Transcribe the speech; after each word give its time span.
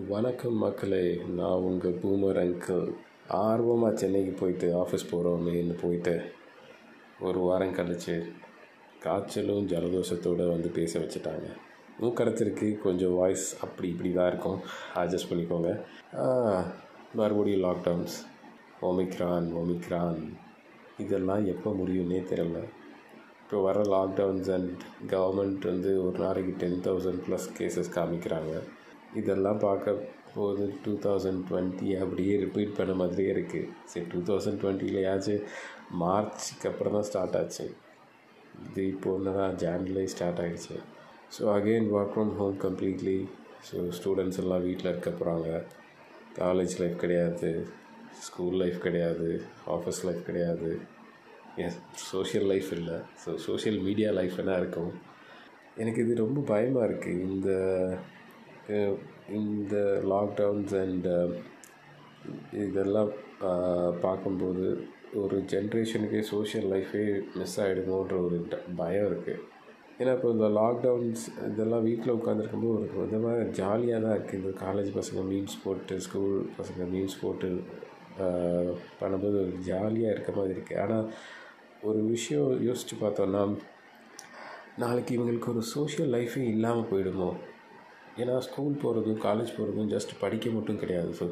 வணக்கம் 0.00 0.54
மக்களே 0.56 1.06
நான் 1.38 1.64
உங்கள் 1.68 1.96
பூமர் 2.02 2.38
அங்கிள் 2.42 2.86
ஆர்வமாக 3.38 3.98
சென்னைக்கு 4.00 4.32
போயிட்டு 4.38 4.68
ஆஃபீஸ் 4.82 5.04
போகிறோமேன்னு 5.10 5.74
போயிட்டு 5.82 6.14
ஒரு 7.26 7.40
வாரம் 7.46 7.74
கழிச்சு 7.78 8.14
காய்ச்சலும் 9.04 9.68
ஜலதோஷத்தோடு 9.72 10.46
வந்து 10.52 10.68
பேச 10.78 10.98
வச்சுட்டாங்க. 10.98 11.46
மூக்கரத்திற்கு 12.00 12.68
கொஞ்சம் 12.86 13.16
வாய்ஸ் 13.20 13.46
அப்படி 13.64 13.88
இப்படி 13.94 14.12
தான் 14.12 14.30
இருக்கும். 14.32 14.58
அட்ஜஸ்ட் 15.02 15.30
பண்ணிக்கோங்க. 15.32 15.70
மறுபடியும் 17.20 17.64
லாக்டவுன்ஸ் 17.68 18.18
ஒமிக்ரான் 18.90 19.50
ஒமிக்ரான் 19.62 20.22
இதெல்லாம் 21.04 21.44
எப்போ 21.54 21.70
முடியும்னே 21.80 22.22
தெரியல. 22.34 22.60
இப்போ 23.42 23.58
வர 23.68 23.80
லாக்டவுன்ஸ் 23.96 24.52
அண்ட் 24.58 24.78
கவர்மெண்ட் 25.14 25.72
வந்து 25.72 25.92
ஒரு 26.06 26.18
நாளைக்கு 26.26 26.54
டென் 26.62 26.84
தௌசண்ட் 26.88 27.24
ப்ளஸ் 27.26 27.50
கேசஸ் 27.58 27.96
காமிக்கிறாங்க. 27.98 28.54
இதெல்லாம் 29.20 29.60
பார்க்க 29.66 29.94
போது 30.34 30.64
டூ 30.84 30.92
தௌசண்ட் 31.06 31.40
டுவெண்ட்டி 31.48 31.88
அப்படியே 32.02 32.34
ரிப்பீட் 32.44 32.76
பண்ண 32.78 32.92
மாதிரியே 33.00 33.30
இருக்குது 33.34 33.70
சரி 33.92 34.06
டூ 34.12 34.20
தௌசண்ட் 34.28 34.60
டுவெண்ட்டிலையாச்சும் 34.62 35.42
மார்ச்சுக்கு 36.02 36.68
அப்புறம் 36.70 36.96
தான் 36.96 37.06
ஸ்டார்ட் 37.10 37.36
ஆச்சு. 37.40 37.66
இது 38.68 38.82
இப்போ 38.92 39.10
ஒன்று 39.16 39.36
தான் 39.40 39.54
ஜான்லேயே 39.62 40.10
ஸ்டார்ட் 40.14 40.40
ஆகிடுச்சு 40.44 40.76
so 41.34 41.42
again 41.56 41.88
work 41.96 42.14
from 42.14 42.32
home 42.40 42.56
completely 42.64 43.18
so 43.68 43.76
students 43.98 44.40
எல்லாம் 44.42 44.64
வீட்டில் 44.68 44.90
இருக்க 44.92 45.10
போகிறாங்க 45.20 45.50
காலேஜ் 46.40 46.74
லைஃப் 46.82 46.96
கிடையாது. 47.04 47.50
ஸ்கூல் 48.26 48.56
லைஃப் 48.62 48.78
கிடையாது. 48.86 49.28
ஆஃபீஸ் 49.76 50.02
லைஃப் 50.08 50.22
கிடையாது. 50.28 50.70
எஸ் 51.64 51.78
சோஷியல் 52.10 52.46
லைஃப் 52.52 52.70
இல்லை. 52.78 52.98
ஸோ 53.22 53.30
சோஷியல் 53.46 53.78
மீடியா 53.86 54.10
லைஃப் 54.18 54.36
என்ன 54.42 54.56
இருக்கும்? 54.62 54.92
எனக்கு 55.82 56.00
இது 56.04 56.14
ரொம்ப 56.24 56.40
பயமாக 56.52 56.88
இருக்குது 56.88 57.22
இந்த 57.30 57.50
இந்த 59.34 59.74
லாக்டவுன்ஸ் 60.08 60.74
அண்ட் 60.76 61.06
uh, 61.06 61.28
இதெல்லாம் 62.52 63.10
பார்க்கும்போது 64.00 64.66
ஒரு 65.14 65.36
ஜென்ரேஷனுக்கே 65.50 66.20
சோஷியல் 66.28 66.68
லைஃபே 66.72 67.02
மிஸ் 67.34 67.60
ஆகிடுமோன்ற 67.60 68.14
ஒரு 68.20 68.36
ட- 68.50 68.62
பயம் 68.76 69.06
இருக்குது 69.06 69.40
ஏன்னா 69.98 70.12
இப்போ 70.12 70.30
இந்த 70.30 70.48
லாக்டவுன்ஸ் 70.48 71.24
இதெல்லாம் 71.48 71.82
வீட்டில் 71.82 72.16
உட்காந்துருக்கும்போது 72.16 72.76
ஒரு 72.76 73.00
விதமாக 73.00 73.42
ஜாலியாக 73.52 74.02
தான் 74.02 74.14
இருக்குது 74.14 74.40
இந்த 74.40 74.52
காலேஜ் 74.60 74.90
பசங்க 74.96 75.22
மீன்ஸ் 75.22 75.62
போட்டு 75.64 76.00
ஸ்கூல் 76.00 76.36
பசங்க 76.58 76.84
மீன்ஸ் 76.90 77.20
போட்டு 77.20 77.50
பண்ணும்போது 79.00 79.36
ஒரு 79.42 79.52
ஜாலியாக 79.66 80.14
இருக்க 80.14 80.32
மாதிரி 80.32 80.54
இருக்குது 80.56 80.80
ஆனால் 80.80 81.06
ஒரு 81.82 82.02
விஷயம் 82.06 82.62
யோசித்து 82.62 82.96
பார்த்தோன்னா 82.96 83.42
நாளைக்கு 84.78 85.14
இவங்களுக்கு 85.18 85.48
ஒரு 85.48 85.62
சோஷியல் 85.68 86.12
லைஃபே 86.14 86.42
இல்லாமல் 86.48 86.90
போயிடுமோ? 86.92 87.30
ஏன்னா 88.20 88.36
ஸ்கூல் 88.46 88.80
போகிறதும் 88.84 89.20
காலேஜ் 89.26 89.56
போகிறதும் 89.56 89.90
ஜஸ்ட் 89.94 90.12
படிக்க 90.22 90.46
மட்டும் 90.56 90.80
கிடையாது. 90.82 91.12
ஸோ 91.20 91.26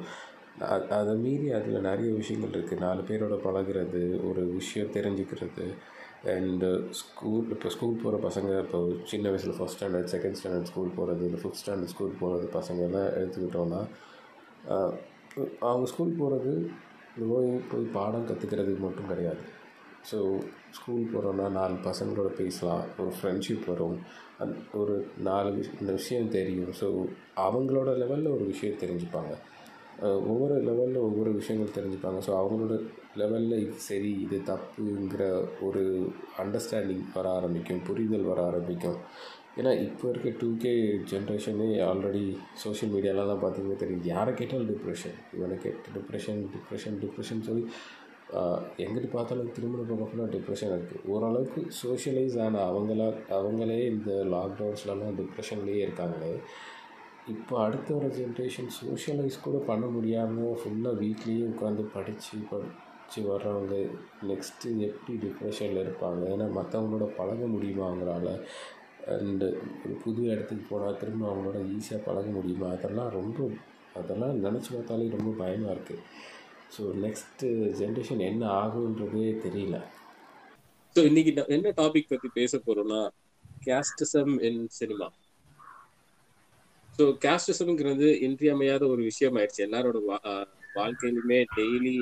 அதை 0.99 1.13
மீறி 1.25 1.49
அதில் 1.59 1.87
நிறைய 1.89 2.09
விஷயங்கள் 2.21 2.55
இருக்குது 2.57 2.85
நாலு 2.87 3.03
பேரோட 3.09 3.37
பழகுறது 3.47 4.03
ஒரு 4.29 4.43
விஷயம் 4.59 4.95
தெரிஞ்சுக்கிறது. 4.97 5.67
அண்டு 6.33 6.69
ஸ்கூல் 7.01 7.47
இப்போ 7.55 7.69
ஸ்கூல் 7.75 8.01
போகிற 8.03 8.17
பசங்க 8.27 8.51
இப்போ 8.65 8.79
சின்ன 9.13 9.29
வயசில் 9.33 9.57
first 9.59 9.77
standard 9.79 10.11
second 10.15 10.39
standard 10.41 10.71
school 10.71 10.97
போகிறது 10.97 11.23
இல்லை 11.29 11.41
ஃபிஃப்த் 11.43 11.61
ஸ்டாண்டர்ட் 11.63 11.93
ஸ்கூல் 11.95 12.19
போகிறது 12.23 12.47
பசங்கள்லாம் 12.59 13.09
எடுத்துக்கிட்டோன்னா 13.21 13.81
அவங்க 15.69 15.87
ஸ்கூல் 15.93 16.19
போகிறது 16.21 16.53
போய் 17.31 17.49
போய் 17.71 17.87
பாடம் 17.97 18.29
கற்றுக்கிறதுக்கு 18.31 18.83
மட்டும் 18.87 19.11
கிடையாது. 19.13 19.43
ஸோ 20.11 20.19
ஸ்கூல் 20.79 21.11
போகிறோன்னா 21.15 21.47
நாலு 21.59 21.79
பசங்களோட 21.89 22.29
பேசலாம் 22.43 22.85
ஒரு 23.03 23.13
ஃப்ரெண்ட்ஷிப் 23.19 23.65
வரும். 23.73 23.97
ஒரு 24.81 24.95
நாலு 25.29 25.49
விஷ 25.57 25.71
இந்த 25.81 25.93
விஷயம் 25.99 26.35
தெரியும். 26.37 26.71
ஸோ 26.81 26.87
அவங்களோட 27.47 27.91
லெவலில் 28.03 28.35
ஒரு 28.37 28.45
விஷயம் 28.53 28.81
தெரிஞ்சுப்பாங்க. 28.83 29.33
ஒவ்வொரு 30.33 30.55
லெவலில் 30.69 31.05
ஒவ்வொரு 31.09 31.31
விஷயங்கள் 31.39 31.77
தெரிஞ்சுப்பாங்க. 31.79 32.21
ஸோ 32.27 32.33
அவங்களோட 32.41 32.77
லெவலில் 33.21 33.57
இது 33.65 33.75
சரி 33.89 34.13
இது 34.25 34.37
தப்புங்கிற 34.53 35.25
ஒரு 35.67 35.83
அண்டர்ஸ்டாண்டிங் 36.45 37.05
வர 37.17 37.27
ஆரம்பிக்கும் 37.39 37.85
புரிதல் 37.89 38.31
வர 38.31 38.41
ஆரம்பிக்கும். 38.51 38.99
ஏன்னா 39.59 39.71
இப்போ 39.87 40.05
இருக்க 40.11 40.31
டூ 40.41 40.49
கே 40.63 40.73
ஜென்ரேஷனே 41.13 41.69
ஆல்ரெடி 41.89 42.25
சோஷியல் 42.65 42.93
மீடியாலலாம் 42.95 43.43
பார்த்தீங்கன்னா 43.45 43.81
தெரியும். 43.83 44.05
யாரை 44.13 44.33
கேட்டாலும் 44.41 44.71
டிப்ரெஷன் 44.73 45.17
இவனை 45.37 45.57
கேட்டு 45.65 45.95
டிப்ரெஷன் 45.97 46.41
டிப்ரெஷன் 46.55 46.97
டிப்ரெஷன் 47.05 47.47
சொல்லி 47.49 47.65
எங்கிட்டு 48.83 49.09
பார்த்தாலும் 49.15 49.55
திருமண 49.55 49.83
பக்கம் 49.91 50.33
டிப்ரெஷன் 50.35 50.75
இருக்குது 50.77 51.07
ஓரளவுக்கு 51.13 51.61
சோஷியலைஸ் 51.83 52.37
ஆன 52.45 52.61
அவங்களா 52.71 53.09
அவங்களே 53.39 53.79
இந்த 53.93 54.11
லாக்டவுன்ஸ்லலாம் 54.35 55.19
டிப்ரெஷன்லேயே 55.21 55.81
இருக்காங்களே. 55.87 56.33
இப்போ 57.35 57.55
அடுத்த 57.65 57.89
வர 57.95 58.07
ஜென்ரேஷன் 58.19 58.71
சோஷியலைஸ் 58.79 59.45
கூட 59.47 59.57
பண்ண 59.71 59.87
முடியாமல் 59.97 60.57
ஃபுல்லாக 60.61 61.01
வீட்லேயே 61.03 61.45
உட்காந்து 61.53 61.83
படித்து 61.97 62.39
படித்து 62.51 63.21
வர்றவங்க 63.31 63.77
நெக்ஸ்ட்டு 64.31 64.77
எப்படி 64.89 65.15
டிப்ரெஷனில் 65.27 65.83
இருப்பாங்க? 65.85 66.23
ஏன்னா 66.35 66.49
மற்றவங்களோட 66.59 67.09
பழக 67.19 67.47
முடியுமா 67.55 67.85
அவங்களால 67.89 68.29
அண்டு 69.15 69.47
ஒரு 69.85 69.95
புது 70.05 70.21
இடத்துக்கு 70.33 70.65
போனால் 70.71 70.99
திரும்ப 71.03 71.29
அவங்களோட 71.31 71.61
ஈஸியாக 71.77 72.07
பழக 72.09 72.27
முடியுமா? 72.39 72.69
அதெல்லாம் 72.77 73.11
ரொம்ப 73.19 73.49
அதெல்லாம் 74.01 74.37
நினச்சி 74.47 74.71
பார்த்தாலே 74.75 75.09
ரொம்ப 75.17 75.31
பயமாக 75.43 75.75
இருக்குது 75.77 76.05
ஸோ 76.71 76.83
நெக்ஸ்ட்டு 77.01 77.49
ஜென்ரேஷன் 77.79 78.23
என்ன 78.27 78.45
ஆகுன்றதே 78.59 79.25
தெரியல. 79.45 79.77
ஸோ 80.97 81.01
இன்னைக்கு 81.05 81.33
என்ன 81.49 81.73
டாபிக் 81.77 82.09
பத்தி 82.09 82.29
பேச 82.35 82.59
போறோம்னா 82.59 83.01
கேஸ்டிசம் 83.67 84.35
இன் 84.41 84.63
சினிமா 84.73 85.09
ஸோ 86.89 87.05
கேஸ்டிசம்ங்கிறது 87.23 88.07
இன்றியமையாத 88.21 88.83
ஒரு 88.87 89.03
விஷயம் 89.03 89.37
ஆயிடுச்சு 89.37 89.67
எல்லாரோட 89.67 89.99
வா- 90.09 90.25
வாழ்க்கையிலுமே 90.75 91.39
டெய்லி 91.55 91.95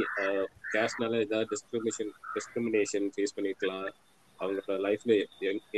கேஸ்ட்னால 0.72 1.20
ஏதாவது 1.20 1.50
டிஸ்கிரிமினேஷன் 1.52 2.10
டிஸ்கிரிமினேஷன் 2.34 3.06
ஃபேஸ் 3.14 3.36
பண்ணிருக்கலாம். 3.36 3.86
அவங்களோட 4.38 4.74
லைஃப்ல 4.86 5.12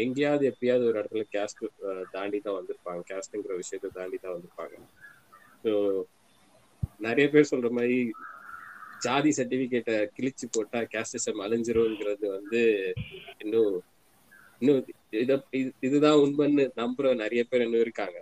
எங்கேயாவது 0.03 0.45
எப்பயாவது 0.51 0.87
ஒரு 0.89 0.97
இடத்துல 1.01 1.25
கேஸ்ட் 1.35 1.63
தாண்டி 2.11 2.39
தான் 2.41 2.59
வந்திருப்பாங்க. 2.59 3.03
கேஸ்ட்ங்கிற 3.11 3.55
விஷயத்தை 3.57 3.91
தாண்டி 3.95 4.19
தான் 4.19 4.35
வந்திருப்பாங்க. 4.35 4.75
ஸோ 5.65 5.73
நிறைய 7.01 7.27
பேர் 7.31 7.51
சொல்ற 7.51 7.71
மாதிரி 7.71 7.99
ஜாதி 9.01 9.31
சர்டிபிகேட்டை 9.37 9.97
கிழிச்சு 10.17 10.47
போட்டா 10.51 10.81
கேஸ்டிசம் 10.93 11.41
அழிஞ்சிரும்ங்கிறது 11.45 12.27
வந்து 12.27 12.63
இன்னும் 13.39 13.75
இன்னும் 14.59 14.81
இத 15.23 15.33
இது- 15.53 15.73
இதுதான் 15.81 16.19
உண்மைன்னு 16.19 16.65
நம்புற 16.77 17.15
நிறைய 17.15 17.45
பேர் 17.45 17.65
இன்னும் 17.65 17.81
இருக்காங்க. 17.81 18.19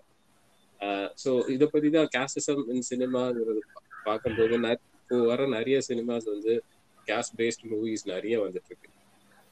ஸோ 1.24 1.30
இதை 1.50 1.66
பத்தி 1.72 1.88
தான் 1.90 2.08
கேஸ்டிசம் 2.16 2.62
இன் 2.74 2.88
சினிமாங்கிறது 2.90 3.60
பார்க்கும்போது 4.04 4.54
இப்போ 5.02 5.18
வர 5.26 5.46
நிறைய 5.46 5.78
சினிமாஸ் 5.88 6.28
வந்து 6.34 6.54
கேஸ்ட் 7.06 7.34
பேஸ்ட் 7.36 7.64
மூவிஸ் 7.70 8.04
நிறைய 8.04 8.34
வந்துட்டு 8.44 8.70
இருக்கு 8.70 8.90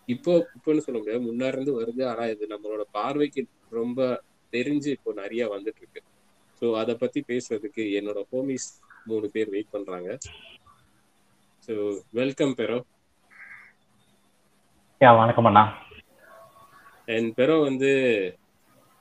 இப்போ 0.08 0.32
இப்போன்னு 0.56 0.78
சொல்ல 0.78 0.98
முடியாது. 1.00 1.22
முன்னாடி 1.30 1.54
இருந்து 1.54 1.72
வருது. 1.80 2.02
ஆனா 2.06 2.24
இது 2.26 2.46
நம்மளோட 2.46 2.82
பார்வைக்கு 2.92 3.42
ரொம்ப 3.70 4.00
தெரிஞ்சு 4.52 4.86
இப்போ 4.88 5.12
நிறைய 5.12 5.42
வந்துட்டு 5.54 5.82
இருக்கு 5.82 6.02
ஸோ 6.60 6.66
அதை 6.74 6.94
பத்தி 6.94 7.20
பேசுறதுக்கு 7.28 7.82
என்னோட 7.98 8.20
ஹோமிஸ் 8.32 8.68
மூணு 9.04 9.26
பேர் 9.30 9.48
வெயிட் 9.48 9.70
பண்றாங்க. 9.70 10.10
ஸோ 11.68 11.74
வெல்கம் 12.10 12.54
பெரோ 12.54 12.78
யா 15.00 15.10
வணக்கம் 15.18 15.44
அண்ணா. 15.44 15.62
அண்ட் 17.08 17.30
பெரோ 17.38 17.56
வந்து 17.62 17.90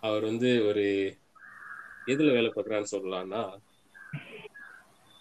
அவர் 0.03 0.23
வந்து 0.23 0.49
ஒரு 0.65 0.85
எதுல 2.07 2.33
வேலை 2.33 2.49
பார்க்குறான்னு 2.49 2.93
சொல்லலாம்னா? 2.93 3.43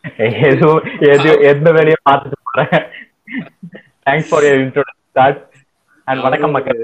எது 0.49 0.69
எது 1.13 1.31
எந்த 1.51 1.69
வேலையை 1.73 1.99
பார்த்துட்டு 2.09 2.39
போறேன்? 2.49 2.85
Thanks 4.07 4.31
for 4.31 4.47
your 4.47 4.61
introduction 4.65 5.39
and 6.07 6.23
வணக்கம் 6.23 6.55
மக்கள். 6.57 6.83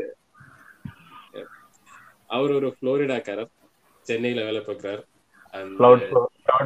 அவர் 2.30 2.50
ஒரு 2.50 2.68
புளோரிடாக்காரர் 2.78 3.50
சென்னையில 4.06 4.44
வேலை 4.44 4.60
பார்க்குறார். 4.60 5.02
கிளவுட் 5.76 6.04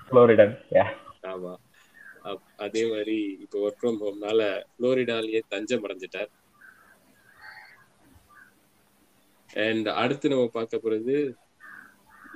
ஃப்ளோரிடன் 0.09 0.55
ஆமா. 1.29 1.53
அதே 2.65 2.83
மாதிரி 2.91 3.17
இப்போ 3.45 3.57
ஒர்க் 3.65 3.81
ஃப்ரம் 3.81 3.99
ஹோம்னால 4.03 4.41
புளோரிடாலேயே 4.77 5.41
தஞ்சம் 5.53 5.85
அடைஞ்சிட்டார் 5.87 6.31
அண்ட் 9.67 9.89
அடுத்து 10.03 10.33
நம்ம 10.33 10.47
பார்க்க 10.59 10.85
போறது 10.85 11.17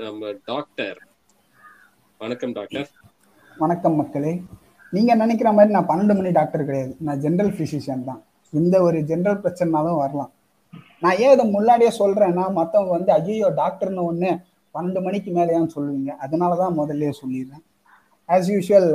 நம்ம 0.03 0.33
டாக்டர் 0.51 0.99
வணக்கம் 2.21 2.53
டாக்டர் 2.59 2.91
வணக்கம் 3.63 3.97
மக்களே. 4.01 4.33
நீங்க 4.97 5.13
நினைக்கிற 5.23 5.49
மாதிரி 5.57 5.71
நான் 5.77 5.89
பன்னெண்டு 5.89 6.15
மணி 6.19 6.31
டாக்டர் 6.37 6.67
கிடையாது. 6.69 6.93
நான் 7.07 7.23
ஜென்ரல் 7.25 7.51
பிசிஷியன் 7.61 8.05
தான். 8.11 8.21
இந்த 8.53 8.77
ஒரு 8.89 8.99
ஜென்ரல் 9.11 9.41
பிரச்சனைனாலும் 9.45 10.01
வரலாம். 10.03 10.31
நான் 11.03 11.19
ஏன் 11.25 11.35
இதை 11.35 11.45
முன்னாடியே 11.57 11.91
சொல்றேன்னா 12.01 12.45
மத்தவங்க 12.59 12.93
வந்து 12.99 13.13
ஐயோ 13.17 13.49
டாக்டர்னு 13.63 14.07
ஒண்ணு 14.11 14.31
பன்னெண்டு 14.75 15.01
மணிக்கு 15.07 15.31
மேலேயான்னு 15.39 15.75
சொல்லுவீங்க. 15.77 16.13
அதனால 16.25 16.57
தான் 16.63 16.79
முதல்ல 16.81 17.13
சொல்லிடுறேன். 17.23 17.65
ஆஸ் 18.29 18.51
யூஷுவல் 18.55 18.91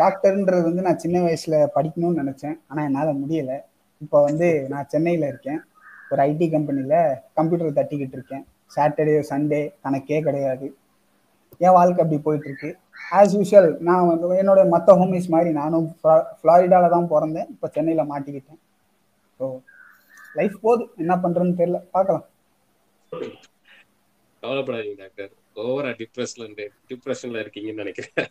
டாக்டர்ன்றது 0.00 0.64
வந்து 0.68 0.84
நான் 0.86 1.02
சின்ன 1.04 1.16
வயசுல 1.26 1.56
படிக்கணும்னு 1.76 2.20
நினைச்சேன். 2.22 2.56
ஆனா 2.70 2.80
என்னால 2.88 3.08
முடியல. 3.22 3.52
இப்போ 4.04 4.18
வந்து 4.28 4.48
நான் 4.72 4.90
சென்னையில 4.92 5.24
இருக்கேன். 5.32 5.60
ஒரு 6.12 6.20
ஐடி 6.30 6.46
கம்பெனில 6.54 6.94
கம்ப்யூட்டர் 7.38 7.76
தட்டிக்கிட்டு 7.78 8.16
இருக்கேன். 8.18 8.44
சாட்டர்டே 8.74 9.16
சண்டே 9.30 9.60
கணக்கே 9.84 10.18
கிடையாது. 10.28 10.66
என் 11.64 11.76
வாழ்க்கை 11.78 12.00
அப்படி 12.04 12.18
போயிட்டு 12.26 12.48
இருக்கு 12.50 12.70
ஆஸ் 13.18 13.34
யூஷுவல் 13.38 13.70
நான் 13.88 14.08
வந்து 14.10 14.40
என்னோட 14.42 14.60
மற்ற 14.74 14.94
ஹோமிஸ் 15.00 15.28
மாதிரி 15.34 15.50
நானும் 15.60 15.86
ஃப்ளாரிடால 16.40 16.88
தான் 16.94 17.10
பிறந்தேன். 17.12 17.48
இப்போ 17.54 17.68
சென்னையில் 17.76 18.10
மாட்டிக்கிட்டேன். 18.12 18.60
ஸோ 19.38 19.46
லைஃப் 20.38 20.56
போகுது. 20.66 20.84
என்ன 21.02 21.14
பண்றேன்னு 21.24 21.58
தெரியல. 21.60 21.80
பார்க்கலாம். 21.96 22.26
கவலைப்படாதீங்க 24.42 24.96
டாக்டர். 25.02 25.32
ஓவரா 25.64 25.90
டிப்ரெஷன்ல 26.02 26.46
டிப்ரெஷன்ல 26.92 27.42
இருக்கீங்கன்னு 27.44 27.82
நினைக்கிறேன். 27.84 28.30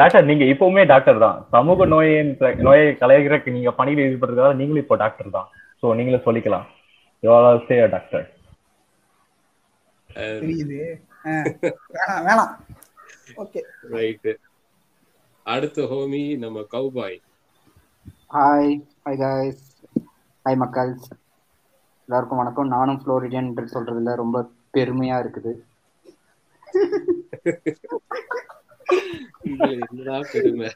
டாக்டர் 0.00 0.28
நீங்க 0.30 0.44
இப்பவுமே 0.52 0.82
டாக்டர் 0.92 1.18
தான். 1.24 1.38
சமூக 1.54 1.86
நோயின் 1.92 2.30
நோயை 2.66 2.88
கலைகிறதுக்கு 3.02 3.54
நீங்க 3.56 3.70
பணியில் 3.78 4.02
ஈடுபடுறதால 4.06 4.58
நீங்களும் 4.60 4.84
இப்போ 4.84 4.96
டாக்டர் 5.04 5.36
தான். 5.36 5.48
ஸோ 5.80 5.94
நீங்களே 5.98 6.20
சொல்லிக்கலாம். 6.26 6.66
சே 7.68 7.76
டாக்டர் 7.94 8.26
தெரியுது. 10.42 10.80
வேணாம் 11.96 12.24
வேணாம். 12.28 12.52
ஓகே 13.42 13.60
ரைட்டு 13.94 14.32
அடுத்த 15.46 15.86
ஹோமி 15.90 16.22
நம்ம 16.44 16.64
cowboy 16.74 17.18
hi 18.36 18.72
hi 19.04 19.20
guys 19.22 19.64
hi 20.46 20.60
மக்கள். 20.62 20.92
எல்லாருக்கும் 22.08 22.40
வணக்கம். 22.42 22.72
நானும் 22.76 23.00
ஃப்ளோரிடியன் 23.02 23.50
சொல்றதுல 23.74 24.14
ரொம்ப 24.22 24.44
பெருமையா 24.76 25.16
இருக்குது. 25.24 25.52
என்னடா 29.74 30.16
பெருமை. 30.32 30.68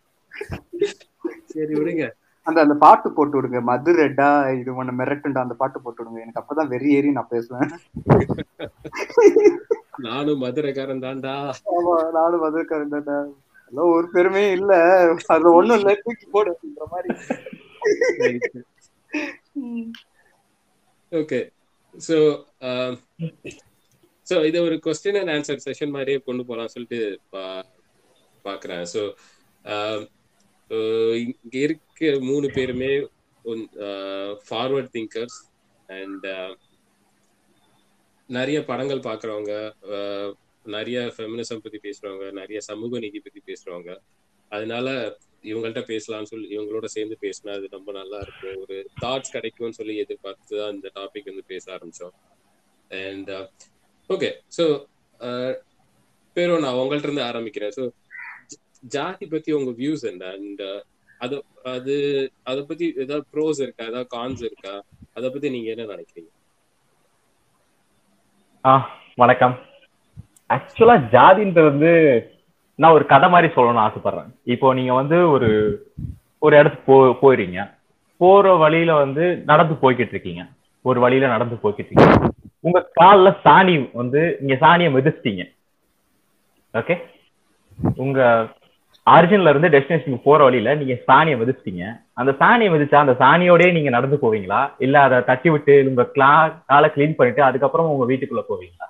சரி 1.53 1.75
விடுங்க. 1.79 2.05
அந்த 2.47 2.59
அந்த 2.65 2.75
பாட்டு 2.85 3.09
போட்டு 3.11 3.37
விடுங்க. 3.37 3.59
மது 3.71 3.91
ரெட்டா 3.99 4.29
இது 4.61 4.71
ஒண்ணு 4.81 4.93
மிரட்டுண்டா 5.01 5.45
அந்த 5.45 5.55
பாட்டு 5.61 5.79
போட்டு 5.83 6.01
விடுங்க. 6.01 6.25
எனக்கு 6.25 6.41
அப்பதான் 6.43 6.71
வெறி 6.73 6.91
ஏறி 6.97 7.11
நான் 7.19 7.33
பேசுவேன். 7.35 7.71
நானும் 10.07 10.43
மதுரைக்காரன் 10.45 11.05
தான்டா. 11.05 11.35
ஆமா 11.73 11.95
நானும் 12.17 12.45
மதுக்காரன் 12.45 12.95
அதெல்லாம் 12.95 13.93
ஒரு 13.95 14.07
பெருமையும் 14.15 14.57
இல்ல. 14.59 14.73
அதுல 15.29 15.53
ஒண்ணும் 15.59 15.79
இல்ல. 15.79 15.93
தூக்கி 16.03 16.27
போடுன்ற 16.35 16.87
மாதிரி. 16.93 17.11
ஓகே 21.13 21.41
ஸோ 21.95 22.17
ஸோ 24.27 24.37
இதை 24.49 24.59
ஒரு 24.67 24.77
கொஸ்டின் 24.85 25.19
அண்ட் 25.21 25.33
ஆன்சர் 25.35 25.65
செஷன் 25.67 25.95
மாதிரியே 25.95 26.19
கொண்டு 26.21 26.43
போகலாம் 26.49 26.73
சொல்லிட்டு 26.75 26.99
பாக்குறேன் 28.45 28.85
சோ 28.95 29.03
ஸோ 30.71 30.79
இங்க 31.23 31.57
இருக்க 31.67 32.11
மூணு 32.31 32.47
பேருமே 32.59 32.93
ஃபார்வர்ட் 34.49 34.93
திங்கர்ஸ் 34.97 35.39
அண்ட் 35.89 36.27
நிறைய 38.29 38.59
படங்கள் 38.71 39.07
பாக்குறவங்க 39.09 39.53
uh, 39.97 40.29
நிறைய 40.65 40.99
ஃபெமினிசம் 41.15 41.63
பத்தி 41.63 41.79
பேசுறவங்க 41.87 42.27
நிறைய 42.33 42.59
சமூக 42.69 42.99
நீதி 42.99 43.19
பத்தி 43.21 43.41
பேசுறவங்க. 43.51 43.91
அதனால 44.51 44.89
இவங்கள்ட்ட 45.51 45.83
பேசலாம்னு 45.91 46.31
சொல்லி 46.33 46.47
இவங்களோட 46.55 46.87
சேர்ந்து 46.95 47.17
பேசினா 47.25 47.53
அது 47.59 47.69
ரொம்ப 47.71 47.91
நல்லா 47.93 48.19
இருக்கும். 48.21 48.59
ஒரு 48.65 48.77
தாட்ஸ் 49.03 49.35
கிடைக்கும்னு 49.37 49.79
சொல்லி 49.81 49.95
எதிர்பார்த்து 50.05 50.61
தான் 50.61 50.75
இந்த 50.77 50.89
டாபிக் 50.99 51.31
வந்து 51.33 51.45
பேச 51.53 51.65
ஆரம்பிச்சோம். 51.77 52.15
அண்ட் 52.91 53.33
ஓகே 54.11 54.31
ஸோ 54.59 54.67
பேரோ 56.37 56.55
நான் 56.65 56.79
உங்கள்ட்ட 56.83 57.09
இருந்து 57.09 57.29
ஆரம்பிக்கிறேன். 57.31 57.75
ஸோ 57.79 57.85
ஜாதி 58.83 59.27
பத்தி 59.27 59.53
உங்க 59.53 59.71
வியூஸ் 59.71 60.05
என்ன? 60.13 60.25
அண்ட் 60.37 60.63
uh, 60.63 60.81
அது 61.21 61.37
அது 61.65 61.95
அத 62.43 62.59
பத்தி 62.63 62.87
ஏதாவது 62.97 63.25
ப்ரோஸ் 63.35 63.61
இருக்கா? 63.61 63.85
ஏதாவது 63.85 64.09
கான்ஸ் 64.09 64.43
இருக்கா? 64.43 64.73
அத 65.15 65.25
பத்தி 65.31 65.51
நீங்க 65.51 65.69
என்ன 65.71 65.85
நினைக்கிறீங்க? 65.95 66.31
ஆ 68.65 68.73
வணக்கம். 69.17 69.55
ஆக்சுவலா 70.51 70.97
ஜாதின்றது 71.15 71.71
வந்து 71.71 71.93
நான் 72.79 72.93
ஒரு 72.93 73.07
கதை 73.07 73.29
மாதிரி 73.31 73.49
சொல்லணும்னு 73.55 73.85
ஆசைப்படுறேன். 73.87 74.31
இப்போ 74.45 74.75
நீங்க 74.75 74.93
வந்து 74.93 75.29
ஒரு 75.31 75.51
ஒரு 76.39 76.57
இடத்துக்கு 76.57 76.89
போ 76.91 76.97
போயிருங்க 77.23 77.65
போற 78.21 78.55
வழியில 78.55 78.93
வந்து 78.95 79.25
நடந்து 79.45 79.75
போய்கிட்டு 79.75 80.15
இருக்கீங்க. 80.15 80.43
ஒரு 80.85 81.01
வழியில 81.01 81.27
நடந்து 81.27 81.57
போய்கிட்டு 81.63 81.91
இருக்கீங்க. 81.91 82.29
உங்க 82.61 82.81
கால்ல 83.01 83.29
சாணி 83.45 83.91
வந்து 83.93 84.21
நீங்க 84.41 84.57
சாணியை 84.65 84.91
மிதிச்சிட்டீங்க. 84.97 85.45
ஓகே 86.75 86.97
உங்க 87.97 88.21
ஆரிஜின்ல 89.11 89.49
இருந்து 89.49 89.69
டெஸ்டினேஷனுக்கு 89.69 90.21
போற 90.25 90.45
வழியில 90.45 90.75
நீங்க 90.75 90.95
சாணியை 91.05 91.41
மிதிச்சிட்டீங்க. 91.41 92.03
அந்த 92.13 92.33
சாணியை 92.33 92.73
மிதிச்சா 92.73 92.95
அந்த 92.95 93.13
சாணியோடய 93.13 93.73
நீங்க 93.73 93.91
நடந்து 93.91 94.19
போவீங்களா? 94.23 94.73
இல்ல 94.79 95.01
அதை 95.01 95.25
தட்டி 95.25 95.51
விட்டு 95.51 95.85
உங்க 95.89 96.11
கிளா 96.15 96.53
காலை 96.67 96.91
கிளீன் 96.95 97.15
பண்ணிட்டு 97.15 97.43
அதுக்கப்புறம் 97.43 97.89
உங்க 97.89 98.15
வீட்டுக்குள்ள 98.15 98.43
போவீங்களா? 98.49 98.89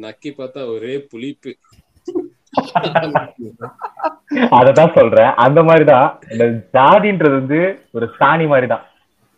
நக்கி 0.00 0.30
பார்த்தா 0.30 0.76
ஒரே 0.76 1.06
புளிப்பு. 1.10 1.56
அததான் 4.50 4.94
சொல்றேன். 4.98 5.32
அந்த 5.34 5.62
மாதிரிதான். 5.62 6.18
இந்த 6.30 6.44
ஜாதின்றது 6.72 7.30
வந்து 7.30 7.80
ஒரு 7.92 8.06
சாணி 8.20 8.46
மாதிரிதான். 8.46 8.84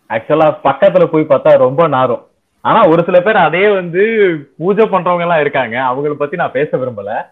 ஆக்சுவலா 0.08 0.48
பக்கத்துல 0.64 1.04
போய் 1.04 1.26
பார்த்தா 1.28 1.56
ரொம்ப 1.56 1.86
நாரும். 1.86 2.26
ஆனா 2.60 2.88
ஒரு 2.88 3.04
சில 3.04 3.20
பேர் 3.20 3.36
அதே 3.36 3.74
வந்து 3.74 4.02
பூஜை 4.58 4.84
பண்றவங்க 4.86 5.20
எல்லாம் 5.20 5.40
இருக்காங்க. 5.40 5.76
அவங்கள 5.78 6.12
பத்தி 6.12 6.36
நான் 6.36 6.52
பேச 6.52 6.76
விரும்பல. 6.76 7.26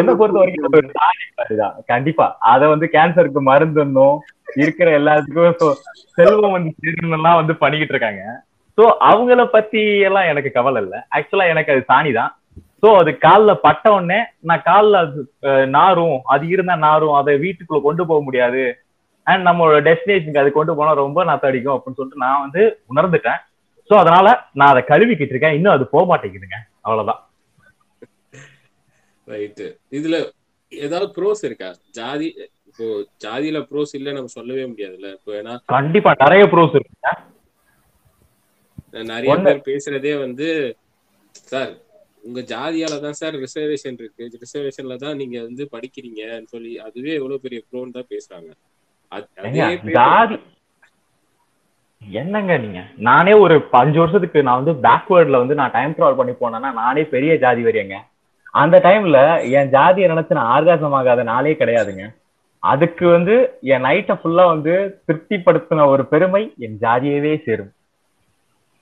என்ன 0.00 0.12
பொறுத்த 0.20 0.40
வரைக்கும் 0.42 1.84
கண்டிப்பா. 1.92 2.26
அத 2.52 2.62
வந்து 2.72 2.86
கேன்சருக்கு 2.96 3.40
மருந்துன்னும் 3.50 4.16
இருக்கிற 4.62 4.88
எல்லாத்துக்கும் 5.00 5.78
செல்வம் 6.18 6.54
வந்து 6.56 6.70
சேரணும்லாம் 6.82 7.40
வந்து 7.40 7.54
பண்ணிக்கிட்டு 7.62 7.94
இருக்காங்க. 7.94 8.22
சோ 8.78 8.84
அவங்கள 9.10 9.42
பத்தி 9.56 9.82
எல்லாம் 10.08 10.30
எனக்கு 10.32 10.50
கவலை 10.56 10.80
இல்ல. 10.84 10.94
ஆக்சுவலா 11.16 11.50
எனக்கு 11.52 11.72
அது 11.74 11.82
சாணி 11.90 12.12
தான். 12.20 12.32
சோ 12.82 12.88
அது 13.00 13.10
கால்ல 13.26 13.50
பட்ட 13.66 13.84
உடனே 13.96 14.20
நான் 14.48 14.64
கால்ல 14.70 15.02
அது 15.04 15.20
நாரும் 15.76 16.16
அது 16.34 16.44
இருந்தா 16.54 16.74
நாரும் 16.88 17.18
அதை 17.20 17.34
வீட்டுக்குள்ள 17.44 17.80
கொண்டு 17.86 18.02
போக 18.10 18.20
முடியாது. 18.28 18.64
அண்ட் 19.26 19.46
நம்மளோட 19.48 19.76
டெஸ்டினேஷனுக்கு 19.88 20.42
அது 20.42 20.50
கொண்டு 20.56 20.72
போனா 20.78 20.94
ரொம்ப 21.04 21.24
நான் 21.28 21.44
தடிக்கும் 21.44 21.74
அப்படின்னு 21.76 21.98
சொல்லிட்டு 22.00 22.24
நான் 22.24 22.42
வந்து 22.44 22.62
உணர்ந்துட்டேன். 22.92 23.40
சோ 23.90 23.94
அதனால 24.02 24.26
நான் 24.58 24.72
அதை 24.72 24.82
கழுவிக்கிட்டு 24.90 25.34
இருக்கேன். 25.34 25.56
இன்னும் 25.58 25.76
அது 25.76 25.86
போக 25.94 26.04
மாட்டேங்குதுங்க 26.10 26.58
அவ்வளவுதான். 26.86 27.22
ரைட்டு 29.28 29.66
இதுல 29.92 30.16
ஏதாவது 30.72 31.06
ப்ரோஸ் 31.16 31.42
இருக்கா? 31.48 31.68
ஜாதி 31.98 32.28
இப்போ 32.68 32.86
ஜாதியில 33.24 33.58
ப்ரோஸ் 33.68 33.92
இல்ல 33.98 34.12
நம்ம 34.12 34.30
சொல்லவே 34.36 34.64
முடியாதுல்ல. 34.70 35.08
இப்போ 35.18 35.32
ஏன்னா 35.40 35.52
கண்டிப்பா 35.74 36.12
நிறைய 36.22 36.44
ப்ரோஸ் 36.52 36.74
இருக்கு 36.76 37.12
நிறைய 39.12 39.34
பேர் 39.44 39.66
பேசுறதே 39.68 40.14
வந்து 40.24 40.48
சார் 41.44 41.72
உங்க 42.24 42.40
ஜாதியால 42.50 42.98
தான் 43.00 43.18
சார் 43.20 43.36
ரிசர்வேஷன் 43.44 43.96
இருக்கு. 44.00 44.24
ரிசர்வேஷன்ல 44.42 44.96
தான் 45.02 45.18
நீங்க 45.20 45.36
வந்து 45.46 45.64
படிக்கிறீங்கன்னு 45.74 46.50
சொல்லி 46.54 46.72
அதுவே 46.86 47.12
எவ்வளவு 47.18 47.44
பெரிய 47.44 47.60
ப்ரோன்னு 47.68 47.96
தான் 47.98 48.10
பேசுறாங்க. 48.12 48.50
ஜாதி 49.98 50.36
என்னங்க 52.02 52.54
நீங்க? 52.64 52.80
நானே 53.08 53.32
ஒரு 53.42 53.54
அஞ்சு 53.80 53.98
வருஷத்துக்கு 54.00 54.46
நான் 54.46 54.60
வந்து 54.60 54.74
பேக்வேர்ட்ல 54.86 55.40
வந்து 55.42 55.58
நான் 55.60 55.74
டைம் 55.76 55.94
டிராவல் 55.96 56.18
பண்ணி 56.20 56.34
போனேன்னா 56.40 56.70
நானே 56.80 57.04
பெரிய 57.14 57.34
ஜாதி 57.44 57.62
வரியங்க. 57.68 57.98
அந்த 58.54 58.76
டைம்ல 58.86 59.18
என் 59.58 59.72
ஜாதியை 59.76 60.06
நினைச்சு 60.12 60.38
நான் 60.38 60.52
ஆர்காசம் 60.56 60.96
ஆகாத 60.98 61.22
நாளே 61.30 61.54
கிடையாதுங்க. 61.60 62.04
அதுக்கு 62.62 63.04
வந்து 63.14 63.34
என் 63.72 63.84
நைட்டை 63.86 64.14
ஃபுல்லா 64.18 64.44
வந்து 64.52 64.74
திருப்திப்படுத்தின 65.06 65.86
ஒரு 65.94 66.04
பெருமை 66.12 66.42
என் 66.66 66.78
ஜாதியவே 66.84 67.32
சேரும். 67.46 67.72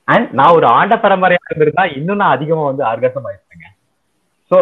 அண்ட் 0.07 0.29
நான் 0.39 0.55
ஒரு 0.57 0.67
ஆண்ட 0.77 0.95
பரம்பரையா 1.03 1.43
இருந்திருந்தா 1.47 1.83
இன்னும் 1.97 2.21
நான் 2.21 2.35
அதிகமா 2.37 2.63
வந்து 2.69 2.83
ஆர்காசம் 2.91 3.27
ஆயிருப்பேங்க 3.29 3.67
சோ 4.51 4.57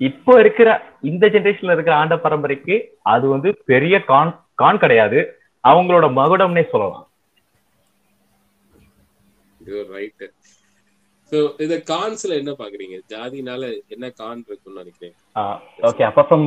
இப்போ 0.00 0.32
இருக்கிற 0.42 0.68
இந்த 1.10 1.24
ஜெனரேஷன்ல 1.34 1.74
இருக்கிற 1.76 1.94
ஆண்ட 2.00 2.14
பரம்பரைக்கு 2.24 2.76
அது 3.14 3.24
வந்து 3.34 3.48
பெரிய 3.70 3.94
கான் 4.10 4.32
கான் 4.62 4.82
கிடையாது. 4.84 5.18
அவங்களோட 5.64 6.06
மகுடம்னே 6.18 6.64
சொல்லலாம். 6.72 7.06
ரைட்டு 9.96 10.26
சோ 11.32 11.38
இத 11.64 11.74
கான்ஸ்ல 11.90 12.32
என்ன 12.40 12.52
பாக்குறீங்க? 12.58 12.96
ஜாதினால 13.12 13.62
என்ன 13.94 14.06
கான் 14.20 14.44
இருக்குன்னு 14.48 14.82
நினைக்கிறேன் 14.82 15.14
ஓகே 15.88 16.04
அப்பா 16.08 16.22
from 16.28 16.46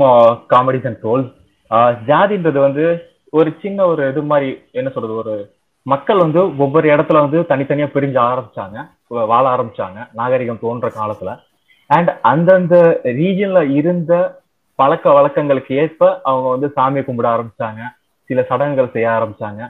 comedies 0.53 0.85
uh, 0.85 0.89
and 0.89 1.01
trolls 1.03 1.31
ஜாதின்றது 2.09 2.59
வந்து 2.65 2.85
ஒரு 3.33 3.49
சின்ன 3.61 3.85
ஒரு 3.91 4.03
இது 4.11 4.21
மாதிரி 4.31 4.49
என்ன 4.79 4.89
சொல்றது 4.89 5.15
ஒரு 5.21 5.33
மக்கள் 5.85 6.23
வந்து 6.23 6.41
ஒவ்வொரு 6.63 6.87
இடத்துல 6.93 7.21
வந்து 7.25 7.39
தனித்தனியா 7.51 7.87
பிரிஞ்சு 7.95 8.19
ஆரம்பிச்சாங்க. 8.29 8.77
வாழ 9.31 9.43
ஆரம்பிச்சாங்க. 9.55 9.97
நாகரிகம் 10.19 10.61
தோன்ற 10.63 10.87
காலத்துல. 10.99 11.31
அண்ட் 11.89 12.11
அந்தந்த 12.31 12.75
ரீஜன்ல 13.19 13.59
இருந்த 13.79 14.13
பழக்க 14.79 15.13
வழக்கங்களுக்கு 15.17 15.73
ஏற்ப 15.81 16.01
அவங்க 16.29 16.47
வந்து 16.55 16.69
சாமியை 16.77 17.03
கும்பிட 17.05 17.27
ஆரம்பிச்சாங்க. 17.35 17.81
சில 18.29 18.41
சடங்குகள் 18.49 18.93
செய்ய 18.95 19.09
ஆரம்பிச்சாங்க. 19.17 19.61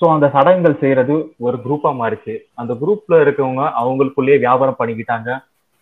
ஸோ 0.00 0.06
அந்த 0.14 0.26
சடங்குகள் 0.34 0.80
செய்யறது 0.82 1.14
ஒரு 1.46 1.56
குரூப்பா 1.64 1.90
மாறிச்சு. 2.00 2.34
அந்த 2.60 2.72
குரூப்ல 2.82 3.14
இருக்கவங்க 3.24 3.62
அவங்களுக்குள்ளேயே 3.80 4.38
வியாபாரம் 4.44 4.78
பண்ணிக்கிட்டாங்க. 4.78 5.30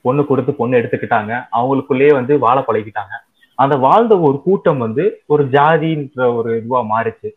பொண்ணு 0.05 0.23
கொடுத்து 0.27 0.53
பொண்ணு 0.61 0.79
எடுத்துக்கிட்டாங்க. 0.79 1.33
அவங்களுக்குள்ளேயே 1.59 2.13
வந்து 2.19 2.35
வாழ 2.45 2.59
பழகிட்டாங்க. 2.69 3.15
அந்த 3.59 3.77
வாழ்ந்த 3.77 4.15
ஒரு 4.27 4.37
கூட்டம் 4.47 4.79
வந்து 4.79 5.05
ஒரு 5.27 5.45
ஜாதின்ற 5.57 6.35
ஒரு 6.39 6.51
இதுவா 6.59 6.81
மாறிச்சு. 6.95 7.31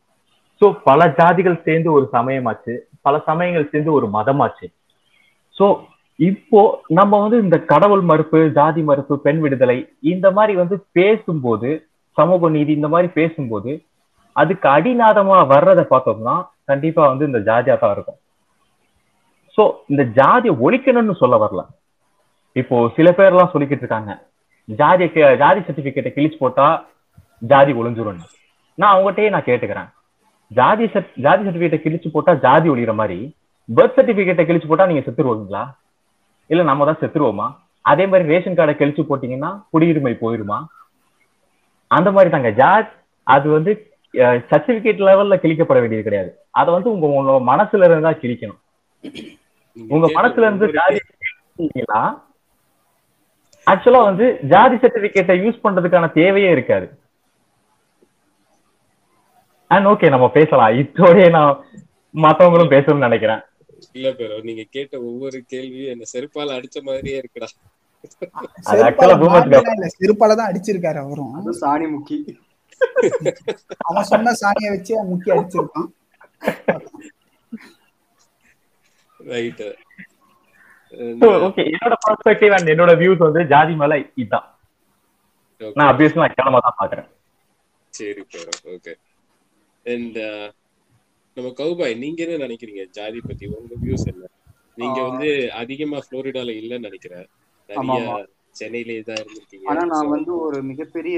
ஸோ 0.61 0.67
பல 0.83 1.07
ஜாதிகள் 1.19 1.63
சேர்ந்து 1.67 1.89
ஒரு 1.91 2.09
சமயமாச்சு. 2.17 2.73
பல 3.01 3.15
சமயங்கள் 3.29 3.71
சேர்ந்து 3.71 3.91
ஒரு 3.93 4.07
மதமாச்சு. 4.17 4.67
ஸோ 5.57 5.67
இப்போ 6.19 6.61
நம்ம 6.87 7.19
வந்து 7.19 7.37
இந்த 7.41 7.57
கடவுள் 7.71 8.01
மறுப்பு 8.01 8.39
ஜாதி 8.57 8.81
மறுப்பு 8.89 9.13
பெண் 9.19 9.39
விடுதலை 9.39 9.77
இந்த 10.13 10.27
மாதிரி 10.31 10.53
வந்து 10.55 10.75
பேசும்போது 10.91 11.69
சமூக 12.17 12.49
நீதி 12.49 12.71
இந்த 12.73 12.87
மாதிரி 12.87 13.09
பேசும்போது 13.19 13.71
அதுக்கு 14.35 14.67
அடிநாதமா 14.75 15.37
வர்றதை 15.53 15.83
பார்த்தோம்னா 15.93 16.35
கண்டிப்பா 16.69 17.03
வந்து 17.11 17.27
இந்த 17.29 17.39
ஜாதியா 17.49 17.75
தான் 17.79 17.93
இருக்கும். 17.95 18.19
சோ 19.55 19.63
இந்த 19.91 20.03
ஜாதியை 20.19 20.53
ஒழிக்கணும்னு 20.65 21.15
சொல்ல 21.21 21.37
வரல. 21.43 21.63
இப்போ 22.55 22.75
சில 22.97 23.07
பேர் 23.17 23.31
எல்லாம் 23.33 23.51
சொல்லிக்கிட்டு 23.53 23.83
இருக்காங்க. 23.85 24.11
ஜாதி 24.69 25.05
ஜாதி 25.41 25.61
சர்டிபிகேட்டை 25.67 26.11
கிழிச்சு 26.17 26.37
போட்டா 26.43 26.67
ஜாதி 27.51 27.71
ஒளிஞ்சிரும் 27.81 28.21
நான் 28.77 28.93
அவங்ககிட்டயே 28.93 29.33
நான் 29.33 29.47
கேட்டுக்கிறேன். 29.49 29.89
ஜாதி 30.51 30.85
ஜாதி 31.25 31.41
சர்டிபிகேட்டை 31.45 31.79
கிழிச்சு 31.83 32.09
போட்டா 32.15 32.31
ஜாதி 32.45 32.67
ஒழிகிற 32.73 32.93
மாதிரி 33.01 33.19
பர்த் 33.69 33.97
சர்டிபிகேட்டை 33.97 34.45
கிழிச்சு 34.47 34.69
போட்டா 34.69 34.87
நீங்க 34.89 35.03
செத்துருவீங்களா? 35.05 35.63
இல்ல 36.51 36.61
நம்ம 36.69 36.85
தான் 36.89 37.01
செத்துருவோமா? 37.01 37.47
அதே 37.91 38.05
மாதிரி 38.11 38.29
ரேஷன் 38.31 38.57
கார்டை 38.57 38.73
கிழிச்சு 38.79 39.03
போட்டீங்கன்னா 39.09 39.51
குடியுரிமை 39.73 40.13
போயிருமா? 40.23 40.57
அந்த 41.91 42.09
மாதிரி 42.15 42.29
தாங்க. 42.33 42.49
ஜாத் 42.61 42.91
அது 43.27 43.47
வந்து 43.57 43.71
சர்டிபிகேட் 44.49 45.05
லெவல்ல 45.07 45.35
கிழிக்கப்பட 45.43 45.79
வேண்டியது 45.81 46.07
கிடையாது. 46.07 46.29
அதை 46.59 46.69
வந்து 46.75 46.89
உங்க 46.93 47.05
உங்க 47.19 47.33
மனசுல 47.51 47.85
இருந்து 47.87 48.07
தான் 48.07 48.21
கிழிக்கணும். 48.23 48.59
உங்க 49.95 50.07
மனசுல 50.17 50.47
இருந்து 50.47 50.67
ஜாதி 50.77 50.99
ஆக்சுவலா 53.67 54.01
வந்து 54.09 54.25
ஜாதி 54.51 54.75
சர்டிபிகேட்டை 54.83 55.35
யூஸ் 55.43 55.63
பண்றதுக்கான 55.65 56.05
தேவையே 56.19 56.49
இருக்காது. 56.55 56.87
அண்ட் 59.71 59.87
ஓகே 59.91 60.07
நம்ம 60.13 60.27
பேசலாம். 60.37 60.75
இதோடய 60.81 61.27
நான் 61.37 61.51
மத்தவங்களும் 62.15 62.73
பேசணும்னு 62.73 63.07
நினைக்கிறேன். 63.07 63.41
இல்ல 63.97 64.07
பேரோ 64.17 64.37
நீங்க 64.47 64.63
கேட்ட 64.75 64.95
ஒவ்வொரு 65.09 65.37
கேள்வியும் 65.53 65.93
என்ன 65.93 66.05
செருப்பால 66.13 66.55
அடிச்ச 66.57 66.77
மாதிரியே 66.87 67.19
இருக்குடா. 67.21 67.49
செருப்பால 69.97 70.35
தான் 70.39 70.49
அடிச்சிருக்காரு 70.51 70.99
அவரும். 71.05 71.33
அது 71.39 71.53
சாணி 71.61 71.87
முக்கி. 71.95 72.17
அவன் 73.87 74.09
சொன்ன 74.09 74.33
சாணியை 74.39 74.69
வச்சு 74.73 74.93
முக்கிய 75.09 75.35
அடிச்சிருக்கான் 75.35 75.89
ரைட் 79.19 79.63
ஓகே 81.41 81.63
என்னோட 81.71 81.95
பர்ஸ்பெக்டிவ் 82.05 82.53
அண்ட் 82.57 82.71
என்னோட 82.73 82.93
வியூஸ் 83.01 83.25
வந்து 83.27 83.43
ஜாதி 83.51 83.75
மேல 83.81 83.93
இதான் 84.23 84.47
நான் 85.75 85.91
அபியஸ்லி 85.91 86.21
நான் 86.21 86.37
கிளம்ப 86.37 86.59
தான் 86.59 86.79
பாக்குறேன் 86.79 87.09
சரி 87.93 88.23
பேரோ 88.31 88.53
ஓகே 88.73 88.93
அண்ட் 89.85 90.19
நம்ம 91.37 91.49
கௌபாய் 91.57 91.93
நீங்க 91.95 92.21
என்ன 92.25 92.43
நினைக்கிறீங்க? 92.45 92.83
ஜாதி 92.91 93.19
பத்தி 93.21 93.45
உங்க 93.53 93.75
வியூஸ் 93.83 94.05
என்ன? 94.11 94.23
நீங்க. 94.77 94.97
வந்து 95.07 95.27
அதிகமா 95.61 95.97
புளோரிடால 96.07 96.55
இல்லன்னு 96.61 96.87
நினைக்கிறேன். 96.87 97.25
ஆமா, 97.69 97.93
நிறைய 97.93 98.07
ஆமா. 98.07 98.17
சென்னையிலேயே 98.55 99.01
தான் 99.01 99.19
இருந்திருக்கீங்க. 99.21 99.67
ஆனா 99.69 99.81
நான் 99.93 100.13
வந்து 100.15 100.31
ஒரு 100.45 100.57
மிகப்பெரிய 100.71 101.17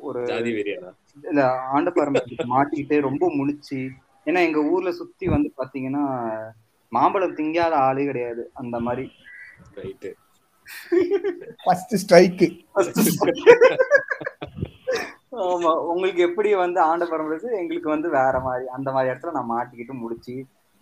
ஒரு 0.00 0.20
ஜாதி 0.24 0.52
வெறியானா 0.56 0.90
இல்ல 1.24 1.42
ஆண்ட 1.74 1.90
பரம்பரை 1.90 2.46
மாட்டிக்கிட்டு 2.54 2.96
ரொம்ப 3.00 3.24
முழிச்சு 3.38 3.80
ஏன்னா 4.26 4.40
எங்க 4.48 4.60
ஊர்ல 4.72 4.90
சுத்தி 4.92 5.26
வந்து 5.28 5.48
பாத்தீங்கன்னா 5.58 6.04
மாம்பழம் 6.92 7.36
திங்காத 7.38 7.74
ஆளே 7.86 8.04
கிடையாது. 8.04 8.42
அந்த 8.54 8.76
மாதிரி. 8.80 9.04
ரைட்டு 9.78 10.10
ஃபர்ஸ்ட் 11.64 11.94
ஸ்ட்ரைக்கு 12.02 12.46
ஆமா 15.44 15.70
உங்களுக்கு 15.92 16.20
எப்படி 16.22 16.50
வந்து 16.54 16.78
ஆண்ட 16.80 17.04
பரம்பரை 17.06 17.56
எங்களுக்கு 17.62 17.88
வந்து 17.88 18.08
வேற 18.18 18.34
மாதிரி. 18.40 18.66
அந்த 18.76 18.88
மாதிரி 18.92 19.10
இடத்துல 19.12 19.34
நான் 19.36 19.52
மாட்டிக்கிட்டு 19.54 19.94
முடிச்சு 20.02 20.34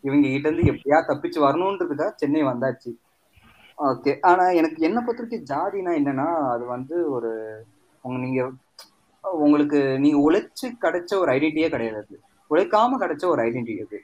இவங்க 0.05 0.27
கிட்ட 0.27 0.47
இருந்து 0.49 0.71
எப்படியா 0.73 0.99
தப்பிச்சு 1.09 1.39
வரணுன்றதுக்காக 1.41 2.13
சென்னை 2.17 2.43
வந்தாச்சு. 2.43 2.91
ஓகே 3.83 4.13
ஆனா 4.31 4.45
எனக்கு 4.61 4.81
என்ன 4.89 4.99
பொறுத்த 5.01 5.23
வரைக்கும் 5.23 5.49
ஜாதினா 5.51 5.93
என்னன்னா 6.01 6.27
அது 6.55 6.65
வந்து 6.67 6.97
ஒரு 7.17 7.31
உங்க 8.05 8.17
நீங்க 8.25 8.41
உங்களுக்கு 9.25 9.81
நீங்க 10.05 10.19
உழைச்சு 10.27 10.67
கிடைச்ச 10.85 11.13
ஒரு 11.23 11.31
ஐடென்டிட்டியே 11.35 11.69
கிடையாது 11.75 12.15
உழைக்காம 12.51 12.99
கிடைச்ச 13.03 13.25
ஒரு 13.35 13.41
ஐடென்டிட்டி 13.47 13.85
அது. 13.85 13.99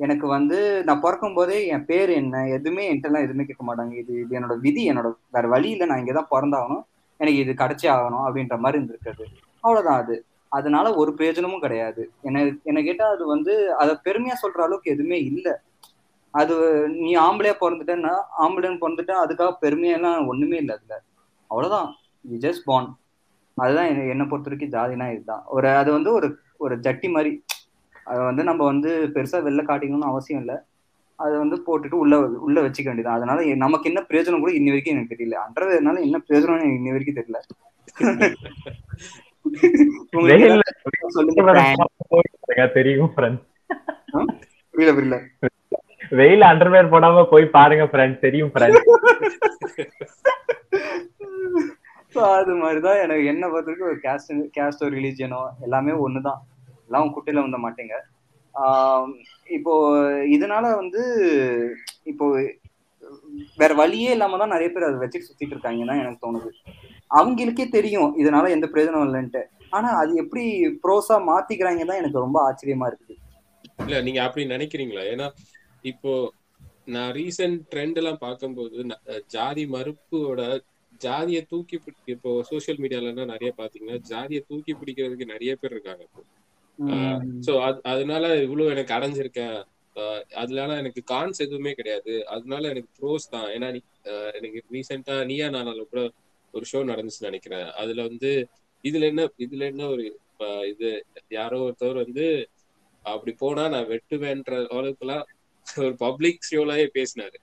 எனக்கு 0.00 0.26
வந்து 0.28 0.58
நான் 0.88 1.02
பிறக்கும் 1.04 1.36
போதே 1.38 1.58
என் 1.74 1.86
பேர் 1.86 2.10
என்ன 2.20 2.42
எதுவுமே 2.56 2.84
என்கிட்டலாம் 2.90 3.26
எதுவுமே 3.26 3.44
கேட்க 3.44 3.64
மாட்டாங்க. 3.68 3.94
இது 4.02 4.12
இது 4.22 4.36
என்னோட 4.38 4.54
விதி 4.66 4.82
என்னோட 4.92 5.08
வேற 5.30 5.46
வழி 5.48 5.68
இல்லை. 5.70 5.86
நான் 5.86 6.02
இங்கே 6.02 6.14
தான் 6.18 6.32
பிறந்தாகணும். 6.34 6.84
எனக்கு 7.20 7.42
இது 7.44 7.52
கிடைச்சே 7.62 7.88
ஆகணும் 7.96 8.24
அப்படின்ற 8.26 8.56
மாதிரி 8.58 8.78
இருந்திருக்குது. 8.80 9.24
அவ்வளவுதான் 9.64 10.00
அது. 10.02 10.16
அதனால 10.52 10.86
ஒரு 11.00 11.10
பிரயோஜனமும் 11.14 11.64
கிடையாது. 11.64 12.02
என்ன 12.22 12.38
என்ன 12.70 12.78
கேட்டா 12.82 13.06
அது 13.16 13.24
வந்து 13.26 13.52
அதை 13.82 13.92
பெருமையா 14.06 14.36
சொல்ற 14.44 14.60
அளவுக்கு 14.66 14.94
எதுவுமே 14.94 15.18
இல்லை. 15.30 15.52
அது 16.30 16.88
நீ 16.88 17.16
ஆம்பளையா 17.16 17.52
பிறந்துட்டேன்னா 17.60 18.16
ஆம்பளைன்னு 18.38 18.78
பிறந்துட்டா 18.80 19.26
அதுக்காக 19.26 19.56
பெருமையெல்லாம் 19.62 20.26
ஒண்ணுமே 20.26 20.56
இல்லை 20.56 20.74
அதுல. 20.74 21.02
அவ்வளவுதான். 21.46 21.94
You 22.22 22.38
just 22.38 22.62
born. 22.66 22.94
அதுதான் 23.54 23.86
என்ன 23.86 24.26
பொறுத்த 24.26 24.50
வரைக்கும் 24.50 24.68
ஜாதினா 24.68 25.12
இதுதான். 25.12 25.42
ஒரு 25.46 25.68
அது 25.68 25.92
வந்து 25.92 26.12
ஒரு 26.12 26.38
ஒரு 26.56 26.78
ஜட்டி 26.78 27.10
மாதிரி. 27.10 27.44
அதை 28.04 28.24
வந்து 28.24 28.44
நம்ம 28.44 28.64
வந்து 28.64 29.10
பெருசா 29.14 29.36
வெளில 29.36 29.68
காட்டிக்கணும்னு 29.68 29.98
அவசியம் 29.98 30.40
இல்லை. 30.40 30.54
அதை 31.16 31.38
வந்து 31.38 31.56
போட்டுட்டு 31.56 31.90
உள்ள 31.90 32.20
உள்ள 32.20 32.60
வச்சுக்க 32.60 32.84
வேண்டியதான் 32.84 33.04
அதனால 33.04 33.54
நமக்கு 33.54 33.92
என்ன 33.92 34.04
பிரயோஜனம் 34.08 34.38
கூட 34.38 34.52
இன்னி 34.52 34.64
வரைக்கும் 34.64 34.94
எனக்கு 34.94 35.14
தெரியல. 35.14 35.26
அன்றதுனால 35.26 36.00
என்ன 36.00 36.22
பிரயோஜனம் 36.28 36.62
எனக்கு 36.62 36.68
இன்னி 36.68 36.90
வரைக்கும் 36.90 37.14
தெரியல. 37.14 37.40
தெரியும் 42.72 43.14
புரியல 44.70 44.70
புரியல. 44.70 45.22
வெயில 46.18 46.42
அண்டர்வேர் 46.52 46.92
போடாம 46.92 47.24
போய் 47.32 47.44
பாருங்க 47.56 47.84
ஃப்ரெண்ட் 47.90 48.22
தெரியும் 48.24 48.52
ஃப்ரெண்ட் 48.52 48.78
ஸோ 52.14 52.20
அது 52.36 52.52
மாதிரிதான் 52.60 53.00
எனக்கு 53.02 53.24
என்ன 53.32 53.44
பொறுத்தவரைக்கும் 53.50 53.90
ஒரு 53.90 53.98
கேஸ்ட் 54.06 54.32
கேஸ்டோ 54.56 54.86
ரிலீஜியனோ 54.94 55.40
எல்லாமே 55.66 55.92
ஒண்ணுதான். 56.04 56.40
எல்லாம் 56.86 57.12
குட்டையில 57.16 57.44
வந்த 57.44 57.58
மாட்டேங்க. 57.64 57.96
இப்போ 59.56 59.74
இதனால 60.36 60.64
வந்து 60.80 61.02
இப்போ 62.12 62.26
வேற 63.60 63.72
வழியே 63.80 64.10
இல்லாம 64.16 64.38
தான் 64.42 64.52
நிறைய 64.54 64.68
பேர் 64.72 64.88
அதை 64.88 64.98
வச்சுட்டு 65.02 65.28
சுத்திட்டு 65.28 65.54
இருக்காங்கன்னு 65.54 65.90
தான் 65.92 66.02
எனக்கு 66.02 66.24
தோணுது. 66.24 66.50
அவங்களுக்கே 67.18 67.66
தெரியும் 67.76 68.10
இதனால 68.22 68.50
எந்த 68.56 68.66
பிரயோஜனம் 68.72 69.06
இல்லைன்ட்டு. 69.08 69.42
ஆனா 69.76 69.88
அது 70.02 70.12
எப்படி 70.24 70.44
ப்ரோஸா 70.84 71.18
மாத்திக்கிறாங்க 71.30 71.86
தான் 71.90 72.00
எனக்கு 72.02 72.24
ரொம்ப 72.26 72.38
ஆச்சரியமா 72.48 72.88
இருக்குது. 72.90 73.16
இல்ல 73.86 74.00
நீங்க 74.08 74.20
அப்படி 74.26 74.44
நினைக்கிறீங்களா? 74.54 75.04
ஏன்னா 75.14 75.28
இப்போ 75.84 76.12
நான் 76.86 77.12
ரீசெண்ட் 77.12 77.60
ட்ரெண்ட் 77.70 77.96
எல்லாம் 77.96 78.18
பார்க்கும்போது 78.18 78.76
ஜாதி 79.26 79.64
மறுப்போட 79.66 80.42
ஜாதியை 81.00 81.42
தூக்கி 81.42 81.76
பிடி- 81.76 82.06
இப்போ 82.06 82.42
சோஷியல் 82.42 82.78
மீடியால 82.78 83.10
எல்லாம் 83.10 83.26
நிறைய 83.26 83.54
பாத்தீங்கன்னா 83.58 83.96
ஜாதியை 84.08 84.44
தூக்கி 84.48 84.72
பிடிக்கிறதுக்கு 84.74 85.26
நிறைய 85.26 85.56
பேர் 85.56 85.70
இருக்காங்க 85.70 86.04
சோ 87.46 87.52
அதனால 87.84 88.24
இவ்வளவு 88.42 88.70
எனக்கு 88.70 88.94
அடைஞ்சிருக்கேன். 88.94 89.56
அதனால 90.34 90.76
எனக்கு 90.76 91.02
கான்ஸ் 91.10 91.38
எதுவுமே 91.38 91.72
கிடையாது. 91.72 92.26
அதனால 92.26 92.68
எனக்கு 92.68 92.90
ப்ரோஸ் 92.98 93.26
தான். 93.30 93.48
ஏன்னா 93.50 93.68
எனக்கு 94.34 94.60
ரீசெண்டா 94.72 95.24
நீயா 95.26 95.48
நானால 95.48 95.84
கூட 95.84 96.02
ஒரு 96.54 96.64
ஷோ 96.72 96.78
நடந்துச்சுன்னு 96.90 97.30
நினைக்கிறேன். 97.30 97.66
அதுல 97.80 98.02
வந்து 98.02 98.30
இதுல 98.84 99.04
என்ன 99.04 99.22
இதுல 99.38 99.62
என்ன 99.64 99.86
ஒரு 99.86 100.04
இது 100.68 100.88
யாரோ 101.30 101.58
ஒருத்தவர் 101.66 102.02
வந்து 102.04 102.26
அப்படி 103.04 103.32
போனா 103.38 103.68
நான் 103.68 103.90
வெட்டுவேன்ற 103.90 104.52
அளவுக்குலாம் 104.72 105.26
ஒரு 105.80 105.94
பப்ளிக் 106.02 106.48
ஷோலாவே 106.48 106.86
பேசினாரு. 106.96 107.38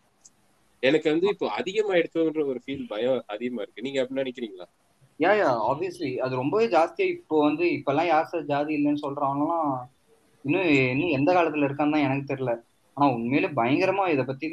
எனக்கு 0.83 1.07
வந்து 1.11 1.27
இப்போ 1.33 1.47
அதிகமா 1.59 1.93
எடுத்தோன்ற 1.99 2.41
ஒரு 2.51 2.59
ஃபீல் 2.63 2.89
பயம் 2.91 3.21
அதிகமா 3.35 3.61
இருக்கு. 3.63 3.85
நீங்க 3.85 3.99
அப்படி 4.01 4.21
நினைக்கிறீங்களா 4.23 4.67
யா 5.19 5.31
யா 5.33 5.49
ஆப்வியஸ்லி 5.69 6.09
அது 6.23 6.33
ரொம்பவே 6.35 6.65
ஜாஸ்தியா 6.73 7.05
இப்போ 7.15 7.35
வந்து 7.45 7.65
இப்பெல்லாம் 7.77 8.09
யார் 8.09 8.29
சார் 8.31 8.49
ஜாதி 8.51 8.71
இல்லைன்னு 8.77 9.03
சொல்றவங்கலாம் 9.05 9.71
இன்னும் 10.45 10.67
இன்னும் 10.91 11.15
எந்த 11.17 11.29
காலத்துல 11.33 11.67
இருக்கான்னு 11.67 11.95
தான் 11.95 12.05
எனக்கு 12.07 12.29
தெரியல. 12.31 12.51
ஆனா 12.97 13.07
உண்மையிலே 13.15 13.49
பயங்கரமா 13.59 14.03
இதை 14.13 14.23
பத்தி 14.25 14.45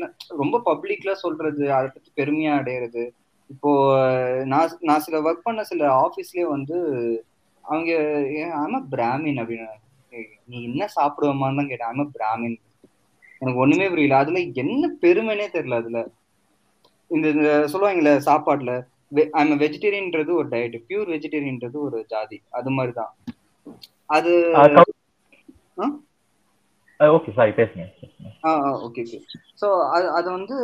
ரொம்ப 0.43 0.57
பப்ளிக்ல 0.69 1.13
சொல்றது 1.25 1.65
அதை 1.79 1.89
பத்தி 1.91 2.11
பெருமையா 2.19 2.55
அடையிறது. 2.61 3.05
இப்போ 3.51 3.71
நான் 4.53 4.79
நான் 4.89 5.05
சில 5.07 5.17
ஒர்க் 5.27 5.47
பண்ண 5.47 5.63
சில 5.65 5.83
ஆஃபீஸ்லயே 6.05 6.47
வந்து 6.55 6.77
அவங்க 7.65 7.91
ஆமா 8.63 8.79
பிராமின் 8.95 9.41
அப்படின்னு. 9.43 9.69
நீ 10.51 10.57
என்ன 10.69 10.83
சாப்பிடுவோமான்னு 10.97 11.61
தான் 11.61 11.71
கேட்டேன். 11.71 11.93
ஆமா 11.93 12.05
பிராமின் 12.17 12.57
எனக்கு 13.45 13.63
ஒண்ணுமே 13.65 13.87
புரியல. 13.93 14.19
அதுல 14.23 14.41
என்ன 14.63 14.91
பெருமைனே 15.03 15.47
தெரியல 15.57 15.81
அதுல. 15.83 16.01
இந்த 17.11 17.29
சொல்லுவாங்கல்ல 17.73 18.13
சாப்பாட்டுல 18.29 18.73
ஐம் 19.41 19.59
வெஜிடேரியன்ன்றது 19.63 20.31
ஒரு 20.39 20.49
டயட் 20.53 20.77
பியூர் 20.89 21.13
வெஜிடேரியன்ன்றது 21.15 21.79
ஒரு 21.87 21.99
ஜாதி. 22.13 22.39
அது 22.59 22.71
மாதிரிதான். 22.77 23.13
அது 24.11 24.33
ஓகே 27.01 27.31
சாரி 27.37 27.53
பேசுங்க 27.59 27.85
ஓகே 28.87 29.03
ஓகே 29.05 29.19
ஸோ 29.61 29.67
அது 29.95 30.07
அது 30.19 30.29
வந்து 30.37 30.57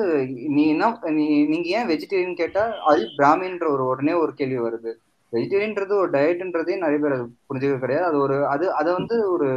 நீ 0.56 0.64
என்ன 0.75 0.87
நீ 1.16 1.25
நீங்க 1.52 1.66
ஏன் 1.78 1.88
வெஜிடேரியன் 1.90 2.40
கேட்டா 2.40 2.62
அது 2.90 3.02
பிராமின்ற 3.18 3.66
ஒரு 3.75 3.84
உடனே 3.92 4.14
ஒரு 4.22 4.32
கேள்வி 4.40 4.60
வருது. 4.66 4.92
வெஜிடேரியன்ன்றது 5.32 5.94
ஒரு 6.02 6.10
டயட்ன்றதே 6.16 6.76
நிறைய 6.84 7.00
பேர் 7.02 7.16
அது 7.16 7.26
புரிஞ்சுக்க 7.49 7.78
கிடையாது. 7.82 8.06
அது 8.10 8.18
ஒரு 8.26 8.37
அது 8.54 8.66
அதை 8.80 8.90
வந்து 8.99 9.16
ஒரு 9.34 9.49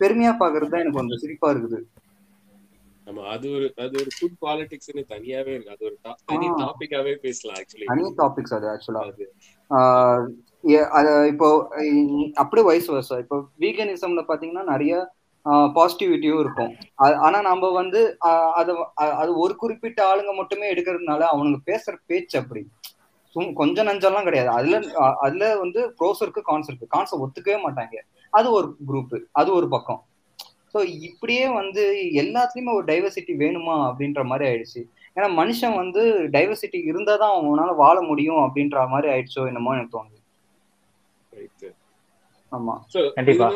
பெருமையா 0.00 0.32
பாக்குறது 0.42 0.72
தான் 0.72 0.82
எனக்கு 0.82 1.00
கொஞ்சம் 1.00 1.22
சிரிப்பா 1.24 1.48
இருக்குது. 1.54 1.78
ஆமா 3.10 3.22
அது 3.26 3.50
ஒரு 3.50 3.72
அது 3.76 3.94
ஒரு 3.94 4.10
ஃபுட் 4.16 4.36
பாலிடிக்ஸ்னு 4.40 5.02
தனியாவே 5.08 5.52
இருக்கு. 5.54 5.70
அது 5.70 5.84
ஒரு 5.84 5.96
தனி. 6.26 6.46
டாபிக்காவே 6.60 7.14
பேசலாம் 7.16 7.56
ஆக்சுவலி 7.56 7.84
தனி 7.84 8.02
டாபிக்ஸ் 8.16 8.54
அது 8.54 8.66
ஆக்சுவலா 8.68 9.02
அது. 9.08 9.24
இப்போ 11.26 11.48
இ- 11.84 12.32
அப்படியே 12.34 12.66
வயசு 12.66 12.92
வருஷம் 12.92 13.18
இப்போ 13.18 13.36
வீகனிசம்ல 13.58 14.22
பாத்தீங்கன்னா 14.28 14.64
நிறைய 14.64 14.94
பாசிட்டிவிட்டியும் 15.76 16.40
இருக்கும். 16.40 16.72
ஆனா 17.20 17.40
நம்ம 17.40 17.70
வந்து 17.70 18.00
அது 18.54 18.72
அது 19.16 19.38
ஒரு 19.38 19.56
குறிப்பிட்ட 19.56 20.00
ஆளுங்க 20.06 20.34
மட்டுமே 20.36 20.74
எடுக்கிறதுனால 20.74 21.20
அவனுங்க 21.32 21.58
பேசுற 21.66 21.94
பேச்சு 22.06 22.38
அப்படி 22.38 22.62
சும் 23.36 23.52
கொஞ்சம் 23.54 23.86
நஞ்சம்லாம் 23.86 24.22
கிடையாது. 24.22 24.48
அதுல 24.50 24.76
அதுல 25.20 25.58
வந்து 25.58 25.94
ப்ரோஸ் 25.98 26.20
இருக்கு 26.20 26.42
கான்ஸ் 26.46 26.68
இருக்கு. 26.68 26.92
கான்ஸை 26.94 27.16
ஒத்துக்கவே 27.24 27.58
மாட்டாங்க. 27.66 27.96
அது 28.32 28.52
ஒரு 28.52 28.68
குரூப் 28.88 29.14
அது 29.32 29.54
ஒரு 29.54 29.68
பக்கம். 29.68 30.00
ஸோ 30.74 30.78
இப்படியே 31.02 31.48
வந்து 31.50 31.82
எல்லாத்துலயுமே 32.14 32.72
ஒரு 32.74 32.86
டைவர்சிட்டி 32.86 33.34
வேணுமா 33.36 33.74
அப்படின்ற 33.86 34.24
மாதிரி 34.24 34.44
ஆயிடுச்சு. 34.50 34.80
ஏன்னா 35.16 35.28
மனுஷன் 35.36 35.76
வந்து 35.76 36.02
டைவர்சிட்டி 36.30 36.78
இருந்தா 36.84 37.16
தான் 37.16 37.36
அவனால 37.38 37.74
வாழ 37.76 38.00
முடியும் 38.02 38.42
அப்படின்ற 38.42 38.88
மாதிரி 38.88 39.08
ஆயிடுச்சோ 39.12 39.46
என்னமோ 39.46 39.74
எனக்கு 39.74 39.96
தோணுது. 39.96 40.18
ரைட் 41.32 41.66
ஆமா. 42.52 42.74
சோ 42.94 43.00
கண்டிப்பா. 43.14 43.48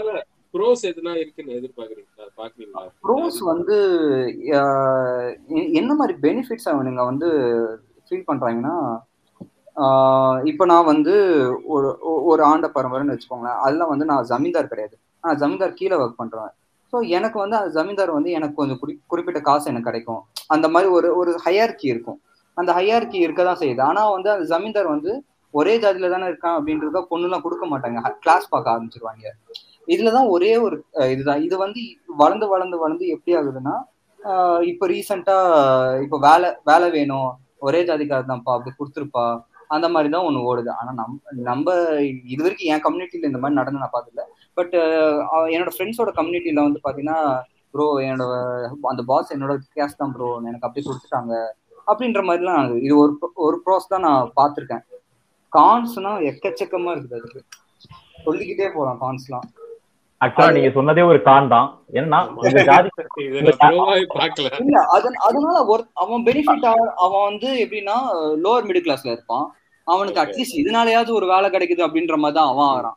ப்ரோஸ் 0.55 0.83
எதுனா 0.85 1.13
இருக்குன்னு 1.15 1.53
எதிர்பார்க்கறீங்களா? 1.53 2.27
பாக்குறீங்களா 2.37 2.83
ப்ரோஸ் 3.05 3.39
வந்து 3.45 3.77
ஆஹ் 4.59 5.31
எ- 5.57 5.71
என்ன 5.73 5.95
மாதிரி 5.95 6.15
பெனிஃபிட்ஸ் 6.23 6.69
அவனுங்க 6.69 7.05
வந்து 7.05 7.29
ஃபீல் 8.07 8.29
பண்றாங்கன்னா 8.29 8.75
ஆஹ் 9.77 10.41
இப்போ 10.45 10.65
நான் 10.65 10.85
வந்து 10.85 11.15
ஒரு 11.67 11.89
ஒரு 12.27 12.43
ஆண்ட 12.45 12.67
பரம்பரைன்னு 12.75 13.15
வச்சுக்கோங்களேன். 13.15 13.59
அதில் 13.65 13.91
வந்து 13.93 14.05
நான் 14.05 14.29
ஜமீன்தார் 14.31 14.69
கிடையாது. 14.69 14.95
நான் 15.25 15.37
ஜமீன்தார் 15.37 15.75
கீழே 15.75 15.97
ஒர்க் 15.97 16.17
பண்றேன் 16.17 16.53
ஸோ 16.95 16.99
எனக்கு 17.19 17.39
வந்து 17.43 17.57
அந்த 17.59 17.71
ஜமீன்தார் 17.77 18.11
வந்து 18.17 18.31
எனக்கு 18.39 18.57
கொஞ்சம் 18.59 18.79
குறி 18.81 18.93
குறிப்பிட்ட 19.13 19.39
காசு 19.47 19.67
எனக்கு 19.71 19.89
கிடைக்கும். 19.89 20.21
அந்த 20.55 20.67
மாதிரி 20.75 20.89
ஒரு 20.97 21.09
ஒரு 21.21 21.31
ஹையார்கி 21.45 21.87
இருக்கும். 21.93 22.19
அந்த 22.57 22.71
ஹையார்கி 22.77 23.19
இருக்க 23.27 23.41
தான் 23.49 23.59
செய்யுது. 23.63 23.83
ஆனால் 23.91 24.13
வந்து 24.17 24.29
அந்த 24.35 24.45
ஜமீன்தார் 24.53 24.89
வந்து 24.93 25.13
ஒரே 25.55 25.75
ஜாதியில 25.83 26.11
தானே 26.13 26.27
இருக்கான் 26.31 26.57
அப்படின்றத 26.59 27.01
பொண்ணுலாம் 27.11 27.45
கொடுக்க 27.47 27.65
மாட்டாங்க. 27.73 28.13
கிளாஸ் 28.25 28.47
பார்க்க 28.53 28.75
ஆரம்பிச்சிருவாங்க. 28.75 29.25
இதுலதான் 29.95 30.29
ஒரே 30.35 30.53
ஒரு 30.67 30.77
இதுதான். 31.15 31.43
இது 31.47 31.57
வந்து 31.65 31.83
வளர்ந்து 32.23 32.49
வளர்ந்து 32.55 32.79
வளர்ந்து 32.83 33.07
எப்படி 33.17 33.35
ஆகுதுன்னா 33.41 33.75
இப்போ 34.71 34.85
ரீசெண்டா 34.95 35.37
இப்போ 36.05 36.19
வேலை 36.29 36.51
வேலை 36.71 36.87
வேணும். 36.99 37.31
ஒரே 37.67 37.83
ஜாதிக்காரர் 37.91 38.31
தான்ப்பா 38.31 38.55
அப்படி 38.57 38.73
கொடுத்துருப்பா. 38.79 39.27
அந்த 39.75 39.87
மாதிரி 39.95 40.09
தான் 40.15 40.27
ஒன்று 40.29 40.47
ஓடுது. 40.51 40.71
ஆனா 40.81 40.91
நம் 41.01 41.21
நம்ம 41.51 41.75
இது 42.35 42.43
வரைக்கும் 42.45 42.71
என் 42.73 42.85
கம்யூனிட்டியில 42.87 43.31
இந்த 43.31 43.41
மாதிரி 43.43 43.61
நடந்து 43.61 43.83
நான் 43.83 43.95
பார்த்ததில்ல. 43.97 44.25
பட் 44.57 44.75
என்னோட 45.55 45.71
ஃப்ரெண்ட்ஸோட 45.75 46.11
கம்யூனிட்டியில 46.19 46.65
வந்து 46.67 46.81
பாத்தீங்கன்னா 46.87 47.19
ப்ரோ 47.75 47.87
என்னோட 48.09 48.35
அந்த 48.93 49.03
பாஸ் 49.11 49.33
என்னோட 49.35 49.55
கேஸ் 49.77 50.01
தான் 50.01 50.13
ப்ரோ 50.17 50.29
எனக்கு 50.49 50.67
அப்படி 50.67 50.83
கொடுத்துட்டாங்க. 50.89 51.35
அப்படின்ற 51.91 52.21
மாதிரிலாம். 52.29 52.63
இது 52.87 52.95
ஒரு 53.03 53.13
ஒரு 53.47 53.57
ப்ரோஸ் 53.65 53.91
தான் 53.93 54.05
நான் 54.09 54.31
பார்த்துருக்கேன். 54.39 54.85
கான்ஸ்னா 55.53 56.13
எக்கச்சக்கமா 56.31 56.93
இருக்குது 56.95 57.19
அதுக்கு. 57.19 57.41
சொல்லிக்கிட்டே 58.27 58.69
போலாம் 58.77 59.01
கான்ஸ்லாம் 59.05 59.47
ஆக்சுவலா 60.21 60.55
நீங்க 60.57 60.69
சொன்னதே 60.77 61.03
ஒரு 61.11 61.19
கான் 61.29 61.53
தான். 61.55 61.69
ஏன்னா 61.99 62.19
அதனால 65.27 65.57
ஒரு 65.73 65.83
அவன் 66.03 66.25
பெனிஃபிட் 66.29 66.67
அவன் 67.05 67.25
வந்து 67.29 67.49
எப்படின்னா 67.65 67.97
லோவர் 68.45 68.67
மிடில் 68.69 68.85
கிளாஸ்ல 68.87 69.13
இருப்பான். 69.15 69.47
அவனுக்கு. 69.87 70.23
அட்லீஸ்ட் 70.25 70.61
இதனாலயாவது 70.63 71.11
ஒரு 71.19 71.27
வேலை 71.33 71.49
கிடைக்குது 71.55 71.85
அப்படின்ற 71.87 72.17
மாதிரி 72.23 72.37
தான் 72.39 72.51
அவன் 72.53 72.69
ஆகிறான். 72.73 72.97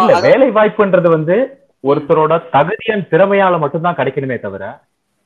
இல்ல 0.00 0.20
வேலை 0.20 0.48
வாய்ப்புன்றது 0.50 1.08
வந்து 1.08 1.36
ஒருத்தரோட 1.84 2.34
தகுதியின் 2.54 3.08
திறமையால 3.12 3.58
மட்டும்தான் 3.58 3.98
கிடைக்கணுமே 3.98 4.38
தவிர 4.40 4.64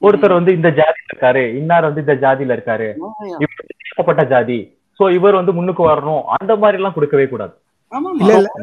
ஒருத்தர் 0.02 0.38
வந்து 0.38 0.52
இந்த 0.59 0.69
ஜாதியில 0.79 1.11
இருக்காரு 1.11 1.43
இன்னார் 1.61 1.88
வந்து 1.88 2.05
இந்த 2.05 2.14
ஜாதியில 2.25 2.57
இருக்காரு 2.57 2.88
இவர் 3.99 4.31
ஜாதி 4.35 4.59
சோ 5.00 5.07
இவர் 5.19 5.38
வந்து 5.40 5.52
முன்னுக்கு 5.52 5.83
வரணும் 5.88 6.23
அந்த 6.37 6.52
மாதிரி 6.57 6.79
எல்லாம் 6.79 6.97
கொடுக்கவே 6.97 7.26
கூடாது. 7.29 7.55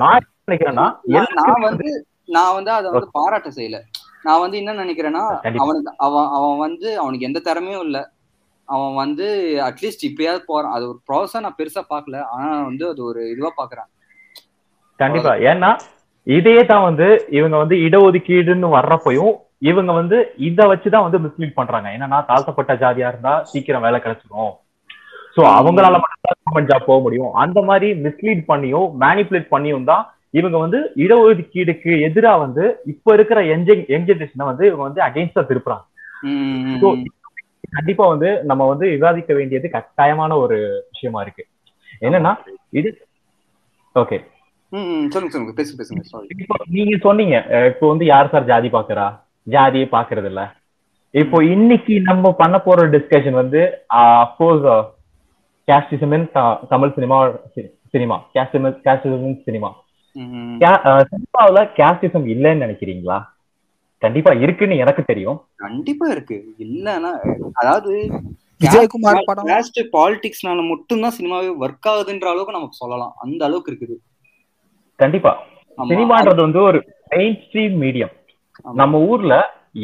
நான் 0.04 0.28
நினைக்கிறேன்னா 0.48 0.86
நான் 1.40 1.64
வந்து 1.70 1.90
நான் 2.36 2.56
வந்து 2.58 2.72
அதை 2.72 2.88
வந்து 2.92 3.10
பாராட்ட 3.18 3.50
செய்யல. 3.58 3.78
நான் 4.24 4.42
வந்து 4.44 4.58
என்ன 4.62 4.72
நினைக்கிறேன்னா. 4.84 5.24
அவனுக்கு 5.64 5.92
அவன் 6.06 6.30
அவன் 6.38 6.58
வந்து 6.58 6.88
அவனுக்கு 7.02 7.28
எந்த 7.30 7.40
திறமையும் 7.40 7.86
இல்ல. 7.88 7.98
அவன் 8.68 8.96
வந்து 8.96 9.28
அட்லீஸ்ட் 9.68 10.08
இப்பயாவது 10.10 10.42
போறான். 10.48 10.74
அது 10.74 10.86
ஒரு 10.90 11.00
ப்ராசஸா 11.10 11.42
நான் 11.46 11.58
பெருசா 11.60 11.84
பார்க்கல. 11.94 12.18
ஆனா 12.36 12.50
வந்து 12.70 12.86
அது 12.90 13.02
ஒரு 13.04 13.22
இதுவா 13.34 13.52
பாக்குறேன். 13.58 13.90
கண்டிப்பா. 15.00 15.34
ஏன்னா 15.52 15.70
இதையே 16.28 16.62
தான் 16.72 16.86
வந்து 16.88 17.08
இவங்க 17.38 17.56
வந்து 17.64 17.76
இடஒதுக்கீடுன்னு 17.88 18.70
வர்றப்பையும் 18.78 19.34
இவங்க 19.70 19.92
வந்து 20.00 20.18
இத 20.48 20.60
வச்சுதான் 20.72 21.06
வந்து 21.06 21.20
மிஸ்லீட் 21.26 21.58
பண்றாங்க. 21.60 21.88
என்னன்னா 21.96 22.20
தாழ்த்தப்பட்ட 22.30 22.74
ஜாதியா 22.82 23.10
இருந்தா 23.12 23.34
சீக்கிரம் 23.52 23.86
வேலை 23.86 24.00
கிடைச்சிடும் 24.04 24.54
சோ 25.36 25.42
அவங்களால 25.60 25.96
மட்டும் 26.04 26.24
கவர்மெண்ட் 26.28 26.70
ஜாப் 26.72 26.88
போக 26.90 27.00
முடியும். 27.06 27.32
அந்த 27.44 27.60
மாதிரி 27.70 27.88
மிஸ்லீட் 28.06 28.44
பண்ணியும் 28.52 28.88
மேனிப்புலேட் 29.04 29.54
பண்ணியும் 29.56 29.90
தான் 29.92 30.04
இவங்க 30.40 30.58
வந்து 30.64 30.80
இடஒதுக்கீடுக்கு 31.04 31.92
எதிரா 32.08 32.32
வந்து 32.46 32.64
இப்ப 32.94 33.14
இருக்கிற 33.18 33.40
யங் 33.52 33.66
யங் 33.94 34.08
ஜெனரேஷனை 34.10 34.46
வந்து 34.52 34.64
இவங்க 34.70 34.84
வந்து 34.88 35.02
அகைன்ஸ்டா 35.08 35.44
திருப்புறாங்க. 35.52 35.86
கண்டிப்பா 37.76 38.06
வந்து 38.14 38.30
நம்ம 38.50 38.66
வந்து 38.72 38.86
விவாதிக்க 38.96 39.32
வேண்டியது 39.40 39.68
கட்டாயமான 39.76 40.32
ஒரு 40.44 40.58
விஷயமா 40.94 41.22
இருக்கு. 41.26 41.44
என்னன்னா 42.08 42.34
இது 42.80 42.90
ஓகே 43.96 44.20
சொல்லுங்க 45.14 45.34
சொல்லுங்க. 45.34 45.54
பேசுங்க 45.60 45.80
பேசுங்க 45.82 46.04
சாரி 46.12 46.36
இப்போ 46.44 46.56
நீங்க 46.76 46.96
சொன்னீங்க 47.08 47.36
இப்போ 47.72 47.86
வந்து 47.92 48.06
யார் 48.14 48.32
சார் 48.34 48.50
ஜாதி 48.52 48.70
பாக்குறா? 48.78 49.08
ஜாதியே 49.48 49.88
பாக்குறது 49.96 50.30
இல்ல 50.32 50.42
இப்போ 51.14 51.38
இன்னைக்கு 51.54 51.94
நம்ம 52.08 52.32
பண்ண 52.42 52.56
போற 52.66 52.86
டிஸ்கஷன் 52.96 53.38
வந்து 53.42 53.62
of course 54.00 54.66
casteism 55.68 56.14
in 56.18 56.28
Tamil 56.74 56.96
cinema 56.98 57.18
cinema. 57.94 58.18
Casteism 58.36 59.38
cinema 59.48 59.70
சினிமாவுல 61.12 61.60
casteism 61.78 62.26
இல்லைன்னு 62.34 62.64
நினைக்கிறீங்களா? 62.66 63.18
கண்டிப்பா 64.02 64.32
இருக்குன்னு 64.44 64.82
எனக்கு 64.84 65.04
தெரியும். 65.12 65.38
கண்டிப்பா 65.66 66.06
இருக்கு. 66.16 66.38
இல்லன்னா 66.66 67.12
அதாவது 67.62 67.94
விஜயகுமார் 68.64 69.28
படம். 69.30 69.50
பாலிடிக்ஸ்னால 69.96 70.66
மட்டும்தான் 70.72 71.16
சினிமாவே 71.18 71.50
ஒர்க் 71.64 71.90
ஆகுதுன்ற 71.94 72.28
அளவுக்கு 72.34 72.58
நமக்கு 72.58 72.82
சொல்லலாம். 72.82 73.14
அந்த 73.26 73.42
அளவுக்கு 73.48 73.72
இருக்குது. 73.74 73.98
கண்டிப்பா. 75.00 75.32
சினிமான்றது 75.78 76.42
வந்து 76.42 76.62
ஒரு 76.62 76.80
மெயின் 77.10 77.36
ஸ்ட்ரீம் 77.44 77.76
மீடியம். 77.84 78.14
நம்ம 78.74 79.00
ஊர்ல 79.12 79.34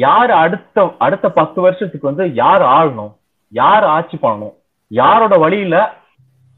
யார் 0.04 0.30
அடுத்த 0.30 0.94
அடுத்த 0.98 1.26
பத்து 1.30 1.58
வருஷத்துக்கு 1.60 2.10
வந்து 2.10 2.24
யார் 2.34 2.62
ஆளணும் 2.76 3.12
யார் 3.52 3.84
ஆட்சி 3.96 4.16
பண்ணணும் 4.16 4.54
யாரோட 4.90 5.34
வழியில 5.36 5.76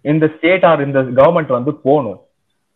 இந்த 0.04 0.26
ஸ்டேட் 0.36 0.64
ஆர் 0.64 0.84
இந்த 0.86 1.00
கவர்மெண்ட் 1.18 1.52
வந்து 1.58 1.72
போகணும் 1.86 2.20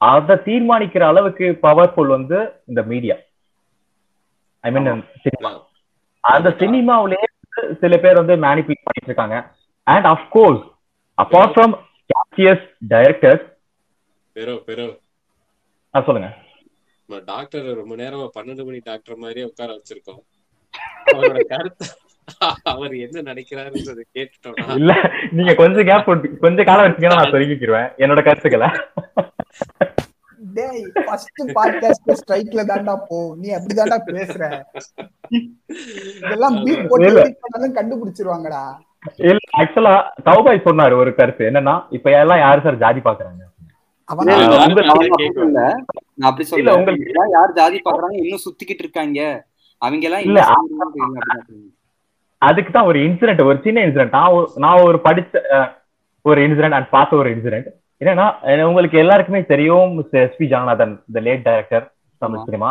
அதை 0.01 0.37
தீர்மானிக்கிற 0.45 1.03
அளவுக்கு 1.13 1.47
பவர்ஃபுல் 1.63 2.15
வந்து 2.17 2.39
இந்த 2.67 2.83
மீடியா 2.83 3.17
ஐ 4.65 4.71
மீன் 4.73 4.89
சினிமா. 5.25 5.51
அந்த 6.25 6.49
சினிமாவிலேயே 6.59 7.29
சில 7.81 7.97
பேர் 7.97 8.21
வந்து 8.23 8.35
மேனிபுலேட் 8.37 8.87
பண்ணிட்டு 8.87 9.11
இருக்காங்க 9.11 9.37
and 9.87 10.07
of course 10.07 10.63
apart 11.19 11.55
from 11.55 11.75
ferro 14.69 14.87
சொல்லுங்க. 15.95 16.29
நம்ம 17.09 17.23
டாக்டர் 17.33 17.67
ரொம்ப 17.81 17.95
நேரமா 18.03 18.27
பன்னெண்டு 18.37 18.65
மணி 18.67 18.79
டாக்டர் 18.85 19.23
மாதிரியே 19.23 19.47
உட்கார 19.51 19.71
வச்சிருக்கோம். 19.77 20.23
அவரோட 21.13 21.41
கருத்து 21.53 21.87
அவர் 22.73 22.93
என்ன 23.05 23.23
நினைக்கிறாருன்றதை 23.29 24.03
கேட்டுட்டோம்னா 24.17 24.75
இல்ல 24.81 24.93
நீங்க 25.39 25.53
கொஞ்சம் 25.61 25.89
கேப் 25.89 26.11
கொஞ்சம் 26.45 26.69
காலம் 26.69 26.87
வச்சீங்கன்னா 26.87 27.19
நான் 27.21 27.35
சொல்லிக்கிறேன் 27.35 27.89
என்னோட 28.03 28.23
கருத்துக்களை. 28.29 28.69
டேய் 30.59 30.85
ஃபர்ஸ்ட் 31.07 31.43
பாட்காஸ்ட் 31.57 32.15
ஸ்ட்ரைக்ல 32.21 32.63
தான்டா 32.71 32.95
போ. 33.09 33.19
நீ 33.41 33.49
அப்படிதான்டா 33.57 33.99
பேசுற. 34.11 34.43
இதெல்லாம் 36.25 36.57
பீட் 36.65 36.89
போட்டு 36.93 37.75
கண்டுபிடிச்சிருவாங்கடா. 37.81 38.63
இல்ல 39.31 39.43
ஆக்சுவலா 39.61 39.95
தௌபாய் 40.29 40.67
சொன்னாரு 40.69 40.97
ஒரு 41.03 41.13
கருத்து. 41.21 41.51
என்னன்னா 41.51 41.77
இப்ப 41.99 42.11
எல்லாம் 42.23 42.45
யாரு 42.47 42.61
சார் 42.65 42.83
ஜாதி 42.85 43.03
பாக்குறாங்க? 43.05 43.45
யார் 47.31 47.53
ஜாதி 47.53 47.81
பாக்குறாங்க? 47.85 48.13
இன்னும் 48.13 48.39
சுத்திக்கிட்டு 48.51 48.79
இருக்காங்க. 48.79 49.47
அவங்க 49.79 50.07
எல்லாம் 50.07 50.21
இல்ல, 50.21 50.41
இன்னும் 50.41 50.55
சேர்ந்துதான் 50.55 50.93
தெரியல 50.95 51.17
அப்படிதான் 51.17 51.47
சொன்னீங்க. 51.47 51.75
அதுக்கு 52.39 52.73
தான் 52.73 52.85
ஒரு 52.85 52.99
இன்சிடென்ட் 52.99 53.45
ஒரு 53.45 53.61
சின்ன 53.63 53.87
இன்சிடென்ட் 53.87 54.11
நான் 54.11 54.31
ஒரு- 54.31 54.49
நான் 54.55 54.81
ஒரு 54.81 55.01
படிச்ச 55.05 55.67
ஒரு 56.23 56.49
இன்சிடென்ட் 56.49 56.71
அண்ட் 56.71 56.91
பார்த்த 56.91 57.17
ஒரு 57.17 57.31
இன்சிடென்ட் 57.31 57.67
என்னன்னா 58.01 58.63
உங்களுக்கு 58.63 58.99
எல்லாருக்குமே 58.99 59.45
தெரியும் 59.45 60.09
S 60.11 60.37
P 60.37 60.47
Jananathan 60.47 61.03
the 61.13 61.21
late 61.21 61.43
director 61.43 61.93
Tamil. 62.19 62.39
Cinema. 62.45 62.71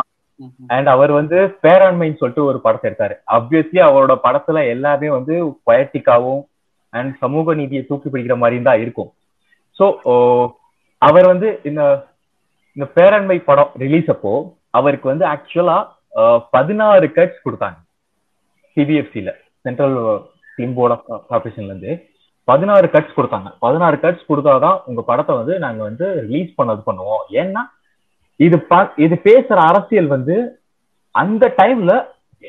And 0.66 0.86
அவர் 0.86 1.10
வந்து 1.10 1.58
பேராண்மைன்னு 1.62 2.16
சொல்லிட்டு 2.16 2.44
ஒரு 2.44 2.60
படத்தை 2.60 2.90
எடுத்தாரு. 2.90 3.12
ஆப்வியஸ்லி 3.30 3.78
அவரோட 3.80 4.16
படத்துல 4.22 4.68
எல்லாமே 4.68 5.08
வந்து 5.08 5.44
பொயட்டிக்காவும் 5.66 6.42
அண்ட் 6.88 7.18
சமூக 7.18 7.54
நீதியை 7.54 7.82
தூக்கி 7.82 8.08
பிடிக்கிற 8.08 8.36
மாதிரியும் 8.36 8.64
தான் 8.64 8.80
இருக்கும். 8.80 9.12
ஸோ 9.78 9.96
அவர் 11.02 11.26
வந்து 11.32 11.48
இந்த 11.68 11.82
இந்த 12.76 12.86
பேரண்மை 12.96 13.36
படம் 13.48 13.72
ரிலீஸ் 13.82 14.08
அப்போ 14.14 14.32
அவருக்கு 14.78 15.06
வந்து 15.12 15.24
ஆக்சுவலா 15.34 15.78
பதினாறு 16.56 17.06
கட்ஸ் 17.16 17.44
கொடுத்தாங்க. 17.46 17.78
சிபிஎஃப்சில 18.76 19.30
சென்ட்ரல் 19.66 19.96
பிலிம் 20.56 20.74
போர்ட் 20.78 20.94
ஆஃப் 20.94 21.06
கார்பரேஷன்ல 21.30 21.70
இருந்து 21.72 21.92
பதினாறு 22.50 22.86
கட்ஸ் 22.94 23.16
கொடுத்தாங்க. 23.16 23.48
பதினாறு 23.64 23.96
கட்ஸ் 24.04 24.28
கொடுத்தாதான் 24.30 24.78
உங்க 24.90 25.00
படத்தை 25.10 25.34
வந்து 25.40 25.54
நாங்க 25.64 25.82
வந்து 25.88 26.06
ரிலீஸ் 26.26 26.52
பண்ணது 26.58 26.82
பண்ணுவோம். 26.88 27.24
ஏன்னா 27.40 27.62
இது 28.46 28.56
ப 28.70 28.74
இது 29.04 29.14
பேசுற 29.28 29.58
அரசியல் 29.70 30.08
வந்து 30.16 30.36
அந்த 31.22 31.44
டைம்ல 31.60 31.92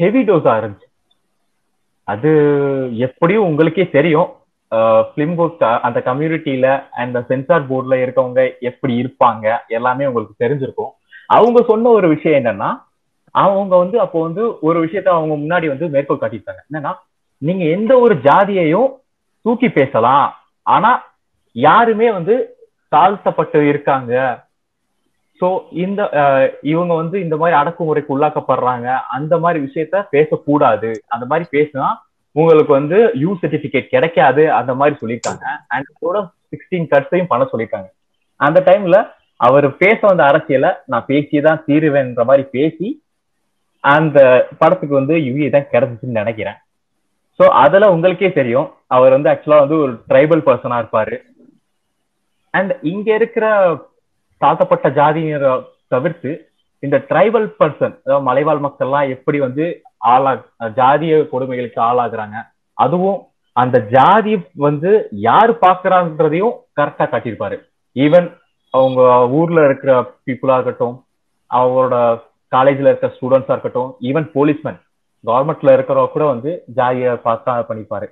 ஹெவி 0.02 0.22
டோஸா 0.30 0.54
இருந்துச்சு. 0.60 0.88
அது 2.08 2.32
எப்படியும் 3.08 3.48
உங்களுக்கே 3.50 3.86
தெரியும். 3.98 4.30
ஃபிலிம் 4.72 5.36
அந்த 5.86 6.00
கம்யூனிட்டியில 6.06 6.68
அந்த 7.04 7.18
சென்சார் 7.30 7.68
போர்ட்ல 7.70 7.96
இருக்கவங்க 8.04 8.42
எப்படி 8.70 8.94
இருப்பாங்க 9.02 9.46
எல்லாமே 9.78 10.08
உங்களுக்கு 10.10 10.44
தெரிஞ்சிருக்கும். 10.44 10.92
அவங்க 11.38 11.60
சொன்ன 11.70 11.92
ஒரு 11.98 12.08
விஷயம் 12.14 12.40
என்னன்னா 12.40 12.70
அவங்க 13.36 13.74
வந்து 13.84 13.98
அப்போ 14.04 14.20
வந்து 14.28 14.44
ஒரு 14.68 14.78
விஷயத்த 14.86 15.10
அவங்க 15.16 15.36
முன்னாடி 15.42 15.68
வந்து 15.74 15.88
மேற்கோள் 15.94 16.22
காட்டியிருக்காங்க. 16.22 16.64
என்னன்னா 16.70 16.94
நீங்க 17.42 17.64
எந்த 17.78 17.94
ஒரு 18.06 18.16
ஜாதியையும் 18.28 18.90
தூக்கி 19.46 19.70
பேசலாம். 19.78 20.28
ஆனா 20.76 20.92
யாருமே 21.56 22.08
வந்து 22.18 22.36
தாழ்த்தப்பட்டு 22.96 23.60
இருக்காங்க. 23.72 24.14
சோ 25.42 25.48
இந்த 25.84 26.02
இவங்க 26.72 26.94
வந்து 27.02 27.18
இந்த 27.26 27.36
மாதிரி 27.42 27.56
அடக்குமுறைக்கு 27.62 28.14
உள்ளாக்கப்படுறாங்க. 28.16 28.88
அந்த 29.18 29.34
மாதிரி 29.44 29.60
விஷயத்த 29.68 30.04
பேசக்கூடாது. 30.16 30.92
அந்த 31.08 31.26
மாதிரி 31.32 31.46
பேசினா 31.58 31.88
உங்களுக்கு 32.40 32.72
வந்து 32.80 32.98
யூ 33.22 33.32
சர்டிபிகேட் 33.42 33.94
கிடைக்காது 33.94 34.44
அந்த 34.60 34.74
மாதிரி 34.80 34.96
சொல்லியிருக்காங்க. 35.02 35.46
அண்ட் 35.68 35.90
கூட 36.04 36.20
சிக்ஸ்டீன் 36.52 36.88
கட்ஸையும் 36.94 37.32
பண்ண 37.32 37.44
சொல்லியிருக்காங்க. 37.52 37.90
அந்த 38.40 38.60
டைம்ல 38.66 38.98
அவர் 39.40 39.68
பேச 39.78 40.00
வந்த 40.02 40.24
அரசியல 40.32 40.68
நான் 40.86 41.08
பேசியதான் 41.08 41.64
தீருவேன்ற 41.68 42.24
மாதிரி 42.30 42.44
பேசி 42.58 42.90
அந்த 43.84 44.20
படத்துக்கு 44.58 44.96
வந்து 45.00 45.16
யூஏ 45.28 45.48
தான் 45.50 45.72
கிடைச்சிச்சுன்னு 45.72 46.20
நினைக்கிறேன். 46.22 46.58
சோ 47.40 47.46
அதுல 47.64 47.90
உங்களுக்கே 47.94 48.30
தெரியும் 48.34 48.68
அவர் 48.96 49.16
வந்து 49.16 49.30
ஆக்சுவலா 49.32 49.60
வந்து 49.64 49.78
ஒரு 49.84 49.94
ட்ரைபல் 50.10 50.46
பர்சனா 50.48 50.78
இருப்பாரு. 50.82 51.18
அண்ட் 52.54 52.72
இங்க 52.92 53.08
இருக்கிற 53.20 53.46
தாழ்த்தப்பட்ட 54.42 54.90
ஜாதியினரை 54.90 55.54
தவிர்த்து 55.88 56.32
இந்த 56.84 56.98
ட்ரைபல் 57.10 57.48
பர்சன் 57.60 57.96
அதாவது 58.04 58.26
மலைவாழ் 58.30 58.64
மக்கள் 58.66 58.88
எல்லாம் 58.88 59.12
எப்படி 59.16 59.40
வந்து 59.46 59.66
ஆளா 60.14 60.32
ஜாதிய 60.80 61.18
கொடுமைகளுக்கு 61.34 61.80
ஆளாகுறாங்க 61.90 62.38
அதுவும் 62.78 63.20
அந்த 63.56 63.78
ஜாதி 63.96 64.34
வந்து 64.66 64.92
யாரு 65.28 65.54
பாக்குறான்றதையும் 65.64 66.56
கரெக்டா 66.80 67.06
காட்டியிருப்பாரு. 67.08 67.58
ஈவன் 67.96 68.28
அவங்க 68.74 69.02
ஊர்ல 69.40 69.66
இருக்கிற 69.70 69.94
பீப்புளா 70.26 70.56
இருக்கட்டும் 70.58 70.96
அவரோட 71.52 71.96
காலேஜ்ல 72.52 72.92
இருக்க 72.92 73.08
ஸ்டூடெண்ட்ஸா 73.16 73.54
இருக்கட்டும் 73.56 73.92
ஈவன் 74.10 74.28
போலீஸ்மேன் 74.38 74.80
கவர்மெண்ட்ல 75.24 75.76
இருக்கிறவங்க 75.76 76.14
கூட 76.16 76.26
வந்து 76.34 76.52
ஜாதியை 76.78 77.12
பார்த்தா 77.28 77.54
பண்ணிப்பாரு. 77.70 78.08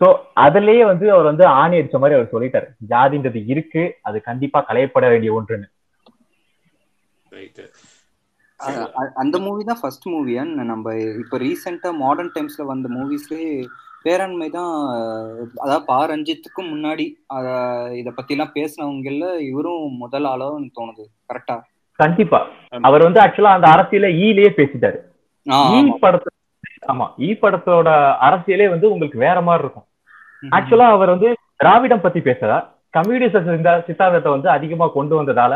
சோ 0.00 0.06
அதுலயே 0.44 0.82
வந்து 0.90 1.06
அவர் 1.14 1.30
வந்து 1.30 1.44
ஆணி 1.60 1.76
அடிச்ச 1.80 1.98
மாதிரி 2.02 2.18
அவர் 2.18 2.32
சொல்லிட்டாரு. 2.34 2.66
ஜாதின்றது 2.92 3.40
இருக்கு 3.52 3.84
அது 4.08 4.16
கண்டிப்பா 4.28 4.60
களையப்பட 4.68 5.06
வேண்டிய 5.12 5.32
ஒன்றுன்னு. 5.38 5.68
அந்த 9.22 9.36
மூவி 9.46 9.62
தான் 9.68 9.80
ஃபர்ஸ்ட் 9.80 10.06
மூவியா 10.12 10.42
நம்ம 10.72 10.94
இப்போ 11.22 11.36
ரீசெண்டா 11.44 11.90
மாடர்ன் 12.04 12.32
டைம்ஸ்ல 12.36 12.64
வந்த 12.70 12.88
மூவிஸ்லயே 12.96 13.50
பேராண்மை 14.04 14.48
தான் 14.56 14.72
அதாவது 15.62 15.84
பா 15.88 15.98
ரஞ்சித்துக்கும் 16.10 16.70
முன்னாடி 16.72 17.06
அத 17.36 17.46
இத 18.00 18.08
பத்தி 18.10 18.34
எல்லாம் 18.34 18.52
பேசினவங்கல 18.58 19.28
இவரும் 19.48 19.96
முதல் 20.02 20.26
ஆளோ 20.32 20.48
தோணுது. 20.78 21.04
கரெக்டா 21.30 21.56
கண்டிப்பா. 21.98 22.40
அவர் 22.88 23.06
வந்து 23.06 23.20
ஆக்சுவலா 23.24 23.54
அந்த 23.56 23.68
அரசியல 23.74 24.08
ஈலயே 24.26 24.50
பேசிட்டாரு. 24.58 24.98
ஈ 25.76 25.80
படத்துல 26.04 26.32
ஆமா. 26.92 27.06
ஈ 27.26 27.28
படத்தோட 27.42 27.88
அரசியலே 28.26 28.66
வந்து 28.74 28.86
உங்களுக்கு 28.92 29.18
வேற 29.26 29.38
மாதிரி 29.48 29.64
இருக்கும். 29.64 29.86
ஆக்சுவலா 30.56 30.88
அவர் 30.96 31.12
வந்து 31.14 31.28
திராவிடம் 31.62 32.04
பத்தி 32.04 32.20
பேசுறா 32.28 32.58
கம்யூனிஸ்ட் 32.94 33.48
சித்தாந்தத்தை 33.88 34.30
வந்து 34.34 34.48
அதிகமா 34.56 34.86
கொண்டு 34.98 35.14
வந்ததால 35.20 35.54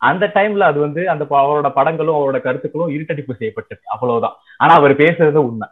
அந்த 0.00 0.24
டைம்ல 0.34 0.68
அது 0.70 0.78
வந்து 0.84 1.02
அந்த 1.12 1.24
அவரோட 1.40 1.68
படங்களும் 1.78 2.18
அவரோட 2.18 2.38
கருத்துக்களும் 2.44 2.92
இருட்டடிப்பு 2.94 3.38
செய்யப்பட்டிருக்கு 3.38 3.92
அவ்வளவுதான். 3.94 4.36
ஆனா 4.62 4.72
அவர் 4.80 5.00
பேசுறது 5.02 5.40
உண்மை. 5.48 5.68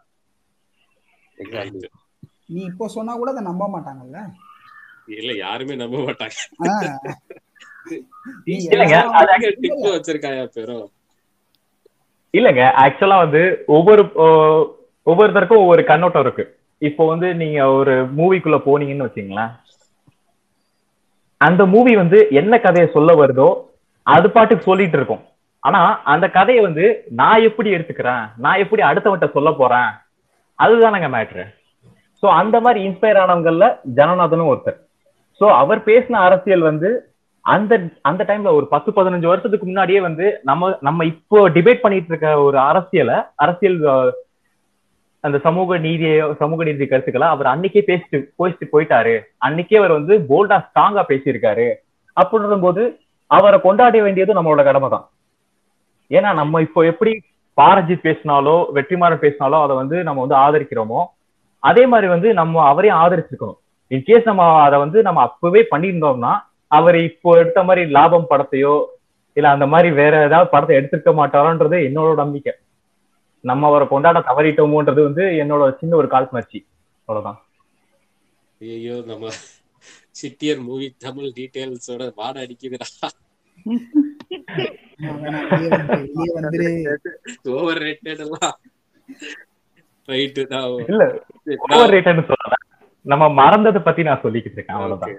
நீ 2.54 2.60
இப்போ 2.70 2.86
சொன்னா 2.96 3.12
கூட 3.20 3.30
அதை 3.34 3.44
நம்ப 3.50 3.64
மாட்டாங்கல்ல? 3.74 4.18
இல்ல 5.18 5.32
யாருமே 5.44 5.74
நம்ப 5.82 5.96
மாட்டாங்க. 6.06 6.38
இல்லைங்க, 12.34 12.62
ஆக்சுவலா 12.84 13.18
வந்து 13.24 13.42
ஒவ்வொரு 13.76 14.02
ஒவ்வொருத்தருக்கும் 15.06 15.62
ஒவ்வொரு 15.64 15.82
கண்ணோட்டம் 15.90 16.24
இருக்கு. 16.26 16.44
இப்போ 16.82 17.02
வந்து 17.10 17.28
நீங்க 17.42 17.60
ஒரு 17.78 17.94
மூவிக்குள்ள 18.18 18.58
போனீங்கன்னு 18.64 19.06
வச்சீங்களேன். 19.06 19.52
அந்த 21.40 21.62
மூவி 21.74 21.92
வந்து 22.02 22.18
என்ன 22.40 22.58
கதையை 22.64 22.88
சொல்ல 22.96 23.12
வருதோ 23.22 23.48
அது 24.14 24.26
பாட்டுக்கு 24.34 24.68
சொல்லிட்டு 24.68 24.96
இருக்கும். 24.98 25.22
ஆனா 25.62 25.80
அந்த 26.12 26.26
கதையை 26.36 26.60
வந்து 26.66 26.84
நான் 27.20 27.44
எப்படி 27.48 27.68
எடுத்துக்கிறேன்? 27.76 28.24
நான் 28.44 28.60
எப்படி 28.64 28.82
அடுத்தவன்ட்ட 28.88 29.28
சொல்ல 29.36 29.50
போறேன்? 29.60 29.90
அதுதானங்க 30.58 31.08
மேட்ரு 31.14 31.44
சோ 32.20 32.26
அந்த 32.40 32.56
மாதிரி 32.64 32.80
இன்ஸ்பயர் 32.88 33.18
ஆனவங்கல்ல 33.22 33.66
ஜனநாதனும் 33.96 34.50
ஒருத்தர். 34.52 34.78
சோ 35.40 35.46
அவர் 35.62 35.80
பேசின 35.88 36.20
அரசியல் 36.26 36.62
வந்து 36.70 36.90
அந்த 37.44 37.74
அந்த 38.08 38.22
டைம்ல 38.28 38.52
ஒரு 38.58 38.66
பத்து 38.74 38.90
பதினஞ்சு 38.98 39.26
வருஷத்துக்கு 39.30 39.66
முன்னாடியே 39.68 40.00
வந்து 40.06 40.26
நம்ம 40.50 40.70
நம்ம 40.86 41.04
இப்போ 41.10 41.40
டிபேட் 41.56 41.82
பண்ணிட்டு 41.82 42.10
இருக்க 42.12 42.30
ஒரு 42.46 42.58
அரசியலை 42.70 43.18
அரசியல் 43.44 43.76
அந்த 45.24 45.38
சமூக 45.46 45.78
நீதியை 45.84 46.14
சமூக 46.40 46.64
நீதி 46.68 46.86
கருத்துக்களை 46.86 47.28
அவர் 47.34 47.50
அன்னைக்கே 47.52 47.82
பேசிட்டு 47.90 48.18
போயிட்டு 48.40 48.66
போயிட்டாரு. 48.72 49.14
அன்னைக்கே 49.46 49.78
அவர் 49.80 49.96
வந்து 49.98 50.16
போல்டா 50.30 50.58
ஸ்ட்ராங்கா 50.66 51.04
பேசியிருக்காரு. 51.10 51.68
அப்படின்ற 52.16 52.58
போது 52.66 52.84
அவரை 53.30 53.58
கொண்டாட 53.60 54.00
வேண்டியது 54.06 54.36
நம்மளோட 54.38 54.62
கடமை 54.68 54.88
தான் 54.94 55.06
ஏன்னா 56.10 56.30
நம்ம 56.40 56.60
இப்போ 56.66 56.80
எப்படி 56.92 57.12
பாரஜித் 57.58 58.06
பேசினாலோ 58.06 58.56
வெற்றிமாறன் 58.76 59.22
பேசினாலோ 59.24 59.58
அதை 59.64 59.74
வந்து 59.82 59.96
நம்ம 60.08 60.22
வந்து 60.24 60.36
ஆதரிக்கிறோமோ 60.44 61.00
அதே 61.62 61.84
மாதிரி 61.92 62.08
வந்து 62.14 62.28
நம்ம 62.40 62.56
அவரையும் 62.70 63.00
ஆதரிச்சிருக்கணும். 63.04 63.58
இன்கேஸ் 63.90 64.28
நம்ம 64.28 64.44
அதை 64.66 64.76
வந்து 64.82 64.98
நம்ம 65.06 65.20
அப்பவே 65.28 65.62
பண்ணியிருந்தோம்னா 65.72 66.32
அவர் 66.70 66.96
இப்போ 67.08 67.30
எடுத்த 67.40 67.60
மாதிரி 67.68 67.82
லாபம் 67.96 68.28
படத்தையோ 68.30 68.74
இல்ல 69.36 69.48
அந்த 69.54 69.66
மாதிரி 69.72 69.88
வேற 70.00 70.14
ஏதாவது 70.28 70.52
படத்தை 70.52 70.76
எடுத்திருக்க 70.78 71.12
மாட்டாரோன்றது 71.20 71.78
என்னோட 71.88 72.12
நம்பிக்கை. 72.22 72.52
நம்ம 73.44 73.66
அவரை 73.70 73.86
கொண்டாட 73.88 74.18
தவறிட்டோமோன்றது 74.28 75.02
வந்து 75.08 75.24
என்னோட 75.42 75.64
சின்ன 75.80 75.96
ஒரு 76.00 76.08
காழ்ப்புணர்ச்சி 76.14 76.58
அவ்வளவுதான். 77.08 77.38
ஐயோ 78.60 78.96
நம்ம 79.10 79.30
சிட்டியர் 80.20 80.60
மூவி 80.60 80.94
தமிழ் 80.98 81.32
டீடைல்ஸோட 81.36 82.04
வாட 82.16 82.36
அடிக்குதுடா. 82.44 82.88
ஓவர் 87.56 87.78
ரேட்டட் 87.78 88.22
எல்லாம் 88.24 88.54
ரைட்டு 90.08 90.42
நான் 90.48 90.84
இல்ல 90.92 91.04
ஓவர் 91.68 91.92
ரேட்டட்னு 91.94 92.28
சொல்லல. 92.30 92.56
நம்ம 93.06 93.24
மறந்ததை 93.40 93.80
பத்தி 93.82 94.02
நான் 94.02 94.20
சொல்லிக்கிட்டு 94.22 94.58
இருக்கேன் 94.58 94.76
அவ்வளவுதான். 94.76 95.16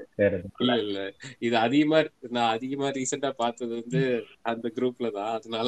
இல்ல. 0.57 0.77
இல்ல. 0.77 0.97
இது 1.39 1.57
அதிகமா 1.57 1.99
நான் 2.29 2.51
அதிகமா 2.51 2.87
ரீசெண்டா 2.87 3.29
பார்த்தது 3.35 3.73
வந்து 3.81 4.01
அந்த 4.41 4.71
குரூப்ல 4.75 5.11
தான். 5.11 5.33
அதனால 5.33 5.67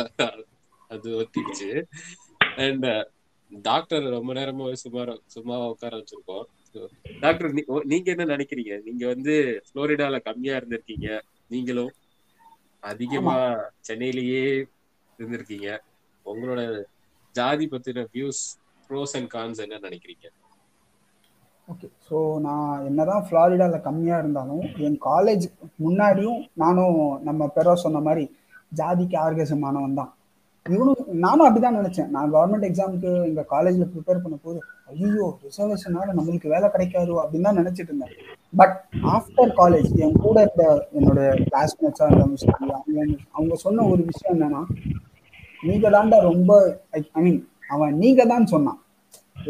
அது 0.88 1.10
ஒத்திடுச்சு. 1.22 1.70
அண்ட் 2.58 2.88
டாக்டர் 3.62 4.06
ரொம்ப 4.10 4.34
நேரமா 4.34 4.66
சும்மா 5.28 5.68
உட்கார 5.68 5.94
வச்சிருக்கோம். 5.98 6.48
டாக்டர் 7.24 7.52
நீங்க 7.92 8.08
என்ன 8.14 8.26
நினைக்கிறீங்க? 8.36 8.74
நீங்க 8.88 9.04
வந்து 9.14 9.34
புளோரிடால 9.70 10.18
கம்மியா 10.28 10.58
இருந்திருக்கீங்க. 10.60 11.08
நீங்களும் 11.54 11.94
அதிகமா 12.84 13.36
சென்னையிலேயே 13.88 14.44
இருந்திருக்கீங்க. 15.20 15.70
உங்களோட 16.26 16.62
ஜாதி 17.36 17.66
பத்தின 17.72 18.06
வியூஸ் 18.16 18.44
ப்ரோஸ் 18.90 19.16
அண்ட் 19.18 19.32
கான்ஸ் 19.36 19.64
என்ன 19.66 19.80
நினைக்கிறீங்க? 19.88 20.28
ஓகே 21.68 21.88
ஸோ 22.08 22.18
நான் 22.46 22.86
என்னதான் 22.90 23.26
ஃப்ளாரிடாவில் 23.26 23.86
கம்மியாக 23.88 24.22
இருந்தாலும் 24.24 24.64
என் 24.86 25.00
காலேஜ் 25.10 25.46
முன்னாடியும் 25.86 26.40
நானும் 26.64 26.98
நம்ம 27.28 27.52
பெரோ 27.58 27.74
சொன்ன 27.84 28.00
மாதிரி 28.08 28.24
ஜாதிக்கு 28.80 29.18
ஆர்கசமானவன் 29.26 30.00
தான் 30.00 30.12
இவனும் 30.74 31.04
நானும் 31.26 31.46
அப்படிதான் 31.46 31.78
நினைச்சேன். 31.80 32.10
நான் 32.16 32.34
கவர்மெண்ட் 32.34 32.68
எக்ஸாமுக்கு 32.70 33.12
எங்க 33.30 33.44
காலேஜ்ல 33.54 33.86
ப்ரிப்பேர் 33.94 34.24
பண்ண 34.24 34.38
போது 34.46 34.60
ஐயோ 34.92 35.28
ரிசர்வேஷனால 35.46 36.08
நம்மளுக்கு 36.18 36.54
வேலை 36.56 36.68
கிடைக்காது 36.76 37.14
அப்படின்னு 37.22 37.48
தான் 37.50 37.60
நினைச்சிட்டு 37.62 37.92
இருந்தேன். 37.92 38.14
பட் 38.60 38.76
ஆஃப்டர் 39.16 39.54
காலேஜ் 39.62 39.90
என் 40.06 40.20
கூட 40.26 40.38
இருந்த 40.48 40.66
என்னோட 40.98 41.22
கிளாஸ்மேட்ஸா 41.48 42.10
இருந்த 42.10 42.42
சரி 42.44 42.54
அவங்க 42.60 43.00
அவங்க 43.38 43.56
சொன்ன 43.66 43.88
ஒரு 43.94 44.04
விஷயம் 44.12 44.36
என்னன்னா 44.36 44.62
நீங்க 45.70 45.88
தாண்டா 45.96 46.20
ரொம்ப 46.30 46.52
ஐ 46.98 47.22
மீன் 47.26 47.42
அவன் 47.74 47.98
நீங்க 48.04 48.22
தான் 48.34 48.52
சொன்னான். 48.54 48.80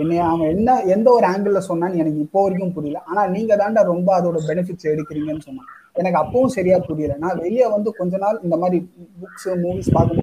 என்னை 0.01 0.17
அவன் 0.31 0.49
என்ன 0.55 0.69
எந்த 0.93 1.07
ஒரு 1.17 1.25
ஆங்கிள் 1.33 1.67
சொன்னான்னு 1.67 1.99
எனக்கு 2.01 2.23
இப்போ 2.25 2.39
வரைக்கும் 2.43 2.73
புரியல. 2.77 2.99
ஆனா 3.09 3.21
நீங்க 3.35 3.53
தாண்டா 3.61 3.81
ரொம்ப 3.93 4.09
அதோட 4.17 4.39
பெனிஃபிட்ஸ் 4.49 4.89
எடுக்கிறீங்கன்னு 4.93 5.45
சொன்னான். 5.47 5.69
எனக்கு 5.99 6.19
அப்பவும் 6.21 6.53
சரியா 6.55 6.77
புரியல. 6.87 7.13
நான் 7.23 7.39
வெளியே 7.43 7.67
வந்து 7.75 7.89
கொஞ்ச 7.99 8.17
நாள் 8.23 8.37
இந்த 8.45 8.55
மாதிரி 8.63 8.77
புக்ஸ் 9.21 9.47
மூவிஸ் 9.63 9.93
பார்க்கும்போது 9.95 10.18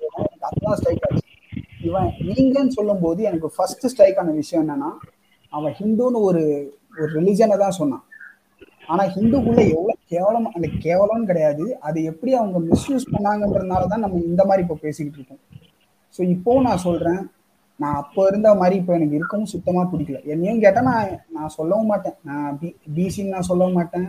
தான் 0.69 0.79
ஸ்ட்ரைக் 0.81 1.05
ஆச்சு. 1.09 1.25
இவன் 1.89 2.11
நீங்கன்னு 2.31 2.77
சொல்லும் 2.79 3.03
போது 3.05 3.21
எனக்கு 3.31 3.49
ஃபர்ஸ்ட் 3.57 3.87
ஸ்ட்ரைக் 3.93 4.21
ஆன 4.23 4.35
விஷயம் 4.41 4.63
என்னன்னா 4.65 4.91
அவன் 5.53 5.75
ஹிந்துன்னு 5.81 6.21
ஒரு 6.29 6.43
ஒரு 6.99 7.09
ரிலிஜனை 7.19 7.57
தான் 7.65 7.79
சொன்னான். 7.81 8.05
ஆனா 8.93 9.03
ஹிந்துக்குள்ள 9.15 9.61
எவ்வளவு 9.77 10.01
கேவலம் 10.13 10.49
அந்த 10.57 10.67
கேவலம்னு 10.85 11.29
கிடையாது. 11.31 11.65
அது 11.87 11.99
எப்படி 12.11 12.33
அவங்க 12.41 12.59
மிஸ்யூஸ் 12.71 13.07
பண்ணாங்கன்றதுனால 13.15 13.87
தான் 13.93 14.05
நம்ம 14.05 14.21
இந்த 14.31 14.43
மாதிரி 14.49 14.65
இப்போ 14.65 14.77
பேசிக்கிட்டு 14.85 15.19
இருக்கோம். 15.21 15.43
ஸோ 16.17 16.21
இப்போவும் 16.35 16.69
நான் 16.69 16.85
சொல்றேன் 16.85 17.23
நான் 17.83 17.97
அப்போ 18.03 18.21
இருந்த 18.31 18.51
மாதிரி 18.61 18.75
இப்போ 18.81 18.93
எனக்கு 18.99 19.17
இருக்கவும் 19.19 19.51
சுத்தமாக 19.55 19.87
பிடிக்கல. 19.91 20.19
என்னையும் 20.33 20.63
கேட்டால் 20.63 20.87
நான் 20.91 21.11
நான் 21.37 21.55
சொல்லவும் 21.57 21.91
மாட்டேன். 21.93 22.17
நான் 22.29 22.57
பி 22.61 22.69
பிசின்னு 22.97 23.35
நான் 23.35 23.49
சொல்லவும் 23.51 23.77
மாட்டேன். 23.81 24.07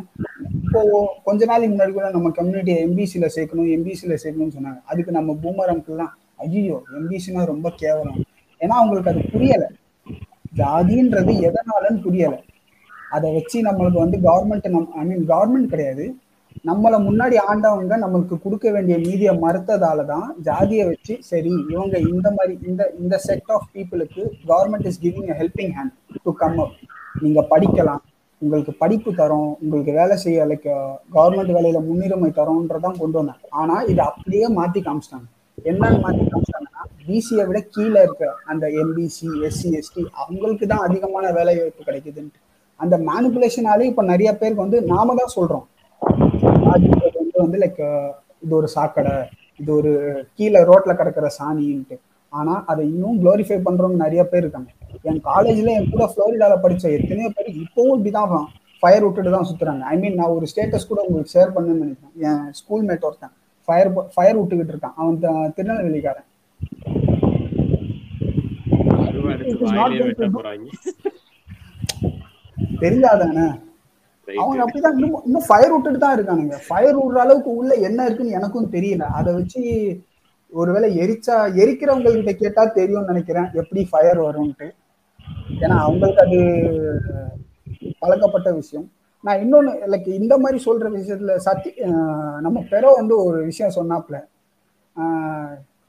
இப்போ 0.59 0.81
கொஞ்ச 1.27 1.41
நாளைக்கு 1.51 1.73
முன்னாடி 1.73 1.93
கூட 1.97 2.09
நம்ம 2.15 2.31
கம்யூனிட்டியை 2.37 2.77
எம்பிசியில் 2.85 3.33
சேர்க்கணும் 3.37 3.73
எம்பிசியில் 3.77 4.21
சேர்க்கணும்னு 4.23 4.57
சொன்னாங்க. 4.57 4.79
அதுக்கு 4.91 5.17
நம்ம 5.17 5.35
பூமர் 5.43 5.73
அங்கிள்லாம் 5.73 6.13
ஐயோ 6.37 6.81
எம்பிசினா 6.93 7.45
ரொம்ப 7.45 7.71
கேவலம். 7.75 8.21
ஏன்னா 8.59 8.77
அவங்களுக்கு 8.81 9.11
அது 9.11 9.19
புரியலை. 9.33 9.67
ஜாதின்றது 10.55 11.33
எதனாலன்னு 11.47 12.03
புரியலை. 12.05 12.39
அதை 13.11 13.33
வச்சு 13.33 13.61
நம்மளுக்கு 13.61 13.99
வந்து 14.03 14.17
கவர்மெண்ட் 14.17 14.69
நம் 14.69 14.93
ஐ 14.93 15.05
மீன் 15.05 15.27
கவர்மெண்ட் 15.27 15.73
கிடையாது. 15.73 16.05
நம்மளை 16.65 16.97
முன்னாடி 17.07 17.35
ஆண்டவங்க 17.49 17.95
நம்மளுக்கு 18.03 18.41
கொடுக்க 18.41 18.71
வேண்டிய 18.71 18.97
நீதியை 18.97 19.33
மறுத்ததால 19.37 20.05
தான் 20.05 20.35
ஜாதியை 20.41 20.85
வச்சு 20.85 21.17
சரி 21.19 21.51
இவங்க 21.69 21.97
இந்த 21.97 22.31
மாதிரி 22.31 22.59
இந்த 22.67 22.93
இந்த 22.99 23.17
செட் 23.17 23.51
ஆஃப் 23.55 23.67
பீப்புளுக்கு 23.73 24.23
government 24.47 24.85
is 24.85 25.01
giving 25.03 25.31
helping 25.41 25.73
hand 25.77 25.95
to 26.23 26.33
come 26.33 26.57
up 26.57 26.75
நீங்க 27.21 27.41
படிக்கலாம். 27.49 28.03
உங்களுக்கு 28.41 28.73
படிப்பு 28.73 29.11
தரோம். 29.11 29.53
உங்களுக்கு 29.59 29.93
வேலை 29.93 30.17
செய்ய 30.17 30.45
லைக் 30.45 30.67
கவர்மெண்ட் 31.13 31.53
வேலையில 31.57 31.79
முன்னுரிமை 31.85 32.31
தரோன்றதான் 32.35 32.99
கொண்டு 32.99 33.17
வந்தாங்க. 33.19 33.47
ஆனா 33.49 33.81
இதை 33.81 34.05
அப்படியே 34.05 34.47
மாத்தி 34.49 34.81
காமிச்சிட்டாங்க. 34.81 35.27
என்னன்னு 35.57 35.99
மாத்தி 36.03 36.23
காமிச்சாங்கன்னா 36.31 36.83
பிசியை 37.07 37.43
விட 37.49 37.59
கீழே 37.75 37.99
இருக்க 38.05 38.25
அந்த 38.51 38.65
எம்பிசி 38.81 39.27
எஸ்சி 39.47 39.69
எஸ்டி 39.79 40.03
அவங்களுக்கு 40.23 40.65
தான் 40.71 40.83
அதிகமான 40.87 41.31
வேலை 41.37 41.53
வாய்ப்பு 41.59 41.87
கிடைக்குதுன்ட்டு. 41.87 42.39
அந்த 42.79 42.95
மேனிப்புலேஷனாலே 43.09 43.85
இப்ப 43.91 44.03
நிறைய 44.11 44.29
பேருக்கு 44.41 44.65
வந்து 44.65 44.79
நாம 44.93 45.15
தான் 45.19 45.33
சொல்றோம். 45.37 45.65
வந்து 46.71 47.39
வந்து 47.45 47.59
லைக் 47.63 47.81
இது 48.43 48.53
ஒரு 48.59 48.67
சாக்கடை 48.75 49.15
இது 49.61 49.71
ஒரு 49.79 49.91
கீழே 50.37 50.61
ரோட்ல 50.69 50.93
கிடக்கிற 50.99 51.29
சாணின்ட்டு. 51.39 51.97
ஆனா 52.33 52.53
அதை 52.71 52.81
இன்னும் 52.91 53.17
குளோரிஃபை 53.23 53.57
பண்றவங்க 53.67 53.99
நிறைய 54.05 54.23
பேர் 54.31 54.43
இருக்காங்க. 54.45 54.69
என் 55.09 55.21
காலேஜ்ல 55.29 55.73
என் 55.79 55.91
கூட 55.93 56.05
ஃப்ளோரிடால 56.11 56.55
படிச்ச 56.63 56.85
எத்தனையோ 56.99 57.29
பேர் 57.37 57.49
இப்பவும் 57.63 57.95
இப்படிதான் 57.97 58.31
ஃபயர் 58.81 59.05
விட்டுட்டு 59.05 59.35
தான் 59.35 59.49
சுத்துறாங்க. 59.49 59.83
ஐ 59.91 59.95
மீன் 60.01 60.17
நான் 60.21 60.35
ஒரு 60.37 60.45
ஸ்டேட்டஸ் 60.51 60.89
கூட 60.89 60.99
உங்களுக்கு 61.07 61.35
ஷேர் 61.35 61.53
பண்ணுன்னு 61.55 61.83
நினைக்கிறேன். 61.85 62.15
என் 62.29 62.43
ஸ்கூல் 62.59 62.85
மேட் 62.89 63.07
ஒருத்தன். 63.09 63.35
ஃபயர் 63.67 63.89
ஃபயர் 64.15 64.39
விட்டுக்கிட்டு 64.39 64.73
இருக்கான். 64.73 64.97
அவன் 65.01 65.53
திருநெல்வேலிக்காரன். 65.57 66.27
தெரியாதானே. 72.83 73.45
அவங்க 74.41 74.61
அப்படிதான் 74.63 74.95
இன்னும் 74.97 75.21
இன்னும் 75.27 75.45
ஃபயர் 75.47 75.73
விட்டுட்டு 75.73 75.99
தான் 76.03 76.15
இருக்கானுங்க. 76.17 76.55
ஃபயர் 76.67 76.97
விடுற 77.01 77.19
அளவுக்கு 77.25 77.51
உள்ள 77.59 77.71
என்ன 77.87 78.05
இருக்குன்னு 78.07 78.37
எனக்கும் 78.39 78.73
தெரியல. 78.75 79.05
அதை 79.19 79.29
வச்சு 79.37 79.61
ஒருவேளை 80.51 80.89
எரிச்சா 81.03 81.35
எரிக்கிறவங்க 81.61 82.11
கிட்ட 82.17 82.33
கேட்டா 82.41 82.63
தெரியும்னு 82.79 83.11
நினைக்கிறேன். 83.11 83.47
எப்படி 83.61 83.81
ஃபயர் 83.91 84.19
வரும்ன்ட்டு. 84.27 84.67
ஏன்னா 85.63 85.77
அவங்களுக்கு 85.85 86.23
அது 86.25 86.39
பழக்கப்பட்ட 88.01 88.49
விஷயம். 88.59 88.87
நான் 89.27 89.41
இன்னொன்னு 89.43 89.71
லைக் 89.93 90.09
இந்த 90.21 90.33
மாதிரி 90.37 90.57
சொல்ற 90.65 90.87
விஷயத்துல 90.97 91.35
சத்தி 91.45 91.71
நம்ம 92.45 92.57
பெரோ 92.71 92.91
வந்து 92.99 93.15
ஒரு 93.23 93.39
விஷயம் 93.45 93.77
சொன்னாப்ல 93.79 94.17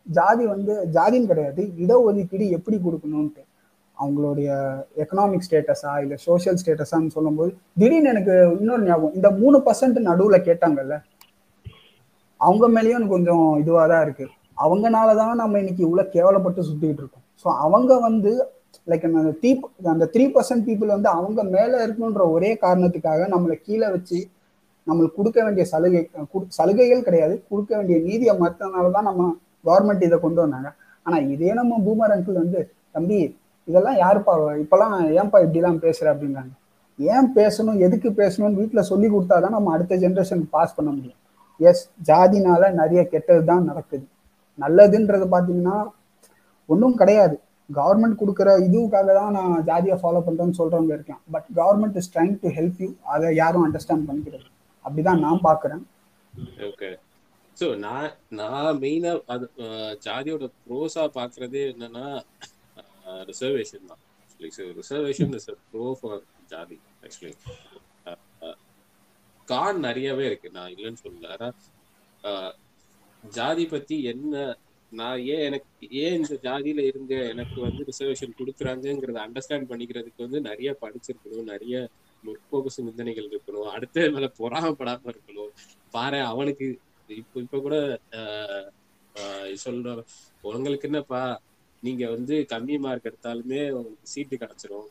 ஜாதி 0.07 0.45
வந்து 0.47 0.75
ஜாதின்னு 0.97 1.31
கிடையாது 1.33 1.63
இடஒதுக்கீடு 1.85 2.47
எப்படி 2.59 2.77
கொடுக்கணும்ட்டு 2.87 3.43
அவங்களுடைய 3.97 4.49
எக்கனாமிக் 5.03 5.47
ஸ்டேட்டஸா 5.47 5.93
இல்ல 6.03 6.15
சோஷியல் 6.27 6.59
ஸ்டேட்டஸான்னு 6.63 7.15
சொல்லும்போது 7.17 7.51
திடீர்னு 7.81 8.13
எனக்கு 8.15 8.35
இன்னொரு 8.61 8.83
ஞாபகம் 8.89 9.17
இந்த 9.19 9.31
மூணு 9.41 9.59
பர்சன்ட் 9.67 9.99
நடுவுல 10.09 10.39
கேட்டாங்கல்ல 10.49 10.97
அவங்க 12.41 12.65
மேலேயும் 12.75 13.09
கொஞ்சம் 13.13 13.47
இதுவாக 13.63 13.87
தான் 13.93 14.05
இருக்கு. 14.07 14.27
அவங்கனால 14.59 15.09
தான் 15.17 15.41
நம்ம 15.41 15.59
இன்னைக்கு 15.59 15.83
இவ்வளவு 15.87 16.13
கேவலப்பட்டு 16.15 16.61
சுத்திட்டு 16.69 17.03
இருக்கோம். 17.03 17.25
ஸோ 17.43 17.49
அவங்க 17.65 17.93
வந்து 18.09 18.33
லைக் 18.91 19.07
அந்த 19.23 19.33
த்ரீ 19.41 19.51
அந்த 19.93 20.05
த்ரீ 20.15 20.25
பர்சன்ட் 20.35 20.65
பீப்புள் 20.69 20.95
வந்து 20.97 21.11
அவங்க 21.19 21.41
மேலே 21.57 21.77
இருக்கணுன்ற 21.87 22.25
ஒரே 22.35 22.51
காரணத்துக்காக 22.65 23.29
நம்மளை 23.35 23.57
கீழே 23.67 23.89
வச்சு 23.95 24.19
நம்மளுக்கு 24.87 25.19
கொடுக்க 25.21 25.39
வேண்டிய 25.47 25.65
சலுகை 25.73 26.01
சலுகைகள் 26.59 27.07
கிடையாது. 27.09 27.35
கொடுக்க 27.51 27.73
வேண்டிய 27.79 27.97
நீதியை 28.07 28.35
மறுத்தனால 28.43 28.91
தான் 28.97 29.09
நம்ம 29.11 29.23
கவர்மெண்ட் 29.69 30.07
இதை 30.07 30.19
கொண்டு 30.23 30.41
வந்தாங்க. 30.45 30.69
ஆனால் 31.07 31.27
இதே 31.35 31.51
நம்ம 31.59 31.81
பூமர் 31.87 32.15
அங்கிள் 32.15 32.41
வந்து 32.43 32.61
தம்பி 32.97 33.19
இதெல்லாம் 33.69 33.99
யாருப்பா? 34.05 34.35
இப்பெல்லாம் 34.63 34.95
ஏன்பா 35.19 35.39
இப்படிலாம் 35.47 35.83
பேசுகிற 35.85 36.13
அப்படிங்கிறாங்க 36.13 36.55
ஏன் 36.99 37.29
பேசணும்? 37.39 37.81
எதுக்கு 37.87 38.09
பேசணும்னு 38.21 38.61
வீட்டில் 38.61 38.89
சொல்லி 38.91 39.09
கொடுத்தாதான் 39.15 39.57
நம்ம 39.57 39.73
அடுத்த 39.75 39.97
ஜென்ரேஷனுக்கு 40.05 40.55
பாஸ் 40.57 40.77
பண்ண 40.79 40.91
முடியும். 40.95 41.19
எஸ் 41.61 41.85
ஜாதினால 42.09 42.71
நிறைய 42.81 43.03
கெட்டது 43.13 43.43
தான் 43.51 43.69
நடக்குது. 43.71 44.05
நல்லதுன்றது 44.59 45.27
பார்த்தீங்கன்னா 45.35 45.77
ஒன்றும் 46.69 46.97
கிடையாது. 47.01 47.37
கவர்மெண்ட் 47.77 48.21
கொடுக்குற 48.21 48.51
இதுவுக்காக 48.67 49.15
தான் 49.19 49.35
நான் 49.39 49.65
ஜாதியை 49.69 49.97
ஃபாலோ 50.03 50.21
பண்ணுறேன்னு 50.27 50.59
சொல்கிறவங்க 50.61 50.93
இருக்கலாம். 50.97 51.23
But 51.35 51.49
government 51.61 51.99
is 52.01 52.11
trying 52.15 52.37
to 52.45 52.51
help 52.59 52.81
you 52.85 52.89
அதை 53.15 53.29
யாரும் 53.43 53.65
அண்டர்ஸ்டாண்ட் 53.67 54.07
பண்ணிக்கிறது 54.09 54.47
அப்படிதான் 54.85 55.23
நான் 55.27 55.45
பார்க்குறேன். 55.49 55.83
ஓகே 56.71 56.91
ஸோ 57.57 57.67
நான் 57.85 58.11
நான் 58.41 58.79
மெயினாக 58.83 59.23
அது 59.35 59.47
ஜாதியோட 60.07 60.47
ப்ரோஸாக 60.67 61.09
பார்க்குறதே 61.19 61.63
என்னன்னா 61.73 62.07
ரிசர்வேஷன் 63.31 63.89
தான். 63.91 64.03
ரிசர்வேஷன் 64.81 65.35
இஸ் 65.39 65.51
ப்ரோ 65.73 65.89
ஃபார் 66.01 66.23
ஜாதி 66.53 66.79
ஆக்சுவலி 67.05 67.35
கான் 69.49 69.85
நிறையவே 69.89 70.25
இருக்கு. 70.31 70.49
நான் 70.57 70.73
இல்லைன்னு 70.75 71.03
சொல்லல. 71.05 71.51
ஜாதி 73.25 73.65
பத்தி 73.75 73.97
என்ன 74.13 74.35
நான் 74.93 75.19
ஏன் 75.27 75.43
எனக்கு 75.45 75.69
ஏன் 76.03 76.15
இந்த 76.19 76.35
ஜாதியில 76.45 76.81
இருங்க 76.91 77.15
எனக்கு 77.33 77.59
வந்து 77.61 77.83
ரிசர்வேஷன் 77.85 78.37
கொடுக்குறாங்கிறத 78.39 79.19
அண்டர்ஸ்டாண்ட் 79.27 79.71
பண்ணிக்கிறதுக்கு 79.71 80.27
வந்து 80.27 80.41
நிறைய 80.41 80.71
படிச்சிருக்கணும் 80.83 81.51
நிறைய 81.53 81.75
முற்போக்கு 82.25 82.71
சிந்தனைகள் 82.77 83.29
இருக்கணும் 83.29 83.69
அடுத்த 83.75 84.07
மேல 84.15 84.29
பொறாமப்படாம 84.41 85.13
இருக்கணும். 85.13 85.53
பாரு 85.95 86.21
அவனுக்கு 86.33 86.67
இப்ப 87.11 87.41
இப்ப 87.41 87.61
கூட 87.61 87.77
ஆஹ் 88.19 88.67
ஆஹ் 89.15 89.55
சொல்ற 89.65 89.93
உங்களுக்கு 90.45 90.89
என்னப்பா 90.89 91.23
நீங்க 91.83 92.05
வந்து 92.11 92.35
கம்மி 92.53 92.77
மார்க் 92.79 93.09
எடுத்தாலுமே 93.11 93.61
உங்களுக்கு 93.73 94.13
சீட்டு 94.15 94.37
கிடைச்சிரும். 94.37 94.89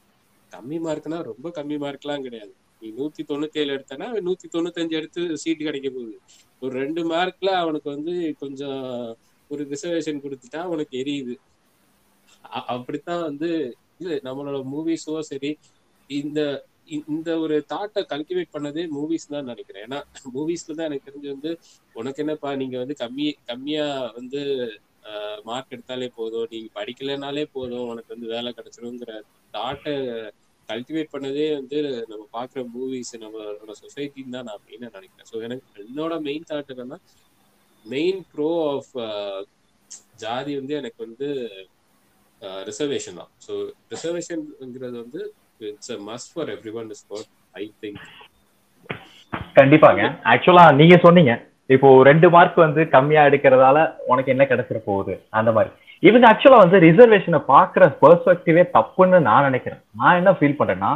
கம்மி 0.51 0.77
மார்க்னா 0.79 1.17
ரொம்ப 1.31 1.47
கம்மி 1.57 1.77
மார்க்லாம் 1.83 2.25
கிடையாது. 2.25 2.53
நீ 2.81 2.87
நூத்தி 2.97 3.21
தொண்ணூத்தி 3.29 3.57
ஏழு 3.57 3.71
எடுத்தனா 3.77 4.07
நூத்தி 4.27 4.47
தொண்ணூத்தஞ்சு 4.55 4.97
எடுத்து 4.99 5.21
சீட்டு 5.43 5.63
கிடைக்க 5.63 5.89
போகுது. 5.89 6.15
ஒரு 6.61 6.73
ரெண்டு 6.81 7.01
மார்க்ல 7.11 7.49
அவனுக்கு 7.63 7.89
வந்து 7.95 8.13
கொஞ்சம் 8.39 8.81
ஒரு 9.51 9.63
ரிசர்வேஷன் 9.73 10.23
கொடுத்துட்டா 10.25 10.61
உனக்கு 10.73 10.93
எரியுது. 11.01 11.35
அப்படித்தான் 12.75 13.23
வந்து 13.29 13.49
இது 14.01 14.15
நம்மளோட 14.27 14.57
மூவிஸோ 14.73 15.13
சரி 15.31 15.51
இந்த 16.09 16.39
இந்த 16.97 17.29
ஒரு 17.43 17.55
தாட்டை 17.71 18.01
கல்டிவேட் 18.11 18.53
பண்ணதே 18.55 18.83
மூவிஸ் 18.97 19.31
தான் 19.33 19.49
நினைக்கிறேன். 19.51 19.85
ஏன்னா 19.87 19.99
மூவிஸ்ல 20.35 20.75
தான் 20.77 20.87
எனக்கு 20.89 21.07
தெரிஞ்சு 21.07 21.29
வந்து 21.35 21.51
உனக்கு 21.99 22.21
என்னப்பா 22.23 22.49
நீங்க 22.61 22.75
வந்து 22.81 22.95
கம்மி 23.01 23.25
கம்மியா 23.49 23.85
வந்து 24.19 24.41
மார்க் 25.49 25.73
எடுத்தாலே 25.75 26.07
போதும். 26.19 26.47
நீங்க 26.53 26.69
படிக்கலனாலே 26.79 27.43
போதும். 27.55 27.87
உனக்கு 27.91 28.13
வந்து 28.15 28.29
வேலை 28.35 28.51
கிடைச்சிருங்கிற 28.57 29.11
தாட்டை 29.53 29.93
கல்டிவேட் 30.69 31.13
பண்ணதே 31.15 31.45
வந்து 31.59 31.79
நம்ம 32.11 32.23
பாக்குற 32.37 32.63
மூவிஸ் 32.75 33.13
நம்மளோட 33.23 33.75
சொசைட்டின்னு 33.83 34.35
தான் 34.37 34.47
நான் 34.49 34.63
மெயினா 34.67 34.89
நினைக்கிறேன். 34.97 35.29
ஸோ 35.31 35.37
எனக்கு 35.47 35.83
என்னோட 35.85 36.13
மெயின் 36.27 36.47
தாட் 36.49 36.73
என்னன்னா 36.75 36.99
மெயின் 37.85 38.19
ப்ரோ 38.33 38.51
ஆஃப் 38.73 38.93
ஜாதி 40.23 40.53
வந்து 40.59 40.73
எனக்கு 40.81 40.99
வந்து 41.05 41.27
uh, 42.41 42.59
ரிசர்வேஷன் 42.69 43.19
தான். 43.19 43.31
ஸோ 43.45 43.53
ரிசர்வேஷன்ங்கிறது 43.93 44.95
வந்து 45.03 45.21
it's 45.69 45.93
a 45.95 45.99
must 46.09 46.31
for 46.33 46.49
everyone 46.79 46.89
is 46.95 47.05
what 47.11 47.29
I 47.61 47.65
think 47.83 48.01
கண்டிப்பாங்க 49.59 50.01
ஆக்சுவலா 50.31 50.65
நீங்க 50.79 50.95
சொன்னீங்க. 51.05 51.33
இப்போ 51.75 51.87
ரெண்டு 52.09 52.27
மார்க் 52.33 52.57
வந்து 52.65 52.81
கம்மியா 52.95 53.21
எடுக்கிறதால 53.29 53.77
உனக்கு 54.11 54.29
என்ன 54.33 54.43
கிடைச்சிட 54.49 54.79
போகுது? 54.89 55.13
அந்த 55.37 55.49
மாதிரி. 55.55 55.71
இவங்க 56.03 56.25
ஆக்சுவலா 56.29 56.59
வந்து 56.63 56.79
ரிசர்வேஷனை 56.87 57.39
பாக்குற 57.53 57.83
பெர்ஸ்பெக்டிவே 58.01 58.63
தப்புன்னு 58.75 59.19
நான் 59.29 59.47
நினைக்கிறேன். 59.49 59.81
நான் 60.01 60.19
என்ன 60.21 60.31
ஃபீல் 60.39 60.59
பண்றேன்னா 60.59 60.91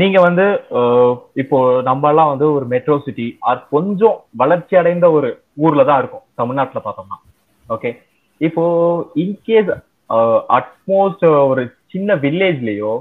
நீங்க 0.00 0.18
வந்து 0.26 0.44
uh, 0.78 1.10
இப்போ 1.42 1.58
நம்ம 1.88 2.10
எல்லாம் 2.12 2.32
வந்து 2.32 2.46
ஒரு 2.56 2.66
மெட்ரோ 2.74 2.96
சிட்டி 3.06 3.26
ஆர் 3.48 3.60
கொஞ்சம் 3.74 4.18
வளர்ச்சி 4.42 4.74
அடைந்த 4.82 5.06
ஒரு 5.18 5.30
ஊர்ல 5.64 5.82
தான் 5.90 6.00
இருக்கும் 6.02 6.26
தமிழ்நாட்டுல 6.40 6.80
பார்த்தோம்னா. 6.84 7.18
ஓகே 7.68 7.90
இப்போ 8.40 8.64
இன்கேஸ் 9.22 9.70
அட்மோஸ்ட் 10.58 11.24
uh, 11.26 11.32
uh, 11.32 11.42
ஒரு 11.50 11.62
சின்ன 11.92 12.14
வில்லேஜ்லயோ 12.24 12.92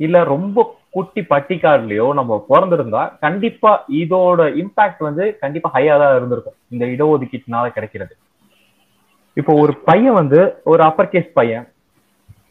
இல்ல 0.00 0.18
ரொம்ப 0.34 0.58
குட்டி 0.94 1.20
பட்டிக்காடுலயோ 1.32 2.06
நம்ம 2.18 2.32
பிறந்திருந்தா 2.48 3.02
கண்டிப்பா 3.24 3.70
இதோட 4.00 4.40
இம்பாக்ட் 4.62 5.02
வந்து 5.08 5.24
கண்டிப்பா 5.42 5.68
ஹையா 5.74 5.94
தான் 6.02 6.16
இருந்திருக்கும். 6.18 6.56
இந்த 6.72 6.84
இடஒதுக்கீட்டுனால 6.94 7.66
கிடைக்கிறது. 7.76 8.14
இப்போ 9.36 9.52
ஒரு 9.62 9.72
பையன் 9.88 10.18
வந்து 10.20 10.40
ஒரு 10.72 10.82
அப்பர் 10.88 11.12
கேஸ் 11.14 11.30
பையன். 11.38 11.64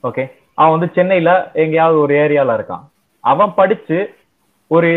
ஓகே 0.10 0.24
அவன் 0.60 0.74
வந்து 0.76 0.90
சென்னையில 0.96 1.32
எங்கேயாவது 1.64 1.98
ஒரு 2.06 2.14
ஏரியால 2.24 2.56
இருக்கான். 2.60 2.84
அவன் 3.24 3.54
படிச்சு 3.60 4.00
ஒரு 4.72 4.90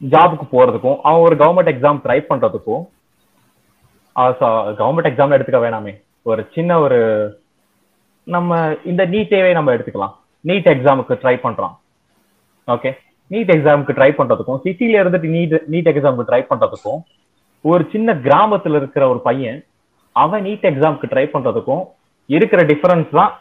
ஜாபுக்கு 0.00 0.46
போறதுக்கும் 0.54 0.98
அவன் 1.08 1.24
ஒரு 1.26 1.36
கவர்மெண்ட் 1.42 1.72
எக்ஸாம் 1.74 2.02
ட்ரை 2.04 2.18
பண்றதுக்கும் 2.30 2.84
கவர்மெண்ட் 4.16 5.10
எக்ஸாம் 5.10 5.34
எடுத்துக்க 5.36 5.60
வேணாமே. 5.64 5.92
ஒரு 6.22 6.42
சின்ன 6.54 6.78
ஒரு 6.80 6.98
நம்ம 8.26 8.58
இந்த 8.90 9.02
நீட்டேவே 9.06 9.52
நம்ம 9.56 9.72
எடுத்துக்கலாம். 9.74 10.14
நீட் 10.48 10.68
எக்ஸாமுக்கு 10.74 11.14
ட்ரை 11.22 11.36
பண்றான் 11.42 11.74
ஓகே 12.68 12.90
நீட் 13.30 13.50
எக்ஸாமுக்கு 13.54 13.96
ட்ரை 13.98 14.10
பண்றதுக்கும் 14.18 14.60
சிட்டில 14.64 15.00
இருந்துட்டு 15.02 15.28
நீட் 15.36 15.54
நீட் 15.72 15.90
எக்ஸாமுக்கு 15.92 16.28
ட்ரை 16.30 16.42
பண்றதுக்கும் 16.50 17.00
ஒரு 17.60 17.88
சின்ன 17.92 18.14
கிராமத்துல 18.26 18.78
இருக்கிற 18.80 19.04
ஒரு 19.08 19.20
பையன் 19.28 19.60
அவன் 20.12 20.44
நீட் 20.44 20.66
எக்ஸாமுக்கு 20.70 21.10
ட்ரை 21.12 21.26
பண்றதுக்கும் 21.34 21.84
இருக்கிற 22.26 22.62
டிஃபரன்ஸ் 22.62 23.10
தான் 23.10 23.32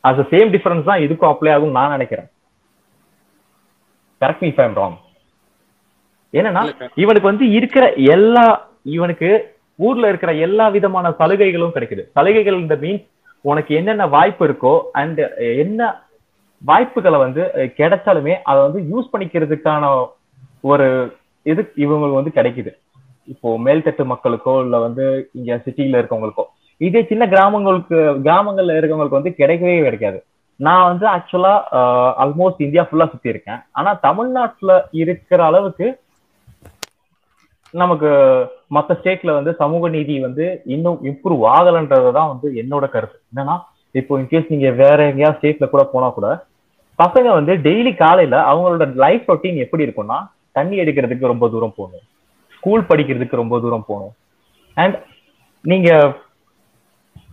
அது 0.00 0.22
சேம் 0.30 0.52
டிஃபரன்ஸ் 0.54 0.88
தான் 0.90 1.02
இதுக்கும் 1.06 1.30
அப்ளை 1.32 1.50
ஆகும் 1.54 1.76
நான் 1.78 1.94
நினைக்கிறேன். 1.96 2.28
Correct 4.20 4.42
me 4.44 4.48
if 4.52 4.62
I'm 4.64 4.76
wrong 4.80 4.98
என்னன்னா. 6.34 6.62
இவனுக்கு 7.02 7.30
வந்து 7.30 7.46
இருக்கிற 7.58 7.84
எல்லா 8.14 8.46
இவனுக்கு 8.96 9.30
ஊர்ல 9.76 10.08
இருக்கிற 10.08 10.32
எல்லா 10.32 10.68
விதமான 10.68 11.14
சலுகைகளும் 11.18 11.74
கிடைக்குது. 11.74 12.02
சலுகைகள் 12.12 12.60
இந்த 12.60 12.74
மீன்ஸ் 12.74 13.06
உனக்கு 13.40 13.74
என்னென்ன 13.74 14.06
வாய்ப்பு 14.06 14.46
இருக்கோ 14.48 14.80
அண்ட் 14.92 15.20
என்ன 15.38 16.00
வாய்ப்புகளை 16.62 17.18
வந்து 17.18 17.42
கிடைச்சாலுமே 17.78 18.34
அதை 18.42 18.62
வந்து 18.62 18.80
யூஸ் 18.92 19.12
பண்ணிக்கிறதுக்கான 19.12 20.08
ஒரு 20.60 21.16
இது 21.42 21.72
இவங்களுக்கு 21.76 22.20
வந்து 22.20 22.36
கிடைக்குது. 22.36 22.72
இப்போ 23.24 23.58
மேல்தட்டு 23.58 24.04
மக்களுக்கோ 24.12 24.60
இல்ல 24.64 24.78
வந்து 24.78 25.30
இங்க 25.32 25.60
சிட்டியில 25.64 26.00
இருக்கவங்களுக்கோ. 26.00 26.44
இதே 26.76 27.04
சின்ன 27.08 27.28
கிராமங்களுக்கு 27.28 27.96
கிராமங்கள்ல 27.96 28.76
இருக்கவங்களுக்கு 28.80 29.18
வந்து 29.20 29.34
கிடைக்கவே 29.38 29.82
கிடைக்காது. 29.82 30.24
நான் 30.56 30.88
வந்து 30.90 31.06
ஆக்சுவலா 31.06 31.54
ஆல்மோஸ்ட் 32.22 32.64
இந்தியா 32.66 32.86
ஃபுல்லா 32.86 33.10
சுத்தி 33.10 33.28
இருக்கேன். 33.28 33.60
ஆனா 33.72 33.94
தமிழ்நாட்டுல 33.94 34.88
இருக்கிற 34.90 35.44
அளவுக்கு 35.44 36.00
நமக்கு 37.72 38.08
மத்த 38.74 38.96
ஸ்டேட்ல 38.98 39.32
வந்து 39.32 39.52
சமூக 39.54 39.88
நீதி 39.88 40.20
வந்து 40.20 40.46
இன்னும் 40.64 40.98
இம்ப்ரூவ் 41.04 41.42
ஆகலன்றதுதான் 41.56 42.30
வந்து 42.32 42.48
என்னோட 42.62 42.88
கருத்து. 42.94 43.18
என்னன்னா 43.34 43.56
இப்போ 43.90 44.18
இன்கேஸ் 44.18 44.50
நீங்க 44.54 44.70
வேற 44.70 44.98
எங்கேயாவது 45.10 45.38
ஸ்டேட்ல 45.38 45.68
கூட 45.68 45.84
போனா 45.92 46.08
கூட 46.08 46.28
பசங்க 46.98 47.28
வந்து 47.38 47.52
டெய்லி 47.56 47.92
காலையில 47.96 48.36
அவங்களோட 48.50 48.86
லைஃப் 49.04 49.30
ரொட்டீன் 49.30 49.62
எப்படி 49.64 49.86
இருக்கும்னா 49.86 50.18
தண்ணி 50.52 50.78
எடுக்கிறதுக்கு 50.80 51.32
ரொம்ப 51.32 51.48
தூரம் 51.48 51.74
போகணும். 51.76 52.04
ஸ்கூல் 52.56 52.88
படிக்கிறதுக்கு 52.90 53.40
ரொம்ப 53.42 53.60
தூரம் 53.60 53.84
போகணும். 53.86 54.14
அண்ட் 54.74 54.96
நீங்க 55.62 55.90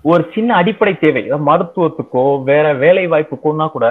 ஒரு 0.01 0.23
சின்ன 0.33 0.55
அடிப்படை 0.55 0.97
தேவை 0.97 1.23
மருத்துவத்துக்கோ 1.31 2.43
வேற 2.43 2.73
வேலை 2.73 3.07
வாய்ப்புக்கோன்னா 3.07 3.71
கூட 3.71 3.87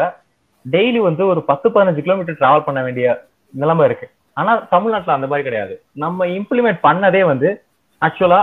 டெய்லி 0.70 1.00
வந்து 1.08 1.26
ஒரு 1.26 1.42
பத்து 1.42 1.68
பதினஞ்சு 1.70 2.04
கிலோமீட்டர் 2.06 2.38
டிராவல் 2.40 2.64
பண்ண 2.64 2.82
வேண்டிய 2.82 3.08
நிலைமை 3.54 3.84
இருக்கு. 3.84 4.08
ஆனா 4.40 4.52
தமிழ்நாட்டுல 4.72 5.16
அந்த 5.16 5.28
மாதிரி 5.30 5.46
கிடையாது. 5.48 5.74
நம்ம 6.04 6.26
இம்ப்ளிமெண்ட் 6.38 6.80
பண்ணதே 6.86 7.22
வந்து 7.32 7.48
ஆக்சுவலா 8.06 8.40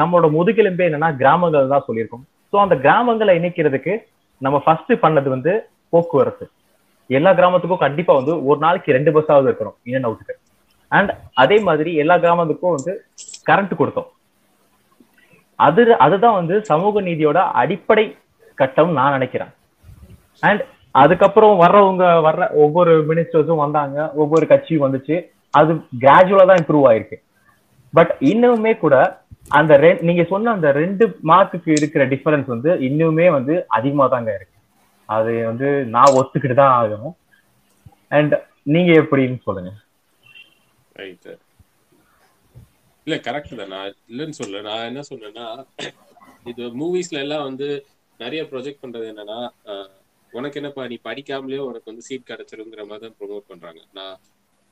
நம்மளோட 0.00 0.26
முதுகெலும்பே 0.36 0.86
என்னன்னா 0.88 1.10
கிராமங்கள் 1.22 1.72
தான் 1.72 1.86
சொல்லியிருக்கோம். 1.88 2.24
ஸோ 2.50 2.56
அந்த 2.64 2.76
கிராமங்களை 2.86 3.32
இணைக்கிறதுக்கு 3.40 3.94
நம்ம 4.44 4.56
ஃபர்ஸ்ட் 4.64 4.92
பண்ணது 5.04 5.28
வந்து 5.34 5.52
போக்குவரத்து. 5.92 6.46
எல்லா 7.18 7.30
கிராமத்துக்கும் 7.38 7.84
கண்டிப்பா 7.84 8.12
வந்து 8.20 8.34
ஒரு 8.48 8.58
நாளைக்கு 8.64 8.96
ரெண்டு 8.96 9.10
பஸ்ஸாவது 9.16 9.48
இருக்கணும் 9.50 9.76
இன் 9.88 9.96
அண்ட் 9.98 10.08
அவுட்டுக்கு 10.08 10.36
அண்ட் 10.96 11.10
அதே 11.42 11.56
மாதிரி 11.68 11.90
எல்லா 12.02 12.16
கிராமத்துக்கும் 12.24 12.76
வந்து 12.76 12.92
கரண்ட் 13.48 13.74
கொடுத்தோம். 13.80 14.08
அது 15.66 15.82
அதுதான் 16.04 16.38
வந்து 16.40 16.54
சமூக 16.70 17.02
நீதியோட 17.08 17.38
அடிப்படை 17.62 18.06
கட்டம் 18.60 18.92
நான் 18.98 19.14
நினைக்கிறேன். 19.16 19.52
அண்ட் 20.48 20.62
அதுக்கப்புறம் 20.94 21.60
வர்றவங்க 21.60 22.02
வர்ற 22.02 22.50
ஒவ்வொரு 22.50 23.06
மினிஸ்டர்ஸும் 23.06 23.56
வந்தாங்க 23.56 24.12
ஒவ்வொரு 24.12 24.46
கட்சியும் 24.46 24.84
வந்துச்சு. 24.84 25.30
அது 25.50 25.74
கிராஜுவலா 25.74 26.46
தான் 26.46 26.56
இம்ப்ரூவ் 26.56 26.88
ஆயிருக்கு. 26.90 27.14
பட் 27.92 28.16
இன்னுமே 28.20 28.78
கூட 28.78 29.22
அந்த 29.48 29.78
ரெ- 29.78 30.00
நீங்க 30.00 30.24
சொன்ன 30.24 30.50
அந்த 30.50 30.72
ரெண்டு 30.72 31.18
மார்க்குக்கு 31.24 31.70
இருக்கிற 31.70 32.06
டிஃபரன்ஸ் 32.06 32.46
வந்து 32.46 32.74
இன்னுமே 32.74 33.30
வந்து 33.30 33.68
அதிகமா 33.68 34.06
தாங்க 34.06 34.34
இருக்கு. 34.34 34.58
அது 35.04 35.44
வந்து 35.44 35.84
நான் 35.84 36.14
ஒத்துக்கிட்டு 36.14 36.54
தான் 36.54 36.76
ஆகணும். 36.78 37.14
அண்ட் 38.08 38.34
நீங்க 38.62 38.92
எப்படின்னு 38.92 39.42
சொல்லுங்க. 39.42 39.72
ரைட் 40.92 41.38
இல்ல 43.04 43.20
கரெக்ட் 43.20 43.56
தான். 43.56 43.68
நான் 43.68 43.94
இல்லைன்னு 44.08 44.30
சொல்ல 44.30 44.60
நான் 44.60 44.84
என்ன 44.84 45.00
சொல்றேன்னா 45.14 45.66
இது 46.44 46.64
மூவிஸ்ல 46.66 47.18
எல்லாம் 47.18 47.42
வந்து 47.42 47.86
நிறைய 48.18 48.42
ப்ரொஜெக்ட் 48.42 48.82
பண்றது 48.82 49.12
என்னன்னா 49.12 49.50
உனக்கு 50.34 50.58
என்னப்பா 50.60 50.84
நீ 50.92 50.96
படிக்காமலே 51.08 51.60
உனக்கு 51.68 51.90
வந்து 51.90 52.06
சீட் 52.08 52.30
கிடைச்சிருங்கிற 52.30 52.82
மாதிரி 52.90 53.04
தான் 53.04 53.16
ப்ரொமோட் 53.18 53.50
பண்றாங்க. 53.50 53.80
நான் 53.98 54.16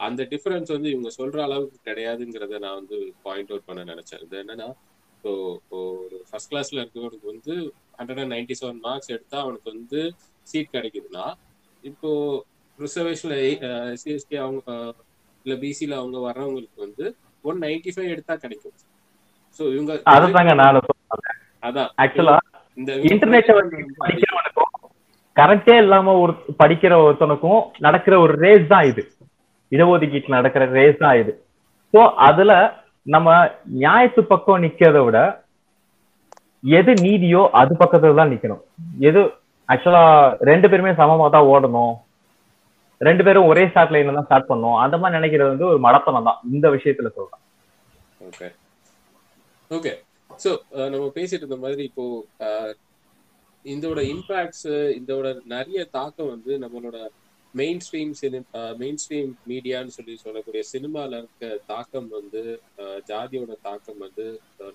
அந்த 0.01 0.23
டிஃபரன்ஸ் 0.33 0.71
வந்து 0.75 0.89
இவங்க 0.95 1.11
சொல்ற 1.19 1.39
அளவுக்கு 1.47 1.79
கிடையாதுங்கிறத 1.89 2.59
நான் 2.65 2.79
வந்து 2.81 2.97
பாயிண்ட் 3.27 3.53
அவுட் 3.53 3.69
பண்ண 3.69 3.83
நினைச்சேன். 3.93 4.23
இது 4.27 4.37
என்னன்னா 4.43 4.69
இப்போ 5.17 5.33
இப்போ 5.59 5.79
ஒரு 6.05 6.17
ஃபர்ஸ்ட் 6.29 6.51
கிளாஸ்ல 6.53 6.81
இருக்கவனுக்கு 6.83 7.27
வந்து 7.33 7.55
hundred 7.99 8.21
and 8.23 8.35
ninety 8.35 8.55
seven 8.61 8.81
marks 8.87 9.13
எடுத்தா 9.17 9.37
அவனுக்கு 9.45 9.69
வந்து 9.75 10.01
சீட் 10.47 10.75
கிடைக்குதுன்னா 10.77 11.27
இப்போ 11.85 12.11
ரிசர்வேஷன்ல 12.79 13.37
எஸ்சிஎஸ்டி 13.95 14.37
அவங்க 14.45 14.71
இல்ல 15.47 15.55
பிசில 15.63 15.95
அவங்க 16.01 16.19
வர்றவங்களுக்கு 16.27 16.81
வந்து 16.87 17.05
ஒன் 17.45 17.63
நைன்டி 17.65 17.93
ஃபைவ் 17.95 18.13
எடுத்தா 18.15 18.35
கிடைக்கும். 18.45 18.77
ஸோ 19.61 19.63
இவங்க 19.75 19.93
அதான். 21.63 21.91
ஆக்சுவலா 22.03 22.37
இந்த 22.79 22.91
படிக்கிறவனுக்கும் 24.03 24.62
கரண்டே 25.37 25.75
இல்லாம 25.83 26.15
ஒரு 26.23 26.33
படிக்கிற 26.61 26.93
ஒருத்தனுக்கும் 27.05 27.61
நடக்கிற 27.87 28.15
ஒரு 28.25 28.35
ரேஸ் 28.45 28.67
தான் 28.73 28.87
இது. 28.91 29.03
இடஒதுக்கீட்டுல 29.73 30.39
நடக்கிற 30.41 30.65
ரேஸ் 30.79 30.99
தான் 31.05 31.19
இது. 31.23 31.33
சோ 31.95 32.01
அதுல 32.29 32.53
நம்ம 33.15 33.29
நியாயத்து 33.83 34.23
பக்கம் 34.33 34.63
நிக்கிறத 34.65 34.99
விட 35.07 35.19
எது 36.79 36.93
நீதியோ 37.05 37.43
அது 37.61 37.73
பக்கத்துல 37.83 38.19
தான் 38.19 38.33
நிக்கணும். 38.33 38.63
எது 39.09 39.21
ஆக்சுவலா 39.73 40.03
ரெண்டு 40.51 40.67
பேருமே 40.71 40.93
சமமா 41.01 41.27
தான் 41.37 41.49
ஓடணும். 41.53 41.95
ரெண்டு 43.01 43.23
பேரும் 43.27 43.49
ஒரே 43.51 43.63
ஸ்டார்ட் 43.71 43.95
லைன்ல 43.95 44.17
தான் 44.17 44.29
ஸ்டார்ட் 44.29 44.51
பண்ணோம் 44.51 44.77
அந்த 44.85 44.97
மாதிரி 45.01 45.19
நினைக்கிறது 45.19 45.53
வந்து 45.53 45.67
ஒரு 45.71 45.79
மடத்தனம் 45.87 46.29
தான். 46.29 46.39
இந்த 46.55 46.67
விஷயத்துல 46.77 47.11
சொல்றேன். 47.17 47.43
ஓகே 48.29 48.49
ஓகே 49.77 49.93
ஸோ 50.45 50.51
நம்ம 50.93 51.05
பேசிட்டு 51.19 51.45
இருந்த 51.45 51.59
மாதிரி 51.65 51.83
இப்போ 51.91 52.05
இதோட 53.65 54.01
இம்பாக்ட்ஸ் 54.13 54.69
இதோட 55.01 55.27
நிறைய 55.47 55.81
தாக்கம் 55.97 56.33
வந்து 56.35 56.53
நம்மளோட 56.65 56.99
main 57.55 57.81
stream 57.85 58.13
cinema 58.21 58.61
main 58.79 59.01
stream 59.03 59.33
மீடியான்னு 59.51 59.95
சொல்லி 59.97 60.15
சொல்லக்கூடிய 60.23 60.63
சினிமால 60.73 61.19
இருக்க 61.21 61.51
தாக்கம் 61.67 62.09
வந்து 62.11 62.43
ஜாதியோட 63.11 63.53
தாக்கம் 63.61 64.01
வந்து 64.07 64.27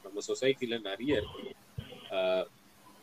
நம்ம 0.04 0.22
சொசைட்டில 0.30 0.78
நிறைய 0.90 1.22
இருக்கு. 1.22 1.44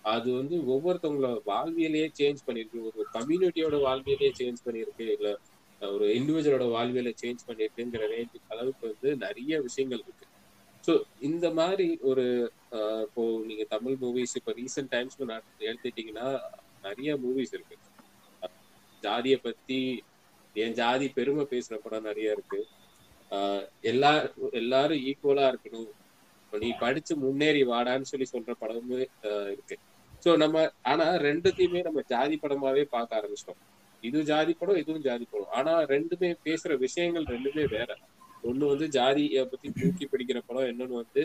அது 0.04 0.28
வந்து 0.38 0.56
ஒவ்வொருத்தவங்களோட 0.72 1.36
வாழ்வியலையே 1.50 2.08
சேஞ்ச் 2.18 2.40
பண்ணிருக்கு. 2.46 2.78
ஒரு 2.90 3.00
கம்யூனிட்டியோட 3.16 3.76
வாழ்வியலையே 3.86 4.32
சேஞ்ச் 4.40 4.64
பண்ணியிருக்கு 4.66 5.06
இல்ல 5.16 5.28
ஒரு 5.80 6.06
இண்டிவிஜுவலோட 6.18 6.66
வாழ்வியலை 6.74 7.12
சேஞ்ச் 7.22 7.46
பண்ணிருக்குங்கிற 7.48 8.04
ரேஞ்சுக்கு 8.14 8.52
அளவுக்கு 8.54 8.84
வந்து 8.90 9.08
நிறைய 9.24 9.60
விஷயங்கள் 9.66 10.02
இருக்கு. 10.04 10.26
ஸோ 10.84 10.92
இந்த 11.28 11.46
மாதிரி 11.58 11.88
ஒரு 12.10 12.24
இப்போ 13.06 13.22
நீங்க 13.48 13.64
தமிழ் 13.74 13.96
மூவிஸ் 14.04 14.36
இப்போ 14.38 14.52
ரீசெண்ட் 14.60 14.90
டைம்ஸ்ல 14.94 15.26
எடுத்துட்டீங்கன்னா 15.68 16.28
நிறைய 16.86 17.10
மூவிஸ் 17.24 17.54
இருக்கு. 17.56 17.76
ஜாதியை 19.02 19.38
பத்தி 19.46 19.80
என் 20.62 20.76
ஜாதி 20.80 21.06
பெருமை 21.18 21.44
பேசுற 21.52 21.74
படம் 21.84 22.08
நிறைய 22.08 22.36
இருக்கு. 22.36 22.60
எல்லா 23.90 24.10
எல்லாரும் 24.60 25.02
ஈக்குவலா 25.10 25.44
இருக்கணும். 25.52 25.92
நீ 26.52 26.68
படிச்சு 26.82 27.12
முன்னேறி 27.22 27.62
வாடான்னு 27.70 28.10
சொல்லி 28.10 28.26
சொல்ற 28.32 28.52
படமும் 28.62 29.04
இருக்கு. 29.52 29.76
ஸோ 30.24 30.32
நம்ம 30.42 30.66
ஆனா 30.90 31.06
ரெண்டுத்தையுமே 31.28 31.80
நம்ம 31.86 32.02
ஜாதி 32.12 32.36
படமாவே 32.42 32.84
பார்க்க 32.94 33.18
ஆரம்பிச்சிட்டோம். 33.20 33.62
இது 34.02 34.18
ஜாதி 34.30 34.52
படம் 34.60 34.80
இதுவும் 34.82 35.06
ஜாதி 35.08 35.24
படம். 35.32 35.52
ஆனா 35.58 35.72
ரெண்டுமே 35.94 36.30
பேசுற 36.46 36.72
விஷயங்கள் 36.84 37.26
ரெண்டுமே 37.34 37.64
வேற. 37.76 37.90
ஒண்ணு 38.48 38.64
வந்து 38.72 38.86
ஜாதியை 38.98 39.42
பத்தி 39.52 39.68
தூக்கி 39.80 40.06
பிடிக்கிற 40.12 40.38
படம் 40.48 40.70
இன்னொன்னு 40.72 41.00
வந்து 41.02 41.22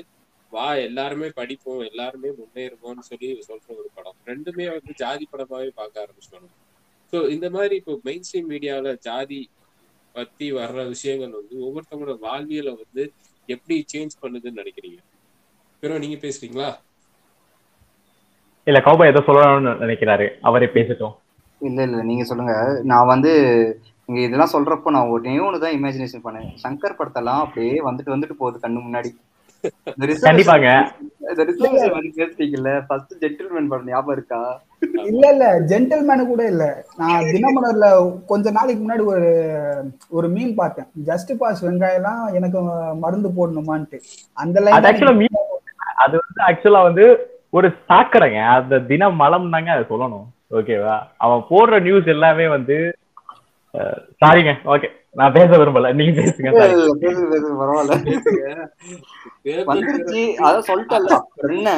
வா 0.53 0.67
எல்லாருமே 0.87 1.27
படிப்போம் 1.39 1.81
எல்லாருமே 1.89 2.29
முன்னேறுவோம்னு 2.39 3.03
சொல்லி 3.09 3.27
சொல்ற 3.49 3.67
ஒரு 3.79 3.89
படம். 3.97 4.17
ரெண்டுமே 4.25 4.65
வந்து 4.75 4.93
ஜாதி 5.01 5.25
படமாவே 5.33 5.69
பார்க்க 5.79 6.03
ஆரம்பிச்சிட்டோம் 6.03 6.49
ஸோ 7.13 7.17
இந்த 7.29 7.47
மாதிரி 7.49 7.75
இப்போ 7.75 7.93
மெயின் 8.07 8.25
ஸ்ட்ரீம் 8.27 8.49
மீடியால 8.53 8.93
ஜாதி 9.07 9.39
பத்தி 10.15 10.47
வர்ற 10.51 10.79
விஷயங்கள் 10.87 11.37
வந்து 11.39 11.55
ஒவ்வொருத்தவங்களோட 11.65 12.17
வாழ்வியலை 12.19 12.73
வந்து 12.83 13.03
எப்படி 13.49 13.75
சேஞ்ச் 13.93 14.15
பண்ணுதுன்னு 14.23 14.61
நினைக்கிறீங்க? 14.61 14.99
பிறகு 15.83 15.99
நீங்க 15.99 16.17
பேசுறீங்களா? 16.25 16.69
இல்ல 18.67 18.79
கௌபா 18.79 19.05
ஏதோ 19.11 19.21
சொல்லணும்னு 19.27 19.71
நினைக்கிறாரு. 19.83 20.27
அவரே 20.41 20.67
பேசட்டும். 20.75 21.15
இல்ல 21.61 21.79
இல்ல 21.83 22.03
நீங்க 22.03 22.23
சொல்லுங்க. 22.23 22.55
நான் 22.83 23.11
வந்து 23.13 23.31
நீங்க 24.09 24.19
இதெல்லாம் 24.27 24.53
சொல்றப்போ 24.53 24.89
நான் 24.95 25.11
ஒன்னே 25.15 25.33
ஒன்று 25.45 25.63
தான் 25.63 25.75
இமேஜினேஷன் 25.77 26.25
பண்ணேன். 26.25 26.49
சங்கர் 26.63 26.97
படத்தெல்லாம் 26.99 27.41
அப்படியே 27.45 27.73
வந்துட்டு 27.87 28.13
வந்துட்டு 28.15 28.39
போகுது 28.41 28.63
கண்ணு 28.63 28.85
முன்னாடி. 28.85 29.11
கண்டிப்பாங்க. 30.25 30.67
இல்ல. 35.09 35.29
இல்ல 35.31 35.45
ஜென்டில்மேனு 35.71 36.27
கூட 36.27 36.47
இல்ல. 36.47 36.65
நான் 36.97 37.23
தினமலர்ல 37.23 37.87
கொஞ்ச 38.25 38.51
நாளைக்கு 38.51 38.81
முன்னாடி 38.83 39.05
ஒரு 39.05 39.29
ஒரு 40.09 40.27
மீன் 40.27 40.55
பார்த்தேன். 40.55 40.87
ஜஸ்ட் 41.05 41.33
பாஸ் 41.37 41.65
வெங்காயம்லாம் 41.65 42.33
எனக்கு 42.33 42.61
மருந்து 42.95 43.29
போடணுமான்ட்டு. 43.29 43.99
அந்த 44.33 44.59
அது 44.59 44.65
லைன் 44.65 44.77
அது 45.95 46.19
வந்து 46.23 46.41
ஆக்சுவலா 46.47 46.83
வந்து 46.83 47.05
ஒரு 47.49 47.67
சாக்கடைங்க. 47.89 48.41
அந்த 48.57 48.79
தினம் 48.79 49.15
மலம் 49.15 49.49
தாங்க 49.49 49.71
அதை 49.71 49.85
சொல்லணும். 49.89 50.27
ஓகேவா 50.51 50.95
அவன் 51.17 51.45
போடுற 51.49 51.81
நியூஸ் 51.81 52.07
எல்லாமே 52.07 52.47
வந்து 52.47 52.77
சாரிங்க 54.21 54.53
ஓகே 54.65 54.87
நான் 55.15 55.31
பேச 55.31 55.57
விரும்பல. 55.57 55.93
நீங்க 55.93 56.21
பேசுங்க 56.21 56.49
sorry. 56.55 56.97
பேசு 56.99 57.27
பேசு 57.27 57.47
பரவாயில்ல. 57.55 57.95
வந்துருச்சு. 59.67 60.21
அதான் 60.39 60.67
சொல்லிட்டல்ல 60.67 61.11
அப்புறம் 61.17 61.55
என்ன? 61.55 61.71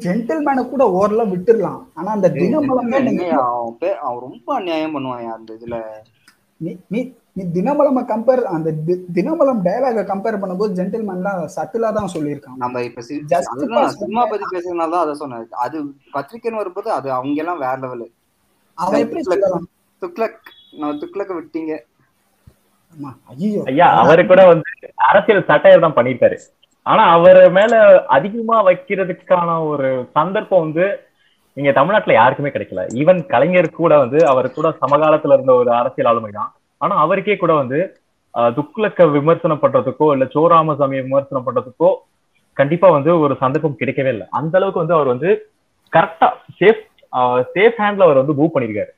ஜென்டில்மேனை 0.00 0.68
கூட 0.68 0.90
ஓரளவு 0.90 1.36
விட்டுறலாம் 1.36 1.80
ஆனா 1.94 2.12
அந்த 2.12 2.28
தினமலம் 2.40 2.90
தான் 2.90 3.06
அவன் 3.50 3.76
பே- 3.80 3.98
அவன் 3.98 4.20
ரொம்ப 4.20 4.54
அநியாயம் 4.54 4.94
பண்ணுவான் 4.94 5.32
அந்த 5.32 5.54
இதுல. 5.54 5.76
நீ 6.56 6.70
நீ 6.86 7.00
தினமலம் 7.54 8.08
கம்பேர் 8.08 8.42
அந்த 8.48 8.70
தினமலம் 9.14 9.62
டயலாக 9.62 10.04
கம்பேர் 10.04 10.40
பண்ணும்போது 10.40 10.72
ஜென்டில்மேன்லாம் 10.74 11.50
சட்டிலா 11.56 11.92
தான் 11.92 12.12
சொல்லியிருக்கான். 12.14 12.56
நம்ம 12.56 12.82
இப்ப 12.82 13.00
சினிமா 13.02 14.24
பத்தி 14.26 14.46
பேசுறதுனால 14.52 14.90
தான் 14.90 15.02
அதை 15.02 15.14
சொன்னேன். 15.14 15.48
அது 15.58 15.78
பத்திரிக்கைன்னு 16.14 16.56
வரும்போது 16.56 16.90
அது 16.90 17.12
அவங்க 17.12 17.34
எல்லாம் 17.36 17.58
வேற 17.58 17.76
லெவலு 17.78 18.08
அவன் 18.78 19.00
எப்படி 19.00 19.22
சொல்லலாம்? 19.22 19.68
துக்ளக். 20.02 20.40
நம்ம 20.72 20.92
துக்ளக்க 21.00 21.32
விட்டீங்க. 21.36 21.72
ஐயோ 23.32 23.60
ஐயா 23.70 23.86
அவரு 24.00 24.22
கூட 24.26 24.42
வந்து 24.50 24.70
அரசியல் 25.08 25.48
சட்டையர் 25.48 25.84
தான் 25.84 25.96
பண்ணிருக்காரு 25.96 26.36
ஆனா 26.86 27.02
அவர் 27.16 27.40
மேல 27.56 27.72
அதிகமா 28.16 28.56
வைக்கிறதுக்கான 28.68 29.50
ஒரு 29.70 29.88
சந்தர்ப்பம் 30.16 30.64
வந்து 30.64 30.84
இங்க 31.56 31.70
தமிழ்நாட்டுல 31.76 32.14
யாருக்குமே 32.16 32.50
கிடைக்கல. 32.52 32.82
ஈவன் 33.00 33.20
கலைஞர் 33.32 33.68
கூட 33.78 33.92
வந்து 34.02 34.18
அவர் 34.30 34.48
கூட 34.56 34.68
சமகாலத்துல 34.82 35.36
இருந்த 35.36 35.52
ஒரு 35.60 35.70
அரசியல் 35.78 36.10
ஆளுமை 36.10 36.30
தான். 36.32 36.50
ஆனா 36.80 36.94
அவருக்கே 37.04 37.36
கூட 37.38 37.54
வந்து 37.62 37.80
ஆஹ், 38.34 38.52
துக்ளக்க 38.56 39.04
விமர்சனம் 39.14 39.62
பண்றதுக்கோ 39.62 40.08
இல்ல 40.14 40.24
சோராமசாமியை 40.34 41.02
விமர்சனம் 41.06 41.46
பண்றதுக்கோ 41.46 41.88
கண்டிப்பா 42.56 42.88
வந்து 42.96 43.10
ஒரு 43.22 43.34
சந்தர்ப்பம் 43.40 43.78
கிடைக்கவே 43.80 44.10
இல்லை. 44.14 44.26
அந்த 44.38 44.54
அளவுக்கு 44.58 44.82
வந்து 44.82 44.96
அவர் 44.96 45.12
வந்து 45.12 45.30
கரெக்டா 45.92 46.28
சேஃப் 46.58 46.82
சேஃப் 47.54 47.80
ஹேண்ட்ல 47.80 48.06
அவர் 48.06 48.20
வந்து 48.20 48.36
மூவ் 48.38 48.54
பண்ணிருக்காரு 48.54 48.92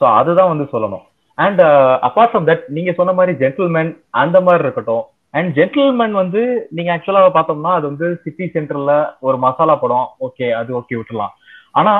ஸோ 0.00 0.04
அதுதான் 0.20 0.50
வந்து 0.52 0.66
சொல்லணும். 0.72 1.04
அண்ட் 1.38 1.62
அப்பார்ட் 2.06 2.30
ஃப்ரம் 2.32 2.48
தட் 2.50 2.64
நீங்க 2.76 2.90
சொன்ன 2.98 3.12
மாதிரி 3.18 3.32
ஜென்டில்மேன் 3.42 3.90
அந்த 4.22 4.36
மாதிரி 4.46 4.64
இருக்கட்டும். 4.64 5.04
அண்ட் 5.34 5.50
ஜென்டில்மேன் 5.58 6.14
வந்து 6.22 6.42
நீங்க 6.76 6.90
ஆக்சுவலா 6.94 7.22
பார்த்தோம்னா 7.36 7.72
அது 7.78 7.84
வந்து 7.90 8.06
சிட்டி 8.22 8.44
சென்டர்ல 8.54 8.92
ஒரு 9.26 9.36
மசாலா 9.44 9.74
படம் 9.82 10.08
ஓகே 10.26 10.46
அது 10.60 10.70
ஓகே 10.80 10.98
விட்டுலாம் 10.98 11.34
ஆனா 11.80 11.92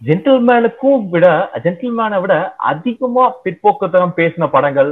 ஜென்டில்மேனுக்கும் 0.00 1.02
விட 1.12 1.26
ஜென்டில்மேனை 1.64 2.18
விட 2.24 2.34
அதிகமா 2.72 3.24
பிற்போக்குத்தனம் 3.44 4.16
பேசின 4.20 4.48
படங்கள் 4.56 4.90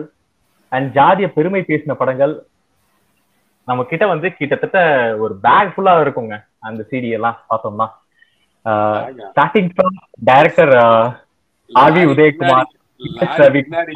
அண்ட் 0.73 0.89
ஜாதிய 0.99 1.27
பெருமை 1.37 1.63
பேசின 1.71 1.95
படங்கள் 2.03 2.35
நம்ம 3.69 3.81
கிட்ட 3.91 4.05
வந்து 4.13 4.29
கிட்டத்தட்ட 4.39 4.79
ஒரு 5.25 5.35
பேக் 5.45 5.73
ஃபுல்லா 5.75 5.93
இருக்குங்க 6.05 6.37
அந்த 6.69 6.81
சிடி 6.91 7.11
எல்லாம் 7.17 7.37
பார்த்தோம்னா. 7.51 7.87
Starting 9.29 9.71
from 9.75 9.97
director 10.31 10.75
R V. 11.77 12.03
Udhayakumar 12.13 12.71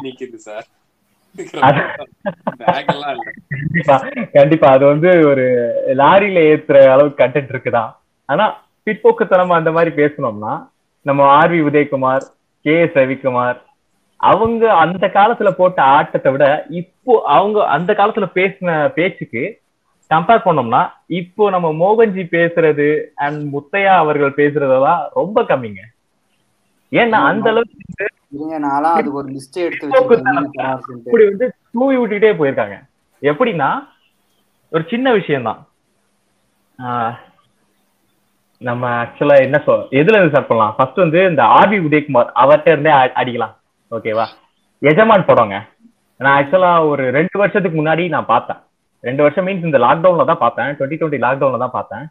நிக்குது 0.05 0.37
சார் 0.45 0.65
கண்டிப்பா 4.35 4.67
அது 4.75 4.83
வந்து 4.85 5.09
ஒரு 5.29 5.43
லாரியில 5.99 6.39
ஏத்துற 6.51 6.77
அளவுக்கு 6.93 7.21
கண்டென்ட் 7.21 7.53
இருக்குதான் 7.53 7.91
ஆனா 8.29 8.45
பிற்போக்குத்தனம் 8.87 9.57
அந்த 9.57 9.71
மாதிரி 9.71 9.91
பேசணும்னா 9.99 10.53
நம்ம 11.05 11.23
R V 11.35 11.59
Udhayakumar 11.67 12.25
K 12.65 12.75
S 12.79 12.97
Ravikumar 12.99 13.59
அவங்க 14.19 14.63
அந்த 14.83 15.05
காலத்துல 15.15 15.49
போட்ட 15.55 15.79
ஆட்டத்தை 15.97 16.29
விட 16.33 16.45
இப்போ 16.79 17.13
அவங்க 17.35 17.57
அந்த 17.75 17.91
காலத்துல 17.93 18.27
பேசின 18.35 18.69
பேச்சுக்கு 18.95 19.43
கம்பேர் 20.11 20.45
பண்ணோம்னா 20.45 20.81
இப்போ 21.17 21.43
நம்ம 21.49 21.69
மோகன்ஜி 21.79 22.23
பேசுறது 22.33 22.87
அண்ட் 23.23 23.41
முத்தையா 23.53 23.93
அவர்கள் 24.03 24.37
பேசுறதெல்லாம் 24.39 25.03
ரொம்ப 25.13 25.41
கம்மிங்க 25.49 25.83
ஏன்னா 26.91 27.09
அந்த 27.09 27.49
அளவுக்கு. 27.49 28.05
இப்படி 31.05 31.25
வந்து 31.25 31.53
தூவி 31.71 31.97
விட்டுட்டே 31.97 32.29
போயிருக்காங்க. 32.29 32.81
எப்படின்னா 33.21 33.87
ஒரு 34.69 34.85
சின்ன 34.89 35.13
விஷயம்தான். 35.13 35.67
ஆஹ் 36.83 37.15
நம்ம 38.57 39.03
ஆக்சுவலா 39.03 39.41
என்ன 39.41 39.61
சொல் 39.65 39.79
எதுல 39.79 40.13
இருந்து 40.13 40.29
ஸ்டார்ட் 40.29 40.47
பண்ணலாம்? 40.47 40.73
ஃபர்ஸ்ட் 40.77 40.97
வந்து 40.97 41.29
இந்த 41.29 41.43
ஆர்வி 41.43 41.79
உதயகுமார் 41.79 42.29
அவர்கிட்ட 42.35 42.67
இருந்தே 42.67 42.91
அடிக்கலாம். 42.91 43.55
ஓகேவா 43.91 44.25
எஜமான் 44.79 45.25
படங்க. 45.25 45.65
நான் 46.17 46.43
ஆக்சுவலா 46.43 46.87
ஒரு 46.87 47.11
ரெண்டு 47.11 47.39
வருஷத்துக்கு 47.39 47.85
முன்னாடி 47.85 48.07
நான் 48.07 48.25
பார்த்தேன். 48.25 48.57
ரெண்டு 49.01 49.21
வருஷம் 49.21 49.47
மீன்ஸ் 49.47 49.65
இந்த 49.65 49.77
லாக்டவுன்ல 49.77 50.25
தான் 50.25 50.37
பார்த்தேன். 50.37 50.65
டுவெண்ட்டி 50.65 51.01
டுவெண்ட்டி 51.01 51.23
லாக்டவுன்ல 51.23 51.57
தான் 51.57 51.71
பார்த்தேன். 51.71 52.07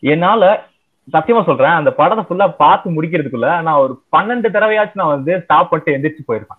என்னால 0.00 0.68
சத்தியமா 1.12 1.44
சொல்றேன் 1.44 1.66
அந்த 1.66 1.90
படத்தை 1.90 2.36
ஃபுல்லா 2.36 2.54
பார்த்து 2.56 3.02
முடிக்கிறதுக்குள்ள 3.02 3.62
நான் 3.62 3.80
ஒரு 3.80 4.02
பன்னெண்டு 4.16 4.46
தடவையாச்சும் 4.52 4.90
நான் 4.94 5.08
வந்து 5.08 5.40
ஸ்டாப் 5.42 5.70
பண்ணிட்டு 5.70 6.08
எந்திரிச்சு 6.08 6.30
போயிருப்பேன். 6.30 6.58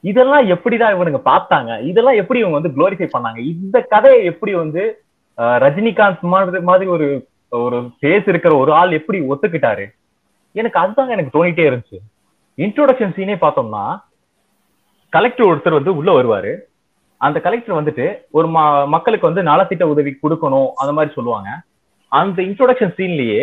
இதெல்லாம் 0.00 0.48
எப்படிதான் 0.48 0.94
இவனுங்க 0.96 1.20
பார்த்தாங்க? 1.24 1.82
இதெல்லாம் 1.82 2.14
எப்படி 2.14 2.40
இவங்க 2.40 2.58
வந்து 2.58 2.68
குளோரிஃபை 2.68 3.08
பண்ணாங்க? 3.12 3.38
இந்த 3.38 3.80
கதையை 3.80 4.24
எப்படி 4.24 4.54
வந்து 4.54 5.02
ரஜினிகாந்த் 5.36 6.20
மாதிரி 6.20 6.60
மாதிரி 6.60 6.90
ஒரு 6.90 7.28
ஒரு 7.48 7.90
பேஸ் 8.02 8.28
இருக்கிற 8.28 8.56
ஒரு 8.56 8.72
ஆள் 8.72 8.90
எப்படி 8.90 9.20
ஒத்துக்கிட்டாரு? 9.20 9.86
எனக்கு 10.52 10.80
அதுதாங்க 10.80 11.08
எனக்கு 11.08 11.44
தோணிட்டே 11.44 11.48
இருந்துச்சு. 11.48 11.98
இன்ட்ரோடக்ஷன் 12.56 13.14
சீனே 13.14 13.34
பார்த்தோம்னா 13.34 14.02
கலெக்டர் 15.08 15.46
ஒருத்தர் 15.46 15.72
வந்து 15.72 15.96
உள்ள 15.96 16.22
வருவாரு. 16.22 16.56
அந்த 17.16 17.40
கலெக்டர் 17.40 17.84
வந்துட்டு 17.84 18.18
ஒரு 18.30 18.48
ம- 18.48 18.88
மக்களுக்கு 18.88 19.32
வந்து 19.32 19.50
நலத்திட்ட 19.50 19.82
உதவி 19.82 20.10
கொடுக்கணும் 20.10 20.68
அந்த 20.74 20.92
மாதிரி 20.92 21.14
சொல்லுவாங்க. 21.14 21.62
அந்த 22.12 22.42
இன்ட்ரோடக்ஷன் 22.42 22.96
சீன்லயே 22.98 23.42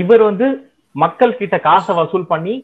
இவர் 0.00 0.22
வந்து 0.22 0.46
மக்கள் 0.94 1.38
கிட்ட 1.38 1.58
காசை 1.58 1.94
வசூல் 1.94 2.30
பண்ணி 2.32 2.54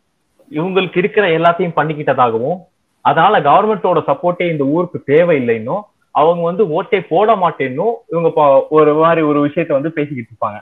இவங்களுக்கு 0.50 0.98
இருக்கிற 0.98 1.24
எல்லாத்தையும் 1.38 1.78
பண்ணிக்கிட்டதாகவும் 1.78 2.58
அதனால 3.04 3.40
கவர்மெண்டோட 3.40 4.00
சப்போர்ட்டே 4.08 4.46
இந்த 4.50 4.64
ஊருக்கு 4.64 4.98
தேவையில்லைன்னும் 5.12 5.82
அவங்க 6.14 6.42
வந்து 6.42 6.64
ஓட்டே 6.76 6.98
போட 7.08 7.36
மாட்டேன்னும் 7.36 7.94
இவங்க 8.08 8.28
ஒரு 8.68 8.92
மாதிரி 8.94 9.22
ஒரு 9.22 9.38
விஷயத்த 9.46 9.72
வந்து 9.78 9.96
பேசிக்கிட்டு 9.98 10.30
இருப்பாங்க. 10.32 10.58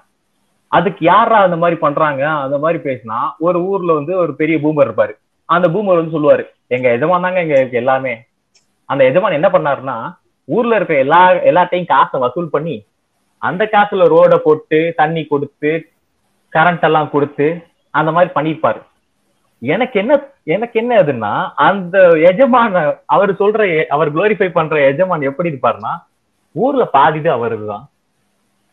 அதுக்கு 0.73 1.05
யாரா 1.05 1.37
அந்த 1.47 1.57
மாதிரி 1.57 1.77
பண்றாங்க 1.81 2.23
அந்த 2.45 2.57
மாதிரி 2.59 2.79
பேசினா 2.89 3.19
ஒரு 3.39 3.59
ஊர்ல 3.71 3.93
வந்து 3.93 4.13
ஒரு 4.23 4.33
பெரிய 4.35 4.57
பூமர் 4.65 4.87
இருப்பாரு. 4.89 5.15
அந்த 5.49 5.67
பூமர் 5.69 6.01
வந்து 6.01 6.15
சொல்லுவாரு 6.17 6.45
எங்க 6.67 6.89
எஜமான் 6.97 7.25
தாங்க 7.27 7.41
எங்க 7.45 7.79
எல்லாமே. 7.83 8.15
அந்த 8.87 9.03
எஜமான் 9.05 9.39
என்ன 9.39 9.49
பண்ணாருன்னா 9.55 9.97
ஊர்ல 10.49 10.77
இருக்க 10.77 10.95
எல்லா 11.05 11.21
எல்லாத்தையும் 11.51 11.91
காசை 11.95 12.21
வசூல் 12.21 12.55
பண்ணி 12.55 12.77
அந்த 13.43 13.65
காசுல 13.73 14.07
ரோட 14.15 14.37
போட்டு 14.37 14.95
தண்ணி 14.97 15.25
கொடுத்து 15.25 15.73
கரண்ட் 16.53 16.87
எல்லாம் 16.89 17.11
கொடுத்து 17.11 17.49
அந்த 17.95 18.11
மாதிரி 18.13 18.31
பண்ணிருப்பாரு 18.35 18.81
எனக்கு 19.63 19.97
என்ன 20.01 20.13
எனக்கு 20.45 20.77
என்ன 20.81 20.93
அதுன்னா 21.03 21.31
அந்த 21.67 21.99
எஜமான 22.31 22.83
அவர் 23.07 23.31
சொல்ற 23.33 23.87
அவர் 23.89 24.15
குளோரிஃபை 24.15 24.49
பண்ற 24.53 24.81
எஜமான் 24.91 25.29
எப்படி 25.31 25.51
இருப்பாருன்னா 25.51 25.93
ஊர்ல 26.55 26.85
பாதிது 26.93 27.31
அவருதான் 27.31 27.87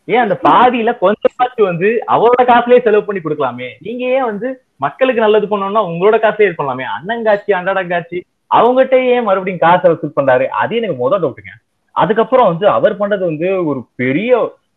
ஏன் 0.08 0.22
அந்த 0.24 0.36
பாதியில 0.48 0.90
கொஞ்சமாச்சும் 1.00 1.68
வந்து 1.70 1.88
அவரோட 2.14 2.42
காசுலயே 2.50 2.82
செலவு 2.82 3.04
பண்ணி 3.04 3.20
கொடுக்கலாமே. 3.20 3.68
நீங்க 3.80 4.04
ஏன் 4.16 4.28
வந்து 4.30 4.48
மக்களுக்கு 4.76 5.20
நல்லது 5.20 5.46
பண்ணணும்னா 5.46 5.82
உங்களோட 5.90 6.16
காசுலயே 6.24 6.48
இது 6.48 6.58
பண்ணலாமே. 6.58 6.84
அண்ணங்காட்சி 6.96 7.52
அண்டடங்காட்சி 7.52 8.18
அவங்ககிட்ட 8.50 8.96
ஏன் 9.04 9.22
மறுபடியும் 9.22 9.64
காசை 9.64 9.86
வசூல் 9.90 10.16
பண்றாரு? 10.16 10.46
அது 10.46 10.76
எனக்கு 10.76 10.96
முதல் 10.96 11.22
டவுட்டுங்க 11.22 11.54
அதுக்கப்புறம் 11.96 12.48
வந்து 12.48 12.66
அவர் 12.72 13.00
பண்றது 13.00 13.24
வந்து 13.24 13.48
ஒரு 13.66 13.80
பெரிய 13.96 14.30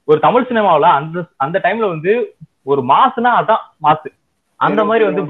ஒரு 0.07 0.19
தமிழ் 0.19 0.49
சினிமாவுல 0.49 0.89
அந்த 0.99 1.23
அந்த 1.37 1.57
டைம்ல 1.63 1.87
வந்து 1.89 2.13
ஒரு 2.65 2.81
மாசுனா 2.89 3.31
அதான் 3.39 3.63
மாசு. 3.79 4.09
அந்த 4.59 4.81
மாதிரி 4.85 5.03
வந்து. 5.05 5.23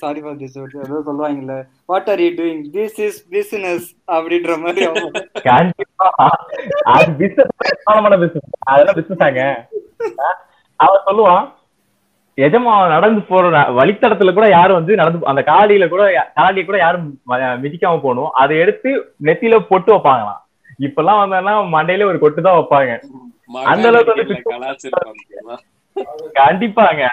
சாரி 0.00 0.20
ஃபார் 0.22 0.38
திஸ் 0.40 0.56
ஏதோ 0.78 0.96
சொல்லுவாங்கல்ல 1.06 1.54
what 1.88 2.08
are 2.10 2.20
you 2.20 2.30
doing 2.38 2.60
this 2.74 2.98
is 3.06 3.20
business 3.30 3.86
அப்படின்ற 4.08 4.54
மாதிரி 4.64 4.84
கண்டிப்பா. 5.46 6.08
அது 6.92 7.06
பிசினஸ் 7.20 7.54
அதெல்லாம் 8.66 8.98
பிசினஸ் 8.98 9.24
ஆங்க 9.28 9.44
அவன் 10.80 11.06
சொல்லுவான் 11.08 11.46
எஜமா 12.36 12.88
நடந்து 12.88 13.20
போற 13.20 13.50
வழித்தடத்துல 13.50 14.32
கூட 14.32 14.48
யாரும் 14.48 14.76
வந்து 14.76 14.94
நடந்து 14.94 15.26
அந்த 15.26 15.42
காலியில 15.46 15.88
கூட 15.88 16.08
யா- 16.08 16.32
காலியை 16.34 16.64
கூட 16.64 16.78
யாரும் 16.78 17.20
மிதிக்காம 17.28 17.86
போகணும். 17.86 18.30
அதை 18.30 18.58
எடுத்து 18.58 19.14
நெத்தியில 19.22 19.58
பொட்டு 19.58 19.94
வைப்பாங்களாம். 19.94 20.36
இப்பெல்லாம் 20.78 21.28
வந்தா 21.28 21.62
மண்டையில 21.62 22.04
ஒரு 22.04 22.18
கொட்டு 22.18 22.42
தான் 22.42 22.56
வைப்பாங்க. 22.56 22.98
அந்த 23.64 23.88
அளவுக்கு 23.88 24.14
வந்து? 24.14 24.42
கண்டிப்பாங்க. 26.34 27.08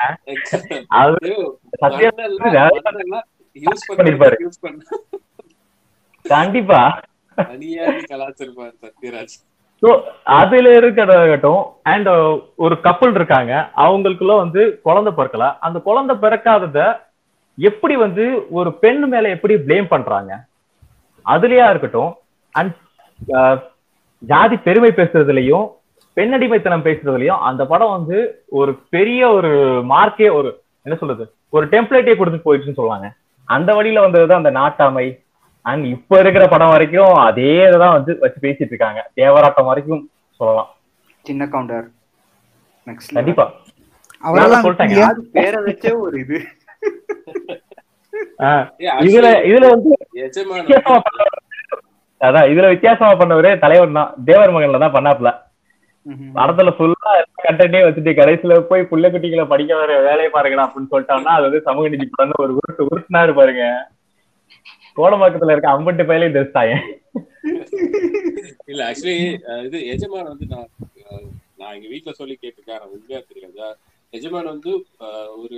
அது 0.88 1.50
கண்டிப்பா. 6.22 7.00
கலாச்சாரம் 8.08 8.56
சத்யராஜ். 8.56 9.57
ஸோ 9.82 9.90
அதுல 10.24 10.70
இருக்கட்டும் 10.76 11.62
அண்ட் 11.92 12.08
uh, 12.08 12.32
ஒரு 12.56 12.76
கப்பல் 12.82 13.14
இருக்காங்க. 13.14 13.54
அவங்களுக்குள்ள 13.76 14.36
வந்து 14.38 14.62
குழந்தை 14.82 15.12
பிறக்கல. 15.14 15.58
அந்த 15.60 15.80
குழந்தை 15.80 16.16
பிறக்காதத 16.16 16.80
எப்படி 17.58 17.96
வந்து 17.96 18.48
ஒரு 18.50 18.70
பெண் 18.74 19.04
மேல 19.04 19.30
எப்படி 19.30 19.56
ப்ளேம் 19.68 19.88
பண்றாங்க? 19.88 20.32
அதுலயா 21.26 21.68
இருக்கட்டும் 21.70 22.12
அண்ட் 22.56 22.74
uh, 23.38 23.56
ஜாதி 24.24 24.58
பெருமை 24.58 24.92
பேசுறதுலயும் 24.92 25.68
பெண்ணடிமைத்தனம் 26.18 26.86
பேசுறதுலயும் 26.86 27.44
அந்த 27.50 27.66
படம் 27.66 27.96
வந்து 27.98 28.18
ஒரு 28.60 28.72
பெரிய 28.90 29.22
ஒரு 29.30 29.52
மார்க்கே 29.94 30.30
ஒரு 30.34 30.50
என்ன 30.86 30.96
சொல்றது 31.00 31.24
ஒரு 31.50 31.66
டெம்ப்ளேட்டே 31.68 32.18
கொடுத்து 32.18 32.46
போயிடுச்சுன்னு 32.46 32.80
சொல்லுவாங்க. 32.80 33.08
அந்த 33.48 33.70
வழியில 33.74 34.06
வந்ததுதான் 34.06 34.42
அந்த 34.44 34.52
நாட்டாமை 34.52 35.06
அண்ட் 35.68 35.86
இப்ப 35.96 36.20
இருக்கிற 36.24 36.44
படம் 36.52 36.74
வரைக்கும் 36.74 37.14
அதே 37.28 37.52
தான் 37.84 37.96
வந்து 37.98 38.12
வச்சு 38.24 38.40
பேசிட்டு 38.46 38.74
இருக்காங்க. 38.74 39.00
தேவராட்டம் 39.20 39.70
வரைக்கும் 39.70 40.04
சொல்லலாம். 40.40 40.70
சின்ன 41.26 41.46
கவுண்டர் 41.54 41.88
நெக்ஸ்ட் 42.88 43.16
கண்டிப்பா? 43.18 43.46
பேரை 45.36 45.58
வச்சே 45.66 45.92
ஒரு 46.06 46.18
இது. 46.24 46.38
இதுல 49.08 49.28
இதுல 49.50 49.66
வந்து 49.74 49.92
அதான் 52.22 52.48
இதுல 52.52 52.68
வித்தியாசமா 52.74 53.12
பண்ணவரே 53.20 53.52
தலைவர் 53.64 53.98
தான். 53.98 54.14
தேவர் 54.30 54.54
மகன்ல 54.56 54.80
தான் 54.86 54.96
பண்ணாப்ல. 54.96 55.30
படத்துல 56.38 56.70
ஃபுல்லா 56.76 57.12
கண்டென்ட்டே 57.46 57.82
வச்சுட்டு 57.86 58.12
கடைசியில 58.20 58.58
போய் 58.70 58.90
புள்ள 58.92 59.06
குட்டிகளை 59.14 59.46
படிக்க 59.52 59.72
வர 59.80 59.92
வேலையை 60.08 60.30
பாருங்கடா 60.36 60.66
அப்படின்னு 60.68 60.92
சொல்லிட்டாங்கன்னா 60.94 61.34
அது 61.38 61.48
வந்து 61.48 61.62
சமூக 61.68 61.90
நீதி 61.94 62.06
படம் 62.14 62.44
ஒரு 62.46 62.54
உருட்டு 62.60 62.88
உருட்டுனாரு 62.90 63.34
பாருங்க. 63.40 63.64
கோடம்பாக்கத்துல 64.98 65.54
இருக்க 65.54 65.76
அம்பட்டு 65.76 66.04
பயிலையும் 66.10 66.38
தெரிஞ்சாங்க 66.38 66.76
இல்ல 68.72 68.82
ஆக்சுவலி 68.90 69.18
இது 69.68 69.78
எஜமான் 69.94 70.32
வந்து 70.32 70.48
நான் 70.54 70.72
நான் 71.60 71.76
எங்க 71.76 71.88
வீட்டுல 71.92 72.12
சொல்லி 72.20 72.36
கேட்டிருக்கேன். 72.42 72.84
உண்மையா 72.96 73.20
தெரியாது 73.30 73.78
எஜமான் 74.14 74.52
வந்து 74.54 74.72
ஒரு 75.42 75.58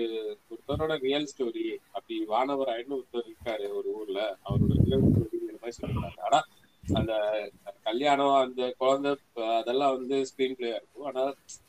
ஒருத்தரோட 0.52 0.94
ரியல் 1.06 1.28
ஸ்டோரி 1.32 1.66
அப்படி 1.96 2.16
வானவர் 2.32 2.72
ஆயிடுன்னு 2.74 2.98
ஒருத்தர் 3.00 3.28
இருக்காரு 3.30 3.66
ஒரு 3.80 3.90
ஊர்ல. 4.00 4.20
அவரோட 4.48 4.72
ரியல் 4.86 5.06
ஸ்டோரிங்கிற 5.10 5.58
மாதிரி 5.62 5.78
சொல்லியிருக்காங்க 5.80 6.24
ஆனா 6.30 6.40
அந்த 7.00 7.14
கல்யாணம் 7.88 8.36
அந்த 8.44 8.64
குழந்தை 8.82 9.12
அதெல்லாம் 9.60 9.96
வந்து 9.98 10.18
ஸ்கிரீன் 10.30 10.58
பிளேயா 10.60 10.78
இருக்கும். 10.80 11.08
ஆனா 11.10 11.24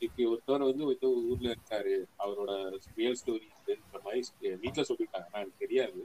இப்படி 0.05 0.25
ஒருத்தர் 0.33 0.69
வந்து 0.71 0.87
ஒரு 1.13 1.21
ஊர்ல 1.33 1.55
இருக்காரு 1.57 1.95
அவரோட 2.25 2.53
ரியல் 3.01 3.21
ஸ்டோரி 3.23 3.47
மாதிரி 4.07 4.23
வீட்ல 4.65 4.85
சொல்லியிருக்காங்க. 4.91 5.29
எனக்கு 5.35 5.63
தெரியாது. 5.67 6.01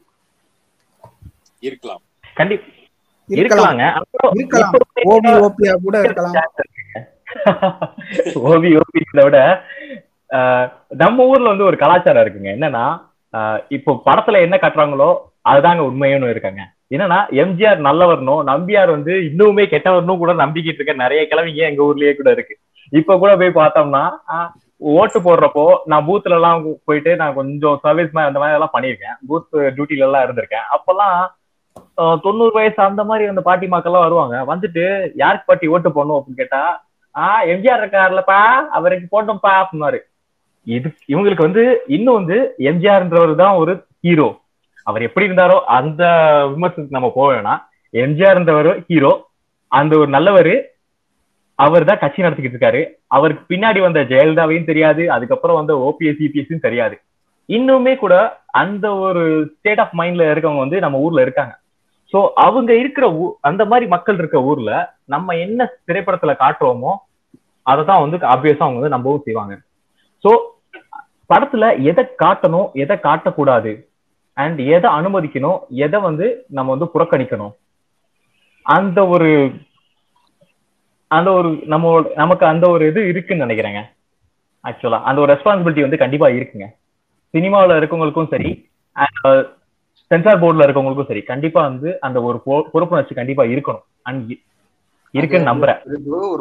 இருக்கலாம். 1.63 2.01
கண்டிப்பா 2.37 2.67
இருக்கலாம். 3.29 3.39
இருக்கலாங்க. 3.39 3.83
இருக்கலாம். 4.35 4.73
இப்ப 4.73 5.11
ஓபி 5.13 5.31
ஓபியா 5.45 5.73
கூட 5.85 5.95
இருக்கலாம். 5.99 6.35
ஓபி 8.49 8.69
ஓபிங்கிறத 8.79 9.23
விட 9.23 9.39
ஆஹ், 10.29 10.67
நம்ம 11.01 11.25
ஊர்ல 11.25 11.51
வந்து 11.51 11.65
ஒரு 11.65 11.77
கலாச்சாரம் 11.77 12.23
இருக்குங்க. 12.23 12.49
என்னன்னா 12.55 12.85
ஆஹ், 13.33 13.59
இப்போ 13.69 13.91
படத்துல 14.05 14.41
என்ன 14.41 14.55
கட்டுறாங்களோ 14.57 15.09
அதுதாங்க 15.45 15.81
உண்மையும் 15.87 16.29
இருக்காங்க. 16.29 16.61
என்னன்னா 16.91 17.17
எம்ஜிஆர் 17.41 17.79
நல்லவர்னும் 17.85 18.41
நம்பியார் 18.47 18.93
வந்து 18.93 19.13
இன்னுமே 19.27 19.63
கெட்டவர்னும் 19.71 20.17
கூட 20.17 20.33
நம்பிக்கிட்டு 20.41 20.79
இருக்க 20.79 20.93
நிறைய 20.97 21.21
கிழவிங்க 21.25 21.61
எங்க 21.69 21.81
ஊர்லயே 21.83 22.13
கூட 22.13 22.29
இருக்கு. 22.31 22.55
இப்ப 22.93 23.17
கூட 23.17 23.31
போய் 23.35 23.59
பார்த்தோம்னா 23.59 24.03
ஓட்டு 24.81 25.19
போடுறப்போ 25.21 25.63
நான் 25.87 26.05
பூத்ல 26.07 26.37
எல்லாம் 26.37 26.59
போயிட்டு 26.87 27.11
நான் 27.15 27.37
கொஞ்சம் 27.37 27.77
சர்வீஸ் 27.83 28.11
அந்த 28.23 28.39
மாதிரி 28.39 28.57
எல்லாம் 28.57 28.75
பண்ணியிருக்கேன். 28.75 29.15
பூத் 29.27 29.47
டியூட்டில 29.75 30.07
எல்லாம் 30.07 30.25
இருந்திருக்கேன். 30.25 30.65
அப்பெல்லாம் 30.75 31.15
தொண்ணூறு 32.23 32.51
வயசு 32.51 32.83
அந்த 32.83 33.03
மாதிரி 33.03 33.29
அந்த 33.29 33.41
பாட்டி 33.41 33.67
மக்கள்லாம் 33.67 34.05
வருவாங்க. 34.07 34.35
வந்துட்டு 34.51 34.83
யாருக்கு 35.15 35.45
பாட்டி 35.45 35.67
ஓட்டு 35.67 35.89
போடணும்? 35.89 36.17
அப்படின்னு 36.17 36.41
கேட்டா 36.41 36.61
ஆஹ் 37.15 37.43
எம்ஜிஆர் 37.51 37.81
இருக்காருலப்பா 37.81 38.39
அவருக்கு 38.77 39.05
போட்டோம்ப்பா 39.13 39.51
அப்படின்னாரு 39.61 39.99
இது 40.67 40.87
இவங்களுக்கு 41.07 41.45
வந்து 41.47 41.63
இன்னும் 41.87 42.13
வந்து 42.13 42.55
எம்ஜிஆர்ன்றவர் 42.59 43.33
தான் 43.35 43.55
ஒரு 43.55 43.73
ஹீரோ 44.01 44.27
அவர் 44.83 45.01
எப்படி 45.01 45.27
இருந்தாரோ 45.27 45.57
அந்த 45.77 46.03
விமர்சனத்துக்கு 46.53 46.97
நம்ம 46.97 47.11
போக 47.15 47.27
வேணாம். 47.33 47.61
எம்ஜிஆர்ன்றவர் 47.93 48.69
ஹீரோ 48.87 49.11
அந்த 49.67 49.97
ஒரு 49.97 50.07
நல்லவர் 50.07 50.53
அவர் 51.59 51.83
தான் 51.85 51.99
கட்சி 51.99 52.23
நடத்திக்கிட்டு 52.23 52.57
இருக்காரு. 52.57 52.81
அவருக்கு 53.07 53.55
பின்னாடி 53.55 53.79
வந்த 53.81 53.99
ஜெயலலிதாவையும் 54.03 54.69
தெரியாது. 54.71 55.11
அதுக்கப்புறம் 55.11 55.55
வந்த 55.55 55.73
ஓபிஎஸ் 55.87 56.19
சிபிஎஸ்ஸும் 56.21 56.65
தெரியாது. 56.67 56.95
இன்னுமே 57.49 57.93
கூட 57.97 58.15
அந்த 58.45 58.95
ஒரு 58.95 59.23
ஸ்டேட் 59.57 59.79
ஆஃப் 59.79 59.95
மைண்ட்ல 59.97 60.25
இருக்கவங்க 60.33 60.63
வந்து 60.65 60.79
நம்ம 60.79 60.97
ஊர்ல 60.97 61.21
இருக்காங்க. 61.21 61.53
சோ 62.13 62.19
அவங்க 62.45 62.71
இருக்கிற 62.81 63.05
ஊ 63.21 63.23
அந்த 63.49 63.61
மாதிரி 63.71 63.85
மக்கள் 63.93 64.19
இருக்க 64.21 64.37
ஊர்ல 64.49 64.71
நம்ம 65.13 65.35
என்ன 65.45 65.67
திரைப்படத்துல 65.87 66.33
காட்டுறோமோ 66.43 66.91
அதை 67.65 67.81
தான் 67.85 68.03
வந்து 68.03 68.17
ஆப்வியஸா 68.33 68.65
அவங்க 68.65 68.79
வந்து 68.79 68.95
நம்பவும் 68.95 69.25
செய்வாங்க. 69.27 69.53
சோ 70.25 70.31
படத்துல 71.29 71.65
எதை 71.89 72.03
காட்டணும் 72.23 72.67
எதை 72.83 72.95
காட்டக்கூடாது 73.05 73.71
அண்ட் 74.37 74.59
எதை 74.75 74.89
அனுமதிக்கணும் 74.97 75.59
எதை 75.85 75.99
வந்து 76.07 76.25
நம்ம 76.57 76.71
வந்து 76.75 76.93
புறக்கணிக்கணும். 76.93 77.53
அந்த 78.65 78.99
ஒரு 79.15 79.29
அந்த 81.11 81.29
ஒரு 81.39 81.49
நம்ம 81.73 81.89
நமக்கு 82.21 82.45
அந்த 82.51 82.65
ஒரு 82.75 82.83
இது 82.91 83.01
இருக்குன்னு 83.11 83.45
நினைக்கிறேங்க. 83.45 83.81
ஆக்சுவலா 84.65 84.99
அந்த 85.09 85.19
ஒரு 85.23 85.29
ரெஸ்பான்சிபிலிட்டி 85.33 85.85
வந்து 85.85 86.01
கண்டிப்பா 86.03 86.27
இருக்குங்க. 86.37 86.67
சினிமாவில் 87.33 87.77
இருக்கவங்களுக்கும் 87.79 88.31
சரி 88.33 88.49
சென்சார் 90.11 90.41
போர்டில் 90.41 90.63
இருக்கவங்களுக்கும் 90.63 91.07
சரி 91.07 91.21
கண்டிப்பா 91.23 91.61
வந்து 91.61 91.99
அந்த 91.99 92.21
ஒரு 92.21 92.37
பொறுப்புணர்ச்சி 92.73 93.13
கண்டிப்பா 93.13 93.43
இருக்கணும். 93.43 93.85
அண்ட் 94.01 94.33
இருக்குன்னு 95.13 95.49
நம்புறேன். 95.51 95.79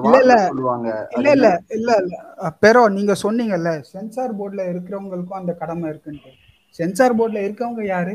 இல்ல, 0.07 0.19
இல்ல. 0.19 0.35
இல்ல 1.17 1.31
இல்ல 1.31 1.49
இல்ல 1.69 1.97
இல்ல. 1.97 2.15
அஹ் 2.39 2.55
பெரோ 2.63 2.89
நீங்க 2.89 3.13
சொன்னீங்கல்ல 3.23 3.81
சென்சார் 3.91 4.39
போர்டுல 4.39 4.63
இருக்கிறவங்களுக்கும் 4.73 5.41
அந்த 5.41 5.53
கடமை 5.53 5.91
இருக்குன்ட்டு. 5.91 6.33
சென்சார் 6.79 7.17
போர்டுல 7.17 7.45
இருக்கவங்க 7.45 7.85
யாரு. 7.87 8.15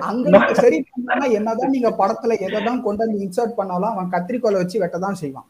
அங்க 0.00 0.52
சரி 0.54 0.78
என்னதான் 1.32 1.70
நீங்க 1.70 1.90
படத்துல 1.98 2.36
எதைதான் 2.46 2.80
கொண்டு 2.80 3.02
வந்து 3.04 3.18
இன்சர்ட் 3.18 3.54
பண்ணாலும் 3.54 3.90
அவன் 3.90 4.10
கத்திரிக்கோலை 4.10 4.52
வச்சு 4.52 4.82
வெட்டதான் 4.82 5.20
செய்வான். 5.22 5.48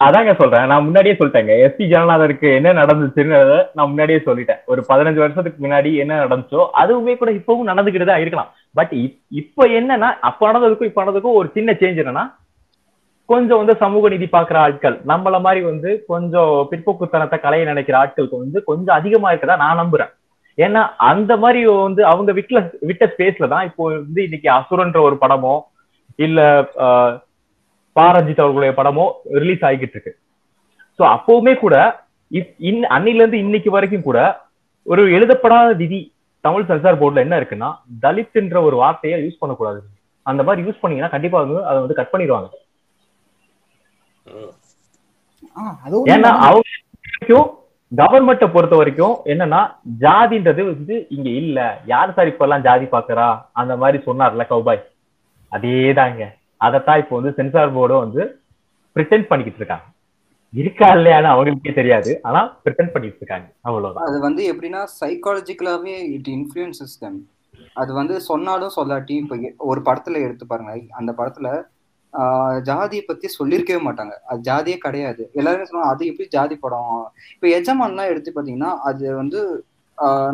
அதாங்க 0.00 0.32
சொல்றேன். 0.34 0.66
நான் 0.70 0.84
முன்னாடியே 0.84 1.14
சொல்லிட்டேங்க. 1.14 1.52
எஸ்பி 1.62 1.84
ஜனநாதருக்கு 1.92 2.48
என்ன 2.58 2.72
நடந்துச்சுன்னு 2.78 3.38
நான் 3.76 3.90
முன்னாடியே 3.90 4.18
சொல்லிட்டேன். 4.26 4.60
ஒரு 4.66 4.80
பதினஞ்சு 4.90 5.20
வருஷத்துக்கு 5.22 5.64
முன்னாடி 5.64 5.90
என்ன 6.02 6.18
நடந்துச்சோ 6.20 6.60
அதுவுமே 6.82 7.14
கூட 7.16 7.30
இப்பவும் 7.38 7.70
நடந்துகிட்டு 7.70 8.08
தான் 8.10 8.22
இருக்கலாம். 8.24 8.50
பட் 8.74 8.92
இப்ப 9.40 9.66
என்னன்னா 9.78 10.10
அப்ப 10.28 10.40
நடந்ததுக்கும் 10.48 10.90
இப்ப 10.90 11.02
நடந்ததுக்கும் 11.02 11.38
ஒரு 11.40 11.50
சின்ன 11.56 11.72
சேஞ்ச் 11.80 12.02
என்னன்னா 12.02 12.24
கொஞ்சம் 13.28 13.60
வந்து 13.60 13.74
சமூக 13.80 14.08
நீதி 14.08 14.26
பாக்குற 14.30 14.58
ஆட்கள் 14.58 14.94
நம்மள 15.10 15.36
மாதிரி 15.46 15.60
வந்து 15.66 15.90
கொஞ்சம் 16.08 16.52
பிற்போக்குத்தனத்தை 16.70 17.38
கலைய 17.40 17.64
நினைக்கிற 17.66 17.96
ஆட்களுக்கு 18.00 18.42
வந்து 18.42 18.58
கொஞ்சம் 18.64 18.96
அதிகமா 18.98 19.30
இருக்கதா 19.32 19.56
நான் 19.62 19.80
நம்புறேன். 19.82 20.12
ஏன்னா 20.58 20.80
அந்த 21.08 21.32
மாதிரி 21.42 21.60
வந்து 21.80 22.02
அவங்க 22.12 22.30
விட்ல 22.38 22.58
விட்ட 22.88 23.04
ஸ்பேஸ்ல 23.10 23.48
தான் 23.50 23.66
இப்போ 23.68 23.82
வந்து 23.92 24.20
இன்னைக்கு 24.24 24.48
அசுரன்ற 24.56 25.00
ஒரு 25.08 25.16
படமோ 25.20 25.52
இல்ல 26.18 26.40
ஆஹ், 26.84 27.12
பாரஞ்சித் 27.98 28.42
அவர்களுடைய 28.44 28.72
படமோ 28.76 29.04
ரிலீஸ் 29.38 29.64
ஆகிக்கிட்டு 29.64 29.96
இருக்கு 29.96 30.12
சோ 30.98 31.04
அப்பவுமே 31.14 31.54
கூட 31.58 31.74
இன் 32.68 32.82
அன்னில 32.94 33.20
இருந்து 33.22 33.38
இன்னைக்கு 33.38 33.70
வரைக்கும் 33.70 34.02
கூட 34.02 34.18
ஒரு 34.86 35.02
எழுதப்படாத 35.12 35.72
விதி 35.74 36.00
தமிழ் 36.44 36.66
சென்சார் 36.66 37.00
போர்டுல 37.00 37.24
என்ன 37.24 37.40
இருக்குன்னா 37.40 37.68
தலித்ன்ற 38.02 38.62
ஒரு 38.62 38.76
வார்த்தையை 38.76 39.16
யூஸ் 39.24 39.40
பண்ணக்கூடாது. 39.40 39.80
அந்த 40.26 40.42
மாதிரி 40.42 40.66
யூஸ் 40.66 40.80
பண்ணீங்கன்னா 40.80 41.10
கண்டிப்பா 41.10 41.38
வந்து 41.40 41.64
அதை 41.64 41.78
வந்து 41.80 41.94
கட் 41.94 42.12
பண்ணிடுவாங்க. 42.12 42.48
அது 45.86 45.96
ஏன்னா. 46.14 46.30
அவங்க 46.46 46.66
வரைக்கும் 47.04 47.46
கவர்மெண்ட்டை 47.92 48.52
பொறுத்த 48.52 48.76
வரைக்கும் 48.76 49.14
என்னன்னா 49.24 49.60
ஜாதின்றது 50.00 50.62
வந்து 50.64 51.06
இங்க 51.08 51.28
இல்ல. 51.42 51.58
யார் 51.86 52.14
சார் 52.16 52.26
இப்ப 52.26 52.44
எல்லாம் 52.44 52.62
ஜாதி 52.62 52.86
பாக்குறா? 52.86 53.28
அந்த 53.52 53.76
மாதிரி 53.76 53.98
சொன்னார்ல 54.06 54.44
கௌபாய். 54.50 54.82
அதேதாங்க. 55.52 56.22
அதைத்தான் 56.66 57.00
இப்போ 57.02 57.14
வந்து 57.18 57.32
சென்சார் 57.38 57.76
போர்டும் 57.76 58.04
வந்து 58.04 58.22
பிரிட்டன் 58.96 59.28
பண்ணிக்கிட்டு 59.30 59.60
இருக்காங்க. 59.62 59.86
இருக்கா 60.60 60.86
இல்லையான்னு 60.96 61.30
அவங்களுக்கே 61.32 61.72
தெரியாது. 61.78 62.10
ஆனா 62.28 62.40
பிரிட்டன் 62.62 62.92
பண்ணிட்டு 62.92 63.20
இருக்காங்க. 63.22 63.48
அவ்வளவுதான். 63.68 64.06
அது 64.08 64.18
வந்து 64.26 64.42
எப்படின்னா 64.52 64.82
சைக்காலஜிக்கலாவே 65.00 65.96
இட் 66.14 66.30
இன்ஃபுளுன்சஸ் 66.36 67.00
தம் 67.02 67.18
அது 67.82 67.90
வந்து 67.98 68.14
சொன்னாலும் 68.28 68.72
சொல்லாட்டி 68.76 69.14
இப்போ 69.22 69.36
ஒரு 69.70 69.80
படத்துல 69.88 70.22
எடுத்து 70.26 70.44
பாருங்க. 70.52 70.72
அந்த 71.00 71.10
படத்துல 71.18 71.48
ஜாதியை 72.68 73.02
பத்தி 73.06 73.26
சொல்லியிருக்கவே 73.38 73.80
மாட்டாங்க. 73.86 74.14
அது 74.30 74.40
ஜாதியே 74.48 74.76
கிடையாது. 74.84 75.22
எல்லாருமே 75.40 75.66
சொன்னாங்க 75.68 75.90
அது 75.94 76.08
எப்படி 76.10 76.28
ஜாதி 76.36 76.56
படம்? 76.64 76.94
இப்போ 77.34 77.46
எஜமான்லாம் 77.58 78.10
எடுத்து 78.12 78.36
பாத்தீங்கன்னா 78.36 78.70
அது 78.90 79.04
வந்து 79.20 79.40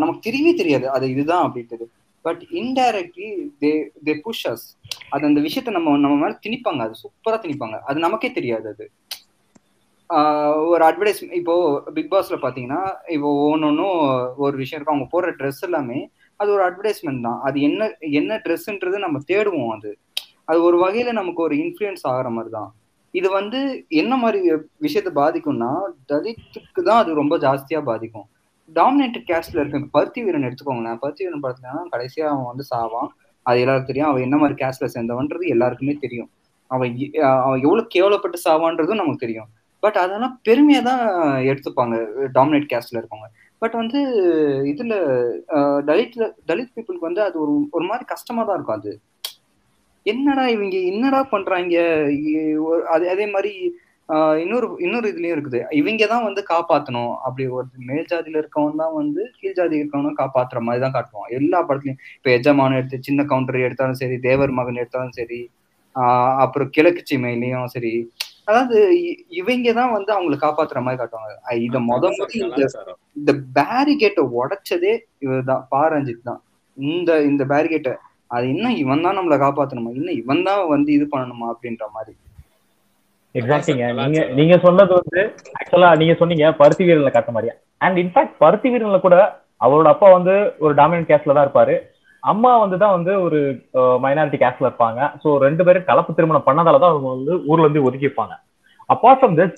நமக்கு 0.03 0.20
தெரியவே 0.29 0.53
தெரியாது. 0.61 0.87
அது 0.97 1.05
இதுதான் 1.14 1.45
அப்படின்ட்டு 1.47 1.87
but 2.25 2.43
indirectly 2.61 3.31
they 3.62 3.72
they 4.07 4.12
push 4.27 4.45
us 4.53 4.66
அது 5.14 5.25
அந்த 5.29 5.41
விஷயத்த 5.47 5.72
நம்ம 5.77 5.97
நம்ம 6.05 6.16
மேலே 6.22 6.37
திணிப்பாங்க. 6.47 6.81
அது 6.87 6.95
சூப்பராக 7.03 7.41
திணிப்பாங்க. 7.45 7.79
அது 7.89 7.99
நமக்கே 8.07 8.31
தெரியாது 8.39 8.68
அது. 8.75 8.87
ஒரு 10.72 10.83
அட்வர்டைஸ் 10.89 11.20
இப்போ 11.39 11.55
பிக் 11.97 12.11
பாஸ்ல 12.12 12.37
பாத்தீங்கன்னா 12.45 12.81
இப்போ 13.14 13.29
ஒன்னொன்னும் 13.53 13.99
ஒரு 14.45 14.55
விஷயம் 14.62 14.79
இருக்கும். 14.79 14.97
அவங்க 14.97 15.09
போடுற 15.14 15.31
ட்ரெஸ் 15.41 15.62
எல்லாமே 15.68 15.99
அது 16.41 16.49
ஒரு 16.57 16.62
அட்வர்டைஸ்மெண்ட் 16.68 17.27
தான். 17.27 17.41
அது 17.47 17.57
என்ன 17.68 17.89
என்ன 18.20 18.41
ட்ரெஸ்ன்றது 18.45 18.99
நம்ம 19.07 19.20
தேடுவோம் 19.31 19.72
அது. 19.77 19.93
அது 20.51 20.59
ஒரு 20.68 20.79
வகையில 20.85 21.12
நமக்கு 21.20 21.41
ஒரு 21.47 21.55
இன்ஃப்ளூயன்ஸ் 21.64 22.05
ஆகிற 22.12 22.31
மாதிரி 22.37 22.53
தான். 22.59 22.70
இது 23.14 23.29
வந்து 23.39 23.59
என்ன 24.03 24.12
மாதிரி 24.22 24.39
விஷயத்த 24.87 25.11
பாதிக்கும்னா 25.20 25.72
தலித்துக்கு 26.12 26.81
தான் 26.89 27.01
அது 27.03 27.20
ரொம்ப 27.20 27.35
ஜாஸ்தியா 27.45 27.81
பாதிக்கும். 27.91 28.27
டாமினேட்டட் 28.75 29.25
கேஸ்ட்ல 29.27 29.59
இருக்க 29.59 29.81
பருத்தி 29.91 30.25
வீரன் 30.25 30.43
எடுத்துக்கோங்களேன். 30.43 30.97
பருத்தி 30.97 31.25
வீரன் 31.25 31.43
பார்த்தீங்கன்னா 31.43 31.95
கடைசியா 31.95 32.23
அவன் 32.23 32.45
வந்து 32.45 32.65
சாவான். 32.77 33.09
அது 33.43 33.59
எல்லாருக்கும் 33.59 33.87
தெரியும். 33.87 34.09
அவன் 34.09 34.23
என்ன 34.23 34.37
மாதிரி 34.37 34.65
கேஸ்ட்ல 34.65 34.89
சேர்ந்தவன்றது 34.95 35.49
எல்லாருக்குமே 35.49 35.93
தெரியும். 35.93 36.31
அவன் 36.67 37.11
அவன் 37.23 37.61
எவ்வளவு 37.61 37.89
கேவலப்பட்டு 37.95 38.35
சாவான்றதும் 38.45 38.95
நமக்கு 38.95 39.17
தெரியும். 39.17 39.47
பட் 39.81 39.97
அதெல்லாம் 39.97 40.41
பெருமையா 40.49 40.83
தான் 40.83 41.09
எடுத்துப்பாங்க 41.43 42.07
டாமினேட் 42.35 42.69
கேஸ்ட்ல 42.73 42.97
இருக்கவங்க. 42.97 43.29
பட் 43.59 43.73
வந்து 43.73 43.99
இதுல 44.65 44.93
தலித்ல 45.59 46.33
தலித் 46.49 46.71
பீப்புளுக்கு 46.77 47.01
வந்து 47.01 47.23
அது 47.23 47.41
ஒரு 47.41 47.67
ஒரு 47.71 47.85
மாதிரி 47.85 48.05
கஷ்டமா 48.05 48.43
தான் 48.43 48.55
இருக்கும் 48.55 48.77
அது. 48.77 49.01
என்னடா 50.03 50.49
இவங்க 50.49 50.77
என்னடா 50.79 51.23
பண்றாங்க? 51.23 51.81
இ- 52.09 52.81
அதே 52.81 53.09
அதே 53.09 53.31
மாதிரி 53.31 53.77
இன்னொரு 54.43 54.67
இன்னொரு 54.85 55.07
இதுலயும் 55.13 55.35
இருக்குது. 55.37 55.61
இவங்க 55.81 56.07
தான் 56.13 56.25
வந்து 56.27 56.43
காப்பாத்தணும். 56.51 57.13
அப்படி 57.27 57.45
ஒரு 57.59 57.67
மேல் 57.91 58.09
ஜாதியில 58.11 58.41
இருக்கவன் 58.43 58.81
தான் 58.83 58.95
வந்து 59.01 59.23
கீழ் 59.39 59.57
ஜாதி 59.59 59.77
இருக்கவனும் 59.81 60.19
காப்பாத்துற 60.21 60.61
மாதிரி 60.67 60.83
தான் 60.85 60.97
காட்டுவான். 60.97 61.31
எல்லா 61.39 61.59
படத்துலயும் 61.69 62.01
இப்ப 62.19 62.31
எஜமான் 62.39 62.77
எடுத்து 62.79 63.07
சின்ன 63.09 63.25
கவுண்டர் 63.31 63.65
எடுத்தாலும் 63.67 64.01
சரி 64.03 64.19
தேவர் 64.29 64.53
மகன் 64.59 64.81
எடுத்தாலும் 64.83 65.17
சரி 65.21 65.41
ஆஹ் 65.97 66.37
அப்புறம் 66.45 66.71
கிழக்கு 66.77 67.03
சீமையிலையும் 67.11 67.73
சரி. 67.75 67.93
அதாவது 68.49 68.79
இவங்க 69.41 69.69
தான் 69.79 69.93
வந்து 69.97 70.11
அவங்களை 70.15 70.37
காப்பாத்துற 70.45 70.79
மாதிரி 70.85 71.01
காட்டுவாங்க. 71.01 71.35
இத 71.67 71.79
முத 71.91 72.11
இந்த 73.19 73.33
பேரிகேட்டை 73.59 74.25
உடைச்சதே 74.41 74.93
இவர்தான் 75.27 75.65
பாரஞ்சித் 75.75 76.27
தான். 76.29 76.41
இந்த 76.79 77.11
இந்த 77.31 77.43
பேரிகேட்டை 77.53 77.95
அது 78.31 78.45
இன்னும் 78.55 78.77
இவன் 78.83 79.05
தான் 79.07 79.17
நம்மளை 79.19 79.39
காப்பாத்தணுமா? 79.45 79.91
இன்னும் 79.99 80.19
இவன் 80.23 80.45
தான் 80.49 80.63
வந்து 80.75 80.91
இது 80.99 81.07
பண்ணணுமா? 81.15 81.47
அப்படின்ற 81.55 81.87
மாதிரி. 81.97 82.15
எக்ஸாக்ட்லிங்க 83.39 83.85
கலாச்சாரம், 83.87 84.11
நீங்க. 84.11 84.20
நீங்க 84.39 84.55
சொன்னது 84.64 84.93
வந்து 84.99 85.20
ஆக்சுவலா 85.59 85.89
நீங்க 86.01 86.14
சொன்னீங்க 86.20 86.47
பருத்தி 86.61 86.85
வீரன்ல 86.89 87.11
காட்ட 87.14 87.30
மாதிரியா? 87.37 87.55
அண்ட் 87.85 87.97
இன்ஃபேக்ட் 88.03 88.37
பருத்தி 88.43 88.68
வீரன்ல 88.72 88.99
கூட 89.07 89.16
அவரோட 89.64 89.89
அப்பா 89.95 90.09
வந்து 90.16 90.35
ஒரு 90.64 90.72
டாமினன்ட் 90.80 91.09
கேஸ்ட்ல 91.11 91.35
தான் 91.37 91.47
இருப்பாரு. 91.47 91.74
அம்மா 92.22 92.51
வந்து 92.62 92.76
தான் 92.82 92.95
வந்து 92.97 93.12
ஒரு 93.24 93.39
மைனாரிட்டி 94.05 94.39
கேஸ்ட்ல 94.43 94.68
இருப்பாங்க. 94.68 95.01
ஸோ 95.22 95.28
ரெண்டு 95.47 95.62
பேரும் 95.66 95.89
கலப்பு 95.91 96.12
திருமணம் 96.18 96.47
பண்ணதால 96.49 96.80
தான் 96.82 96.93
அவங்க 96.95 97.09
வந்து 97.16 97.32
ஊர்ல 97.51 97.66
இருந்து 97.66 97.87
ஒதுக்கிப்பாங்க 97.89 98.35
அப்பார்ட் 98.95 99.20
ஃப்ரம் 99.20 99.37
திஸ் 99.41 99.57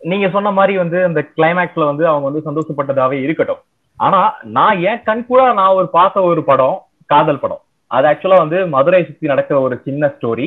நீங்க 0.00 0.26
சொன்ன 0.36 0.52
மாதிரி 0.58 0.74
வந்து 0.82 0.98
அந்த 1.08 1.20
கிளைமேக்ஸ்ல 1.36 1.84
வந்து 1.90 2.04
அவங்க 2.10 2.26
வந்து 2.28 2.46
சந்தோஷப்பட்டதாவே 2.48 3.18
இருக்கட்டும். 3.26 3.62
ஆனா 3.98 4.20
நான் 4.56 4.80
ஏன் 4.90 5.02
கண் 5.08 5.24
கூட 5.30 5.42
நான் 5.60 5.76
ஒரு 5.80 5.88
பார்த்த 5.98 6.22
ஒரு 6.30 6.42
படம் 6.50 6.78
காதல் 7.12 7.42
படம். 7.44 7.62
அது 7.90 8.06
ஆக்சுவலா 8.10 8.42
வந்து 8.44 8.58
மதுரை 8.74 9.00
சுத்தி 9.08 9.32
நடக்கிற 9.32 9.56
ஒரு 9.66 9.76
சின்ன 9.86 10.12
ஸ்டோரி 10.16 10.46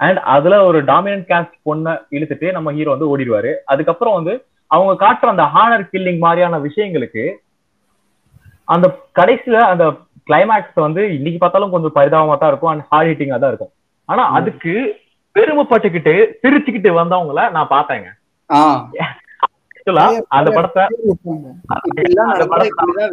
அண்ட் 0.00 0.18
அதுல 0.34 0.54
ஒரு 0.68 0.78
டாமினன்ட் 0.90 1.26
கேஸ்ட் 1.30 1.56
பொண்ணை 1.68 1.92
இழுத்துட்டு 2.16 2.48
நம்ம 2.56 2.72
ஹீரோ 2.76 2.92
வந்து 2.94 3.10
ஓடிடுவாரு. 3.12 3.52
அதுக்கப்புறம் 3.72 4.16
வந்து 4.18 4.34
அவங்க 4.74 4.92
காட்டுற 5.04 5.28
அந்த 5.34 5.46
ஹானர் 5.54 5.84
கில்லிங் 5.92 6.20
மாதிரியான 6.24 6.58
விஷயங்களுக்கு 6.66 7.24
அந்த 8.74 8.86
கடைசியில 9.18 9.58
அந்த 9.72 9.84
கிளைமேக்ஸ் 10.30 10.78
வந்து 10.86 11.02
இன்னைக்கு 11.16 11.38
பார்த்தாலும் 11.42 11.74
கொஞ்சம் 11.74 11.96
பரிதாபமா 11.98 12.34
தான் 12.38 12.50
இருக்கும் 12.52 12.72
அண்ட் 12.72 12.86
ஹார்ட் 12.90 13.10
ஹிட்டிங்கா 13.10 13.38
தான் 13.42 13.52
இருக்கும். 13.52 13.72
ஆனா 14.08 14.24
அதுக்கு 14.38 14.72
பெருமைப்பட்டுக்கிட்டு 15.36 16.14
சிரிச்சுக்கிட்டு 16.42 16.90
வந்தவங்கள 17.00 17.42
நான் 17.56 17.72
பார்த்தேங்க. 17.76 18.08
ஆக்சுவலா 19.88 20.06
அந்த 20.38 20.50
படத்தை 20.54 20.82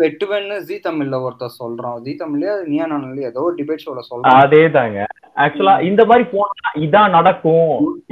வெட்டுவேன்னு 0.01 0.55
ஜி 0.67 0.75
தமிழ்ல 0.85 1.15
ஒருத்தர் 1.25 1.59
சொல்றான். 1.59 1.97
ஜி 2.05 2.13
தமிழ்லயே 2.21 2.53
நீயா 2.71 2.85
நானும் 2.91 3.27
ஏதோ 3.29 3.43
ஒரு 3.47 3.55
டிபேட் 3.59 3.83
ஷோல 3.83 4.01
சொல்றான். 4.09 4.39
அதேதாங்க. 4.41 4.99
ஆக்சுவலா 5.43 5.75
இந்த 5.89 6.01
மாதிரி 6.09 6.25
போனா 6.33 6.71
இதான் 6.85 7.15
நடக்கும். 7.17 7.71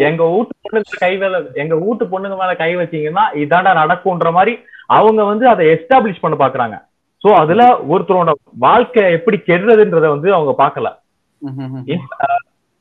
எங்க 0.09 0.23
வீட்டு 0.33 0.53
பொண்ணுங்க 0.63 1.01
கை 1.03 1.11
மேல 1.23 1.41
எங்க 1.63 1.75
வீட்டு 1.83 2.05
பொண்ணுங்க 2.13 2.37
மேல 2.41 2.53
கை 2.61 2.71
வச்சீங்கன்னா 2.81 3.25
இதாண்டா 3.43 3.73
நடக்கும்ன்ற 3.81 4.31
மாதிரி 4.37 4.53
அவங்க 4.97 5.21
வந்து 5.31 5.45
அதை 5.53 5.65
எஸ்டாப்ளிஷ் 5.73 6.23
பண்ண 6.23 6.37
பாக்குறாங்க. 6.43 6.77
சோ 7.23 7.29
அதுல 7.41 7.63
ஒருத்தரோட 7.93 8.31
வாழ்க்கை 8.67 9.03
எப்படி 9.17 9.39
கெடுறதுன்றத 9.49 10.07
வந்து 10.15 10.29
அவங்க 10.37 10.53
பார்க்கல 10.63 10.89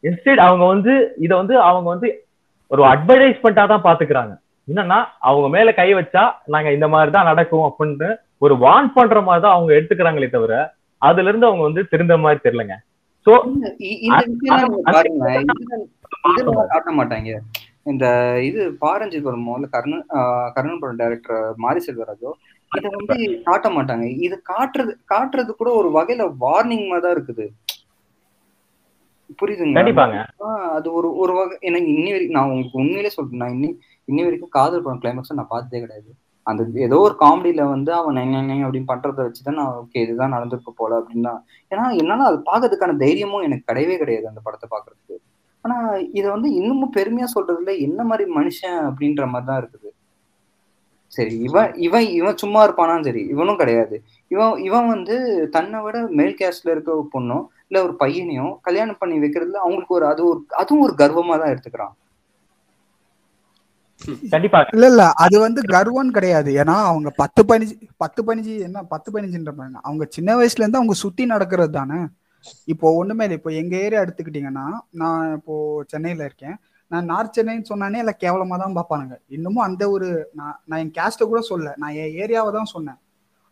இன்ஸ்டெட் 0.04 0.44
அவங்க 0.46 0.64
வந்து 0.74 0.94
இத 1.24 1.32
வந்து 1.42 1.54
அவங்க 1.70 1.88
வந்து 1.94 2.08
ஒரு 2.70 2.82
அட்வர்டைஸ்மெண்டா 2.92 3.64
தான் 3.72 3.86
பாத்துக்கிறாங்க. 3.88 4.32
என்னன்னா 4.68 4.98
அவங்க 5.28 5.46
மேல 5.54 5.70
கை 5.78 5.88
வச்சா 5.94 6.22
நாங்க 6.54 6.68
இந்த 6.76 6.86
மாதிரி 6.88 7.10
தான் 7.10 7.28
நடக்கும் 7.30 7.66
அப்படின்னு 7.68 8.08
ஒரு 8.44 8.54
வார்ன் 8.64 8.94
பண்ற 8.96 9.18
மாதிரி 9.26 9.42
தான் 9.44 9.56
அவங்க 9.56 9.72
எடுத்துக்கிறாங்களே 9.78 10.28
தவிர 10.30 10.54
அதுல 11.02 11.30
இருந்து 11.30 11.48
அவங்க 11.48 11.64
வந்து 11.68 11.82
திருந்த 11.92 12.14
மாதிரி 12.24 12.40
தெரியலங்க. 12.42 12.76
சோ 13.26 13.32
மாட்டாங்க. 16.98 17.32
இந்த 17.92 18.06
இது 18.48 18.60
பாரஞ்சித் 18.82 19.24
படம் 19.26 19.46
முதல்ல 19.46 19.68
கர்ணன் 19.74 20.04
கர்ணன் 20.56 20.80
படம் 20.82 21.00
டைரக்டர் 21.00 21.40
மாரி 21.64 21.80
செல்வராஜோ 21.86 22.30
இத 22.72 22.84
வந்து 22.96 23.16
காட்ட 23.48 23.68
மாட்டாங்க. 23.76 24.04
இது 24.26 24.36
காட்டுறது 24.52 24.92
காட்டுறது 25.12 25.50
கூட 25.52 25.70
ஒரு 25.80 25.88
வகையில 25.96 26.26
வார்னிங் 26.44 26.86
மாதிரி 26.90 27.04
தான் 27.06 27.16
இருக்குது. 27.16 27.46
புரியுதுங்களா? 29.40 29.78
கண்டிப்பாங்க. 29.78 30.16
ஆஹ் 30.46 30.68
அது 30.76 30.88
ஒரு 30.98 31.08
ஒரு 31.22 31.32
வகை 31.38 31.54
எனக்கு 31.68 31.88
இன்னி 31.96 32.10
வரைக்கும் 32.14 32.38
நான் 32.38 32.48
உங்களுக்கு 32.48 32.80
உண்மையிலே 32.82 33.12
சொல்றேன். 33.16 33.42
நான் 33.42 33.54
இன்னி 33.56 33.70
இன்னி 34.08 34.22
வரைக்கும் 34.26 34.54
காதல் 34.58 34.84
படம் 34.84 35.00
கிளைமேக்ஸ் 35.02 35.38
நான் 35.38 35.52
பார்த்ததே 35.54 35.80
கிடையாது. 35.84 36.10
அந்த 36.46 36.62
ஏதோ 36.86 36.96
ஒரு 37.06 37.14
காமெடியில 37.22 37.62
வந்து 37.74 37.90
அவன் 37.98 38.16
நைன் 38.18 38.32
நை, 38.50 38.56
அப்படின்னு 38.64 38.90
பண்றத 38.92 39.18
வச்சுதான் 39.26 39.58
நான் 39.60 39.76
ஓகே 39.82 40.00
இதுதான் 40.04 40.34
நடந்திருக்கு 40.36 40.72
போல 40.80 40.92
அப்படின்னு 41.00 41.26
தான் 41.28 41.40
ஏன்னா 41.72 41.84
என்னால 42.00 42.26
அது 42.30 42.38
பார்க்கறதுக்கான 42.50 42.96
தைரியமும் 43.04 43.46
எனக்கு 43.48 43.68
கிடையவே 43.70 43.96
கிடையாது 44.02 44.26
அந்த 44.30 44.40
படத்தை 44.46 44.68
பார்க்கறதுக்கு. 44.74 45.16
ஆனா 45.64 45.76
இதை 46.18 46.28
வந்து 46.34 46.48
இன்னமும் 46.60 46.94
பெருமையா 46.98 47.26
சொல்றதுல 47.36 47.74
என்ன 47.86 48.00
மாதிரி 48.10 48.24
மனுஷன் 48.38 48.78
அப்படின்ற 48.88 49.24
மாதிரி 49.32 49.48
தான் 49.50 49.60
இருக்குது. 49.62 49.90
சரி 51.12 51.34
இவன் 51.48 51.72
இவன் 51.86 52.06
இவன் 52.18 52.40
சும்மா 52.42 52.60
இருப்பானான்னு 52.66 53.08
சரி 53.08 53.22
இவனும் 53.32 53.60
கிடையாது. 53.62 53.96
இவன் 54.30 54.54
இவன் 54.68 54.86
வந்து 54.94 55.16
தன்னை 55.56 55.78
விட 55.84 55.96
மேல் 56.18 56.38
கேஸ்ட்ல 56.40 56.74
இருக்க 56.74 56.90
ஒரு 56.98 57.08
பொண்ணும் 57.14 57.44
இல்ல 57.68 57.78
ஒரு 57.86 57.94
பையனையும் 58.02 58.52
கல்யாணம் 58.66 59.00
பண்ணி 59.02 59.16
வைக்கிறதுல 59.24 59.60
அவங்களுக்கு 59.64 59.98
ஒரு 59.98 60.06
அது 60.12 60.22
ஒரு 60.30 60.40
அதுவும் 60.62 60.84
ஒரு 60.86 60.94
கர்வமா 61.02 61.36
தான் 61.42 61.52
எடுத்துக்கிறான். 61.54 61.94
கண்டிப்பா. 64.30 64.66
இல்ல 64.72 64.86
இல்ல. 64.86 65.12
அது 65.16 65.40
வந்து 65.40 65.62
கர்வம் 65.62 66.10
கிடையாது. 66.10 66.50
ஏன்னா 66.52 66.74
அவங்க 66.90 67.10
பத்து 67.10 67.42
பதினஞ்சு 67.42 67.88
பத்து 67.96 68.24
பதினஞ்சு 68.24 68.60
என்ன 68.60 68.82
பத்து 68.82 69.12
பதினஞ்சுன்ற 69.12 69.52
பாருங்க 69.54 69.80
அவங்க 69.82 70.04
சின்ன 70.08 70.36
வயசுல 70.36 70.56
இருந்து 70.56 70.76
அவங்க 70.76 70.92
சுத்தி 70.92 71.26
நடக்கிறது 71.26 71.70
தானே. 71.70 72.00
இப்போ 72.64 72.94
ஒண்ணுமே 72.94 73.24
இல்லை. 73.24 73.36
இப்போ 73.36 73.50
எங்க 73.52 73.76
ஏரியா 73.76 74.02
எடுத்துக்கிட்டீங்கன்னா 74.02 74.66
நான் 74.90 75.34
இப்போ 75.34 75.84
சென்னையில 75.86 76.24
இருக்கேன். 76.24 76.56
நான் 76.90 77.04
நார்த் 77.04 77.38
சென்னைன்னு 77.38 77.70
சொன்னானே 77.70 77.98
இல்லை 77.98 78.14
கேவலமா 78.20 78.56
தான் 78.58 78.76
பார்ப்பானுங்க. 78.76 79.14
இன்னமும் 79.28 79.64
அந்த 79.64 79.90
ஒரு 79.90 80.30
நான் 80.34 80.60
நான் 80.64 80.78
என் 80.78 80.94
கேஸ்ட்டை 80.98 81.26
கூட 81.26 81.40
சொல்ல 81.40 81.74
நான் 81.76 81.90
என் 81.90 82.14
ஏரியாவை 82.16 82.52
தான் 82.52 82.64
சொன்னேன். 82.64 82.98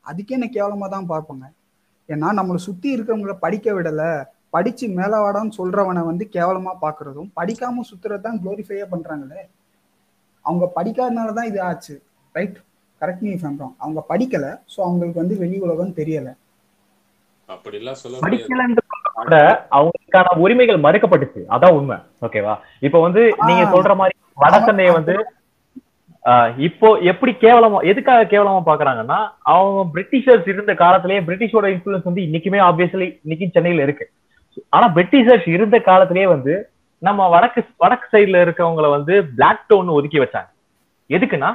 அதுக்கே 0.07 0.29
என்ன 0.29 0.47
கேவலமா 0.47 0.89
தான் 0.89 1.09
பார்ப்பாங்க. 1.09 1.47
ஏன்னா 2.09 2.29
நம்மளை 2.39 2.57
சுத்தி 2.57 2.97
இருக்கிறவங்கள 2.97 3.33
படிக்க 3.39 3.73
விடல. 3.73 4.25
படிச்சு 4.51 4.89
மேலே 4.89 5.17
வாடான்னு 5.17 5.53
சொல்றவனை 5.57 6.05
வந்து 6.05 6.29
கேவலமா 6.33 6.73
பாக்குறதும் 6.83 7.31
படிக்காம 7.37 7.83
சுத்துறது 7.91 8.21
தான் 8.21 8.41
குளோரிஃபையா 8.45 8.87
பண்றாங்களே. 8.91 9.43
அவங்க 10.45 10.67
படிக்காதனால 10.77 11.33
தான் 11.33 11.49
இது 11.51 11.59
ஆச்சு. 11.63 11.95
ரைட் 12.35 12.59
கரெக்ட் 13.01 13.27
நீ 13.27 13.33
பண்றோம் 13.43 13.75
அவங்க 13.79 14.01
படிக்கல 14.09 14.47
ஸோ 14.73 14.79
அவங்களுக்கு 14.87 15.23
வந்து 15.23 15.37
வெளி 15.43 15.59
உலகம் 15.67 15.99
தெரியல. 16.01 16.31
அப்படிலாம் 17.49 18.01
சொல்ல 18.01 18.15
முடியாது. 18.15 18.27
படிக்கலன்ற 18.27 18.81
விட 19.21 19.37
அவங்களுக்கான 19.77 20.35
உரிமைகள் 20.45 20.85
மறுக்கப்பட்டுச்சு. 20.85 21.41
அதான் 21.55 21.77
உண்மை. 21.79 21.97
ஓகேவா 22.27 22.55
இப்போ 22.83 22.99
வந்து 23.01 23.23
நீங்க. 23.49 23.65
சொல்ற 23.75 23.95
மாதிரி 24.01 24.17
வடசென்னையை 24.39 24.93
வந்து 24.99 25.15
ஆஹ் 26.25 26.51
இப்போ 26.59 26.89
எப்படி 27.11 27.33
கேவலமா 27.43 27.79
எதுக்காக 27.91 28.25
கேவலமா 28.33 28.61
பாக்குறாங்கன்னா 28.67 29.19
அவங்க 29.53 29.83
பிரிட்டிஷர்ஸ் 29.95 30.49
இருந்த 30.53 30.73
காலத்திலேயே 30.75 31.21
பிரிட்டிஷோட 31.21 31.67
இன்ஃபுளுன்ஸ் 31.75 32.09
வந்து 32.09 32.25
இன்னைக்குமே 32.27 32.59
ஆப்வியஸ்லி 32.67 33.09
இன்னைக்கு 33.25 33.47
சென்னையில 33.55 33.85
இருக்கு. 33.87 34.07
ஆனா 34.77 34.87
பிரிட்டிஷர்ஸ் 34.97 35.47
இருந்த 35.49 35.77
காலத்திலேயே 35.89 36.27
வந்து 36.27 36.55
நம்ம 37.03 37.29
வடக்கு 37.35 37.61
வடக்கு 37.83 38.07
சைடுல 38.15 38.41
இருக்கவங்கள 38.45 38.87
வந்து 38.97 39.15
பிளாக் 39.37 39.63
டவுன் 39.71 39.97
ஒதுக்கி 39.99 40.19
வச்சாங்க. 40.23 40.51
எதுக்குன்னா 41.11 41.51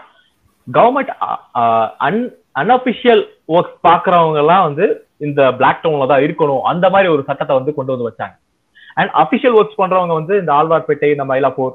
கவர்மெண்ட் 0.68 1.12
அன் 2.08 2.22
அன்அபிஷியல் 2.62 3.24
ஒர்க் 3.56 3.76
பாக்குறவங்க 3.88 4.40
எல்லாம் 4.44 4.66
வந்து 4.68 4.86
இந்த 5.28 5.42
பிளாக் 5.60 5.84
டவுன்ல 5.84 6.08
தான் 6.12 6.24
இருக்கணும். 6.26 6.64
அந்த 6.72 6.86
மாதிரி 6.94 7.08
ஒரு 7.16 7.22
சட்டத்தை 7.30 7.54
வந்து 7.60 7.76
கொண்டு 7.78 7.94
வந்து 7.94 8.10
வச்சாங்க. 8.10 8.36
அண்ட் 9.00 9.12
அபிஷியல் 9.24 9.58
ஒர்க்ஸ் 9.60 9.80
பண்றவங்க 9.82 10.14
வந்து 10.20 10.34
இந்த 10.42 10.52
ஆழ்வார்பேட்டை 10.60 11.10
இந்த 11.16 11.26
மயிலாப்பூர் 11.32 11.74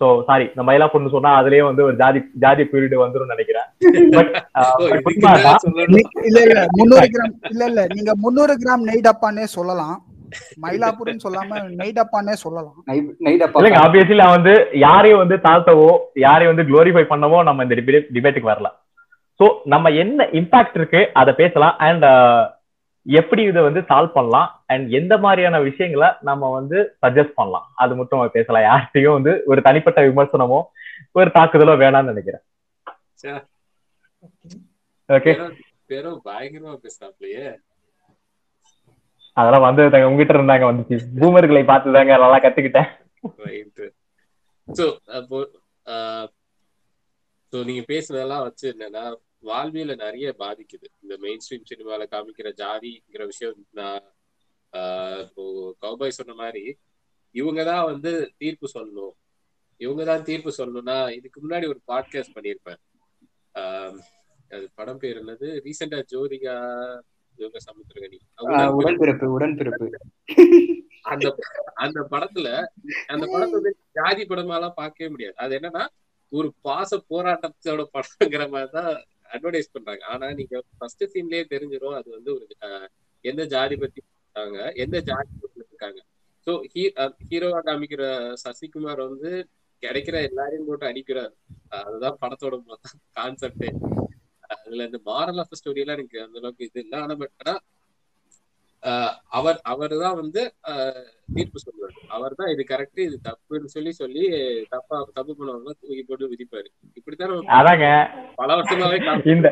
சோ 0.00 0.06
சாரி 0.28 0.44
இந்த 0.52 0.62
மயிலாப்பூர்னு 0.68 1.14
சொன்னா 1.14 1.30
அதுலயே 1.40 1.62
வந்து 1.68 1.82
ஒரு 1.88 1.96
ஜாதி 2.02 2.20
ஜாதி 2.44 2.62
பீரியட் 2.70 3.02
வந்துரும் 3.02 3.32
நினைக்கிறேன். 3.34 3.68
இல்ல 6.28 6.38
இல்ல 6.46 6.60
முந்நூறு 6.78 7.06
கிராம் 7.14 7.34
இல்ல 7.52 7.62
இல்ல 7.70 7.80
நீங்க 7.96 8.12
முந்நூறு 8.24 8.54
கிராம் 8.62 8.86
நெய் 8.88 9.06
டப்பானே 9.08 9.44
சொல்லலாம். 9.56 9.96
மயிலாப்பூர்னு 10.64 11.24
சொல்லாம 11.24 11.60
நெய் 11.80 11.96
டப்பானே 11.98 12.34
சொல்லலாம் 12.44 12.78
இல்லைங்க 13.56 13.80
ஆப்வியஸ்லி 13.84 14.16
நான் 14.22 14.36
வந்து 14.38 14.54
யாரையும் 14.86 15.22
வந்து 15.22 15.38
தாழ்த்தவோ 15.48 15.90
யாரையும் 16.26 16.52
வந்து 16.54 16.68
குளோரிஃபை 16.70 17.04
பண்ணவோ 17.12 17.38
நம்ம 17.48 17.66
இந்த 17.66 17.76
டிபேட்டுக்கு 18.16 18.52
வரல. 18.52 18.70
சோ 19.40 19.46
நம்ம 19.74 19.90
என்ன 20.02 20.26
இம்பாக்ட் 20.40 20.76
இருக்கு 20.80 21.00
அதை 21.20 21.32
பேசலாம். 21.42 21.76
அண்ட் 21.86 22.06
எப்படி 23.06 23.42
இதை 23.50 23.60
வந்து 23.66 23.80
சால்வ் 23.88 24.16
பண்ணலாம்? 24.16 24.50
அண்ட் 24.72 24.86
எந்த 24.98 25.14
மாதிரியான 25.24 25.60
விஷயங்களை 25.68 26.08
நம்ம 26.28 26.50
வந்து 26.58 26.78
சஜஸ்ட் 27.02 27.38
பண்ணலாம்? 27.38 27.66
அது 27.82 27.92
மட்டும் 27.98 28.18
நம்ம 28.18 28.34
பேசலாம். 28.36 28.66
யார்கிட்டயும் 28.68 29.16
வந்து 29.18 29.32
ஒரு 29.52 29.60
தனிப்பட்ட 29.68 30.00
விமர்சனமோ 30.08 30.60
ஒரு 31.18 31.30
தாக்குதலோ 31.38 31.74
வேணாம்னு 31.82 32.12
நினைக்கிறேன். 32.12 32.44
ஓகே 35.08 35.32
பயங்கரமா 36.28 36.74
பேசுறாப்லயே. 36.84 37.46
அதெல்லாம் 39.32 39.74
வந்து 39.74 40.06
உங்ககிட்ட 40.06 40.32
இருந்தாங்க 40.32 40.64
வந்துச்சு. 40.70 41.00
பூமர்களை 41.20 41.64
பார்த்து 41.64 41.92
தாங்க 41.92 42.16
நல்லா 42.16 42.40
கத்துக்கிட்டேன். 42.40 42.90
ரைட்டு 43.38 43.86
அப்போ 45.10 45.38
சோ 47.52 47.64
நீங்க 47.64 47.84
பேசுனதெல்லாம் 47.88 48.42
வச்சு 48.42 48.76
என்னன்னா 48.78 49.04
வாழ்வியல 49.42 49.96
நிறைய 49.96 50.34
பாதிக்குது. 50.38 50.86
இந்த 51.00 51.16
மெயின் 51.18 51.38
ஸ்ட்ரீம் 51.38 51.70
சினிமால 51.74 52.02
காமிக்கிற 52.10 52.48
ஜாதிங்கிற 52.56 53.24
விஷயம் 53.24 53.66
நான் 53.70 54.02
ஆஹ் 54.72 55.20
இப்போ 55.20 55.74
கௌபாய் 55.82 56.16
சொன்ன 56.18 56.34
மாதிரி 56.34 56.78
இவங்கதான் 57.34 57.84
வந்து 57.84 58.32
தீர்ப்பு 58.36 58.70
சொல்லணும். 58.74 59.14
இவங்கதான் 59.78 60.22
தீர்ப்பு 60.22 60.52
சொல்லணும்னா 60.58 61.10
இதுக்கு 61.10 61.48
முன்னாடி 61.48 61.66
ஒரு 61.68 61.80
பாட்காஸ்ட் 61.88 62.34
பண்ணியிருப்பேன். 62.34 62.80
ஆஹ் 63.54 63.98
அது 64.50 64.70
படம் 64.74 64.98
பேர் 64.98 65.24
என்னது? 65.24 65.48
ரீசெண்டா 65.64 66.02
ஜோதிகா 66.12 66.56
யோக 67.44 67.60
சமுத்திரகனி 67.68 68.18
உடன்பிறப்பு 68.80 69.26
உடன்பிறப்பு. 69.36 69.86
அந்த 71.12 71.28
அந்த 71.84 72.00
படத்துல 72.12 72.48
அந்த 73.12 73.24
படத்தை 73.32 73.54
வந்து 73.58 73.72
ஜாதி 73.98 74.24
படமாலாம் 74.30 74.78
பார்க்கவே 74.80 75.08
முடியாது. 75.14 75.36
அது 75.44 75.52
என்னன்னா 75.58 75.84
ஒரு 76.32 76.48
பாச 76.66 76.90
போராட்டத்தோட 77.12 77.82
படங்கிற 77.96 78.42
மாதிரி 78.52 78.70
தான் 78.76 78.92
அட்வர்டைஸ் 79.34 79.74
பண்றாங்க. 79.74 80.02
ஆனா 80.12 80.26
நீங்க 80.38 80.56
ஃபர்ஸ்ட் 80.76 81.04
சீன்லயே 81.14 81.44
தெரிஞ்சிடும் 81.52 81.98
அது 82.00 82.08
வந்து 82.16 82.30
ஒரு 82.36 82.46
எந்த 83.24 83.42
ஜாதி 83.54 83.76
பத்தி 83.82 84.00
இருக்காங்க 84.02 84.58
எந்த 84.84 84.96
ஜாதி 85.08 85.30
இருக்காங்க. 85.64 86.00
ஸோ 86.46 86.52
ஹீரோவா 87.30 87.60
காமிக்கிற 87.66 88.04
சசிகுமார் 88.44 89.02
வந்து 89.08 89.30
கிடைக்கிற 89.82 90.16
எல்லாரையும் 90.28 90.66
போட்டு 90.68 90.86
அடிக்கிறார். 90.90 91.32
அதுதான் 91.86 92.18
படத்தோட 92.22 92.54
கான்செப்டே 93.18 93.70
அதுல 94.56 94.86
இந்த 94.88 95.00
மாரல் 95.06 95.40
ஆஃப் 95.42 95.58
ஸ்டோரி 95.58 95.82
எல்லாம் 95.84 95.98
எனக்கு 95.98 96.18
அந்த 96.24 96.36
அளவுக்கு 96.40 96.66
இது 96.68 96.80
இல்லை. 96.84 96.98
ஆனா 97.04 97.16
பட் 97.22 97.34
ஆனா 97.42 97.54
அவர் 99.30 99.58
அவர் 99.72 99.92
தான் 99.98 100.16
வந்து 100.20 100.40
தீர்ப்பு 101.34 101.58
சொல்லுவாரு. 101.64 101.94
அவர் 102.08 102.38
தான் 102.38 102.50
இது 102.54 102.62
கரெக்ட் 102.70 103.00
இது 103.04 103.16
தப்புன்னு 103.28 103.74
சொல்லி 103.74 103.92
சொல்லி 104.00 104.24
தப்பா 104.72 104.96
தப்பு 105.18 105.32
பண்ணவங்க 105.38 105.72
தூக்கி 105.80 106.02
போட்டு 106.08 106.30
விதிப்பாரு. 106.32 106.68
இப்படித்தான் 106.98 107.34
அதாங்க. 107.58 107.86
பல 108.40 108.56
வருஷமாவே 108.58 108.98
இந்த. 109.34 109.50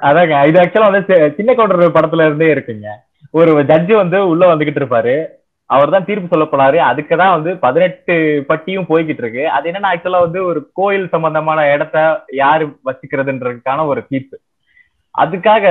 அதாங்க. 0.00 0.36
இது 0.50 0.60
ஆக்சுவலா 0.62 0.90
வந்து 0.90 1.02
சின்ன 1.38 1.50
கவுண்டர் 1.54 1.96
படத்துல 1.96 2.26
இருந்தே 2.28 2.48
இருக்குங்க. 2.54 2.88
ஒரு 3.34 3.52
ஜட்ஜு 3.70 3.94
வந்து 4.02 4.18
உள்ள 4.32 4.44
வந்துகிட்டு 4.50 4.80
இருப்பாரு. 4.82 5.14
அவர் 5.72 5.90
தான் 5.90 6.04
தீர்ப்பு 6.04 6.28
சொல்ல 6.28 6.44
போனாரு. 6.44 6.78
அதுக்கு 6.86 7.14
தான் 7.16 7.34
வந்து 7.34 7.50
பதினெட்டு 7.58 8.14
பட்டியும் 8.46 8.88
போய்கிட்டு 8.88 9.22
இருக்கு. 9.22 9.44
அது 9.50 9.70
என்னன்னா 9.70 9.90
ஆக்சுவலா 9.92 10.20
வந்து 10.20 10.40
ஒரு 10.44 10.60
கோயில் 10.72 11.06
சம்பந்தமான 11.08 11.66
இடத்த 11.72 11.98
யாரு 12.36 12.64
வச்சுக்கிறதுன்றதுக்கான 12.84 13.86
ஒரு 13.86 14.06
தீர்ப்பு. 14.06 14.36
அதுக்காக 15.14 15.64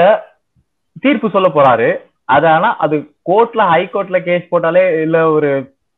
தீர்ப்பு 1.04 1.30
சொல்ல 1.30 1.49
போறாரு. 1.49 1.89
அது 2.30 2.47
ஆனா 2.47 2.70
அது 2.78 2.95
கோர்ட்ல 3.30 3.62
ஹை 3.70 3.84
கோர்ட்ல 3.88 4.18
கேஸ் 4.24 4.52
போட்டாலே 4.52 5.02
இல்ல 5.02 5.30
ஒரு 5.32 5.49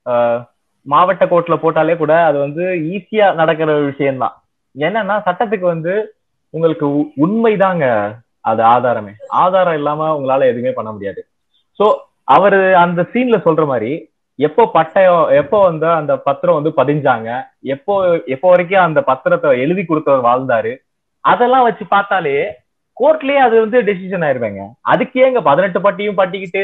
ஆஹ், 0.05 0.39
மாவட்ட 0.85 1.25
கோர்ட்ல 1.25 1.55
போட்டாலே 1.57 1.97
கூட 1.97 2.23
அது 2.25 2.37
வந்து 2.37 2.63
ஈஸியா 2.91 3.33
நடக்கிற 3.33 3.69
ஒரு 3.73 3.85
விஷயம்தான். 3.85 4.35
என்னன்னா 4.75 5.15
சட்டத்துக்கு 5.25 5.65
வந்து 5.65 5.93
உங்களுக்கு 6.53 6.85
உ- 6.97 7.11
உண்மைதாங்க 7.17 7.85
அது 8.41 8.61
ஆதாரமே. 8.65 9.13
ஆதாரம் 9.41 9.73
இல்லாம 9.73 10.09
உங்களால 10.17 10.47
எதுவுமே 10.47 10.71
பண்ண 10.71 10.91
முடியாது. 10.91 11.21
சோ 11.79 11.85
அவரு 12.27 12.59
அந்த 12.75 13.01
சீன்ல 13.13 13.37
சொல்ற 13.45 13.63
மாதிரி 13.65 13.91
எப்போ 14.39 14.63
பட்டயம் 14.73 15.25
எப்போ 15.41 15.57
வந்து 15.61 15.87
அந்த 15.99 16.13
பத்திரம் 16.27 16.57
வந்து 16.59 16.71
பதிஞ்சாங்க 16.79 17.29
எப்போ 17.73 17.93
எப்போ 18.25 18.47
வரைக்கும் 18.49 18.85
அந்த 18.87 18.99
பத்திரத்தை 19.07 19.49
எழுதி 19.63 19.83
கொடுத்தவர் 19.85 20.27
வாழ்ந்தாரு 20.29 20.71
அதெல்லாம் 21.23 21.67
வச்சு 21.67 21.85
பார்த்தாலே 21.87 22.35
கோர்ட்லயே 22.97 23.39
அது 23.45 23.55
வந்து 23.59 23.77
டெசிஷன் 23.87 24.25
ஆயிருவாங்க. 24.25 24.63
அதுக்கே 24.91 25.23
எங்க 25.27 25.41
பதினெட்டு 25.47 25.79
பட்டியும் 25.81 26.17
பட்டிக்கிட்டு 26.19 26.61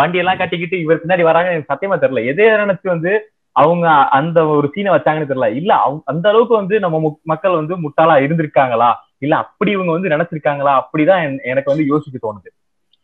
வண்டி 0.00 0.18
எல்லாம் 0.22 0.40
கட்டிக்கிட்டு 0.42 0.76
இவர் 0.84 1.00
பின்னாடி 1.02 1.24
வராங்க 1.28 1.52
எனக்கு 1.52 1.72
சத்தியமா 1.72 1.96
தெரியல. 2.02 2.22
எதே 2.32 2.46
நினைச்சு 2.62 2.86
வந்து 2.94 3.12
அவங்க 3.56 3.86
அந்த 4.18 4.38
ஒரு 4.56 4.66
சீனை 4.74 4.90
வச்சாங்கன்னு 4.94 5.30
தெரியல. 5.30 5.48
இல்ல 5.60 5.72
அந்த 6.12 6.26
அளவுக்கு 6.32 6.54
வந்து 6.60 6.76
நம்ம 6.84 7.16
மக்கள் 7.32 7.58
வந்து 7.60 7.76
முட்டாளா 7.84 8.16
இருந்திருக்காங்களா? 8.26 8.90
இல்ல 9.24 9.34
அப்படி 9.44 9.70
இவங்க 9.76 9.92
வந்து 9.96 10.12
நினைச்சிருக்காங்களா? 10.14 10.74
அப்படிதான் 10.82 11.22
எனக்கு 11.52 11.72
வந்து 11.72 11.86
யோசிக்க 11.92 12.18
தோணுது. 12.26 12.50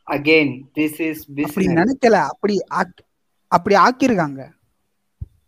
அகெயின் 0.07 0.55
திஸ் 0.75 1.01
இஸ் 1.09 1.23
அப்படி 1.47 1.67
நினைக்கல. 1.81 2.17
அப்படி 2.33 2.57
அப்படி 3.53 3.75
ஆக்கியிருக்காங்க. 3.87 4.43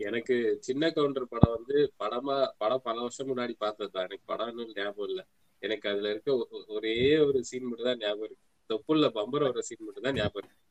எனக்கு 0.09 0.35
சின்ன 0.61 0.91
கவுண்டர் 0.91 1.33
படம் 1.33 1.55
வந்து 1.57 1.77
படமா 2.01 2.37
படம் 2.59 2.85
பல 2.85 2.97
வருஷம் 3.01 3.29
முன்னாடி 3.31 3.55
பார்த்ததுதான். 3.59 4.07
எனக்கு 4.09 4.31
படம் 4.33 4.51
இன்னும் 4.51 4.73
ஞாபகம் 4.75 5.09
இல்ல. 5.09 5.23
எனக்கு 5.63 5.87
அதுல 5.89 6.11
இருக்க 6.11 6.31
ஒரே 6.69 6.97
ஒரு 7.19 7.39
சீன் 7.45 7.69
மட்டும் 7.69 7.89
தான் 7.91 7.99
ஞாபகம் 7.99 8.29
இருக்கு. 8.29 8.45
தொப்புள்ள 8.71 9.07
பம்பர் 9.19 9.47
வர 9.49 9.61
சீன் 9.61 9.85
மட்டும் 9.87 10.03
தான் 10.03 10.15
ஞாபகம் 10.15 10.43
இருக்கு. 10.45 10.63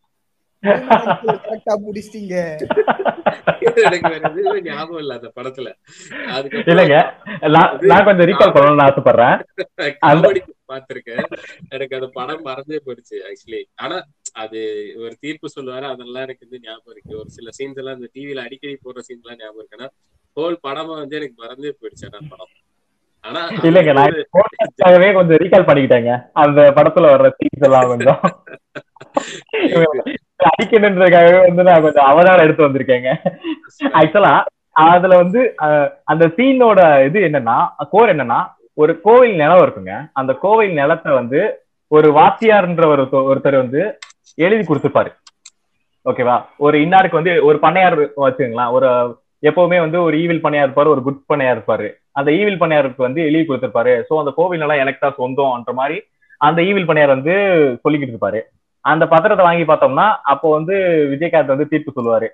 கரெக்டா 0.65 1.73
ஞாபகம் 4.61 4.97
இல்ல 4.97 5.13
அந்த 5.13 5.31
படத்துல. 5.35 5.69
இல்லைங்க. 6.69 6.95
நான் 7.49 8.05
கொஞ்சம் 8.05 8.27
ரீகால் 8.27 8.55
பண்ணணும்னு 8.55 8.85
ஆசைப்படுறேன். 8.87 9.37
பார்த்திருக்கேன். 10.67 11.25
எனக்கு 11.69 11.95
அந்த 11.95 12.07
படம் 12.13 12.41
மறந்தே 12.41 12.81
போயிடுச்சு 12.85 13.15
ஆக்சுவலி 13.29 13.63
ஆனா 13.75 13.97
அது 14.33 14.59
ஒரு 14.97 15.15
தீர்ப்பு 15.19 15.47
சொல்லுவாரு. 15.55 15.85
அதெல்லாம் 15.93 16.23
எனக்கு 16.23 16.47
வந்து 16.49 16.67
ஞாபகம் 16.67 16.93
இருக்கு. 16.93 17.17
ஒரு 17.17 17.29
சில 17.29 17.49
சீன்ஸ் 17.59 17.77
எல்லாம் 17.77 17.95
இந்த 17.95 18.09
டிவில 18.13 18.43
அடிக்கடி 18.43 18.73
போடுற 18.73 18.97
சீன்ஸ் 18.97 19.23
எல்லாம் 19.23 19.39
ஞாபகம் 19.39 19.65
இருக்கு. 19.65 19.77
ஆனா 19.79 19.87
ஹோல் 20.35 20.57
படமா 20.67 20.97
வந்து 20.97 21.15
எனக்கு 21.15 21.33
மறந்தே 21.37 21.69
போயிடுச்சு 21.69 22.05
அந்த 22.11 22.19
படம். 22.29 22.53
ஆனா 23.21 23.49
இல்லைங்க 23.49 23.93
நான் 23.93 25.13
கொஞ்சம் 25.13 25.37
ரீகால் 25.37 25.67
பண்ணிக்கிட்டேங்க. 25.69 26.29
அந்த 26.33 26.61
படத்துல 26.61 27.07
வர்ற 27.13 27.29
சீன்ஸ் 27.39 27.63
எல்லாம் 27.63 27.87
கொஞ்சம். 27.87 28.19
அடிக்கணுன்றதுக்காகவே 30.49 31.39
வந்து 31.47 31.65
நான் 31.67 31.85
கொஞ்சம் 31.85 32.09
அவதாரம் 32.11 32.45
எடுத்து 32.45 32.67
வந்திருக்கேங்க. 32.67 33.11
ஆக்சுவலா 33.99 34.33
அதுல 34.91 35.17
வந்து 35.23 35.41
அந்த 36.11 36.25
சீனோட 36.37 36.79
இது 37.07 37.19
என்னன்னா 37.27 37.57
கோர் 37.93 38.13
என்னன்னா 38.13 38.39
ஒரு 38.83 38.93
கோவில் 39.05 39.35
நிலம் 39.41 39.61
இருக்குங்க. 39.65 39.93
அந்த 40.19 40.31
கோவில் 40.45 40.73
நிலத்தை 40.79 41.11
வந்து 41.19 41.41
ஒரு 41.91 42.07
வாத்தியார்ன்ற 42.17 42.85
ஒரு 42.93 43.03
ஒருத்தர் 43.29 43.63
வந்து 43.63 43.81
எழுதி 44.45 44.63
கொடுத்துருப்பாரு 44.69 45.11
ஓகேவா 46.09 46.35
ஒரு 46.65 46.75
இன்னாருக்கு 46.85 47.19
வந்து 47.19 47.33
ஒரு 47.49 47.57
பண்ணையார் 47.65 47.95
வச்சுங்களேன் 48.23 48.73
ஒரு 48.77 48.89
எப்பவுமே 49.49 49.77
வந்து 49.83 49.97
ஒரு 50.07 50.15
ஈவில் 50.23 50.43
பண்ணையா 50.43 50.65
இருப்பாரு 50.65 50.89
ஒரு 50.95 51.01
குட் 51.05 51.23
பண்ணையா 51.31 51.51
இருப்பாரு. 51.55 51.87
அந்த 52.19 52.29
ஈவில் 52.39 52.59
பண்ணையாருக்கு 52.61 53.07
வந்து 53.07 53.21
எழுதி 53.29 53.43
கொடுத்துருப்பாரு. 53.47 53.93
சோ 54.07 54.13
அந்த 54.21 54.31
கோவில் 54.39 54.63
எல்லாம் 54.65 54.81
எனக்கு 54.83 55.01
தான் 55.01 55.17
சொந்தம்ன்ற 55.21 55.73
மாதிரி 55.79 55.97
அந்த 56.41 56.59
ஈவில் 56.69 56.87
பண்ணையார் 56.89 57.15
வந்து 57.15 57.35
சொல்லிக்கிட்டு 57.83 58.13
இருப்பாரு. 58.13 58.39
அந்த 58.85 59.05
பத்திரத்தை 59.05 59.35
வாங்கி 59.35 59.63
பார்த்தோம்னா 59.63 60.15
அப்போ 60.23 60.51
வந்து 60.51 60.73
விஜயகாந்த் 61.11 61.45
வந்து 61.45 61.67
தீர்ப்பு 61.67 61.91
சொல்லுவாரு. 61.95 62.27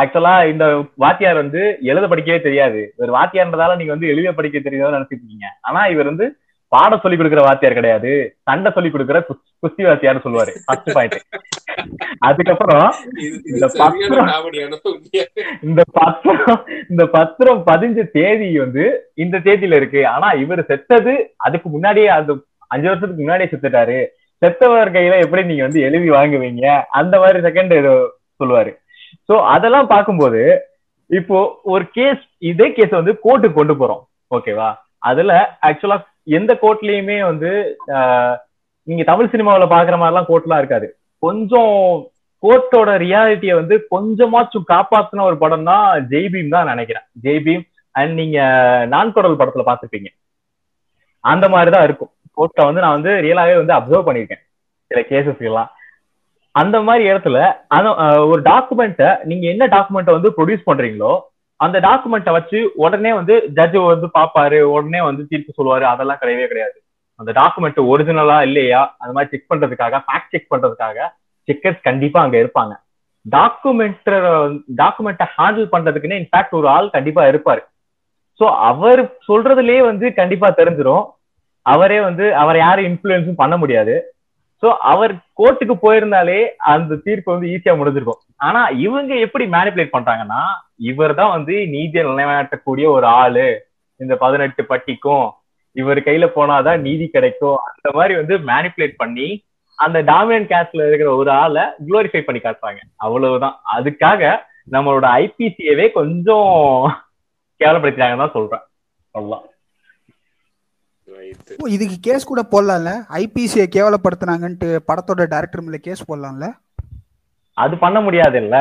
ஆக்சுவலா 0.00 0.50
இந்த 0.50 0.86
வாத்தியார் 0.94 1.34
வந்து 1.34 1.78
எழுத 1.82 2.06
படிக்கவே 2.06 2.40
தெரியாது. 2.40 2.92
ஒரு 2.96 3.14
வாத்தியார்ன்றதால 3.14 3.76
நீங்க 3.76 3.92
வந்து 3.92 4.08
எழுத 4.08 4.32
படிக்க 4.32 4.58
தெரியாதுன்னு 4.58 4.94
நினைச்சிட்டு 4.96 5.06
இருக்கீங்க. 5.10 5.46
ஆனா 5.60 5.86
இவர் 5.86 6.04
வந்து 6.04 6.36
பாடம் 6.68 7.00
சொல்லி 7.02 7.18
கொடுக்குற 7.18 7.40
வாத்தியார் 7.40 7.74
கிடையாது. 7.74 8.36
சண்டை 8.42 8.72
சொல்லி 8.74 8.90
கொடுக்குற 8.90 9.16
குஸ்- 9.16 9.66
குஸ்தி 9.66 9.82
வாத்தியார்னு 9.82 10.20
சொல்லுவாரு. 10.24 10.50
ஃபர்ஸ்ட் 10.64 10.92
பாயிண்ட் 10.92 11.20
அதுக்கப்புறம் 12.18 12.94
இந்த 13.44 13.66
பத்திரம் 13.78 14.26
இந்த 15.62 15.82
பத்திரம் 15.92 16.66
இந்த 16.88 17.06
பத்திரம் 17.06 17.64
பதிஞ்ச 17.66 18.10
தேதி 18.10 18.58
வந்து 18.58 19.10
இந்த 19.14 19.38
தேதியில 19.38 19.74
இருக்கு. 19.74 20.08
ஆனா 20.08 20.30
இவர் 20.30 20.64
செத்தது 20.64 21.34
அதுக்கு 21.36 21.68
முன்னாடியே 21.68 22.06
அந்த 22.06 22.36
அஞ்சு 22.68 22.86
வருஷத்துக்கு 22.86 23.24
முன்னாடியே 23.24 23.48
செத்துட்டாரு. 23.48 24.17
செத்தவர் 24.42 24.94
கையில 24.94 25.14
எப்படி 25.24 25.42
நீங்க 25.44 25.62
வந்து 25.62 25.80
எழுதி 25.80 26.08
வாங்குவீங்க? 26.10 26.64
அந்த 26.90 27.14
மாதிரி 27.18 27.38
செகண்ட் 27.46 27.72
ஏதோ 27.74 27.92
சொல்லுவாரு. 28.40 28.72
சோ 29.28 29.34
அதெல்லாம் 29.54 29.88
பார்க்கும்போது 29.88 30.42
இப்போ 31.10 31.38
ஒரு 31.64 31.84
கேஸ் 31.92 32.22
இதே 32.50 32.72
கேஸ் 32.72 32.98
வந்து 32.98 33.12
கோர்ட்டுக்கு 33.24 33.58
கொண்டு 33.58 33.74
போறோம். 33.74 34.02
ஓகேவா 34.30 34.68
அதுல 35.02 35.32
ஆக்சுவலா 35.68 35.96
எந்த 36.38 36.52
கோர்ட்லயுமே 36.62 37.18
வந்து 37.24 37.50
ஆஹ், 37.96 38.34
நீங்க 38.88 39.02
தமிழ் 39.04 39.32
சினிமாவுல 39.32 39.66
பாக்குற 39.72 39.96
மாதிரிலாம் 39.98 40.30
கோர்ட்லாம் 40.30 40.58
இருக்காது. 40.58 40.86
கொஞ்சம் 41.22 41.74
கோர்ட்டோட 42.42 42.90
ரியாலிட்டியை 43.04 43.54
வந்து 43.54 43.76
கொஞ்சமாச்சும் 43.90 44.68
காப்பாத்தின 44.68 45.22
ஒரு 45.22 45.38
படம் 45.38 45.64
தான் 45.64 45.84
ஜெய்பீம் 46.12 46.54
தான் 46.56 46.70
நினைக்கிறேன். 46.72 47.06
ஜெய்பீம் 47.24 47.64
அண்ட் 47.94 48.12
நீங்க 48.14 48.38
நான் 48.86 49.14
படத்துல 49.14 49.64
பாத்துருப்பீங்க 49.68 50.10
அந்த 51.24 51.46
மாதிரிதான் 51.48 51.86
இருக்கும். 51.88 52.12
கோர்ட்டை 52.38 52.64
வந்து 52.68 52.84
நான் 52.84 52.96
வந்து 52.98 53.12
ரியலாவே 53.26 53.54
வந்து 53.60 53.76
அப்சர்வ் 53.78 54.06
பண்ணியிருக்கேன். 54.08 54.42
சில 54.90 55.00
கேசஸ் 55.10 55.42
எல்லாம். 55.50 55.70
அந்த 56.54 56.76
மாதிரி 56.86 57.02
இடத்துல 57.10 57.38
அந்த 57.76 57.88
ஒரு 58.32 58.40
டாக்குமெண்ட்டை 58.50 59.10
நீங்க 59.30 59.44
என்ன 59.54 59.64
டாக்குமெண்ட்டை 59.74 60.14
வந்து 60.16 60.30
ப்ரொடியூஸ் 60.36 60.68
பண்றீங்களோ 60.68 61.12
அந்த 61.60 61.76
டாக்குமெண்ட்டை 61.86 62.32
வச்சு 62.36 62.58
உடனே 62.84 63.10
வந்து 63.18 63.34
ஜட்ஜ் 63.56 63.76
வந்து 63.92 64.08
பாப்பாரு 64.18 64.58
உடனே 64.74 65.00
வந்து 65.08 65.22
தீர்ப்பு 65.30 65.56
சொல்லுவாரு 65.58 65.84
அதெல்லாம் 65.92 66.20
கிடையவே 66.20 66.46
கிடையாது. 66.50 66.76
அந்த 67.20 67.30
டாக்குமெண்ட் 67.38 67.78
ஒரிஜினலா 67.92 68.36
இல்லையா 68.48 68.80
அந்த 69.00 69.12
மாதிரி 69.14 69.30
செக் 69.32 69.50
பண்றதுக்காக 69.52 70.00
ஃபேக்ட் 70.06 70.34
செக் 70.34 70.52
பண்றதுக்காக 70.52 70.98
செக்கர்ஸ் 71.48 71.80
கண்டிப்பா 71.88 72.18
அங்க 72.24 72.36
இருப்பாங்க. 72.42 72.74
டாக்குமெண்ட் 73.26 74.10
டாக்குமெண்ட்டை 74.82 75.26
ஹேண்டில் 75.36 75.66
பண்றதுக்குன்னு 75.74 76.20
இன்ஃபேக்ட் 76.22 76.54
ஒரு 76.58 76.68
ஆள் 76.76 76.94
கண்டிப்பா 76.96 77.22
இருப்பாரு. 77.30 77.62
ஸோ 78.40 78.46
அவர் 78.70 79.00
சொல்றதுலயே 79.28 79.80
வந்து 79.90 80.06
கண்டிப்பா 80.20 80.48
தெரிஞ்சிடும் 80.60 81.04
அவரே 81.72 81.98
வந்து 82.00 82.26
அவரை 82.42 82.60
யாரும் 82.60 82.88
இன்ஃபுளுன்ஸும் 82.90 83.40
பண்ண 83.42 83.56
முடியாது. 83.62 83.94
சோ 84.62 84.68
அவர் 84.92 85.12
கோர்ட்டுக்கு 85.38 85.74
போயிருந்தாலே 85.82 86.38
அந்த 86.72 87.00
தீர்ப்பு 87.06 87.32
வந்து 87.32 87.48
ஈஸியா 87.54 87.74
முடிஞ்சிருக்கும். 87.80 88.22
ஆனா 88.46 88.62
இவங்க 88.86 89.12
எப்படி 89.24 89.44
மேனிபுலேட் 89.46 89.94
பண்றாங்கன்னா 89.96 90.42
இவர் 90.90 91.14
தான் 91.14 91.34
வந்து 91.36 91.54
நீதியை 91.68 92.04
நிலைநாட்டக்கூடிய 92.06 92.86
ஒரு 92.96 93.06
ஆளு. 93.20 93.48
இந்த 94.00 94.14
பதினெட்டு 94.24 94.62
பட்டிக்கும் 94.68 95.26
இவர் 95.72 96.00
கையில 96.00 96.26
போனாதான் 96.36 96.80
நீதி 96.80 97.06
கிடைக்கும். 97.06 97.58
அந்த 97.70 97.88
மாதிரி 97.92 98.14
வந்து 98.20 98.36
மேனிப்புலேட் 98.50 99.00
பண்ணி 99.02 99.28
அந்த 99.78 99.98
டாமினன்ட் 100.02 100.50
கேஸ்ட்ல 100.52 100.86
இருக்கிற 100.86 101.10
ஒரு 101.14 101.30
ஆளை 101.42 101.62
குளோரிஃபை 101.86 102.20
பண்ணி 102.20 102.40
காட்டுறாங்க. 102.44 102.80
அவ்வளவுதான். 102.96 103.56
அதுக்காக 103.76 104.22
நம்மளோட 104.72 105.06
ஐபிசியவே 105.22 105.86
கொஞ்சம் 105.98 106.50
கேவலப்படுத்திட்டாங்கன்னு 107.60 108.24
தான் 108.24 108.36
சொல்றேன். 108.38 108.64
அவ்வளவுதான். 109.10 109.52
இதுக்கு 111.76 111.96
கேஸ் 112.06 112.30
கூட 112.30 112.42
போடலாம்ல? 112.52 112.90
ஐபிசியை 113.22 113.66
கேவலப்படுத்துனாங்கன்ட்டு 113.76 114.68
படத்தோட 114.88 115.24
டைரக்டர் 115.34 115.64
மேல 115.66 115.78
கேஸ் 115.86 116.08
போடலாம்ல? 116.10 116.46
அது 117.56 117.74
பண்ண 117.84 117.98
முடியாது 118.00 118.36
இல்ல 118.42 118.56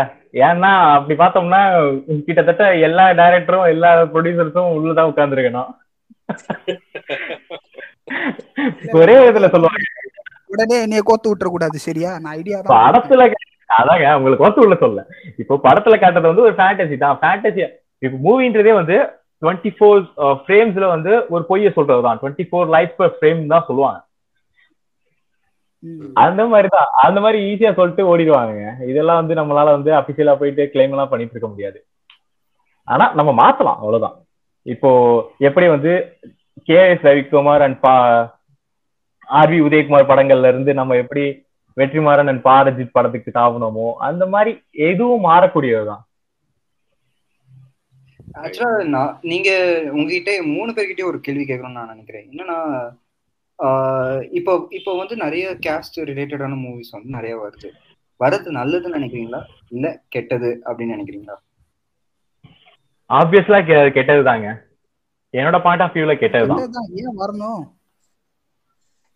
ஏன்னா 0.45 0.70
அப்படி 0.95 1.15
பார்த்தோம்னா 1.20 1.59
கிட்டத்தட்ட 2.28 2.63
எல்லா 2.88 3.05
டைரக்டரும் 3.20 3.70
எல்லா 3.74 3.89
ப்ரொடியூசர்ஸும் 4.13 4.72
உள்ளதான் 4.78 5.09
உட்கார்ந்துருக்கணும். 5.11 5.70
ஒரே 9.01 9.15
விதத்துல 9.20 9.49
சொல்லுவாங்க. 9.53 9.84
உடனே 10.53 10.78
என்னைய 10.86 11.01
கோத்து 11.09 11.30
விட்டுற 11.32 11.49
கூடாது 11.53 11.78
சரியா? 11.88 12.11
நான் 12.24 12.36
ஐடியா 12.39 12.57
தான் 12.59 12.74
படத்துல 12.78 13.28
அதாங்க 13.80 14.09
உங்களுக்கு 14.18 14.47
வந்து 14.47 14.63
உள்ள 14.65 14.76
சொல்ல. 14.84 14.99
இப்போ 15.41 15.55
படத்துல 15.68 15.95
காட்டுறது 16.01 16.32
வந்து 16.32 16.45
ஒரு 16.47 16.55
ஃபேண்டசி 16.59 16.97
தான். 17.03 17.18
ஃபேண்டசி 17.22 17.61
இப்போ 18.03 18.18
மூவின்றதே 18.26 18.74
வந்து 18.82 18.97
டுவெண்ட்டி 19.41 19.71
ஃபோர் 19.77 19.99
ஃப்ரேம்ஸ்ல 20.43 20.85
வந்து 20.95 21.11
ஒரு 21.33 21.43
பொய்ய 21.49 21.71
சொல்றது 21.77 22.05
தான் 22.07 22.19
twenty 22.21 22.45
four 22.49 22.69
life 22.75 22.93
per 22.99 23.15
frame 23.17 23.41
தான் 23.53 23.67
சொல்லுவாங்க. 23.67 23.99
அந்த 26.25 26.41
மாதிரி 26.51 26.67
தான் 26.75 26.88
அந்த 27.05 27.19
மாதிரி 27.23 27.39
ஈஸியா 27.49 27.71
சொல்லிட்டு 27.79 28.07
ஓடிடுவாங்க 28.11 28.61
இதெல்லாம் 28.91 29.19
வந்து 29.21 29.35
நம்மளால 29.39 29.75
வந்து 29.77 29.91
அபிஷியலா 29.99 30.33
போயிட்டு 30.39 30.63
கிளைம் 30.73 30.93
எல்லாம் 30.95 31.11
பண்ணிட்டு 31.11 31.35
இருக்க 31.35 31.49
முடியாது. 31.51 31.79
ஆனா 32.88 33.05
நம்ம 33.19 33.31
மாத்தலாம். 33.41 33.79
அவ்வளவுதான். 33.83 34.17
இப்போ 34.65 34.89
எப்படி 35.47 35.67
வந்து 35.75 35.91
கே 36.69 36.79
எஸ் 36.93 37.05
ரவிக்குமார் 37.09 37.63
அண்ட் 37.65 37.79
பா 37.85 37.93
ஆர்வி 39.41 39.59
உதயகுமார் 39.67 40.09
படங்கள்ல 40.11 40.51
இருந்து 40.53 40.73
நம்ம 40.79 40.95
எப்படி 41.03 41.23
வெற்றிமாறன் 41.77 42.29
அண்ட் 42.31 42.43
பாரஜித் 42.49 42.95
படத்துக்கு 42.97 43.31
தாவணுமோ 43.39 43.88
அந்த 44.07 44.23
மாதிரி 44.33 44.51
எதுவும் 44.89 45.25
மாறக்கூடியதுதான். 45.29 46.03
ஆக்சுவலா 48.36 48.86
நான் 48.88 49.19
நீங்க 49.21 49.49
உங்ககிட்ட 49.91 50.43
மூணு 50.43 50.71
பேர்கிட்டயே 50.71 51.03
ஒரு 51.03 51.19
கேள்வி 51.19 51.43
கேட்கணும்னு 51.43 51.80
நான் 51.80 51.88
நினைக்கிறேன். 51.88 52.30
என்னன்னா 52.32 52.57
ஆஹ் 53.59 54.28
இப்போ 54.32 54.67
இப்போ 54.69 54.97
வந்து 54.97 55.15
நிறைய 55.15 55.57
கேஸ்ட் 55.65 55.97
ரிலேட்டடான 55.97 56.57
மூவிஸ் 56.57 56.91
வந்து 56.91 57.09
நிறைய 57.09 57.38
வருது. 57.38 57.69
வரது 58.19 58.49
நல்லதுன்னு 58.51 58.99
நினைக்கிறீங்களா? 58.99 59.43
இல்ல 59.69 60.03
கெட்டது 60.09 60.61
அப்படின்னு 60.65 60.95
நினைக்கிறீங்களா? 60.95 61.36
ஆப்வியஸ்லா 63.09 63.59
கெட்டதுதாங்க. 63.67 64.47
என்னோட 65.34 65.61
பாயிண்ட் 65.63 65.84
ஆஃப் 65.84 65.95
வியூல 65.95 66.13
கெட்டதுதான். 66.17 66.47
நல்லதுதான், 66.47 66.89
ஏன் 66.93 67.17
வரணும்? 67.17 67.63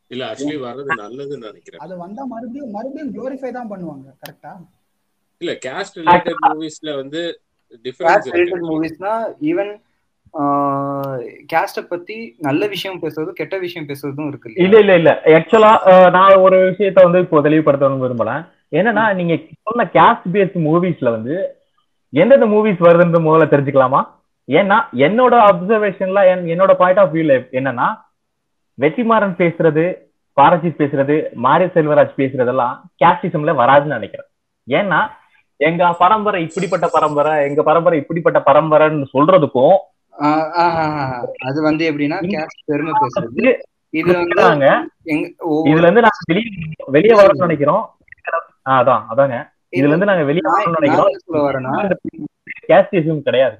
இல்ல 0.07 0.33
ஆக்சுவலி 0.33 0.59
வர்றது 0.59 0.91
நல்லதுன்னு 0.97 1.47
நினைக்கிறேன். 1.49 1.79
அது 1.79 1.97
வந்தா 1.97 2.23
மறுபடியும் 2.23 2.71
மறுபடியும் 2.71 3.13
குளோரிஃபை 3.15 3.51
தான் 3.51 3.69
பண்ணுவாங்க 3.69 4.15
கரெக்டா 4.25 4.53
இல்ல 5.37 5.51
கேஸ்ட் 5.65 5.97
ரிலேட்டட் 5.97 6.41
மூவிஸ்ல 6.49 6.95
வந்து 6.95 7.41
கேஸ்ட் 8.01 8.29
ரிலேட்டட் 8.29 8.67
மூவிஸ்னா 8.69 9.13
ஈவன் 9.49 9.71
கேஸ்ட 11.51 11.81
பத்தி 11.89 12.15
நல்ல 12.39 12.67
விஷயம் 12.67 12.99
பேசுறதும் 13.01 13.37
கெட்ட 13.39 13.55
விஷயம் 13.59 13.87
பேசுறதும் 13.89 14.27
இருக்கு 14.27 14.53
இல்ல 14.65 14.75
இல்ல 14.79 14.93
இல்ல. 14.95 15.11
ஆக்சுவலா 15.37 15.71
நான் 16.15 16.43
ஒரு 16.45 16.57
விஷயத்த 16.69 17.05
வந்து 17.07 17.23
இப்போ 17.25 17.41
தெளிவுபடுத்தணும்னு 17.41 18.05
விரும்பலாம் 18.05 18.43
என்னன்னா 18.73 19.05
நீங்க 19.13 19.33
சொன்ன 19.67 19.87
கேஸ்ட் 19.95 20.27
பேஸ்ட் 20.35 20.57
மூவிஸ்ல 20.67 21.11
வந்து 21.11 21.35
எந்தெந்த 22.13 22.47
மூவிஸ் 22.47 22.85
வருதுன்னு 22.85 23.27
முதல்ல 23.27 23.45
தெரிஞ்சுக்கலாமா? 23.51 23.99
ஏன்னா 24.47 24.77
என்னோட 25.05 25.33
அப்சர்வேஷன்ல 25.49 26.21
என்னோட 26.53 26.71
பாயிண்ட் 26.79 27.01
ஆஃப் 27.01 27.13
வியூல 27.13 27.35
என்னன்னா 27.59 27.87
வெற்றிமாறன் 28.77 29.35
பேசுறது 29.39 29.83
பாரஜித் 30.37 30.79
பேசுறது 30.79 31.15
மாரி 31.43 31.65
செல்வராஜ் 31.75 32.19
பேசுறதெல்லாம் 32.19 32.73
கேஸ்டிசம்ல 33.01 33.53
வராதுன்னு 33.59 33.97
நினைக்கிறேன். 33.97 34.29
ஏன்னா 34.67 34.99
எங்க 35.61 35.91
பரம்பரை 36.01 36.39
இப்படிப்பட்ட 36.47 36.85
பரம்பரை 36.93 37.33
எங்க 37.47 37.61
பரம்பரை 37.67 37.97
இப்படிப்பட்ட 38.01 38.39
பரம்பரைன்னு 38.47 39.07
சொல்றதுக்கும். 39.13 39.77
அது 41.47 41.59
வந்து 41.67 41.83
எப்படின்னா 41.91 42.17
பெருமை 42.69 42.93
பேசுறது. 43.01 43.45
இது 43.93 44.11
வந்து 44.13 44.69
இதுல 45.69 45.85
இருந்து 45.85 46.05
நாங்க 46.05 46.21
வெளியே 46.31 46.51
வெளியே 46.95 47.15
வரணும்னு 47.19 47.45
நினைக்கிறோம். 47.45 47.83
அதான் 48.69 49.03
அதாங்க. 49.11 49.37
இதுல 49.77 49.91
இருந்து 49.91 50.09
நாங்க 50.09 50.25
வெளியே 50.29 50.45
வரணும்னு 50.47 50.73
நான் 50.73 50.79
நினைக்கிறோம். 50.79 52.27
கேஸ்டிசம் 52.69 53.25
கிடையாது 53.27 53.57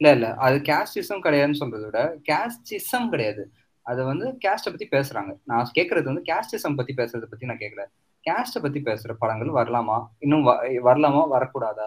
இல்ல 0.00 0.10
இல்ல. 0.16 0.26
அது 0.46 0.56
கேஸ்டிசம் 0.68 1.24
கிடையாதுன்னு 1.24 1.60
சொல்றதை 1.62 1.86
விட 1.88 2.02
கேஸ்டிசம் 2.28 3.08
கிடையாது. 3.08 3.42
அது 3.86 4.00
வந்து 4.10 4.26
கேஸ்ட 4.44 4.68
பத்தி 4.72 4.86
பேசுறாங்க. 4.96 5.30
நான் 5.50 5.72
கேக்குறது 5.78 6.08
வந்து 6.10 6.24
கேஸ்டிசம் 6.30 6.76
பத்தி 6.78 6.92
பேசுறத 7.00 7.26
பத்தி 7.32 7.50
நான் 7.50 7.62
கேட்கல 7.64 7.84
கேஸ்ட 8.26 8.60
பத்தி 8.62 8.80
பேசுற 8.80 9.12
படங்கள் 9.18 9.50
வரலாமா? 9.50 9.96
இன்னும் 10.18 10.46
வ- 10.46 10.58
வரலாமா? 10.84 11.22
வரக்கூடாதா? 11.30 11.86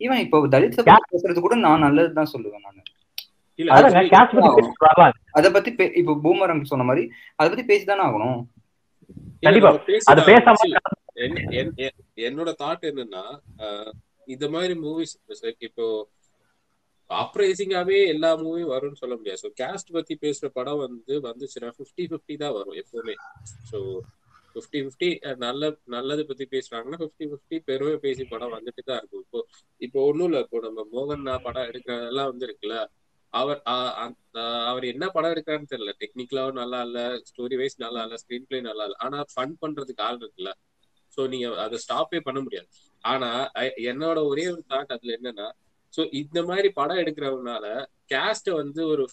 ஈவன் 0.00 0.20
இப்போ 0.20 0.38
பத்தி 0.78 0.78
பேசுறது 1.12 1.40
கூட 1.40 1.54
நான் 1.58 1.80
நல்லதுதான் 1.80 2.32
சொல்லுவேன் 2.32 2.64
நான். 2.66 2.88
அதை 5.30 5.50
பத்தி 5.50 5.70
இப்போ 5.94 6.12
பூமரங்க 6.24 6.62
சொன்ன 6.62 6.84
மாதிரி 6.84 7.02
அதை 7.36 7.48
பத்தி 7.48 7.64
பேசிதானே 7.72 8.02
ஆகணும்? 8.02 8.40
என்னோட 12.22 12.50
தாட் 12.58 12.88
என்னன்னா 12.90 13.24
ஆஹ், 13.58 13.92
இந்த 14.26 14.48
மாதிரி 14.48 14.74
மூவிஸ் 14.80 15.14
இப்போ 15.60 15.86
அப்ரைசிங்காவே 17.10 18.06
எல்லா 18.06 18.36
மூவியும் 18.36 18.72
வரும்னு 18.72 18.92
சொல்ல 18.94 19.16
முடியாது. 19.16 19.40
ஸோ 19.42 19.50
கேஸ்ட் 19.60 19.92
பத்தி 19.92 20.18
பேசுற 20.20 20.46
படம் 20.52 20.78
வந்து 20.78 21.14
வந்துச்சுன்னா 21.20 21.70
ஃபிஃப்டி 21.76 22.04
ஃபிஃப்டி 22.06 22.36
தான் 22.36 22.52
வரும் 22.52 22.74
எப்பவுமே. 22.74 23.14
ஸோ 23.72 23.78
ஃபிஃப்டி 24.54 24.78
ஃபிஃப்டி 24.84 25.08
நல்ல 25.44 25.62
நல்லது 25.94 26.22
பத்தி 26.30 26.44
பேசுறாங்கன்னா 26.54 26.98
ஃபிஃப்டி 27.02 27.26
ஃபிஃப்டி 27.30 27.58
பெருமை 27.68 27.94
பேசி 28.04 28.24
படம் 28.32 28.54
வந்துட்டு 28.56 28.82
தான் 28.90 29.00
இருக்கும். 29.00 29.24
இப்போ 29.26 29.40
இப்போ 29.80 30.00
ஒன்றும் 30.10 30.28
இல்லை. 30.30 30.40
இப்போ 30.46 30.60
நம்ம 30.66 30.84
மோகன் 30.94 31.24
படம் 31.46 31.68
எடுக்கிறதெல்லாம் 31.70 32.30
வந்து 32.32 32.46
இருக்குல்ல. 32.48 32.76
அவர் 33.32 33.60
அவர் 34.70 34.84
என்ன 34.92 35.04
படம் 35.08 35.32
எடுக்கிறான்னு 35.34 35.70
தெரியல. 35.72 35.92
டெக்னிக்கலாவும் 36.02 36.60
நல்லா 36.62 36.80
இல்ல 36.86 36.98
ஸ்டோரி 37.30 37.56
வைஸ் 37.60 37.76
நல்லா 37.84 38.02
இல்ல 38.06 38.16
ஸ்கிரீன் 38.22 38.48
பிளே 38.48 38.60
நல்லா 38.60 38.84
இல்ல. 38.88 38.96
ஆனா 39.06 39.18
ஃபன் 39.34 39.54
பண்றதுக்கு 39.62 40.04
ஆள் 40.08 40.20
இருக்குல்ல. 40.22 40.52
சோ 41.16 41.20
நீங்க 41.32 41.46
அதை 41.64 41.78
ஸ்டாப்பே 41.84 42.20
பண்ண 42.28 42.38
முடியாது. 42.40 42.68
ஆனா 43.04 43.30
என்னோட 43.90 44.18
ஒரே 44.30 44.44
ஒரு 44.54 44.62
தாட் 44.68 44.94
அதுல 44.96 45.16
என்னன்னா 45.18 45.46
சோ 45.92 46.02
இந்த 46.12 46.38
மாதிரி 46.42 46.68
படம் 46.72 46.96
எடுக்கிறவனால 46.96 47.66
கேஸ்ட 48.08 48.50
வந்து 48.54 48.80
ஒரு 48.86 49.04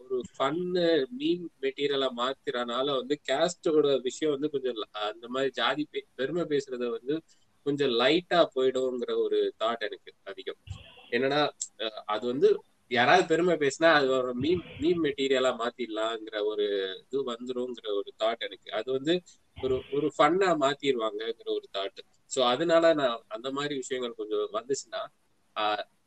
ஒரு 0.00 0.16
ஃபன்னு 0.30 0.84
மீன் 1.12 1.44
மெட்டீரியலா 1.62 2.08
மாத்திரனால 2.16 2.86
வந்து 2.96 3.14
கேஸ்டோட 3.28 3.86
விஷயம் 4.02 4.34
வந்து 4.34 4.50
கொஞ்சம் 4.50 4.78
அந்த 5.04 5.26
மாதிரி 5.28 5.52
ஜாதி 5.52 5.84
பெருமை 6.16 6.44
பேசுறத 6.44 6.88
வந்து 6.90 7.16
கொஞ்சம் 7.66 7.92
லைட்டா 8.00 8.40
போயிடும்ங்கிற 8.54 9.12
ஒரு 9.20 9.38
தாட் 9.60 9.84
எனக்கு 9.84 10.10
அதிகம். 10.24 10.60
என்னன்னா 11.12 11.40
அஹ் 11.84 12.02
அது 12.06 12.24
வந்து 12.26 12.48
யாராவது 12.90 13.24
பெருமை 13.26 13.54
பேசினா 13.56 13.88
அது 13.92 14.08
ஒரு 14.16 14.32
மீம் 14.40 14.64
மீம் 14.80 15.00
மெட்டீரியலா 15.04 15.52
மாத்திடலாங்கிற 15.60 16.38
ஒரு 16.46 16.66
இது 17.02 17.18
வந்துரும்ங்கிற 17.30 17.88
ஒரு 18.00 18.10
தாட் 18.22 18.44
எனக்கு. 18.48 18.68
அது 18.72 18.88
வந்து 18.92 19.14
ஒரு 19.56 19.76
ஒரு 19.92 20.08
ஃபன்னா 20.16 20.50
மாத்திடுவாங்கங்கிற 20.60 21.48
ஒரு 21.54 21.68
தாட் 21.72 22.00
சோ 22.30 22.40
அதனால 22.52 22.94
நான் 22.94 23.22
அந்த 23.28 23.48
மாதிரி 23.52 23.74
விஷயங்கள் 23.74 24.14
கொஞ்சம் 24.14 24.48
வந்துச்சுன்னா 24.54 25.02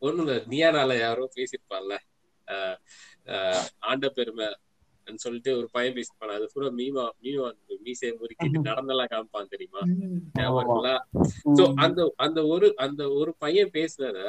ஒண்ணும் 0.01 0.25
இல்ல 0.25 0.33
நியானால 0.47 0.97
யாரோ 0.99 1.25
பேசியிருப்பான்ல. 1.35 1.93
ஆஹ் 2.47 2.77
ஆஹ் 3.27 3.65
ஆண்ட 3.87 4.07
பெருமை 4.09 4.47
சொல்லிட்டு 5.07 5.51
ஒரு 5.57 5.67
பையன் 5.71 5.95
பேசிப்பான் 5.95 6.33
அது 6.33 6.47
பூரா 6.53 6.69
மீமா 6.79 7.03
மீமா 7.23 7.47
மீசையை 7.79 8.13
முறுக்கிட்டு 8.15 8.67
நடந்தெல்லாம் 8.67 9.11
காமிப்பான் 9.11 9.53
தெரியுமா? 9.53 9.81
ஞாபகம் 10.35 10.83
சோ 11.57 11.63
அந்த 11.77 11.99
அந்த 12.17 12.39
ஒரு 12.47 12.67
அந்த 12.77 13.03
ஒரு 13.19 13.31
பையன் 13.37 13.73
பேசுனத 13.73 14.19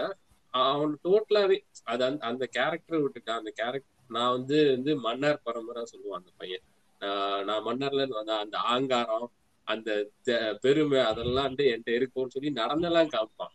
அவன் 0.55 0.95
டோட்டலாவே 1.05 1.57
அது 1.85 2.03
அந்த 2.05 2.23
அந்த 2.25 2.45
கேரக்டர் 2.53 3.03
விட்டுட்டான் 3.03 3.41
அந்த 3.41 3.53
கேரக்டர் 3.53 3.85
நான் 4.11 4.33
வந்து 4.33 4.59
வந்து 4.71 4.93
மன்னர் 5.05 5.45
பரம்பரை 5.45 5.83
சொல்லுவான் 5.91 6.21
அந்த 6.21 6.33
பையன். 6.37 6.65
நான் 7.01 7.45
நான் 7.47 7.67
மன்னர்ல 7.67 8.01
இருந்து 8.01 8.21
வந்த 8.21 8.37
அந்த 8.39 8.57
ஆங்காரம் 8.73 9.29
அந்த 9.67 9.91
பெருமை 10.63 11.01
அதெல்லாம் 11.03 11.49
வந்து 11.49 11.65
என்கிட்ட 11.71 11.93
இருக்கும்னு 11.99 12.35
சொல்லி 12.37 12.51
நடந்தெல்லாம் 12.57 13.13
காமிப்பான். 13.15 13.55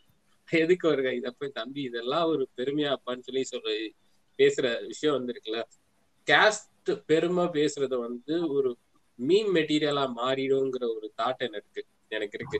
எதுக்கு 0.61 0.85
ஒரு 0.87 1.13
இத 1.17 1.29
போய் 1.31 1.57
தம்பி 1.59 1.81
இதெல்லாம் 1.81 2.25
ஒரு 2.25 2.43
பெருமையா 2.57 2.91
அப்பான்னு 2.95 3.25
சொல்லி 3.27 3.43
சொல்ற 3.51 3.71
பேசுற 4.39 4.67
விஷயம் 4.87 5.15
வந்து 5.17 5.33
இருக்குல்ல 5.33 5.61
கேஸ்ட் 6.27 6.69
பெருமை 7.05 7.45
பேசுறத 7.55 7.95
வந்து 7.99 8.35
ஒரு 8.55 8.69
மீன் 9.19 9.51
மெட்டீரியலா 9.55 10.05
மாறிடுங்கிற 10.19 10.85
ஒரு 10.95 11.07
தாட் 11.19 11.43
எனக்கு 11.47 11.81
எனக்கு 12.11 12.37
இருக்கு. 12.39 12.59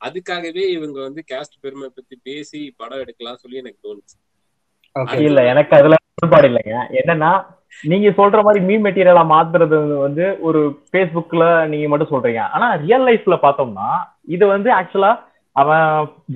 அதுக்காகவே 0.00 0.64
இவங்க 0.76 0.98
வந்து 1.00 1.22
கேஸ்ட் 1.30 1.56
பெருமை 1.60 1.88
பத்தி 1.88 2.14
பேசி 2.28 2.60
படம் 2.76 3.02
எடுக்கலாம் 3.04 3.40
சொல்லி 3.42 3.62
எனக்கு 3.62 3.80
தோணுச்சு. 3.86 4.16
ஓகே 4.96 5.24
இல்ல 5.24 5.40
எனக்கு 5.44 5.72
அதுல 5.76 5.96
உடன்பாடு 6.12 6.48
இல்லைங்க. 6.50 6.76
என்னன்னா 7.00 7.32
நீங்க 7.84 8.08
சொல்ற 8.10 8.38
மாதிரி 8.42 8.60
மீன் 8.64 8.84
மெட்டீரியலா 8.86 9.24
மாத்துறது 9.32 9.76
வந்து 10.06 10.24
ஒரு 10.48 10.60
Facebookல 10.92 11.42
நீங்க 11.68 11.88
மட்டும் 11.88 12.12
சொல்றீங்க. 12.12 12.42
ஆனா 12.54 12.68
ரியல் 12.82 13.06
லைஃப்ல 13.08 13.36
பார்த்தோம்னா 13.44 13.88
இது 14.28 14.44
வந்து 14.46 14.70
ஆக்சுவலா 14.78 15.12
அவன் 15.56 15.86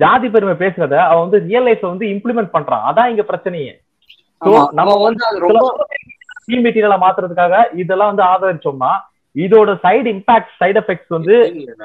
ஜாதி 0.01 0.27
பெருமை 0.29 0.55
பேசுறத 0.61 0.95
அவன் 1.09 1.23
வந்து 1.25 1.39
ரியல் 1.49 1.67
லைஃப்ல 1.67 1.91
வந்து 1.93 2.07
இம்ப்ளிமெண்ட் 2.13 2.55
பண்றான். 2.55 2.85
அதான் 2.89 3.11
இங்க 3.13 3.23
பிரச்சனையே. 3.29 3.73
நம்ம 4.79 4.95
வந்து 5.03 5.23
மெட்டீரியலா 6.65 6.97
மாத்துறதுக்காக 7.03 7.55
இதெல்லாம் 7.81 8.11
வந்து 8.11 8.25
ஆதரிச்சோம்னா 8.31 8.91
இதோட 9.35 9.69
சைடு 9.85 10.07
இம்பாக்ட் 10.15 10.51
சைடு 10.59 10.77
எஃபெக்ட்ஸ் 10.81 11.15
வந்து 11.17 11.35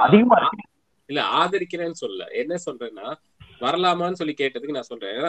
அதிகமா 0.06 0.36
இருக்கு. 0.40 0.66
இல்ல 1.08 1.20
ஆதரிக்கிறேன்னு 1.38 1.98
சொல்ல 2.02 2.26
என்ன 2.40 2.54
சொல்றேன்னா 2.66 3.06
வரலாமான்னு 3.60 4.18
சொல்லி 4.20 4.34
கேட்டதுக்கு 4.38 4.76
நான் 4.76 4.90
சொல்றேன். 4.90 5.24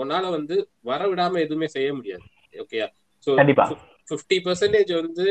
உன்னால 0.00 0.24
வந்து 0.36 0.54
வர 0.90 1.00
விடாம 1.10 1.40
எதுவுமே 1.44 1.68
செய்ய 1.74 1.88
முடியாது. 1.94 2.24
ஓகேயா 2.54 2.86
சோ 3.26 3.30
கண்டிப்பா. 3.40 3.66
பிப்டி 4.08 4.38
பர்சன்டேஜ் 4.46 4.92
வந்து 5.02 5.26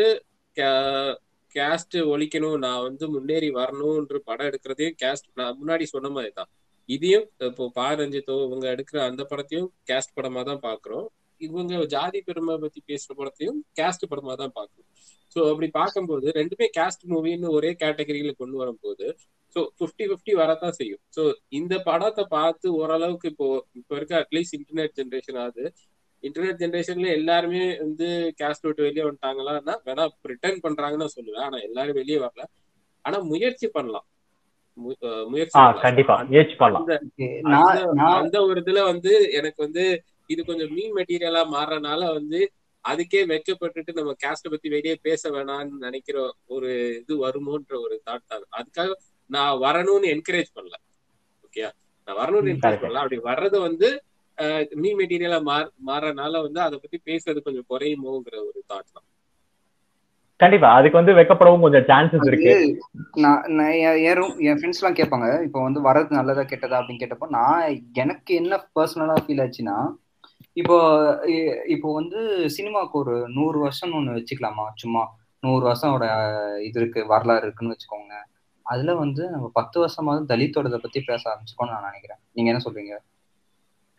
கேஸ்ட் 1.55 1.97
ஒழிக்கணும் 2.13 2.57
நான் 2.65 2.85
வந்து 2.87 3.05
முன்னேறி 3.15 3.49
வரணும்ன்ற 3.59 4.17
படம் 4.29 4.49
எடுக்கிறதே 4.49 4.87
கேஸ்ட் 5.01 5.27
நான் 5.39 5.57
முன்னாடி 5.59 5.85
சொன்ன 5.93 6.11
மாதிரி 6.15 6.31
தான் 6.39 6.49
இதையும் 6.89 7.27
இப்போ 7.49 7.65
பாரஞ்சித்தோ 7.77 8.35
இவங்க 8.47 8.65
எடுக்கிற 8.73 8.97
அந்த 9.09 9.21
படத்தையும் 9.29 9.69
கேஸ்ட் 9.89 10.15
படமா 10.17 10.41
தான் 10.49 10.63
பாக்குறோம். 10.67 11.05
இவங்க 11.41 11.79
ஜாதி 11.93 12.19
பெருமை 12.27 12.53
பத்தி 12.63 12.79
பேசுற 12.89 13.11
படத்தையும் 13.19 13.57
கேஸ்ட் 13.77 14.05
படமா 14.11 14.33
தான் 14.41 14.53
பாக்குறோம். 14.59 14.89
சோ 15.33 15.39
அப்படி 15.51 15.67
பார்க்கும்போது 15.79 16.27
ரெண்டுமே 16.39 16.67
கேஸ்ட் 16.77 17.03
மூவின்னு 17.13 17.47
ஒரே 17.57 17.71
கேட்டகரியில 17.83 18.33
கொண்டு 18.41 18.57
வரும்போது 18.61 19.07
ஸோ 19.55 19.61
ஃபிஃப்டி 19.77 20.05
ஃபிஃப்டி 20.09 20.33
வரத்தான் 20.41 20.77
செய்யும். 20.79 21.01
ஸோ 21.15 21.21
இந்த 21.59 21.73
படத்தை 21.89 22.23
பார்த்து 22.37 22.67
ஓரளவுக்கு 22.81 23.29
இப்போ 23.33 23.47
இப்போ 23.79 23.93
இருக்க 23.99 24.15
அட்லீஸ்ட் 24.23 24.55
இன்டர்நெட் 24.59 24.95
ஜென்ரேஷன் 24.99 25.39
ஆகுது. 25.43 25.65
இன்டர்நெட் 26.25 26.61
ஜென்ரேஷன்ல 26.61 27.07
எல்லாருமே 27.11 27.77
வந்து 27.79 28.07
கேஸ்ட் 28.39 28.61
விட்டு 28.61 28.81
வெளியே 28.81 29.05
வந்துட்டாங்களான்னா 29.05 29.75
வேணா 29.85 30.03
ரிட்டர்ன் 30.23 30.63
பண்றாங்கன்னு 30.63 31.03
நான் 31.03 31.15
சொல்லுவேன். 31.15 31.45
ஆனா 31.45 31.57
எல்லாரும் 31.59 31.93
வெளியே 31.93 32.17
வரல. 32.17 32.43
ஆனா 33.05 33.17
முயற்சி 33.23 33.67
பண்ணலாம். 33.67 34.05
முயற்சி 35.27 35.57
ஆ 35.57 35.61
பண்ணலாம். 35.61 35.81
கண்டிப்பா. 35.81 36.15
முயற்சி 36.23 36.55
பண்ணலாம். 36.55 36.87
அந்த 38.19 38.37
ஒரு 38.41 38.59
இதுல 38.61 38.83
வந்து 38.83 39.11
எனக்கு 39.31 39.63
வந்து 39.63 39.83
இது 40.29 40.45
கொஞ்சம் 40.45 40.71
மீன் 40.73 40.95
மெட்டீரியலா 40.95 41.41
மாறனால 41.51 42.13
வந்து 42.13 42.39
அதுக்கே 42.85 43.21
வெக்கப்பட்டுட்டு 43.25 43.91
நம்ம 43.93 44.13
கேஸ்ட 44.23 44.49
பத்தி 44.49 44.69
வெளியே 44.69 44.95
பேச 45.01 45.29
வேணாம்னு 45.31 45.77
நினைக்கிற 45.77 46.17
ஒரு 46.47 46.71
இது 46.99 47.13
வருமோன்ற 47.25 47.75
ஒரு 47.79 47.95
தாட் 48.05 48.27
தான் 48.27 48.43
அதுக்காக 48.57 48.89
நான் 49.29 49.59
வரணும்னு 49.59 50.07
என்கரேஜ் 50.13 50.51
பண்ணல. 50.55 50.75
ஓகே 51.45 51.63
நான் 52.07 52.17
வரணும்னு 52.17 52.51
என்கரேஜ். 52.53 52.83
பண்ணல. 52.83 53.01
அப்படி 53.03 53.19
வர்றது 53.23 53.59
வந்து 53.59 53.89
மீன் 54.81 54.97
மெட்டீரியலா 54.99 55.39
மாற 55.49 55.63
மாறனால 55.89 56.41
வந்து 56.45 56.59
அதை 56.67 56.77
பத்தி 56.79 56.97
பேசுறது 57.09 57.45
கொஞ்சம் 57.45 57.69
குறையுமோங்கிற 57.71 58.37
ஒரு 58.49 58.59
தாட் 58.71 58.93
தான். 58.95 59.07
கண்டிப்பா. 60.39 60.69
அதுக்கு 60.77 60.99
வந்து 60.99 61.13
வெக்கப்படவும் 61.17 61.65
கொஞ்சம் 61.65 61.85
சான்சஸ் 61.89 62.27
இருக்கு. 62.29 62.53
நான் 63.23 63.43
நான் 63.57 63.75
என் 64.47 64.57
ஃப்ரெண்ட்ஸ் 64.57 64.81
எல்லாம் 64.81 64.97
கேட்பாங்க 64.99 65.27
இப்போ 65.47 65.59
வந்து 65.67 65.81
வரது 65.87 66.17
நல்லதா 66.19 66.43
கெட்டதா? 66.49 66.79
அப்படின்னு 66.79 67.03
கேட்டப்போ 67.03 67.29
நான் 67.37 67.61
எனக்கு 68.03 68.31
என்ன 68.41 68.57
பர்சனலா 68.77 69.15
ஃபீல் 69.23 69.43
ஆச்சுன்னா 69.45 69.77
இப்போ 70.57 70.75
இப்போ 71.75 71.87
வந்து 71.93 72.19
சினிமாவுக்கு 72.57 72.97
ஒரு 73.03 73.15
நூறு 73.37 73.57
வருஷம்னு 73.65 73.97
ஒண்ணு 73.99 74.17
வச்சுக்கலாமா? 74.17 74.65
சும்மா 74.83 75.03
நூறு 75.43 75.63
வருஷமோட 75.69 76.05
இது 76.67 76.79
இருக்கு 76.81 77.01
வரலாறு 77.13 77.45
இருக்குன்னு 77.45 77.73
வச்சுக்கோங்க. 77.75 78.13
அதுல 78.65 78.93
வந்து 78.95 79.23
நம்ம 79.33 79.47
பத்து 79.53 79.77
வருஷமாவது 79.83 80.29
தலித்தோடத 80.31 80.77
பத்தி 80.85 80.99
பேச 81.09 81.23
ஆரம்பிச்சுக்கோன்னு 81.31 81.75
நான் 81.75 81.89
நினைக்கிறேன். 81.89 82.21
நீங்க 82.33 82.51
என்ன 82.53 82.63
சொல்றீங்க? 82.65 82.95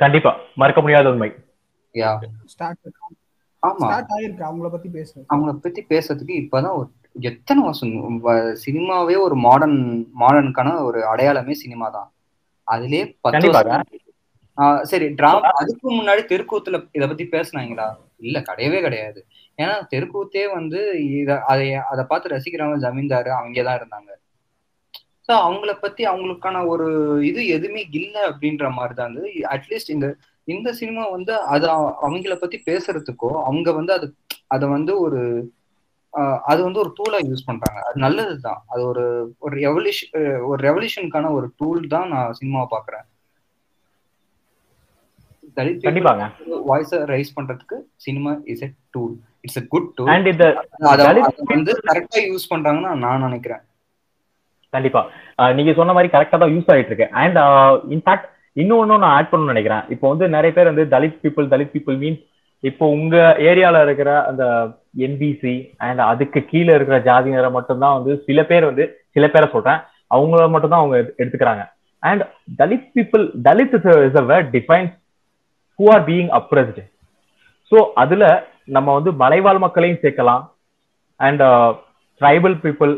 கண்டிப்பா. 0.01 0.33
மறக்க 0.55 0.81
முடியாத 0.81 1.09
உண்மை. 1.09 1.29
யா. 1.95 2.11
ஸ்டார்ட் 2.45 2.79
ஆமா. 3.63 3.77
ஸ்டார்ட் 3.77 4.11
ஆயிருக்கு. 4.17 4.43
அவங்கள 4.49 4.69
பத்தி 4.71 4.89
பேசுறது. 4.89 5.25
அவங்கள 5.35 5.53
பத்தி 5.57 5.83
பேசுறதுக்கு 5.89 6.35
இப்பதான் 6.43 6.77
ஒரு 6.77 6.89
எத்தனை 7.21 7.63
வருஷம் 7.63 7.93
சினிமாவே 8.67 9.19
ஒரு 9.19 9.35
மாடர்ன் 9.37 9.79
மாடர்னுக்கான 10.21 10.83
ஒரு 10.83 11.07
அடையாளமே 11.07 11.55
சினிமா 11.55 11.89
தான். 11.89 12.09
அதுலயே 12.69 13.05
பத்து 13.21 13.49
சரி 14.83 15.07
டிராமா 15.09 15.49
அதுக்கு 15.53 15.87
முன்னாடி 15.93 16.23
தெருக்கூத்துல 16.25 16.89
இத 16.93 17.07
பத்தி 17.07 17.25
பேசுனாங்களா? 17.25 17.87
இல்ல 18.19 18.41
கிடையவே 18.41 18.81
கிடையாது. 18.81 19.21
ஏன்னா 19.59 19.75
தெருக்கூத்தே 19.91 20.53
வந்து 20.53 20.81
இத 21.11 21.41
அதை 21.43 21.75
அதை 21.75 22.05
பார்த்து 22.09 22.33
ரசிக்கிறவங்க 22.35 22.79
ஜமீன்தாரு 22.87 23.31
அவங்கதான் 23.39 23.79
இருந்தாங்க. 23.79 24.11
ஸோ 25.29 25.35
அவங்கள 25.43 25.73
பத்தி 25.81 26.07
அவங்களுக்கான 26.07 26.67
ஒரு 26.67 26.87
இது 27.25 27.47
எதுவுமே 27.49 27.83
இல்லை 27.93 28.23
அப்படின்ற 28.29 28.73
மாதிரி 28.73 28.95
தான் 28.95 29.11
இருந்தது 29.11 29.31
அட்லீஸ்ட் 29.55 29.91
இந்த 29.91 30.09
இந்த 30.49 30.73
சினிமா 30.73 31.05
வந்து 31.09 31.33
அது 31.47 31.67
அவ- 31.71 31.95
அவங்கள 32.03 32.35
பத்தி 32.37 32.63
பேசுறதுக்கோ 32.67 33.31
அவங்க 33.45 33.73
வந்து 33.73 33.93
அது 33.93 34.07
அதை 34.49 34.69
வந்து 34.69 35.01
ஒரு 35.01 35.21
அது 36.45 36.61
வந்து 36.63 36.79
ஒரு 36.79 36.93
டூலா 36.97 37.19
யூஸ் 37.25 37.47
பண்றாங்க. 37.47 37.79
அது 37.87 37.97
நல்லதுதான். 38.01 38.61
அது 38.67 38.83
ஒரு 38.87 39.03
ஒரு 39.39 39.55
ரெவல்யூஷன் 39.59 40.13
ஒரு 40.47 40.61
ரெவல்யூஷனுக்கான 40.63 41.31
ஒரு 41.33 41.53
டூல் 41.57 41.89
தான் 41.89 42.09
நான் 42.09 42.35
சினிமாவை 42.39 42.69
பாக்குறேன். 42.71 43.05
வாய்ஸை 46.69 46.99
ரைஸ் 47.11 47.37
பண்றதுக்கு 47.37 47.77
cinema 47.97 48.33
is 48.45 48.63
a 48.63 48.71
tool 48.91 49.15
it's 49.41 49.59
a 49.59 49.65
good 49.69 49.91
tool 49.95 50.11
அதை 50.93 51.05
வந்து 51.53 51.73
கரெக்டா 51.89 52.21
யூஸ் 52.31 52.51
பண்றாங்கன்னு 52.51 52.95
நான் 53.05 53.21
நினைக்கிறேன். 53.21 53.63
கண்டிப்பா. 54.77 55.03
நீங்க 55.59 55.73
சொன்ன 55.81 55.95
மாதிரி 55.97 56.11
கரெக்டா 56.15 56.39
தான் 56.45 56.55
யூஸ் 56.55 56.73
ஆயிட்டு 56.75 56.93
இருக்கு 56.93 57.11
அண்ட் 57.23 57.39
இன்ஃபேக்ட் 57.97 58.27
இன்னொன்னு 58.63 59.03
நான் 59.03 59.15
ஆட் 59.17 59.31
பண்ணணும்னு 59.31 59.55
நினைக்கிறேன். 59.55 59.85
இப்போ 59.95 60.07
வந்து 60.13 60.27
நிறைய 60.37 60.53
பேர் 60.57 60.73
வந்து 60.73 60.85
Dalit 60.95 61.21
people 61.25 61.53
Dalit 61.53 61.75
people 61.75 61.97
means 62.03 62.23
இப்போ 62.65 62.85
உங்க 62.97 63.17
ஏரியால 63.49 63.81
இருக்கிற 63.87 64.11
அந்த 64.29 64.45
என்பிசி 65.07 65.55
அண்ட் 65.87 66.01
அதுக்கு 66.11 66.41
கீழே 66.53 66.73
இருக்கிற 66.77 66.99
ஜாதியினரை 67.09 67.51
மட்டும்தான் 67.57 67.97
வந்து 67.99 68.13
சில 68.29 68.43
பேர் 68.51 68.69
வந்து 68.71 68.85
சில 69.17 69.27
பேரை 69.35 69.49
சொல்றேன். 69.55 69.81
அவங்கள 70.17 70.47
மட்டும் 70.55 70.73
தான் 70.73 70.83
அவங்க 70.83 70.97
எடுத்துக்கிறாங்க. 71.23 71.65
And 72.03 72.23
Dalit 72.61 72.89
people 72.97 73.25
Dalit 73.49 73.77
is 74.09 74.21
a 74.23 74.25
word 74.33 74.51
defines 74.57 74.93
who 75.79 75.87
are 75.95 76.05
being 76.11 76.31
oppressed 76.39 76.85
so 77.73 77.79
அதுல 78.03 78.25
நம்ம 78.77 78.89
வந்து 78.99 79.13
மலைவாழ் 79.23 79.61
மக்களையும் 79.65 80.03
சேர்க்கலாம். 80.05 80.45
And 81.21 81.43
tribal 82.21 82.57
people 82.65 82.93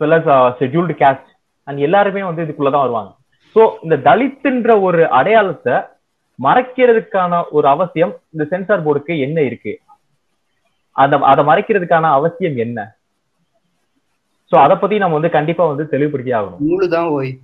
well 0.00 0.18
as 0.18 0.58
scheduled 0.58 1.02
caste 1.02 1.28
and 1.68 1.78
எல்லாருமே 1.78 2.22
வந்து 2.22 2.42
இதுக்குள்ள 2.42 2.70
தான் 2.70 2.84
வருவாங்க. 2.84 3.12
ஸோ 3.56 3.70
இந்த 3.82 3.96
தலித்துன்ற 3.96 4.82
ஒரு 4.82 5.08
அடையாளத்தை 5.08 5.72
மறைக்கிறதுக்கான 6.38 7.44
ஒரு 7.50 7.68
அவசியம் 7.68 8.20
இந்த 8.30 8.44
சென்சார் 8.44 8.86
போர்டுக்கு 8.86 9.18
என்ன 9.18 9.42
இருக்கு? 9.42 9.80
அத 10.96 11.18
அதை 11.22 11.44
மறைக்கிறதுக்கான 11.44 12.10
அவசியம் 12.10 12.56
என்ன? 12.56 12.96
சோ 14.52 14.56
அத 14.56 14.76
பத்தி 14.76 14.98
நம்ம 14.98 15.14
வந்து 15.14 15.30
கண்டிப்பா 15.30 15.66
வந்து 15.66 15.88
தெளிவுபடுத்தி 15.88 16.32
ஆகணும். 16.32 17.16
ஓய். 17.16 17.38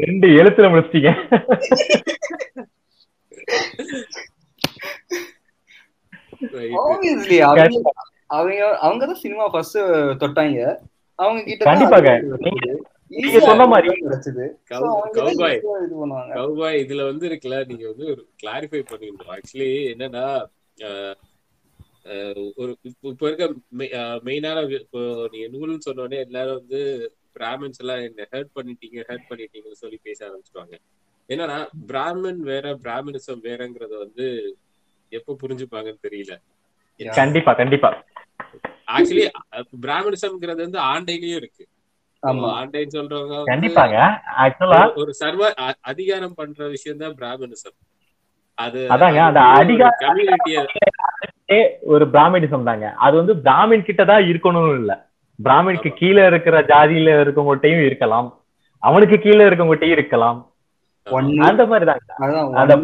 ரெண்டு 0.00 0.40
எழுத்துல 0.40 0.70
முடிச்சிட்டீங்க. 0.70 1.30
அவங்க 7.50 7.90
அவங்க 8.30 8.52
அவங்க 8.80 9.02
தான் 9.06 9.22
சினிமா 9.22 9.44
ஃபர்ஸ்ட் 9.52 9.78
தொட்டாங்க. 10.20 10.58
அவங்க 11.18 11.40
கிட்ட 11.42 11.64
கண்டிப்பாக. 11.68 12.10
நீங்க 13.14 13.38
சொன்ன 13.42 13.64
மாதிரி. 13.66 13.88
கிடைச்சது 14.02 14.44
கௌபாய் 16.36 16.78
இதுல 16.82 17.04
வந்து 17.08 17.24
இருக்குல்ல 17.28 17.58
நீங்க 17.70 17.84
வந்து 17.88 18.04
ஒரு 18.12 18.22
கிளாரிஃபை 18.42 18.82
பண்ணிடணும் 18.90 19.32
ஆக்சுவலி 19.36 19.70
என்னன்னா 19.92 20.24
ஒரு 22.60 22.70
இப்ப 23.08 23.24
இருக்க 23.28 23.46
மெயினான 24.24 24.62
இப்போ 24.78 25.00
நீங்க 25.32 25.46
நூல்னு 25.54 25.86
சொன்ன 25.86 26.02
உடனே 26.02 26.20
எல்லாரும் 26.26 26.60
வந்து 26.60 26.80
பிராமின்ஸ் 27.36 27.80
எல்லாம் 27.82 28.02
என்ன 28.06 28.26
ஹர்ட் 28.32 28.56
பண்ணிட்டீங்க 28.56 29.00
ஹர்ட் 29.10 29.28
பண்ணிட்டீங்கன்னு 29.30 29.82
சொல்லி 29.82 29.98
பேச 30.08 30.18
ஆரம்பிச்சிருவாங்க 30.28 30.76
என்னன்னா 31.28 31.58
பிராமின் 31.90 32.40
வேற 32.48 32.72
பிராமினிசம் 32.84 33.44
வேறங்கிறத 33.44 33.94
வந்து 33.98 34.26
எப்ப 35.10 35.36
புரிஞ்சுப்பாங்கன்னு 35.42 35.96
தெரியல. 36.08 36.36
கண்டிப்பா 37.10 37.52
கண்டிப்பா. 37.52 38.04
ஆக்சுவலி 38.86 39.28
பிராமினிசம்ங்கிறது 39.82 40.68
வந்து 40.68 40.78
ஆண்டையிலயும் 40.78 41.34
இருக்கு. 41.34 41.66
ஆமா. 42.26 42.30
ஆண்டைன்னு 42.30 42.86
சொல்றவங்க 42.92 43.42
கண்டிப்பாங்க. 43.46 44.18
ஆக்சுவலா 44.38 44.92
ஒரு- 44.96 45.08
சர்வ 45.08 45.52
அதிகாரம் 45.80 46.34
பண்ற 46.34 46.68
விஷயம் 46.68 46.98
தான் 46.98 47.14
பிராமணிசம் 47.14 47.76
அது 48.54 48.88
அதாங்க, 48.88 49.18
அந்த 49.18 49.40
அதிகார- 49.40 49.96
கம்யூனிட்டிய 49.98 51.68
ஒரு 51.80 52.04
பிராமினிசம் 52.04 52.62
தாங்க 52.62 52.92
அது 52.92 53.16
வந்து 53.16 53.34
பிராமின் 53.34 53.82
கிட்ட 53.82 54.04
தான் 54.04 54.22
இருக்கணும்னு 54.22 54.78
இல்ல. 54.78 55.08
பிராமினுக்கு 55.44 55.90
கீழே 55.94 56.26
இருக்கிற 56.26 56.62
ஜாதியில 56.62 57.10
இருக்கவங்ககிட்டயும் 57.10 57.84
இருக்கலாம். 57.84 58.44
அவனுக்கு 58.78 59.18
கீழே 59.18 59.44
இருக்கவங்ககிட்டயும் 59.44 59.90
இருக்கலாம். 59.90 60.49
அந்த 61.48 61.62
மாதிரி 61.70 61.86
தாங்க 61.90 62.14
அதான் 62.24 62.54
அந்த 62.62 62.74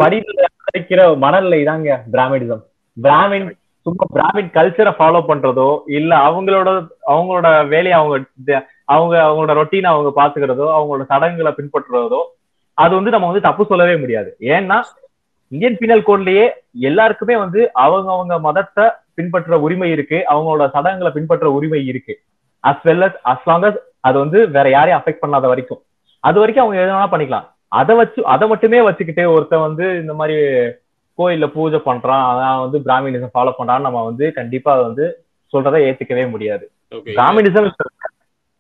கிடைக்கிற 0.66 1.00
மனநிலை 1.24 1.60
தாங்க 1.70 1.96
பிராமினிசம் 2.14 2.62
பிராமின் 2.96 3.48
சும்மா 3.86 4.04
பிராமின் 4.14 4.48
கல்ச்சரை 4.56 4.92
ஃபாலோ 4.98 5.20
பண்றதோ 5.28 5.68
இல்ல 5.98 6.12
அவங்களோட 6.28 6.68
அவங்களோட 7.12 7.48
வேலையை 7.72 7.96
அவங்க 7.98 8.16
அவங்க 8.94 9.14
அவங்களோட 9.26 9.54
ரொட்டீனை 9.60 9.88
அவங்க 9.92 10.10
பாத்துக்கிறதோ 10.20 10.66
அவங்களோட 10.76 11.04
சடங்குகளை 11.12 11.52
பின்பற்றுறதோ 11.58 12.20
அது 12.78 12.92
வந்து 12.98 13.12
நம்ம 13.14 13.28
வந்து 13.28 13.46
தப்பு 13.48 13.62
சொல்லவே 13.68 13.94
முடியாது. 14.00 14.30
ஏன்னா 14.54 14.78
இந்தியன் 15.52 15.78
பீனல் 15.80 16.06
கோட்லயே 16.06 16.46
எல்லாருக்குமே 16.88 17.34
வந்து 17.42 17.60
அவங்க 17.84 18.08
அவங்க 18.14 18.34
மதத்தை 18.46 18.86
பின்பற்ற 19.18 19.58
உரிமை 19.66 19.88
இருக்கு 19.94 20.18
அவங்களோட 20.32 20.64
சடங்குகளை 20.74 21.10
பின்பற்ற 21.16 21.46
உரிமை 21.58 21.80
இருக்கு. 21.90 22.14
As 22.64 22.82
well 22.88 23.04
as 23.08 23.18
as 23.32 23.46
long 23.50 23.66
as 23.68 23.78
அது 24.08 24.16
வந்து 24.24 24.38
வேற 24.56 24.66
யாரையும் 24.76 24.98
அஃபெக்ட் 25.00 25.22
பண்ணாத 25.24 25.46
வரைக்கும். 25.52 25.80
அது 26.24 26.36
வரைக்கும் 26.42 26.64
அவங்க 26.64 26.78
எது 26.82 26.92
வேணா 26.92 27.08
பண்ணிக்கலாம். 27.12 27.46
அதை 27.78 27.94
வச்சு 28.00 28.20
அதை 28.34 28.44
மட்டுமே 28.52 28.80
வச்சுக்கிட்டு 28.86 29.22
ஒருத்தன் 29.34 29.66
வந்து 29.66 29.86
இந்த 30.02 30.12
மாதிரி 30.20 30.36
கோயில்ல 31.18 31.46
பூஜை 31.54 31.78
பண்றான் 31.88 32.24
அதான் 32.30 32.62
வந்து 32.64 32.78
பிராமினிசம் 32.86 33.34
ஃபாலோ 33.34 33.52
பண்றான்னு 33.58 33.86
நம்ம 33.88 34.02
வந்து 34.08 34.26
கண்டிப்பா 34.38 34.70
அதை 34.74 34.82
வந்து 34.88 35.06
சொல்றதை 35.52 35.78
ஏத்துக்கவே 35.88 36.24
முடியாது. 36.34 36.64
பிராமினிசம் 37.18 37.68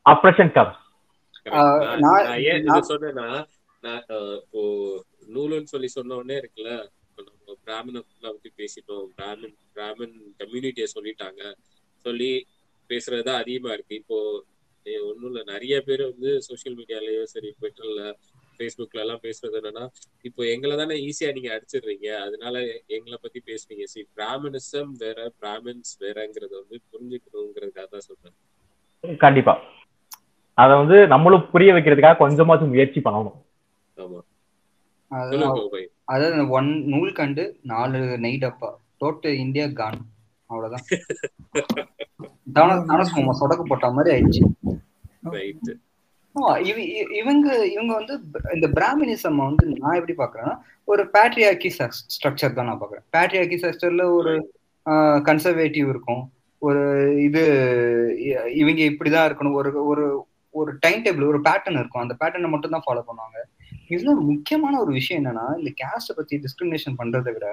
அப்ரஷன் 0.06 0.52
கம்ஸ் 0.56 0.82
சொன்னேன்னா 2.90 3.26
இப்போ 4.42 4.62
நூலுன்னு 5.34 5.72
சொல்லி 5.74 5.88
சொன்ன 5.96 6.16
உடனே 6.20 6.36
இருக்குல்ல 6.40 6.70
நம்ம 7.18 7.56
பிராமண 7.66 8.00
பத்தி 8.22 8.50
பேசிட்டோம் 8.60 9.06
பிராமின் 9.18 9.56
பிராமின் 9.76 10.16
கம்யூனிட்டியை 10.40 10.88
சொல்லிட்டாங்க. 10.94 11.42
சொல்லி 12.04 12.30
பேசுறது 12.90 13.26
தான் 13.28 13.40
அதிகமா 13.42 13.70
இருக்கு. 13.74 13.94
இப்போ 14.02 14.18
ஒண்ணும் 15.08 15.30
இல்ல 15.30 15.40
நிறைய 15.52 15.76
பேர் 15.86 16.02
வந்து 16.10 16.30
சோஷியல் 16.48 16.76
மீடியாலயோ 16.80 17.22
சரி 17.32 17.48
ட்விட்டர்ல 17.56 18.02
ஃபேஸ்புக்ல 18.56 19.02
எல்லாம் 19.04 19.22
பேசுறது 19.22 19.58
என்னன்னா 19.60 19.84
இப்போ 20.24 20.42
எங்களை 20.46 20.74
தானே 20.76 20.96
ஈஸியா 21.06 21.30
நீங்க 21.32 21.50
அடிச்சிடுறீங்க. 21.56 22.08
அதனால 22.26 22.54
எங்களை 22.96 23.18
பத்தி 23.22 23.40
பேசுறீங்க 23.46 23.84
சி 23.84 24.02
பிராமினிசம் 24.16 24.92
வேற 24.98 25.18
பிராமின்ஸ் 25.40 25.92
வேறங்கிறத 26.04 26.54
வந்து 26.62 26.78
புரிஞ்சுக்கணுங்கிறதுக்காக 26.90 27.86
தான் 27.86 28.06
சொல்றேன். 28.08 28.36
கண்டிப்பா. 29.20 29.54
அதை 30.58 30.72
வந்து 30.76 30.98
நம்மளும் 31.06 31.48
புரிய 31.52 31.70
வைக்கிறதுக்காக 31.74 32.20
கொஞ்சமாச்சும் 32.22 32.72
முயற்சி 32.74 33.00
பண்ணணும். 33.00 33.38
ஆமா. 33.96 34.20
அதாவது 36.10 36.44
ஒன் 36.58 36.70
நூல் 36.92 37.12
கண்டு 37.12 37.42
நாலு 37.72 37.98
நெய் 38.24 38.42
டப்பா 38.44 38.70
டோட்டு 39.00 39.30
இந்தியா 39.44 39.66
கான் 39.80 40.00
அவ்வளவுதான். 40.50 40.86
சொடக்கு 43.40 43.64
போட்ட 43.70 43.86
மாதிரி 43.90 44.10
ஆயிடுச்சு. 44.14 44.42
இவங்க 47.20 47.48
இவங்க 47.74 47.92
வந்து 47.98 48.14
இந்த 48.56 48.66
பிராமினிசம் 48.78 49.42
வந்து 49.48 49.66
நான் 49.82 49.98
எப்படி 50.00 50.14
பாக்குறேன்னா 50.22 50.54
ஒரு 50.92 51.02
பேட்ரியாக்கி 51.14 51.68
ஸ்ட்ரக்சர் 52.14 52.56
தான் 52.58 52.68
நான் 52.70 52.80
பாக்குறேன். 52.82 53.04
பேட்ரியாக்கி 53.16 53.56
ஸ்ட்ரக்சர்ல 53.60 54.04
ஒரு 54.18 54.32
கன்சர்வேட்டிவ் 55.28 55.86
இருக்கும். 55.94 56.22
ஒரு 56.62 56.82
இது 57.26 57.42
இவங்க 58.62 58.82
இப்படிதான் 58.92 59.26
இருக்கணும். 59.28 59.56
ஒரு 59.60 59.70
ஒரு 59.92 60.04
ஒரு 60.54 60.70
டைம் 60.84 61.00
டேபிள் 61.06 61.30
ஒரு 61.32 61.40
பேட்டர்ன் 61.46 61.80
இருக்கும். 61.80 62.04
அந்த 62.04 62.14
பேட்டர்னை 62.20 62.50
மட்டும் 62.52 62.74
தான் 62.74 62.86
ஃபாலோ 62.86 63.02
பண்ணுவாங்க. 63.08 63.38
இதுல 63.94 64.12
முக்கியமான 64.30 64.74
ஒரு 64.84 64.92
விஷயம் 64.98 65.20
என்னன்னா 65.20 65.46
இந்த 65.60 65.70
கேஸ்ட 65.80 66.14
பத்தி 66.18 66.36
டிஸ்கிரிமினேஷன் 66.44 66.98
பண்றதை 67.00 67.32
விட 67.36 67.48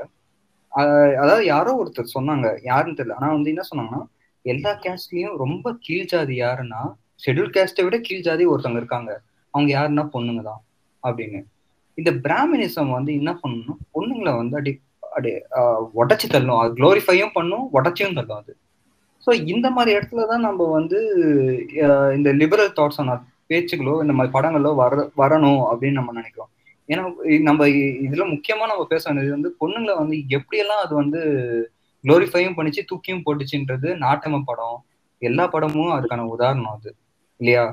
அதாவது 1.21 1.43
யாரோ 1.53 1.71
ஒருத்தர் 1.81 2.15
சொன்னாங்க 2.17 2.47
யாருன்னு 2.69 2.97
தெரியல. 2.99 3.17
ஆனா 3.19 3.27
வந்து 3.36 3.51
என்ன 3.53 3.63
சொன்னாங்கன்னா 3.71 4.01
எல்லா 4.45 4.71
கேஸ்ட்லயும் 4.86 5.36
ரொம்ப 5.43 5.75
கீழ் 5.86 6.09
ஜாதி 6.13 6.36
யாருன்னா 6.45 6.81
ஷெட்யூல் 7.24 7.53
கேஸ்ட்டை 7.55 7.84
விட 7.86 7.97
கீழ் 8.07 8.26
ஜாதி 8.28 8.45
ஒருத்தவங்க 8.51 8.82
இருக்காங்க. 8.84 9.11
அவங்க 9.53 9.69
யாருன்னா 9.78 10.03
பொண்ணுங்க 10.13 10.41
தான் 10.49 10.61
அப்படின்னு. 11.03 11.41
இந்த 11.97 12.11
பிராமினிசம் 12.26 12.95
வந்து 12.97 13.11
என்ன 13.19 13.32
பண்ணணும் 13.41 13.80
பொண்ணுங்களை 13.95 14.32
வந்து 14.41 14.55
அடி 14.59 14.71
அடி 15.17 15.32
உடச்சி 15.32 15.99
உடைச்சு 16.01 16.28
தள்ளும். 16.36 16.59
அது 16.61 16.71
க்ளோரிஃபையும் 16.80 17.34
பண்ணும் 17.36 17.65
உடச்சியும் 17.78 18.17
தள்ளும் 18.17 18.39
அது. 18.41 18.53
ஸோ 19.26 19.32
இந்த 19.53 19.67
மாதிரி 19.76 19.91
இடத்துல 19.97 20.24
தான் 20.32 20.45
நம்ம 20.47 20.65
வந்து 20.78 20.99
இந்த 22.17 22.30
லிபரல் 22.41 22.74
தாட்ஸ் 22.80 23.01
பேச்சுகளோ 23.51 23.93
இந்த 24.03 24.13
மாதிரி 24.17 24.32
படங்களோ 24.36 24.71
வர 24.82 25.03
வரணும் 25.21 25.61
அப்படின்னு 25.69 25.99
நம்ம 25.99 26.13
நினைக்கிறோம். 26.19 26.49
ஏன்னா 26.89 27.03
நம்ம 27.47 27.67
இதுல 28.05 28.24
முக்கியமா 28.32 28.65
நம்ம 28.71 28.84
பேச 28.93 29.03
வேண்டியது 29.07 29.36
வந்து 29.36 29.49
பொண்ணுங்களை 29.61 29.95
வந்து 30.01 30.15
எப்படியெல்லாம் 30.38 30.82
அது 30.86 30.93
வந்து 31.01 31.21
க்ளோரிஃபையும் 32.03 32.57
பண்ணிச்சு 32.57 32.82
தூக்கியும் 32.89 33.24
போட்டுச்சுன்றது 33.26 33.89
நாட்டம 34.05 34.41
படம். 34.49 34.78
எல்லா 35.21 35.45
படமும் 35.53 35.93
அதுக்கான 35.97 36.26
உதாரணம் 36.36 36.74
அது. 36.76 36.89
இல்லையா? 37.43 37.63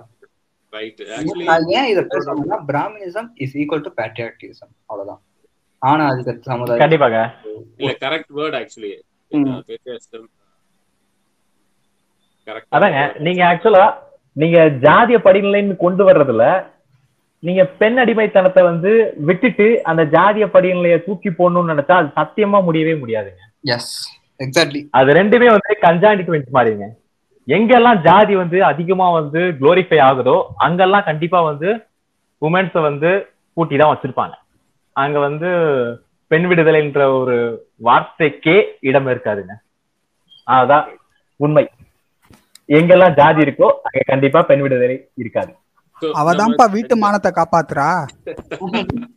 இஸ் 3.39 3.57
ஈக்குவல் 3.61 3.85
டு 3.87 3.93
பேட்ரியாட்டிசம் 3.97 4.73
அவ்வளவுதான். 4.87 5.23
ஆனா 5.83 6.03
அதுக்கு 6.11 6.33
சமுதாயம் 6.49 6.83
கண்டிப்பாக. 6.83 7.17
இல்ல 7.79 7.93
கரெக்ட் 8.03 8.33
வேர்ட் 8.39 8.57
ஆக்சுவலி 8.59 8.91
ம். 9.33 9.61
கரெக்ட் 12.47 12.75
அதாங்க 12.77 12.99
நீங்க 13.19 13.43
ஆக்சுவலா 13.49 13.87
நீங்க 14.37 14.59
ஜாதிய 14.85 15.19
படிநிலைன்னு 15.25 15.77
கொண்டு 15.77 16.03
வர்றதுல 16.05 16.45
நீங்க 17.43 17.63
பெண் 17.81 17.99
அடிமைத்தனத்தை 17.99 18.63
வந்து 18.63 18.91
விட்டுட்டு 19.29 19.67
அந்த 19.85 20.03
ஜாதிய 20.15 20.47
படிநிலையை 20.55 20.99
தூக்கி 21.05 21.31
போடணும்னு 21.31 21.73
நினைச்சா 21.73 21.95
அது 21.99 22.09
சத்தியமா 22.17 22.59
முடியவே 22.65 22.95
முடியாதுங்க. 23.01 23.43
எஸ் 23.69 23.93
எக்ஸாக்ட்லி 24.41 24.81
அது 24.93 25.11
ரெண்டுமே 25.13 25.49
வந்து 25.51 25.73
கஞ்சாண்டிக்கு 25.83 26.53
மாதிரிங்க. 26.57 26.89
எங்கெல்லாம் 27.49 28.01
ஜாதி 28.01 28.37
வந்து 28.37 28.65
அதிகமா 28.65 29.11
வந்து 29.11 29.41
குளோரிஃபை 29.61 30.01
ஆகுதோ 30.01 30.43
அங்கெல்லாம் 30.57 31.05
கண்டிப்பா 31.05 31.41
வந்து 31.41 31.89
உமன்ஸ 32.43 32.81
வந்து 32.81 33.33
கூட்டி 33.53 33.77
தான் 33.77 33.93
வச்சிருப்பாங்க. 33.95 34.35
அங்க 34.93 35.19
வந்து 35.19 35.49
பெண் 36.27 36.47
விடுதலைன்ற 36.47 37.21
ஒரு 37.21 37.67
வார்த்தைக்கே 37.85 38.65
இடம் 38.81 39.07
இருக்காதுங்க. 39.07 39.55
அதான் 40.47 40.87
உண்மை. 41.37 41.69
எங்கெல்லாம் 42.69 43.15
ஜாதி 43.15 43.41
இருக்கோ 43.43 43.69
அங்க 43.83 44.03
கண்டிப்பா 44.07 44.43
பெண் 44.43 44.61
விடுதலை 44.61 45.09
இருக்காது. 45.17 45.53
அவதான்ப்பா 46.03 46.71
வீட்டு 46.71 46.97
மானத்தை 46.97 47.31
காப்பாத்துறா? 47.31 47.89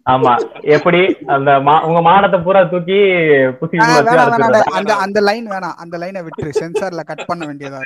ஆமா 0.10 0.32
எப்படி? 0.62 1.02
அந்த 1.26 1.52
மா- 1.60 1.84
உங்க 1.84 2.02
மானத்தை 2.02 2.42
பூரா 2.42 2.64
தூக்கி 2.64 2.98
புசி? 3.60 3.78
அந்த 4.74 4.94
அந்த 4.98 5.22
லைன் 5.22 5.48
வேணாம். 5.48 5.76
அந்த 5.76 5.98
லைனை 5.98 6.22
விட்டுரு. 6.24 6.52
சென்சார்ல 6.60 7.04
கட் 7.04 7.26
பண்ண 7.26 7.46
வேண்டியதா 7.46 7.80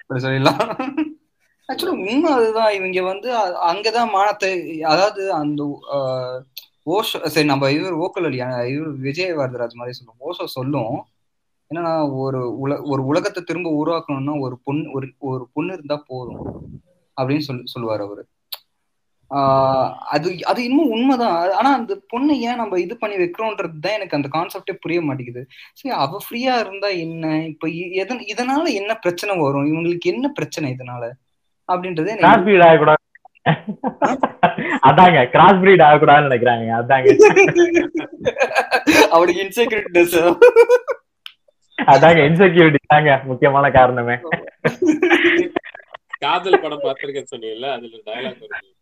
அப்படி 0.00 0.20
சொல்லிடலாம் 0.20 0.60
ஆக்சுவலா 1.68 1.94
உண்மை 2.04 2.32
அதுதான். 2.32 2.72
இவங்க 2.72 3.02
வந்து 3.02 3.28
அங்கதான் 3.72 4.10
மானத்தை 4.10 4.50
அதாவது 4.82 5.32
அந்த 5.32 5.62
ஓஷோ 6.86 7.26
சரி 7.26 7.46
நம்ம 7.46 7.70
இவர் 7.70 7.96
ஓக்கல் 7.96 8.32
இவர் 8.66 8.88
விஜய் 8.98 9.36
வரதராஜ் 9.36 9.74
மாதிரி 9.74 9.92
சொல்லுவோம் 9.92 10.22
ஓஷோ 10.24 10.44
சொல்லும். 10.44 10.96
என்னன்னா 11.70 12.16
ஒரு 12.16 12.58
உல 12.62 12.84
ஒரு 12.84 13.04
உலகத்தை 13.04 13.42
திரும்ப 13.42 13.80
உருவாக்கணும்னா 13.80 14.40
ஒரு 14.40 14.58
பொண்ணு 14.64 14.92
ஒரு 14.92 15.12
ஒரு 15.26 15.48
பொண்ணு 15.52 15.72
இருந்தா 15.72 16.02
போதும் 16.06 16.70
அப்படின்னு 17.16 17.38
சொல்லி 17.38 17.62
சொல்லுவார் 17.64 18.00
அவரு. 18.00 18.26
ஆஹ் 19.30 19.94
அது 20.08 20.44
அது 20.44 20.64
இன்னும் 20.64 20.90
உண்மைதான். 20.90 21.52
ஆனா 21.52 21.74
அந்த 21.74 22.00
பொண்ணை 22.12 22.40
ஏன் 22.40 22.56
நம்ம 22.56 22.80
இது 22.80 22.98
பண்ணி 22.98 23.16
வைக்கிறோன்றது 23.16 23.78
தான் 23.78 23.92
எனக்கு 23.92 24.16
அந்த 24.16 24.28
கான்செப்டே 24.32 24.76
புரிய 24.80 25.00
மாட்டேங்குது. 25.00 25.46
சரி 25.74 25.94
அவ 25.94 26.18
ஃப்ரீயா 26.24 26.60
இருந்தா 26.60 26.98
என்ன? 26.98 27.46
இப்ப 27.46 27.66
எதன் 27.94 28.26
இதனால 28.26 28.72
என்ன 28.72 28.96
பிரச்சனை 28.96 29.38
வரும்? 29.38 29.66
இவங்களுக்கு 29.66 30.06
என்ன 30.06 30.28
பிரச்சனை 30.28 30.72
இதனால? 30.72 31.10
அப்படின்றது 31.68 32.12
எனக்கு 32.12 32.94
அதாங்க 34.82 35.30
கிராஸ் 35.30 35.54
பிரீட் 35.54 35.84
ஆகக்கூடாதுன்னு 35.84 36.28
நினைக்கிறாங்க. 36.28 36.80
அதாங்க. 36.80 37.08
அவனுக்கு 39.10 39.42
இன்செக்யூரிட்டினஸ் 39.42 40.16
அதாங்க 41.78 42.20
இன்செக்யூரிட்டி 42.28 42.80
தாங்க 42.92 43.10
முக்கியமான 43.30 43.70
காரணமே. 43.70 44.16
காதல் 46.24 46.62
படம் 46.64 46.84
பார்த்திருக்கேன்னு 46.84 47.32
சொன்னீங்கல்ல 47.32 47.68
அதுல 47.76 47.98
டயலாக் 48.06 48.42
வருது. 48.44 48.72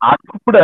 அது 0.00 0.22
கூட 0.46 0.58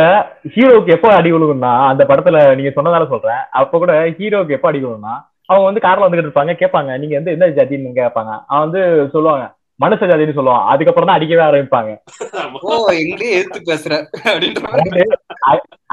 ஹீரோவுக்கு 0.53 0.95
எப்போ 0.95 1.09
அடி 1.17 1.29
விழுகும்னா 1.33 1.73
அந்த 1.91 2.03
படத்துல 2.09 2.39
நீங்க 2.57 2.71
சொன்னதால 2.77 3.07
சொல்றேன். 3.13 3.43
அப்ப 3.59 3.77
கூட 3.77 3.93
ஹீரோவுக்கு 4.17 4.55
எப்போ 4.57 4.69
அடி 4.69 4.81
விழுகும்னா 4.81 5.13
அவங்க 5.49 5.65
வந்து 5.67 5.85
கார்ல 5.85 6.05
வந்துகிட்டு 6.05 6.29
இருப்பாங்க 6.29 6.53
கேட்பாங்க 6.61 6.97
நீங்க 7.03 7.15
வந்து 7.19 7.35
எந்த 7.35 7.47
ஜாதின்னு 7.59 7.99
கேட்பாங்க. 8.01 8.31
அவன் 8.47 8.65
வந்து 8.65 8.81
சொல்லுவாங்க 9.13 9.45
மனுஷ 9.83 10.01
ஜாதின்னு 10.09 10.37
சொல்லுவான். 10.37 10.65
அதுக்கப்புறம் 10.71 11.09
தான் 11.09 11.17
அடிக்கவே 11.17 11.43
ஆரம்பிப்பாங்க. 11.47 11.91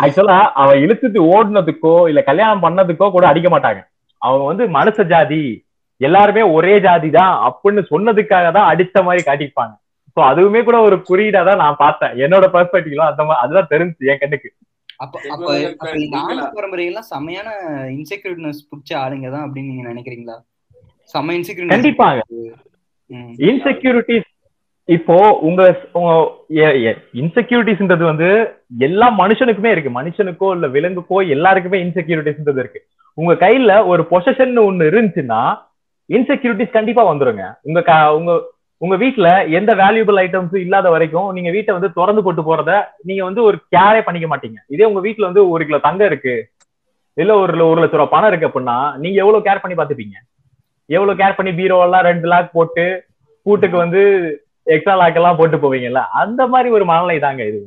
ஆக்சுவலா 0.05 0.39
அவன் 0.63 0.83
இழுத்துட்டு 0.85 1.21
ஓடுனதுக்கோ 1.35 1.95
இல்ல 2.11 2.23
கல்யாணம் 2.31 2.65
பண்ணதுக்கோ 2.67 3.09
கூட 3.17 3.27
அடிக்க 3.33 3.51
மாட்டாங்க. 3.55 3.81
அவங்க 4.23 4.45
வந்து 4.51 4.67
மனுஷ 4.79 4.99
ஜாதி. 5.15 5.43
எல்லாருமே 6.01 6.43
ஒரே 6.57 6.75
ஜாதி 6.87 7.09
தான் 7.19 7.35
அப்படின்னு 7.49 7.83
சொன்னதுக்காக 7.91 8.47
தான் 8.57 8.71
அடிச்ச 8.71 9.03
மாதிரி 9.09 9.23
காட்டிப்பாங்க 9.29 9.75
சோ 10.17 10.21
அதுவுமே 10.31 10.61
கூட 10.67 10.77
ஒரு 10.89 10.97
குறியீடா 11.09 11.41
தான் 11.49 11.63
நான் 11.63 11.81
பார்த்தேன். 11.85 12.13
என்னோட 12.25 12.45
பெர்ஸ்பெக்டிவ்ல 12.55 13.07
அந்த 13.13 13.23
மாதிரி 13.29 13.43
அதுதான் 13.45 13.71
தெரிஞ்சு 13.73 14.09
என் 14.13 14.21
கண்ணுக்கு. 14.23 14.49
அப்ப 15.05 15.15
அப்ப 15.35 15.49
இந்த 15.63 15.89
நீங்களா? 16.03 16.21
ஆண்ட 16.29 16.45
பரம்பரை 16.59 16.85
எல்லாம் 16.91 17.09
செமையான 17.13 17.49
இன்செக்யூரிட்னஸ் 17.97 18.61
பிடிச்ச 18.71 18.93
ஆளுங்க 19.03 19.27
தான் 19.35 19.45
அப்படின்னு 19.47 19.73
நீங்க 19.73 19.85
நினைக்கிறீங்களா? 19.93 20.37
செம்ம 21.15 21.35
இன்செக்யூரிட்டி 21.39 21.75
கண்டிப்பாங்க. 21.75 22.21
இன்செக்யூரிட்டிஸ் 23.49 24.29
இப்போ 24.89 25.17
உங்க 25.47 25.63
உங்க 25.99 26.11
இன்செக்யூரிட்டிஸ்ன்றது 27.21 28.05
வந்து 28.11 28.29
எல்லா 28.87 29.07
மனுஷனுக்குமே 29.23 29.71
இருக்கு. 29.75 29.91
மனுஷனுக்கோ 29.99 30.49
இல்ல 30.57 30.67
விலங்குக்கோ 30.77 31.19
எல்லாருக்குமே 31.35 31.79
இன்செக்யூரிட்டிஸ்ன்றது 31.85 32.61
இருக்கு. 32.63 32.81
உங்க 33.19 33.33
கையில 33.45 33.73
ஒரு 33.93 34.03
பொசஷன் 34.13 34.61
ஒண்ணு 34.67 34.91
இருந்துச்சுன்னா 34.91 35.41
இன்செக்யூரிட்டிஸ் 36.11 36.77
கண்டிப்பா 36.77 37.05
வந்துருங்க. 37.13 37.45
உங்க 37.69 37.81
உங்க 38.19 38.33
உங்க 38.83 38.95
வீட்டுல 39.03 39.29
எந்த 39.59 39.71
வேல்யூபிள் 39.75 40.19
ஐட்டம்ஸ் 40.23 40.55
இல்லாத 40.65 40.89
வரைக்கும் 40.95 41.29
நீங்க 41.37 41.51
வீட்டை 41.55 41.73
வந்து 41.77 41.89
திறந்து 41.99 42.23
போட்டு 42.25 42.43
போறத 42.49 42.73
நீங்க 43.09 43.23
வந்து 43.25 43.41
ஒரு 43.49 43.57
கேரே 43.75 44.01
பண்ணிக்க 44.07 44.27
மாட்டீங்க. 44.33 44.59
இதே 44.75 44.89
உங்க 44.91 45.01
வீட்டுல 45.07 45.29
வந்து 45.31 45.45
ஒரு 45.53 45.63
கிலோ 45.69 45.79
தங்கம் 45.87 46.11
இருக்கு. 46.11 46.35
இல்ல 47.17 47.33
ஒரு 47.43 47.67
ஒரு 47.71 47.81
லட்ச 47.83 47.97
ரூபாய் 47.99 48.15
பணம் 48.15 48.31
இருக்கு 48.31 48.49
அப்படின்னா 48.49 48.79
நீங்க 49.03 49.17
எவ்வளவு 49.23 49.47
கேர் 49.47 49.63
பண்ணி 49.63 49.77
பாத்துப்பீங்க 49.79 50.17
எவ்வளவு 50.87 51.19
கேர் 51.19 51.37
பண்ணி 51.37 51.55
பீரோ 51.55 51.83
எல்லாம் 51.83 52.01
ரெண்டு 52.01 52.29
லாக் 52.29 52.53
போட்டு 52.53 53.05
கூட்டுக்கு 53.43 53.77
வந்து 53.77 54.01
எக்ஸ்ட்ரா 54.63 54.95
லாக் 54.95 55.15
எல்லாம் 55.15 55.37
போட்டு 55.37 55.57
போவீங்கல்ல? 55.57 56.01
அந்த 56.13 56.47
மாதிரி 56.47 56.71
ஒரு 56.71 56.85
மனநிலை 56.85 57.19
தாங்க 57.19 57.47
இது. 57.47 57.67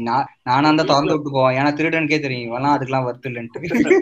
நான் 0.00 0.26
நானா 0.42 0.68
தான் 0.68 0.76
திறந்து 0.76 1.12
விட்டு 1.12 1.30
போவேன். 1.32 1.58
ஏன்னா 1.58 1.66
திருடனுக்கே 1.66 2.20
தெரியும். 2.20 2.52
இவெல்லாம் 2.52 2.66
அதுக்கெல்லாம் 2.66 3.04
வர்த்து 3.04 3.30
இல்லைன்ட்டு. 3.30 4.00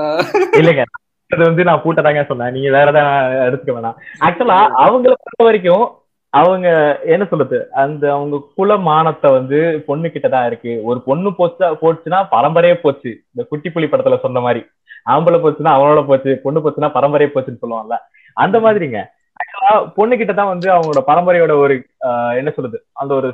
இல்லைங்க. 0.51 0.83
அது 1.27 1.43
வந்து 1.43 1.63
நான் 1.63 1.81
பூட்டதாங்க 1.83 2.25
சொன்னேன். 2.25 2.51
நீங்க 2.51 2.71
வேற 2.71 2.89
ஏதாவது 2.89 3.35
எடுத்துக்க 3.35 3.75
வேணாம். 3.75 3.95
ஆக்சுவலா 4.19 4.69
அவங்கள 4.77 5.13
பொறுத்த 5.15 5.43
வரைக்கும் 5.43 5.93
அவங்க 6.33 6.67
என்ன 7.09 7.23
சொல்றது? 7.25 7.59
அந்த 7.81 8.03
அவங்க 8.13 8.35
குல 8.57 8.71
மானத்தை 8.87 9.29
வந்து 9.31 9.59
பொண்ணு 9.87 10.07
கிட்ட 10.09 10.27
தான் 10.29 10.47
இருக்கு. 10.49 10.71
ஒரு 10.83 10.99
பொண்ணு 11.01 11.29
போச்சா 11.37 11.67
போச்சுன்னா 11.81 12.19
பரம்பரையே 12.33 12.75
போச்சு. 12.81 13.11
இந்த 13.31 13.43
குட்டி 13.43 13.69
புலி 13.69 13.87
படத்துல 13.87 14.17
சொன்ன 14.21 14.39
மாதிரி. 14.39 14.61
ஆம்பளை 15.07 15.37
போச்சுன்னா 15.39 15.73
அவனோட 15.75 16.01
போச்சு 16.05 16.31
பொண்ணு 16.43 16.59
போச்சுன்னா 16.59 16.89
பரம்பரையே 16.95 17.31
போச்சுன்னு 17.31 17.61
சொல்லுவாங்கல்ல 17.61 17.97
அந்த 18.37 18.57
மாதிரிங்க. 18.59 18.99
ஆக்சுவலா 19.37 19.73
பொண்ணு 19.97 20.13
கிட்ட 20.17 20.33
தான் 20.33 20.51
வந்து 20.51 20.67
அவங்களோட 20.71 21.01
பரம்பரையோட 21.07 21.53
ஒரு 21.57 21.75
ஆஹ், 22.07 22.33
என்ன 22.39 22.49
சொல்றது? 22.51 22.77
அந்த 22.95 23.11
ஒரு 23.15 23.29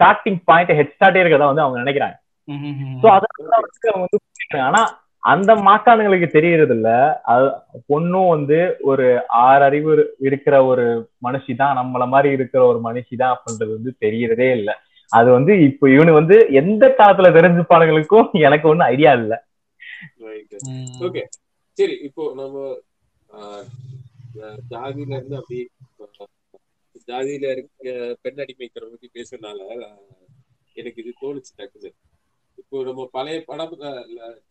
ஸ்டார்டிங் 0.00 0.40
பாயிண்ட் 0.44 0.76
ஹெட் 0.78 0.94
ஸ்டார்டே 0.94 1.22
இருக்கதா 1.22 1.50
வந்து 1.50 1.64
அவங்க 1.64 1.78
நினைக்கிறாங்க. 1.82 2.16
சோ 3.02 3.06
அதனால 3.16 3.34
வந்து 3.64 3.90
அவங்க 3.90 4.04
வந்து. 4.06 4.18
ஆனா 4.68 4.82
அந்த 5.22 5.50
மாக்கானுங்களுக்கு 5.64 6.28
தெரியறது 6.30 6.74
இல்ல 6.76 6.90
அது 7.30 7.46
பொண்ணும் 7.88 8.30
வந்து 8.30 8.58
ஒரு 8.90 9.06
ஆறு 9.42 9.62
அறிவு 9.66 9.92
இருக்கிற 10.28 10.54
ஒரு 10.66 10.84
மனுஷி 11.26 11.54
தான் 11.56 11.76
நம்மள 11.78 12.04
மாதிரி 12.12 12.30
இருக்கிற 12.36 12.60
ஒரு 12.68 12.80
மனுஷி 12.86 13.14
தான் 13.16 13.34
அப்படின்றது 13.34 13.72
வந்து 13.76 13.92
தெரியறதே 14.04 14.48
இல்ல. 14.58 14.70
அது 15.12 15.28
வந்து 15.36 15.52
இப்போ 15.68 15.84
இவனு 15.94 16.12
வந்து 16.16 16.36
எந்த 16.60 16.84
காலத்துல 16.92 17.30
தெரிஞ்சுப்பானுங்களுக்கும் 17.36 18.28
எனக்கு 18.46 18.66
ஒண்ணும் 18.70 18.90
ஐடியா 18.90 19.12
இல்ல. 19.20 19.34
ஓகே 21.04 21.22
சரி 21.78 21.94
இப்போ 22.06 22.22
நம்ம 22.36 22.56
ஜாதியில 24.70 25.16
இருந்து 25.16 25.36
அப்படி 25.40 25.58
ஜாதியில 27.08 27.50
இருக்க 27.54 27.90
பெண் 28.24 28.40
அடிமைக்கிற 28.42 28.84
பத்தி 28.86 29.08
பேசுறதுனால 29.16 29.60
எனக்கு 30.76 30.98
இது 31.02 31.12
தோணுச்சு 31.20 31.52
டக்குது 31.58 31.90
இப்போ 32.60 32.78
நம்ம 32.88 33.02
பழைய 33.14 33.38
படம் 33.48 33.74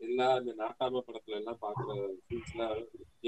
எல்லா 0.06 0.28
இந்த 0.40 0.54
நாட்டாம 0.62 1.02
படத்துல 1.08 1.40
எல்லாம் 1.40 1.60
பாக்குற 1.66 1.90
சீன்ஸ் 2.28 2.54
எல்லாம் 2.54 2.74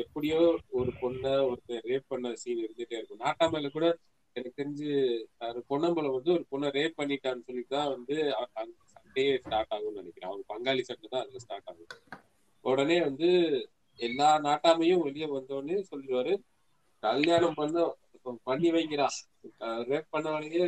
எப்படியோ 0.04 0.40
ஒரு 0.80 0.92
பொண்ணை 1.02 1.34
ஒருத்தர் 1.50 1.88
ரேப் 1.92 2.12
பண்ண 2.14 2.34
சீன் 2.44 2.64
இருந்துட்டே 2.66 2.98
இருக்கும். 3.00 3.24
நாட்டாமையில 3.26 3.70
கூட 3.76 3.88
எனக்கு 4.36 4.60
தெரிஞ்சு 4.60 4.90
அது 5.48 5.60
பொன்னம்பலம் 5.72 6.16
வந்து 6.18 6.32
ஒரு 6.38 6.46
பொண்ணை 6.52 6.68
ரேப் 6.78 7.00
பண்ணிட்டான்னு 7.00 7.48
சொல்லிட்டு 7.48 7.76
தான் 7.76 7.92
வந்து 7.96 8.16
சண்டே 8.56 8.66
சண்டையே 8.94 9.34
ஸ்டார்ட் 9.44 9.74
ஆகும்னு 9.76 10.02
நினைக்கிறேன். 10.02 10.30
அவங்க 10.32 10.46
பங்காளி 10.54 10.84
சண்டை 10.90 11.08
தான் 11.08 11.24
அதுல 11.24 11.42
ஸ்டார்ட் 11.46 11.70
ஆகும் 11.72 11.92
உடனே 12.66 12.98
வந்து 13.08 13.30
எல்லா 14.00 14.30
நாட்டாமையும் 14.48 15.06
வெளியே 15.08 15.28
வந்தோடனே 15.36 15.78
சொல்லிடுவாரு 15.90 16.34
கல்யாணம் 17.04 17.58
பண்ண 17.60 17.78
பண்ணி 18.48 18.70
வைக்கிறா. 18.76 19.08
ரேப் 19.90 20.12
பண்ணவனையே 20.16 20.64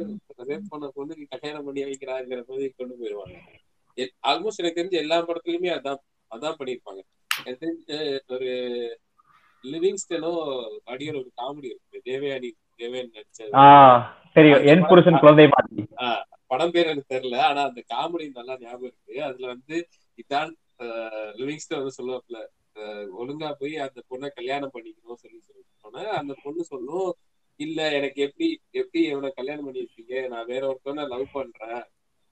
ரேப் 0.49 0.71
பண்ண 0.71 0.85
பொண்ணு 0.95 1.27
கல்யாணம் 1.33 1.67
பண்ணி 1.67 1.81
வைக்கிறாங்கிற 1.89 2.41
போது 2.49 2.63
கொண்டு 2.79 2.95
போயிடுவாங்க 2.99 3.37
ஆல்மோஸ்ட் 4.27 4.61
எனக்கு 4.61 4.79
தெரிஞ்ச 4.79 4.97
எல்லா 5.01 5.17
படத்துலயுமே 5.21 5.71
அதான் 5.77 5.99
அதான் 6.31 6.57
பண்ணியிருப்பாங்க. 6.59 7.01
எனக்கு 7.31 7.61
தெரிஞ்ச 7.63 7.91
ஒரு 8.27 8.49
லிவிங்ஸ்டனும் 9.63 10.41
அடியோட 10.85 11.17
ஒரு 11.17 11.31
காமெடி 11.41 11.65
இருக்கு. 11.65 12.01
தேவயானி 12.05 12.49
தேவயானி 12.79 13.09
நடிச்ச 13.11 13.49
ஆஹ் 13.61 13.99
தெரியும். 14.35 14.63
என் 14.65 14.85
புருஷன் 14.85 15.21
குழந்தை 15.21 15.45
மாதிரி. 15.47 15.83
படம் 16.47 16.71
பேர் 16.71 16.89
எனக்கு 16.89 17.13
தெரியல. 17.13 17.37
ஆனா 17.41 17.61
அந்த 17.63 17.81
காமெடி 17.93 18.25
நல்லா 18.33 18.55
ஞாபகம் 18.59 18.89
இருக்கு. 18.89 19.23
அதுல 19.23 19.47
வந்து 19.47 19.75
இதான் 20.19 20.51
லிவிங்ஸ்டன் 21.35 21.79
வந்து 21.79 21.97
சொல்லுவாப்ல 21.97 22.39
ஒழுங்கா 23.17 23.49
போய் 23.59 23.75
அந்த 23.77 23.99
பொண்ணை 24.09 24.29
கல்யாணம் 24.29 24.71
பண்ணிக்கணும் 24.73 25.21
சொல்லி 25.21 25.39
சொன்னோன்னே 25.41 26.03
அந்த 26.19 26.33
பொண்ணு 26.43 26.63
சொல்லும் 26.63 27.09
இல்ல 27.59 27.91
எனக்கு 27.91 28.21
எப்படி 28.21 28.47
எப்படி 28.71 29.01
இவனை 29.03 29.29
கல்யாணம் 29.31 29.65
பண்ணி 29.65 29.81
வைப்பீங்க 29.81 30.27
நான் 30.27 30.45
வேற 30.45 30.63
ஒருத்தவனை 30.67 31.03
லவ் 31.07 31.25
பண்றேன். 31.31 31.83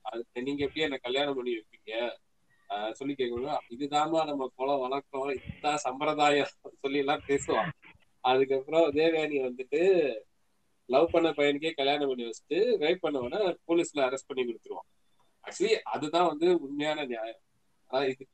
அது 0.01 0.25
நீங்க 0.33 0.63
எப்படி 0.63 0.81
என்ன 0.81 0.97
கல்யாணம் 1.01 1.35
பண்ணி 1.35 1.55
வைப்பீங்க? 1.55 2.09
ஆஹ் 2.69 2.91
சொல்லி 2.91 3.15
கேட்கணும் 3.17 3.57
இதுதாம்மா 3.79 4.25
நம்ம 4.25 4.51
குலம் 4.55 4.79
வழக்கம். 4.79 5.29
இதுதான் 5.29 5.77
சம்பிரதாயம். 5.77 6.47
சொல்லி 6.81 6.97
எல்லாம் 6.97 7.21
பேசுவான். 7.27 7.69
அதுக்கப்புறம் 8.19 8.93
தேவயானி 8.93 9.51
வந்துட்டு 9.51 10.13
லவ் 10.85 11.09
பண்ண 11.11 11.29
பையனுக்கே 11.29 11.71
கல்யாணம் 11.71 12.07
பண்ணி 12.07 12.23
வச்சுட்டு 12.23 12.53
ரேப் 12.53 12.97
பண்ணவன 13.03 13.55
போலீஸ்ல 13.67 13.97
அரெஸ்ட் 13.97 14.27
பண்ணி 14.27 14.51
கொடுத்துருவான். 14.51 15.01
ஆக்சுவலி 15.47 15.79
அதுதான் 15.83 16.27
வந்து 16.27 16.61
உண்மையான 16.61 17.05
நியாயம். 17.05 17.39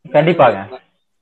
கண்டிப்பாங்க. 0.10 0.77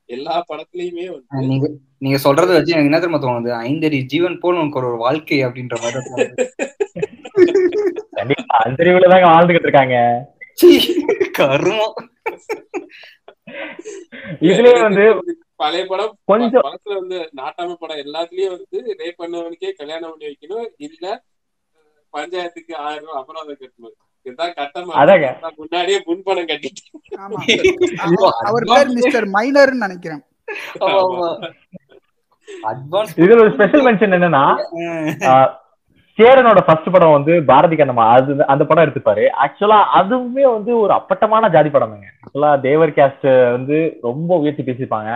எல்லா 0.06 0.44
படத்துலயுமே 0.48 1.12
வந்து 1.12 1.48
நீங்க 1.48 1.70
நீங்க 1.98 2.18
சொல்றத 2.18 2.48
வச்சு 2.48 2.76
எனக்கு 2.76 2.84
என்ன 2.84 3.00
தெரியுமா 3.00 3.28
தோணுது? 3.28 3.68
ஐந்தடி 3.68 4.02
ஜீவன் 4.02 4.40
போல் 4.40 4.56
உனக்கு 4.56 4.80
ஒரு 4.80 4.98
வாழ்க்கை 4.98 5.46
அப்படின்ற 5.46 5.82
மாதிரி. 5.82 6.50
கண்டிப்பா 8.12 9.20
தாங்க 9.20 9.28
வாழ்ந்துகிட்டு 9.28 9.62
இருக்காங்க. 9.62 10.26
கருமம். 11.38 11.96
இதுலயே 14.42 14.82
வந்து 14.82 15.04
பழைய 15.56 15.86
படம் 15.86 16.18
கொஞ்சம் 16.26 16.66
படத்துல 16.66 16.96
வந்து 17.02 17.18
நாட்டாம 17.36 17.74
படம் 17.74 17.98
எல்லாத்துலயும் 17.98 18.56
வந்து 18.56 18.96
ரேப் 19.00 19.22
பண்ணவனுக்கே 19.22 19.72
கல்யாணம் 19.72 20.10
பண்ணி 20.10 20.26
வைக்கணும். 20.26 20.68
இல்ல 20.78 21.24
பஞ்சாயத்துக்கு 22.14 22.74
ஆயிரம் 22.76 23.06
ரூபாய் 23.06 23.22
அபராதம் 23.22 23.58
கட்டணும். 23.60 25.56
முன்னாடியே 25.56 26.02
முன்பணம் 26.06 26.46
கட்டிட்டு 26.46 26.84
ஆமா. 27.18 27.40
ஐயோ, 28.06 28.30
அவர் 28.46 28.64
பேர் 28.64 28.88
மிஸ்டர் 28.88 29.28
மைனர்னு 29.28 29.84
நினைக்கிறேன். 29.86 30.24
இதுல 33.18 33.40
ஒரு 33.42 33.52
ஸ்பெஷல் 33.54 33.86
மென்ஷன் 33.86 34.16
என்னன்னா 34.18 34.46
சேரனோட 36.20 36.60
ஃபர்ஸ்ட் 36.66 36.92
படம் 36.92 37.16
வந்து 37.16 37.34
பாரதி 37.50 37.76
கண்ணம்மா. 37.76 38.06
அது 38.18 38.32
அந்த 38.54 38.64
படம் 38.66 38.86
எடுத்துப்பாரு. 38.86 39.24
ஆக்சுவலா 39.44 39.80
அதுவுமே 40.00 40.44
வந்து 40.58 40.72
ஒரு 40.84 40.94
அப்பட்டமான 40.94 41.50
ஜாதி 41.56 41.70
படம் 41.70 41.94
தாங்க 41.94 42.10
ஆக்சுவலா 42.24 42.52
தேவர் 42.68 42.96
கேஸ்ட் 42.98 43.28
வந்து 43.58 43.78
ரொம்ப 44.02 44.32
உயர்த்தி 44.44 44.64
பேசியிருப்பாங்க 44.64 45.12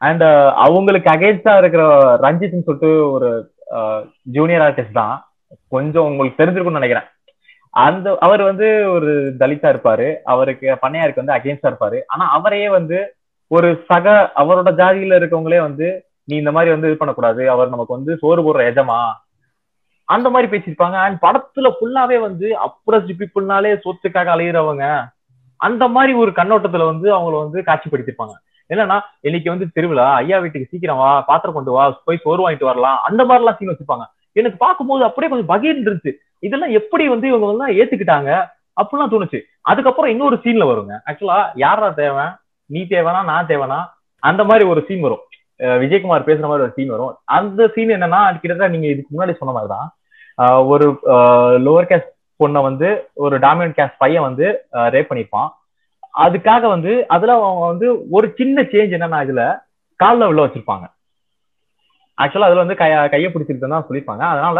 அண்ட் 0.00 0.22
uh, 0.22 0.48
அவங்களுக்கு 0.64 1.08
அகேன்ஸ்டா 1.14 1.54
இருக்கிற 1.60 1.82
ரஞ்சித்னு 2.24 2.66
சொல்லிட்டு 2.66 2.90
ஒரு 3.14 3.28
uh, 3.76 3.98
ஜூனியர் 4.36 4.64
ஆர்டிஸ்ட் 4.66 5.00
தான். 5.00 5.16
கொஞ்சம் 5.68 6.06
உங்களுக்கு 6.10 6.40
தெரிஞ்சிருக்கும்னு 6.40 6.80
நினைக்கிறேன். 6.80 7.08
அந்த 7.84 8.16
அவர் 8.26 8.42
வந்து 8.42 8.68
ஒரு 8.92 9.10
தலிதா 9.40 9.68
இருப்பாரு. 9.72 10.06
அவருக்கு 10.24 10.68
பண்ணையாருக்கு 10.84 11.22
வந்து 11.22 11.36
அகேன்ஸ்டா 11.38 11.70
இருப்பாரு. 11.70 11.98
ஆனா 12.06 12.24
அவரையே 12.38 12.68
வந்து 12.78 12.98
ஒரு 13.50 13.68
சக 13.90 14.06
அவரோட 14.42 14.70
ஜாதியில 14.80 15.18
இருக்கவங்களே 15.20 15.60
வந்து 15.68 15.88
நீ 16.24 16.34
இந்த 16.36 16.52
மாதிரி 16.56 16.74
வந்து 16.74 16.88
இது 16.90 17.00
பண்ணக்கூடாது. 17.00 17.42
அவர் 17.54 17.74
நமக்கு 17.74 17.96
வந்து 17.98 18.14
சோறு 18.22 18.42
போடுற 18.46 18.62
எஜமா. 18.70 19.00
அந்த 20.14 20.26
மாதிரி 20.34 20.48
பேசியிருப்பாங்க. 20.52 20.96
அண்ட் 21.06 21.18
படத்துல 21.24 21.68
ஃபுல்லாவே 21.76 22.18
வந்து 22.26 22.46
அப்ரஸ்ட் 22.66 23.12
பீப்புள்னாலே 23.18 23.72
சொத்துக்காக 23.84 24.30
அலையிறவங்க 24.34 24.84
அந்த 25.60 25.84
மாதிரி 25.94 26.12
ஒரு 26.22 26.30
கண்ணோட்டத்துல 26.38 26.84
வந்து 26.92 27.08
அவங்கள 27.16 27.36
வந்து 27.44 27.60
காட்சிப்படுத்திருப்பாங்க 27.66 28.36
என்னன்னா 28.70 28.96
இன்னைக்கு 29.26 29.48
வந்து 29.52 29.66
திருவிழா 29.76 30.06
ஐயா 30.20 30.36
வீட்டுக்கு 30.42 30.70
சீக்கிரம் 30.72 31.00
வா 31.02 31.10
பாத்திரம் 31.28 31.56
கொண்டு 31.56 31.72
வா 31.76 31.84
போய் 32.08 32.22
சோறு 32.24 32.44
வாங்கிட்டு 32.44 32.68
வரலாம் 32.68 32.98
அந்த 33.08 33.22
மாதிரி 33.28 33.42
எல்லாம் 33.42 33.56
சீன் 33.58 33.70
வச்சிருப்பாங்க. 33.70 34.04
எனக்கு 34.38 34.58
பார்க்கும்போது 34.64 35.02
அப்படியே 35.06 35.30
கொஞ்சம் 35.30 35.50
பகீர்னு 35.52 35.84
இருந்துச்சு. 35.86 36.12
இதெல்லாம் 36.46 36.74
எப்படி 36.80 37.04
வந்து 37.12 37.26
இவங்க 37.30 37.46
வந்து 37.52 37.78
ஏத்துக்கிட்டாங்க 37.80 38.30
அப்படிலாம் 38.80 39.12
தோணுச்சு. 39.14 39.40
அதுக்கப்புறம் 39.70 40.12
இன்னொரு 40.14 40.36
சீன்ல 40.44 40.66
வருங்க. 40.70 40.94
ஆக்சுவலா 41.08 41.38
யாரா 41.64 41.88
தேவை 42.00 42.26
நீ 42.70 42.82
தேவைனா 42.94 43.20
நான் 43.30 43.50
தேவைனா? 43.52 43.80
அந்த 44.22 44.42
மாதிரி 44.50 44.64
ஒரு 44.72 44.80
சீன் 44.88 45.04
வரும். 45.06 45.24
விஜயகுமார் 45.82 46.28
பேசுற 46.28 46.46
மாதிரி 46.50 46.66
ஒரு 46.66 46.74
சீன் 46.76 46.94
வரும். 46.94 47.14
அந்த 47.38 47.60
சீன் 47.74 47.94
என்னன்னா 47.96 48.20
கிட்டத்தட்ட 48.40 48.74
நீங்க 48.74 48.88
இதுக்கு 48.92 49.14
முன்னாடி 49.14 49.34
சொன்ன 49.40 49.54
மாதிரிதான். 49.56 49.88
ஒரு 50.72 50.86
லோவர் 51.64 51.88
கேஸ்ட் 51.90 52.10
பொண்ணை 52.40 52.60
வந்து 52.68 52.88
ஒரு 53.24 53.36
டாமினன்ட் 53.44 53.76
கேஸ்ட் 53.78 54.00
பையன் 54.02 54.26
வந்து 54.28 54.46
ரேப் 54.94 55.10
பண்ணியிருப்பான். 55.10 55.50
அதுக்காக 56.24 56.62
வந்து 56.74 56.92
அதுல 57.14 57.34
அவங்க 57.46 57.64
வந்து 57.72 57.88
ஒரு 58.16 58.26
சின்ன 58.38 58.62
சேஞ்ச் 58.72 58.94
என்னன்னா 58.96 59.18
இதுல 59.26 59.42
கால்ல 60.00 60.28
உள்ள 60.30 60.40
வச்சிருப்பாங்க. 60.44 60.86
ஆக்சுவலா 62.18 62.48
அதுல 62.48 62.64
வந்து 62.64 62.80
கைய 62.82 62.94
கையை 63.14 63.28
பிடிச்சிருக்குன்னு 63.30 63.76
தான் 63.76 63.88
சொல்லியிருப்பாங்க. 63.88 64.24
அதனால 64.32 64.58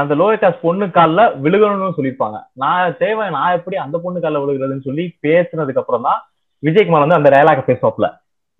அந்த 0.00 0.12
லோவர் 0.18 0.38
கிளாஸ் 0.42 0.62
பொண்ணு 0.66 0.86
காலில் 0.98 1.32
விழுகணும்னு 1.44 1.96
சொல்லியிருப்பாங்க. 1.96 2.38
நான் 2.62 2.96
தேவை 3.02 3.24
நான் 3.36 3.56
எப்படி 3.58 3.76
அந்த 3.84 3.96
பொண்ணு 4.04 4.18
காலில் 4.24 4.42
விழுகிறதுன்னு 4.42 4.88
சொல்லி 4.88 5.04
பேசுனதுக்கு 5.26 5.82
அப்புறம் 5.82 6.06
தான் 6.08 6.20
விஜயகுமார் 6.62 7.04
வந்து 7.04 7.20
அந்த 7.20 7.30
டயலாக 7.34 7.64
பேசுவாப்ல 7.70 8.08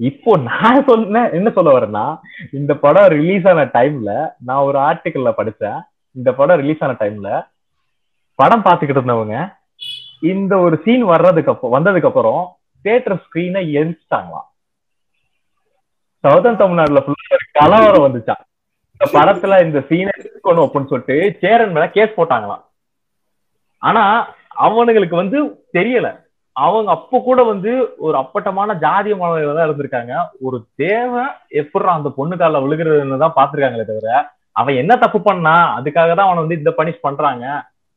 இப்போ 0.00 0.32
நான் 0.50 0.86
சொன்ன 0.88 1.22
என்ன 1.38 1.48
சொல்ல 1.56 1.72
வரேன்னா 1.74 2.06
இந்த 2.58 2.72
படம் 2.84 3.12
ரிலீஸ் 3.18 3.46
ஆன 3.50 3.64
டைம்ல 3.76 4.12
நான் 4.48 4.66
ஒரு 4.68 4.78
ஆர்டிக்கல்ல 4.88 5.32
படித்தேன் 5.40 5.80
இந்த 6.16 6.30
படம் 6.38 6.60
ரிலீஸ் 6.62 6.82
ஆன 6.86 6.96
டைம்ல 7.02 7.30
படம் 8.38 8.64
பார்த்துக்கிட்டு 8.66 9.00
இருந்தவங்க 9.00 9.36
இந்த 10.32 10.52
ஒரு 10.64 10.76
சீன் 10.84 11.04
வர்றதுக்கு 11.12 11.52
அப்புறம் 11.52 11.74
வந்ததுக்கு 11.76 12.08
அப்புறம் 12.10 12.42
தியேட்டர் 12.84 13.20
ஸ்கிரீனை 13.24 13.62
எரிச்சிட்டாங்களாம். 13.78 14.48
சவுதன் 16.24 16.60
தமிழ்நாடுல 16.60 17.00
ஃபுல்லா 17.04 17.38
கலவரம் 17.58 18.04
வந்துச்சான் 18.06 18.42
இந்த 18.92 19.06
படத்துல 19.16 19.54
இந்த 19.66 19.78
சீனை 19.88 20.12
எடுத்துக்கணும் 20.16 20.64
அப்படின்னு 20.66 20.90
சொல்லிட்டு 20.92 21.16
சேரன் 21.42 21.74
மேல 21.76 21.86
கேஸ் 21.96 22.18
போட்டாங்களாம். 22.18 22.62
ஆனா 23.82 24.04
அவனுங்களுக்கு 24.66 25.16
வந்து 25.22 25.38
தெரியல. 25.78 26.08
அவங்க 26.56 26.88
அப்ப 26.96 27.20
கூட 27.28 27.40
வந்து 27.52 27.70
ஒரு 28.06 28.16
அப்பட்டமான 28.20 28.74
ஜாதிய 28.84 29.14
மாணவர்கள் 29.20 29.58
தான் 29.58 29.68
இருந்திருக்காங்க. 29.68 30.12
ஒரு 30.46 30.58
தேவை 30.82 31.24
எப்படி 31.60 31.92
அந்த 31.96 32.10
பொண்ணு 32.18 32.34
கால 32.42 32.60
விழுகிறதுன்னு 32.64 33.22
தான் 33.24 33.36
பாத்துருக்காங்களே 33.38 33.86
தவிர 33.90 34.08
அவன் 34.60 34.78
என்ன 34.82 34.92
தப்பு 35.04 35.18
பண்ணா 35.28 35.54
அதுக்காக 35.76 36.10
தான் 36.18 36.28
அவனை 36.28 36.42
வந்து 36.44 36.58
இந்த 36.60 36.72
பனிஷ் 36.78 37.04
பண்றாங்க. 37.06 37.44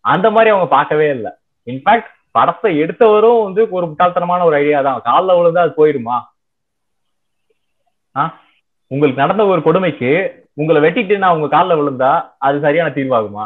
அந்த 0.06 0.28
மாதிரி 0.36 0.52
அவங்க 0.54 0.68
பார்க்கவே 0.78 1.08
இல்லை. 1.16 1.32
இன்ஃபேக்ட் 1.68 2.10
படத்தை 2.38 2.72
எடுத்தவரும் 2.84 3.44
வந்து 3.46 3.62
ஒரு 3.78 3.86
முட்டாள்தனமான 3.90 4.46
ஒரு 4.50 4.56
ஐடியா 4.62 4.80
தான். 4.88 5.00
காலில் 5.08 5.38
விழுந்தா 5.38 5.64
அது 5.66 5.74
போயிடுமா? 5.80 6.18
உங்களுக்கு 8.92 9.22
நடந்த 9.24 9.44
ஒரு 9.54 9.62
கொடுமைக்கு 9.68 10.12
உங்களை 10.62 10.80
வெட்டிட்டு 10.84 11.16
நான் 11.24 11.36
உங்க 11.38 11.48
காலில் 11.56 11.80
விழுந்தா 11.80 12.12
அது 12.48 12.58
சரியான 12.66 12.92
தீர்வாகுமா? 12.98 13.46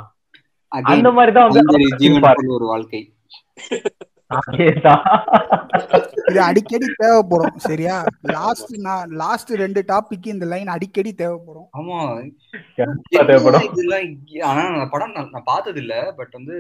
அந்த 0.94 1.08
மாதிரி 1.16 1.32
தான் 1.38 1.48
வந்து 1.48 2.54
ஒரு 2.58 2.66
வாழ்க்கை. 2.74 3.02
இது 6.28 6.40
அடிக்கடி 6.42 6.88
தேவைப்படும் 6.98 7.58
சரியா? 7.60 7.96
லாஸ்ட் 8.32 8.74
நான் 8.80 9.12
லாஸ்ட் 9.14 9.52
ரெண்டு 9.56 9.82
டாபிக் 9.88 10.28
இந்த 10.28 10.46
லைன் 10.46 10.68
அடிக்கடி 10.68 11.12
தேவைப்படும். 11.14 11.68
ஆமா. 11.78 12.00
இதெல்லாம் 13.70 14.08
ஆனா 14.50 14.64
அந்த 14.72 14.88
படம் 14.90 15.12
நான் 15.12 15.32
நான் 15.32 15.50
பார்த்தது 15.52 15.82
இல்ல 15.82 15.96
பட் 16.18 16.32
வந்து. 16.32 16.58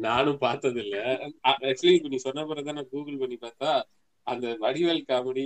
நானும் 0.00 0.38
பார்த்தது 0.38 0.80
இல்ல 0.84 0.96
ஆக்சுவலி 1.48 1.94
இப்ப 1.94 2.08
நீ 2.08 2.18
சொன்ன 2.18 2.44
பிறகு 2.44 2.72
நான் 2.72 2.90
கூகுள் 2.90 3.20
பண்ணி 3.20 3.38
பார்த்தா 3.38 3.70
அந்த 4.26 4.46
வடிவேல் 4.60 5.06
காமெடி 5.08 5.44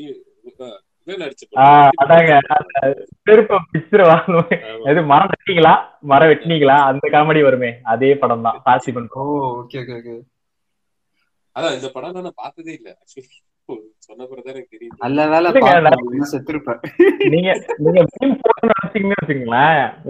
செருப்பை 3.27 4.05
வாங்குவேன் 4.11 4.63
எது 4.91 5.01
மரம் 5.03 5.31
வெட்டினீங்களா? 5.33 5.73
மரம் 6.11 6.31
வெட்டினீங்களா? 6.31 6.77
அந்த 6.91 7.05
காமெடி 7.15 7.43
வருமே. 7.43 7.71
அதே 7.83 8.11
படம் 8.15 8.45
தான். 8.47 8.61
Parthiban 8.67 9.09
oh 9.21 9.25
okay 9.61 9.79
okay 9.83 9.97
okay 10.01 10.15
அதான் 11.57 11.75
இந்த 11.79 11.89
படம் 11.95 12.25
நான் 12.27 12.41
பார்த்ததே 12.43 12.73
இல்ல. 12.79 12.91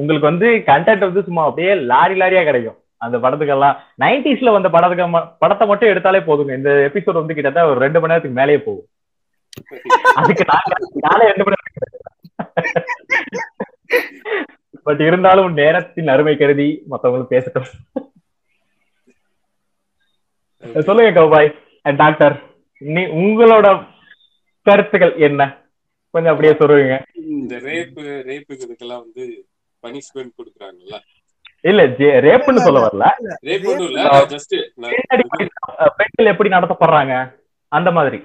உங்களுக்கு 0.01 0.31
வந்து 0.31 0.49
கண்டென்ட் 0.71 1.09
வந்து 1.09 1.27
சும்மா 1.29 1.43
அப்படியே 1.49 1.75
லாரி 1.75 2.15
லாரியா 2.21 2.45
கிடைக்கும். 2.45 2.79
அந்த 3.05 3.19
படத்துக்கெல்லாம் 3.19 3.77
நைன்டிஸ்ல 4.03 4.53
வந்த 4.53 4.69
படத்துக்கு 4.69 5.05
படத்தை 5.43 5.67
மட்டும் 5.69 5.91
எடுத்தாலே 5.93 6.21
போதுங்க. 6.29 6.55
இந்த 6.61 6.71
எபிசோட் 6.89 7.21
வந்து 7.23 7.37
கிட்டத்தட்ட 7.37 7.71
ஒரு 7.71 7.81
ரெண்டு 7.81 8.01
மணி 8.01 8.13
நேரத்துக்கு 8.13 8.41
மேலேயே 8.41 8.61
போகும். 8.69 8.87
அதுக்கு 10.21 10.45
நாங்க 10.53 10.75
நாளே 11.07 11.25
ரெண்டு 11.31 11.45
மணி 11.47 11.59
பட் 14.87 15.03
இருந்தாலும் 15.09 15.51
நேரத்தின் 15.59 16.13
அருமை 16.15 16.35
கருதி 16.37 16.69
மத்தவங்களும் 16.93 17.33
பேசட்டும். 17.33 17.69
சொல்லுங்க 20.89 21.11
கௌபாய் 21.19 21.49
டாக்டர் 22.03 22.35
நீ 22.83 23.03
உங்களோட 23.21 23.67
கருத்துக்கள் 24.67 25.15
என்ன? 25.29 25.43
கொஞ்சம் 26.15 26.33
அப்படியே 26.33 26.53
சொல்லுவீங்க 26.61 26.95
இந்த 27.35 27.55
ரேப்பு 27.69 28.03
ரேப்புக்கு 28.31 28.65
இதுக்கெல்லாம் 28.67 29.03
வந்து 29.05 29.25
பனிஷ்மெண்ட் 29.83 30.37
கொடுக்குறாங்கல்ல? 30.39 30.97
இல்ல 31.71 31.83
ரேப்னு 32.27 32.65
சொல்ல 32.67 32.79
வரல. 32.85 33.07
ரேப் 33.49 33.67
ஒண்ணும் 33.71 33.89
இல்ல 33.91 34.03
ஜஸ்ட் 34.35 34.55
எப்படி 36.33 36.51
நடத்தப்படுறாங்க? 36.57 37.15
அந்த 37.73 37.91
மாதிரி. 37.99 38.21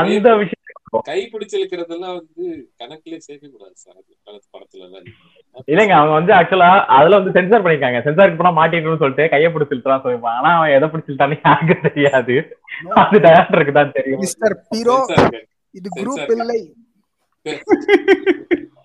அந்த 0.00 0.30
விஷயம் 0.42 0.62
கை 1.06 1.20
பிடிச்சு 1.30 1.56
இழுக்கிறதெல்லாம் 1.58 2.16
வந்து 2.18 2.44
கணக்குலயே 2.80 3.18
சேர்க்க 3.24 3.46
கூடாது 3.48 3.74
சார் 3.76 3.96
படத்துல 4.54 4.84
எல்லாம் 4.86 5.06
இல்லைங்க 5.68 5.94
அவங்க 5.98 6.14
வந்து 6.18 6.32
ஆக்சுவலா 6.36 6.68
அதுல 6.96 7.18
வந்து 7.18 7.34
சென்சார் 7.36 7.64
பண்ணிருக்காங்க 7.64 8.00
சென்சாருக்கு 8.06 8.40
போனா 8.40 8.52
மாட்டிக்கணும்னு 8.58 9.02
சொல்லிட்டு 9.02 9.32
கையை 9.32 9.48
பிடிச்சிட்டான் 9.50 10.04
சொல்லிருப்பாங்க 10.04 10.40
ஆனா 10.40 10.52
அவன் 10.58 10.74
எதை 10.76 10.88
பிடிச்சிட்டான்னு 10.92 11.38
யாருக்கு 11.42 11.76
தெரியாது. 11.86 12.36
அது 13.02 13.18
டேரக்டருக்கு 13.26 13.74
தான் 13.78 13.94
தெரியும். 13.96 14.22
மிஸ்டர் 14.24 14.56
பீரோ 14.70 14.96
இது 15.74 15.88
குரூப். 15.96 16.30
இல்லை. 16.36 16.60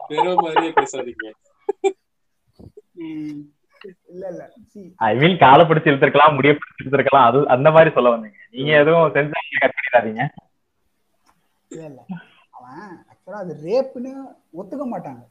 பெரோ 0.09 0.31
மாதிரியே 0.41 0.71
பேசாதீங்க. 0.79 1.27
இல்ல 4.11 4.23
இல்ல. 4.31 4.43
ஐ 5.01 5.13
மீன் 5.19 5.41
காலை 5.43 5.63
பிடிச்சி 5.65 5.89
இழுத்துருக்கலாம் 5.91 6.35
முடிய 6.37 6.51
பிடிச்சி 6.53 6.83
இழுத்துருக்கலாம் 6.83 7.27
அது 7.29 7.39
அந்த 7.55 7.69
மாதிரி 7.75 7.91
சொல்ல 7.95 8.11
வந்தீங்க. 8.15 8.39
நீங்க 8.55 8.71
எதுவும் 8.81 9.13
சென்சார் 9.15 9.51
கட் 9.55 9.77
பண்ணிடாதீங்க. 9.77 10.23
இல்ல 11.71 11.83
இல்ல. 11.89 12.01
அவன் 12.57 12.79
ஆக்சுவலா 13.11 13.41
அது 13.43 13.53
ரேப்புன்னு 13.67 14.11
ஒத்துக்க 14.59 14.85
மாட்டாங்க. 14.93 15.21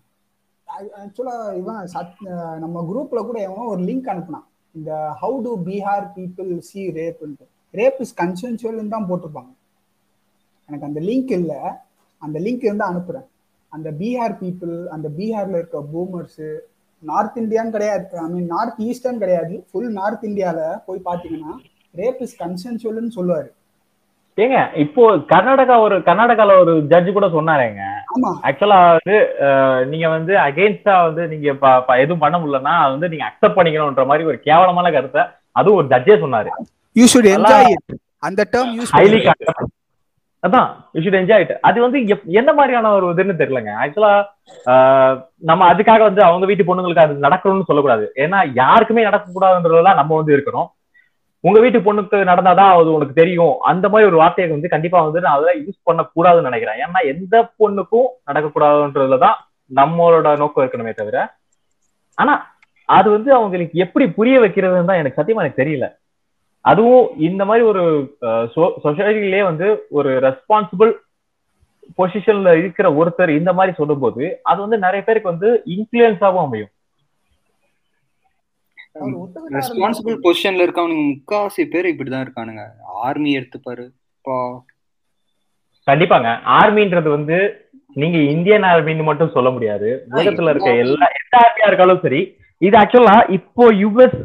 ஆக்சுவலா 1.00 1.34
இவன் 1.60 1.80
சத் 1.94 2.20
நம்ம 2.64 2.82
குரூப்ல 2.90 3.20
கூட 3.28 3.38
எவனோ 3.48 3.64
ஒரு 3.74 3.82
லிங்க் 3.88 4.10
அனுப்புனான். 4.12 4.46
இந்த 4.74 4.90
how 5.22 5.36
to 5.46 5.52
Bihar 5.68 6.06
people 6.16 6.50
see 6.68 6.82
ரேப்ன்ட்டு 6.98 7.46
rape 7.74 8.00
is 8.04 8.14
கன்சென்சுவல்னு 8.20 8.94
தான் 8.94 9.08
போட்டிருப்பாங்க. 9.10 9.52
எனக்கு 10.68 10.88
அந்த 10.88 11.00
லிங்க் 11.08 11.32
இல்லை. 11.38 11.60
அந்த 12.22 12.38
லிங்க் 12.46 12.66
இருந்தால் 12.66 12.92
அனுப்புகிறேன் 12.92 13.28
அந்த 13.72 13.88
பீகார் 14.00 14.34
பீப்புள் 14.42 14.74
அந்த 14.94 15.08
பீஹாரில் 15.18 15.58
இருக்க 15.58 15.78
பூமர்ஸு 15.92 16.48
நார்த் 17.02 17.38
இந்தியான்னு 17.42 17.74
கிடையாது. 17.76 18.06
ஐ 18.24 18.28
மீன் 18.32 18.50
நார்த் 18.54 18.80
ஈஸ்டர்ன் 18.88 19.22
கிடையாது. 19.22 19.54
ஃபுல் 19.68 19.92
நார்த் 19.98 20.24
இந்தியாவில் 20.30 20.80
போய் 20.86 21.06
பார்த்தீங்கன்னா 21.08 21.52
ரேப் 21.94 22.20
இஸ் 22.26 22.36
கன்சென்சுவல்னு 22.42 23.16
சொல்லுவார். 23.18 23.48
ஏங்க 24.40 24.68
இப்போ 24.74 25.16
கர்நாடகா 25.16 25.78
ஒரு 25.78 25.98
கர்நாடகால 25.98 26.58
ஒரு 26.58 26.80
ஜட்ஜ் 26.80 27.12
கூட 27.12 27.26
சொன்னாரேங்க. 27.26 27.80
ஆக்சுவலா 28.42 28.96
வந்து 28.96 29.18
நீங்க 29.86 30.08
வந்து 30.08 30.34
அகெயின்ஸ்டா 30.34 31.04
வந்து 31.04 31.36
நீங்க 31.36 31.76
எதுவும் 31.96 32.18
பண்ண 32.18 32.38
முடியலன்னா 32.38 32.80
அது 32.80 32.90
வந்து 32.90 33.08
நீங்க 33.08 33.24
அக்செப்ட் 33.24 33.50
பண்ணிக்கணும்ன்ற 33.50 34.06
மாதிரி 34.06 34.26
ஒரு 34.26 34.38
கேவலமான 34.38 34.90
கருத்தை 34.90 35.22
அதுவும் 35.52 35.86
ஒரு 35.86 35.96
ஜட்ஜே 35.96 36.18
சொன்னாரு. 36.24 36.48
யூ 36.92 37.04
ஷுட் 37.04 37.22
நல்லா- 37.22 37.36
என்ஜாய் 37.36 37.68
இட் 37.68 37.98
அந்த 38.18 38.46
டேர்ம் 38.52 38.78
யூஸ் 38.78 38.96
ஹைலி 38.96 39.30
அதான் 40.46 40.68
யூ 40.92 41.00
ஷுட் 41.02 41.14
என்ஜாய் 41.14 41.38
இட் 41.38 41.58
அது 41.60 41.80
வந்து 41.80 42.20
எந்த 42.26 42.52
மாதிரியான 42.52 42.92
ஒரு 42.92 43.12
இதுன்னு 43.14 43.40
தெரியலங்க. 43.40 43.70
ஆக்சுவலா 43.84 45.24
நம்ம 45.36 45.74
அதுக்காக 45.74 45.98
வந்து 45.98 46.22
அவங்க 46.22 46.46
வீட்டு 46.46 46.64
பொண்ணுங்களுக்கு 46.64 46.98
அது 46.98 47.14
நடக்கணும்னு 47.14 47.62
சொல்லக்கூடாது. 47.62 48.12
ஏன்னா 48.16 48.50
யாருக்குமே 48.54 49.04
நடக்கக்கூடாதுன்றதுலாம் 49.04 49.94
நம்ம 49.94 50.16
வந்து 50.16 50.36
இருக்கணும். 50.36 50.66
உங்க 51.46 51.58
வீட்டு 51.60 51.78
பொண்ணுக்கு 51.78 52.16
நடந்தாதான் 52.30 52.72
அது 52.78 52.90
உனக்கு 52.92 53.14
தெரியும். 53.14 53.54
அந்த 53.70 53.86
மாதிரி 53.88 54.08
ஒரு 54.08 54.18
வார்த்தையை 54.22 54.48
வந்து 54.52 54.68
கண்டிப்பா 54.68 54.98
வந்து 55.02 55.20
நான் 55.20 55.38
அதை 55.38 55.52
யூஸ் 55.66 55.86
பண்ணக்கூடாதுன்னு 55.88 56.48
நினைக்கிறேன். 56.48 56.80
ஏன்னா 56.84 57.00
எந்த 57.12 57.36
பொண்ணுக்கும் 57.58 58.08
நடக்கக்கூடாதுன்றதுலதான் 58.30 59.38
நம்மளோட 59.74 60.36
நோக்கம் 60.38 60.64
இருக்கணுமே 60.64 60.92
தவிர. 60.94 61.18
ஆனா 62.18 62.34
அது 62.84 63.08
வந்து 63.10 63.30
அவங்களுக்கு 63.34 63.78
எப்படி 63.84 64.06
புரிய 64.18 64.36
வைக்கிறதுன்னு 64.40 64.90
தான் 64.90 65.00
எனக்கு 65.02 65.20
சத்தியமா 65.20 65.44
எனக்கு 65.44 65.62
தெரியல. 65.62 65.86
அதுவும் 66.64 67.06
இந்த 67.28 67.42
மாதிரி 67.44 67.64
ஒரு 67.66 67.82
சொசைட்டிலே 68.84 69.42
வந்து 69.42 69.66
ஒரு 69.90 70.10
ரெஸ்பான்சிபிள் 70.26 70.92
பொசிஷன்ல 71.98 72.50
இருக்கிற 72.58 72.86
ஒருத்தர் 73.00 73.30
இந்த 73.38 73.52
மாதிரி 73.52 73.72
சொல்லும்போது 73.76 74.24
அது 74.42 74.60
வந்து 74.60 74.78
நிறைய 74.78 75.02
பேருக்கு 75.04 75.32
வந்து 75.32 75.48
இன்ஃபுளுன்ஸாவும் 75.74 76.44
அமையும். 76.46 76.72
ரெஸ்பான்சிபிள் 79.56 80.16
பொசிஷன்ல 80.24 80.64
இருக்கவனுங்க 80.66 81.04
முக்காவாசி 81.10 81.62
பேர் 81.72 81.86
இப்படிதான் 81.92 82.24
இருக்கானுங்க. 82.24 82.62
ஆர்மி 83.06 83.30
எடுத்துப்பாரு. 83.38 83.84
கண்டிப்பாங்க. 85.86 86.28
ஆர்மின்றது 86.58 87.08
வந்து 87.16 87.36
நீங்க 87.96 88.18
இந்தியன் 88.34 88.66
ஆர்மின்னு 88.72 89.08
மட்டும் 89.08 89.32
சொல்ல 89.36 89.48
முடியாது. 89.54 89.88
உலகத்துல 90.10 90.52
இருக்க 90.54 90.70
எல்லா 90.84 91.06
எந்த 91.20 91.34
ஆர்மியா 91.44 91.68
இருக்காலும் 91.70 92.02
சரி 92.04 92.20
இது 92.62 92.74
ஆக்சுவலா 92.80 93.16
இப்போ 93.36 93.64
யுஎஸ் 93.82 94.18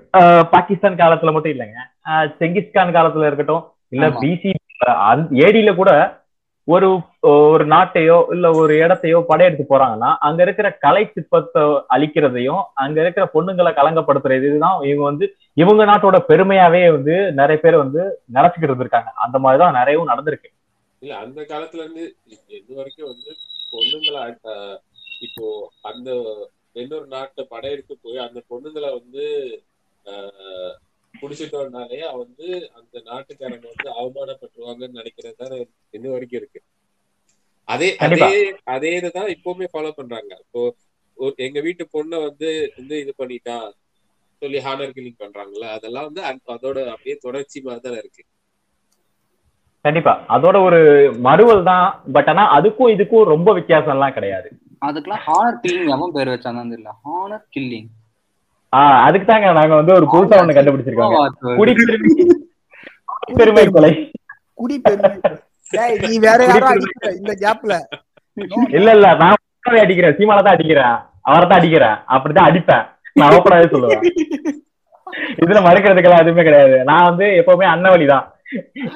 பாகிஸ்தான் 0.53 0.99
காலத்துல 1.01 1.33
மட்டும் 1.35 1.53
இல்லைங்க. 1.55 1.79
செங்கிஸ்கான் 2.39 2.95
காலத்துல 2.97 3.27
இருக்கட்டும் 3.29 3.63
இல்ல. 3.95 4.07
பிசி 4.21 4.51
ஏடியில 5.45 5.71
கூட 5.75 5.91
ஒரு 6.67 6.87
ஒரு 7.21 7.65
நாட்டையோ 7.65 8.31
இல்ல 8.31 8.51
ஒரு 8.51 8.73
இடத்தையோ 8.75 9.19
படையெடுத்து 9.21 9.65
போறாங்கன்னா 9.69 10.09
அங்க 10.17 10.41
இருக்கிற 10.43 10.67
கலை 10.85 11.03
சிற்பத்தை 11.05 11.63
அழிக்கிறதையும் 11.95 12.63
அங்க 12.73 12.97
இருக்கிற 13.01 13.25
பொண்ணுங்களை 13.33 13.71
கலங்கப்படுத்துறது 13.73 14.47
இதுதான் 14.49 14.77
இவங்க 14.81 15.03
வந்து 15.03 15.25
இவங்க 15.53 15.85
நாட்டோட 15.85 16.19
பெருமையாவே 16.27 16.91
வந்து 16.91 17.15
நிறைய 17.31 17.59
பேர் 17.59 17.77
வந்து 17.77 18.01
நினைச்சுக்கிட்டு 18.33 18.71
இருந்திருக்காங்க. 18.71 19.11
அந்த 19.15 19.39
மாதிரிதான் 19.39 19.77
நிறையவும் 19.77 20.11
நடந்திருக்கு. 20.11 20.49
இல்ல 21.01 21.13
அந்த 21.17 21.41
காலத்துல 21.41 21.83
இருந்து 21.83 22.03
இது 22.57 22.75
வரைக்கும் 22.75 23.11
வந்து 23.11 23.31
பொண்ணுங்களை 23.71 24.23
இப்போ 25.21 25.45
அந்த 25.81 26.09
இன்னொரு 26.73 27.07
நாட்டை 27.07 27.43
படையெடுத்து 27.49 27.95
போய் 28.01 28.25
அந்த 28.27 28.39
பொண்ணுங்களை 28.49 28.89
வந்து 28.99 29.25
அஹ், 31.25 31.27
புடிச்சிட்டோம்னாலே 31.27 31.99
வந்து 32.15 32.47
அந்த 32.77 32.95
நாட்டுக்காரங்க 33.07 33.65
வந்து 33.71 33.89
அவமானப்பட்டுருவாங்கன்னு 33.95 34.99
நினைக்கிறது 34.99 35.37
தான் 35.41 35.55
இன்ன 35.93 36.05
வரைக்கும் 36.11 36.39
இருக்கு. 36.41 36.59
அதே. 37.67 37.87
அதே 38.05 38.29
அதே 38.73 38.91
இதுதான் 38.97 39.31
இப்பவுமே 39.35 39.67
ஃபாலோ 39.71 39.91
பண்றாங்க. 39.99 40.33
இப்போ 40.43 40.61
எங்க 41.45 41.59
வீட்டு 41.61 41.83
பொண்ணை 41.93 42.17
வந்து 42.25 42.47
வந்து 42.77 42.95
இது 43.03 43.11
பண்ணிட்டா 43.19 43.55
சொல்லி 44.41 44.59
ஹானர் 44.65 44.93
கில்லிங் 44.95 45.21
பண்றாங்கல்ல 45.21 45.67
அதெல்லாம் 45.75 46.07
வந்து 46.07 46.21
அதோட 46.53 46.77
அப்படியே 46.93 47.15
தொடர்ச்சி 47.23 47.59
மாதிரி 47.65 47.83
தான் 47.85 47.99
இருக்கு. 48.01 48.23
கண்டிப்பா. 49.85 50.13
அதோட 50.35 50.57
ஒரு 50.67 50.79
மறுவல் 51.25 51.63
தான் 51.63 51.85
பட் 52.15 52.29
ஆனா 52.31 52.43
அதுக்கும் 52.55 52.93
இதுக்கும் 52.93 53.31
ரொம்ப 53.33 53.49
வித்தியாசம் 53.53 53.95
எல்லாம் 53.95 54.15
கிடையாது. 54.17 54.47
அதுக்கெல்லாம் 54.81 55.23
ஹானர் 55.25 55.59
கில்லிங் 55.63 55.91
எவன் 55.95 56.13
பேர் 56.15 56.31
வச்சான்னு 56.31 56.71
தெரியல. 56.73 56.93
ஹானர் 57.05 57.45
கில்லிங் 57.53 57.89
ஆஹ் 58.75 58.99
அதுக்கு 59.05 59.27
தாங்க 59.27 59.51
நாங்க 59.57 59.73
வந்து 59.79 59.95
ஒரு 59.97 60.05
புதுசா 60.11 60.39
ஒண்ணு 60.41 60.57
கண்டுபிடிச்சிருக்கோங்க. 60.57 61.17
குடிப்பெருமை. 61.59 62.09
குடிப்பெருமை 63.19 63.63
கொலை. 63.75 63.91
குடி 64.59 64.75
பெருமை 64.85 65.09
டேய் 65.71 65.95
நீ 66.03 66.17
வேற 66.25 66.39
யாரோ 66.49 66.67
அடிக்கிற 66.73 67.09
இந்த 67.19 67.33
கேப்ல. 67.43 67.73
இல்ல 68.77 68.89
இல்ல 68.97 69.07
நான் 69.21 69.41
அடிக்கிறேன். 69.83 70.15
சீமால 70.17 70.43
தான் 70.47 70.55
அடிக்கிறேன். 70.57 70.95
அவரை 71.29 71.45
தான் 71.45 71.59
அடிக்கிறேன். 71.59 71.97
அப்படிதான் 72.15 72.49
அடிப்பேன். 72.49 72.83
நான் 73.19 73.35
ஓப்பனாவே 73.37 73.67
சொல்லுவேன். 73.73 74.03
இதுல 75.43 75.59
மறுக்கிறதுக்கெல்லாம் 75.67 76.23
எதுவுமே 76.23 76.45
கிடையாது. 76.47 76.77
நான் 76.89 77.07
வந்து 77.09 77.25
எப்பவுமே 77.41 77.65
அன்னவழி 77.73 78.05
தான். 78.13 78.25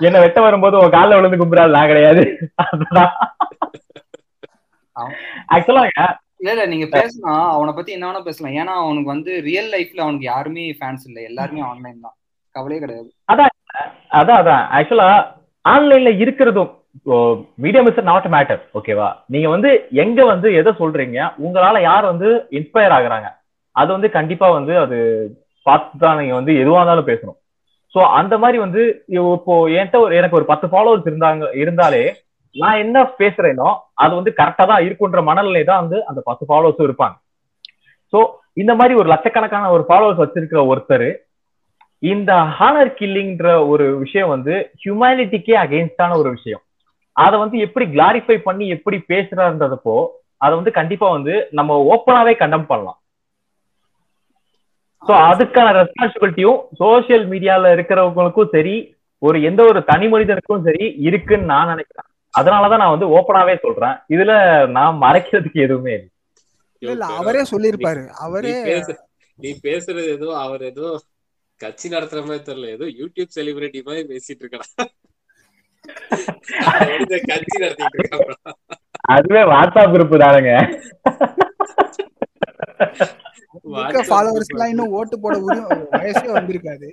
என்ன 0.07 0.17
வெட்ட 0.23 0.39
வரும்போது 0.45 0.75
உன் 0.81 0.95
காலில் 0.95 1.17
விழுந்து 1.17 1.39
கும்பிடாது 1.41 1.75
நான் 1.77 1.91
கிடையாது. 1.91 2.23
அதுதான் 2.63 3.11
ஆக்சுவலா 5.55 5.83
இல்ல 6.39 6.51
இல்ல 6.55 6.65
நீங்க 6.73 6.87
பேசலாம். 6.95 7.45
அவனை 7.55 7.71
பத்தி 7.77 7.91
என்ன 7.95 8.07
வேணா 8.07 8.21
பேசலாம். 8.27 8.55
ஏன்னா 8.61 8.73
அவனுக்கு 8.83 9.09
வந்து 9.13 9.31
ரியல் 9.47 9.69
லைஃப்ல 9.75 10.03
அவனுக்கு 10.05 10.27
யாருமே 10.33 10.65
ஃபேன்ஸ் 10.79 11.05
இல்ல. 11.09 11.19
எல்லாருமே 11.29 11.61
ஆன்லைன் 11.69 12.03
தான். 12.05 12.15
கவலையே 12.55 12.81
கிடையாது. 12.83 13.09
அதான் 13.31 13.53
அதான் 14.19 14.39
அதான். 14.41 14.63
ஆக்சுவலா 14.77 15.09
ஆன்லைன்ல 15.65 16.11
இருக்கிறதும் 16.23 16.71
மீடியம் 17.63 17.87
இஸ் 17.89 17.99
நாட் 18.11 18.27
மேட்டர் 18.35 18.61
ஓகேவா 18.77 19.09
நீங்க 19.33 19.47
வந்து 19.55 19.69
எங்க 20.03 20.19
வந்து 20.31 20.47
எதை 20.59 20.71
சொல்றீங்க? 20.79 21.17
உங்களால 21.45 21.81
யார் 21.89 22.05
வந்து 22.11 22.29
இன்ஸ்பயர் 22.57 22.95
ஆகுறாங்க? 22.95 23.27
அது 23.75 23.89
வந்து 23.95 24.09
கண்டிப்பா 24.15 24.47
வந்து 24.55 24.73
அது 24.83 24.97
பார்த்து 25.65 26.01
தான் 26.03 26.17
நீங்க 26.21 26.33
வந்து 26.39 26.53
எதுவா 26.61 26.79
இருந்தாலும் 26.81 27.09
பேசணும். 27.11 27.37
சோ 27.95 27.99
அந்த 28.19 28.33
மாதிரி 28.43 28.57
வந்து 28.63 28.81
இப்போ 29.17 29.53
என்கிட்ட 29.77 29.99
ஒரு 30.05 30.13
எனக்கு 30.19 30.39
ஒரு 30.39 30.47
பத்து 30.51 30.67
ஃபாலோவர்ஸ் 30.71 31.07
இருந்தாங்க 31.09 31.51
இருந்தாலே 31.61 32.01
நான் 32.55 32.81
என்ன 32.83 32.97
பேசுறேனோ 33.21 33.69
அது 34.03 34.13
வந்து 34.19 34.31
கரெக்டா 34.39 34.63
தான் 34.71 34.83
இருக்குன்ற 34.85 35.19
மனநிலை 35.29 35.63
தான் 35.63 35.81
வந்து 35.83 35.97
அந்த 36.09 36.19
பத்து 36.29 36.43
ஃபாலோவர்ஸும் 36.49 36.87
இருப்பாங்க. 36.87 37.15
சோ 38.13 38.19
இந்த 38.61 38.73
மாதிரி 38.79 38.93
ஒரு 39.01 39.07
லட்சக்கணக்கான 39.13 39.71
ஒரு 39.75 39.83
ஃபாலோவர்ஸ் 39.87 40.23
வச்சிருக்கிற 40.23 40.61
ஒருத்தர் 40.71 41.09
இந்த 42.03 42.31
ஹானர் 42.57 42.91
கில்லிங்ன்ற 42.99 43.49
ஒரு 43.71 43.85
விஷயம் 44.03 44.33
வந்து 44.35 44.53
ஹியூமனிட்டிக்கே 44.83 45.55
அகெயின்ஸ்டான 45.63 46.17
ஒரு 46.21 46.29
விஷயம். 46.37 46.63
அதை 47.15 47.35
வந்து 47.43 47.57
எப்படி 47.65 47.85
கிளாரிஃபை 47.95 48.37
பண்ணி 48.47 48.65
எப்படி 48.75 48.97
பேசுறாருன்றதப்போ 49.11 49.97
அதை 50.43 50.53
வந்து 50.59 50.71
கண்டிப்பா 50.79 51.07
வந்து 51.17 51.33
நம்ம 51.59 51.77
ஓப்பனாவே 51.93 52.33
கண்டம் 52.41 52.69
பண்ணலாம். 52.69 52.99
சோ 55.03 55.13
அதுக்கான 55.29 55.67
ரெஸ்பான்சிபிலிட்டியும் 55.79 56.61
சோசியல் 56.81 57.25
மீடியால 57.33 57.73
இருக்கிறவங்களுக்கும் 57.75 58.53
சரி 58.55 58.75
ஒரு 59.21 59.37
எந்த 59.49 59.61
ஒரு 59.69 59.79
தனி 59.91 60.07
மனிதனுக்கும் 60.13 60.65
சரி 60.67 60.85
இருக்குன்னு 61.07 61.51
நான் 61.53 61.71
நினைக்கிறேன். 61.73 62.08
அதனாலதான் 62.37 62.81
நான் 62.81 62.93
வந்து 62.93 63.07
ஓப்பனாவே 63.17 63.55
சொல்றேன். 63.61 63.95
இதுல 64.13 64.31
நான் 64.67 64.99
மறைக்கிறதுக்கு 65.01 65.59
எதுவுமே 65.65 65.95
இல்லை. 66.77 67.07
அவரே 67.15 67.41
சொல்லியிருப்பாரு. 67.51 68.03
நீ 68.05 68.17
அவரே 68.19 68.83
நீ 69.35 69.49
பேசுறது 69.63 70.03
ஏதோ 70.15 70.27
அவர் 70.37 70.63
ஏதோ 70.63 70.87
கட்சி 71.61 71.89
நடத்துற 71.89 72.19
மாதிரி 72.25 72.43
தெரியல. 72.49 72.69
ஏதோ 72.69 72.85
யூடியூப் 72.99 73.35
செலிபிரிட்டி 73.35 73.81
மாதிரி 73.83 74.03
பேசிட்டு 74.11 74.45
வந்து 76.93 77.17
கட்சி 77.27 77.57
நடத்திட்டு 77.57 77.99
இருக்கான் 77.99 78.53
அதுவே 79.13 79.41
வாட்ஸ்அப் 79.51 79.91
குரூப் 79.93 80.23
தானுங்க. 80.23 80.53
இருக்க 83.81 84.01
ஃபாலோவர்ஸ் 84.09 84.51
எல்லாம் 84.53 84.69
இன்னும் 84.69 84.93
ஓட்டு 84.99 85.19
போட 85.19 85.37
வயசே 85.91 86.27
வந்திருக்காது. 86.37 86.89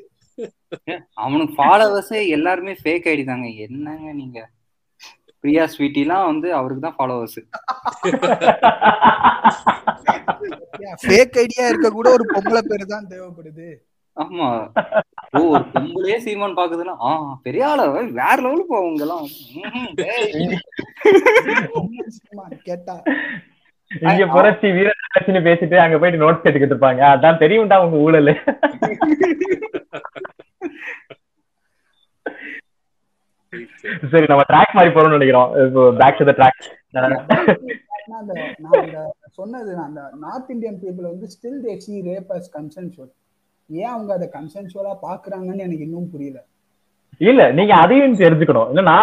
அவனுக்கு 1.15 1.55
ஃபாலோவர்ஸே 1.59 2.21
எல்லாருமே 2.29 2.73
ஃபேக் 2.85 3.09
ஐடி 3.13 3.25
தாங்க. 3.25 3.49
என்னங்க 3.67 4.13
நீங்க? 4.13 4.39
பிரியா 5.45 5.65
ஸ்வீட்டிலாம் 5.73 6.27
வந்து 6.27 6.55
அவருக்கு 6.55 6.83
தான் 6.83 6.99
ஃபாலோவர்ஸ் 6.99 7.39
ஃபேக் 11.03 11.39
ஐடியா 11.43 11.69
இருக்க 11.69 11.91
கூட 11.93 12.09
ஒரு 12.17 12.25
பொம்பளை 12.33 12.63
பேரு 12.67 12.87
தான் 12.87 13.09
தேவைப்படுது. 13.13 13.69
ஆமா. 14.17 14.73
ஓ 15.35 15.41
ஒரு 15.49 15.65
பொம்பளையே 15.73 16.19
சீமான் 16.19 16.59
பாக்குதுன்னா 16.59 16.97
ஆ 17.01 17.39
பெரிய 17.47 17.67
ஆளா? 17.71 17.87
வேற 18.21 18.37
லெவலுக்கு 18.45 18.75
போவங்க 18.75 19.03
எல்லாம். 19.07 19.27
கேட்டா. 22.69 22.97
இங்க 23.91 24.27
புரட்சி 24.29 24.69
வீரராட்சின்னு 24.77 25.47
பேசிட்டு 25.49 25.77
அங்க 25.83 25.99
போயிட்டு 25.99 26.23
நோட்ஸ் 26.23 26.41
எடுத்துக்கிட்டு 26.41 26.75
இருப்பாங்க. 26.75 27.03
அதான் 27.15 27.43
தெரியும்டா 27.43 27.77
உங்க 27.85 27.97
ஊழல். 28.07 28.33
சரி 34.13 34.27
நம்ம 34.33 34.45
ட்ராக் 34.51 34.77
மாதிரி 34.77 34.95
போறோம்னு 34.95 35.17
நினைக்கிறோம். 35.17 35.51
பேக் 36.01 36.19
டு 36.19 36.27
த 36.31 36.35
ட்ராக் 36.41 36.63
சொன்னது 39.39 39.71
அந்த 39.85 40.01
நார்த் 40.25 40.51
இந்தியன் 40.55 40.81
பீப்புள் 40.83 41.11
வந்து 41.13 41.29
still 41.35 41.61
they 41.67 41.75
see 41.85 41.95
rape 42.11 42.31
as 42.37 42.51
consensual 42.57 43.13
ஏன் 43.71 43.93
அவங்க 43.95 44.11
அதை 44.17 44.27
கன்சென்சுவலா 44.37 44.95
பாக்குறாங்கன்னு 45.07 45.65
எனக்கு 45.67 45.87
இன்னும் 45.89 46.11
புரியல. 46.11 46.39
இல்ல 47.31 47.43
நீங்க 47.59 47.75
அதையும் 47.75 48.19
தெரிஞ்சுக்கணும். 48.23 48.71
என்னன்னா 48.73 48.97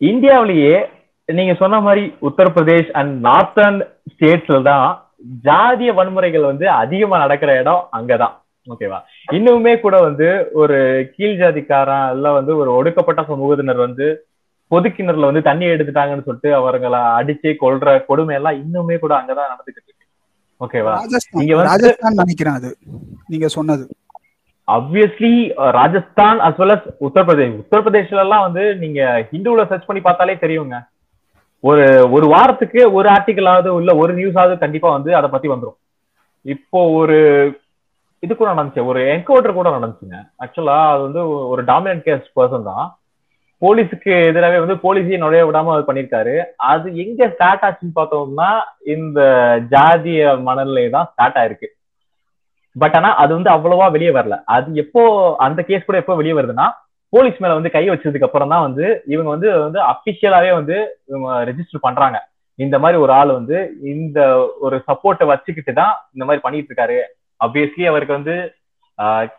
இந்தியாவிலேயே 0.00 0.76
நீங்க 1.28 1.54
சொன்ன 1.54 1.80
மாதிரி 1.80 2.04
உத்தரப்பிரதேஷ் 2.28 2.90
அண்ட் 3.00 3.12
நார்த்தர்ன் 3.26 3.80
ஸ்டேட்ஸ்ல 4.12 4.62
தான் 4.62 4.86
ஜாதிய 5.44 5.90
வன்முறைகள் 5.98 6.50
வந்து 6.50 6.66
அதிகமா 6.82 7.18
நடக்கிற 7.18 7.50
இடம் 7.60 7.82
அங்கதான். 7.98 8.34
ஓகேவா 8.66 8.98
இன்னுமே 9.32 9.80
கூட 9.80 9.96
வந்து 10.00 10.26
ஒரு 10.52 10.76
கீழ் 11.16 11.38
ஜாதிக்காரன் 11.40 12.12
இல்ல 12.14 12.32
வந்து 12.32 12.56
ஒரு 12.56 12.70
ஒடுக்கப்பட்ட 12.72 13.22
சமூகத்தினர் 13.22 13.86
வந்து 13.86 14.06
பொது 14.70 14.88
கிணறுல 14.88 15.28
வந்து 15.30 15.42
தண்ணி 15.42 15.66
எடுத்துட்டாங்கன்னு 15.66 16.26
சொல்லிட்டு 16.26 16.54
அவர்களை 16.54 17.00
அடிச்சு 17.18 17.50
கொல்ற 17.62 18.04
கொடுமை 18.04 18.34
எல்லாம் 18.34 18.60
இன்னுமே 18.62 18.98
கூட 18.98 19.14
அங்கதான் 19.14 19.50
நடந்துகிட்டு 19.52 19.80
இருக்கு. 19.80 20.06
ஓகேவா 20.60 20.94
ராஜஸ்தான் 21.70 22.20
நினைக்கிறேன் 22.22 22.54
அது. 22.54 22.70
நீங்க 23.28 23.48
சொன்னது. 23.48 23.84
Obviously 24.68 25.32
Rajasthan 25.78 26.40
as 26.40 26.58
well 26.60 26.74
as 26.76 26.88
Uttar Pradesh. 27.06 27.56
உத்தரப்பிரதேஷ்ல 27.62 28.24
எல்லாம் 28.26 28.46
வந்து 28.46 28.64
நீங்க 28.76 29.28
ஹிந்துல 29.32 29.66
சர்ச் 29.68 29.86
பண்ணி 29.86 30.02
பார்த்தாலே 30.02 30.34
தெரியுங்க. 30.44 30.76
ஒரு 31.64 31.84
ஒரு 32.10 32.26
வாரத்துக்கு 32.26 32.80
ஒரு 32.92 33.08
ஆர்டிக்கலாவது 33.08 33.78
இல்ல 33.80 33.94
ஒரு 33.96 34.12
நியூஸாவது 34.14 34.54
கண்டிப்பா 34.58 34.90
வந்து 34.90 35.10
அதை 35.16 35.30
பத்தி 35.30 35.48
வந்துரும். 35.48 35.78
இப்போ 36.44 36.80
ஒரு 37.00 37.18
இது 38.24 38.32
கூட 38.34 38.48
நடந்துச்சு. 38.52 38.82
ஒரு 38.90 39.00
என்கவுண்டர் 39.12 39.58
கூட 39.58 39.68
நடந்துச்சுங்க. 39.76 40.18
ஆக்சுவலா 40.42 40.78
அது 40.94 41.02
வந்து 41.06 41.22
ஒரு 41.52 41.62
டாமினன்ட் 41.70 42.04
கேஸ் 42.08 42.26
பர்சன் 42.38 42.68
தான். 42.72 42.84
போலீஸுக்கு 43.62 44.12
எதிராகவே 44.28 44.60
வந்து 44.62 44.76
போலீஸையே 44.84 45.18
நுழைய 45.22 45.42
விடாம 45.48 45.72
அது 45.74 45.84
பண்ணிருக்காரு 45.88 46.34
அது 46.72 46.86
எங்க 47.04 47.28
ஸ்டார்ட் 47.34 47.64
ஆச்சுன்னு 47.66 47.98
பார்த்தோம்னா 47.98 48.48
இந்த 48.94 49.20
ஜாதிய 49.72 50.32
மணல்லே 50.48 50.84
தான் 50.96 51.08
ஸ்டார்ட் 51.10 51.38
ஆயிருக்கு. 51.40 51.68
பட் 52.76 52.96
ஆனா 52.98 53.10
அது 53.22 53.32
வந்து 53.38 53.50
அவ்வளவா 53.54 53.86
வெளியே 53.96 54.12
வரல. 54.18 54.36
அது 54.54 54.68
எப்போ 54.82 55.02
அந்த 55.46 55.60
கேஸ் 55.68 55.86
கூட 55.88 55.98
எப்போ 56.02 56.16
வெளியே 56.20 56.36
வருதுன்னா 56.38 56.66
போலீஸ் 57.12 57.40
மேல 57.42 57.56
வந்து 57.58 57.74
கை 57.74 57.84
வச்சதுக்கு 57.90 58.28
அப்புறம் 58.28 58.52
தான் 58.52 58.66
வந்து 58.66 58.84
இவங்க 59.12 59.28
வந்து 59.34 59.48
வந்து 59.64 59.80
அபிஷியலாவே 59.92 60.52
வந்து 60.58 60.76
இவங்க 61.10 61.30
ரெஜிஸ்டர் 61.48 61.86
பண்றாங்க. 61.86 62.18
இந்த 62.58 62.76
மாதிரி 62.82 62.96
ஒரு 63.04 63.12
ஆள் 63.18 63.32
வந்து 63.38 63.58
இந்த 63.94 64.20
ஒரு 64.66 64.76
சப்போர்ட்டை 64.88 65.26
வச்சுக்கிட்டு 65.32 65.72
தான் 65.80 65.94
இந்த 66.14 66.24
மாதிரி 66.26 66.44
பண்ணிட்டு 66.44 66.70
இருக்காரு. 66.70 66.98
அப்வியஸ்லி 67.44 67.84
அவருக்கு 67.90 68.18
வந்து 68.18 68.34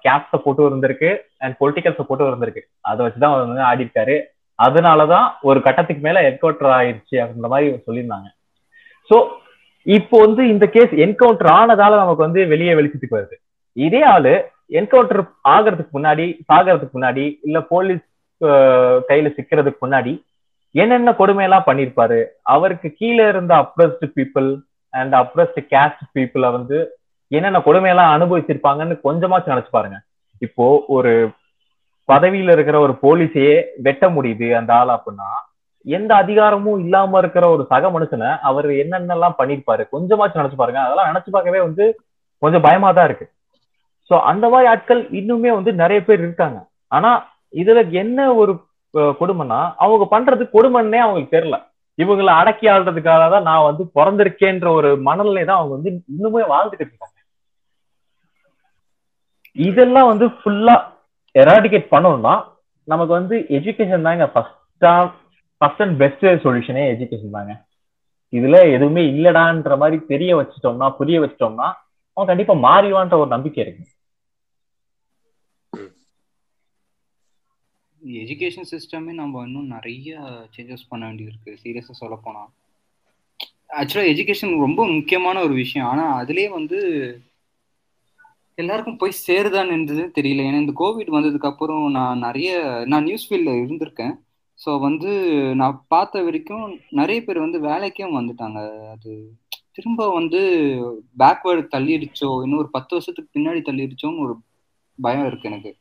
கேப் 0.05 0.31
சப்போர்ட்டும் 0.34 0.69
இருந்திருக்கு 0.69 1.09
அண்ட் 1.43 1.55
பொலிட்டிக்கல் 1.61 1.97
சப்போர்ட்டும் 1.99 2.30
இருந்திருக்கு. 2.31 2.63
அதை 2.89 2.99
வச்சுதான் 3.05 3.34
அவர் 3.34 3.45
வந்து 3.45 3.67
ஆடி 3.69 3.84
இருக்காரு 3.85 4.15
அதனாலதான் 4.59 5.27
ஒரு 5.49 5.59
கட்டத்துக்கு 5.65 6.01
மேல 6.07 6.21
என்கவுண்டர் 6.30 6.73
ஆயிடுச்சு 6.80 7.15
அப்படின்ற 7.21 7.49
மாதிரி 7.53 7.69
சொல்லியிருந்தாங்க. 7.88 8.27
சோ 9.09 9.17
இப்போ 9.85 10.17
வந்து 10.25 10.41
இந்த 10.53 10.65
கேஸ் 10.75 10.93
என்கவுண்டர் 11.05 11.51
ஆனதால 11.59 11.93
நமக்கு 12.01 12.25
வந்து 12.25 12.41
வெளியே 12.53 12.73
வெளிச்சத்துக்கு 12.80 13.17
வருது. 13.19 13.35
இதே 13.77 14.01
ஆளு 14.15 14.34
என்கவுண்டர் 14.80 15.21
ஆகிறதுக்கு 15.53 15.93
முன்னாடி 15.97 16.25
சாகிறதுக்கு 16.49 16.95
முன்னாடி 16.97 17.25
இல்ல 17.47 17.57
போலீஸ் 17.73 18.05
கையில 19.09 19.27
சிக்கிறதுக்கு 19.38 19.80
முன்னாடி 19.85 20.13
என்னென்ன 20.75 21.09
கொடுமையெல்லாம் 21.17 21.67
பண்ணிருப்பாரு 21.67 22.19
அவருக்கு 22.53 22.89
கீழே 22.99 23.25
இருந்த 23.34 23.53
oppressed 23.63 24.05
people 24.17 24.47
and 24.93 25.13
oppressed 25.21 25.59
caste 25.73 26.05
பீப்புளை 26.17 26.49
வந்து 26.57 26.77
என்னென்ன 27.38 27.60
கொடுமையெல்லாம் 27.68 28.14
அனுபவிச்சிருப்பாங்கன்னு 28.15 28.95
கொஞ்சமாச்சும் 29.07 29.53
நினைச்சு 29.53 29.72
பாருங்க. 29.76 29.97
இப்போ 30.45 30.65
ஒரு 30.95 31.11
பதவியில 32.10 32.53
இருக்கிற 32.55 32.77
ஒரு 32.85 32.93
போலீஸையே 33.03 33.57
வெட்ட 33.85 34.05
முடியுது 34.15 34.47
அந்த 34.60 34.72
ஆள் 34.80 34.91
அப்படின்னா 34.95 35.30
எந்த 35.85 36.11
அதிகாரமும் 36.23 36.81
இல்லாம 36.84 37.19
இருக்கிற 37.22 37.45
ஒரு 37.53 37.64
சக 37.72 37.89
மனுஷனை 37.95 38.30
அவர் 38.49 38.68
என்னென்னலாம் 38.84 39.39
பண்ணிருப்பாரு 39.39 39.84
கொஞ்சமாச்சும் 39.93 40.41
நினைச்சு 40.41 40.60
பாருங்க. 40.61 40.81
அதெல்லாம் 40.85 41.10
நினைச்சு 41.11 41.30
பார்க்கவே 41.35 41.61
வந்து 41.68 41.85
கொஞ்சம் 42.43 42.65
பயமா 42.68 42.89
தான் 42.97 43.07
இருக்கு. 43.10 43.26
சோ 44.10 44.15
அந்த 44.31 44.45
மாதிரி 44.53 44.69
ஆட்கள் 44.73 45.01
இன்னுமே 45.19 45.51
வந்து 45.57 45.72
நிறைய 45.84 45.99
பேர் 46.07 46.23
இருக்காங்க. 46.26 46.60
ஆனா 46.95 47.11
இதுல 47.61 47.81
என்ன 48.01 48.19
ஒரு 48.41 48.53
கொடுமைன்னா 49.19 49.60
அவங்க 49.84 50.05
பண்றது 50.15 50.43
கொடுமைன்னே 50.55 50.99
அவங்களுக்கு 51.03 51.35
தெரியல. 51.35 51.57
இவங்களை 51.97 52.31
அடக்கி 52.41 52.68
ஆள்றதுக்காக 52.73 53.26
தான் 53.34 53.47
நான் 53.49 53.68
வந்து 53.69 53.84
பிறந்திருக்கேன்ற 53.97 54.68
ஒரு 54.80 54.89
மனநிலை 55.07 55.43
தான் 55.49 55.60
அவங்க 55.60 55.73
வந்து 55.77 55.91
இன்னுமே 56.14 56.43
வாழ்ந்துட்டு 56.53 56.85
இருக்காங்க. 56.85 57.12
இதெல்லாம் 59.55 60.09
வந்து 60.11 60.25
ஃபுல்லா 60.38 60.75
எராடிகேட் 61.35 61.91
பண்ணணும்னா 61.91 62.34
நமக்கு 62.88 63.13
வந்து 63.13 63.35
எஜுகேஷன் 63.57 64.07
தாங்க 64.07 64.25
ஃபர்ஸ்டா 64.34 64.93
ஃபர்ஸ்ட் 65.61 65.84
அண்ட் 65.85 65.97
பெஸ்ட் 66.01 66.25
சொல்யூஷனே 66.45 66.84
எஜுகேஷன் 66.93 67.38
தாங்க. 67.38 67.53
இதுல 68.34 68.57
எதுவுமே 68.75 69.01
இல்லடான்ற 69.11 69.77
மாதிரி 69.77 69.97
தெரிய 70.11 70.31
வச்சுட்டோம்னா 70.39 70.88
புரிய 70.99 71.17
வச்சிட்டோம்னா 71.23 71.67
அவன் 72.17 72.30
கண்டிப்பா 72.31 72.55
மாறிவான்ற 72.67 73.15
ஒரு 73.21 73.30
நம்பிக்கை 73.35 73.61
இருக்கு. 73.63 73.84
எஜுகேஷன் 78.21 78.69
சிஸ்டமே 78.71 79.13
நம்ம 79.13 79.43
இன்னும் 79.45 79.73
நிறைய 79.75 80.11
சேஞ்சஸ் 80.55 80.89
பண்ண 80.89 81.03
வேண்டியது 81.07 81.31
இருக்கு 81.31 81.51
சீரியஸா 81.61 81.93
சொல்ல 82.01 82.15
போனால் 82.23 82.49
ஆக்சுவலா 83.80 84.09
எஜுகேஷன் 84.11 84.53
ரொம்ப 84.65 84.81
முக்கியமான 84.95 85.38
ஒரு 85.45 85.53
விஷயம். 85.53 85.88
ஆனா 85.91 86.05
அதுலயே 86.21 86.49
வந்து 86.57 86.80
எல்லாருக்கும் 88.61 88.99
போய் 89.01 89.21
சேருதான்னு 89.27 90.07
தெரியல. 90.17 90.45
ஏன்னா 90.49 90.59
இந்த 90.63 90.73
கோவிட் 90.81 91.15
வந்ததுக்கு 91.15 91.51
அப்புறம் 91.51 91.84
நான் 91.97 92.23
நிறைய 92.27 92.49
நான் 92.91 93.07
நியூஸ் 93.07 93.27
ஃபீல்ட்ல 93.27 93.53
இருந்திருக்கேன். 93.61 94.13
ஸோ 94.59 94.71
வந்து 94.88 95.11
நான் 95.61 95.77
பார்த்த 95.93 96.23
வரைக்கும் 96.25 96.65
நிறைய 96.99 97.19
பேர் 97.27 97.45
வந்து 97.45 97.59
வேலைக்கும் 97.69 98.17
வந்துட்டாங்க. 98.17 98.59
அது 98.93 99.11
திரும்ப 99.77 100.07
வந்து 100.17 100.41
பேக்வேர்டு 101.21 101.63
தள்ளிடுச்சோ 101.75 102.30
இன்னும் 102.43 102.61
ஒரு 102.63 102.69
பத்து 102.75 102.91
வருஷத்துக்கு 102.95 103.34
பின்னாடி 103.38 103.61
தள்ளிடுச்சோன்னு 103.69 104.23
ஒரு 104.25 104.35
பயம் 104.99 105.27
இருக்கு 105.30 105.49
எனக்கு. 105.51 105.71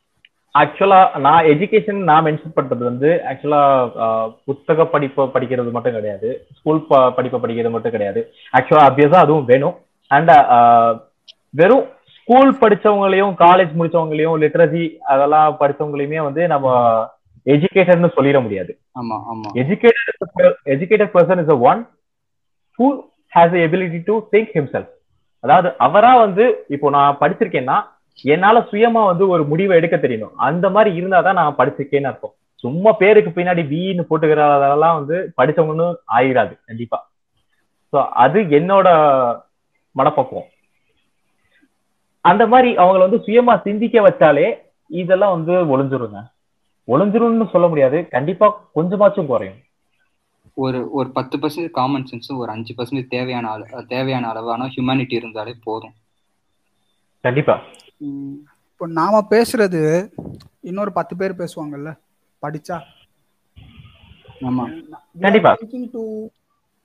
ஆக்சுவலா 0.60 1.00
நான் 1.26 1.46
எஜுகேஷன் 1.52 2.00
நான் 2.08 2.24
மென்ஷன் 2.26 2.56
பண்றது 2.56 2.82
வந்து 2.88 3.10
ஆக்சுவலா 3.30 3.62
புத்தக 4.46 4.84
படிப்பை 4.94 5.24
படிக்கிறது 5.34 5.70
மட்டும் 5.76 5.96
கிடையாது. 5.98 6.30
ஸ்கூல் 6.58 6.80
படிப்பை 7.18 7.38
படிக்கிறது 7.44 7.74
மட்டும் 7.74 7.94
கிடையாது. 7.96 8.22
ஆக்சுவலா 8.58 8.86
அபியஸா 8.90 9.20
அதுவும் 9.26 9.48
வேணும். 9.52 9.76
அண்ட் 10.10 10.32
வெறும் 11.60 11.86
ஸ்கூல் 12.32 12.52
படிச்சவங்களையும் 12.60 13.32
காலேஜ் 13.40 13.72
முடிச்சவங்களையும் 13.78 14.36
லிட்ரஸி 14.42 14.82
அதெல்லாம் 15.12 15.56
படிச்சவங்களையுமே 15.60 16.20
வந்து 16.26 16.42
நம்ம 16.52 16.68
எஜுகேட்டட்னு 17.54 18.08
சொல்லிட 18.16 18.38
முடியாது. 18.44 18.72
ஆமா 19.00 19.16
ஆமா. 19.32 19.48
Educated 19.62 20.08
educated 20.74 21.08
person 21.16 21.36
is 21.42 21.48
the 21.50 21.56
one 21.70 21.80
who 22.78 22.86
has 23.36 23.48
the 23.54 23.62
ability 23.68 24.00
to 24.08 24.14
think 24.32 24.48
himself. 24.58 24.88
அதாவது 25.40 25.68
அவரா 25.86 26.12
வந்து 26.22 26.46
இப்போ 26.76 26.90
நான் 26.96 27.18
படிச்சிருக்கேன்னா 27.20 27.76
என்னால 28.34 28.62
சுயமா 28.70 29.02
வந்து 29.10 29.26
ஒரு 29.34 29.44
முடிவை 29.50 29.76
எடுக்க 29.80 29.98
தெரியணும். 30.06 30.34
அந்த 30.48 30.70
மாதிரி 30.76 31.02
இருந்தாதான் 31.02 31.38
நான் 31.40 31.58
படிச்சிருக்கேன்னு 31.60 32.10
அர்த்தம். 32.12 32.34
சும்மா 32.64 32.92
பேருக்கு 33.02 33.32
பின்னாடி 33.40 33.64
பின்னு 33.74 34.08
போட்டுக்கிறதெல்லாம் 34.12 34.98
வந்து 35.00 35.18
படிச்சவங்கன்னு 35.40 35.90
ஆயிராது 36.18 36.56
கண்டிப்பா. 36.70 37.00
சோ 37.92 38.08
அது 38.26 38.40
என்னோட 38.60 38.88
மனப்பக்குவம். 40.00 40.48
அந்த 42.22 42.46
மாதிரி 42.46 42.70
அவங்கள 42.76 42.98
வந்து 42.98 43.20
சுயமா 43.26 43.54
சிந்திக்க 43.62 44.00
வச்சாலே 44.00 44.46
இதெல்லாம் 44.86 45.34
வந்து 45.36 45.54
ஒளிஞ்சிருங்க. 45.72 46.20
ஒளிஞ்சிரும்னு 46.86 47.50
சொல்ல 47.50 47.68
முடியாது. 47.68 47.98
கண்டிப்பா 48.08 48.46
கொஞ்சமாச்சும் 48.76 49.26
குறையும். 49.26 49.60
ஒரு 50.54 50.78
ஒரு 50.90 51.08
பத்து 51.10 51.38
பர்சன்ட் 51.38 51.70
காமன் 51.70 52.06
சென்ஸும் 52.10 52.36
ஒரு 52.36 52.50
அஞ்சு 52.50 52.72
பர்சன்ட் 52.74 53.06
தேவையான 53.06 53.50
அளவு 53.50 53.86
தேவையான 53.86 54.28
அளவான 54.28 54.66
ஹியூமனிட்டி 54.66 55.12
இருந்தாலே 55.12 55.54
போதும். 55.62 55.94
கண்டிப்பா. 57.20 57.54
இப்போ 58.72 58.86
நாம 58.86 59.26
பேசுறது 59.30 59.82
இன்னொரு 60.60 60.92
பத்து 60.92 61.16
பேர் 61.16 61.34
பேசுவாங்கல்ல 61.34 61.90
படிச்சா. 62.42 62.76
ஆமா 64.40 64.64
கண்டிப்பா. 65.20 65.56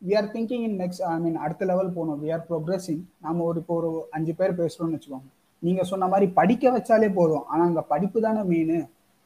We 0.02 0.14
are 0.19 0.30
thinking 0.34 0.64
in 0.68 0.78
next 0.82 1.03
I 1.11 1.15
mean 1.19 1.38
அடுத்த 1.45 1.65
லெவல் 1.72 1.95
போகணும். 1.95 2.19
வி 2.24 2.30
ஆர் 2.36 2.45
ப்ரோக்ரஸிங் 2.49 3.02
நாம 3.26 3.44
ஒரு 3.44 3.60
இப்போ 3.61 3.76
ஒரு 3.80 3.90
அஞ்சு 4.18 4.34
பேர் 4.40 4.60
பேசுறோம்னு 4.60 4.95
வச்சுக்கோங்க. 4.98 5.28
நீங்க 5.64 5.84
சொன்ன 5.91 6.07
மாதிரி 6.07 6.28
படிக்க 6.40 6.72
வச்சாலே 6.78 7.10
போதும். 7.19 7.45
ஆனா 7.52 7.64
அங்க 7.69 7.82
படிப்பு 7.94 8.22
தானே 8.26 8.41
மெயின் 8.52 8.76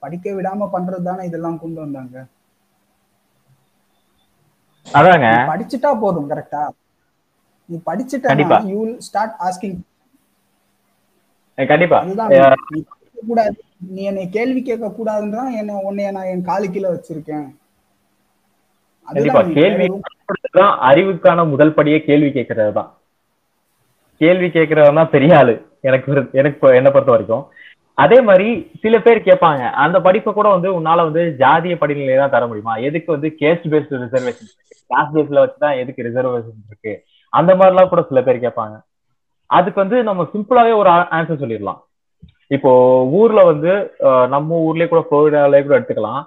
படிக்க 0.03 0.31
விடாம 0.37 0.67
பண்றது 0.75 1.03
தானே 1.09 1.23
இதெல்லாம் 1.29 1.59
கொண்டு 1.63 1.79
வந்தாங்க. 1.85 2.15
அதாங்க. 4.87 5.27
படிச்சுட்டா 5.51 5.89
போதும் 6.03 6.29
கரெக்டா 6.31 6.61
நீ 7.69 7.77
படிச்சுட்டா. 7.89 8.29
யூ 8.71 8.77
வில் 8.83 8.99
ஸ்டார்ட் 9.07 9.35
ஆஸ்கிங் 9.47 9.77
கண்டிப்பா. 11.57 11.97
அதுதான். 12.03 12.31
கூடாது 13.29 13.57
நீ 13.95 14.01
என்னை 14.09 14.23
கேள்வி 14.35 14.61
கேட்க 14.61 14.87
கூடாதுன்றான் 14.97 15.51
என்ன 15.61 15.81
உன்னைய 15.89 16.11
நான் 16.15 16.29
என் 16.33 16.47
காலு 16.49 16.67
கீழே 16.73 16.89
வச்சிருக்கேன். 16.93 17.47
கண்டிப்பா. 19.13 19.41
கேள்வி 19.57 19.87
அறிவுக்கான 20.89 21.45
முதல் 21.53 21.77
படியே 21.77 21.97
கேள்வி 22.09 22.29
கேட்கறது 22.37 22.73
தான் 22.79 22.89
கேள்வி 24.21 24.47
கேட்கறது 24.55 24.97
தான் 24.99 25.13
பெரிய 25.15 25.37
ஆளு. 25.41 25.53
எனக்கு 25.89 26.11
எனக்கு 26.39 26.75
என்னை 26.79 26.89
பொறுத்த 26.91 27.11
வரைக்கும். 27.13 27.43
அதே 28.03 28.17
மாதிரி 28.27 28.47
சில 28.83 28.95
பேர் 29.05 29.27
கேட்பாங்க. 29.27 29.63
அந்த 29.83 29.97
படிப்பை 30.05 30.31
கூட 30.33 30.47
வந்து 30.55 30.69
உன்னால 30.77 31.05
வந்து 31.07 31.23
ஜாதிய 31.41 31.75
படிநிலையை 31.81 32.19
தான் 32.21 32.33
தர 32.35 32.45
முடியுமா? 32.49 32.75
எதுக்கு 32.87 33.09
வந்து 33.15 33.29
கேஸ்ட் 33.41 33.67
பேஸ்ட் 33.73 33.95
ரிசர்வேஷன் 34.03 34.51
கிளாஸ் 34.89 35.11
பேஸ்ல 35.15 35.43
வச்சுதான் 35.43 35.79
எதுக்கு 35.81 36.05
ரிசர்வேஷன் 36.07 36.61
இருக்கு? 36.69 36.93
அந்த 37.33 37.51
மாதிரிலாம் 37.55 37.91
கூட 37.91 38.03
சில 38.11 38.21
பேர் 38.27 38.45
கேட்பாங்க. 38.45 38.75
அதுக்கு 39.57 39.79
வந்து 39.83 39.97
நம்ம 40.09 40.27
சிம்பிளாவே 40.33 40.73
ஒரு 40.81 40.91
ஆன்சர் 41.17 41.41
சொல்லிடலாம். 41.43 41.81
இப்போ 42.55 42.71
ஊர்ல 43.19 43.41
வந்து 43.51 43.73
நம்ம 44.33 44.57
ஊர்லயே 44.67 44.87
கூட 44.93 45.01
ஃப்ளோரிடாலே 45.07 45.61
கூட 45.65 45.75
எடுத்துக்கலாம். 45.79 46.23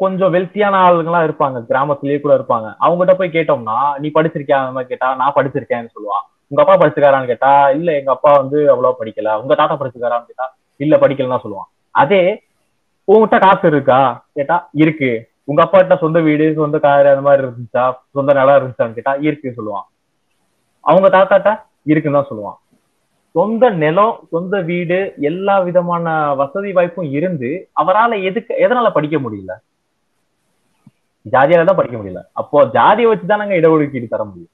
கொஞ்சம் 0.00 0.30
வெல்த்தியான 0.30 0.74
ஆளுங்களா 0.86 1.20
இருப்பாங்க. 1.22 1.58
கிராமத்திலேயே 1.70 2.20
கூட 2.20 2.32
இருப்பாங்க. 2.34 2.68
அவங்ககிட்ட 2.80 3.14
போய் 3.16 3.34
கேட்டோம்னா 3.36 3.76
நீ 3.98 4.08
படிச்சிருக்கியா? 4.14 4.60
அந்த 4.60 4.72
மாதிரி 4.72 4.88
கேட்டா 4.88 5.14
நான் 5.14 5.36
படிச்சிருக்கேன்னு 5.36 5.94
சொல்லுவான் 5.96 6.24
உங்க 6.50 6.60
அப்பா 6.62 6.74
படிச்சுக்காரான்னு 6.76 7.26
கேட்டா 7.26 7.50
இல்ல 7.70 7.90
எங்க 7.92 8.10
அப்பா 8.10 8.30
வந்து 8.36 8.58
அவ்வளவா 8.72 8.94
படிக்கல. 9.00 9.40
உங்க 9.42 9.54
தாத்தா 9.54 9.76
படிச்சுக்காரான்னு 9.80 10.26
கேட்டா 10.26 10.46
இல்ல 10.80 10.96
படிக்கலன்னா 10.96 11.34
தான் 11.34 11.44
சொல்லுவான். 11.44 11.68
அதே 11.94 12.22
உங்ககிட்ட 13.08 13.38
காசு 13.38 13.66
இருக்கா? 13.66 14.00
கேட்டா 14.34 14.56
இருக்கு. 14.74 15.10
உங்க 15.44 15.62
அப்பா 15.62 15.78
கிட்ட 15.78 15.96
சொந்த 15.96 16.20
வீடு 16.20 16.54
சொந்த 16.54 16.78
கார் 16.78 17.06
அந்த 17.06 17.20
மாதிரி 17.20 17.42
இருந்துச்சா? 17.46 17.84
சொந்த 18.12 18.32
நிலம் 18.32 18.58
இருந்துச்சான்னு 18.58 18.94
கேட்டா 18.94 19.14
இருக்குன்னு 19.20 19.58
சொல்லுவான். 19.58 19.86
அவங்க 20.84 21.08
தாத்தாட்ட 21.08 21.50
இருக்குன்னு 21.84 22.18
தான் 22.18 22.30
சொல்லுவான். 22.30 22.58
சொந்த 23.34 23.70
நிலம் 23.70 24.14
சொந்த 24.30 24.60
வீடு 24.60 24.98
எல்லா 25.20 25.58
விதமான 25.60 26.06
வசதி 26.34 26.72
வாய்ப்பும் 26.72 27.10
இருந்து 27.10 27.50
அவரால 27.80 28.22
எதுக்கு 28.22 28.54
எதனால 28.64 28.90
படிக்க 28.90 29.18
முடியல? 29.18 29.52
ஜாதியால 31.24 31.66
தான் 31.66 31.76
படிக்க 31.76 31.98
முடியல. 31.98 32.22
அப்போ 32.32 32.64
ஜாதியை 32.72 33.12
வச்சுதான் 33.12 33.42
நாங்க 33.42 33.54
இடஒதுக்கீடு 33.54 34.08
தர 34.08 34.24
முடியும். 34.24 34.52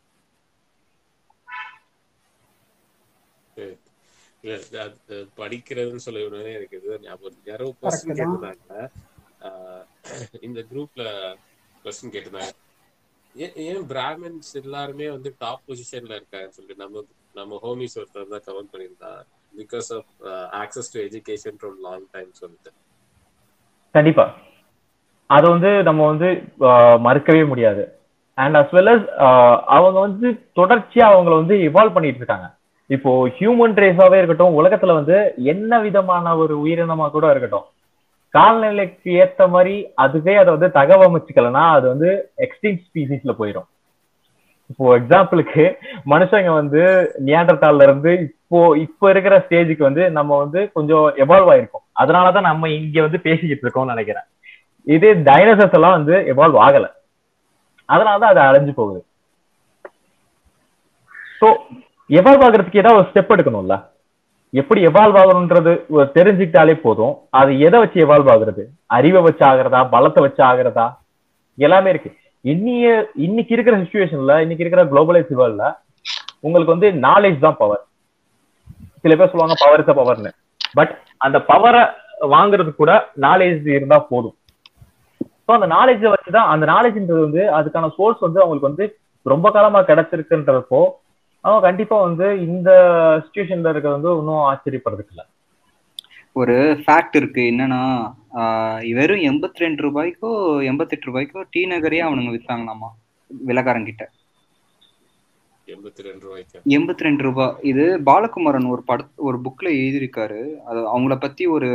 படிக்கிறதுன்னு 5.36 6.04
சொல்ல 6.06 6.26
உடனே 6.26 6.52
எனக்கு 6.52 6.76
இது 6.82 6.98
ஞாபகம். 7.00 7.38
யாரோ 7.44 7.74
கொஸ்டின். 7.82 8.08
கேட்டிருந்தாங்க. 8.08 8.88
ஆஹ் 9.40 9.84
இந்த 10.40 10.64
குரூப்ல 10.70 11.04
கொஸ்டின் 11.84 12.12
கேட்டிருந்தாங்க. 12.16 12.52
ஏன் 13.34 13.54
ஏன் 13.54 13.82
பிராமின்ஸ் 13.88 14.52
எல்லாருமே 14.62 15.10
வந்து 15.10 15.34
டாப் 15.38 15.62
பொசிஷன்ல 15.68 16.14
இருக்காங்கன்னு 16.18 16.56
சொல்லிட்டு 16.58 16.82
நம்ம 16.84 17.04
நம்ம 17.34 17.58
ஹோமிஸ் 17.62 17.96
ஒருத்தர் 18.00 18.30
தான் 18.32 18.44
comment 18.46 18.72
பண்ணியிருந்தான். 18.72 19.22
Because 19.56 19.90
of 19.96 20.10
access 20.62 20.92
to 20.92 21.00
education 21.00 21.56
from 21.60 21.78
long 21.80 22.06
time 22.10 22.32
சொல்லிட்டு. 22.32 22.72
கண்டிப்பா. 23.90 24.24
அது 25.30 25.46
வந்து 25.54 25.70
நம்ம 25.88 26.00
வந்து 26.10 26.28
மறுக்கவே 27.06 27.42
முடியாது. 27.52 27.84
அண்ட் 28.38 28.56
அஸ் 28.60 28.74
வெல் 28.76 28.90
அஸ் 28.94 29.06
அவங்க 29.76 29.98
வந்து 30.06 30.26
தொடர்ச்சியா 30.58 31.06
அவங்கள 31.12 31.34
வந்து 31.40 31.56
இவால்வ் 31.68 31.96
பண்ணிட்டு 31.96 32.20
இருக்காங்க. 32.22 32.46
இப்போ 32.90 33.12
ஹியூமன் 33.36 33.78
ரேஸாவே 33.84 34.18
இருக்கட்டும் 34.18 34.58
உலகத்துல 34.58 34.94
வந்து 34.98 35.16
என்ன 35.52 35.78
விதமான 35.86 36.34
ஒரு 36.42 36.54
உயிரினமா 36.64 37.06
கூட 37.14 37.30
இருக்கட்டும் 37.30 37.66
காலநிலைக்கு 38.34 39.10
ஏத்த 39.22 39.42
மாதிரி 39.54 39.74
அதுவே 40.04 40.34
அதை 40.40 40.50
வந்து 40.56 40.68
தகவமைச்சுக்கலன்னா 40.78 41.64
அது 41.76 41.86
வந்து 41.92 42.10
எக்ஸ்டிங் 42.46 42.78
ஸ்பீசிஸ்ல 42.86 43.34
போயிடும் 43.40 43.68
இப்போ 44.70 44.84
எக்ஸாம்பிளுக்கு 44.98 45.64
மனுஷங்க 46.12 46.52
வந்து 46.60 46.80
நியாண்டர்தால்ல 47.26 47.86
இருந்து 47.88 48.12
இப்போ 48.22 48.60
இப்போ 48.84 49.06
இருக்கிற 49.12 49.34
ஸ்டேஜுக்கு 49.44 49.88
வந்து 49.88 50.04
நம்ம 50.16 50.38
வந்து 50.42 50.60
கொஞ்சம் 50.76 51.04
எவால்வ் 51.24 51.50
ஆயிருக்கோம். 51.52 51.84
அதனாலதான் 52.02 52.48
நம்ம 52.50 52.70
இங்க 52.78 52.96
வந்து 53.06 53.20
பேசிக்கிட்டு 53.26 53.64
இருக்கோம்னு 53.66 53.94
நினைக்கிறேன். 53.94 54.26
இதே 54.86 55.10
டைனோசர்ஸ் 55.28 55.76
எல்லாம் 55.78 55.96
வந்து 55.98 56.14
எவால்வ் 56.32 56.58
ஆகல. 56.66 56.86
அதனாலதான் 57.88 58.32
அது 58.32 58.40
அழிஞ்சு 58.40 58.72
போகுது. 58.72 59.00
ஸோ 61.40 61.48
எவால்வ் 62.10 62.44
ஆகுறதுக்கு 62.46 62.82
ஏதாவது 62.82 63.00
ஒரு 63.00 63.08
ஸ்டெப் 63.10 63.32
எடுக்கணும்ல? 63.34 63.76
எப்படி 64.54 64.80
எவால்வ் 64.88 65.18
ஆகணும்ன்றது 65.22 65.72
தெரிஞ்சுக்கிட்டாலே 66.16 66.74
போதும். 66.84 67.14
அது 67.30 67.50
எதை 67.66 67.78
வச்சு 67.82 67.98
எவால்வ் 68.04 68.30
ஆகுறது? 68.34 68.62
அறிவை 68.96 69.22
வச்சு 69.22 69.44
ஆகுறதா? 69.50 69.80
பலத்தை 69.94 70.20
வச்சு 70.26 70.42
ஆகுறதா? 70.50 70.86
எல்லாமே 71.58 71.90
இருக்கு. 71.90 72.10
இன்னிய 72.44 72.86
இன்னைக்கு 73.26 73.52
இருக்கிற 73.54 73.76
சுச்சுவேஷன்ல 73.82 74.34
இன்னைக்கு 74.42 74.64
இருக்கிற 74.64 74.82
குளோபலைஸ் 74.92 75.30
வேர்ல்ட்ல 75.40 75.66
உங்களுக்கு 76.42 76.74
வந்து 76.74 76.88
நாலேஜ் 77.06 77.44
தான் 77.44 77.60
பவர் 77.60 77.82
சில 79.02 79.14
பேர் 79.16 79.30
சொல்லுவாங்க 79.30 79.56
பவர் 79.64 79.80
இஸ் 79.82 79.98
பவர்னு 80.00 80.30
பட் 80.74 80.92
அந்த 81.18 81.38
பவரை 81.50 81.82
வாங்குறதுக்கு 82.34 82.82
கூட 82.82 82.92
நாலேஜ் 83.20 83.66
இருந்தா 83.76 83.98
போதும். 84.10 84.36
ஸோ 85.48 85.52
அந்த 85.58 85.66
நாலேஜை 85.66 86.12
வச்சுதான் 86.12 86.52
அந்த 86.52 86.66
நாலேஜ்ன்றது 86.66 87.20
வந்து 87.20 87.42
அதுக்கான 87.58 87.90
சோர்ஸ் 87.96 88.18
வந்து 88.20 88.42
அவங்களுக்கு 88.42 88.68
வந்து 88.68 88.86
ரொம்ப 89.22 89.50
காலமா 89.50 89.80
கிடைச்சிருக்குன்றப்போ 89.80 90.80
அவங்க 91.40 91.60
கண்டிப்பா 91.60 92.02
வந்து 92.02 92.40
இந்த 92.40 92.70
சுச்சுவேஷன்ல 93.24 93.68
இருக்கிறது 93.68 94.00
வந்து 94.00 94.18
இன்னும் 94.18 94.44
ஆச்சரியப்படுறதுக்கு 94.50 95.12
இல்லை 95.14 95.24
ஒரு 96.32 96.82
ஃபேக்ட் 96.86 97.16
இருக்கு. 97.16 97.40
என்னன்னா 97.40 97.82
ஆஹ் 98.34 98.94
வெறும் 98.94 99.18
எண்பத்தி 99.18 99.62
ரெண்டு 99.64 99.82
ரூபாய்க்கோ 99.82 100.30
எண்பத்தெட்டு 100.64 101.06
ரூபாய்க்கோ 101.10 101.42
டி 101.50 101.66
நகரே 101.66 102.00
அவனுங்க 102.02 102.32
வித்தாங்களாமா? 102.36 102.88
விலகாரங்கிட்ட 103.46 104.04
எண்பத்தி 105.74 107.04
ரெண்டு 107.06 107.22
ரூபாய் 107.26 107.54
இது 107.70 107.84
பாலகுமாரன் 108.08 108.68
ஒரு 108.74 108.82
பட 108.90 109.00
ஒரு 109.28 109.38
புக்ல 109.44 109.68
எழுதியிருக்காரு. 109.78 110.40
அது 110.68 110.80
அவங்கள 110.92 111.14
பத்தி 111.24 111.44
ஒரு 111.54 111.68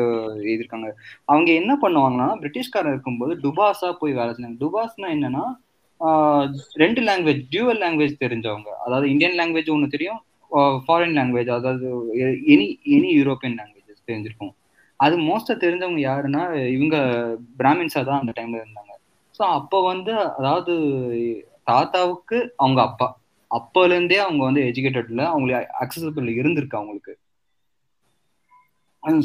எழுதியிருக்காங்க. 0.43 0.89
அவங்க 1.31 1.49
என்ன 1.61 1.73
பண்ணுவாங்கன்னா 1.84 2.27
பிரிட்டிஷ்காரன் 2.41 2.93
இருக்கும்போது 2.95 3.35
டுபாஸா 3.45 3.89
போய் 4.01 4.18
வேலை 4.19 4.31
செஞ்சாங்க. 4.35 4.59
டுபாஸ்னா 4.63 5.09
என்னன்னா 5.18 5.43
ரெண்டு 6.84 7.01
லாங்குவேஜ் 7.07 7.41
டியூவல் 7.53 7.81
லாங்குவேஜ் 7.85 8.15
தெரிஞ்சவங்க. 8.26 8.69
அதாவது 8.85 9.07
இந்தியன் 9.13 9.38
லாங்குவேஜ் 9.39 9.73
ஒன்று 9.76 9.93
தெரியும் 9.95 10.22
ஃபாரின் 10.85 11.18
லாங்குவேஜ் 11.19 11.51
அதாவது 11.59 11.88
எனி 12.53 12.68
எனி 12.97 13.09
யூரோப்பியன் 13.19 13.57
லாங்குவேஜஸ் 13.59 14.07
தெரிஞ்சிருக்கும். 14.09 14.53
அது 14.99 15.15
மோஸ்டா 15.27 15.53
தெரிஞ்சவங்க 15.65 16.01
யாருன்னா 16.09 16.41
இவங்க 16.76 16.97
பிராமின்ஸா 17.61 18.01
தான் 18.09 18.22
அந்த 18.22 18.34
டைம்ல 18.39 18.61
இருந்தாங்க. 18.63 18.93
ஸோ 19.38 19.43
அப்போ 19.59 19.77
வந்து 19.91 20.13
அதாவது 20.39 20.73
தாத்தாவுக்கு 21.69 22.38
அவங்க 22.63 22.81
அப்பா. 22.89 23.07
அப்போல 23.52 23.91
இருந்தே 23.91 24.19
அவங்க 24.19 24.41
வந்து 24.45 24.61
எஜுகேட்டட்ல 24.69 25.23
அவங்களுக்கு 25.28 25.73
அக்சசபிள் 25.84 26.28
இருந்திருக்கு 26.38 26.80
அவங்களுக்கு. 26.80 27.14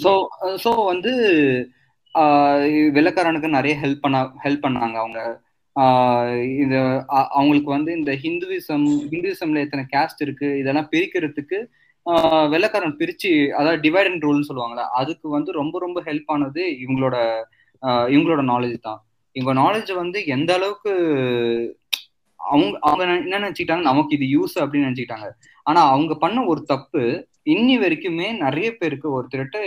ஸோ 0.04 0.12
ஸோ 0.62 0.70
வந்து 0.86 1.12
ஆஹ் 2.14 2.62
வெள்ளக்காரனுக்கு 2.94 3.48
நிறைய 3.56 3.74
ஹெல்ப் 3.82 4.04
பண்ண 4.04 4.18
ஹெல்ப் 4.44 4.64
பண்ணாங்க 4.64 4.96
அவங்க. 5.02 5.20
ஆஹ் 5.76 6.30
இது 6.56 6.76
அவங்களுக்கு 7.32 7.70
வந்து 7.70 7.90
இந்த 7.92 8.12
ஹிந்துவிசம் 8.22 8.86
ஹிந்துவிசம்ல 9.10 9.64
எத்தனை 9.64 9.84
கேஸ்ட் 9.92 10.22
இருக்கு 10.22 10.48
இதெல்லாம் 10.58 10.88
பிரிக்கிறதுக்கு 10.92 11.58
ஆஹ் 12.06 12.46
வெள்ளைக்காரன் 12.48 12.98
பிரிச்சு 12.98 13.30
அதாவது 13.52 13.78
டிவைட் 13.82 14.08
அண்ட் 14.10 14.24
ரூல்னு 14.24 14.48
சொல்லுவாங்கல்ல 14.48 14.84
அதுக்கு 15.00 15.28
வந்து 15.28 15.50
ரொம்ப 15.52 15.76
ரொம்ப 15.78 16.00
ஹெல்ப் 16.06 16.30
ஆனது 16.34 16.62
இவங்களோட 16.82 17.16
இவங்களோட 18.10 18.42
நாலேஜ் 18.50 18.78
தான். 18.80 19.00
இவங்க 19.36 19.52
நாலேஜ் 19.60 19.90
வந்து 19.94 20.18
எந்த 20.26 20.50
அளவுக்கு 20.54 20.92
அவங்க 22.46 22.78
அவங்க 22.80 23.02
என்ன 23.04 23.38
நினைச்சுக்கிட்டாங்க? 23.38 23.82
நமக்கு 23.82 24.16
இது 24.16 24.26
யூஸ் 24.36 24.54
அப்படின்னு 24.62 24.86
நினைச்சுக்கிட்டாங்க. 24.86 25.28
ஆனா 25.66 25.80
அவங்க 25.90 26.14
பண்ண 26.16 26.44
ஒரு 26.44 26.62
தப்பு 26.64 27.02
இன்னி 27.46 27.74
வரைக்குமே 27.78 28.36
நிறைய 28.36 28.68
பேருக்கு 28.76 29.08
ஒருத்தர்கிட்ட 29.16 29.58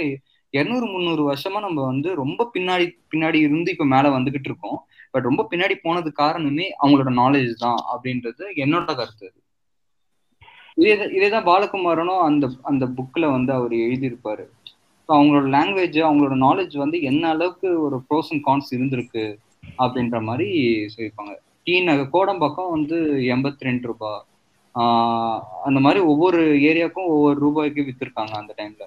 இருநூறு 0.54 0.86
முந்நூறு 0.86 1.24
வருஷமா 1.32 1.60
நம்ம 1.60 1.86
வந்து 1.86 2.16
ரொம்ப 2.16 2.50
பின்னாடி 2.54 2.86
பின்னாடி 3.14 3.40
இருந்து 3.40 3.72
இப்ப 3.72 3.86
மேல 3.86 4.10
வந்துகிட்டு 4.10 4.50
இருக்கோம். 4.50 4.80
பட் 5.12 5.24
ரொம்ப 5.24 5.48
பின்னாடி 5.52 5.76
போனது 5.84 6.12
காரணமே 6.14 6.66
அவங்களோட 6.82 7.12
நாலேஜ் 7.16 7.54
தான் 7.58 7.80
அப்படின்றது 7.94 8.44
என்னோட 8.56 8.96
கருத்து. 8.96 9.28
இதே 10.78 10.94
இதேதான் 11.18 11.46
பாலகுமாரனும் 11.46 12.22
அந்த 12.22 12.46
அந்த 12.62 12.86
புக்ல 12.98 13.32
வந்து 13.32 13.52
அவர் 13.54 13.74
எழுதியிருப்பாரு. 13.86 14.44
ஸோ 15.10 15.12
அவங்களோட 15.14 15.48
லாங்குவேஜ் 15.50 15.98
அவங்களோட 16.04 16.36
நாலேஜ் 16.40 16.76
வந்து 16.78 17.02
என்ன 17.02 17.30
அளவுக்கு 17.30 17.82
ஒரு 17.82 17.98
ப்ரோஸ் 18.10 18.32
அண்ட் 18.32 18.46
கான்ஸ் 18.46 18.70
இருந்திருக்கு 18.72 19.24
அப்படின்ற 19.78 20.22
மாதிரி 20.22 20.48
சொல்லியிருப்பாங்க. 20.94 21.34
டீ 21.70 21.82
கோடம்பாக்கம் 21.88 22.70
வந்து 22.70 22.96
எண்பத்தி 23.36 23.60
ரெண்டு 23.60 23.88
ரூபாய் 23.88 24.22
ஆஹ் 24.76 25.40
அந்த 25.64 25.80
மாதிரி 25.80 26.00
ஒவ்வொரு 26.00 26.42
ஏரியாவுக்கும் 26.42 27.08
ஒவ்வொரு 27.08 27.40
ரூபாய்க்கு 27.40 27.82
வித்திருக்காங்க 27.82 28.30
அந்த 28.30 28.54
டைம்ல. 28.58 28.86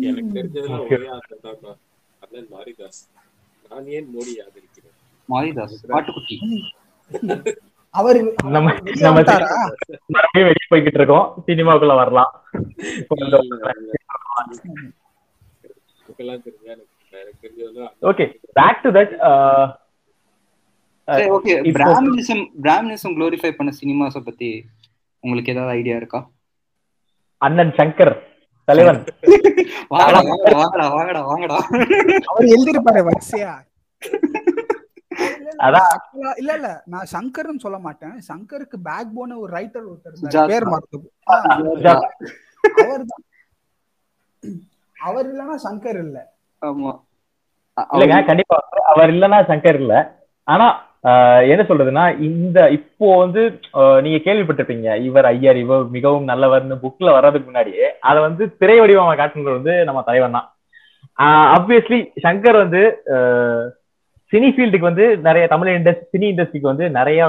எனக்கு 0.00 0.32
தெரிஞ்சதுல. 0.34 0.84
ஒரே 0.84 1.06
அண்ணன் 2.18 2.48
மாரிதாஸ். 2.50 3.00
நான் 3.68 3.86
ஏன் 3.86 4.08
மோடி 4.14 4.32
ஆதரிக்கிறேன்? 4.44 4.94
மாரிதாஸ் 5.28 5.78
பாட்டுக்குட்டி. 5.88 6.36
அவர் 7.90 8.16
நம்ம 8.44 8.74
நம்ம 8.98 9.22
வெளியே 10.32 10.66
போய்கிட்டு 10.70 10.94
இருக்கோம். 10.94 11.42
சினிமாக்குள்ள 11.46 11.94
வரலாம். 11.94 12.44
Okay 18.02 18.24
back 18.52 18.82
to 18.82 18.90
that 18.90 19.14
okay 21.34 21.52
brahminism 21.76 22.42
brahminism 22.58 23.14
glorify 23.16 23.50
பண்ண 23.52 23.70
சினிமாஸை 23.78 24.20
பத்தி 24.22 24.48
உங்களுக்கு 25.24 25.52
ஏதாவது 25.54 25.72
ஐடியா 25.76 25.96
இருக்கா? 26.00 26.20
அண்ணன் 27.42 27.72
சங்கர் 27.78 28.14
தலைவன். 28.68 28.98
வாங்கடா 29.92 30.18
வாங்கடா 30.22 30.56
வாங்கடா 30.58 30.86
வாங்கடா 30.94 31.20
வாங்கடா. 31.28 31.58
அவர் 32.30 32.46
எழுதிருப்பாரு 32.54 33.00
வரிசையா? 33.06 33.52
இல்ல 36.40 36.50
இல்ல 36.56 36.68
நான் 36.92 37.08
சங்கர்னு 37.14 37.64
சொல்ல 37.64 37.78
மாட்டேன். 37.86 38.16
சங்கருக்கு 38.28 38.78
பேக் 38.88 39.14
போன 39.16 39.38
ஒரு 39.42 39.50
ரைட்டர் 39.56 39.86
ஒருத்தர். 39.90 40.50
பேர் 40.50 40.66
மறந்து 40.66 40.98
அவர் 42.82 43.04
தான் 43.06 43.24
அவர் 44.96 45.26
இல்லனா 45.30 45.56
சங்கர் 45.64 45.98
இல்ல. 46.04 46.18
ஆமா. 46.62 46.92
கண்டிப்பா. 48.26 48.56
அவர் 48.92 49.10
இல்லைன்னா 49.14 49.40
சங்கர் 49.50 49.78
இல்ல. 49.82 49.94
ஆனா 50.48 50.66
என்ன 51.50 51.62
சொல்றதுன்னா 51.62 52.04
இந்த 52.26 52.58
இப்போ 52.76 53.08
வந்து 53.18 53.42
நீங்க 54.02 54.18
கேள்விப்பட்டிருப்பீங்க 54.24 54.96
இவர் 55.04 55.26
ஐயர் 55.26 55.58
இவர் 55.58 55.84
மிகவும் 55.92 56.28
நல்லவர்னு 56.30 56.76
புக்ல 56.82 57.14
வர்றதுக்கு 57.16 57.48
முன்னாடியே 57.50 57.88
அதை 58.02 58.20
வந்து 58.22 58.44
திரை 58.60 58.76
வடிவமா 58.80 59.12
காட்டுறது 59.14 59.58
வந்து 59.58 59.74
நம்ம 59.84 60.02
தலைவன் 60.02 60.36
தான். 60.36 60.48
ஆப்வியஸ்லி 61.56 62.00
சங்கர் 62.24 62.56
வந்து 62.56 62.80
ஆஹ், 63.14 63.64
சினி 64.32 64.48
ஃபீல்டுக்கு 64.54 64.90
வந்து 64.90 65.06
நிறைய 65.26 65.44
தமிழ் 65.46 65.70
இண்டஸ்ட்ரி 65.72 66.08
சினி 66.12 66.26
இண்டஸ்ட்ரிக்கு 66.32 66.72
வந்து 66.72 66.86
நிறைய 66.98 67.20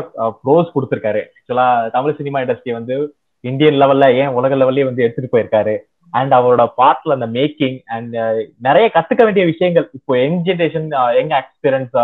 ப்ரோஸ் 0.41 0.73
கொடுத்துருக்காரு. 0.73 1.21
ஆக்சுவலா 1.31 1.67
தமிழ் 1.89 2.17
சினிமா 2.17 2.41
இண்டஸ்ட்ரி 2.41 2.73
வந்து 2.73 2.95
இந்தியன் 3.43 3.79
லெவல்ல 3.81 4.07
ஏன் 4.21 4.33
உலக 4.37 4.55
லெவல்லயே 4.55 4.87
வந்து 4.87 5.03
எடுத்துட்டு 5.03 5.33
போயிருக்காரு. 5.33 5.75
அண்ட் 6.13 6.33
அவரோட 6.33 6.63
பார்ட்ல 6.77 7.17
அந்த 7.17 7.27
மேக்கிங் 7.35 7.77
அண்ட் 7.95 8.15
நிறைய 8.61 8.85
கத்துக்க 8.95 9.21
வேண்டிய 9.25 9.45
விஷயங்கள் 9.45 9.87
இப்போ 9.97 10.13
young 10.17 10.39
generation 10.47 10.87
young 11.17 11.33
experience 11.39 11.95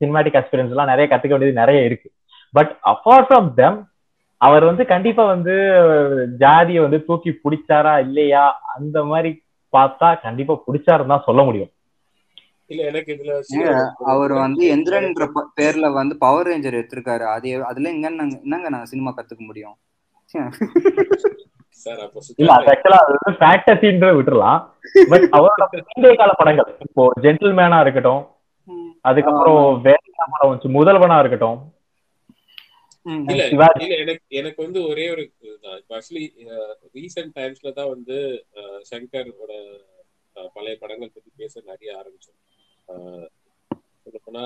cinematic 0.00 0.38
experience 0.40 0.74
எல்லாம் 0.74 0.92
நிறைய 0.92 1.06
கத்துக்க 1.08 1.34
வேண்டியது 1.34 1.60
நிறைய 1.62 1.80
இருக்கு. 1.88 2.08
பட் 2.54 2.72
அப்பார்ட் 2.92 3.28
ஃப்ரம் 3.28 3.48
தெம் 3.60 3.78
அவர் 4.40 4.64
வந்து 4.64 4.84
கண்டிப்பா 4.86 5.24
வந்து 5.26 5.54
ஜாதியை 6.42 6.80
வந்து 6.82 6.98
தூக்கி 7.06 7.30
பிடிச்சாரா 7.44 7.94
இல்லையா? 8.06 8.44
அந்த 8.74 8.98
மாதிரி 9.04 9.30
பார்த்தா 9.72 10.08
கண்டிப்பா 10.24 10.54
பிடிச்சாருன்னு 10.66 11.14
தான் 11.14 11.26
சொல்ல 11.28 11.42
முடியும். 11.42 11.70
இல்ல 12.70 12.82
எனக்கு 12.90 13.10
இதுல 13.14 13.32
ஏங்க, 13.54 13.70
அவர் 14.12 14.32
வந்து 14.36 14.62
எந்திரன்ற 14.74 15.24
பேர்ல 15.58 15.86
வந்து 15.92 16.14
பவர் 16.22 16.48
ரேஞ்சர் 16.48 16.78
எடுத்திருக்காரு. 16.78 17.24
அது 17.34 17.48
அதுல 17.70 17.90
எங்க 17.94 18.06
என்னங்க 18.10 18.68
நாங்க 18.68 18.88
சினிமா 18.92 19.12
கத்துக்க 19.12 19.42
முடியும்? 19.44 19.74
இல்ல 22.40 22.52
அது 22.54 22.70
ஆக்சுவலா 22.72 23.00
அது 23.02 23.16
வந்து 23.16 23.38
ஃபேண்டசின்ற 23.40 24.08
விட்டுறலாம். 24.16 24.60
பட் 25.10 25.26
அவரோட 25.36 25.62
கால 26.20 26.30
படங்கள் 26.40 26.70
இப்போ 26.86 27.02
ஜென்டில்மேனா 27.24 27.78
இருக்கட்டும் 27.80 28.22
அதுக்கப்புறம் 29.04 29.56
வேற 29.86 29.98
என்ன 30.10 30.26
படம் 30.32 30.50
வந்துச்சு. 30.50 30.76
முதல்வனா 30.76 31.16
இருக்கட்டும். 31.22 31.58
இல்ல 33.30 33.42
எனக்கு 34.02 34.36
எனக்கு 34.40 34.60
வந்து 34.66 34.80
ஒரே 34.90 35.06
ஒரு 35.14 35.24
ஆக்சுவலி 35.90 36.24
ரீசெண்ட் 36.94 37.34
டைம்ஸ்ல 37.38 37.72
தான் 37.78 37.92
வந்து 37.94 38.16
சங்கரோட 38.90 39.52
பழைய 40.54 40.76
படங்கள் 40.80 41.14
பத்தி 41.16 41.30
பேச 41.42 41.62
நிறைய 41.66 41.90
ஆரம்பிச்சோம். 42.00 42.40
சொல்லப்போனா 44.04 44.44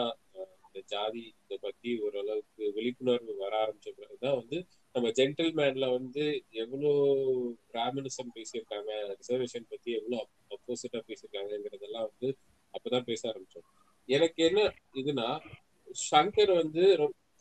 இந்த 0.65 0.81
ஜாதி 0.93 1.23
இதை 1.45 1.57
பத்தி 1.59 1.91
ஓரளவுக்கு 2.05 2.65
விழிப்புணர்வு 2.77 3.35
வர 3.41 3.53
ஆரம்பிச்ச 3.63 3.89
பிறகுதான் 3.97 4.37
வந்து 4.41 4.59
நம்ம 4.95 5.09
ஜென்டில்மேன்ல 5.19 5.87
வந்து 5.97 6.25
எவ்வளோ 6.63 6.93
பிராமினிசம் 7.73 8.35
பேசியிருக்காங்க 8.37 8.91
ரிசர்வேஷன் 9.13 9.71
பத்தி 9.73 9.91
எவ்வளோ 9.99 10.19
அப்போசிட்டா 10.57 11.01
பேசியிருக்காங்கிறதெல்லாம் 11.09 12.09
வந்து 12.11 12.31
அப்பதான் 12.75 13.09
பேச 13.11 13.23
ஆரம்பிச்சோம். 13.31 13.69
எனக்கு 14.09 14.41
என்ன 14.49 14.61
இதுனா 15.01 15.29
சங்கர் 16.05 16.53
வந்து 16.61 16.85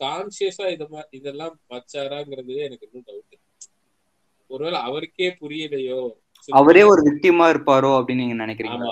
கான்சியஸா 0.00 0.66
இத 0.74 0.84
இதெல்லாம் 1.18 1.54
வச்சாராங்கிறது 1.72 2.56
எனக்கு 2.66 2.86
இன்னும் 2.88 3.06
டவுட் 3.08 3.36
ஒருவேளை 4.50 4.78
அவருக்கே 4.88 5.28
புரியலையோ 5.40 6.00
அவரே 6.48 6.82
ஒரு 6.90 7.00
விக்டிமா 7.08 7.46
இருப்பாரோ 7.52 7.90
அப்படின்னு 7.98 8.22
நீங்க 8.22 8.36
நினைக்கிறீங்க 8.42 8.86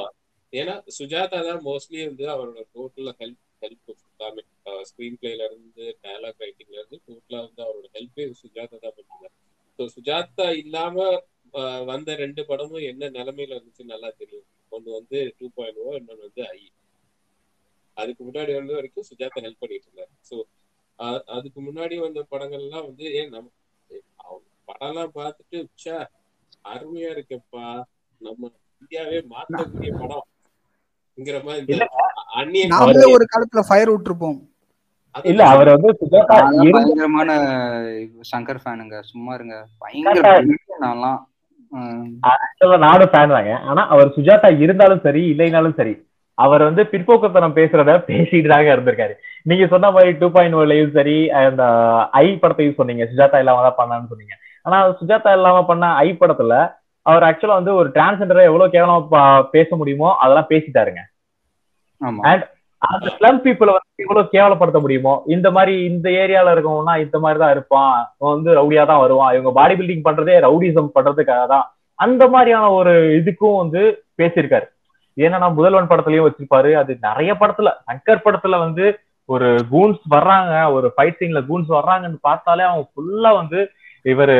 ஏன்னா 0.52 0.74
சுஜாதா 0.96 1.38
தான் 1.46 1.62
மோஸ்ட்லி 1.66 2.00
வந்து 2.08 2.24
அவரோட 2.34 2.60
டோட்டல் 2.74 3.10
ஹெல்ப் 3.20 3.42
ஹெல்ப் 3.62 3.90
எல்லாமே 3.92 4.42
ஸ்கிரீன் 4.88 5.18
பிளேல 5.20 5.46
இருந்து 5.48 5.84
டயலாக் 6.02 6.42
ரைட்டிங்ல 6.42 6.78
இருந்து 6.78 6.98
டோட்டலா 7.06 7.40
வந்து 7.46 7.62
அவரோட 7.66 7.86
ஹெல்ப்பே 7.96 8.26
சுஜாதா 8.42 8.76
தான் 8.76 8.94
பண்ணிருந்தாரு 8.96 9.34
ஸோ 9.78 9.86
சுஜாதா 9.94 10.46
இல்லாம 10.62 10.96
வந்த 11.88 12.10
ரெண்டு 12.22 12.42
படமும் 12.48 12.86
என்ன 12.90 13.10
நிலைமையில 13.16 13.56
இருந்துச்சுன்னு 13.56 13.92
நல்லா 13.94 14.10
தெரியும். 14.20 14.46
ஒன்னு 14.72 14.88
வந்து 14.98 15.18
டூ 15.38 15.46
பாயிண்ட் 15.56 15.80
ஓ 15.82 15.90
இன்னொன்னு 15.98 16.26
வந்து 16.26 16.42
ஐ 16.52 16.60
அதுக்கு 17.96 18.22
முன்னாடி 18.26 18.52
வந்த 18.58 18.72
வரைக்கும் 18.78 19.08
சுஜாதா 19.08 19.42
ஹெல்ப் 19.44 19.62
பண்ணிட்டு 19.62 19.88
இருந்தாரு. 19.88 20.12
ஸோ 20.28 20.36
அதுக்கு 21.36 21.60
முன்னாடி 21.66 21.96
வந்த 22.04 22.20
படங்கள்லாம் 22.32 22.86
வந்து 22.88 23.04
ஏன் 23.18 23.32
நம்ம 23.34 23.48
படம்லாம் 24.68 25.16
பார்த்துட்டு 25.18 25.58
ச்சே 25.72 25.96
அருமையா 26.70 27.10
இருக்குப்பா. 27.14 27.66
நம்ம 28.20 28.50
இந்தியாவே 28.82 29.18
மாத்தக்கூடிய 29.32 29.90
படம்ங்கிற 30.00 31.38
மாதிரி 31.44 31.78
அந்நிய 32.38 32.64
ஒரு 33.14 33.26
காலத்துல 33.32 33.62
ஃபயர் 33.68 33.92
விட்டுருப்போம். 33.92 34.38
இல்ல 35.24 35.42
அவர் 35.50 35.68
வந்து 35.74 35.90
பயங்கரமான 36.30 37.30
சங்கர் 38.30 38.60
ஃபேனுங்க. 38.62 38.96
சும்மா 39.10 39.32
இருங்க. 39.38 39.56
பயங்கர 39.82 40.32
நானும் 42.84 43.10
ஃபேன் 43.10 43.32
தாங்க 43.32 43.52
ஆனா 43.70 43.82
அவர் 43.94 44.12
சுஜாதா 44.16 44.48
இருந்தாலும் 44.64 45.02
சரி 45.06 45.22
இல்லைனாலும் 45.32 45.78
சரி 45.78 45.94
அவர் 46.44 46.62
வந்து 46.68 46.82
பிற்போக்குத்தனம் 46.92 47.56
பேசுறத 47.58 47.92
பேசிட்டு 48.08 48.48
தாங்க 48.52 48.70
இருந்திருக்காரு. 48.74 49.14
நீங்க 49.50 49.66
சொன்ன 49.74 49.90
மாதிரி 49.96 50.10
டூ 50.22 50.28
பாயிண்ட் 50.34 50.58
ஒன்லயும் 50.62 50.96
சரி 50.98 51.16
அந்த 51.42 51.64
ஐ 52.24 52.26
படத்தையும் 52.42 52.78
சொன்னீங்க. 52.80 53.04
சுஜாதா 53.12 53.40
இல்லாம 53.42 53.62
தான் 53.66 53.78
பண்ணான்னு 53.80 54.10
சொன்னீங்க. 54.12 54.34
ஆனா 54.66 54.78
சுஜாதா 55.00 55.32
இல்லாம 55.38 55.62
பண்ண 55.70 55.86
ஐ 56.06 56.08
படத்துல 56.22 56.54
அவர் 57.06 57.26
ஆக்சுவலா 57.28 57.60
வந்து 57.60 57.74
ஒரு 57.80 57.88
டிரான்ஸ்ஜெண்டரை 57.96 58.44
எவ்வளவு 58.50 58.74
கேவலமா 58.74 59.22
பேச 59.56 59.68
முடியுமோ 59.80 60.10
அதெல்லாம் 60.22 60.50
பேசிட்டாருங்க. 60.52 61.02
And 62.30 62.42
அந்த 62.82 63.06
ஸ்லம் 63.16 63.38
பீப்புளை 63.44 63.72
வந்து 63.76 64.02
இவ்வளவு 64.04 64.32
கேவலப்படுத்த 64.32 64.78
முடியுமோ? 64.84 65.12
இந்த 65.34 65.48
மாதிரி 65.56 65.74
இந்த 65.90 66.06
ஏரியால 66.22 66.52
இருக்கவங்கன்னா 66.54 66.94
இந்த 67.04 67.16
மாதிரி 67.22 67.38
தான் 67.42 67.54
இருப்பான். 67.54 67.94
வந்து 68.32 68.50
ரவுடியா 68.58 68.82
தான் 68.90 69.02
வருவான். 69.04 69.32
இவங்க 69.36 69.52
பாடி 69.58 69.74
பில்டிங் 69.78 70.06
பண்றதே 70.08 70.34
ரவுடிசம் 70.46 70.90
பண்றதுக்காக 70.96 71.44
தான். 71.54 71.66
அந்த 71.98 72.22
மாதிரியான 72.34 72.66
ஒரு 72.80 72.92
இதுக்கும் 73.20 73.60
வந்து 73.62 73.82
பேசியிருக்காரு. 74.20 74.66
ஏன்னா 75.16 75.48
முதல்வன் 75.58 75.90
படத்துலயும் 75.90 76.26
வச்சிருப்பாரு. 76.26 76.70
அது 76.82 76.92
நிறைய 77.08 77.32
படத்துல 77.40 77.70
சங்கர் 77.88 78.24
படத்துல 78.26 78.58
வந்து 78.64 78.86
ஒரு 79.28 79.48
கூன்ஸ் 79.70 80.02
வர்றாங்க 80.14 80.54
ஒரு 80.76 80.88
ஃபைட் 80.94 81.18
சீன்ல 81.20 81.40
கூன்ஸ் 81.48 81.70
வர்றாங்கன்னு 81.78 82.18
பார்த்தாலே 82.28 82.64
அவங்க 82.68 82.84
ஃபுல்லா 82.92 83.30
வந்து 83.40 83.60
இவர் 84.12 84.34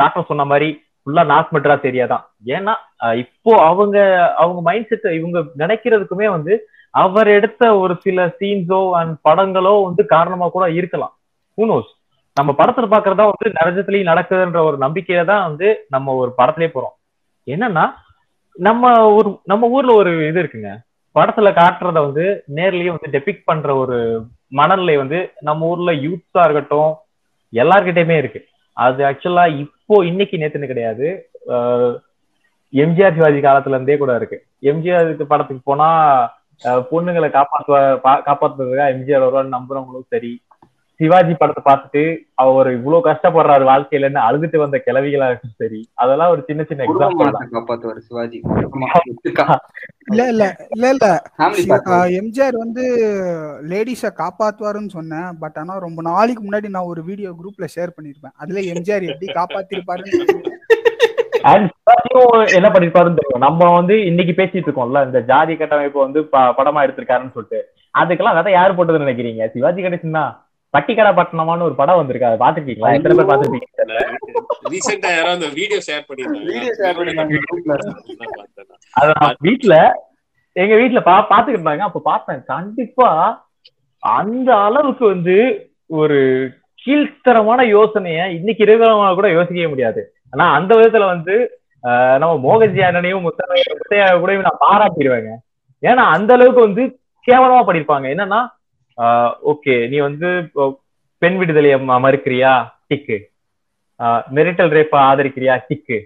டாக்டர் 0.00 0.28
சொன்ன 0.30 0.44
மாதிரி 0.50 0.68
ஃபுல்லா 1.02 1.22
நாக் 1.30 1.52
மெட்ராஸ் 1.54 1.86
ஏரியா 1.90 2.06
தான். 2.12 2.24
ஏன்னா 2.56 2.74
இப்போ 3.22 3.52
அவங்க 3.68 3.96
அவங்க 4.42 4.60
மைண்ட் 4.66 4.90
செட் 4.90 5.06
இவங்க 5.18 5.38
நினைக்கிறதுக்குமே 5.62 6.26
வந்து 6.34 6.54
அவர் 6.94 7.28
எடுத்த 7.36 7.62
ஒரு 7.82 7.94
சில 8.04 8.26
சீன்ஸோ 8.38 8.80
அண்ட் 8.98 9.14
படங்களோ 9.28 9.74
வந்து 9.86 10.02
காரணமா 10.14 10.46
கூட 10.56 10.66
இருக்கலாம். 10.78 11.14
ஹூனோஸ் 11.58 11.90
நம்ம 12.36 12.50
படத்துல 12.58 12.86
பாக்குறதா 12.92 13.24
வந்து 13.30 13.48
நிஜத்துலயும் 13.58 14.10
நடக்குதுன்ற 14.10 14.60
ஒரு 14.68 14.76
நம்பிக்கையில 14.84 15.22
தான் 15.32 15.46
வந்து 15.48 15.68
நம்ம 15.94 16.14
ஒரு 16.22 16.30
படத்திலே 16.38 16.68
போறோம். 16.74 16.94
என்னன்னா 17.46 17.84
நம்ம 18.54 19.12
ஊர் 19.12 19.38
நம்ம 19.44 19.68
ஊர்ல 19.68 19.94
ஒரு 19.94 20.28
இது 20.28 20.42
இருக்குங்க. 20.42 20.70
படத்துல 21.14 21.52
காட்டுறத 21.52 21.92
வந்து 21.92 22.44
நேர்லயே 22.54 22.86
வந்து 22.86 23.18
டெபிக் 23.18 23.42
பண்ற 23.44 23.74
ஒரு 23.76 24.24
மனநிலை 24.48 24.96
வந்து 24.96 25.30
நம்ம 25.40 25.66
ஊர்ல 25.66 25.92
யூத்ஸா 25.92 26.44
இருக்கட்டும் 26.44 26.94
எல்லார்கிட்டயுமே 27.52 28.16
இருக்கு. 28.16 28.44
அது 28.72 29.04
ஆக்சுவலா 29.04 29.58
இப்போ 29.58 30.06
இன்னைக்கு 30.06 30.36
நேத்துன்னு 30.36 30.66
கிடையாது. 30.66 31.28
எம்ஜிஆர் 32.72 33.14
சிவாஜி 33.14 33.38
காலத்துல 33.38 33.68
இருந்தே 33.68 33.96
கூட 33.96 34.14
இருக்கு. 34.14 34.46
எம்ஜிஆர் 34.62 35.22
படத்துக்கு 35.22 35.62
போனா 35.64 35.88
பொண்ணுங்களை 36.64 37.28
காப்பாத்துவ 37.30 37.76
பா- 38.04 38.22
காப்பாத்துறதுக்காக 38.26 38.94
எம்ஜிஆர் 38.94 39.22
வருவான்னு 39.22 39.56
நம்புறவங்களும் 39.58 40.08
சரி 40.08 40.42
சிவாஜி 41.00 41.34
படத்தை 41.34 41.62
பார்த்துட்டு 41.64 42.02
அவர் 42.42 42.68
இவ்வளவு 42.72 43.06
கஷ்டப்படுறாரு 43.06 43.64
வாழ்க்கையிலன்னு 43.68 44.20
அழுதுட்டு 44.24 44.58
வந்த 44.58 44.76
கிளவிகளா 44.86 45.28
இருக்கும் 45.28 45.54
சரி 45.58 45.80
அதெல்லாம் 45.94 46.32
ஒரு 46.34 46.42
சின்ன 46.48 46.62
சின்ன 46.64 46.86
எக்ஸாம்பிள் 46.86 47.30
காப்பாத்துவாரு 47.54 48.00
சிவாஜி. 48.06 48.38
இல்ல 50.10 50.22
இல்ல 50.32 50.44
இல்ல 50.74 50.86
இல்ல. 50.90 51.06
எம்ஜிஆர் 52.20 52.56
வந்து 52.56 52.84
லேடிஸ 53.70 54.10
காப்பாத்துவாருன்னு 54.20 54.90
சொன்னேன். 54.90 55.28
பட் 55.40 55.58
ஆனா 55.58 55.76
ரொம்ப 55.86 56.02
நாளைக்கு 56.08 56.42
முன்னாடி 56.42 56.70
நான் 56.70 56.90
ஒரு 56.90 57.02
வீடியோ 57.08 57.30
குரூப்ல 57.40 57.68
ஷேர் 57.74 57.94
பண்ணிருப்பேன் 57.96 58.36
அதுல 58.42 58.60
எம்ஜிஆர் 58.72 59.08
எப்படி 59.08 59.28
காப்பாத்திருப்பாருன்னு 59.34 60.12
என்ன 62.54 62.68
பண்ணிருப்பாருன்னு 62.70 63.18
தெரியும். 63.18 63.44
நம்ம 63.44 63.70
வந்து 63.76 63.94
இன்னைக்கு 64.06 64.32
பேசிட்டு 64.38 64.66
இருக்கோம்ல 64.66 65.06
இந்த 65.06 65.20
ஜாதி 65.28 65.54
கட்டமைப்பு 65.56 65.98
வந்து 65.98 66.20
ப- 66.32 66.52
படமா 66.58 66.82
எடுத்திருக்காருன்னு 66.84 67.34
சொல்லிட்டு. 67.34 67.60
அதுக்கெல்லாம் 67.94 68.36
விதை 68.36 68.52
யார் 68.52 68.76
போட்டதுன்னு 68.76 69.06
நினைக்கிறீங்க? 69.06 69.44
சிவாஜி 69.54 69.80
கணேசன் 69.82 70.18
தான் 70.18 70.32
பட்டிக்கடா 70.74 71.10
பட்டணமான்னு 71.14 71.66
ஒரு 71.68 71.76
படம் 71.78 72.00
வந்திருக்கு. 72.00 72.28
அதை 72.28 72.38
பாத்துருக்கீங்களா 72.42 72.92
எத்தனை 72.96 73.14
பேர் 73.18 73.30
பாத்துருப்பீங்க 73.30 73.68
ரீசெண்டா 74.72 75.10
யாரோ 75.14 75.30
அந்த 75.36 75.48
வீடியோ 75.56 75.78
ஷேர் 75.86 76.04
பண்ணிருந்தாங்க 76.08 76.50
Video 76.50 76.72
share 76.78 76.94
பண்ணிருந்தாங்க 76.98 77.40
group 77.44 77.64
ல. 77.70 77.76
நான் 77.80 78.34
பார்த்தேன். 78.34 78.68
அத 78.94 79.08
நான் 79.18 79.36
வீட்ல 79.46 79.74
எங்க 80.56 80.74
வீட்ல 80.76 81.00
பா 81.02 81.14
பாத்துக்கிட்டு 81.24 81.58
இருந்தாங்க 81.58 81.84
அப்ப 81.86 82.02
பார்த்தேன். 82.06 82.40
கண்டிப்பா 82.52 83.08
அந்த 84.02 84.50
அளவுக்கு 84.66 85.04
வந்து 85.06 85.36
ஒரு 85.94 86.18
கீழ்த்தரமான 86.82 87.60
யோசனைய 87.70 88.20
இன்னைக்கு 88.36 88.62
இருக்கிறவங்க 88.64 89.16
கூட 89.16 89.28
யோசிக்கவே 89.32 89.72
முடியாது. 89.72 90.02
ஆனா 90.32 90.46
அந்த 90.58 90.72
விதத்துல 90.78 91.06
வந்து 91.12 91.34
ஆஹ், 91.84 92.16
நம்ம 92.20 92.32
மோகன்ஜி 92.44 92.80
அண்ணனையும் 92.86 93.22
முத்தையா 93.26 94.06
கூட 94.16 94.32
நான் 94.46 94.62
பாராட்டிடுவேங்க. 94.64 95.30
ஏன்னா 95.82 96.02
அந்த 96.14 96.30
அளவுக்கு 96.36 96.60
வந்து 96.64 96.82
கேவலமா 97.26 97.62
பண்ணிருப்பாங்க 97.66 98.06
என்னன்னா 98.14 98.40
ஓகே 99.50 99.74
நீ 99.92 99.98
வந்து 100.08 100.28
பெண் 101.22 101.36
விடுதலையை 101.40 101.78
மறுக்கிறியா? 102.04 102.52
டிக்கு 102.88 103.16
மெரிட்டல் 104.36 104.72
ரேப்ப 104.76 104.96
ஆதரிக்கிறியா? 105.10 105.54
டிக்கு 105.68 105.98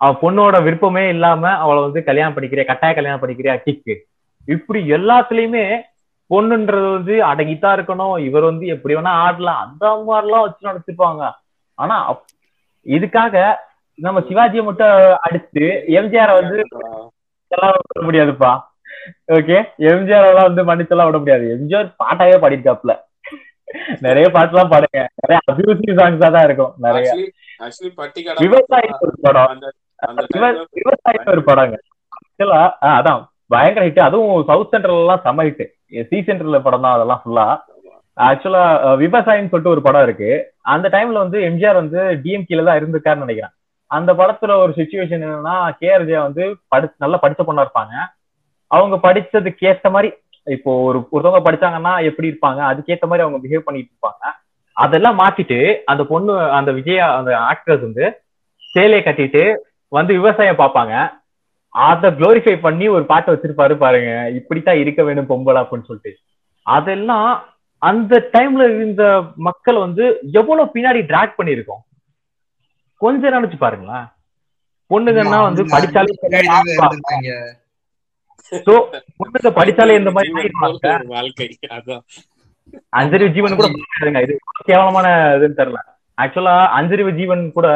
அவ 0.00 0.10
பொண்ணோட 0.22 0.56
விருப்பமே 0.66 1.04
இல்லாம 1.14 1.42
அவளை 1.62 1.80
வந்து 1.86 2.00
கல்யாணம் 2.08 2.34
பண்ணிக்கிறியா? 2.34 2.66
கட்டாய 2.70 2.94
கல்யாணம் 2.98 3.22
பண்ணிக்கிறியா? 3.22 3.54
கிக்கு 3.66 3.94
இப்படி 4.54 4.80
எல்லாத்துலயுமே 4.96 5.64
பொண்ணுன்றது 6.30 6.88
வந்து 6.96 7.14
அடங்கித்தான் 7.30 7.76
இருக்கணும். 7.76 8.16
இவர் 8.28 8.48
வந்து 8.50 8.66
எப்படி 8.74 8.94
வேணா 8.96 9.12
ஆடலாம். 9.24 9.62
அந்த 9.64 9.84
மாதிரிலாம் 10.08 10.44
வச்சு 10.46 10.68
நடத்திருப்பாங்க. 10.68 11.22
ஆனா 11.82 11.96
இதுக்காக 12.96 13.34
நம்ம 14.06 14.18
சிவாஜியை 14.28 14.62
மட்டும் 14.68 14.96
அடிச்சு 15.26 15.64
எம்ஜிஆர் 15.98 16.38
வந்து 16.40 16.58
முடியாதுப்பா. 18.06 18.52
ஓகே 19.36 19.56
எம்ஜிஆர் 19.90 20.28
எல்லாம் 20.30 20.48
வந்து 20.48 20.62
மன்னிச்செல்லாம் 20.70 21.08
விட 21.08 21.18
முடியாது. 21.22 21.44
எம்ஜிஆர் 21.56 21.88
பாட்டாவே 22.02 22.36
பாடிருக்காப்ல 22.42 22.94
நிறைய 24.06 24.26
பாட்டுலாம் 24.36 24.72
பாடுங்க. 24.72 25.00
நிறைய 25.22 25.38
அபியூசிவ் 25.50 25.98
சாங்ஸா 26.00 26.28
தான் 26.36 26.46
இருக்கும். 26.48 26.72
நிறைய. 26.86 27.08
விவசாயி 28.44 28.88
ஒரு 29.06 29.14
படம். 29.26 29.60
விவசாயி 30.80 31.18
ஒரு 31.34 31.42
படங்க. 31.50 31.76
ஆக்சுவலா 32.18 32.62
அதான். 32.98 33.22
பயங்கர 33.54 33.84
ஹிட் 33.86 34.06
அதுவும் 34.08 34.44
சவுத் 34.50 34.72
சென்ட்ரல் 34.72 35.00
எல்லாம் 35.02 35.22
செம 35.26 35.44
ஹிட் 35.48 35.62
சி 36.10 36.18
சென்ட்ரல்ல 36.26 36.58
படம் 36.66 36.84
தான் 36.84 36.96
அதெல்லாம் 36.96 37.22
ஃபுல்லா 37.22 37.46
ஆக்சுவலா 38.16 38.62
விவசாயின்னு 39.02 39.50
சொல்லிட்டு 39.52 39.74
ஒரு 39.74 39.82
படம் 39.86 40.04
இருக்கு. 40.06 40.30
அந்த 40.74 40.86
டைம்ல 40.94 41.22
வந்து 41.24 41.38
எம்ஜிஆர் 41.48 41.80
வந்து 41.82 42.00
டிஎம்கேல 42.24 42.64
தான் 42.68 42.78
இருந்திருக்காருன்னு 42.80 43.26
நினைக்கிறேன். 43.26 43.54
அந்த 43.90 44.10
படத்துல 44.20 44.56
ஒரு 44.62 44.72
சுச்சுவேஷன் 44.78 45.22
என்னன்னா 45.26 45.54
கேஆர் 45.80 46.06
ஜெயா 46.08 46.20
வந்து 46.26 46.42
படி 46.72 46.88
நல்லா 47.04 47.18
படிச்ச 47.24 47.42
பொண்ணா 47.48 47.64
இருப்பாங்க. 47.66 47.94
அவங்க 48.74 48.96
படிச்சதுக்கு 49.06 49.68
ஏத்த 49.70 49.90
மாதிரி 49.90 50.10
இப்போ 50.56 50.70
ஒரு 50.88 50.98
ஒருத்தவங்க 51.12 51.42
படிச்சாங்கன்னா 51.46 51.92
எப்படி 52.08 52.28
இருப்பாங்க? 52.30 52.60
அதுக்கேத்த 52.70 53.06
மாதிரி 53.10 53.24
அவங்க 53.24 53.38
பிஹேவ் 53.44 53.66
பண்ணிட்டு 53.66 53.90
இருப்பாங்க. 53.92 54.24
அதெல்லாம் 54.76 55.18
மாத்திட்டு 55.18 55.58
அந்த 55.92 56.02
பொண்ணு 56.04 56.34
அந்த 56.58 56.70
விஜயா 56.72 57.06
அந்த 57.16 57.32
ஆக்டர்ஸ் 57.50 57.86
வந்து 57.86 58.04
சேலையை 58.74 59.00
கட்டிட்டு 59.04 59.42
வந்து 59.88 60.12
விவசாயம் 60.18 60.60
பார்ப்பாங்க. 60.62 60.94
அத 61.68 62.10
குளோரிஃபை 62.10 62.54
பண்ணி 62.60 62.86
ஒரு 62.88 63.04
பாட்டை 63.10 63.34
வச்சிருப்பாரு 63.34 63.74
பாருங்க. 63.82 64.12
இப்படித்தான் 64.38 64.80
இருக்க 64.82 65.02
வேணும் 65.02 65.30
பொம்பளை 65.30 65.60
அப்படின்னு 65.62 65.88
சொல்லிட்டு. 65.88 66.12
அதெல்லாம் 66.66 67.30
அந்த 67.78 68.14
டைம்ல 68.32 68.62
இருந்த 68.76 69.04
மக்கள் 69.48 69.78
வந்து 69.84 70.04
எவ்வளவு 70.40 70.72
பின்னாடி 70.74 71.02
டிராக் 71.10 71.38
பண்ணிருக்கோம் 71.38 71.82
கொஞ்சம் 73.04 73.34
நினைச்சு 73.36 73.58
பாருங்களேன். 73.58 74.06
பொண்ணுங்கன்னா 74.90 75.40
வந்து 75.48 75.62
படிச்சாலே 75.74 76.14
So, 78.50 78.74
பொண்ணுங்க 79.18 79.48
படிச்சாலே 79.58 79.98
இந்த 79.98 80.10
மாதிரி 80.10 80.50
வாழ்க்கை 81.06 81.58
அதான். 81.68 82.02
அஞ்சறிவு 82.96 83.28
ஜீவன் 83.28 83.56
கூட 83.56 83.68
இது 84.24 84.34
கேவலமான 84.64 85.06
இதுன்னு 85.38 85.58
தெரியல. 85.60 85.80
ஆக்சுவலா 86.22 86.54
அஞ்சறிவு 86.78 87.10
ஜீவன் 87.10 87.52
கூட 87.52 87.68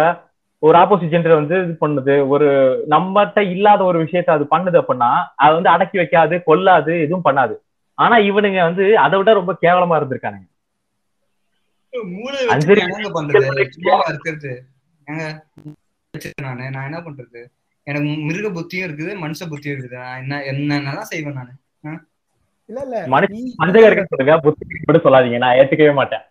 ஒரு 0.59 0.79
ஆப்போசிட் 0.79 1.13
ஜெண்டர் 1.13 1.39
வந்து 1.41 1.57
இது 1.63 1.75
பண்ணுது. 1.81 2.29
ஒரு 2.29 2.49
நம்மகிட்ட 2.91 3.39
இல்லாத 3.51 3.85
ஒரு 3.85 4.05
விஷயத்த 4.05 4.31
அது 4.31 4.45
பண்ணுது 4.51 4.83
அப்படின்னா 4.83 5.11
அது 5.37 5.55
வந்து 5.55 5.69
அடக்கி 5.69 5.99
வைக்காது 5.99 6.43
கொல்லாது 6.43 7.01
எதுவும் 7.01 7.25
பண்ணாது. 7.25 7.55
ஆனா 7.99 8.19
இவனுங்க 8.19 8.63
வந்து 8.63 8.99
அதை 8.99 9.19
விட 9.19 9.33
ரொம்ப 9.33 9.57
கேவலமா 9.63 9.99
இருந்திருக்கானுங்க. 10.01 10.49
பண்றது? 13.17 14.53
நான் 16.41 16.85
என்ன 16.85 17.01
பண்றது? 17.01 17.41
எனக்கு 17.91 18.11
மிருக 18.29 18.49
புத்தியும் 18.57 18.87
இருக்குது 18.89 19.13
மனுஷ 19.25 19.41
புத்தியும் 19.53 19.75
இருக்குது. 19.75 19.97
நான் 20.03 20.21
என்ன 20.21 20.41
என்னென்னதான் 20.53 21.11
செய்வேன் 21.13 21.39
நானு? 21.41 21.53
இல்ல 22.71 22.81
இல்ல. 22.87 22.99
சொல்லுங்க. 24.13 24.37
புத்தி 24.45 25.01
சொல்லாதீங்க. 25.07 25.39
நான் 25.45 25.57
ஏத்துக்கவே 25.63 25.95
மாட்டேன். 26.01 26.25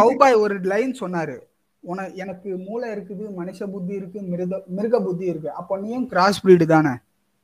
கௌபாய் 0.00 0.36
ஒரு 0.44 0.54
லைன் 0.72 0.94
சொன்னாரு. 1.00 1.36
உன 1.80 2.06
எனக்கு 2.22 2.50
மூளை 2.66 2.86
இருக்குது 2.94 3.24
மனுஷ 3.40 3.66
புத்தி 3.74 3.92
இருக்கு 4.00 4.20
மிருக 4.30 4.62
மிருக 4.78 5.00
புத்தி 5.00 5.26
இருக்கு. 5.32 5.50
அப்போ 5.60 5.74
நீயும் 5.82 6.08
கிராஸ் 6.12 6.40
பிரீடு 6.44 6.66
தானே? 6.74 6.94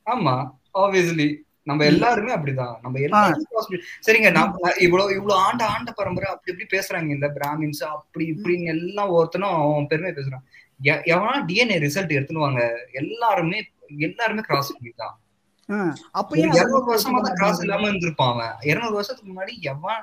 ஆமா 0.06 0.34
ஆப்வியஸ்லி 0.80 1.28
நம்ம 1.70 1.84
எல்லாருமே 1.84 2.32
அப்படிதான். 2.36 2.74
நம்ம 2.82 2.98
எல்லாருமே. 2.98 3.78
சரிங்க 4.06 4.30
நான் 4.38 4.56
நான் 4.64 4.80
இவ்வளவு 4.86 5.14
இவ்வளவு 5.18 5.40
ஆண்ட 5.46 5.62
ஆண்ட 5.74 5.92
பரம்பரை 5.92 6.28
அப்படி 6.32 6.52
இப்படி 6.52 6.68
பேசுறாங்க. 6.74 7.10
இல்ல 7.16 7.28
பிராமின்ஸ் 7.38 7.82
அப்படி 7.94 8.24
இப்படின்னு 8.32 8.70
எல்லாம் 8.74 9.12
ஒருத்தனும் 9.18 9.54
அவன் 9.60 9.90
பெருமை 9.92 10.12
பேசுறான். 10.18 10.44
எவனா 11.12 11.34
டிஎன்ஏ 11.48 11.76
ரிசல்ட் 11.86 12.16
எடுத்துன்னு 12.16 12.44
வாங்க 12.46 12.62
எல்லாருமே 13.02 13.58
எல்லாருமே 14.08 14.42
கிராஸ் 14.48 14.74
பண்ணிட்டான் 14.76 15.14
இருநூறு 16.40 16.86
வருஷமா 16.90 17.18
தான் 17.26 17.38
கிராஸ். 17.38 17.60
இல்லாம 17.64 17.86
இருந்திருப்பான் 17.90 18.32
அவன். 18.32 18.56
இருநூறு 18.70 18.96
வருஷத்துக்கு 18.96 19.30
முன்னாடி 19.30 19.54
எவன் 19.72 20.02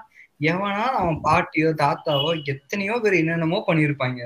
எவனா 0.51 0.83
அவன் 0.99 1.17
பாட்டியோ 1.25 1.69
தாத்தாவோ 1.81 2.29
எத்தனையோ 2.53 2.95
பேர் 3.03 3.19
என்னென்னமோ 3.21 3.59
பண்ணிருப்பாங்க. 3.67 4.21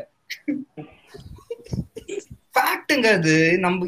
ஃபேக்ட்டுங்க 2.56 3.08
அது 3.18 3.34
நம்ம 3.66 3.88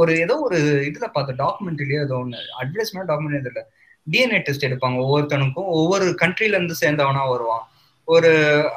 ஒரு 0.00 0.12
ஏதோ 0.24 0.34
ஒரு 0.46 0.58
இதுல 0.88 1.06
பார்த்த 1.14 1.38
டாக்குமெண்ட்ரிலயோ 1.42 2.02
ஏதோ 2.06 2.18
ஒண்ணு. 2.24 2.40
அட்வர்டைஸ்மெண்ட் 2.60 3.10
டாக்குமெண்ட் 3.10 3.40
இதுல 3.42 3.62
டிஎன்ஏ 4.06 4.38
டெஸ்ட் 4.46 4.66
எடுப்பாங்க. 4.68 4.98
ஒவ்வொருத்தனுக்கும் 5.06 5.70
ஒவ்வொரு 5.80 6.06
கண்ட்ரில 6.22 6.58
இருந்து 6.58 6.76
சேர்ந்தவனா 6.82 7.24
வருவான். 7.32 7.64
ஒரு 8.14 8.30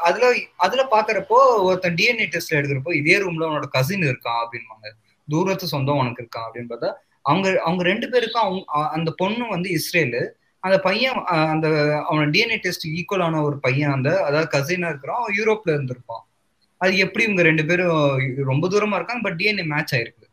அதுல 0.08 0.26
அதுல 0.66 0.82
பாக்குறப்போ 0.92 1.38
ஒருத்தன் 1.68 1.98
டிஎன்ஏ 2.00 2.28
டெஸ்ட்ல 2.34 2.60
எடுக்கிறப்போ 2.60 2.94
இதே 3.00 3.18
ரூம்ல 3.24 3.48
அவனோட 3.48 3.70
கசின் 3.78 4.08
இருக்கான் 4.10 4.42
அப்படின்பாங்க 4.44 4.88
தூரத்து 5.28 5.74
சொந்தம் 5.74 6.02
உனக்கு 6.02 6.22
இருக்கான் 6.24 6.48
அப்படின்னு 6.48 6.72
பார்த்தா 6.72 6.92
அவங்க 7.26 7.48
அவங்க 7.66 7.82
ரெண்டு 7.84 8.08
பேருக்கும் 8.14 8.46
அவங்க 8.46 8.64
அந்த 8.96 9.10
பொண்ணு 9.22 9.44
வந்து 9.48 9.70
இஸ்ரேலு. 9.78 10.22
அந்த 10.64 10.78
பையன் 10.80 11.18
அந்த 11.54 11.68
அவனோட 12.08 12.28
டிஎன்ஏ 12.36 12.58
டெஸ்ட் 12.66 12.86
ஈக்குவலான 12.98 13.42
ஒரு 13.48 13.58
பையன் 13.60 13.94
அந்த 13.96 14.10
அதாவது 14.28 14.48
கசினா 14.56 14.90
இருக்கிறான். 14.92 15.20
அவன் 15.22 15.38
யூரோப்ல 15.40 15.70
இருந்திருப்பான். 15.76 16.24
அது 16.82 16.94
எப்படி 16.98 17.24
இவங்க 17.24 17.42
ரெண்டு 17.42 17.64
பேரும் 17.66 17.98
ரொம்ப 18.52 18.68
தூரமா 18.68 18.98
இருக்காங்க 19.00 19.24
பட் 19.28 19.40
டிஎன்ஏ 19.42 19.66
மேட்ச் 19.74 19.94
ஆயிருக்கு. 19.96 20.26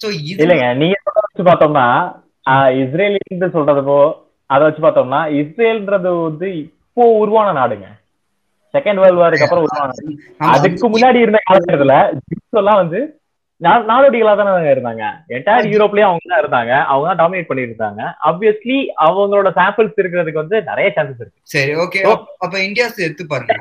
சோ 0.00 0.06
இது 0.30 0.40
இல்லைங்க 0.44 0.68
நீங்க 0.82 0.96
வச்சு 1.18 1.44
பார்த்தோம்னா 1.50 1.86
ஆஹ் 2.46 2.72
சொல்றது 2.92 3.54
சொல்றதுப்போ 3.56 3.98
அதை 4.50 4.62
வச்சு 4.66 4.82
பார்த்தோம்னா 4.82 5.20
இஸ்ரேல்ன்றது 5.40 6.10
வந்து 6.22 6.48
இப்போ 6.64 7.04
உருவான 7.22 7.48
நாடுங்க. 7.52 7.86
செகண்ட் 8.76 9.00
வேர்ல்ட் 9.02 9.22
வாருக்கு 9.22 9.46
அப்புறம் 9.46 9.64
உருவான 9.66 9.86
நாடு. 9.90 10.02
நம்ம 10.38 10.52
அதுக்கு 10.56 10.86
முன்னாடி 10.94 11.18
இருந்த 11.24 11.40
காலகட்டத்துல 11.48 11.94
ஜூஸ் 12.26 12.60
எல்லாம் 12.62 12.82
வந்து 12.82 13.00
நாடோடிகளா 13.90 14.32
தானே 14.38 14.72
இருந்தாங்க. 14.72 15.04
என்டையர் 15.34 15.68
யூரோப்லயும் 15.72 16.08
அவங்க 16.08 16.26
தான் 16.32 16.42
இருந்தாங்க. 16.42 16.72
அவங்க 16.90 17.06
தான் 17.08 17.20
டாமினேட் 17.20 17.48
பண்ணிட்டு 17.50 17.72
இருந்தாங்க. 17.72 18.02
ஆப்வியஸ்லி 18.28 18.78
அவங்களோட 19.06 19.50
சாம்பிள்ஸ் 19.58 20.00
இருக்கிறதுக்கு 20.02 20.42
வந்து 20.42 20.56
நிறைய 20.70 20.88
சான்சஸ் 20.96 21.22
இருக்கு. 21.22 21.40
சரி 21.54 21.74
ஓகே 21.84 22.02
அப்ப 22.44 22.54
இந்தியா 22.68 22.86
எடுத்து 23.06 23.26
பாருங்க. 23.32 23.56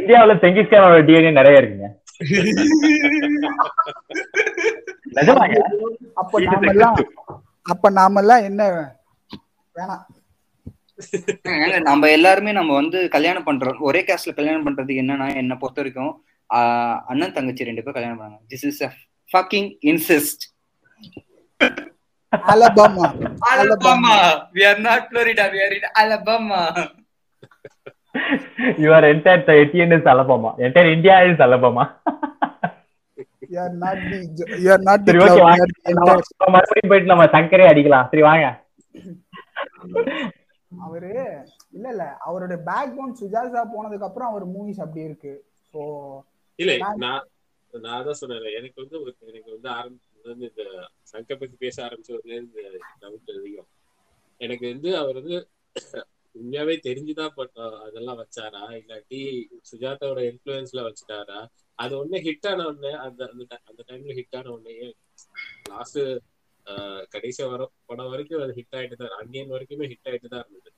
இந்தியாவுல 0.00 0.34
செங்கிஸ்கானோட 0.42 0.98
டிஎன்ஏ 1.08 1.32
நிறைய 1.40 1.60
இருக்குங்க. 1.60 1.88
அப்ப 6.22 6.40
நாமெல்லாம் 6.48 6.98
அப்ப 7.72 7.90
நாமெல்லாம் 8.00 8.44
என்ன 8.48 8.62
வேணாம். 9.76 10.04
நம்ம 11.90 12.10
எல்லாருமே 12.16 12.52
நம்ம 12.58 12.74
வந்து 12.80 12.98
கல்யாணம் 13.14 13.46
பண்றோம். 13.46 13.78
ஒரே 13.88 14.00
காஸ்ட்ல 14.08 14.34
கல்யாணம் 14.38 14.66
பண்றதுக்கு 14.66 15.02
என்னன்னா 15.02 15.26
என்ன 15.42 15.56
பொறுத்த 15.62 15.82
வரைக்கும் 15.82 16.12
அண்ணன் 17.10 17.36
தங்கச்சி 17.36 17.68
ரெண்டு 17.68 17.82
பேர் 17.82 17.96
கல்யாணம் 17.98 18.20
பண்ணாங்க. 18.22 18.40
This 18.52 18.66
is 18.70 18.82
fucking 19.32 19.68
insist 19.90 20.44
Alabama. 22.52 23.06
Alabama. 23.52 24.16
we 24.56 24.62
are 24.70 24.80
not 24.88 25.02
florida 25.10 25.44
we 25.54 25.58
are 25.66 25.72
in 25.78 25.84
alabama. 26.02 26.60
Your 28.84 29.04
entire 29.10 29.60
Etienne 29.62 29.94
is 29.96 30.08
Alabama 30.12 30.50
entire 30.64 30.94
India 30.96 31.16
is 31.30 31.44
Alabama 31.46 31.84
மறுபடியும் 36.54 36.90
போயிட்டு 36.90 37.12
நம்ம 37.12 37.24
சங்கரே 37.34 37.64
அடிக்கலாம். 37.70 38.06
சரி 38.10 38.22
வாங்க. 38.28 38.46
அவரு 40.80 41.44
இல்ல 41.72 41.88
இல்ல. 41.88 42.16
அவருடைய 42.16 42.62
பேக் 42.66 42.94
போன் 42.96 43.16
சுஜாதா 43.20 43.58
போனதுக்கு 43.58 44.02
அப்புறம் 44.02 44.28
அவர் 44.28 44.48
மூவிஸ் 44.48 44.80
அப்படி 44.80 45.04
இருக்கு. 45.04 45.44
சோ 45.72 46.20
இல்ல 46.56 46.76
நான்- 46.76 47.24
நான் 47.70 48.06
அதான் 48.06 48.10
சொன்னேன் 48.10 48.54
எனக்கு 48.56 48.80
வந்து 48.80 49.06
ஒரு- 49.06 49.18
எனக்கு 49.18 49.50
வந்து 49.50 49.68
ஆரம்பிச்சது 49.70 50.28
வந்து 50.28 50.52
இந்த 50.56 50.70
சங்கர் 51.12 51.40
பத்தி 51.40 51.56
பேச 51.58 51.84
ஆரம்பிச்சதுல 51.84 52.18
இருந்து 52.24 52.80
டவுட் 53.00 53.38
அதிகம். 53.38 53.66
எனக்கு 54.38 54.68
வந்து 54.68 54.96
அவர் 54.96 55.14
வந்து 55.14 55.48
உண்மையாவே 56.34 56.78
தெரிஞ்சுதான் 56.82 57.82
அதெல்லாம் 57.86 58.18
வச்சாரா? 58.18 58.70
இல்லாட்டி 58.70 59.44
சுஜாதாவோட 59.72 60.34
இன்ஃபுளுன்ஸ்ல 60.34 60.92
வச்சுட்டாரா? 60.92 61.46
அது 61.74 62.04
ஒண்ணு 62.04 62.08
ஹிட் 62.08 62.48
ஆன 62.48 62.66
உடனே 62.66 62.94
அந்த 62.94 63.30
அந்த 63.64 63.84
டைம்ல 63.86 64.22
ஹிட் 64.22 64.36
ஆன 64.36 64.50
உடனே 64.50 64.94
லாஸ்ட் 65.68 65.98
கடைசி 67.12 67.40
வர 67.46 67.62
படம் 67.88 68.10
வரைக்கும் 68.10 68.42
அது 68.44 68.52
ஹிட் 68.58 68.76
ஆயிட்டு 68.78 68.96
தான் 69.00 69.14
அன்னியன் 69.18 69.52
வரைக்குமே 69.54 69.88
ஹிட் 69.92 70.08
ஆயிட்டு 70.10 70.28
தான் 70.32 70.44
இருந்தது. 70.44 70.70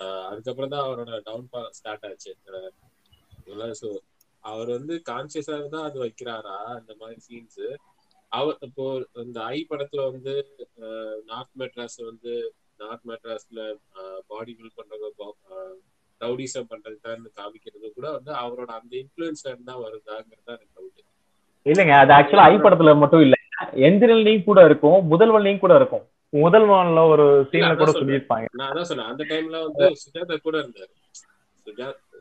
ஆஹ் 0.00 0.26
அதுக்கப்புறம் 0.30 0.72
தான் 0.74 0.84
அவரோட 0.86 1.12
டவுன் 1.26 1.48
ஸ்டார்ட் 1.78 2.06
ஆச்சு. 2.08 2.32
ஸோ 3.78 3.88
அவர் 4.44 4.68
வந்து 4.74 4.94
கான்சியஸா 5.06 5.54
தான் 5.72 5.86
அது 5.88 5.98
வைக்கிறாரா 6.02 6.56
அந்த 6.76 6.92
மாதிரி 7.00 7.20
சீன்ஸ் 7.26 7.62
அவர் 8.32 8.56
இப்போ 8.66 8.84
இந்த 9.22 9.38
ஐ 9.50 9.58
படத்துல 9.70 10.02
வந்து 10.08 10.32
நார்த் 11.30 11.54
மெட்ராஸ் 11.60 11.98
வந்து 12.08 12.32
நார்த் 12.80 13.06
மெட்ராஸ்ல 13.10 13.60
பாடி 14.30 14.52
பில்ட் 14.58 14.78
பண்றவங்க 14.78 15.62
ரவுடிசம் 16.20 16.70
பண்றதுதான் 16.70 17.24
காமிக்கிறது 17.36 17.88
கூட 17.90 18.06
வந்து 18.16 18.32
அவரோட 18.42 18.70
அந்த 18.78 18.92
இன்ஃபுளுன்ஸ்ல 19.02 19.52
இருந்தா 19.52 19.74
வருதாங்கிறது 19.82 20.52
எனக்கு 20.56 20.76
டவுட் 20.76 21.04
இல்லைங்க 21.66 21.94
அது 21.98 22.12
ஆக்சுவலா 22.16 22.48
ஐ 22.48 22.56
படத்துல 22.60 22.92
மட்டும் 23.00 23.24
இல்ல. 23.26 23.36
எந்திரன்லயும் 23.84 24.44
கூட 24.44 24.60
இருக்கும் 24.64 24.98
முதல்வன்லயும் 25.10 25.60
கூட 25.60 25.74
இருக்கும். 25.76 26.04
முதல்வன்ல 26.32 27.02
ஒரு 27.12 27.24
சீன்ல 27.50 27.72
கூட. 27.74 27.90
சொல்லியிருப்பாங்க. 27.92 28.46
நான் 28.58 28.70
அதான் 28.70 28.88
சொன்னேன் 28.90 29.10
அந்த 29.12 29.24
டைம்ல 29.30 29.58
வந்து 29.66 29.84
சுஜாதா 30.02 30.36
கூட 30.38 30.56
இருந்தாரு. 30.62 30.92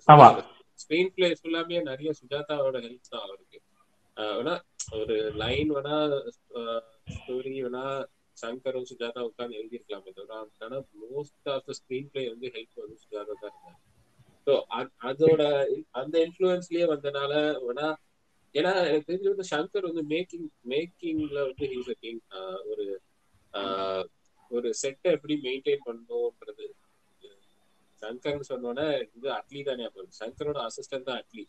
ஆமா. 0.07 0.27
சுஜாதா 0.27 0.43
ஸ்கிரீன் 0.80 1.11
பிளே 1.14 1.27
ஃபுல்லாமே 1.39 1.77
நிறைய 1.88 2.09
சுஜாதாவோட 2.19 2.77
ஹெல்ப் 2.84 3.09
தான் 3.09 3.26
அவருக்கு. 3.26 3.59
வேணா 4.18 4.53
ஒரு 4.97 5.15
லைன் 5.41 5.72
வேணா 5.76 5.97
ஸ்டோரி 7.15 7.53
வேணா 7.57 7.84
சங்கரும் 8.38 8.88
சுஜாதா 8.89 9.22
உட்கார்ந்து 9.27 9.59
எழுதியிருக்கலாமே 9.59 10.11
தவிர 10.11 10.34
ஆனா 10.65 10.77
most 11.03 11.49
of 11.53 11.65
the 11.68 11.76
screen 11.80 12.09
play 12.11 12.23
வந்து 12.30 12.47
ஹெல்ப் 12.55 12.81
வந்து 12.84 12.97
சுஜாதா 13.03 13.34
தான் 13.35 13.53
இருந்தாரு. 13.53 13.77
ஸோ 14.47 14.53
அதோட 15.09 15.41
அந்த 16.01 16.15
இன்ஃப்ளூயன்ஸ்லயே 16.26 16.85
வந்தனால 16.91 17.34
வேணா 17.65 17.88
ஏன்னா 18.55 18.71
எனக்கு 18.87 19.09
தெரிஞ்சு 19.09 19.31
வந்து 19.33 19.51
சங்கர் 19.53 19.89
வந்து 19.89 20.03
மேக்கிங் 20.13 20.47
மேக்கிங்ல 20.71 21.39
வந்து 21.49 21.65
ஹீஸ் 21.73 21.91
கிங் 22.03 22.21
ஒரு 22.71 22.85
ஒரு 24.51 24.69
செட்டை 24.73 25.09
எப்படி 25.11 25.35
மெயின்டைன் 25.45 25.85
பண்ணணும்ன்றது 25.87 26.65
சங்கர்னு 28.01 28.47
சொன்னோன்னே 28.49 28.85
இது 29.15 29.27
அட்லி 29.35 29.61
தானே 29.63 29.85
அப்புறம் 29.87 30.11
சங்கரோட 30.19 30.57
அசிஸ்டன்ட் 30.67 31.07
தான் 31.07 31.19
அட்லி. 31.21 31.43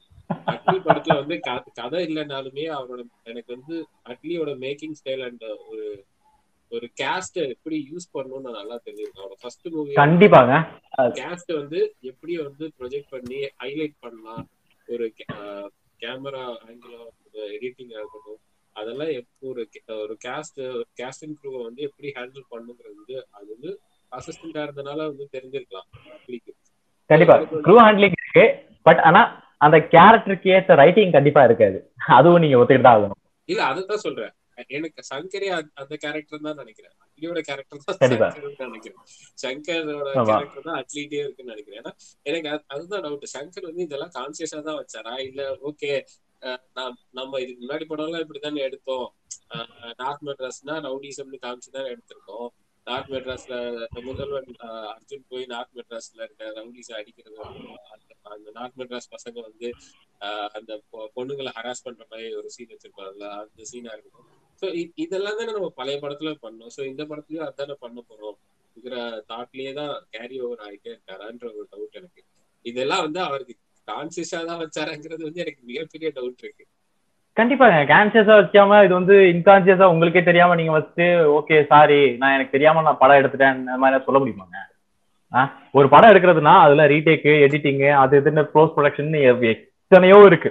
அட்லி 0.52 0.78
படத்துல 0.86 1.16
வந்து 1.20 1.36
கதை 1.78 2.00
இல்லைனாலுமே 2.06 2.64
அவரோட 2.76 3.00
எனக்கு 3.24 3.50
வந்து 3.56 3.74
அட்லியோட 4.12 4.52
மேக்கிங் 4.64 4.96
ஸ்டைல் 5.00 5.24
அண்ட் 5.26 5.44
ஒரு 5.70 5.86
ஒரு 6.72 6.86
கேஸ்ட 7.00 7.36
எப்படி 7.54 7.76
யூஸ் 7.90 8.06
பண்ணணும்னு 8.14 8.56
நல்லா 8.58 8.76
தெரிஞ்சிருக்கேன் 8.86 9.22
அவரோட 9.22 9.38
ஃபர்ஸ்ட் 9.42 9.68
மூவி 9.74 9.94
கண்டிப்பாங்க. 10.00 10.54
கேஸ்ட் 11.20 11.52
வந்து 11.60 11.80
எப்படி 12.10 12.34
வந்து 12.42 12.64
ப்ரொஜெக்ட் 12.78 13.12
பண்ணி 13.14 13.38
ஹைலைட் 13.62 13.96
பண்ணலாம். 14.00 14.42
ஒரு 14.88 15.06
கேமரா 16.00 16.44
ஆங்கிள் 16.66 16.94
எடிட்டிங் 17.56 17.92
இருக்கட்டும் 17.98 18.40
அதெல்லாம் 18.72 19.08
எப்போ 19.08 19.48
ஒரு 19.48 19.68
ஒரு 19.86 20.16
கேஸ்ட் 20.24 20.60
கேஸ்டிங் 21.00 21.36
க்ரூவை 21.40 21.62
வந்து 21.62 21.82
எப்படி 21.82 22.08
ஹேண்டில் 22.16 22.50
பண்ணுங்கிறது 22.50 22.98
வந்து 23.00 23.26
அது 23.30 23.46
வந்து 23.54 23.70
அசிஸ்டண்டா 24.12 24.60
இருந்தனால 24.66 24.96
வந்து 24.96 25.28
தெரிஞ்சிருக்கலாம். 25.32 25.88
கண்டிப்பா. 27.06 27.36
க்ரூ 27.40 27.76
ஹேண்ட்லிங் 27.84 28.16
இருக்கு. 28.22 28.46
பட் 28.82 28.96
ஆனா 28.96 29.22
அந்த 29.56 29.76
கேரக்டருக்கு 29.78 30.48
ஏற்ற 30.48 30.74
ரைட்டிங் 30.74 31.12
கண்டிப்பா 31.12 31.44
இருக்காது. 31.44 31.78
அதுவும் 32.16 32.40
நீங்க 32.40 32.56
ஒத்துக்கிட்டு 32.56 32.80
தான் 32.80 32.98
ஆகணும். 32.98 33.20
இல்ல 33.44 33.62
அதான் 33.64 34.04
சொல்றேன். 34.06 34.32
எனக்கு 34.66 35.02
சங்கரே 35.14 35.70
அந்த- 35.74 35.97
கேரக்டர் 35.97 36.40
தான் 36.40 36.55
நினைக்கிறேன். 36.55 36.90
அட்லியோட 36.90 37.40
கேரக்டர் 37.40 37.78
தான். 37.85 38.09
சங்கர்னு 38.10 38.59
நினைக்கிறேன். 38.59 38.98
சங்கரோட. 39.43 40.24
கேரக்டர் 40.24 40.62
தான் 40.62 40.82
அட்லிட்டே 40.82 41.12
இருக்குன்னு 41.12 41.55
நினைக்கிறேன். 41.55 41.82
ஏன்னா 41.82 41.93
எனக்கு 42.22 42.48
அது- 42.48 42.64
அதுதான் 42.66 43.02
டவுட் 43.02 43.22
சங்கர் 43.39 43.62
வந்து 43.62 43.82
இதெல்லாம் 43.82 44.10
கான்சியஸா 44.14 44.62
தான் 44.62 44.85
வச்சாரா? 44.85 45.20
இல்ல 45.20 45.55
ஓகே 45.55 46.05
நம்ம 47.10 47.40
இதுக்கு 47.40 47.66
முன்னாடி 47.66 47.82
படம்லாம் 47.89 48.24
இப்படித்தானே 48.24 48.56
எடுத்தோம். 48.56 49.14
நார்த் 49.97 50.22
மெட்ராஸ்னா 50.22 50.66
ரவுடிசம்னு 50.66 51.39
காமிச்சு 51.43 51.70
தான் 51.72 51.85
எடுத்திருக்கோம். 51.85 52.48
நார்த் 52.89 53.10
மெட்ராஸ்ல 53.10 53.55
முதல்வன் 54.02 54.51
அர்ஜுன் 54.93 55.24
போய் 55.28 55.47
நார்த் 55.47 55.74
மெட்ராஸ்ல 55.77 56.23
இருக்க 56.23 56.52
ரவுடிஸ் 56.56 56.93
அடிக்கிறது 56.93 57.36
அந்த- 58.31 58.51
நார்த் 58.52 58.78
மெட்ராஸ் 58.78 59.12
பசங்க 59.15 59.43
வந்து 59.43 59.69
அந்த 60.52 60.82
பொ- 60.93 61.09
பொண்ணுங்களை 61.16 61.51
ஹராஸ் 61.55 61.85
பண்ற 61.85 62.06
மாதிரி 62.10 62.35
ஒரு 62.35 62.51
சீன் 62.51 62.69
வச்சிருப்பாங்கல்ல 62.69 63.28
அந்த 63.39 63.65
சீனா 63.65 63.93
இருக்கும். 63.93 64.27
ஸோ 64.62 64.66
இதெல்லாம் 64.94 65.36
தானே 65.36 65.52
நம்ம 65.52 65.69
பழைய 65.70 65.98
படத்துல 66.01 66.35
பண்ணோம். 66.43 66.70
ஸோ 66.77 66.86
இந்த 66.86 67.05
படத்துலயும் 67.05 67.47
அதானே 67.47 67.74
பண்ண 67.81 68.05
போறோம் 68.09 68.39
இருக்கிற 68.77 68.97
தாட்லயே 69.28 69.73
தான் 69.73 70.06
கேரி 70.10 70.40
ஓவர் 70.40 70.59
ஆகிட்டே 70.59 70.90
இருக்காரான்ற 70.90 71.55
ஒரு 71.55 71.69
டவுட் 71.73 71.90
எனக்கு. 71.90 72.23
இதெல்லாம் 72.65 73.02
வந்து 73.02 73.20
அவருக்கு 73.20 73.55
கான்சியஸா 73.89 74.44
தான் 74.44 74.60
வச்சாராங்கிறது 74.60 75.23
வந்து 75.23 75.40
எனக்கு 75.40 75.62
மிகப்பெரிய 75.62 76.12
டவுட் 76.15 76.39
இருக்கு. 76.39 76.65
கண்டிப்பாங்க 77.39 77.78
கான்சியஸா 77.90 78.35
வைக்காம 78.39 78.78
இது 78.85 78.94
வந்து 78.98 79.16
இன்கான்சியஸா 79.32 79.86
உங்களுக்கே 79.93 80.23
தெரியாம 80.28 80.55
நீங்க 80.60 80.73
வச்சுட்டு 80.77 81.06
ஓகே 81.39 81.56
சாரி 81.73 82.01
நான் 82.20 82.35
எனக்கு 82.36 82.55
தெரியாம 82.56 82.82
நான் 82.86 83.01
படம் 83.02 83.20
எடுத்துட்டேன் 83.20 83.55
அந்த 83.56 83.77
மாதிரி 83.82 84.06
சொல்ல 84.06 84.20
முடியுமாங்க? 84.23 84.56
ஒரு 85.78 85.86
படம் 85.93 86.10
எடுக்கிறதுனா 86.12 86.55
அதுல 86.65 86.86
ரீடேக்கு 86.93 87.32
எடிட்டிங் 87.47 87.82
அது 88.02 88.20
இதுன்னு 88.20 88.43
க்ளோஸ் 88.52 88.74
ப்ரொடக்ஷன் 88.77 89.12
எத்தனையோ 89.52 90.19
இருக்கு. 90.31 90.51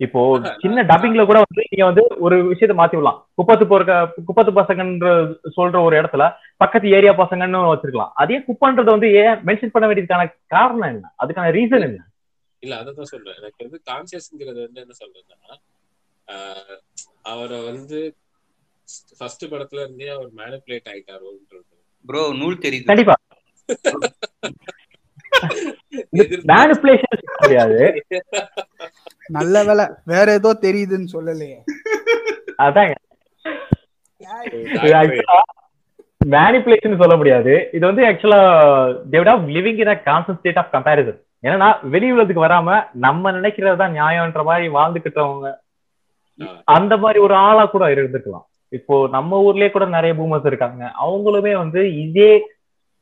இப்போ 0.00 0.20
சின்ன 0.62 0.82
டப்பிங்ல 0.90 1.22
கூட 1.28 1.38
வந்து 1.44 1.62
நீங்க 1.70 1.84
வந்து 1.88 2.02
ஒரு 2.24 2.36
விஷயத்த 2.50 2.74
மாத்தி 2.80 2.96
விடலாம். 2.96 3.18
குப்பத்து 3.38 3.64
போற 3.70 3.94
குப்பத்து 4.28 4.52
பசங்கன்ற 4.58 5.08
சொல்ற 5.56 5.76
ஒரு 5.86 5.94
இடத்துல 6.00 6.24
பக்கத்து 6.62 6.92
ஏரியா 6.98 7.12
பசங்கன்னு 7.22 7.62
வச்சிருக்கலாம். 7.72 8.12
அதே 8.22 8.38
குப்பன்றது 8.48 8.94
வந்து 8.96 9.08
ஏன் 9.22 9.40
மென்ஷன் 9.48 9.74
பண்ண 9.74 9.86
வேண்டியதுக்கான 9.88 10.26
காரணம் 10.54 10.90
என்ன? 10.92 11.10
அதுக்கான 11.24 11.50
ரீசன் 11.58 11.86
என்ன? 11.88 12.00
இல்ல 12.62 12.76
அதான் 12.80 13.10
சொல்றேன். 13.12 13.38
எனக்கு 13.40 13.66
வந்து 13.66 13.80
கான்சியஸ்ங்கிறது 13.90 14.60
வந்து 14.66 14.82
என்ன 14.84 14.94
சொல்றேன்னா 15.02 15.58
அவரை 17.24 17.58
வந்து 17.64 17.98
ஃபர்ஸ்ட் 19.18 19.44
படத்துல 19.52 19.82
இருந்தே 19.84 20.08
அவர் 20.08 20.30
மேனிப்புலேட் 20.38 20.90
ஆயிட்டாரோன்றது. 20.92 21.64
ப்ரோ 22.08 22.22
நூல் 22.34 22.62
தெரியுது. 22.64 22.88
கண்டிப்பா. 22.90 23.16
நல்ல 29.36 29.56
வேலை 29.68 29.84
வேற 30.04 30.26
ஏதோ 30.32 30.50
தெரியுதுன்னு 30.62 31.08
சொல்லலையே. 31.14 31.58
அதாங்க. 32.64 32.94
மேனிப்புலேஷன் 36.30 37.00
சொல்ல 37.02 37.14
முடியாது. 37.16 37.52
இது 37.76 37.84
வந்து 37.86 38.02
ஆக்சுவலா 38.08 38.40
Dev 39.12 39.30
of 39.34 39.46
living 39.56 39.80
in 39.84 39.92
a 39.92 39.98
state 40.32 40.60
of 40.62 40.72
comparison 40.74 41.18
ஏன்னா 41.44 41.66
வெளி 41.90 42.06
உலகத்துக்கு 42.12 42.46
வராம 42.46 42.68
நம்ம 43.04 43.32
நினைக்கிறது 43.32 43.76
தான் 43.82 43.96
நியாயம்ன்ற 43.96 44.42
மாதிரி 44.44 44.66
வாழ்ந்துக்கிட்டவங்க 44.76 45.48
அந்த 46.76 46.96
மாதிரி 46.96 47.18
ஒரு 47.26 47.34
ஆளா 47.34 47.64
கூட 47.64 47.84
இருந்துக்கலாம். 47.94 48.46
இப்போ 48.76 48.94
நம்ம 49.16 49.40
ஊர்லயே 49.46 49.70
கூட 49.70 49.84
நிறைய 49.86 50.14
பூமர்ஸ் 50.14 50.48
இருக்காங்க. 50.50 50.82
அவங்களுமே 51.04 51.52
வந்து 51.56 51.80
இதே 52.04 52.30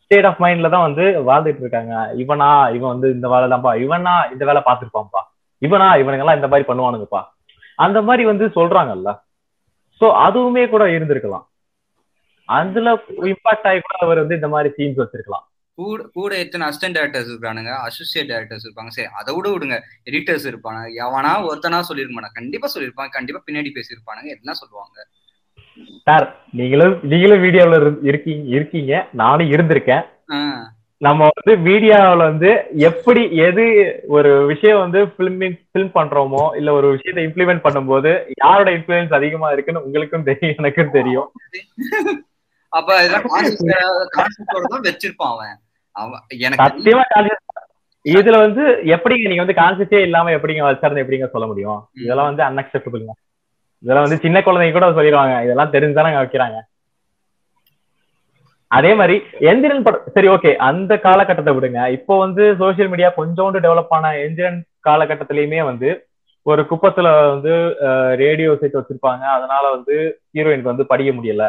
ஸ்டேட் 0.03 0.25
ஆஃப் 0.25 0.43
மைண்ட்ல 0.43 0.69
தான் 0.75 0.87
வந்து 0.89 1.05
வாழ்ந்துட்டு 1.29 1.63
இருக்காங்க. 1.65 1.95
இவனா 2.23 2.51
இவன் 2.77 2.93
வந்து 2.95 3.09
இந்த 3.17 3.29
வேலை 3.29 3.47
தான்ப்பா 3.53 3.73
இவனா 3.85 4.15
இந்த 4.33 4.45
வேலை 4.45 4.63
பார்த்துருப்பான்ப்பா 4.67 5.23
இவனா 5.63 5.89
இவனுங்க 6.03 6.25
எல்லாம் 6.25 6.39
இந்த 6.41 6.49
மாதிரி 6.53 6.69
பண்ணுவானுங்கப்பா. 6.69 7.23
அந்த 7.85 7.99
மாதிரி 8.03 8.25
வந்து 8.25 8.47
சொல்றாங்கல்ல. 8.59 9.11
சோ 10.01 10.07
அதுவுமே 10.27 10.65
கூட 10.75 10.85
இருந்திருக்கலாம். 10.97 11.45
அதுல 12.49 12.89
இம்பாக்ட் 13.33 13.69
ஆகி 13.69 13.81
கூட 13.81 13.97
அவர் 14.07 14.21
வந்து 14.23 14.39
இந்த 14.39 14.49
மாதிரி 14.49 14.69
சீன்ஸ் 14.77 15.01
வச்சிருக்கலாம். 15.03 15.45
கூட 15.79 16.03
கூட 16.19 16.33
எத்தனை 16.45 16.67
அசிஸ்டன்ட் 16.69 16.97
டேரக்டர்ஸ் 16.97 17.31
இருக்கானுங்க 17.33 17.73
அசோசியேட் 17.89 18.31
டேரக்டர்ஸ் 18.33 18.67
இருப்பாங்க. 18.67 18.93
சரி 18.97 19.09
அதை 19.21 19.31
விட 19.37 19.49
விடுங்க. 19.55 19.79
எடிட்டர்ஸ் 20.11 20.47
இருப்பாங்க. 20.51 20.83
எவனா 21.05 21.33
ஒருத்தனா 21.49 21.81
மாட்டாங்க 22.17 22.39
கண்டிப்பா 22.41 22.69
சொல்லியிருப்பாங்க 22.75 23.17
கண்டிப்பா 23.19 23.43
பின்னாடி 23.49 23.73
பேசியிருப்பானுங்க. 23.79 24.31
என்ன 24.37 24.55
சொல்லுவாங்க? 24.61 24.97
சார் 26.07 26.27
நீங்களும் 26.59 26.95
நீங்களும் 27.11 27.43
வீடியோல 27.45 27.77
இருக்கீங்க 28.11 28.45
இருக்கீங்க. 28.57 28.93
நானும் 29.23 29.53
இருந்திருக்கேன். 29.55 30.05
நம்ம 31.03 31.27
வந்து 31.33 31.53
மீடியாவில் 31.67 32.23
வந்து 32.29 32.51
எப்படி 32.89 33.23
எது 33.47 33.65
ஒரு 34.17 34.31
விஷயம் 34.51 34.81
வந்து 34.83 35.01
ஃபிலிமிங் 35.13 35.57
ஃபிலிம் 35.71 35.91
பண்றோமோ 35.99 36.45
இல்ல 36.59 36.73
ஒரு 36.79 36.89
விஷயத்தை 36.95 37.25
இம்ப்ளிமெண்ட் 37.27 37.65
பண்ணும்போது 37.67 38.11
யாரோட 38.43 38.71
இன்ஃபுளுன்ஸ் 38.77 39.13
அதிகமா 39.19 39.51
இருக்குன்னு 39.55 39.85
உங்களுக்கும் 39.87 40.27
தெரியும் 40.31 40.59
எனக்கும் 40.63 40.97
தெரியும். 40.99 41.29
அப்ப 42.73 42.91
வச்சிருப்பான் 44.89 45.35
அவன். 45.35 45.57
எனக்கு 46.47 47.35
இதுல 48.05 48.37
வந்து 48.43 48.63
எப்படிங்க 48.95 49.31
நீங்க 49.31 49.45
வந்து 49.45 49.61
கான்சியஸே 49.61 50.01
இல்லாம 50.07 50.33
எப்படிங்க 50.37 50.63
வச்சிருந்த 50.67 51.03
எப்படிங்க 51.05 51.29
சொல்ல 51.33 51.47
முடியும்? 51.51 51.81
இதெல்லாம் 52.05 52.29
வந்து 52.31 52.43
அன்அக்செப்டபிள்ங்க 52.49 53.15
இதெல்லாம் 53.85 54.07
வந்து 54.07 54.23
சின்ன 54.25 54.39
குழந்தைங்க 54.47 54.77
கூட 54.77 54.89
சொல்லிடுவாங்க 54.99 55.35
இதெல்லாம் 55.47 55.73
தெரிஞ்சுதானே 55.75 56.13
வைக்கிறாங்க. 56.19 56.59
அதே 58.71 58.93
மாதிரி 58.99 59.17
எந்திரன் 59.51 59.85
படம் 59.87 60.07
சரி 60.15 60.29
ஓகே 60.35 60.51
அந்த 60.69 60.93
காலகட்டத்தை 61.07 61.53
விடுங்க. 61.57 61.81
இப்போ 61.97 62.15
வந்து 62.25 62.45
சோசியல் 62.63 62.91
மீடியா 62.93 63.09
கொஞ்சோண்டு 63.19 63.59
டெவலப் 63.67 63.93
ஆன 63.97 64.13
எந்திரன் 64.27 64.59
காலகட்டத்திலயுமே 64.89 65.61
வந்து 65.71 65.91
ஒரு 66.47 66.63
குப்பத்துல 66.71 67.09
வந்து 67.33 67.53
ரேடியோ 68.23 68.51
செட் 68.61 68.79
வச்சிருப்பாங்க. 68.79 69.25
அதனால 69.37 69.65
வந்து 69.77 69.95
ஹீரோயினுக்கு 70.37 70.73
வந்து 70.73 70.91
படிக்க 70.93 71.13
முடியல. 71.13 71.45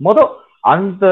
மொத 0.00 0.18
அந்த 0.64 1.04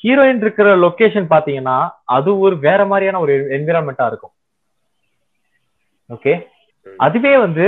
ஹீரோயின் 0.00 0.42
இருக்கிற 0.44 0.68
லொகேஷன் 0.84 1.26
பாத்தீங்கன்னா 1.32 1.78
அது 2.16 2.30
ஒரு 2.44 2.54
வேற 2.66 2.80
மாதிரியான 2.90 3.20
ஒரு 3.24 3.34
என்விரான்மெண்டா 3.56 4.06
இருக்கும். 4.10 4.34
ஓகே 6.10 6.34
அதுவே 7.06 7.32
வந்து 7.44 7.66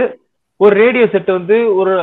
ஒரு 0.60 0.74
ரேடியோ 0.82 1.04
செட் 1.12 1.30
வந்து 1.38 1.56
ஒரு 1.80 1.94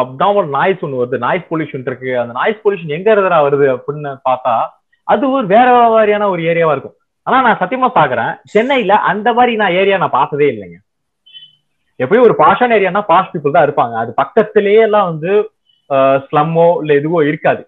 அப்டாமல் 0.00 0.48
நாய்ஸ் 0.56 0.82
ஒன்று 0.86 1.00
வருது. 1.00 1.18
நாய்ஸ் 1.26 1.50
பொல்யூஷன் 1.50 1.86
இருக்கு. 1.90 2.10
அந்த 2.22 2.32
நாய்ஸ் 2.40 2.62
பொல்யூஷன் 2.64 2.96
எங்க 2.96 3.08
இருந்தா 3.14 3.38
வருது 3.46 3.66
அப்படின்னு 3.74 4.10
பார்த்தா 4.28 4.54
அது 5.12 5.24
ஒரு 5.36 5.46
வேற 5.54 5.68
மாதிரியான 5.94 6.28
ஒரு 6.34 6.42
ஏரியாவா 6.50 6.74
இருக்கும். 6.76 6.96
ஆனா 7.26 7.38
நான் 7.46 7.60
சத்தியமா 7.60 7.88
பாக்குறேன் 8.00 8.32
சென்னையில 8.54 8.96
அந்த 9.12 9.28
மாதிரி 9.38 9.52
நான் 9.62 9.76
ஏரியா 9.80 9.96
நான் 10.02 10.18
பார்த்ததே 10.18 10.48
இல்லைங்க. 10.54 10.78
எப்படியும் 12.00 12.26
ஒரு 12.28 12.36
பாஷான 12.42 12.76
ஏரியானா 12.78 13.02
பாஷ் 13.10 13.30
பீப்புள் 13.32 13.54
தான் 13.56 13.66
இருப்பாங்க. 13.66 13.94
அது 14.02 14.10
பக்கத்திலேயே 14.22 14.82
எல்லாம் 14.88 15.08
வந்து 15.10 15.32
ஸ்லம்மோ 16.26 16.68
இல்ல 16.82 16.92
எதுவோ 17.00 17.18
இருக்காது. 17.30 17.62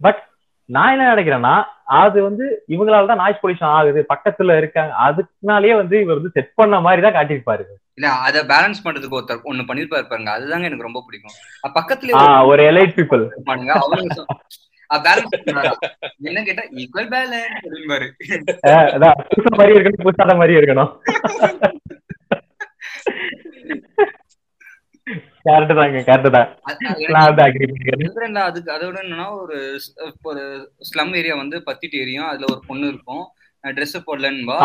பட் 0.00 0.22
நான் 0.68 0.92
என்ன 0.92 1.10
நினைக்கிறேன்னா 1.10 1.64
அது 1.98 2.22
வந்து 2.22 2.62
இவங்களால 2.74 3.06
தான் 3.06 3.16
நாய்ஸ் 3.16 3.42
பொல்யூஷன் 3.42 3.70
ஆகுது 3.70 4.06
பக்கத்துல 4.12 4.56
இருக்காங்க 4.56 4.94
அதுக்குனாலேயே 5.06 5.74
வந்து 5.80 6.02
இவர் 6.02 6.18
வந்து 6.18 6.34
செட் 6.36 6.54
பண்ண 6.54 6.80
மாதிரி 6.80 7.02
தான் 7.02 7.16
காட்டியிருப்பாரு. 7.16 7.64
இல்ல 7.98 8.08
அத 8.26 8.44
பேலன்ஸ் 8.52 8.84
பண்றதுக்கு 8.84 9.18
ஒருத்தர் 9.18 9.48
ஒண்ணு 9.50 9.68
பண்ணிருப்பாரு 9.68 10.06
பாருங்க 10.06 10.30
அதுதாங்க 10.36 10.68
எனக்கு 10.70 10.86
ரொம்ப 10.86 11.02
பிடிக்கும். 11.06 11.34
பக்கத்துல 11.76 12.46
ஒரு 12.50 12.62
எலைட் 12.70 12.96
பீப்புள் 12.96 13.22
இருப்பானுங்க 13.26 13.72
அவங்க 13.76 14.24
என்ன 16.28 16.42
கேட்டா 16.48 16.64
ஈக்குவல் 16.80 17.12
பேலன்ஸ் 17.12 17.60
அப்படின்பாரு 17.60 18.08
புதுசா 19.30 19.54
மாதிரி 19.60 19.76
இருக்கணும் 19.76 20.04
புதுசாத 20.06 20.36
மாதிரி 20.40 20.58
இருக்கணும். 20.60 20.92
கரெக்ட் 25.44 25.78
தாங்க 25.78 26.00
கரெக்ட் 26.08 26.34
தான். 26.36 26.48
நான் 27.14 27.28
வந்து 27.28 27.44
அக்ரி 27.46 27.64
பண்ணிக்கிறேன். 27.68 28.36
அதுக்கு 28.48 28.70
அதோட 28.76 28.96
என்னன்னா 29.04 29.26
ஒரு 29.42 29.56
ஒரு 30.30 30.42
ஸ்லம் 30.88 31.12
ஏரியா 31.20 31.34
வந்து 31.42 31.56
பத்திட்டு 31.68 32.00
ஏரியும் 32.02 32.28
அதுல 32.30 32.48
ஒரு 32.54 32.62
பொண்ணு 32.68 32.86
இருக்கும். 32.92 33.24
ட்ரெஸ் 33.64 33.96
போடலன்பா 34.06 34.56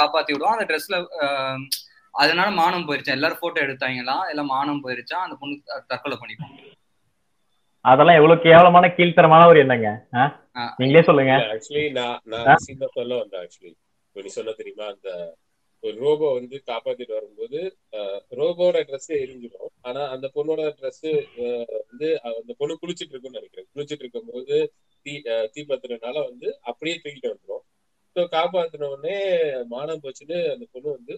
காப்பாத்தி 0.00 0.32
விடுவோம் 0.34 0.54
அந்த 0.56 0.66
ட்ரெஸ்ல 0.68 0.98
அதனால 2.14 2.48
மானம் 2.60 2.86
போயிருச்சா? 2.86 3.16
எல்லாரும் 3.16 3.40
போட்டோ 3.42 3.58
எடுத்தாங்களாம் 3.64 4.22
எல்லாம் 4.32 4.52
மானம் 4.54 4.82
போயிருச்சா? 4.84 5.18
அந்த 5.24 5.34
பொண்ணு 5.40 5.56
தற்கொலை 5.90 6.16
பண்ணிப்போம் 6.20 6.54
அதெல்லாம் 7.84 8.18
எவ்வளவு 8.20 8.44
கேவலமான 8.46 8.86
கீழ்த்தரமான 8.96 9.42
ஒரு 9.50 9.58
எண்ணங்க. 9.64 9.88
நீங்களே 10.80 11.02
சொல்லுங்க. 11.08 11.34
ஆக்சுவலி 11.54 11.84
நான் 11.96 12.64
சொல்ல 12.96 13.12
வந்தேன் 13.20 13.42
ஆக்சுவலி 13.44 13.72
நீ 14.16 14.30
சொல்ல 14.38 14.52
தெரியுமா? 14.60 14.86
அந்த 14.94 15.08
ஒரு 15.82 15.94
ரோபோ 15.98 16.28
வந்து 16.34 16.56
காப்பாத்திட்டு 16.68 17.16
வரும்போது 17.16 17.58
ரோபோட 18.38 18.76
ட்ரெஸ் 18.88 19.10
எரிஞ்சிடும் 19.18 19.72
ஆனா 19.80 20.02
அந்த 20.14 20.26
பொண்ணோட 20.34 20.62
ட்ரெஸ் 20.78 21.06
வந்து 21.82 22.08
அந்த 22.30 22.52
பொண்ணு 22.58 22.80
குளிச்சிட்டு 22.80 23.12
இருக்குன்னு 23.12 23.40
நினைக்கிறேன். 23.40 23.68
குளிச்சிட்டு 23.72 24.04
இருக்கும் 24.04 24.30
போது 24.30 24.56
தீ 25.06 25.12
தீ 25.54 25.60
பத்துறதுனால 25.68 26.16
வந்து 26.24 26.48
அப்படியே 26.62 26.96
தூக்கிட்டு 26.96 27.32
வந்துடும் 27.32 27.64
ஸோ 28.16 28.22
காப்பாத்தின 28.32 28.88
உடனே 28.90 29.16
மானம் 29.68 30.02
போச்சுன்னு 30.04 30.38
அந்த 30.54 30.66
பொண்ணு 30.72 30.96
வந்து 30.96 31.14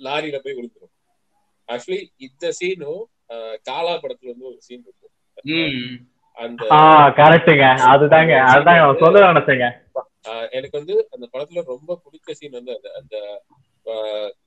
லாரியில 0.00 0.38
போய் 0.44 0.56
விழுந்துரும். 0.56 0.92
ஆக்சுவலி 1.68 2.00
இந்த 2.26 2.50
சீனும் 2.58 3.02
காலா 3.68 3.94
படத்துல 3.96 4.32
வந்து 4.32 4.50
ஒரு 4.50 4.58
சீன் 4.60 4.84
இருக்கும். 4.84 5.12
அந்த 6.36 6.64
கரெக்டுங்க 7.18 7.66
அதுதாங்க. 7.92 8.34
அதுதாங்க. 8.48 8.84
சொல்ல 9.00 9.26
நினைச்சேங்க 9.28 9.68
எனக்கு 10.50 10.78
வந்து 10.78 10.94
அந்த 11.10 11.26
படத்துல 11.32 11.62
ரொம்ப 11.66 12.00
பிடிச்ச 12.04 12.30
சீன் 12.32 12.58
வந்து 12.58 12.74
அந்த 12.92 13.16
அந்த 13.80 13.96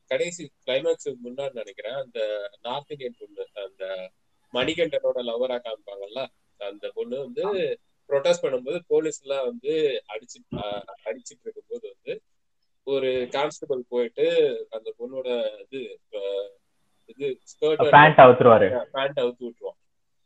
கடைசி 0.08 0.44
கிளைமேக்ஸுக்கு 0.66 1.20
முன்னாடி 1.26 1.54
நினைக்கிறேன். 1.54 1.98
அந்த 2.04 2.20
நார்த் 2.62 2.92
இந்தியன் 2.92 3.20
பொண்ணு 3.20 3.44
அந்த 3.66 3.84
மணிகண்டனோட 4.54 5.20
லவரா 5.30 5.58
காமிப்பாங்கல்ல 5.60 6.22
அந்த 6.60 6.86
பொண்ணு 6.96 7.18
வந்து 7.20 7.44
ப்ரொட்டஸ்ட் 8.10 8.44
பண்ணும்போது 8.44 8.80
போலீஸ் 8.88 9.22
எல்லாம் 9.24 9.46
வந்து 9.46 9.74
அடிச்சு 10.14 10.38
அடிச்சிட்டு 11.08 11.44
இருக்கும்போது 11.44 11.86
வந்து 11.94 12.14
ஒரு 12.88 13.10
கான்ஸ்டபிள் 13.32 13.82
போயிட்டு 13.90 14.26
அந்த 14.70 14.90
பொண்ணோட 15.00 15.28
இது 15.64 15.82
இது 17.12 17.28
ஸ்கர்ட் 17.52 17.84
பேண்ட் 17.96 18.22
அவுத்துருவாரு. 18.24 18.68
பேண்ட் 18.92 19.20
அவுத்து 19.20 19.44
விட்டுருவான். 19.46 19.80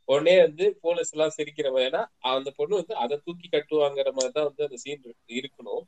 உடனே 0.10 0.34
வந்து 0.46 0.66
போலீஸ் 0.86 1.12
எல்லாம் 1.16 1.36
சிரிக்கிறவன் 1.38 1.86
ஏன்னா 1.88 2.02
அந்த 2.34 2.50
பொண்ணு 2.58 2.80
வந்து 2.80 2.96
அதை 3.04 3.16
தூக்கி 3.26 3.48
கட்டுவாங்கிற 3.50 4.10
மாதிரிதான் 4.18 4.48
வந்து 4.50 4.66
அந்த 4.68 4.78
சீன் 4.84 5.04
இருக்கணும். 5.40 5.84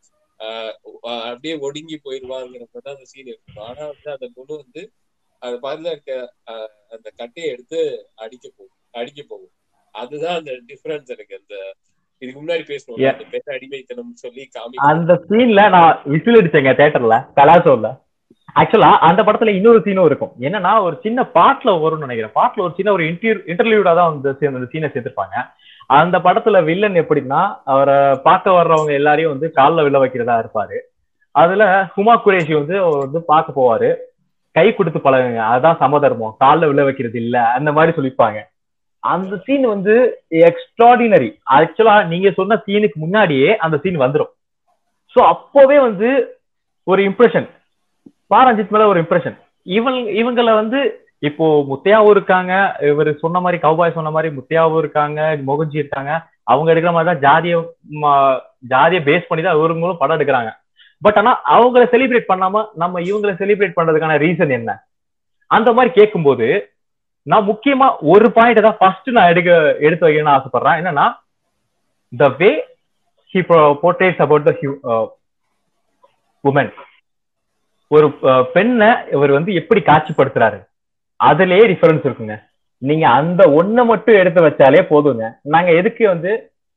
அப்படியே 1.25 1.55
ஒடுங்கி 1.65 1.97
போயிடுவாங்கிற 2.05 2.63
மாதிரி 2.63 2.85
தான் 2.85 2.95
அந்த 2.97 3.09
சீன் 3.11 3.31
இருக்கணும். 3.31 3.65
ஆனா 3.69 3.81
வந்து 3.91 4.09
அந்த 4.15 4.27
பொண்ணு 4.35 4.53
வந்து 4.63 4.83
அது 5.41 5.55
பக்கத்துல 5.63 5.93
இருக்க 5.95 6.13
அந்த 6.95 7.07
கட்டையை 7.19 7.49
எடுத்து 7.53 7.79
அடிக்க 8.23 8.45
போகும் 8.57 8.77
அடிக்க 9.01 9.19
போகும். 9.27 9.53
அதுதான் 9.95 10.39
அந்த 10.39 10.53
டிஃபரன்ஸ் 10.69 11.13
எனக்கு 11.15 11.37
அந்த 11.41 11.55
இதுக்கு 12.21 12.39
முன்னாடி 12.41 12.63
பேசணும் 12.71 13.03
அந்த 13.11 13.25
பெண் 13.33 13.53
அடிமைத்தனம் 13.55 14.15
சொல்லி 14.23 14.43
காமி 14.55 14.81
அந்த 14.91 15.13
சீன்ல 15.27 15.61
நான் 15.75 16.01
விசில் 16.13 16.39
அடிச்சேங்க 16.39 16.73
தியேட்டர்ல 16.79 17.17
கலாசோல 17.39 17.89
ஆக்சுவலா 18.55 18.89
அந்த 19.07 19.21
படத்துல 19.23 19.53
இன்னொரு 19.57 19.79
சீனும் 19.85 20.07
இருக்கும். 20.09 20.33
என்னன்னா 20.47 20.71
ஒரு 20.81 20.95
சின்ன 21.05 21.21
பாட்டுல 21.37 21.69
வரும்னு 21.83 22.05
நினைக்கிறேன். 22.05 22.35
பாட்டுல 22.39 22.65
ஒரு 22.65 22.73
சின்ன 22.77 22.91
ஒரு 22.91 23.03
இன்டர் 23.11 23.41
இன்டர்வியூடா 23.51 23.93
தான் 23.99 24.11
வந்து 24.13 24.49
அந்த 24.51 24.67
சீனை 24.73 24.89
சேர்த்திருப்பாங்க. 24.91 25.35
அந்த 25.99 26.17
படத்துல 26.17 26.63
வில்லன் 26.63 26.99
எப்படின்னா 27.01 27.41
அவரை 27.73 27.97
பார்க்க 28.27 28.57
வர்றவங்க 28.57 28.91
எல்லாரையும் 28.99 29.33
வந்து 29.33 29.47
கால்ல 29.59 29.83
விழ 29.83 29.97
வைக்கிறதா 30.03 30.35
இருப்பாரு. 30.43 30.77
அதுல 31.35 31.63
ஹுமா 31.95 32.15
குரேஷி 32.25 32.53
வந்து 32.53 32.75
அவர் 32.79 33.03
வந்து 33.05 33.21
பார்க்க 33.31 33.59
போவாரு. 33.59 33.89
கை 34.55 34.67
கொடுத்து 34.73 34.99
பழகுங்க. 34.99 35.41
அதுதான் 35.51 35.81
சமதர்மம் 35.83 36.35
கால்ல 36.43 36.67
விழ 36.71 36.83
வைக்கிறது 36.83 37.17
இல்ல. 37.23 37.37
அந்த 37.57 37.71
மாதிரி 37.71 37.97
சொல்லிப்பாங்க. 37.97 38.39
அந்த 39.03 39.33
சீன் 39.45 39.65
வந்து 39.67 39.95
எக்ஸ்ட்ராடினரி 40.49 41.29
ஆக்சுவலா 41.57 41.95
நீங்க 42.13 42.29
சொன்ன 42.31 42.55
சீனுக்கு 42.65 42.97
முன்னாடியே 43.03 43.49
அந்த 43.57 43.75
சீன் 43.83 43.99
வந்துடும் 44.03 44.31
சோ 45.15 45.19
அப்போவே 45.33 45.77
வந்து 45.87 46.09
ஒரு 46.83 47.01
இம்ப்ரெஷன் 47.09 47.47
பாரஞ்சித் 48.35 48.75
மேல 48.75 48.91
ஒரு 48.91 49.01
இம்ப்ரெஷன் 49.05 49.39
இவங்க 49.77 50.11
இவங்கள 50.21 50.53
வந்து 50.61 50.79
இப்போ 51.27 51.45
முத்தையாவும் 51.69 52.13
இருக்காங்க. 52.15 52.53
இவர் 52.89 53.09
சொன்ன 53.21 53.39
மாதிரி 53.43 53.57
கௌபாய் 53.63 53.95
சொன்ன 53.97 54.09
மாதிரி 54.15 54.29
முத்தையாவும் 54.37 54.79
இருக்காங்க 54.81 55.19
மோகன்ஜி 55.47 55.77
இருக்காங்க. 55.81 56.11
அவங்க 56.51 56.71
எடுக்கிற 56.73 56.91
மாதிரி 56.95 57.09
தான் 57.09 57.23
ஜாதிய 57.25 57.55
ஜாதிய 58.73 58.99
பேஸ் 59.07 59.27
பண்ணி 59.29 59.43
தான் 59.43 59.57
இவங்களும் 59.59 60.01
படம் 60.01 60.17
எடுக்கிறாங்க. 60.17 60.51
பட் 61.05 61.17
ஆனா 61.21 61.31
அவங்கள 61.55 61.83
செலிப்ரேட் 61.93 62.29
பண்ணாம 62.31 62.61
நம்ம 62.81 63.01
இவங்கள 63.09 63.31
செலிப்ரேட் 63.41 63.77
பண்றதுக்கான 63.77 64.17
ரீசன் 64.25 64.55
என்ன? 64.59 64.71
அந்த 65.51 65.69
மாதிரி 65.77 65.91
கேட்கும்போது 65.99 66.47
நான் 67.31 67.49
முக்கியமா 67.51 67.87
ஒரு 68.13 68.27
பாயிண்ட் 68.37 68.65
தான் 68.67 68.79
ஃபர்ஸ்ட் 68.79 69.09
நான் 69.17 69.31
எடுக்க 69.33 69.51
எடுத்து 69.85 70.05
வைக்கணும்னு 70.07 70.35
ஆசைப்படுறேன். 70.37 70.79
என்னன்னா 70.81 71.05
the 72.13 72.27
way 72.41 72.51
he 73.33 73.41
portrays 73.83 74.23
about 74.25 74.47
the 74.49 74.53
woman 76.43 76.71
ஒரு 77.91 78.07
பெண்ணை 78.53 78.89
இவர் 79.11 79.31
வந்து 79.31 79.51
எப்படி 79.53 79.81
காட்சிப்படுத்துறாரு? 79.81 80.59
அதுலயே 81.19 81.65
டிஃபரன்ஸ் 81.71 82.05
இருக்குங்க. 82.05 82.35
நீங்க 82.81 83.05
அந்த 83.19 83.41
ஒண்ணை 83.57 83.83
மட்டும் 83.85 84.19
எடுத்து 84.21 84.41
வச்சாலே 84.41 84.81
போதுங்க. 84.89 85.23
நாங்க 85.53 85.69
எதுக்கு 85.71 86.03
வந்து 86.07 86.31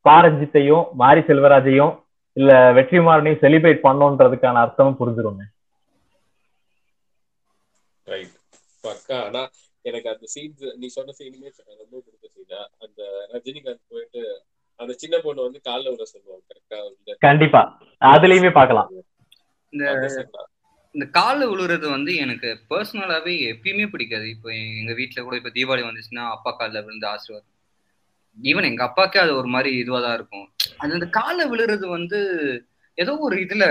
பாரஞ்சித்தையும் 0.05 0.85
மாரி 0.93 1.21
செல்வராஜையும் 1.21 1.93
இல்ல 2.37 2.51
வெற்றிமாறனையும் 2.77 3.41
செலிப்ரேட் 3.41 3.85
பண்ணோன்றதுக்கான 3.85 4.61
அர்த்தமும் 4.63 4.99
புரிஞ்சிருங்க. 4.99 5.43
ரைட் 8.07 8.35
பக்கா 8.83 9.17
ஆனா 9.25 9.41
எனக்கு 9.85 10.09
அந்த 10.09 10.25
சீன்ஸ் 10.33 10.63
நீ 10.79 10.87
சொன்ன 10.89 11.15
சீனுமே 11.19 11.49
ரொம்ப 11.81 11.95
பிடிச்ச 12.05 12.25
சீனா 12.35 12.61
அந்த 12.85 13.01
ரஜினிகாந்த் 13.33 13.91
போயிட்டு 13.91 14.23
அந்த 14.79 14.93
சின்ன 15.01 15.15
பொண்ணு 15.19 15.45
வந்து 15.45 15.59
கால்ல 15.63 15.91
விட 15.93 16.03
சொல்லுவாங்க 16.05 16.43
கரெக்டா? 16.49 16.79
கண்டிப்பா. 17.21 17.61
அதுலயுமே 18.01 18.51
பார்க்கலாம். 18.51 18.89
இந்த 20.95 21.05
காலில் 21.09 21.49
விழுறது 21.49 21.89
வந்து 21.89 22.15
எனக்கு 22.15 22.49
பர்சனலாவே 22.69 23.33
எப்பயுமே 23.49 23.89
பிடிக்காது. 23.89 24.29
இப்போ 24.29 24.49
எங்க 24.77 24.93
வீட்டில் 24.93 25.23
கூட 25.23 25.35
இப்போ 25.35 25.49
தீபாவளி 25.49 25.83
வந்துச்சுன்னா 25.83 26.23
அப்பா 26.29 26.51
காலில் 26.51 26.83
விழுந்து 26.83 27.07
ஆசீர்வாதம். 27.07 27.53
ஈவன் 28.37 28.63
எங்க 28.63 28.83
அப்பாக்கே 28.85 29.17
அது 29.17 29.35
ஒரு 29.35 29.47
மாதிரி 29.47 29.83
இதுவாக 29.83 30.01
தான் 30.01 30.13
இருக்கும். 30.13 30.47
அது 30.77 30.93
அந்த 30.93 31.07
காலில் 31.09 31.51
விழுறது 31.51 31.85
வந்து 31.89 32.19
ஏதோ 32.97 33.17
ஒரு 33.17 33.35
இதுல 33.37 33.63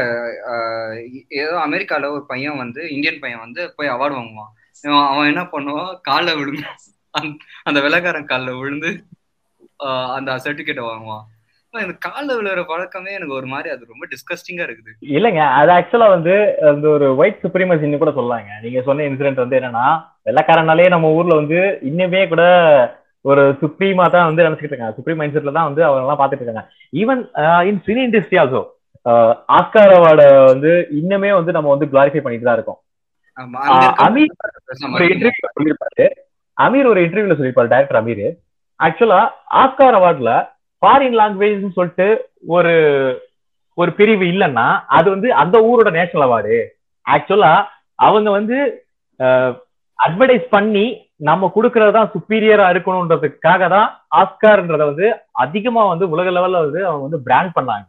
ஆஹ், 0.51 0.95
ஏதோ 1.37 1.55
அமெரிக்கால 1.59 2.11
ஒரு 2.11 2.27
பையன் 2.27 2.57
வந்து 2.57 2.91
இந்தியன் 2.91 3.19
பையன் 3.19 3.41
வந்து 3.41 3.75
போய் 3.77 3.89
அவார்டு 3.89 4.19
வாங்குவான். 4.19 4.53
அவன் 5.09 5.27
என்ன 5.27 5.43
பண்ணுவான்? 5.53 6.01
காலில் 6.01 6.37
விழுந்து 6.37 6.65
அந்த- 7.15 7.37
அந்த 7.65 7.79
காலில் 7.81 8.05
கால்ல 8.27 8.59
விழுந்து 8.59 8.91
ஆஹ், 9.81 10.13
அந்த 10.15 10.31
சர்டிஃபிகேட்டை 10.37 10.85
வாங்குவான். 10.85 11.25
இந்த 11.85 11.95
கால்ல 12.07 12.37
விழுற 12.39 12.63
பழக்கமே 12.71 13.13
எனக்கு 13.19 13.39
ஒரு 13.39 13.49
மாதிரி 13.53 13.69
அது 13.75 13.91
ரொம்ப 13.93 14.05
டிஸ்கஸ்டிங்கா 14.13 14.65
இருக்குது. 14.67 14.93
இல்லைங்க 15.17 15.43
அது 15.59 15.71
ஆக்சுவலா 15.77 16.09
வந்து 16.15 16.35
அந்த 16.71 16.87
ஒரு 16.97 17.09
ஒயிட் 17.21 17.43
சுப்ரீமசின்னு 17.45 18.01
கூட 18.03 18.13
சொல்லலாங்க 18.19 18.61
நீங்க 18.65 18.81
சொன்ன 18.89 19.07
இன்சிடென்ட் 19.11 19.43
வந்து 19.45 19.59
என்னன்னா 19.61 19.87
வெள்ளக்காரனாலே 20.29 20.89
நம்ம 20.95 21.13
ஊர்ல 21.19 21.39
வந்து 21.41 21.61
இன்னுமே 21.91 22.23
கூட 22.33 22.43
ஒரு 23.29 23.43
சுப்ரீமா 23.61 24.05
தான் 24.15 24.29
வந்து 24.29 24.45
நினைச்சிட்டு 24.47 24.73
இருக்காங்க. 24.73 24.97
சுப்ரீம் 24.99 25.19
மைண்ட் 25.21 25.37
செட்ல 25.37 25.55
தான் 25.57 25.69
வந்து 25.69 25.83
அவங்க 25.87 26.03
எல்லாம் 26.05 26.21
பாத்துட்டு 26.21 26.43
இருக்காங்க 26.43 26.65
even 27.01 27.23
in 27.71 27.81
cine 27.87 28.03
industry 28.09 28.39
also 28.43 28.63
Oscar 29.57 29.95
அவார்டை 29.97 30.27
வந்து 30.51 30.71
இன்னுமே 31.01 31.31
வந்து 31.39 31.55
நம்ம 31.57 31.71
வந்து 31.75 31.89
கிளாரிஃபை 31.93 32.23
பண்ணிட்டு 32.25 32.49
தான் 32.49 32.59
இருக்கோம். 32.59 32.81
அமீர் 36.59 36.91
ஒரு 36.93 37.01
இன்டர்வியூல 37.07 37.37
சொல்லியிருப்பாரு. 37.39 37.73
டைரக்டர் 37.75 38.01
அமீர். 38.01 38.25
ஆக்சுவலா 38.81 39.21
ஆஸ்கார் 39.63 39.99
அவார்ட்ல 39.99 40.33
ஃபாரின் 40.83 41.19
லாங்குவேஜ்னு 41.21 41.77
சொல்லிட்டு 41.79 42.09
ஒரு 42.57 42.75
ஒரு 43.79 43.91
பிரிவு 43.99 44.25
இல்லைன்னா 44.33 44.67
அது 44.97 45.07
வந்து 45.15 45.29
அந்த 45.43 45.57
ஊரோட 45.69 45.91
நேஷனல் 45.97 46.27
அவார்டு 46.27 46.57
ஆக்சுவலா 47.07 47.53
அவங்க 48.07 48.29
வந்து 48.39 48.57
அட்வர்டைஸ் 49.99 50.47
பண்ணி 50.57 50.87
நம்ம 51.29 51.51
கொடுக்கறது 51.55 51.93
தான் 51.97 52.11
சுப்பீரியரா 52.15 52.67
இருக்கணும்ன்றதுக்காக 52.73 53.69
தான் 53.75 53.89
ஆஸ்கார்ன்றத 54.21 54.83
வந்து 54.91 55.07
அதிகமா 55.45 55.83
வந்து 55.93 56.05
உலக 56.15 56.29
லெவல்ல 56.37 56.61
வந்து 56.67 56.81
அவங்க 56.89 57.05
வந்து 57.07 57.21
பிராண்ட் 57.27 57.53
பண்ணாங்க. 57.57 57.87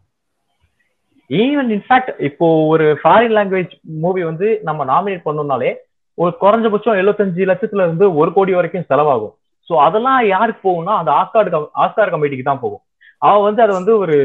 ஈவன் 1.29 1.69
இன்ஃபேக்ட் 1.75 2.11
இப்போ 2.27 2.47
ஒரு 2.71 2.85
ஃபாரின் 3.01 3.35
லாங்குவேஜ் 3.37 3.73
மூவி 4.03 4.21
வந்து 4.29 4.47
நம்ம 4.67 4.85
நாமினேட் 4.91 5.27
பண்ணோம்னாலே 5.27 5.71
ஒரு 6.17 6.31
குறைஞ்சபட்சம் 6.43 6.99
எழுபத்தஞ்சு 7.01 7.49
லட்சத்துல 7.51 7.85
இருந்து 7.87 8.05
ஒரு 8.21 8.31
கோடி 8.37 8.53
வரைக்கும் 8.57 8.89
செலவாகும். 8.91 9.35
சோ 9.69 9.75
அதெல்லாம் 9.87 10.19
யாருக்கு 10.35 10.61
போகும்னா 10.67 10.93
அந்த 11.01 11.11
ஆஸ்கார் 11.19 11.49
ஆஸ்கார் 11.83 12.13
கமிட்டிக்கு 12.13 12.49
தான் 12.49 12.63
போகும். 12.65 12.83
அவன் 13.27 13.45
வந்து 13.47 13.61
அதை 13.65 13.73
வந்து 13.79 13.93
ஒரு 14.03 14.17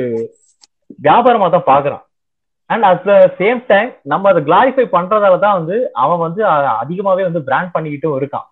வியாபாரமா 1.06 1.46
தான் 1.54 1.70
பாக்குறான் 1.72 2.04
and 2.70 2.84
at 2.88 3.04
the 3.08 3.14
same 3.38 3.60
time 3.70 3.90
நம்ம 4.12 4.28
அதை 4.32 4.40
கிளாரிஃபை 4.48 4.84
பண்றதால 4.96 5.38
தான் 5.46 5.56
வந்து 5.58 5.76
அவன் 6.02 6.22
வந்து 6.26 6.42
அதிகமாவே 6.82 7.24
வந்து 7.28 7.42
பிராண்ட் 7.48 7.74
பண்ணிக்கிட்டும் 7.74 8.18
இருக்கான். 8.20 8.46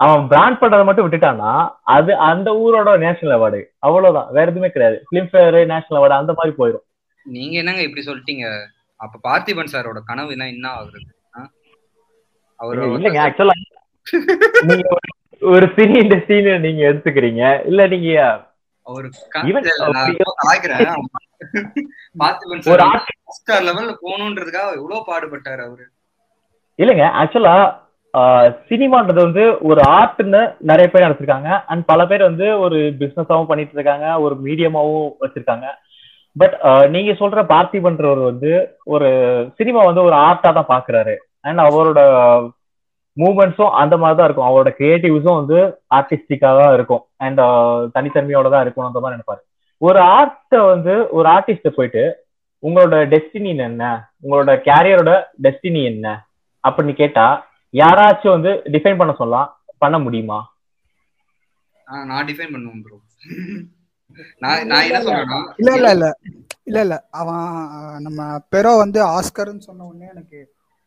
அவன் 0.00 0.24
பிராண்ட் 0.30 0.60
பண்றதை 0.62 0.84
மட்டும் 0.86 1.06
விட்டுட்டான்னா 1.06 1.52
அது 1.96 2.12
அந்த 2.30 2.48
ஊரோட 2.62 2.90
நேஷனல் 3.04 3.36
அவார்டு 3.36 3.60
அவ்வளவுதான். 3.86 4.28
வேற 4.36 4.46
எதுவுமே 4.52 4.70
கிடையாது. 4.74 4.96
பிலிம்ஃபேர் 5.10 5.58
நேஷனல் 5.72 5.98
அவார்டு 6.00 6.20
அந்த 6.20 6.32
மாதிரி 6.38 6.54
போயிடும். 6.60 6.84
நீங்க 7.26 7.54
என்னங்க 7.62 7.82
இப்படி 7.86 8.04
சொல்லிட்டீங்க? 8.08 8.46
அப்ப 9.00 9.18
பார்த்திபன் 9.28 9.72
சாரோட 9.74 10.00
கனவு 10.10 10.34
என்ன 10.36 10.48
என்ன 10.54 10.66
ஆகுறது? 10.78 11.10
அவரு 12.60 12.82
இல்லைங்க 12.96 13.22
ஆக்சுவலா 13.26 13.56
நீங்க 14.68 14.84
ஒரு- 15.40 15.72
சினி 15.76 15.86
இண்டஸ்ட்ரின்னு 16.02 16.58
நீங்க 16.58 16.82
எடுத்துக்கிறீங்க. 16.82 17.66
இல்ல 17.66 17.86
நீங்க 17.86 18.40
ஒரு 18.82 19.10
போகணுன்றதுக்காக 24.02 24.74
எவ்வளவு 24.74 25.04
பாடுபட்டாரு 25.06 25.66
அவரு. 25.66 25.88
இல்லைங்க 26.78 27.22
ஆக்சுவலா 27.22 27.84
சினிமான்றது 28.68 29.14
வந்து 29.14 29.56
ஒரு 29.60 29.80
ஆர்ட்னு 29.80 30.54
நிறைய 30.58 30.90
பேர் 30.90 31.02
நடத்திருக்காங்க 31.02 31.62
அண்ட் 31.66 31.84
பல 31.84 32.06
பேர் 32.06 32.22
வந்து 32.22 32.58
ஒரு 32.58 32.76
பிசினஸாவும் 32.76 33.46
பண்ணிட்டு 33.46 33.72
இருக்காங்க 33.72 34.20
ஒரு 34.20 34.38
மீடியமாவும் 34.44 35.12
வச்சிருக்காங்க. 35.20 35.66
பட் 36.36 36.88
நீங்க 36.88 37.12
சொல்ற 37.12 37.32
பார்த்திபன்றவர் 37.32 38.24
வந்து 38.24 38.76
ஒரு 38.84 39.08
சினிமா 39.56 39.84
வந்து 39.84 40.02
ஒரு 40.02 40.16
ஆர்ட்டா 40.16 40.40
தான் 40.40 40.68
பாக்குறாரு. 40.68 41.16
அண்ட் 41.40 41.58
அவரோட 41.58 42.00
மூமெண்ட்ஸும் 43.16 43.74
அந்த 43.80 43.94
மாதிரி 43.96 44.16
தான் 44.18 44.28
இருக்கும். 44.28 44.48
அவரோட 44.48 44.70
கிரியேட்டிவ்ஸும் 44.78 45.38
வந்து 45.40 45.58
ஆர்டிஸ்டிக்கா 45.98 46.50
தான் 46.60 46.74
இருக்கும். 46.74 47.02
அண்ட் 47.24 47.40
தனித்தன்மையோட 47.96 48.48
தான் 48.50 48.64
இருக்கும் 48.64 48.88
அந்த 48.88 49.00
மாதிரி 49.00 49.16
நினைப்பாரு. 49.16 49.42
ஒரு 49.82 50.00
ஆர்ட்டை 50.16 50.60
வந்து 50.72 50.94
ஒரு 51.16 51.26
ஆர்டிஸ்ட 51.28 51.70
போயிட்டு 51.76 52.04
உங்களோட 52.62 52.96
டெஸ்டினி 53.12 53.50
என்ன? 53.66 53.84
உங்களோட 54.24 54.52
கேரியரோட 54.68 55.12
டெஸ்டினி 55.46 55.82
என்ன? 55.92 56.06
அப்படின்னு 56.64 56.94
கேட்டா 57.02 57.26
யாராச்சும் 57.74 58.34
வந்து 58.36 58.52
டிஃபைன் 58.74 59.00
பண்ண 59.00 59.12
சொல்லலாம் 59.18 59.48
பண்ண 59.78 59.96
முடியுமா? 59.98 60.38
நான் 62.06 62.26
டிஃபைன் 62.28 62.54
பண்ணுவேன் 62.54 62.82
ப்ரோ 62.84 62.96
நான் 64.42 64.66
நான் 64.66 64.86
என்ன 64.88 64.98
சொல்றேன்னா 65.06 65.38
இல்ல 65.60 65.70
இல்ல 65.78 65.88
இல்ல. 65.96 66.06
இல்ல 66.68 66.78
இல்ல. 66.84 66.96
அவன் 67.20 67.42
நம்ம 68.06 68.20
பெரோ 68.52 68.72
வந்து 68.78 69.00
ஆஸ்கர்னு 69.14 69.66
சொன்ன 69.68 69.86
உடனே 69.86 70.06
எனக்கு 70.14 70.38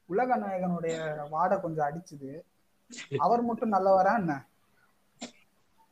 உலக 0.10 0.30
நாயகனுடைய 0.44 0.96
வாடை 1.34 1.56
கொஞ்சம் 1.64 1.88
அடிச்சுது. 1.88 2.32
அவர் 3.26 3.42
மட்டும் 3.50 3.74
நல்லவரா 3.76 4.14
என்ன? 4.22 4.34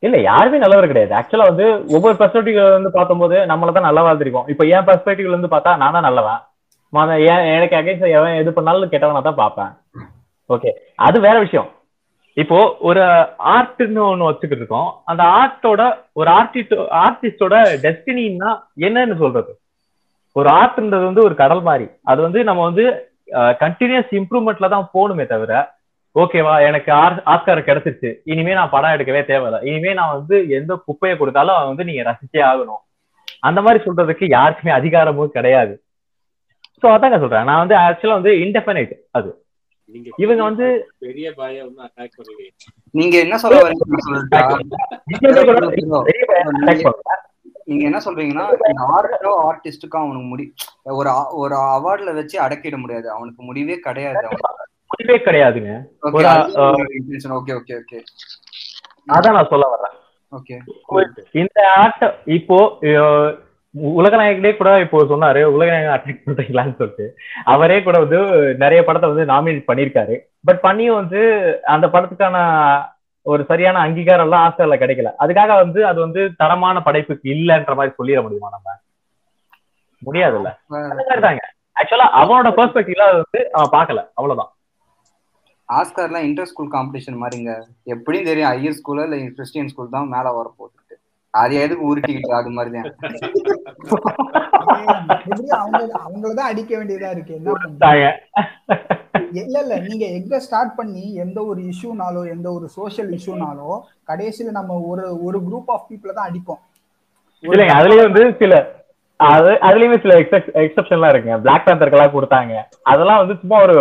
இல்ல 0.02 0.16
யாருமே 0.30 0.58
நல்லவர் 0.62 0.90
கிடையாது. 0.90 1.12
ஆக்சுவலா 1.18 1.48
வந்து 1.50 1.66
ஒவ்வொரு 1.96 2.14
பெர்ஸ்பெக்டிவ்ல 2.20 2.66
வந்து 2.76 2.90
பார்க்கும்போது 2.96 3.36
நம்மள 3.52 3.72
தான் 3.76 3.88
நல்லவா 3.88 4.12
தெரியும் 4.20 4.50
இப்ப 4.52 4.64
என் 4.74 4.86
பெர்ஸ்பெக்டிவ்ல 4.88 5.34
இருந்து 5.34 5.54
பார்த்தா 5.54 5.72
நான் 5.82 5.96
தான் 5.96 6.06
நல்லவன். 6.08 6.42
ஏன் 7.32 7.48
எனக்கு 7.56 7.78
அகைன்ஸ்ட் 7.78 8.14
எவன் 8.18 8.38
எது 8.42 8.50
பண்ணாலும் 8.58 8.92
கெட்டவனா 8.92 9.22
தான் 9.28 9.40
பார்ப்பேன். 9.42 9.72
ஓகே 10.50 10.70
அது 11.06 11.16
வேற 11.26 11.36
விஷயம். 11.46 11.68
இப்போ 12.36 12.58
ஒரு 12.88 13.02
ஆர்ட்னு 13.54 14.00
ஒண்ணு 14.10 14.28
வச்சுக்கிட்டு 14.28 14.62
இருக்கோம். 14.62 14.90
அந்த 15.10 15.22
ஆர்ட்டோட 15.38 15.82
ஒரு 16.20 16.28
ஆர்டிஸ்ட் 16.40 16.74
ஆர்டிஸ்டோட 17.04 17.56
டெஸ்டினின்னா 17.84 18.50
என்னன்னு 18.86 19.16
சொல்றது? 19.22 19.52
ஒரு 20.36 20.48
ஆர்ட்ன்றது 20.60 21.04
வந்து 21.10 21.26
ஒரு 21.28 21.34
கடல் 21.42 21.62
மாதிரி. 21.68 21.86
அது 22.10 22.20
வந்து 22.26 22.40
நம்ம 22.48 22.62
வந்து 22.68 22.84
கண்டினியூஸ் 23.32 24.10
இம்ப்ரூவ்மெண்ட்ல 24.10 24.68
தான் 24.68 24.90
போகணுமே 24.94 25.26
தவிர 25.26 25.76
ஓகேவா 26.16 26.62
எனக்கு 26.62 26.92
ஆர்- 26.92 27.22
ஆஸ்கார் 27.24 27.66
கிடைச்சிருச்சு. 27.68 28.20
இனிமே 28.24 28.52
நான் 28.52 28.70
படம் 28.70 28.90
எடுக்கவே 28.90 29.20
தேவையில்ல. 29.22 29.64
இனிமே 29.64 29.94
நான் 29.94 30.12
வந்து 30.12 30.48
எந்த 30.48 30.82
குப்பையை 30.84 31.18
கொடுத்தாலும் 31.18 31.66
வந்து 31.66 31.84
நீங்க 31.84 32.02
ரசிச்சே 32.02 32.42
ஆகணும். 32.42 32.82
அந்த 33.40 33.62
மாதிரி 33.62 33.84
சொல்றதுக்கு 33.84 34.24
யாருக்குமே 34.28 34.72
அதிகாரமும் 34.72 35.30
கிடையாது. 35.30 35.82
ஸோ 36.82 36.86
அதாங்க 36.86 37.18
சொல்றேன். 37.18 37.44
நான் 37.44 37.58
வந்து 37.58 37.74
ஆக்சுவலா 37.74 38.12
வந்து 38.12 38.30
இன்டெஃபினைட் 38.30 38.92
அது. 39.10 39.42
இவங்க 40.16 40.42
வந்து 40.42 40.88
பெரிய 40.98 41.32
பாய 41.32 41.64
வந்து 41.64 41.82
அட்டாக் 41.82 42.10
பண்ணுவீங்க 42.16 42.50
நீங்க 42.90 43.18
என்ன 43.18 43.38
சொல்ல 43.38 43.60
வரீங்க 43.62 43.84
நீங்க 47.68 47.82
என்ன 47.88 47.98
சொல்றீங்கன்னா 48.04 48.44
ஆர்ட்டோ 48.96 49.32
ஆர்டிஸ்டுக்கும் 49.46 50.02
அவனுக்கு 50.02 50.28
முடி 50.32 50.44
ஒரு 50.98 51.10
ஒரு 51.42 51.56
அவார்ட்ல 51.74 52.14
வச்சு 52.18 52.36
அடக்கிட 52.44 52.76
முடியாது. 52.82 53.08
அவனுக்கு 53.16 53.42
முடிவே 53.48 53.76
கிடையாது. 53.86 54.26
முடிவே 54.92 55.16
கிடையாதுங்க. 55.26 55.72
ஓகே 56.06 56.22
ஓகே 57.38 57.54
ஓகே 57.58 57.74
ஓகே 57.80 57.98
அதான் 59.16 59.36
நான் 59.38 59.50
சொல்ல 59.52 59.66
வர்றேன். 59.72 59.96
ஓகே 60.32 60.56
இந்த 61.42 61.58
ஆக்ட் 61.82 62.06
இப்போ 62.38 62.58
உலகநாயகனே 64.00 64.50
கூட 64.58 64.70
இப்போ 64.84 64.98
சொன்னாரு 65.10 65.40
உலகநாயகன் 65.54 65.96
அட்டாக் 65.96 66.22
பண்றீங்களான்னு 66.26 66.78
சொல்லிட்டு. 66.78 67.06
அவரே 67.54 67.76
கூட 67.86 67.96
வந்து 68.04 68.18
நிறைய 68.62 68.80
படத்தை 68.84 69.08
வந்து 69.10 69.30
நாமினேட் 69.32 69.68
பண்ணியிருக்காரு. 69.70 70.16
பட் 70.48 70.62
பண்ணியும் 70.66 71.00
வந்து 71.00 71.20
அந்த 71.74 71.86
படத்துக்கான 71.94 72.38
ஒரு 73.28 73.44
சரியான 73.44 73.78
அங்கீகாரம் 73.78 74.26
எல்லாம் 74.26 74.44
ஆஸ்கர்ல 74.44 74.78
கிடைக்கல. 74.78 75.12
அதுக்காக 75.20 75.56
வந்து 75.56 75.86
அது 75.86 76.00
வந்து 76.00 76.34
தரமான 76.36 76.80
படைப்புக்கு 76.80 77.34
இல்லைன்ற 77.34 77.76
மாதிரி 77.76 77.92
சொல்லிட 77.98 78.22
முடியுமா 78.22 78.50
நம்ம? 78.50 78.78
முடியாதுல்ல. 80.02 80.48
ஆக்சுவலா 81.76 82.20
அவனோட 82.20 82.56
பெர்ஸ்பெக்டிவ்ல 82.56 83.08
அது 83.08 83.18
வந்து 83.18 83.50
அவன் 83.56 83.74
பார்க்கல. 83.74 84.10
அவ்வளவுதான். 84.16 84.50
ஆஸ்கார்லாம் 85.68 86.26
இன்டர் 86.26 86.46
ஸ்கூல் 86.46 86.72
காம்படிஷன் 86.72 87.22
மாதிரிங்க. 87.22 87.66
எப்படியும் 87.86 88.24
தெரியும் 88.24 88.50
ஐயர் 88.50 88.78
ஸ்கூல்ல 88.78 89.08
இல்ல 89.08 89.34
கிறிஸ்டியன் 89.34 89.68
ஸ்கூல் 89.68 89.90
தான் 89.90 90.08
மேல 90.08 90.36
வர 90.36 90.52
போகுது 90.52 90.76
அது 91.34 91.62
எதுக்கு 91.62 91.88
உருட்டிக்கிட்டு 91.88 92.36
அது 92.36 92.50
மாதிரி 92.50 92.74
தான். 92.74 92.88
அவங்களதான் 96.00 96.50
அடிக்க 96.50 96.78
வேண்டியதா 96.78 97.10
இருக்கு. 97.10 97.34
இல்ல 99.42 99.56
இல்ல. 99.64 99.74
நீங்க 99.88 100.04
எங்க 100.18 100.40
ஸ்டார்ட் 100.40 100.74
பண்ணி 100.76 101.14
எந்த 101.24 101.38
ஒரு 101.44 101.60
இஷ்யூனாலோ 101.72 102.22
எந்த 102.34 102.52
ஒரு 102.52 102.68
சோஷியல் 102.68 103.10
இஷ்யூனாலோ 103.18 103.70
கடைசியில 104.10 104.50
நம்ம 104.50 104.78
ஒரு 104.90 105.04
ஒரு 105.26 105.38
குரூப் 105.46 105.70
ஆஃப் 105.74 105.86
பீப்புள 105.90 106.12
தான் 106.12 106.28
அடிப்போம். 106.30 106.60
இல்லைங்க 107.44 107.74
அதுலயே 107.78 108.02
வந்து 108.08 108.22
சில 108.42 108.54
அது 109.20 109.52
அதுலயுமே 109.68 109.96
சில 110.02 110.14
எக்ஸப்ஷன்லாம் 110.64 111.12
இருக்குங்க. 111.12 111.38
பிளாக் 111.44 111.66
பேந்தருக்கெல்லாம் 111.66 112.14
கொடுத்தாங்க. 112.16 112.52
அதெல்லாம் 112.82 113.20
வந்து 113.22 113.34
சும்மா 113.40 113.62
ஒரு 113.62 113.76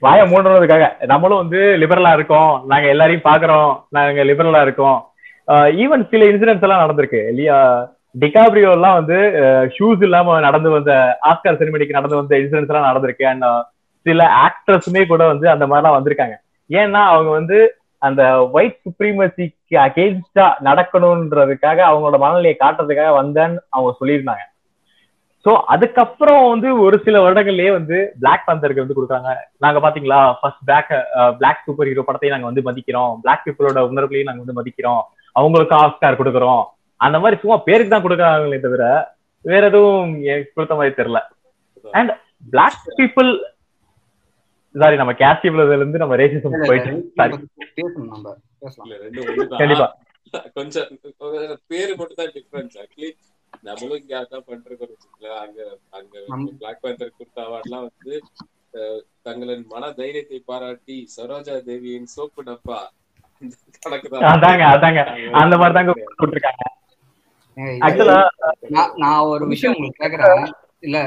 வாயை 0.00 0.24
மூடுறதுக்காக. 0.32 1.06
நம்மளும் 1.12 1.42
வந்து 1.42 1.60
லிபரலா 1.82 2.12
இருக்கோம். 2.12 2.64
நாங்க 2.72 2.88
எல்லாரையும் 2.88 3.26
பாக்குறோம் 3.30 3.70
நாங்க 3.90 4.24
லிபரலா 4.30 4.62
இருக்கோம். 4.62 4.98
ஈவன் 5.84 6.08
சில 6.10 6.24
இன்சிடென்ட்ஸ் 6.24 6.66
எல்லாம் 6.66 6.82
நடந்திருக்கு. 6.84 7.28
இல்லையா? 7.30 7.58
டிகாப்ரியோ 8.22 8.72
எல்லாம் 8.72 8.98
வந்து 9.00 9.16
ஷூஸ் 9.76 10.02
இல்லாம 10.02 10.40
நடந்து 10.40 10.70
வந்த 10.70 10.92
ஆஸ்கார் 11.30 11.58
செரிமனிக்கு 11.60 11.98
நடந்து 11.98 12.20
வந்த 12.20 12.36
இன்சிடென்ட்ஸ் 12.42 12.72
எல்லாம் 12.72 12.90
நடந்திருக்கு. 12.90 13.24
அண்ட் 13.32 13.46
சில 14.06 14.20
ஆக்ட்ரஸுமே 14.46 15.02
கூட 15.12 15.22
வந்து 15.32 15.46
அந்த 15.54 15.64
மாதிரிலாம் 15.70 15.96
வந்திருக்காங்க. 15.98 16.36
ஏன்னா 16.70 17.00
அவங்க 17.12 17.30
வந்து 17.38 17.58
அந்த 18.06 18.22
ஒயிட் 18.56 18.80
சுப்ரீமசிக்கு 18.86 19.76
அகேன்ஸ்டா 19.84 20.46
நடக்கணும்ன்றதுக்காக 20.66 21.78
அவங்களோட 21.90 22.18
மனநிலையை 22.24 22.56
காட்டுறதுக்காக 22.58 23.12
வந்தேன்னு 23.20 23.58
அவங்க 23.74 23.92
சொல்லியிருந்தாங்க. 24.00 24.44
சோ 25.44 25.52
அதுக்கப்புறம் 25.72 26.42
வந்து 26.50 26.68
ஒரு 26.84 26.96
சில 27.06 27.16
வருடங்கள்லயே 27.24 27.70
வந்து 27.76 27.96
பிளாக் 28.20 28.46
பந்தருக்கு 28.48 28.84
வந்து 28.84 28.96
கொடுக்குறாங்க. 28.98 29.32
நாங்க 29.64 29.78
பாத்தீங்களா? 29.84 30.20
First 30.40 30.62
black 30.68 30.92
black 31.40 31.64
super 31.66 31.88
hero 31.90 32.04
படத்தையும் 32.06 32.34
நாங்க 32.34 32.48
வந்து 32.50 32.66
மதிக்கிறோம். 32.68 33.12
பிளாக் 33.24 33.44
பீப்புளோட 33.46 33.80
உணர்வுகளையும் 33.90 34.30
நாங்க 34.30 34.42
வந்து 34.44 34.58
மதிக்கிறோம். 34.60 35.02
அவங்களுக்கு 35.38 35.76
ஆஸ்கார் 35.80 36.20
கொடுக்குறோம். 36.20 36.62
அந்த 37.00 37.16
மாதிரி 37.22 37.36
சும்மா 37.42 37.56
பேருக்கு 37.68 37.92
தான் 37.94 38.04
கொடுக்குறாங்களே 38.06 38.60
தவிர 38.66 38.84
வேற 39.44 39.64
எதுவும் 39.70 40.12
கொடுத்த 40.54 40.74
மாதிரி 40.78 40.94
தெரியல. 41.00 41.20
அண்ட் 41.98 42.12
பிளாக் 42.52 42.80
பீப்புள் 43.00 43.30
சாரி 44.74 44.96
நம்ம 45.00 45.12
கேஸ்ட் 45.20 45.46
இருந்து 45.46 46.02
நம்ம 46.02 46.16
ரேசிசம் 46.20 46.56
போயிட்டு. 46.70 46.92
சாரி 47.18 47.36
கண்டிப்பா. 49.54 49.86
கொஞ்சம் 50.56 50.88
பேரு 51.70 51.92
மட்டும் 51.98 52.20
தான் 52.20 52.32
டிஃபரன்ஸ் 52.36 52.76
ஆக்சுவலி 52.82 53.10
நம்மளும் 53.62 53.98
இங்க 54.00 54.14
அதான் 54.20 54.46
பண்றோம் 54.48 54.94
அங்க 55.42 55.58
அங்க. 55.98 56.14
பிளாக் 56.60 56.82
பேந்தர் 56.84 57.16
கொடுத்த 57.18 57.40
அவார்ட்லாம் 57.46 57.86
வந்து 57.88 58.14
தங்களின் 59.26 59.64
மன 59.72 59.90
தைரியத்தை 59.98 60.38
பாராட்டி 60.48 60.96
சரோஜா 61.14 61.56
தேவியின் 61.68 62.12
சோப்பு 62.14 62.42
டப்பா. 62.48 62.78
அதாங்க 64.32 64.64
அதாங்க. 64.74 65.00
அந்த 65.40 65.54
மாதிரி 65.60 65.76
தாங்க 65.78 65.92
கொடுத்துருக்காங்க 66.18 66.64
ஆக்சுவலா 67.86 68.18
நான் 68.74 68.94
நான் 69.02 69.26
ஒரு 69.32 69.44
விஷயம் 69.52 69.74
உங்களுக்கு 69.74 70.02
கேக்குறேன். 70.04 70.46
இல்ல 70.86 70.98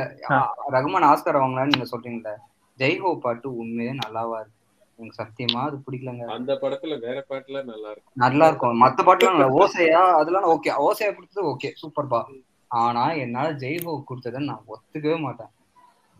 ரகுமான் 0.75 1.09
ஆஸ்கர் 1.09 1.41
வாங்கலாம்னு 1.41 1.73
நீங்க 1.73 1.87
சொல்றீங்கல்ல. 1.91 2.31
ஜெய்ஹோ 2.79 3.11
பாட்டு 3.25 3.47
உண்மையே 3.61 3.93
நல்லாவா 4.03 4.37
இருக்கு. 4.41 4.55
எனக்கு 4.99 5.19
சத்தியமா 5.21 5.61
அது 5.67 5.77
பிடிக்கலங்க. 5.85 6.23
அந்த 6.37 6.51
படத்துல 6.61 6.93
வேற 7.05 7.17
பாட்டுல 7.29 7.57
நல்லா 7.71 7.89
இருக்கும் 7.93 8.21
நல்லா 8.23 8.45
இருக்கும் 8.49 8.81
மத்த 8.83 9.05
பாட்டுலாம் 9.07 9.37
நல்லா 9.37 9.55
ஓசையா 9.61 10.03
அதெல்லாம் 10.19 10.49
ஓகே 10.53 10.71
ஓசையா 10.87 11.11
கொடுத்தது 11.17 11.45
ஓகே 11.51 11.69
சூப்பர் 11.81 12.11
பா. 12.13 12.21
ஆனா 12.71 13.03
என்னால 13.23 13.49
ஜெய்ஹோ 13.63 13.93
கொடுத்ததை 14.09 14.39
நான் 14.49 14.65
ஒத்துக்கவே 14.73 15.17
மாட்டேன். 15.25 15.51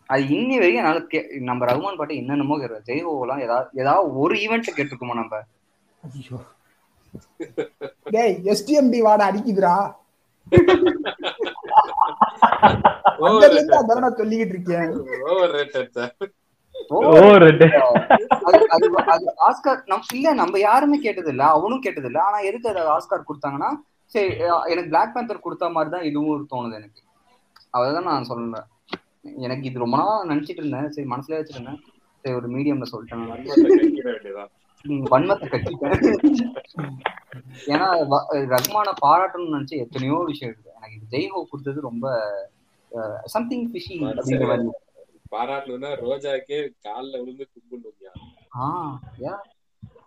அது 0.08 0.22
இன்னி 0.36 0.54
வரைக்கும் 0.58 0.82
என்னால 0.82 1.00
கே 1.12 1.18
நம்ம 1.48 1.66
ரகுமான் 1.70 1.98
பாட்டு 2.00 2.20
என்னென்னமோ 2.20 2.58
கேட்கறோம் 2.60 2.86
ஜெய்ஹோலாம் 2.88 3.42
ஏதாவது 3.46 3.80
ஏதாவது 3.82 4.06
ஒரு 4.22 4.34
ஈவெண்ட்ல 4.44 4.74
கேட்டிருக்கோமா 4.76 5.16
நம்ம? 5.20 5.40
டேய் 8.14 8.36
எஸ்டிஎம்டி 8.52 9.00
வாட 9.06 9.20
அடிக்குதுடா. 9.30 9.74
சொல்லிக்கிட்டு 14.20 14.54
இருக்கேன். 14.54 14.90
ஆஸ்கார் 19.46 19.80
நம் 19.92 20.08
இல்ல 20.16 20.32
நம்ம 20.40 20.58
யாருமே 20.68 20.98
கேட்டது 21.06 21.30
இல்ல 21.34 21.44
அவனும் 21.56 21.84
கேட்டது 21.86 22.08
இல்ல 22.10 22.20
ஆனா 22.28 22.38
எதுக்கு 22.48 22.70
அதை 22.72 22.82
ஆஸ்கார் 22.96 23.28
கொடுத்தாங்கன்னா 23.28 23.70
சரி 24.14 24.28
எனக்கு 24.72 24.90
பிளாக் 24.92 25.14
பேந்தர் 25.14 25.44
கொடுத்த 25.46 25.68
மாதிரி 25.76 25.90
தான் 25.94 26.06
இதுவும் 26.10 26.50
தோணுது 26.52 26.78
எனக்கு. 26.80 27.00
அதான் 27.76 28.08
நான் 28.10 28.28
சொல்றேன் 28.30 28.68
எனக்கு 29.46 29.64
இது 29.68 29.82
ரொம்ப 29.82 29.96
நாளா 30.00 30.14
நினைச்சிட்டு 30.30 30.62
இருந்தேன். 30.62 30.88
சரி 30.94 31.06
மனசுல 31.14 31.38
வச்சிருந்தேன். 31.38 31.80
சரி 32.22 32.34
ஒரு 32.38 32.48
மீடியம்ல 32.54 32.86
சொல்லிட்டேன். 32.92 33.24
வன்மத்தை 35.12 35.46
கட்டிட்டேன். 35.52 35.96
ஏன்னா 37.72 37.86
ரகுமான 38.54 38.88
பாராட்டணும்னு 39.04 39.56
நினைச்ச 39.56 39.74
எத்தனையோ 39.84 40.18
விஷயம் 40.30 40.50
இருக்கு. 40.52 40.70
எனக்கு 40.78 40.96
இது 40.98 41.12
ஜெய்ஹோ 41.14 41.38
கொடுத்தது 41.50 41.88
ரொம்ப 41.88 42.06
சம்திங் 43.34 43.66
ஃபிஷி 43.70 43.96
அப்படிங்கிற 44.10 44.48
மாதிரி. 44.52 44.70
பாராட்டணும்னா 45.30 45.90
ரோஜாக்கே 46.02 46.58
கால்ல 46.84 47.18
விழுந்து 47.18 47.48
கும்பிடணும்யா. 47.54 48.12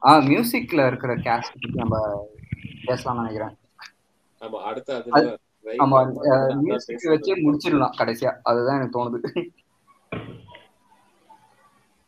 ஆ 0.06 0.18
மியூசிக்ல 0.19 0.88
இருக்கிற 0.88 1.15
கேஸ்ட் 1.18 1.52
பத்தி 1.53 1.69
நம்ம 1.73 2.26
பேசலாம்னு 2.85 3.15
நினைக்கிறேன். 3.15 3.57
ஆமா 4.41 4.60
அடுத்து 4.61 4.93
right. 4.98 5.39
ஆமா 5.65 5.98
மியூசிக். 6.61 6.99
வச்சே 7.03 7.35
முடிச்சிடலாம் 7.41 7.98
கடைசியா. 7.98 8.39
அதுதான் 8.43 8.76
எனக்கு 8.76 8.95
தோணுது. 8.98 9.30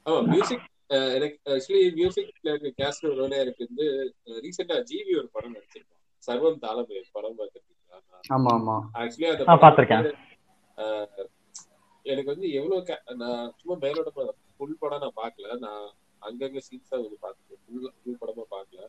ஆமா 0.05 0.25
மியூசிக் 0.25 0.71
எனக்கு 0.87 1.37
ஆக்சுவலி 1.45 1.83
மியூசிக்ல 1.99 2.53
இருக்க 2.53 2.83
கேஸ்ட் 2.83 3.07
ரோலே 3.09 3.37
எனக்கு 3.37 3.67
வந்து 3.67 3.85
ரீசெண்டா 4.25 4.83
ஜிவி 4.91 5.17
ஒரு 5.17 5.29
படம் 5.31 5.55
நடிச்சிருக்கோம். 5.55 6.01
சர்வம் 6.27 6.59
தாளமே 6.61 7.03
படம் 7.11 7.37
பார்த்துருக்கீங்களா? 7.37 7.97
ஆமா 8.33 8.51
ஆமா. 8.57 8.75
ஆக்சுவலி 8.93 9.29
அந்த 9.29 9.43
ஆ, 9.47 9.55
படம் 9.55 9.61
பார்த்திருக்கேன். 9.61 10.01
வந்து, 10.01 10.15
அஹ், 10.77 11.27
எனக்கு 12.05 12.31
வந்து 12.31 12.47
எவ்வளவு 12.53 12.97
நான் 13.21 13.51
சும்மா 13.59 13.75
மேலோட 13.81 14.09
ஃபுல் 14.55 14.79
படம் 14.79 15.03
நான் 15.03 15.19
பார்க்கல. 15.19 15.57
நான் 15.59 15.83
அங்கங்க 16.21 16.59
சீன்ஸ் 16.65 16.91
தான் 16.91 17.01
வந்து 17.01 17.19
பார்த்துருக்கேன் 17.23 17.61
ஃபுல் 17.65 17.89
ஃபுல் 17.97 18.19
படமா 18.21 18.45
பார்க்கல. 18.53 18.81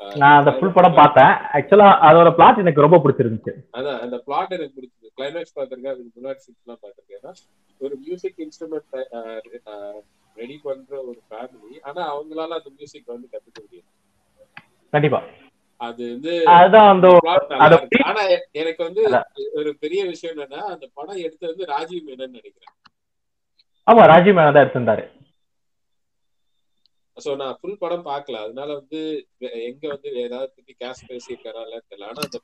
அஹ், 0.00 0.16
நான் 0.16 0.38
அந்த 0.38 0.50
ஃபுல் 0.56 0.74
படம் 0.74 0.98
பார்த்தேன். 0.98 1.32
ஆக்சுவலா 1.56 1.88
அதோட 2.08 2.30
பிளாட் 2.36 2.62
எனக்கு 2.62 2.84
ரொம்ப 2.84 2.98
பிடிச்சிருந்துச்சு. 3.04 3.52
அதான் 3.78 4.00
அந்த 4.04 4.16
பிளாட் 4.26 4.54
எனக்கு 4.56 4.76
பிடிச்சது 4.78 5.12
கிளைமேக்ஸ் 5.18 5.56
பார்த்திருக்கேன். 5.56 5.94
அதுக்கு 5.94 6.18
முன்னாடி 6.18 6.40
சீன்ஸ் 6.44 6.62
எல்லாம் 6.64 6.82
பார்த்திருக்கேன். 6.82 7.20
ஏன்னா 7.20 7.32
ஒரு 7.80 7.94
மியூசிக் 8.02 8.38
இன்ஸ்ட்ருமெண்ட் 8.44 8.94
ரெடி 10.36 10.56
பண்ற 10.62 10.92
ஒரு 11.04 11.20
ஃபேமிலி 11.28 11.76
ஆனா 11.84 12.00
அவங்களால 12.12 12.56
அந்த 12.58 12.70
மியூசிக் 12.76 13.12
வந்து 13.12 13.28
கத்துக்க 13.32 13.58
முடியும் 13.62 13.88
கண்டிப்பா. 14.92 15.20
அது 15.80 16.04
வந்து. 16.12 16.32
ஆனா 18.08 18.22
எனக்கு 18.60 18.82
வந்து. 18.88 19.02
ஒரு 19.58 19.70
பெரிய 19.82 20.00
விஷயம் 20.12 20.34
என்னன்னா 20.34 20.62
அந்த 20.74 20.86
படம் 20.98 21.22
எடுத்தது 21.26 21.52
வந்து 21.52 21.70
ராஜீவ் 21.74 22.08
மேனன் 22.08 22.36
நினைக்கிறேன் 22.38 22.72
ஆமா 23.86 24.04
ராஜீவ் 24.12 24.36
மேனன் 24.36 24.54
தான் 24.54 24.64
எடுத்திருந்தாரு. 24.64 25.04
சோ 27.16 27.30
நான் 27.40 27.56
ஃபுல் 27.58 27.78
படம் 27.82 28.06
பார்க்கல. 28.08 28.40
அதனால 28.44 28.68
வந்து 28.78 29.00
எங்க 29.68 29.84
வந்து 29.92 30.08
ஏதாவது 30.24 30.48
பத்தி 30.56 30.72
கேஷ் 30.80 31.06
பேசியிருக்காரா 31.10 31.62
தெரியல. 31.66 32.08
ஆனா 32.10 32.22
அந்த 32.26 32.38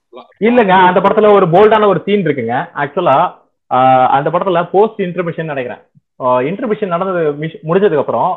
இல்லங்க 0.49 0.75
அந்த 0.91 1.01
படத்துல 1.05 1.33
ஒரு 1.39 1.47
போல்டான 1.55 1.89
ஒரு 1.93 2.01
சீன் 2.07 2.27
இருக்குங்க. 2.27 2.57
ஆக்சுவலா 2.83 3.17
அந்த 4.17 4.29
படத்துல 4.33 4.63
போஸ்ட் 4.73 5.03
இன்டர்மிஷன் 5.07 5.53
நினைக்கிறேன் 5.53 5.83
இன்டர்மிஷன் 6.49 6.95
நடந்தது 6.95 7.21
முடிஞ்சதுக்கு 7.69 8.05
அப்புறம் 8.05 8.33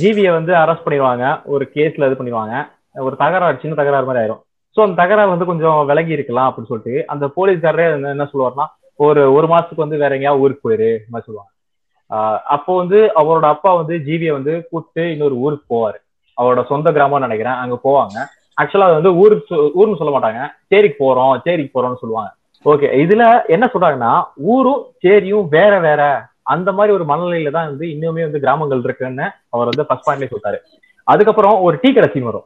ஜிவியை 0.00 0.30
வந்து 0.38 0.52
அரெஸ்ட் 0.62 0.86
பண்ணிடுவாங்க. 0.86 1.24
ஒரு 1.54 1.64
கேஸ்ல 1.74 2.08
இது 2.08 2.18
பண்ணிடுவாங்க. 2.18 2.54
ஒரு 2.94 3.16
தகராறு 3.16 3.58
சின்ன 3.60 3.76
தகராறு 3.76 4.06
மாதிரி 4.06 4.24
ஆயிரும். 4.24 4.40
ஸோ 4.76 4.80
அந்த 4.80 5.02
தகராறு 5.02 5.28
வந்து 5.28 5.44
கொஞ்சம் 5.44 5.86
விலகி 5.86 6.12
இருக்கலாம் 6.12 6.54
அப்படின்னு 6.54 6.66
சொல்லிட்டு 6.66 7.06
அந்த 7.06 7.26
போலீஸ்காரரே 7.26 7.90
என்ன 7.90 8.28
சொல்லுவாருன்னா 8.32 8.66
ஒரு 8.96 9.32
ஒரு 9.32 9.46
மாசத்துக்கு 9.46 9.76
வந்து 9.76 9.98
வேற 9.98 10.14
எங்கேயாவது 10.14 10.42
ஊருக்கு 10.42 10.70
போயிரு 10.70 10.98
மாதிரி 11.10 11.24
சொல்லுவாங்க. 11.24 12.42
அப்போ 12.44 12.76
வந்து 12.76 13.12
அவரோட 13.14 13.40
அப்பா 13.40 13.74
வந்து 13.74 13.96
ஜீவியை 13.96 14.32
வந்து 14.32 14.66
கூப்பிட்டு 14.70 15.10
இன்னொரு 15.10 15.34
ஊருக்கு 15.34 15.74
போவாரு. 15.74 15.94
அவரோட 16.40 16.64
சொந்த 16.64 16.90
கிராமம்னு 16.90 17.18
நினைக்கிறேன் 17.18 17.54
அங்க 17.54 17.78
போவாங்க. 17.84 18.18
ஆக்சுவலா 18.62 18.80
அது 18.80 18.92
வந்து 18.92 19.14
ஊருக்கு 19.14 19.54
சொ- 19.54 19.70
ஊர்னு 19.80 19.96
சொல்ல 19.96 20.18
மாட்டாங்க. 20.18 20.74
சேரிக்கு 20.74 20.94
போறோம் 20.98 21.40
சேரிக்கு 21.44 21.70
போறோம்னு 21.74 22.00
சொல்லுவாங்க. 22.00 22.32
ஓகே 22.64 22.86
இதுல 23.02 23.46
என்ன 23.46 23.70
சொல்றாங்கன்னா 23.74 24.24
ஊரும் 24.34 24.84
சேரியும் 25.02 25.48
வேற 25.48 25.80
வேற 25.80 26.26
அந்த 26.42 26.72
மாதிரி 26.72 26.94
ஒரு 26.94 27.04
மனநிலையில 27.04 27.50
தான் 27.50 27.66
வந்து 27.66 27.86
இன்னுமே 27.86 28.20
வந்து 28.20 28.40
கிராமங்கள் 28.40 28.80
இருக்குன்னு 28.84 29.30
அவர் 29.48 29.66
வந்து 29.66 29.86
ஃபர்ஸ்ட் 29.86 30.08
பாயிண்ட்லேயே 30.08 30.34
சொல்றாரு 30.34 30.56
அதுக்கப்புறம் 31.04 31.60
ஒரு 31.60 31.78
டீ 31.80 31.92
கடை 31.92 32.10
சீன் 32.12 32.22
வரும். 32.22 32.44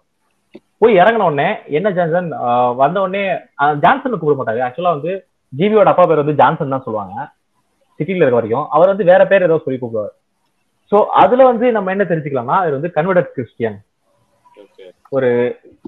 போய் 0.81 0.99
இறங்கின 1.01 1.27
உடனே 1.29 1.49
என்ன 1.79 1.89
ஜான்சன்? 1.97 2.29
வந்த 2.81 2.99
உடனே 3.05 3.23
ஜான்சன் 3.85 4.19
கூப்பிட 4.21 4.37
மாட்டாரு. 4.41 4.61
ஆக்சுவலா 4.67 4.95
வந்து 4.97 5.13
ஜிவியோட 5.53 5.91
அப்பா 5.93 6.05
பேர் 6.09 6.23
வந்து 6.23 6.39
ஜான்சன் 6.41 6.75
தான் 6.75 6.87
சொல்லுவாங்க. 6.87 7.15
சிட்டில 7.99 8.25
இருக்க 8.25 8.39
வரைக்கும். 8.39 8.67
அவர் 8.77 8.93
வந்து 8.93 9.09
வேற 9.11 9.23
பேர் 9.31 9.47
ஏதோ 9.49 9.59
சொல்லி 9.65 9.79
கூப்பிடுவார். 9.81 10.15
சோ 10.91 10.99
அதுல 11.23 11.47
வந்து 11.51 11.67
நம்ம 11.77 11.91
என்ன 11.95 12.05
தெரிஞ்சுக்கலாம்னா 12.11 12.59
அவர் 12.63 12.77
வந்து 12.79 12.91
கன்வெர்டட் 12.97 13.33
கிறிஸ்டியன் 13.37 13.79
ஒரு 15.17 15.31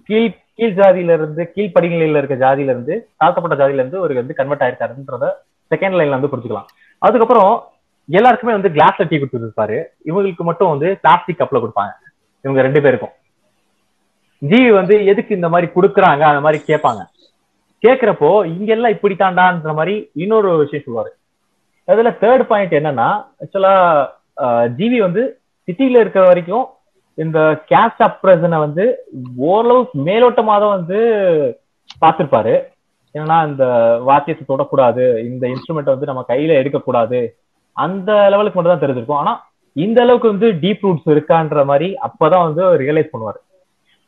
கீழ் 0.09 0.29
கீழ் 0.59 0.77
ஜாதியில 0.79 1.15
இருந்து 1.19 1.43
கீழ் 1.55 1.75
படிநிலையில 1.77 2.21
இருக்க 2.21 2.37
ஜாதியில 2.43 2.73
இருந்து 2.75 2.95
தாழ்த்தப்பட்ட 3.21 3.57
ஜாதியில 3.61 3.83
இருந்து 3.83 4.03
ஒரு 4.05 4.19
வந்து 4.21 4.37
கன்வெர்ட் 4.41 4.65
ஆயிருக்காருன்றத 4.65 5.29
செகண்ட் 5.73 5.97
லைன்ல 5.99 6.19
வந்து 6.19 6.33
புரிஞ்சுக்கலாம். 6.33 6.69
அதுக்கப்புறம் 7.07 7.53
எல்லாருக்குமே 8.19 8.57
வந்து 8.59 8.73
கிளாஸ்ல 8.77 9.07
டீ 9.11 9.17
கொடுத்துருப்பாரு. 9.23 9.79
இவங்களுக்கு 10.11 10.45
மட்டும் 10.51 10.73
வந்து 10.75 10.89
பிளாஸ்டிக் 11.03 11.41
கப்ல 11.41 11.61
கொடுப்பாங்க. 11.63 11.93
இவங்க 12.45 12.61
ரெண்டு 12.67 12.83
பேருக்கும். 12.85 13.15
ஜிவி 14.43 14.71
வந்து 14.79 14.95
எதுக்கு 15.13 15.33
இந்த 15.39 15.49
மாதிரி 15.53 15.67
கொடுக்குறாங்க? 15.77 16.23
அந்த 16.31 16.43
மாதிரி 16.45 16.61
கேட்பாங்க. 16.71 17.03
கேக்குறப்போ 17.85 18.31
இங்கெல்லாம் 18.55 18.95
இப்படி 18.95 19.15
தாண்டான்ற 19.23 19.73
மாதிரி 19.79 19.95
இன்னொரு 20.23 20.51
விஷயம் 20.63 20.85
சொல்லுவாரு. 20.87 21.11
அதுல 21.89 22.11
தேர்ட் 22.23 22.45
பாயிண்ட் 22.51 22.75
என்னன்னா 22.79 23.09
ஆக்சுவலா 23.43 23.75
ஜிவி 24.79 24.99
வந்து 25.07 25.23
சிட்டியில 25.69 26.03
இருக்கிற 26.03 26.25
வரைக்கும் 26.31 26.67
இந்த 27.23 27.39
கேஸ்ட் 27.71 28.05
அப்ரசனை 28.07 28.59
வந்து 28.67 28.85
ஓரளவு 29.51 29.81
மேலோட்டமாக 30.09 30.61
தான் 30.63 30.77
வந்து 30.79 30.99
பார்த்திருப்பாரு. 32.03 32.55
ஏன்னா 33.15 33.37
இந்த 33.51 33.65
வாத்தியத்தை 34.09 34.45
தொடக்கூடாது 34.51 35.05
இந்த 35.31 35.45
இன்ஸ்ட்ருமெண்ட் 35.53 35.95
வந்து 35.95 36.11
நம்ம 36.11 36.25
கையில 36.33 36.59
எடுக்கக்கூடாது 36.61 37.21
அந்த 37.77 38.11
லெவலுக்கு 38.33 38.57
மட்டும் 38.59 38.75
தான் 38.75 38.85
தெரிஞ்சிருக்கும். 38.85 39.23
ஆனா 39.23 39.33
இந்த 39.77 39.99
அளவுக்கு 40.05 40.33
வந்து 40.33 40.49
டீப் 40.63 40.85
ரூட்ஸ் 40.87 41.09
இருக்கான்ற 41.15 41.65
மாதிரி 41.71 41.89
அப்பதான் 42.09 42.47
வந்து 42.49 42.65
ரியலைஸ் 42.83 43.13
பண்ணுவாரு. 43.13 43.41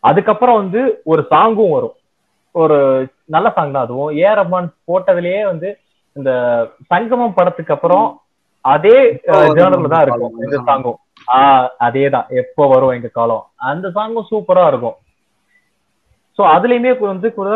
அதுக்கப்புறம் 0.04 0.60
வந்து 0.62 0.80
ஒரு 1.04 1.22
சாங்கும் 1.32 1.74
வரும். 1.74 1.94
ஒரு 2.54 2.76
நல்ல 3.26 3.46
சாங் 3.56 3.74
தான் 3.74 3.86
அதுவும். 3.86 4.10
ஏ 4.18 4.30
ரஹ்மான் 4.40 4.68
போட்டதுலயே 4.88 5.42
வந்து 5.46 5.68
இந்த 6.16 6.30
சங்கமம் 6.90 7.36
படத்துக்கு 7.36 7.74
அப்புறம் 7.76 8.06
அதே 8.64 8.96
ஜேர்னல்ல 9.56 9.92
தான் 9.92 10.04
இருக்கும். 10.06 10.34
இந்த 10.44 10.56
சாங்கும் 10.68 10.98
ஆஹ் 11.28 11.68
அதேதான். 11.86 12.26
எப்போ 12.42 12.62
வரும் 12.72 12.94
எங்க 12.96 13.08
காலம். 13.10 13.44
அந்த 13.70 13.86
சாங்கும் 13.96 14.28
சூப்பரா 14.30 14.64
இருக்கும். 14.72 14.96
சோ 16.38 16.42
அதுலயுமே 16.54 16.92
வந்து 17.04 17.28
கூட 17.32 17.48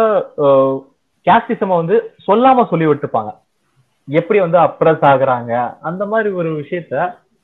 கேஸ்டிசம 1.26 1.76
வந்து 1.80 1.96
சொல்லாம 2.26 2.64
சொல்லி 2.70 2.86
விட்டுருப்பாங்க 2.88 3.30
எப்படி 4.08 4.38
வந்து 4.42 4.58
அப்ரஸ் 4.64 5.04
ஆகுறாங்க 5.10 5.52
அந்த 5.82 6.02
மாதிரி 6.06 6.28
ஒரு 6.40 6.50
விஷயத்த 6.60 6.94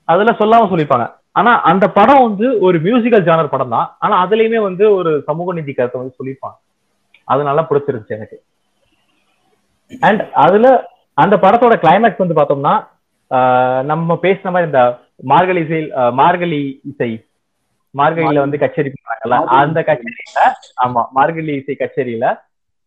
அதுல 0.09 0.33
சொல்லாம 0.41 0.69
சொல்லிருப்பாங்க 0.71 1.07
ஆனா 1.37 1.53
அந்த 1.69 1.85
படம் 1.91 2.25
வந்து 2.25 2.47
ஒரு 2.61 2.79
மியூசிக்கல் 2.81 3.27
ஜானர் 3.27 3.53
படம் 3.53 3.75
தான் 3.75 3.89
ஆனா 3.99 4.15
அதுலயுமே 4.25 4.59
வந்து 4.63 4.85
ஒரு 4.97 5.11
சமூக 5.29 5.53
நீதி 5.53 5.73
கருத்தை 5.73 6.01
வந்து 6.01 6.19
சொல்லியிருப்பாங்க 6.19 6.59
அது 7.29 7.43
நல்லா 7.49 7.63
பிடிச்சிருந்துச்சு 7.69 8.17
எனக்கு. 8.17 8.37
அண்ட் 10.03 10.23
அதுல 10.45 10.67
அந்த 11.19 11.35
படத்தோட 11.43 11.75
கிளைமேக்ஸ் 11.83 12.23
வந்து 12.23 12.39
பார்த்தோம்னா 12.39 12.75
நம்ம 13.91 14.15
பேசின 14.23 14.51
மாதிரி 14.51 14.71
இந்த 14.71 14.83
மார்கழி 15.31 15.63
இசை 15.63 15.81
மார்கழி 16.15 16.61
இசை. 16.91 17.11
மார்கழியில 17.95 18.45
வந்து 18.45 18.59
கச்சேரி 18.61 18.91
பண்றாங்கல்ல 18.93 19.39
அந்த 19.59 19.79
கச்சேரியில 19.89 20.43
ஆமா 20.85 21.03
மார்கழி 21.13 21.55
இசை 21.57 21.75
கச்சேரியில 21.77 22.27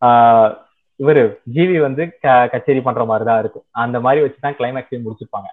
ஆஹ் 0.02 0.52
இவரு 1.00 1.24
ஜிவி 1.54 1.78
வந்து 1.82 2.04
க- 2.24 2.48
கச்சேரி 2.54 2.82
பண்ற 2.82 3.04
மாதிரி 3.06 3.26
தான் 3.26 3.40
இருக்கும். 3.40 3.66
அந்த 3.82 3.98
மாதிரி 4.02 4.20
வச்சுதான் 4.24 4.58
கிளைமேக்ஸையும் 4.58 5.06
முடிச்சிருப்பாங்க. 5.06 5.50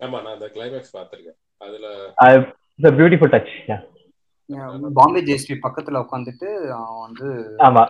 ஆமா 0.00 0.18
நான் 0.24 0.36
அந்த 0.36 0.48
கிளைமேக்ஸ் 0.54 0.94
பார்த்திருக்கேன். 0.96 1.38
அதுல 1.60 1.86
the 2.78 2.90
beautiful 2.98 3.34
touch 3.34 3.52
Bombay 4.98 5.20
Jayashri 5.28 5.54
பக்கத்துல 5.66 6.00
உட்காந்துட்டு 6.04 6.48
அவன் 6.78 7.04
வந்து 7.06 7.28
ஆமா. 7.68 7.82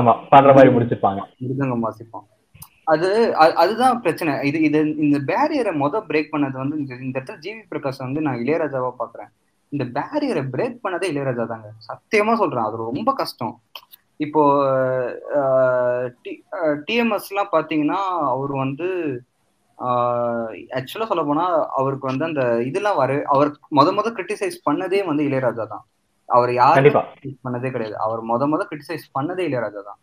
ஆமா 0.00 0.12
பண்ற 0.30 0.50
மாதிரி 0.56 0.70
முடிச்சிருப்பாங்க. 0.74 1.20
மிருதங்கம் 1.42 1.84
வாசிப்பான். 1.86 2.26
அது 2.92 3.08
அதுதான் 3.62 4.00
பிரச்சனை. 4.04 4.32
இது 4.48 4.58
இது 4.68 4.78
இந்த 5.06 5.18
பேரியரை 5.30 5.72
மொத 5.82 6.00
பிரேக் 6.08 6.32
பண்ணது 6.32 6.56
வந்து 6.62 6.78
இந்த 6.80 6.94
இந்த 7.06 7.14
இடத்துல 7.18 7.42
ஜிவி 7.44 7.62
பிரகாஷ் 7.72 8.04
வந்து 8.06 8.24
நான் 8.26 8.40
இளையராஜாவா 8.42 8.90
பாக்குறேன் 9.02 9.30
இந்த 9.72 9.84
பேரியரை 9.96 10.42
பிரேக் 10.54 10.82
பண்ணதே 10.84 11.10
இளையராஜா 11.12 11.44
தாங்க. 11.52 11.68
சத்தியமா 11.88 12.34
சொல்றேன் 12.42 12.66
அது 12.68 12.86
ரொம்ப 12.88 13.12
கஷ்டம். 13.20 13.54
இப்போ 14.24 14.42
டிஎம்எஸ் 16.88 17.30
எல்லாம் 17.30 17.52
பாத்தீங்கன்னா 17.54 18.00
அவர் 18.32 18.52
வந்து 18.64 18.88
ஆக்சுவலா 20.78 21.08
சொல்ல 21.10 21.22
போனா 21.30 21.44
அவருக்கு 21.80 22.06
வந்து 22.10 22.24
அந்த 22.28 22.42
இதெல்லாம் 22.68 22.98
வர 23.02 23.12
அவர் 23.34 23.48
முத 23.78 23.88
முத 23.98 24.08
கிரிட்டிசைஸ் 24.16 24.56
பண்ணதே 24.68 25.00
வந்து 25.10 25.26
இளையராஜா 25.28 25.64
தான். 25.74 25.84
அவர் 26.28 26.50
யாரும் 26.62 26.96
பண்ணதே 27.46 27.70
கிடையாது. 27.74 27.96
அவர் 28.04 28.20
முத 28.30 28.46
முத 28.52 28.62
கிரிட்டிசைஸ் 28.70 29.06
பண்ணதே 29.16 29.44
இளையராஜா 29.48 29.82
தான். 29.88 29.98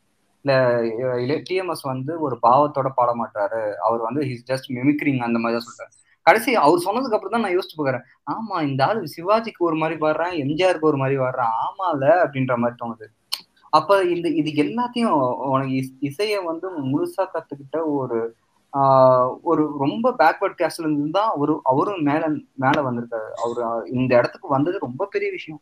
இல்ல 0.45 1.33
டிஎம்எஸ் 1.47 1.85
வந்து 1.93 2.11
ஒரு 2.25 2.35
பாவத்தோட 2.47 2.89
பாட 2.99 3.11
மாட்டாரு. 3.21 3.61
அவர் 3.87 4.01
வந்து 4.07 4.21
ஹிஸ் 4.29 4.45
ஜஸ்ட் 4.51 4.69
மிமிக்ரிங் 4.77 5.21
அந்த 5.27 5.39
மாதிரி 5.43 5.57
தான் 5.57 5.67
சொல்றாரு. 5.69 5.91
கடைசி 6.25 6.51
அவர் 6.65 6.85
சொன்னதுக்கு 6.85 7.15
அப்புறம் 7.17 7.35
தான் 7.35 7.45
நான் 7.45 7.55
யோசிச்சு 7.57 7.77
பாக்குறேன் 7.79 8.05
ஆமா 8.33 8.55
இந்த 8.69 8.81
ஆளு 8.87 8.99
சிவாஜிக்கு 9.15 9.61
ஒரு 9.69 9.77
மாதிரி 9.81 9.95
பாடுறான் 10.03 10.33
எம்ஜிஆருக்கு 10.43 10.89
ஒரு 10.91 10.99
மாதிரி 11.03 11.17
பாடுறான் 11.23 11.53
ஆமால 11.65 12.03
அப்படின்ற 12.23 12.55
மாதிரி 12.63 12.77
தோணுது. 12.81 13.07
அப்ப 13.73 13.97
இந்த 14.15 14.27
இது 14.39 14.49
எல்லாத்தையும் 14.63 15.15
உனக்கு 15.53 15.73
இசைய 16.09 16.37
வந்து 16.51 16.67
முழுசா 16.91 17.23
கத்துக்கிட்ட 17.33 17.77
ஒரு 17.99 18.19
ஒரு 19.43 19.63
ரொம்ப 19.77 20.11
பேக்வர்ட் 20.19 20.59
கேஸ்ட்ல 20.59 20.85
இருந்து 20.85 21.11
தான் 21.11 21.31
அவரு 21.35 21.53
அவரும் 21.63 22.01
மேல 22.01 22.23
மேல 22.55 22.77
வந்திருக்காரு. 22.81 23.29
அவரு 23.43 23.61
இந்த 23.91 24.11
இடத்துக்கு 24.17 24.47
வந்தது 24.47 24.77
ரொம்ப 24.79 25.07
பெரிய 25.11 25.29
விஷயம். 25.31 25.61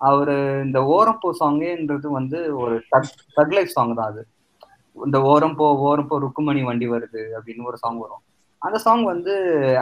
அவரு 0.00 0.34
இந்த 0.64 0.78
ஓரம் 0.94 1.20
போ 1.20 1.28
சாங்குன்றது 1.40 2.08
வந்து 2.10 2.38
ஒரு 2.56 2.74
தக் 3.36 3.54
லைஃப் 3.54 3.74
சாங் 3.76 3.94
தான் 3.94 4.10
அது. 4.12 4.22
இந்த 4.96 5.18
ஓரம் 5.24 5.56
போ 5.56 5.66
ஓரம் 5.86 6.08
போ 6.08 6.16
ருக்குமணி 6.20 6.62
வண்டி 6.64 6.86
வருது 6.88 7.22
அப்படின்னு 7.36 7.68
ஒரு 7.70 7.76
சாங் 7.76 7.98
வரும். 7.98 8.22
அந்த 8.62 8.78
சாங் 8.78 9.04
வந்து 9.04 9.32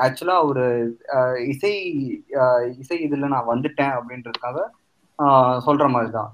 ஆக்சுவலா 0.05 0.37
ஒரு 0.45 0.65
இசை 1.49 1.73
ஆஹ் 2.41 2.65
இசை 2.81 2.97
இதுல 3.07 3.29
நான் 3.35 3.51
வந்துட்டேன் 3.53 3.95
அப்படின்றதுக்காக 3.99 4.59
ஆஹ் 5.19 5.59
சொல்ற 5.67 5.87
மாதிரி 5.89 6.11
தான் 6.11 6.31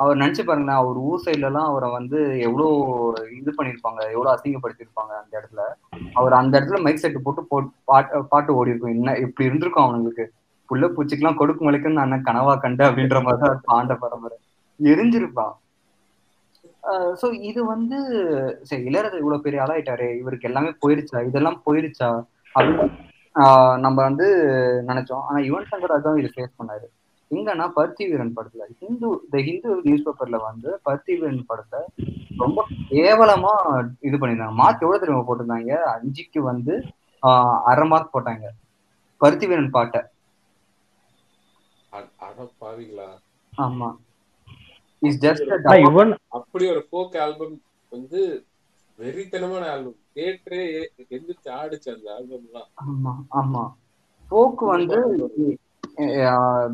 அவர் 0.00 0.16
நினைச்சு 0.16 0.44
பாருங்களேன் 0.44 0.80
அவர் 0.80 0.96
ஊர் 0.96 1.22
சைட்ல 1.26 1.44
எல்லாம் 1.44 1.66
அவரை 1.66 1.90
வந்து 1.90 2.38
எவ்வளோ 2.38 2.66
இது 3.40 3.54
பண்ணிருப்பாங்க 3.58 4.10
எவ்வளோ 4.12 4.34
அசிங்கப்படுத்திருப்பாங்க 4.34 5.12
அந்த 5.22 5.32
இடத்துல. 5.32 5.60
அவர் 6.12 6.32
அந்த 6.32 6.60
இடத்துல 6.60 6.82
மைக் 6.82 6.96
செட் 6.96 7.22
போட்டு 7.22 7.42
போட்- 7.50 7.72
பாட்டு 7.84 8.24
பாட்டு 8.24 8.54
ஓடி 8.54 8.68
இருக்கும் 8.68 8.90
என்ன 8.90 9.16
இப்படி 9.16 9.48
இருந்திருக்கும் 9.48 9.84
அவனுங்களுக்கு. 9.84 10.26
புள்ள 10.70 10.92
பூச்சிக்கெல்லாம் 10.92 11.34
கொடுக்கு 11.34 11.70
மலைக்குன்னு 11.70 12.06
நான் 12.06 12.22
கனவா 12.22 12.60
கண்டு 12.60 12.84
அப்படின்ற 12.84 13.22
மாதிரி 13.22 13.40
தான் 13.40 13.48
இருக்கும் 13.48 13.76
ஆண்ட 13.76 13.94
பரம்பரை. 13.94 14.38
எரிஞ்சிருப்பான் 14.82 15.52
சோ 17.22 17.32
இது 17.32 17.64
வந்து 17.64 17.98
சரி 18.62 18.82
இளையராஜா 18.82 19.16
இவ்வளவு 19.16 19.40
பெரிய 19.40 19.62
ஆளாயிட்டாரு 19.62 20.18
இவருக்கு 20.18 20.48
எல்லாமே 20.48 20.74
போயிருச்சா? 20.86 21.26
இதெல்லாம் 21.26 21.62
போயிருச்சா? 21.66 22.24
அப்படின்னு 22.54 22.90
ஆஹ் 23.34 23.78
நம்ம 23.78 24.02
வந்து 24.02 24.26
நினைச்சோம். 24.88 25.22
ஆனா 25.28 25.38
யுவன் 25.38 25.64
சங்கர் 25.70 25.92
ராஜாவும் 25.96 26.18
இது 26.18 26.30
ஃபேஸ் 26.36 26.62
பண்ணாரு. 26.62 26.99
எங்கன்னா 27.30 27.66
பருத்தி 27.74 28.04
வீரன் 28.06 28.36
படத்துல 28.36 28.64
ஹிந்து 28.78 29.08
த 29.30 29.40
ஹிந்து 29.40 29.70
நியூஸ் 29.84 30.06
பேப்பர்ல 30.06 30.38
வந்து 30.44 30.70
பருத்தி 30.82 31.12
வீரன் 31.14 31.46
படத்தை 31.46 31.80
ரொம்ப 32.40 32.60
கேவலமா 32.90 33.52
இது 34.00 34.16
பண்ணிருந்தாங்க 34.16 34.56
மார்க் 34.60 34.84
எவ்வளவு 34.84 35.02
தெரியுமா 35.02 35.24
போட்டிருந்தாங்க? 35.24 35.72
அஞ்சுக்கு 35.94 36.40
வந்து 36.44 36.74
ஆஹ் 37.22 37.58
அரை 37.64 37.84
மார்க் 37.88 38.14
போட்டாங்க. 38.14 38.46
பருத்தி 39.20 39.46
வீரன் 39.46 39.70
பாட்டை. 39.70 40.00
ஆமா. 43.52 43.88
இஸ் 45.02 45.20
ஜஸ்ட் 45.20 45.50
அப்படி 46.38 46.64
ஒரு 46.66 46.82
ஃபோக் 46.88 47.16
ஆல்பம் 47.18 47.54
வந்து 47.92 48.20
வெறித்தனமான 48.98 49.64
ஆல்பம் 49.70 49.98
கேட்டே 50.16 50.60
எந்திரிச்சு 51.10 51.50
ஆடுச்சு 51.58 51.88
அந்த 51.94 52.08
ஆல்பம்லாம் 52.16 52.68
ஆமா 52.84 53.12
ஆமா. 53.40 53.62
ஃபோக் 54.26 54.62
வந்து 54.72 54.98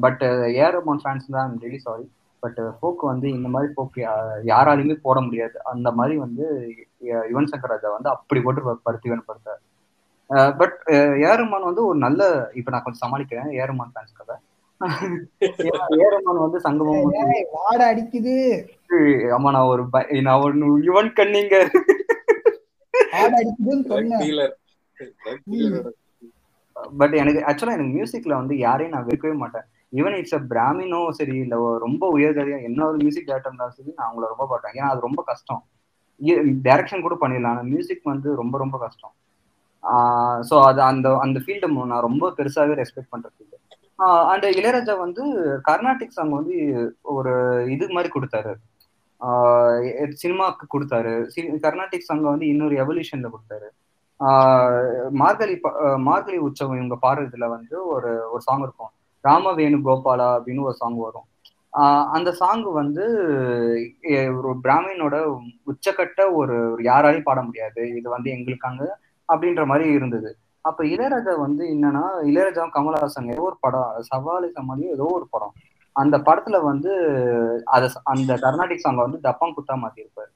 பட் 0.01 0.21
ஏரோமான் 0.63 1.01
ஃபேன்ஸ் 1.05 1.31
தான் 1.31 1.59
ரியலி 1.61 1.77
சாரி 1.77 2.11
பட் 2.41 2.59
ஃபோக் 2.61 2.95
வந்து 2.97 3.31
இந்த 3.31 3.49
மாதிரி 3.49 3.73
ஃபோக் 3.77 3.99
யாராலையுமே 4.47 4.95
போட 5.03 5.21
முடியாது. 5.21 5.65
அந்த 5.65 5.91
மாதிரி 5.91 6.17
வந்து 6.17 6.73
யுவன் 7.05 7.49
சங்கர் 7.53 7.67
ராஜா 7.67 7.91
வந்து 7.91 8.09
அப்படி 8.09 8.41
போட்டு 8.41 8.75
பருத்திவன் 8.75 9.27
படுத்தார் 9.29 9.63
பட் 10.57 10.79
ஏரோமான் 11.29 11.65
வந்து 11.65 11.87
ஒரு 11.87 11.99
நல்ல 11.99 12.51
இப்ப 12.55 12.71
நான் 12.71 12.83
கொஞ்சம் 12.83 13.05
சமாளிக்கிறேன். 13.05 13.51
ஏரோமான் 13.53 13.93
ஃபேன்ஸ் 13.95 14.17
கதை 14.19 14.37
ஏரோமான் 15.91 16.39
வந்து 16.39 16.61
சங்கமம் 16.61 17.13
வாடை 17.53 17.87
அடிக்குது. 17.87 18.67
ஆமா 19.37 19.51
நான் 19.51 19.67
ஒரு 19.67 19.89
ப- 19.91 20.07
நான் 20.23 20.41
ஒன்னு 20.41 20.67
யுவன் 20.81 21.07
கண்ணிங்க. 21.07 21.55
ஹார்ட் 23.11 23.33
அடிக்குதுன்னு 23.33 23.85
சொன்னேன். 23.85 24.45
பட் 26.99 27.15
எனக்கு 27.15 27.41
ஆக்சுவலா 27.49 27.77
எனக்கு 27.77 27.95
மியூசிக்ல 27.97 28.35
வந்து 28.35 28.55
யாரையும் 28.59 28.95
நான் 28.95 29.07
வெறுக்கவே 29.09 29.37
மாட்டேன். 29.37 29.67
ஈவன் 29.93 30.17
இட்ஸ் 30.19 30.37
அ 30.39 30.43
பிராமினோ 30.51 31.01
சரி 31.19 31.35
இல்ல 31.45 31.57
ரொம்ப 31.85 32.05
உயர்கதியா 32.17 32.59
என்ன 32.69 32.81
ஒரு 32.89 32.99
மியூசிக் 33.03 33.29
டேரக்டர் 33.29 33.51
இருந்தாலும் 33.51 33.77
சரி 33.79 33.93
நான் 33.97 34.09
அவங்கள 34.09 34.27
ரொம்ப 34.33 34.47
பாட்டேன் 34.53 34.75
ஏன்னா 34.75 34.91
அது 34.93 35.07
ரொம்ப 35.09 35.23
கஷ்டம். 35.31 35.63
டைரக்ஷன் 36.67 37.05
கூட 37.07 37.15
பண்ணிடலாம். 37.21 37.55
ஆனா 37.55 37.65
மியூசிக் 37.71 38.11
வந்து 38.13 38.29
ரொம்ப 38.41 38.57
ரொம்ப 38.63 38.77
கஷ்டம். 38.85 39.15
ஸோ 40.49 40.55
அது 40.69 40.81
அந்த 40.91 41.09
அந்த 41.25 41.39
ஃபீல்டு 41.45 41.69
நான் 41.85 42.07
ரொம்ப 42.09 42.31
பெருசாவே 42.39 42.75
ரெஸ்பெக்ட் 42.81 43.13
பண்ற 43.15 43.29
ஃபீல்டு 43.35 43.55
அண்ட் 44.33 44.47
இளையராஜா 44.53 44.95
வந்து 45.05 45.23
கர்நாடிக் 45.69 46.17
சாங் 46.17 46.33
வந்து 46.39 46.55
ஒரு 47.15 47.33
இது 47.75 47.87
மாதிரி 47.97 48.11
கொடுத்தாரு. 48.13 48.53
சினிமாவுக்கு 50.23 50.67
கொடுத்தாரு. 50.69 51.13
கர்நாடிக் 51.65 52.09
சாங் 52.09 52.25
வந்து 52.27 52.47
இன்னொரு 52.53 52.75
எவல்யூஷன்ல 52.83 53.29
கொடுத்தாரு. 53.35 53.69
மார்கழி 55.21 55.55
மார்கழி 56.07 56.39
உற்சவம் 56.47 56.79
இவங்க 56.79 56.97
பாடுறதுல 57.03 57.47
வந்து 57.51 57.77
ஒரு 57.95 58.13
ஒரு 58.33 58.43
சாங் 58.43 58.63
இருக்கும். 58.63 58.93
ராம 59.25 59.53
வேணு 59.55 59.79
கோபாலா 59.85 60.29
அப்படின்னு 60.37 60.67
ஒரு 60.67 60.77
சாங் 60.77 60.99
வரும். 61.01 61.27
அந்த 62.17 62.31
சாங் 62.39 62.63
வந்து 62.79 63.05
ஒரு 64.41 64.53
பிராமினோட 64.65 65.17
உச்சக்கட்ட 65.73 66.21
ஒரு 66.35 66.57
யாராலையும் 66.87 67.29
பாட 67.29 67.41
முடியாது. 67.43 67.65
இது 67.99 68.09
வந்து 68.11 68.29
எங்களுக்காங்க 68.37 68.83
அப்படின்ற 69.29 69.63
மாதிரி 69.67 69.87
இருந்தது. 69.97 70.31
அப்ப 70.65 70.81
இளையராஜா 70.93 71.33
வந்து 71.41 71.65
என்னன்னா 71.75 72.05
இளையராஜா 72.29 72.63
கமலஹாசன் 72.75 73.33
ஏதோ 73.33 73.43
ஒரு 73.43 73.59
படம் 73.61 73.91
சவாலி 74.09 74.49
சமாளியோ 74.53 74.95
ஏதோ 74.97 75.07
ஒரு 75.17 75.27
படம். 75.31 75.55
அந்த 75.97 76.17
படத்துல 76.27 76.57
வந்து 76.65 76.91
அத 77.75 77.85
அந்த 78.13 78.33
கர்நாடிக் 78.43 78.85
சாங்கை 78.85 79.07
வந்து 79.07 79.21
தப்பாங்குத்தா 79.27 79.77
மாத்திருப்பாரு 79.83 80.33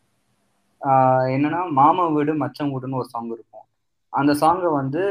ஆஹ் 0.83 1.27
என்னன்னா 1.33 1.61
மாமா 1.73 2.05
வீடு 2.11 2.33
மச்சம் 2.43 2.73
வீடுன்னு 2.73 3.01
ஒரு 3.01 3.09
சாங் 3.09 3.31
இருக்கும். 3.31 3.67
அந்த 4.13 4.33
சாங்கை 4.41 4.71
வந்து 4.73 5.03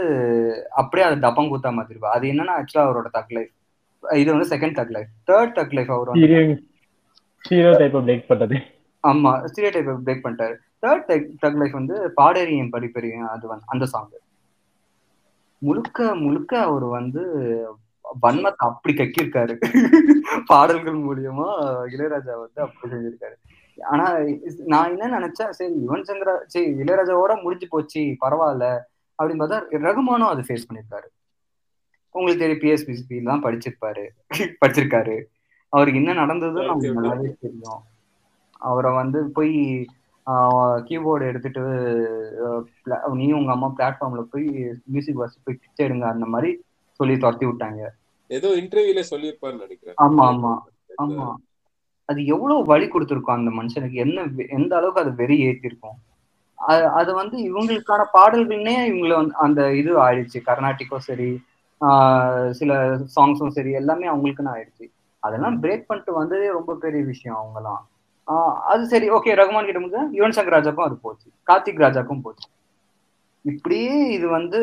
அப்படியே 0.80 1.06
அதை 1.08 1.18
டப்பம் 1.22 1.52
கூத்தா 1.52 1.70
மாத்திருப்பாரு 1.76 2.16
அது 2.16 2.32
என்னன்னா 2.32 2.56
ஆக்சுவலா 2.60 2.86
அவரோட 2.88 3.10
தக் 3.14 3.34
லைஃப் 3.38 3.54
இது 4.04 4.30
வந்து 4.34 4.52
second 4.52 4.78
thug 4.78 4.94
life 4.96 5.12
third 5.28 5.56
thug 5.56 5.76
life 5.78 5.92
அவர் 5.92 6.12
வந்து 6.16 6.36
ஹீரோ 7.46 7.72
டைப் 7.80 7.98
பிரேக் 8.00 8.30
பண்றது. 8.30 8.58
ஆமா 9.04 9.32
ஸ்டீரியோ 9.50 9.72
டைப் 9.76 10.04
பிரேக் 10.06 10.24
பண்ணிட்டாரு. 10.24 10.56
தேர்ட் 10.84 11.06
தக் 11.44 11.60
லைஃப் 11.62 11.80
வந்து 11.80 11.96
பாடேரியம் 12.18 12.74
படிப்பெரியும் 12.74 13.30
அது 13.34 13.46
வந்து 13.48 13.66
அந்த 13.68 13.86
சாங் 13.94 14.10
முழுக்க 15.62 16.00
முழுக்க 16.20 16.54
அவர் 16.66 16.86
வந்து 16.98 17.24
வன்மத்தை 18.24 18.66
அப்படி 18.70 18.94
கக்கியிருக்காரு. 18.96 19.56
பாடல்கள் 20.52 20.98
மூலியமா 21.08 21.48
இளையராஜா 21.94 22.34
வந்து 22.44 22.60
அப்படி 22.66 22.92
செஞ்சிருக்காரு. 22.94 23.36
ஆனா 23.78 24.06
நான் 24.74 24.92
என்ன 24.94 25.10
நினைச்சேன் 25.18 25.54
சரி 25.58 25.74
யுவன் 25.86 26.08
சங்கரா 26.10 26.34
சரி 26.54 26.68
இளையராஜாவோட 26.82 27.36
முடிஞ்சு 27.44 27.68
போச்சு 27.74 28.02
பரவாயில்ல 28.24 28.68
அப்படின்னு 29.20 29.42
பார்த்தா 29.44 29.60
ரகுமானும் 29.88 30.32
அதை 30.32 30.44
ஃபேஸ் 30.48 30.68
பண்ணியிருக்காரு. 30.68 31.08
உங்களுக்கு 32.16 32.44
தெரியும் 32.44 32.64
பிஎஸ்பிசிபி 32.64 33.18
தான் 33.30 33.46
படிச்சிருப்பாரு. 33.46 34.04
படிச்சிருக்காரு. 34.62 35.16
அவருக்கு 35.74 36.02
என்ன 36.02 36.14
நடந்ததுன்னு 36.22 36.70
நமக்கு 36.70 36.98
நல்லாவே 36.98 37.32
தெரியும். 37.46 37.82
அவரை 38.70 38.92
வந்து 39.02 39.20
போய் 39.38 39.56
கீபோர்டு 40.88 41.30
எடுத்துட்டு 41.30 41.62
நீயும் 43.20 43.38
உங்க 43.40 43.52
அம்மா 43.56 43.68
பிளாட்ஃபார்ம்ல 43.78 44.24
போய் 44.34 44.48
மியூசிக் 44.94 45.22
வாசி 45.22 45.38
போய் 45.46 45.60
பிச்சை 45.62 45.82
எடுங்க 45.86 46.06
அந்த 46.16 46.26
மாதிரி 46.34 46.50
சொல்லி 47.00 47.16
துரத்தி 47.24 47.46
விட்டாங்க. 47.48 47.82
ஏதோ 48.30 48.48
இன்டர்வியூல 48.50 49.04
சொல்லியிருப்பாருன்னு 49.10 49.60
நினைக்கிறேன். 49.60 49.96
ஆமா 49.98 50.26
ஆமா 50.26 50.54
ஆமா. 50.98 51.36
அது 52.06 52.26
எவ்வளவு 52.26 52.64
வழி 52.64 52.86
கொடுத்துருக்கும் 52.86 53.32
அந்த 53.32 53.52
மனுஷனுக்கு? 53.52 53.92
என்ன 53.92 54.28
எந்த 54.50 54.76
அளவுக்கு 54.76 55.02
அது 55.02 55.16
வெறி 55.16 55.46
ஏத்திருக்கும்? 55.46 55.98
அ- 56.70 56.92
அது 56.92 57.14
வந்து 57.14 57.38
இவங்களுக்கான 57.38 58.06
பாடல்கள்னே 58.14 58.76
இவங்கள 58.92 59.16
வந்து 59.16 59.36
அந்த 59.36 59.74
இது 59.74 59.98
ஆயிடுச்சு. 59.98 60.40
கர்நாடிக்கும் 60.46 60.98
சரி 60.98 61.42
ஆஹ் 61.82 62.50
சில 62.50 62.96
சாங்ஸும் 63.16 63.48
சரி 63.48 63.72
எல்லாமே 63.72 64.08
அவங்களுக்குன்னு 64.10 64.54
ஆயிடுச்சு. 64.56 64.86
அதெல்லாம் 65.20 65.64
பிரேக் 65.64 65.88
பண்ணிட்டு 65.88 66.14
வந்ததே 66.14 66.48
ரொம்ப 66.48 66.76
பெரிய 66.76 67.04
விஷயம் 67.04 67.38
அவங்கலாம் 67.38 67.82
ஆஹ் 68.28 68.54
அது 68.54 68.86
சரி 68.86 69.10
ஓகே 69.10 69.32
ரகுமான் 69.34 69.66
கிட்ட 69.66 69.80
முடிஞ்சா 69.80 70.16
யுவன் 70.16 70.36
சங்கர் 70.36 70.56
ராஜாக்கும் 70.58 70.84
அது 70.84 70.96
போச்சு. 70.96 71.30
கார்த்திக் 71.48 71.82
ராஜாக்கும் 71.82 72.22
போச்சு. 72.22 72.50
இப்படியே 73.46 73.94
இது 74.16 74.28
வந்து 74.30 74.60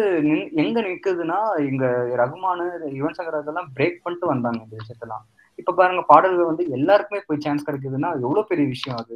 எங்க 0.63 0.79
நிக்குதுன்னா 0.87 1.39
இங்க 1.69 1.85
ரகுமானு 2.21 2.65
யுவன் 2.99 3.17
சங்கர் 3.19 3.37
ராஜாலாம் 3.37 3.71
பிரேக் 3.77 4.03
பண்ணிட்டு 4.03 4.33
வந்தாங்க 4.33 4.61
இந்த 4.65 4.77
விஷயத்தெல்லாம். 4.81 5.25
இப்ப 5.59 5.75
பாருங்க 5.79 6.03
பாடல்கள் 6.11 6.51
வந்து 6.51 6.65
எல்லாருக்குமே 6.77 7.21
போய் 7.27 7.45
சான்ஸ் 7.45 7.67
கிடைக்குதுன்னா 7.69 8.11
எவ்வளவு 8.25 8.51
பெரிய 8.51 8.67
விஷயம் 8.75 9.01
அது? 9.03 9.15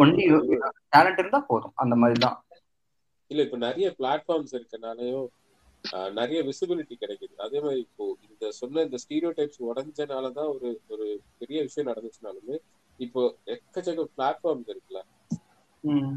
ஒன்லி 0.00 0.24
டேலண்ட் 0.94 1.20
இருந்தா 1.22 1.40
போதும் 1.50 1.76
அந்த 1.82 1.94
மாதிரி 2.02 2.18
தான் 2.24 2.38
இல்ல 3.30 3.42
இப்ப 3.46 3.58
நிறைய 3.66 3.88
பிளாட்ஃபார்ம்ஸ் 3.98 4.54
இருக்கனாலயும் 4.58 5.28
நிறைய 6.18 6.38
விசிபிலிட்டி 6.48 6.94
கிடைக்குது. 6.96 7.34
அதே 7.44 7.58
மாதிரி 7.60 7.80
இப்போ 7.86 8.04
இந்த 8.26 8.50
சொன்ன 8.58 8.82
இந்த 8.86 8.98
ஸ்டீரியோ 9.04 9.30
டைப்ஸ் 9.38 9.60
உடஞ்சனாலதான் 9.70 10.50
ஒரு 10.54 10.68
ஒரு 10.92 11.06
பெரிய 11.40 11.58
விஷயம் 11.68 11.90
நடந்துச்சுனாலுமே 11.90 12.56
இப்போ 13.00 13.20
எக்கச்சக்க 13.54 14.04
பிளாட்ஃபார்ம்ஸ் 14.16 14.70
இருக்குல்ல. 14.72 15.00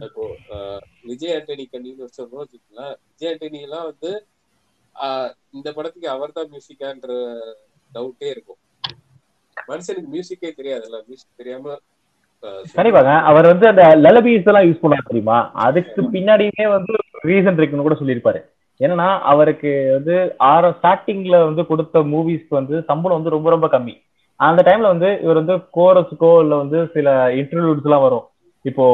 இப்போ 0.06 0.24
ஆஹ், 0.56 0.82
விஜய் 1.06 1.34
ஆண்டனி 1.36 1.66
கண்ணின்னு 1.68 2.08
சொல்றோம் 2.18 2.42
வச்சுக்கோங்களேன். 2.42 2.96
விஜய் 3.12 3.32
ஆண்டனி 3.32 3.60
எல்லாம் 3.68 3.88
வந்து 3.92 4.12
ஆஹ், 4.96 5.30
இந்த 5.54 5.70
படத்துக்கு 5.74 6.08
அவர் 6.10 6.36
தான் 6.36 6.52
மியூசிக்கான்ற 6.52 7.10
டவுட்டே 7.92 8.28
இருக்கும். 8.32 8.60
மனுஷனுக்கு 9.68 10.10
மியூசிக்கே 10.14 10.52
தெரியாதுல்ல 10.58 10.98
மியூசிக் 11.08 11.40
தெரியாம 11.42 11.76
கண்டிப்பாங்க 12.76 13.12
அவர் 13.30 13.46
வந்து 13.50 13.66
அந்த 13.70 13.84
லலபீஸ் 14.02 14.50
எல்லாம் 14.50 14.66
யூஸ் 14.66 14.82
பண்ணாரு 14.82 15.08
தெரியுமா? 15.08 15.38
அதுக்கு 15.66 16.02
பின்னாடியுமே 16.14 16.66
வந்து 16.74 16.94
ரீசன் 17.24 17.58
இருக்குன்னு 17.60 17.86
கூட 17.88 17.98
சொல்லியிருப்பாரு. 18.00 18.40
என்னன்னா 18.80 19.08
அவருக்கு 19.32 19.72
வந்து 19.94 20.16
ஆர 20.48 20.70
ஸ்டார்டிங்ல 20.78 21.38
வந்து 21.46 21.64
கொடுத்த 21.66 22.04
மூவிஸ்க்கு 22.12 22.60
வந்து 22.60 22.76
சம்பளம் 22.90 23.18
வந்து 23.18 23.34
ரொம்ப 23.36 23.50
ரொம்ப 23.50 23.68
கம்மி. 23.68 23.96
அந்த 24.40 24.62
டைம்ல 24.68 24.92
வந்து 24.94 25.10
இவர் 25.24 25.42
வந்து 25.42 25.56
கோரஸுக்கோ 25.78 26.32
இல்ல 26.44 26.56
வந்து 26.64 26.80
சில 26.96 27.10
இன்டர்வியூஸ் 27.40 27.88
எல்லாம் 27.90 28.06
வரும். 28.08 28.26
இப்போ 28.70 28.86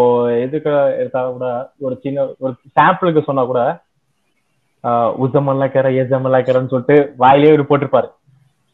எதுக்கு 0.45 0.71
எடுத்தா 1.01 1.21
கூட 1.35 1.47
ஒரு 1.85 1.95
சின்ன 2.03 2.25
ஒரு 2.45 2.53
சாம்பிளுக்கு 2.77 3.21
சொன்னா 3.27 3.43
கூட 3.51 3.61
உசமெல்லாம் 5.23 5.73
கேர 5.73 5.87
ஏஜமெல்லாம் 6.01 6.45
கேரன்னு 6.47 6.71
சொல்லிட்டு 6.73 6.97
வாயிலே 7.23 7.53
ஒரு 7.57 7.65
போட்டிருப்பாரு. 7.69 8.07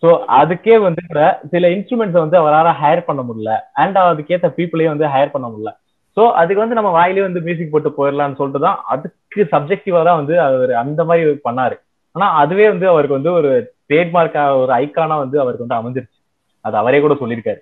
ஸோ 0.03 0.10
அதுக்கே 0.40 0.76
வந்து 0.86 1.02
கூட 1.10 1.22
சில 1.53 1.69
இன்ஸ்ட்ருமெண்ட்ஸை 1.76 2.22
வந்து 2.24 2.38
அவரால் 2.41 2.78
ஹையர் 2.82 3.07
பண்ண 3.10 3.22
முடியல. 3.28 3.53
அண்ட் 3.82 3.98
அதுக்கேற்ற 4.11 4.49
பீப்புளையும் 4.57 4.94
வந்து 4.95 5.11
ஹையர் 5.14 5.34
பண்ண 5.36 5.48
முடியல. 5.52 5.72
ஸோ 6.18 6.24
அதுக்கு 6.41 6.64
வந்து 6.64 6.78
நம்ம 6.80 6.91
வாயிலே 6.98 7.26
வந்து 7.28 7.41
மியூசிக் 7.48 7.74
போட்டு 7.74 7.90
போயிடலாம்னு 7.98 8.40
சொல்லிட்டு 8.40 8.61
தான் 8.68 8.78
அதுக்கு 8.94 9.41
சப்ஜெக்டிவாக 9.53 10.03
தான் 10.10 10.19
வந்து 10.22 10.36
அவர் 10.45 10.72
அந்த 10.84 11.02
மாதிரி 11.10 11.34
பண்ணாரு. 11.48 11.76
ஆனா 12.15 12.28
அதுவே 12.44 12.65
வந்து 12.74 12.88
அவருக்கு 12.94 13.19
வந்து 13.19 13.34
ஒரு 13.40 13.49
ட்ரேட்மார்க்காக 13.90 14.53
ஒரு 14.64 14.72
ஐக்கானா 14.84 15.18
வந்து 15.24 15.38
அவருக்கு 15.44 15.65
வந்து 15.65 15.80
அமைஞ்சிருச்சு. 15.80 16.19
அது 16.65 16.76
அவரே 16.82 16.99
கூட 17.06 17.15
சொல்லியிருக்காரு. 17.22 17.61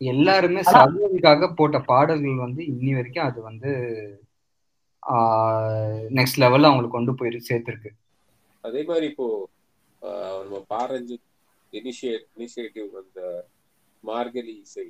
எல்லாருமே 0.00 0.62
சர்வதுக்காக 0.70 1.48
போட்ட 1.54 1.78
பாடல்கள் 1.88 2.44
வந்து 2.44 2.62
இன்னி 2.72 2.92
வரைக்கும் 2.96 3.28
அது 3.28 3.38
வந்து 3.42 3.70
நெக்ஸ்ட் 6.12 6.40
லெவல்ல 6.42 6.68
அவங்களுக்கு 6.68 6.96
கொண்டு 6.96 7.14
போய் 7.18 7.46
சேர்த்திருக்கு 7.48 7.90
அதே 8.64 8.82
மாதிரி 8.88 9.06
இப்போ 9.12 9.26
ஆஹ், 10.02 10.40
நம்ம 10.42 10.58
பாரஞ்சித் 10.70 11.26
இனிஷியேட் 11.72 12.26
இனிஷியேட்டிவ் 12.34 12.90
அந்த 13.00 13.20
மார்கழி 14.04 14.54
இசை 14.62 14.86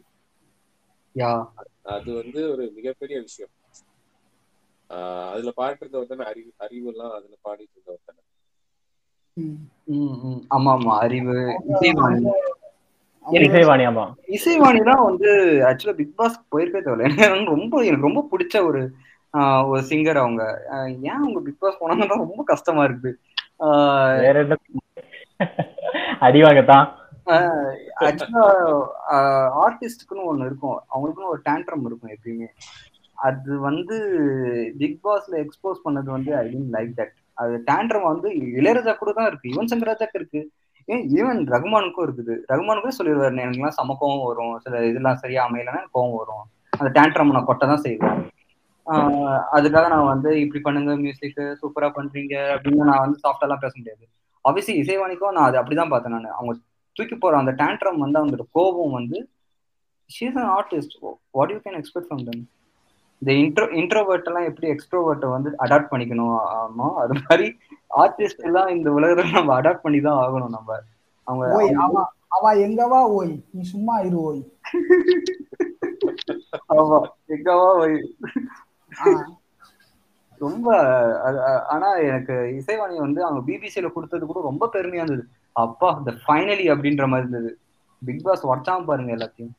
யா 1.15 1.33
அது 1.91 2.11
வந்து 2.15 2.41
ஒரு 2.53 2.65
மிகப்பெரிய 2.77 3.19
விஷயம் 3.23 3.53
ஆஹ், 4.91 5.28
அதுல 5.33 5.53
பாடிட்டு 5.57 5.85
இருந்தவர் 5.85 6.11
தானே 6.11 6.27
அறிவு 6.31 6.51
அறிவு 6.65 6.89
எல்லாம் 6.93 7.15
அதுல 7.16 7.37
பாடிட்டு 7.45 7.74
இருந்தவர் 7.77 8.07
தானே 8.09 8.23
ம். 9.37 9.57
ம், 9.95 10.15
ம். 10.27 10.41
ஆமா 10.55 10.70
ஆமா 10.77 10.93
அறிவு 10.99 11.35
இசைவாணி 13.27 13.85
ஆமா 13.90 14.05
தான் 14.89 15.07
வந்து 15.09 15.31
ஆக்சுவலா 15.69 15.98
பிக் 16.01 16.16
பாஸ் 16.16 16.36
போயிருக்கே 16.53 16.82
தேவையில்ல 16.85 17.27
எனக்கு 17.28 17.55
ரொம்ப 17.57 17.82
எனக்கு 17.85 18.09
ரொம்ப 18.09 18.23
பிடிச்ச 18.32 18.57
ஒரு 18.69 18.82
ஒரு 19.70 19.81
சிங்கர் 19.89 20.20
அவங்க. 20.23 20.43
ஏன் 21.09 21.19
அவங்க 21.20 21.40
பிக் 21.47 21.62
பாஸ் 21.62 21.81
போனாங்க 21.81 22.05
தான் 22.12 22.24
ரொம்ப 22.24 22.43
கஷ்டமா 22.53 22.85
என்ன? 22.85 23.15
அடிவாங்கத்தான் 26.27 26.86
ஆக்சுவலா 28.07 28.43
ஆர்டிஸ்டுக்குன்னு 29.65 30.28
ஒண்ணு 30.31 30.48
இருக்கும். 30.48 30.78
அவங்களுக்குன்னு 30.93 31.32
ஒரு 31.35 31.43
டேண்ட்ரம் 31.48 31.86
இருக்கும் 31.89 32.15
எப்பயுமே. 32.16 32.48
அது 33.19 33.53
வந்து 33.61 33.97
பிக் 34.81 35.01
பாஸ்ல 35.05 35.35
எக்ஸ்போஸ் 35.44 35.85
பண்ணது 35.85 36.09
வந்து 36.16 36.32
ஐ 36.39 36.47
லைக் 36.77 36.93
தட் 37.01 37.15
அது 37.36 37.55
டேண்ட்ரம் 37.70 38.09
வந்து 38.11 38.28
இளையராஜா 38.59 38.93
கூட 38.97 39.11
தான் 39.12 39.28
இருக்கு. 39.31 39.51
யுவன் 39.53 39.70
சங்கர் 39.73 39.90
ராஜாக்கு 39.93 40.19
இருக்கு. 40.20 40.40
ஈவன் 40.88 41.40
ரகுமானுக்கும் 41.54 42.06
இருக்குது. 42.06 42.34
ரகுமானுக்கும் 42.48 42.98
சொல்லிடுவாரு 42.98 43.42
எனக்குலாம் 43.44 43.76
செம 43.78 43.96
கோவம் 44.00 44.26
வரும். 44.26 44.60
சில 44.60 44.86
இதெல்லாம் 44.86 45.16
சரியா 45.16 45.48
அமையலன்னா 45.48 45.84
கோவம் 45.94 46.16
வரும். 46.16 46.44
அந்த 46.70 47.00
டேண்ட்ரம் 47.00 47.32
நான் 47.32 47.46
கொட்ட 47.46 47.58
தான் 47.58 47.76
செய்வேன் 47.76 48.24
ஆஹ் 48.86 49.42
அதுக்காக 49.52 49.88
நான் 49.88 50.04
வந்து 50.04 50.40
இப்படி 50.40 50.62
பண்ணுங்க 50.62 50.96
மியூசிக் 50.96 51.58
சூப்பரா 51.62 51.88
பண்றீங்க. 51.98 52.34
அப்படின்னு 52.56 52.84
நான் 52.84 52.98
வந்து 52.98 53.18
சாஃப்டெல்லாம் 53.22 53.60
பேச 53.60 53.72
முடியாது. 53.76 54.04
ஆப்வியஸ்லி 54.48 54.74
இசைவாணிக்கும் 54.82 55.32
நான் 55.32 55.48
அது 55.52 55.60
அப்படிதான் 55.62 55.88
பார்த்தேன் 55.88 56.12
நான். 56.12 56.24
அவங்க 56.24 56.54
தூக்கி 56.92 57.16
போற 57.16 57.36
அந்த 57.36 57.52
டேண்ட்ரம் 57.52 57.96
வந்து 57.96 58.24
அவங்களோட 58.24 58.46
கோபம் 58.52 58.90
வந்து 58.90 59.28
she's 60.20 60.38
an 60.38 60.50
artist 60.58 60.96
what 61.30 61.50
you 61.50 61.56
can 61.56 61.82
expect 61.82 62.08
from 62.10 62.24
them 62.24 62.46
இந்த 63.22 63.32
இன்ட்ரோ 63.40 63.66
இன்ட்ரோவர்ட் 63.80 64.26
எல்லாம் 64.26 64.48
எப்படி 64.48 64.66
எக்ஸ்ட்ரோவர்ட்டை 64.72 65.28
வந்து 65.30 65.51
அடாப்ட் 65.59 65.90
பண்ணிக்கணும்? 65.93 66.32
ஆமா 66.56 66.88
அது 67.02 67.14
மாதிரி 67.20 67.47
ஆர்டிஸ்ட் 67.98 68.44
எல்லாம் 68.44 68.68
இந்த 68.68 68.88
உலகத்துல 68.90 69.32
நம்ம 69.32 69.55
அடாப்ட் 69.59 69.84
பண்ணி 69.84 70.01
தான் 70.01 70.20
ஆகணும் 70.22 70.56
நம்ம. 70.56 70.70
அவங்க 71.26 71.44
ஓய் 71.56 71.70
அவ 72.36 72.52
எங்கவா 72.64 73.01
ஓய்? 73.16 73.32
நீ 73.52 73.62
சும்மா 73.66 73.94
இரு 74.01 74.18
ஓய். 74.24 74.40
ஆமா 76.74 76.98
எங்கவா 77.28 77.68
ஆ, 78.93 79.12
ரொம்ப 80.40 80.66
ஆனா 81.68 81.88
எனக்கு 82.06 82.34
இசைவாணி 82.56 82.97
வந்து 83.01 83.20
அவங்க 83.24 83.40
பிபிசியில 83.47 83.90
கொடுத்தது 83.93 84.24
கூட 84.26 84.40
ரொம்ப 84.43 84.64
பெருமையா 84.74 85.05
இருந்தது. 85.05 85.24
அப்பா 85.56 85.88
இந்த 85.98 86.12
ஃபைனலி 86.22 86.66
அப்படின்ற 86.72 87.05
மாதிரி 87.06 87.26
இருந்தது. 87.26 87.51
பிக் 88.02 88.24
பாஸ் 88.24 88.48
உடச்சாம 88.48 88.84
பாருங்க 88.84 89.12
எல்லாத்தையும். 89.16 89.55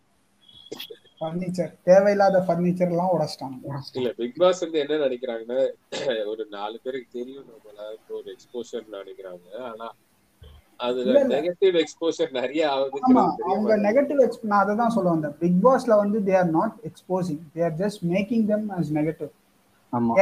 ஃபர்னிச்சர் 1.22 1.72
தேவையில்லாத 1.84 2.40
ஃபர்னிச்சர் 2.48 2.92
எல்லாம் 2.94 3.14
உடைச்சிட்டாங்க. 3.14 3.56
இல்ல 3.98 4.10
பிக் 4.20 4.40
பாஸ் 4.42 4.64
வந்து 4.64 4.82
என்ன 4.84 5.00
நினைக்கிறாங்கன்னா 5.06 5.60
ஒரு 6.32 6.44
நாலு 6.58 6.76
பேருக்கு 6.84 7.18
தெரியும் 7.18 7.48
நம்மள 7.48 7.80
ஒரு 8.18 8.28
எக்ஸ்போஷர் 8.36 8.86
நினைக்கிறாங்க. 8.98 9.48
ஆனா 9.70 9.88
அதுல. 10.80 11.22
நெகட்டிவ் 11.32 11.76
எக்ஸ்போஷர் 11.82 12.32
நிறைய 12.34 12.64
தெரிய 12.96 13.22
அவங்க. 13.48 13.78
நெகட்டிவ் 13.88 14.20
எக்ஸ் 14.26 14.44
நான் 14.44 14.64
அதை 14.64 14.76
தான் 14.82 14.94
சொல்ல 14.96 15.10
வந்தேன். 15.14 15.36
பிக் 15.42 15.60
பாஸ்ல 15.64 15.96
வந்து 16.04 16.20
they 16.28 16.36
are 16.42 16.52
not 16.58 16.76
exposing 16.90 17.42
they 17.56 17.64
are 17.68 17.76
just 17.82 18.02
making 18.12 18.46
them 18.52 18.68
as 18.78 18.90
negative 19.00 19.32
ஆமா. 19.94 20.14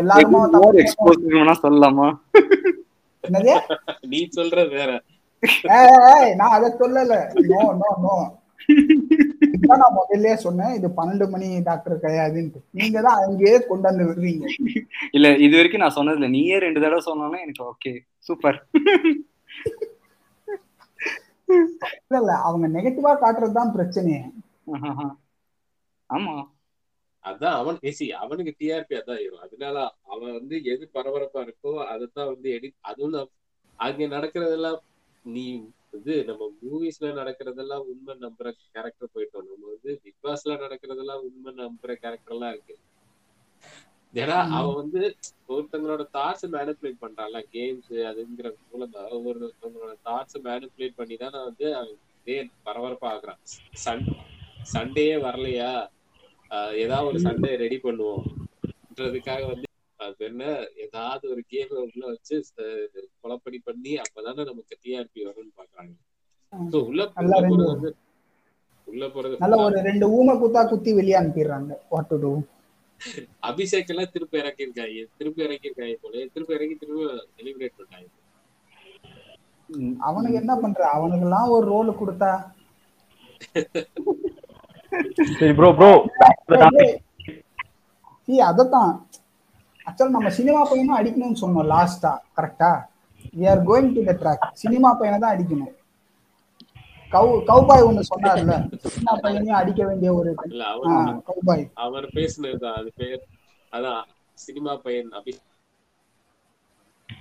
எல்லாருமே 0.00 0.40
எக்ஸ்போஸ் 0.84 1.22
சொல்லலாமா? 1.62 2.08
நீ 4.12 4.20
சொல்றது 4.36 4.70
வேற. 4.76 4.90
நான் 6.38 6.54
அதை 6.56 6.68
சொல்லல. 6.80 7.14
நோ 7.50 7.62
நோ 7.80 7.90
நோ 8.04 8.14
நான் 9.72 9.96
முதல்லயே 9.96 10.36
சொன்னேன். 10.44 10.74
இது 10.78 10.88
பன்னெண்டு 10.98 11.26
மணி 11.32 11.48
டாக்டர் 11.68 12.02
கிடையாதுன்ட்டு. 12.04 12.60
நீங்க 12.78 12.98
தான் 13.06 13.20
அங்கேயே 13.24 13.56
கொண்டாந்து 13.70 14.06
விடுறீங்க. 14.08 14.44
இல்ல 15.16 15.28
இது 15.46 15.54
வரைக்கும் 15.58 15.84
நான் 15.84 15.96
சொன்னதுல 15.98 16.28
நீயே 16.36 16.58
ரெண்டு 16.66 16.82
தடவை 16.84 17.02
சொன்னாலும் 17.08 17.44
எனக்கு 17.44 17.64
ஓகே 17.70 17.92
சூப்பர் 18.28 18.58
இல்ல 21.48 22.16
இல்ல. 22.18 22.32
அவங்க 22.46 22.66
நெகட்டிவா 22.74 23.12
காட்டுறது 23.22 23.58
தான் 23.58 23.74
பிரச்சனையே. 23.76 24.22
ஆமா. 26.10 26.34
அதான் 27.24 27.56
அவன் 27.60 27.78
பேசி 27.82 28.04
அவனுக்கு 28.22 28.52
டிஆர்பி 28.60 28.94
அதான் 28.98 29.22
ஏறும் 29.22 29.44
அதனால 29.46 29.76
அவன் 30.12 30.36
வந்து 30.36 30.56
எது 30.72 30.84
பரபரப்பா 30.94 31.40
இருக்கோ 31.46 31.72
அதைத்தான் 31.92 32.30
வந்து 32.32 32.48
எடிட் 32.56 32.76
அதுவும் 32.90 33.16
அங்க 33.78 34.06
நடக்கிறதெல்லாம் 34.14 34.78
நீ 35.24 35.44
இது 35.98 36.14
நம்ம 36.28 36.46
மூவிஸ்ல 36.64 37.08
நடக்கிறதெல்லாம் 37.20 37.86
உண்மை 37.92 38.14
நம்புற 38.24 38.48
கேரக்டர் 38.74 39.14
போயிட்டோம். 39.14 39.48
நம்ம 39.50 39.64
வந்து 39.74 39.90
பிக் 40.02 40.22
பாஸ்ல 40.26 40.56
நடக்கிறதெல்லாம் 40.64 41.24
உண்மை 41.28 41.52
நம்புற 41.62 41.90
கேரக்டர் 42.04 42.34
எல்லாம் 42.36 42.52
இருக்கு. 42.54 42.76
ஏன்னா 44.14 44.36
அவன் 44.58 44.78
வந்து 44.80 45.00
ஒருத்தங்களோட 45.54 46.02
தாட்ஸ் 46.16 46.46
மேனிப்புலேட் 46.54 47.02
பண்றான்ல. 47.04 47.40
கேம்ஸ் 47.54 47.92
அதுங்கிற 48.10 48.50
மூலமா 48.70 49.02
ஒருத்தவங்களோட 49.18 49.94
தாட்ஸ் 50.08 50.38
மேனிப்புலேட் 50.48 50.98
பண்ணி 51.00 51.16
தான் 51.22 51.36
வந்து 51.48 51.66
அவன் 51.78 51.94
இதே 52.20 52.38
பரபரப்பா 52.66 53.08
ஆகுறான். 53.14 53.40
சன் 53.84 54.04
சண்டேயே 54.74 55.16
வரலையா? 55.26 55.70
ஏதாவது 56.82 57.08
ஒரு 57.10 57.20
சண்டே 57.26 57.50
ரெடி 57.64 57.78
பண்ணுவோம்ன்றதுக்காக 57.86 59.42
வந்து 59.52 59.67
அது 60.00 60.22
என்ன 60.28 60.42
ஏதாவது 60.84 61.24
ஒரு 61.32 61.42
கேம் 61.52 61.72
உள்ள 61.84 62.02
வச்சு 62.12 62.36
கொலைப்படி 63.22 63.58
பண்ணி 63.68 63.92
அப்பதானே 64.04 64.44
நமக்கு 64.50 64.74
டிஆர்பி 64.82 65.20
வரும்னு 65.28 65.52
பாக்குறாங்க. 65.60 65.94
சோ 66.70 66.76
உள்ள 66.90 67.02
போறது 67.48 67.72
வந்து 67.72 67.90
உள்ள 68.88 69.04
போறது 69.14 69.36
நல்ல 69.42 69.54
ஒரு 69.64 69.76
ரெண்டு 69.88 70.06
ஊமை 70.16 70.34
குத்தா 70.42 70.62
குத்தி 70.70 70.90
வெளியே 70.98 71.18
அனுப்பிடுறாங்க. 71.20 71.72
வாட் 71.92 72.10
டு 72.10 72.18
டூ 72.24 72.32
அபிஷேக் 73.48 73.90
எல்லாம் 73.92 74.12
திருப்பி 74.14 74.36
இறக்கியிருக்காங்க. 74.42 75.02
திருப்பி 75.18 75.46
இறக்கியிருக்காங்க 75.46 75.96
போல 76.04 76.24
திருப்பி 76.34 76.56
இறக்கி 76.58 76.76
திருப்பி 76.82 77.04
செலிப்ரேட் 77.36 77.78
பண்ணாங்க 77.80 78.08
அவனுக்கு 80.08 80.40
என்ன 80.42 80.52
பண்ற? 80.62 80.80
அவனுக்கு 80.96 81.26
எல்லாம் 81.28 81.52
ஒரு 81.56 81.64
ரோல் 81.72 81.98
கொடுத்தா? 82.00 82.32
சரி 85.38 85.54
ப்ரோ 85.58 85.70
ப்ரோ 85.78 85.90
சி 88.24 88.34
அதத்தான். 88.48 88.92
ஆக்சுவல் 89.88 90.14
நம்ம 90.14 90.30
சினிமா 90.36 90.60
பையனும் 90.68 90.98
அடிக்கணும்னு 90.98 91.40
சொன்னோம் 91.40 91.68
லாஸ்டா 91.70 92.12
கரெக்டா 92.36 92.70
we 93.34 93.46
are 93.50 93.62
going 93.68 93.90
to 93.94 94.02
the 94.06 94.14
track 94.20 94.46
cinema 94.60 94.90
பையனை 94.98 95.18
தான் 95.20 95.34
அடிக்கணும். 95.34 95.74
கவு 97.12 97.28
கவுபாய் 97.48 97.84
ஒண்ணு 97.84 98.02
சொன்னார்ல 98.08 98.54
சினிமா 98.86 99.12
பையனையும் 99.22 99.58
அடிக்க 99.60 99.80
வேண்டிய 99.88 100.10
ஒரு 100.14 100.30
இல்ல 100.48 100.62
ஆ, 100.64 100.72
அவர் 100.72 101.20
கவுபாய் 101.28 101.62
அவர் 101.84 102.06
பேசுனதுதான் 102.16 102.76
அது 102.80 102.90
பேர் 102.98 103.20
அதான் 103.72 104.00
சினிமா 104.38 104.72
பையன் 104.82 105.10
அபிஷேக் 105.16 105.44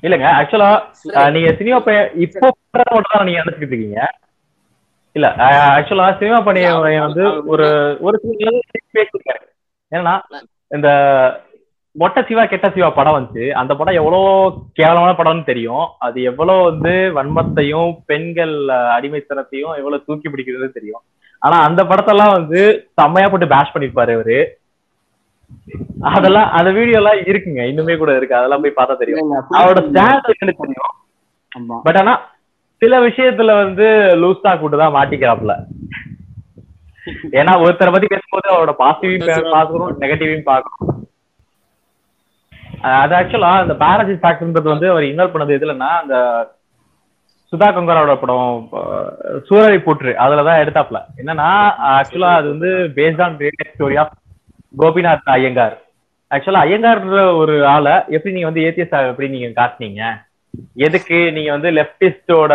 இல்லங்க 0.04 0.28
ஆக்சுவலா 0.34 0.72
நீங்க 1.36 1.50
சினிமா 1.60 1.78
பையன் 1.86 2.10
இப்போ 2.24 2.48
தான் 2.74 3.26
நீங்க 3.28 3.40
நினைச்சுக்கிட்டு 3.42 3.76
இருக்கீங்க. 3.76 4.02
இல்ல 5.16 5.28
ஆக்சுவலா 5.70 6.08
சினிமா 6.20 6.40
பையன் 6.42 6.76
வந்து 7.06 7.24
ஒரு 7.52 7.68
ஒரு 8.02 8.18
சில 8.24 8.52
பேசிருக்காரு 8.98 9.46
ஏன்னா 9.92 10.14
இந்த 10.72 10.90
மொட்டை 11.98 12.24
சிவா 12.28 12.46
கெட்ட 12.46 12.70
சிவா 12.70 12.90
படம் 12.90 13.18
வந்துச்சு. 13.18 13.50
அந்த 13.52 13.76
படம் 13.76 13.94
எவ்வளவு 13.94 14.54
கேவலமான 14.74 15.12
படம்னு 15.12 15.44
தெரியும். 15.44 15.86
அது 16.00 16.22
எவ்வளவு 16.22 16.64
வந்து 16.64 16.94
வன்மத்தையும் 17.16 17.98
பெண்கள் 18.06 18.56
அடிமைத்தனத்தையும் 18.98 19.76
எவ்வளவு 19.78 20.04
தூக்கி 20.06 20.30
பிடிக்கிறது 20.30 20.70
தெரியும். 20.70 21.02
ஆனா 21.40 21.58
அந்த 21.64 21.84
படத்தெல்லாம் 21.84 22.32
வந்து 22.32 22.90
செம்மையா 22.94 23.30
போட்டு 23.30 23.48
பேஷ் 23.48 23.74
பண்ணிருப்பாரு 23.74 24.14
அவரு. 24.14 24.58
அதெல்லாம் 26.02 26.50
அந்த 26.50 26.72
வீடியோ 26.72 26.98
எல்லாம் 26.98 27.20
இருக்குங்க. 27.24 27.62
இன்னுமே 27.72 27.98
கூட 27.98 28.18
இருக்கு. 28.18 28.36
அதெல்லாம் 28.36 28.62
போய் 28.62 28.74
பார்த்தா 28.76 28.98
தெரியும். 28.98 29.32
அவரோட 29.32 29.82
ஸ்டாண்ட் 29.90 30.30
தெரியும். 30.62 30.96
ஆமா. 31.52 31.80
பட் 31.84 31.98
ஆனா 31.98 32.14
சில 32.82 33.08
விஷயத்துல 33.08 33.64
வந்து 33.64 33.86
லூஸ் 34.16 34.60
கூட்டு 34.60 34.78
தான் 34.78 34.94
மாட்டிக்கிறாப்ல 34.94 35.54
ஏன்னா 37.32 37.54
ஒருத்தரை 37.64 37.92
பத்தி 37.92 38.08
பேசும்போது 38.08 38.48
அவரோட 38.50 38.74
பாசிட்டிவையும் 38.80 39.52
பார்க்கணும் 39.52 40.02
நெகட்டிவையும் 40.02 40.42
பார்க்கணும். 40.42 40.94
அஹ் 40.94 41.07
அது 42.82 43.16
ஆக்சுவலா 43.16 43.52
அந்த 43.64 43.74
பாலாஜி 43.74 44.14
ஃபேக்டர்ன்றது 44.22 44.74
வந்து 44.74 44.88
அவர் 44.92 45.04
இன்வால்வ் 45.04 45.34
பண்ணது 45.34 45.58
எதுலன்னா 45.58 45.90
அந்த 46.02 46.16
சுதா 47.54 47.68
கங்கராவோட 47.76 48.14
படம் 48.20 48.56
சூரரை 49.48 49.78
போற்று 49.84 50.12
அதுலதான் 50.24 50.62
எடுத்தாப்ல 50.64 51.00
என்னன்னா 51.20 51.50
ஆக்சுவலா 51.92 52.32
அது 52.40 52.48
வந்து 52.54 52.70
based 52.98 53.22
on 53.22 53.38
real 53.40 53.74
story 53.76 53.98
of 53.98 54.16
Gopinath 54.82 55.30
Iyengar. 55.36 55.76
ஆக்சுவலா 56.32 56.64
ஐயங்கார்ன்ற 56.66 57.36
ஒரு 57.42 57.66
ஆளை 57.66 57.96
எப்படி 58.10 58.34
நீங்க 58.34 58.50
வந்து 58.50 58.66
ஏத்திஎஸ் 58.66 59.10
எப்படி 59.12 59.28
நீங்க 59.28 59.62
காட்டுனீங்க? 59.62 60.02
எதுக்கு 60.76 61.32
நீங்க 61.32 61.52
வந்து 61.52 61.72
லெப்டிஸ்டோட 61.72 62.54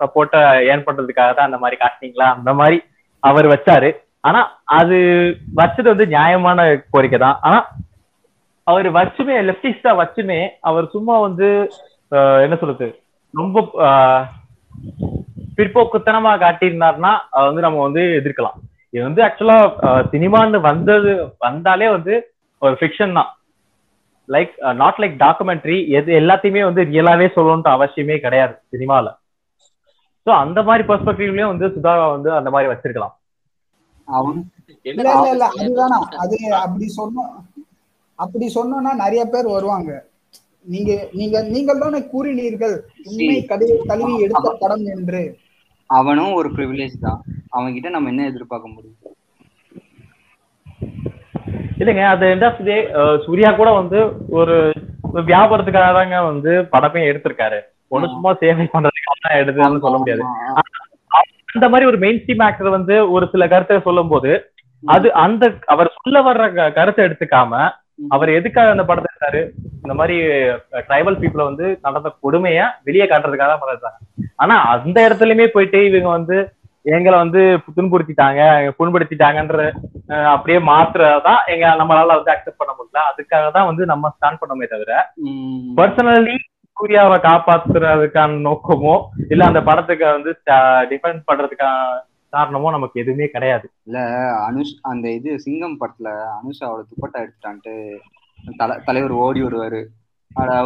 சப்போர்ட்டை 0.00 0.40
ஏர்ன் 0.70 0.86
பண்றதுக்காக 0.86 1.34
தான் 1.34 1.48
அந்த 1.50 1.58
மாதிரி 1.58 1.76
காட்டுனீங்களா? 1.82 2.28
அந்த 2.36 2.54
மாதிரி 2.54 2.78
அவர் 3.22 3.46
வச்சாரு. 3.46 3.90
ஆனா 4.20 4.40
அது 4.64 4.98
வச்சது 5.56 5.88
வந்து 5.92 6.06
நியாயமான 6.06 6.58
கோரிக்கை 6.90 7.18
தான். 7.18 7.38
ஆனா 7.42 7.58
அவர் 8.66 8.88
வச்சுமே 8.96 9.36
லெப்டிஸ்டா 9.46 9.92
வச்சுமே 10.00 10.38
அவர் 10.62 10.92
சும்மா 10.92 11.14
வந்து 11.20 11.48
ஆஹ், 12.12 12.40
என்ன 12.44 12.54
சொல்றது 12.56 12.86
ரொம்ப 13.34 13.58
ஆஹ், 13.86 14.24
பிற்போக்குத்தனமா 15.56 16.32
காட்டியிருந்தாருன்னா 16.42 17.12
அதை 17.30 17.44
வந்து 17.48 17.64
நம்ம 17.64 17.80
வந்து 17.86 18.02
எதிர்க்கலாம். 18.18 18.58
இது 18.94 19.02
வந்து 19.04 19.22
ஆக்சுவலா 19.26 19.56
சினிமான்னு 20.12 20.58
வந்தது 20.66 21.12
வந்தாலே 21.40 21.88
வந்து 21.94 22.14
ஒரு 22.62 22.74
ஃபிக்ஷன் 22.80 23.16
தான். 23.18 23.30
லைக் 24.28 24.52
நாட் 24.80 25.00
லைக் 25.02 25.16
டாக்குமெண்ட்ரி 25.22 25.78
எது 25.98 26.10
எல்லாத்தையுமே 26.20 26.62
வந்து 26.66 26.82
ரியலாவே 26.90 27.26
சொல்லணும்ட்டு 27.36 27.74
அவசியமே 27.74 28.16
கிடையாது 28.24 28.54
சினிமால. 28.72 29.06
சோ 30.26 30.32
அந்த 30.42 30.60
மாதிரி 30.62 30.84
பெர்ஸ்பெக்டிவ்லயும் 30.88 31.52
வந்து 31.52 31.68
சுதா 31.74 31.94
வந்து 32.08 32.30
அந்த 32.38 32.50
மாதிரி 32.50 32.70
வச்சிருக்கலாம். 32.72 33.14
அது 36.22 36.36
அப்படி 36.60 36.86
சொன்னோம் 36.96 37.32
அப்படி 38.24 38.46
சொன்னோம்னா 38.56 38.92
நிறைய 39.04 39.22
பேர் 39.32 39.54
வருவாங்க. 39.56 39.90
நீங்க 40.72 40.90
நீங்க 41.18 41.36
நீங்கள் 41.54 41.82
தானே 41.82 42.00
கூறினீர்கள். 42.12 42.76
உண்மை 43.10 43.38
கழுவி 43.52 43.76
கழுவி 43.90 44.12
எடுத்த 44.26 44.50
படம் 44.62 44.84
என்று. 44.94 45.22
அவனும் 45.90 46.36
ஒரு 46.40 46.48
ப்ரிவிலேஜ் 46.56 46.96
தான். 47.06 47.20
அவன் 47.56 47.74
கிட்ட 47.76 47.88
நம்ம 47.94 48.10
என்ன 48.12 48.26
எதிர்பார்க்க 48.30 48.74
முடியும்? 48.74 48.98
இல்லைங்க 51.80 52.04
அது 52.12 52.24
எண்ட் 52.32 52.46
ஆஃப் 52.48 52.62
டே 52.68 52.76
சூர்யா 53.24 53.50
கூட 53.60 53.70
வந்து 53.80 53.98
ஒரு 54.40 54.56
வியாபாரத்துக்காக 55.30 55.90
தாங்க 55.98 56.18
வந்து 56.30 56.52
படமே 56.74 57.00
எடுத்திருக்காரு. 57.10 57.58
ஒண்ணு 57.94 58.12
சும்மா 58.14 58.30
சேவை 58.42 58.64
பண்றதுக்காக 58.74 59.18
தான் 59.24 59.38
எடுத்ததுன்னு 59.40 59.84
சொல்ல 59.84 59.98
முடியாது. 60.02 60.22
அந்த 61.54 61.66
மாதிரி 61.72 61.88
ஒரு 61.90 61.98
மெயின் 62.04 62.20
ஸ்ட்ரீம் 62.20 62.44
ஆக்டர் 62.46 62.76
வந்து 62.76 62.94
ஒரு 63.14 63.24
சில 63.32 63.46
கருத்தை 63.52 63.78
சொல்லும் 63.88 64.12
போது 64.12 64.32
அது 64.84 65.08
அந்த 65.24 65.44
அவர் 65.72 65.96
சொல்ல 65.98 66.20
வர்ற 66.28 66.44
கருத்தை 66.78 67.02
எடுத்துக்காம 67.06 67.58
அவர் 67.98 68.30
எதுக்காக 68.38 68.74
அந்த 68.74 68.84
படத்தை 68.88 69.08
எடுத்தாரு? 69.10 69.40
இந்த 69.82 69.94
மாதிரி 69.98 70.16
ட்ரைபல் 70.88 71.18
பீப்புளை 71.20 71.44
வந்து 71.50 71.66
நடந்த 71.86 72.08
கொடுமைய 72.24 72.60
வெளியே 72.88 73.06
காட்டுறதுக்காக 73.06 73.50
தான் 73.50 73.62
படம் 73.62 73.74
எடுத்தாங்க. 73.74 74.00
ஆனா 74.42 74.56
அந்த 74.74 74.98
இடத்துலயுமே 75.06 75.46
போயிட்டு 75.54 75.80
இவங்க 75.90 76.10
வந்து 76.18 76.36
எங்களை 76.96 77.16
வந்து 77.24 77.40
துன்புறுத்திட்டாங்க 77.76 78.40
புண்படுத்திட்டாங்கன்ற 78.78 79.64
அப்படியே 80.34 80.58
மாத்துறதான் 80.70 81.42
எங்க 81.54 81.66
நம்மளால 81.80 82.16
வந்து 82.18 82.32
அக்செப்ட் 82.32 82.60
பண்ண 82.60 82.72
முடியல. 82.78 83.02
அதுக்காக 83.10 83.50
தான் 83.56 83.68
வந்து 83.70 83.84
நம்ம 83.92 84.10
ஸ்டாண்ட் 84.14 84.40
பண்ணோமே 84.40 84.68
தவிர. 84.72 84.92
பர்சனலி 85.78 86.34
சூர்யாவை 86.76 87.18
காப்பாத்துறதுக்கான 87.28 88.40
நோக்கமோ 88.48 88.94
இல்ல 89.32 89.42
அந்த 89.50 89.60
படத்துக்கு 89.68 90.06
வந்து 90.16 90.32
டிஃபெண்ட் 90.92 91.22
பண்றதுக்கான 91.30 91.76
காரணமோ 92.32 92.68
நமக்கு 92.74 93.00
எதுவுமே 93.02 93.26
கிடையாது. 93.34 93.66
இல்ல 93.86 93.98
அனுஷ் 94.48 94.74
அந்த 94.90 95.06
இது 95.18 95.30
சிங்கம் 95.44 95.80
படத்துல 95.80 96.10
அனுஷாவோட 96.38 96.82
துப்பட்டா 96.90 97.18
எடுத்துட்டான்ட்டு 97.24 97.74
தல 98.60 98.78
தலைவர் 98.86 99.14
ஓடி 99.24 99.42
வருவாரு. 99.46 99.80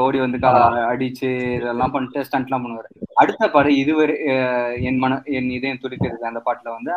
ஓடி 0.04 0.18
வந்து 0.22 0.38
அடிச்சு 0.90 1.28
இதெல்லாம் 1.56 1.92
பண்ணிட்டு 1.94 2.24
ஸ்டண்ட் 2.26 2.48
எல்லாம் 2.48 2.64
பண்ணுவாரு. 2.64 2.88
அடுத்த 3.22 3.48
படம் 3.54 3.80
இதுவரை 3.82 4.14
என் 4.88 5.00
மன 5.04 5.18
என் 5.38 5.50
இதயம் 5.56 5.82
துடிக்கிறது 5.84 6.30
அந்த 6.30 6.42
பாட்டுல 6.46 6.74
வந்து 6.76 6.92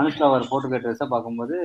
அனுஷ்கா 0.00 0.26
அவர் 0.28 0.50
போட்டுக்க 0.50 0.82
ட்ரெஸ்ஸை 0.84 1.08
பார்க்கும்போது 1.14 1.56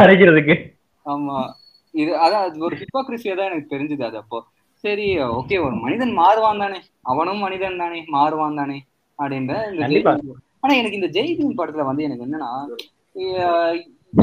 மறைக்கிறதுக்கு. 0.00 0.54
ஆமா. 1.06 1.38
இது 1.94 2.12
அதான் 2.24 2.44
அது 2.46 2.64
ஒரு 2.68 2.76
ஹிப்போக்ரிசியா 2.82 3.34
தான் 3.36 3.50
எனக்கு 3.50 3.72
தெரிஞ்சது 3.74 4.04
அது 4.08 4.16
அப்போ. 4.22 4.38
சரி 4.84 5.06
ஓகே 5.36 5.56
ஒரு 5.66 5.76
மனிதன் 5.82 6.12
மாறுவான் 6.18 6.62
தானே? 6.64 6.78
அவனும் 7.10 7.42
மனிதன் 7.44 7.80
தானே 7.82 8.00
மாறுவான் 8.16 8.58
தானே? 8.60 8.78
அப்படின்ற 9.18 9.52
ஆனா 10.64 10.72
எனக்கு 10.80 10.98
இந்த 10.98 11.10
ஜெய்பீம் 11.16 11.58
படத்துல 11.58 11.86
வந்து 11.88 12.06
எனக்கு 12.06 12.26
என்னன்னா 12.26 12.50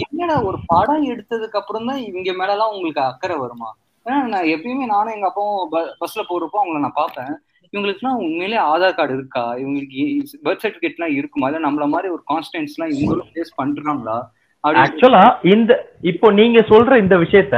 என்னடா 0.08 0.36
ஒரு 0.50 0.58
படம் 0.68 1.06
எடுத்ததுக்கு 1.14 1.60
அப்புறம் 1.60 1.88
தான் 1.90 2.02
இவங்க 2.10 2.34
மேலலாம் 2.42 2.74
உங்களுக்கு 2.76 3.02
அக்கறை 3.08 3.36
வருமா? 3.42 3.70
ஏன்னா 4.06 4.20
நான் 4.34 4.52
எப்பயுமே 4.54 4.86
நானும் 4.94 5.16
எங்க 5.16 5.28
அப்பாவும் 5.30 5.72
பஸ்ல 6.02 6.22
போறப்போ 6.30 6.60
அவங்கள 6.62 6.82
நான் 6.86 7.00
பார்ப்பேன். 7.02 7.34
இவங்களுக்குலாம் 7.74 8.22
உண்மையிலே 8.24 8.60
ஆதார் 8.72 8.98
கார்டு 8.98 9.14
இருக்கா? 9.18 9.44
இவங்களுக்கு 9.62 10.00
பர்த் 10.46 10.64
சர்டிபிகேட் 10.64 10.98
எல்லாம் 10.98 11.16
இருக்குமா? 11.20 11.48
இல்ல 11.50 11.62
நம்மள 11.68 11.88
மாதிரி 11.94 12.10
ஒரு 12.16 12.24
கான்ஸ்டன்ஸ் 12.32 12.74
எல்லாம் 12.76 12.94
இவங்களும் 12.96 13.32
ஃபேஸ் 13.32 13.58
பண்றாங்களா? 13.62 14.18
ஆக்சுவலா 14.64 15.24
இந்த 15.54 15.72
இப்போ 16.12 16.28
நீங்க 16.40 16.60
சொல்ற 16.72 16.98
இந்த 17.04 17.16
விஷயத்த. 17.24 17.58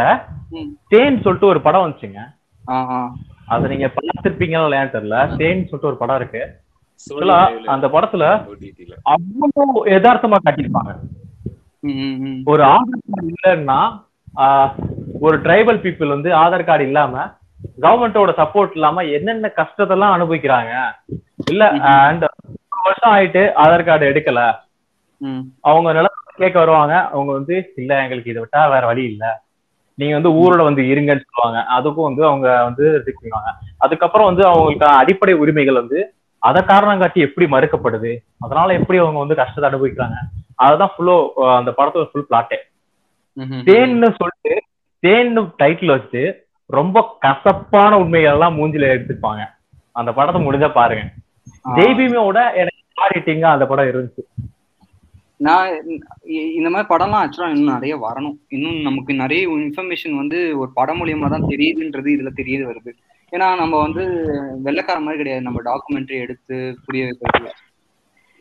தேன் 0.91 1.23
சொல்லிட்டு 1.23 1.51
ஒரு 1.53 1.61
படம் 1.61 1.85
வந்துச்சுங்க. 1.85 2.21
அதை 3.47 3.65
நீங்க 3.69 3.87
பார்த்திருப்பீங்களா 3.95 4.63
இல்லையான்னு 4.63 4.93
தெரியல. 4.93 5.17
தேன் 5.37 5.63
சொல்லிட்டு 5.63 5.87
ஒரு 5.87 5.97
படம் 5.97 6.15
இருக்கு. 6.15 6.41
அந்த 7.67 7.87
படத்துல. 7.87 8.25
அவ்வளவு 9.13 9.63
யதார்த்தமா 9.89 10.37
காட்டியிருப்பாங்க. 10.39 10.93
ஒரு 12.45 12.63
ஆதார் 12.69 13.05
கார்டு 13.07 13.31
இல்லைன்னா 13.31 13.79
ஆஹ், 14.37 14.69
ஒரு 15.19 15.37
ட்ரைபல் 15.39 15.81
பீப்புள் 15.81 16.07
வந்து 16.07 16.29
ஆதார் 16.33 16.65
கார்டு 16.65 16.83
இல்லாம 16.83 17.15
கவர்மெண்டோட 17.81 18.31
சப்போர்ட் 18.37 18.73
இல்லாம 18.73 19.03
என்னென்ன 19.17 19.51
கஷ்டத்தெல்லாம் 19.57 20.15
அனுபவிக்கிறாங்க? 20.15 20.71
இல்ல 21.45 21.63
அண்ட் 21.99 22.25
வருஷம் 22.79 23.13
ஆயிட்டு 23.13 23.43
ஆதார் 23.57 23.83
கார்டு 23.83 24.09
எடுக்கல. 24.11 24.41
அவங்க 25.61 25.93
நிலம் 25.93 26.11
கேட்க 26.35 26.57
வருவாங்க. 26.59 26.95
அவங்க 27.11 27.31
வந்து 27.31 27.55
இல்ல 27.75 28.01
எங்களுக்கு 28.03 28.31
இதை 28.31 28.41
விட்டா 28.43 28.69
வேற 28.69 28.85
வழி 28.85 29.03
இல்ல. 29.03 29.25
நீங்க 29.95 30.19
வந்து 30.19 30.29
ஊரோட 30.29 30.63
வந்து 30.63 30.81
இருங்கன்னு 30.81 31.21
சொல்லுவாங்க. 31.29 31.81
அதுக்கும் 31.81 32.03
வந்து 32.03 32.25
அவங்க 32.25 32.63
வந்து 32.63 33.03
பண்ணுவாங்க. 33.05 33.65
அதுக்கப்புறம் 33.77 34.27
வந்து 34.27 34.45
அவங்களுக்கு 34.45 34.85
அடிப்படை 34.85 35.35
உரிமைகள் 35.35 35.73
வந்து 35.73 36.13
அதை 36.39 36.63
காரணம் 36.63 36.99
காட்டி 36.99 37.21
எப்படி 37.21 37.51
மறுக்கப்படுது? 37.51 38.17
அதனால 38.39 38.73
எப்படி 38.73 38.99
அவங்க 38.99 39.19
வந்து 39.19 39.35
கஷ்டத்தை 39.35 39.79
அனுபவிக்கிறாங்க? 39.79 40.13
அதுதான் 40.55 40.91
ஃபுல்லோ 40.97 41.29
அந்த 41.33 41.71
படத்தோட 41.77 42.03
ஃபுல் 42.03 42.27
பிளாட்டே. 42.29 42.55
தேன்னு 43.41 44.15
சொல்லிட்டு 44.15 44.63
தேன்னு 45.01 45.49
டைட்டில் 45.63 45.85
வச்சு 45.85 46.47
ரொம்ப 46.65 47.17
கசப்பான 47.19 47.97
உண்மைகள் 47.97 48.31
எல்லாம் 48.31 48.57
மூஞ்சில 48.57 48.99
எடுத்துப்பாங்க. 48.99 49.45
அந்த 49.91 50.13
படத்தை 50.13 50.45
முடிஞ்சா 50.45 50.71
பாருங்க. 50.71 51.11
ஆ. 51.69 51.75
ஜெய்பீமோட 51.75 52.55
எனக்கு 52.55 53.45
அந்த 53.45 53.65
படம் 53.65 53.85
இருந்துச்சு. 53.85 54.52
நான் 55.39 55.69
இந்த 56.53 56.69
மாதிரி 56.69 56.87
படம்லாம் 56.89 57.23
ஆக்சுவலா 57.23 57.49
இன்னும் 57.49 57.73
நிறைய 57.73 57.95
வரணும். 57.97 58.37
இன்னும் 58.47 58.81
நமக்கு 58.81 59.13
நிறைய 59.13 59.47
இன்ஃபர்மேஷன் 59.57 60.15
வந்து 60.15 60.57
ஒரு 60.57 60.71
படம் 60.73 60.99
மூலியமா 60.99 61.29
தான் 61.29 61.47
தெரியுதுன்றது 61.47 62.09
இதுல 62.15 62.33
தெரிய 62.33 62.67
வருது. 62.67 62.91
ஏன்னா 63.31 63.57
நம்ம 63.57 63.75
வந்து 63.81 64.03
வெள்ளைக்கார 64.63 64.99
மாதிரி 64.99 65.17
கிடையாது. 65.17 65.41
நம்ம 65.41 65.61
டாக்குமெண்ட்ரி 65.61 66.17
எடுத்து 66.19 66.57
புரிய 66.85 67.03
வைக்கிறது 67.05 67.51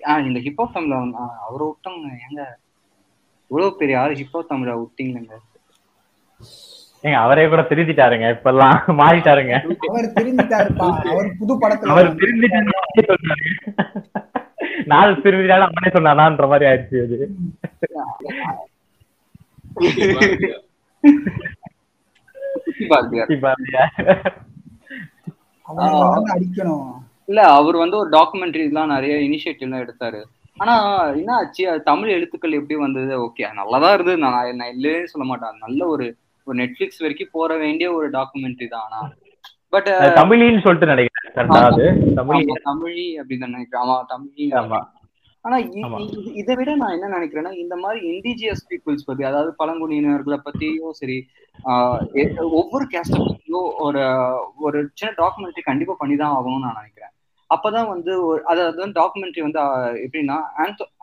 ஆஹ் 0.01 0.25
இந்த 0.27 0.39
ஹிப்ஹாப் 0.41 0.75
தமிழ 0.75 0.95
அவரை 1.47 1.67
விட்டவங்க 1.67 2.09
ஏங்க? 2.23 2.43
இவ்வளவு 3.51 3.77
பெரிய 3.77 4.01
ஆள் 4.01 4.15
ஹிப்ஹாப் 4.15 4.51
தமிழ 4.53 4.71
விட்டீங்களேங்க. 4.81 5.35
ஏங்க 7.05 7.17
அவரே 7.17 7.49
கூட 7.49 7.63
திருத்திட்டாருங்க 7.63 8.27
இப்பெல்லாம் 8.35 8.77
மாறிட்டாருங்க. 9.01 9.55
அவர் 9.89 10.09
திரும்பிட்டாருப்பா 10.19 10.89
அவர் 11.13 11.29
புது 11.39 11.55
படத்துல 11.63 11.93
அவர் 11.95 12.11
திருந்திட்டாரு 12.15 12.73
நாள் 14.85 15.21
திருந்திட்டாலும் 15.25 15.69
அவனே 15.69 15.91
சொன்னானான்ற 15.95 16.47
மாதிரி 16.49 16.69
ஆயிடுச்சு 16.71 16.99
அது. 17.05 17.19
இல்ல 27.29 27.43
அவர் 27.59 27.77
வந்து 27.77 27.97
ஒரு 27.97 28.11
டாக்குமெண்ட்ரி 28.11 28.65
எல்லாம் 28.71 28.93
நிறைய 28.95 29.15
இனிஷியேட்டிவ் 29.29 29.67
எல்லாம் 29.69 29.85
எடுத்தாரு. 29.85 30.21
ஆனா 30.57 30.75
என்ன 31.11 31.31
ஆச்சு? 31.35 31.63
அது 31.71 31.83
தமிழ் 31.83 32.11
எழுத்துக்கள் 32.11 32.59
எப்படி 32.59 32.79
வந்தது? 32.81 33.13
ஓகே 33.27 33.45
நல்லாதான் 33.61 33.95
இருந்தது. 33.95 34.19
நான் 34.19 34.57
நான் 34.57 34.73
இல்லையே 34.75 35.07
சொல்ல 35.07 35.27
மாட்டேன். 35.29 35.59
நல்ல 35.59 35.87
ஒரு 35.87 36.07
ஒரு 36.47 36.57
நெட்ஃபிளிக்ஸ் 36.59 37.01
வரைக்கும் 37.01 37.33
போற 37.33 37.57
வேண்டிய 37.57 37.93
ஒரு 37.93 38.11
டாக்குமெண்ட்ரி 38.11 38.69
தான். 38.69 38.87
ஆனா 38.91 39.01
பட் 39.73 39.89
அது 39.97 40.09
தமிழின்னு 40.17 40.63
சொல்லிட்டு 40.65 40.93
நினைக்கிறேன். 40.93 41.51
அது. 41.69 41.85
தமிழ். 42.15 42.49
தமிழி 42.65 43.05
அப்படின்னு 43.21 43.49
நினைக்கிறேன். 43.51 43.85
ஆமா 43.85 43.97
தமிழி 44.13 44.47
ஆமா. 44.61 44.81
ஆனா 45.45 45.57
இதை 46.41 46.55
விட 46.55 46.75
நான் 46.75 46.93
என்ன 46.93 47.07
நினைக்கிறேன்னா 47.15 47.53
இந்த 47.57 47.77
மாதிரி 47.77 48.01
இண்டிஜியஸ் 48.11 48.67
பீப்புள்ஸ் 48.69 49.07
பத்தி 49.07 49.23
அதாவது 49.25 49.51
பழங்குடியினர்களை 49.59 50.39
பத்தியும் 50.45 50.91
சரி 50.91 51.17
ஒவ்வொரு 52.51 52.85
கேஸ்ட 52.93 53.17
பத்தியும் 53.23 53.67
ஒரு 53.79 54.03
ஒரு 54.59 54.79
சின்ன 54.95 55.15
டாக்குமெண்ட்ரி 55.19 55.65
கண்டிப்பா 55.65 55.97
பண்ணிதான் 56.01 56.35
ஆகணும்னு 56.37 56.67
நான் 56.67 56.79
நினைக்கிறேன். 56.81 57.13
அப்பதான் 57.51 57.89
வந்து 57.89 58.13
ஒரு 58.27 58.41
அதாவது 58.45 58.87
டாக்குமெண்ட்ரி 59.01 59.43
வந்து 59.47 59.61
எப்படின்னா 60.05 60.37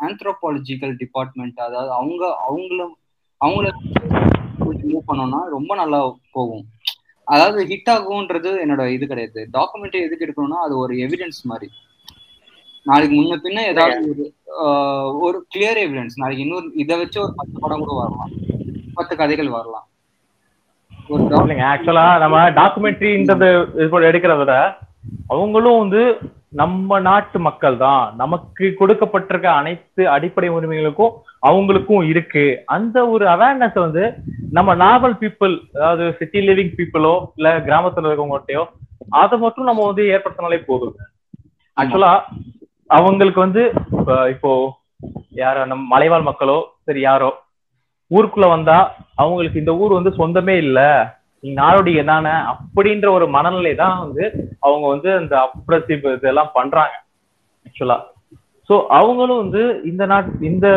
ஆந்த்ரோபாலஜிக்கல் 0.01 0.95
டிபார்ட்மெண்ட் 0.98 1.59
அதாவது 1.59 1.91
அவங்க 1.91 2.23
அவங்களும் 2.48 2.95
அவங்கள 3.41 3.67
மூவ் 4.89 5.07
பண்ணோம்னா 5.07 5.39
ரொம்ப 5.49 5.72
நல்லா 5.75 5.99
போகும். 6.31 6.64
அதாவது 7.30 7.59
ஹிட் 7.72 7.91
ஆகும்ன்றது 7.93 8.51
என்னோட 8.64 8.83
இது 8.95 9.06
கிடையாது. 9.11 9.40
டாக்குமெண்ட்ரி 9.58 9.99
எதுக்கு 10.06 10.25
எடுக்கணும்னா 10.25 10.59
அது 10.67 10.75
ஒரு 10.83 10.93
எவிடன்ஸ் 11.06 11.41
மாதிரி. 11.51 11.67
நாளைக்கு 12.85 13.16
முன்ன 13.17 13.38
பின்ன 13.45 13.64
ஏதாவது 13.72 14.08
ஒரு 14.11 14.25
ஒரு 15.25 15.38
கிளியர் 15.53 15.80
எவிடன்ஸ் 15.85 16.19
நாளைக்கு 16.22 16.43
இன்னொரு 16.45 16.67
இதை 16.83 16.95
வச்சு 17.01 17.17
ஒரு 17.25 17.33
பத்து 17.40 17.56
படம் 17.64 17.83
கூட 17.83 17.93
வரலாம். 18.01 18.32
பத்து 18.98 19.14
கதைகள் 19.22 19.56
வரலாம். 19.58 19.85
ஒரு 21.14 21.24
ஆக்சுவலா 21.72 22.08
நம்ம 22.24 22.38
டாக்குமெண்ட்ரின்றது 22.59 23.48
எடுக்கிறத 24.09 24.40
விட 24.41 24.56
அவங்களும் 25.33 25.80
வந்து 25.83 26.01
நம்ம 26.53 27.00
நாட்டு 27.02 27.38
மக்கள் 27.40 27.76
தான் 27.78 28.03
நமக்கு 28.16 28.66
கொடுக்கப்பட்டிருக்க 28.80 29.48
அனைத்து 29.58 30.03
அடிப்படை 30.10 30.48
உரிமைகளுக்கும் 30.50 31.14
அவங்களுக்கும் 31.44 32.03
இருக்கு. 32.03 32.44
அந்த 32.68 32.98
ஒரு 33.08 33.26
அவேர்னஸ் 33.34 33.78
வந்து 33.80 34.03
நம்ம 34.52 34.76
நார்மல் 34.82 35.16
பீப்புள் 35.19 35.53
அதாவது 35.76 36.06
சிட்டி 36.19 36.40
லிவிங் 36.48 36.74
பீப்புளோ 36.78 37.14
இல்ல 37.38 37.50
கிராமத்துல 37.68 38.10
இருக்கவங்ககிட்டயோ 38.10 38.64
அதை 39.16 39.38
மட்டும் 39.40 39.69
நம்ம 39.69 39.86
வந்து 39.88 40.03
ஏற்படுத்தினாலே 40.14 40.60
போதும் 40.66 40.95
ஆக்சுவலா 41.78 42.11
அவங்களுக்கு 42.90 43.40
வந்து 43.40 43.64
இப்போ 44.34 44.52
யாரோ 45.40 45.61
நம்ம 45.66 45.84
மலைவாழ் 45.94 46.28
மக்களோ 46.28 46.58
சரி 46.86 47.02
யாரோ 47.03 47.30
ஊருக்குள்ள 48.11 48.48
வந்தா 48.50 48.78
அவங்களுக்கு 49.18 49.61
இந்த 49.61 49.74
ஊர் 49.76 49.98
வந்து 49.98 50.11
சொந்தமே 50.19 50.56
இல்ல. 50.58 50.80
நீ 51.43 51.50
நாடோடிய 51.53 52.03
தானே 52.03 52.34
அப்படின்ற 52.51 53.08
ஒரு 53.18 53.27
மனநிலை 53.35 53.74
தான் 53.76 53.98
வந்து 54.00 54.24
அவங்க 54.59 54.85
வந்து 54.88 55.09
அந்த 55.14 55.35
அப்ரசிவ் 55.48 56.08
இதெல்லாம் 56.16 56.56
பண்றாங்க 56.58 56.95
ஆக்சுவலா 57.66 57.98
சோ 58.69 58.76
அவங்களும் 58.98 59.42
வந்து 59.43 59.61
இந்த 59.84 60.03
நாட் 60.06 60.27
இந்த 60.50 60.68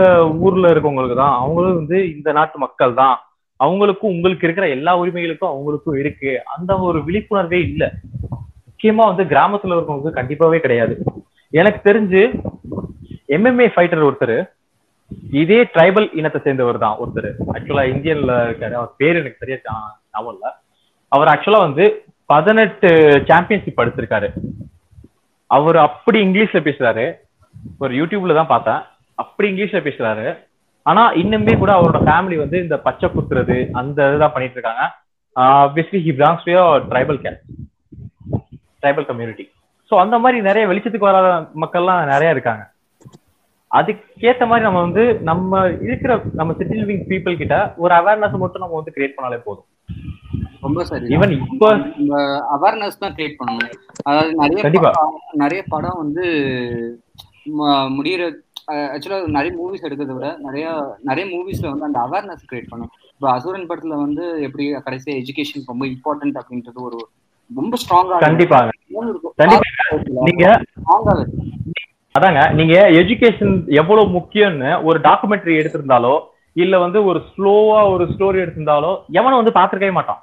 ஊர்ல 0.45 0.71
இருக்கவங்களுக்கு 0.75 1.17
தான் 1.23 1.35
அவங்களும் 1.41 1.79
வந்து 1.81 1.99
இந்த 2.15 2.29
நாட்டு 2.33 2.59
மக்கள் 2.59 2.95
தான். 2.95 3.17
அவங்களுக்கும் 3.61 4.15
உங்களுக்கு 4.15 4.47
இருக்கிற 4.47 4.67
எல்லா 4.69 4.93
உரிமைகளுக்கும் 5.01 5.51
அவங்களுக்கும் 5.51 5.99
இருக்கு. 6.03 6.31
அந்த 6.55 6.79
ஒரு 6.89 6.99
விழிப்புணர்வே 7.09 7.59
இல்ல. 7.69 7.85
முக்கியமா 8.69 9.05
வந்து 9.11 9.25
கிராமத்துல 9.33 9.75
இருக்கவங்களுக்கு 9.77 10.19
கண்டிப்பாவே 10.21 10.59
கிடையாது. 10.61 10.95
எனக்கு 11.53 11.81
தெரிஞ்சு 11.89 12.23
எம்எம்ஏ 13.37 13.69
ஃபைட்டர் 13.75 14.07
ஒருத்தர் 14.09 14.37
இதே 15.41 15.61
ட்ரைபல் 15.75 16.09
இனத்தை 16.21 16.41
சேர்ந்தவர் 16.47 16.85
தான் 16.85 16.99
ஒருத்தர். 17.03 17.31
ஆக்சுவலா 17.55 17.85
இந்தியன்ல 17.95 18.33
இருக்காரு. 18.49 18.75
அவர் 18.81 18.99
பேர் 19.03 19.21
எனக்கு 19.21 19.43
சரியா 19.43 19.77
ஞா- 20.19 20.53
அவர் 21.09 21.29
ஆக்சுவலா 21.29 21.59
வந்து 21.59 22.05
பதினெட்டு 22.27 22.89
சாம்பியன்ஷிப் 23.27 23.81
எடுத்திருக்காரு 23.81 24.33
அவர் 25.47 25.77
அப்படி 25.77 26.23
இங்கிலீஷ்ல 26.23 26.61
பேசுறாரு. 26.69 27.15
ஒரு 27.79 27.95
யூடியூப்ல 27.95 28.35
தான் 28.35 28.47
பார்த்தேன். 28.47 28.81
அப்படி 29.15 29.51
இங்கிலீஷ்ல 29.51 29.81
பேசுறாரு. 29.89 30.39
ஆனா 30.83 31.13
இன்னுமே 31.13 31.59
கூட 31.59 31.73
அவரோட 31.73 32.01
ஃபேமிலி 32.01 32.37
வந்து 32.37 32.59
இந்த 32.59 32.79
பச்சை 32.79 33.09
குத்துறது 33.09 33.71
அந்த 33.71 34.09
இதுதான் 34.09 34.33
பண்ணிட்டு 34.33 34.61
இருக்காங்க. 34.61 34.95
Obviously 35.37 35.95
he 35.95 36.13
belongs 36.13 36.45
to 36.45 36.87
tribal 36.95 37.19
caste 37.19 37.41
tribal 38.83 39.07
community 39.07 39.51
so 39.91 39.99
அந்த 39.99 40.19
மாதிரி 40.19 40.43
நிறைய 40.43 40.69
வெளிச்சத்துக்கு 40.69 40.99
வராத 40.99 41.49
மக்கள்லாம் 41.61 42.05
நிறைய 42.05 42.31
இருக்காங்க. 42.31 42.71
அதுக்கேத்த 43.75 44.39
மாதிரி 44.39 44.61
நம்ம 44.61 44.81
வந்து 44.81 45.15
நம்ம 45.21 45.69
இருக்கிற 45.81 46.21
நம்ம 46.35 46.53
சிட்டி 46.53 46.83
லிவிங் 46.83 47.11
பீப்புள் 47.11 47.37
கிட்ட 47.37 47.75
ஒரு 47.77 47.95
அவேர்னஸ் 47.95 48.39
மட்டும் 48.39 48.61
நம்ம 48.61 48.75
வந்து 48.75 48.93
கிரியேட் 48.97 49.21
பண்ணாலே 49.21 49.41
போதும். 49.45 49.65
ரொம்ப 50.61 50.85
சரி. 50.85 51.07
ஈவன் 51.15 51.33
இப்போ 51.47 51.69
அவேர்னஸ் 52.55 52.99
தான் 52.99 53.15
கிரியேட் 53.15 53.39
பண்ணணும். 53.39 53.73
அதாவது 54.03 54.33
நிறைய 54.37 54.63
நிறைய 55.37 55.63
படம் 55.69 55.99
வந்து 55.99 56.25
ம- 57.53 57.87
முடியிற 57.95 58.23
ஆக்சுவலா 58.91 59.19
நிறைய 59.29 59.53
மூவிஸ் 59.57 59.87
எடுக்கிறத 59.87 60.15
விட 60.15 60.29
நிறைய 60.41 60.67
நிறைய 61.03 61.25
மூவிஸ்ல 61.29 61.71
வந்து 61.71 61.89
அந்த 61.89 61.99
அவேர்னஸ் 62.01 62.47
கிரியேட் 62.47 62.69
பண்ணும் 62.69 62.93
இப்போ 63.13 63.29
அசுரன் 63.33 63.69
படத்துல 63.69 63.97
வந்து 63.99 64.25
எப்படி 64.41 64.67
கடைசி 64.81 65.11
எஜுகேஷன் 65.19 65.67
ரொம்ப 65.67 65.87
இம்பார்ட்டன்ட் 65.87 66.39
அப்படின்றது 66.41 66.81
ஒரு 66.83 66.99
ரொம்ப 67.51 67.77
ஸ்ட்ராங்கா 67.77 68.19
கண்டிப்பாங்க 68.23 68.71
கண்டிப்பா. 69.39 69.73
நீங்க 70.23 70.45
அதாங்க 72.15 72.41
நீங்க 72.55 72.75
எஜுகேஷன் 72.99 73.53
எவ்வளவு 73.77 74.15
முக்கியம்னு 74.17 74.71
ஒரு 74.85 74.99
டாக்குமெண்ட்ரி 75.01 75.55
எடுத்திருந்தாலோ 75.61 76.15
இல்ல 76.57 76.79
வந்து 76.79 76.99
ஒரு 77.05 77.21
ஸ்லோவா 77.29 77.81
ஒரு 77.93 78.05
ஸ்டோரி 78.13 78.41
எடுத்திருந்தாலோ 78.43 78.91
எவனும் 79.19 79.41
வந்து 79.41 79.59
பாத்துருக்கவே 79.59 79.95
மாட்டான். 79.95 80.21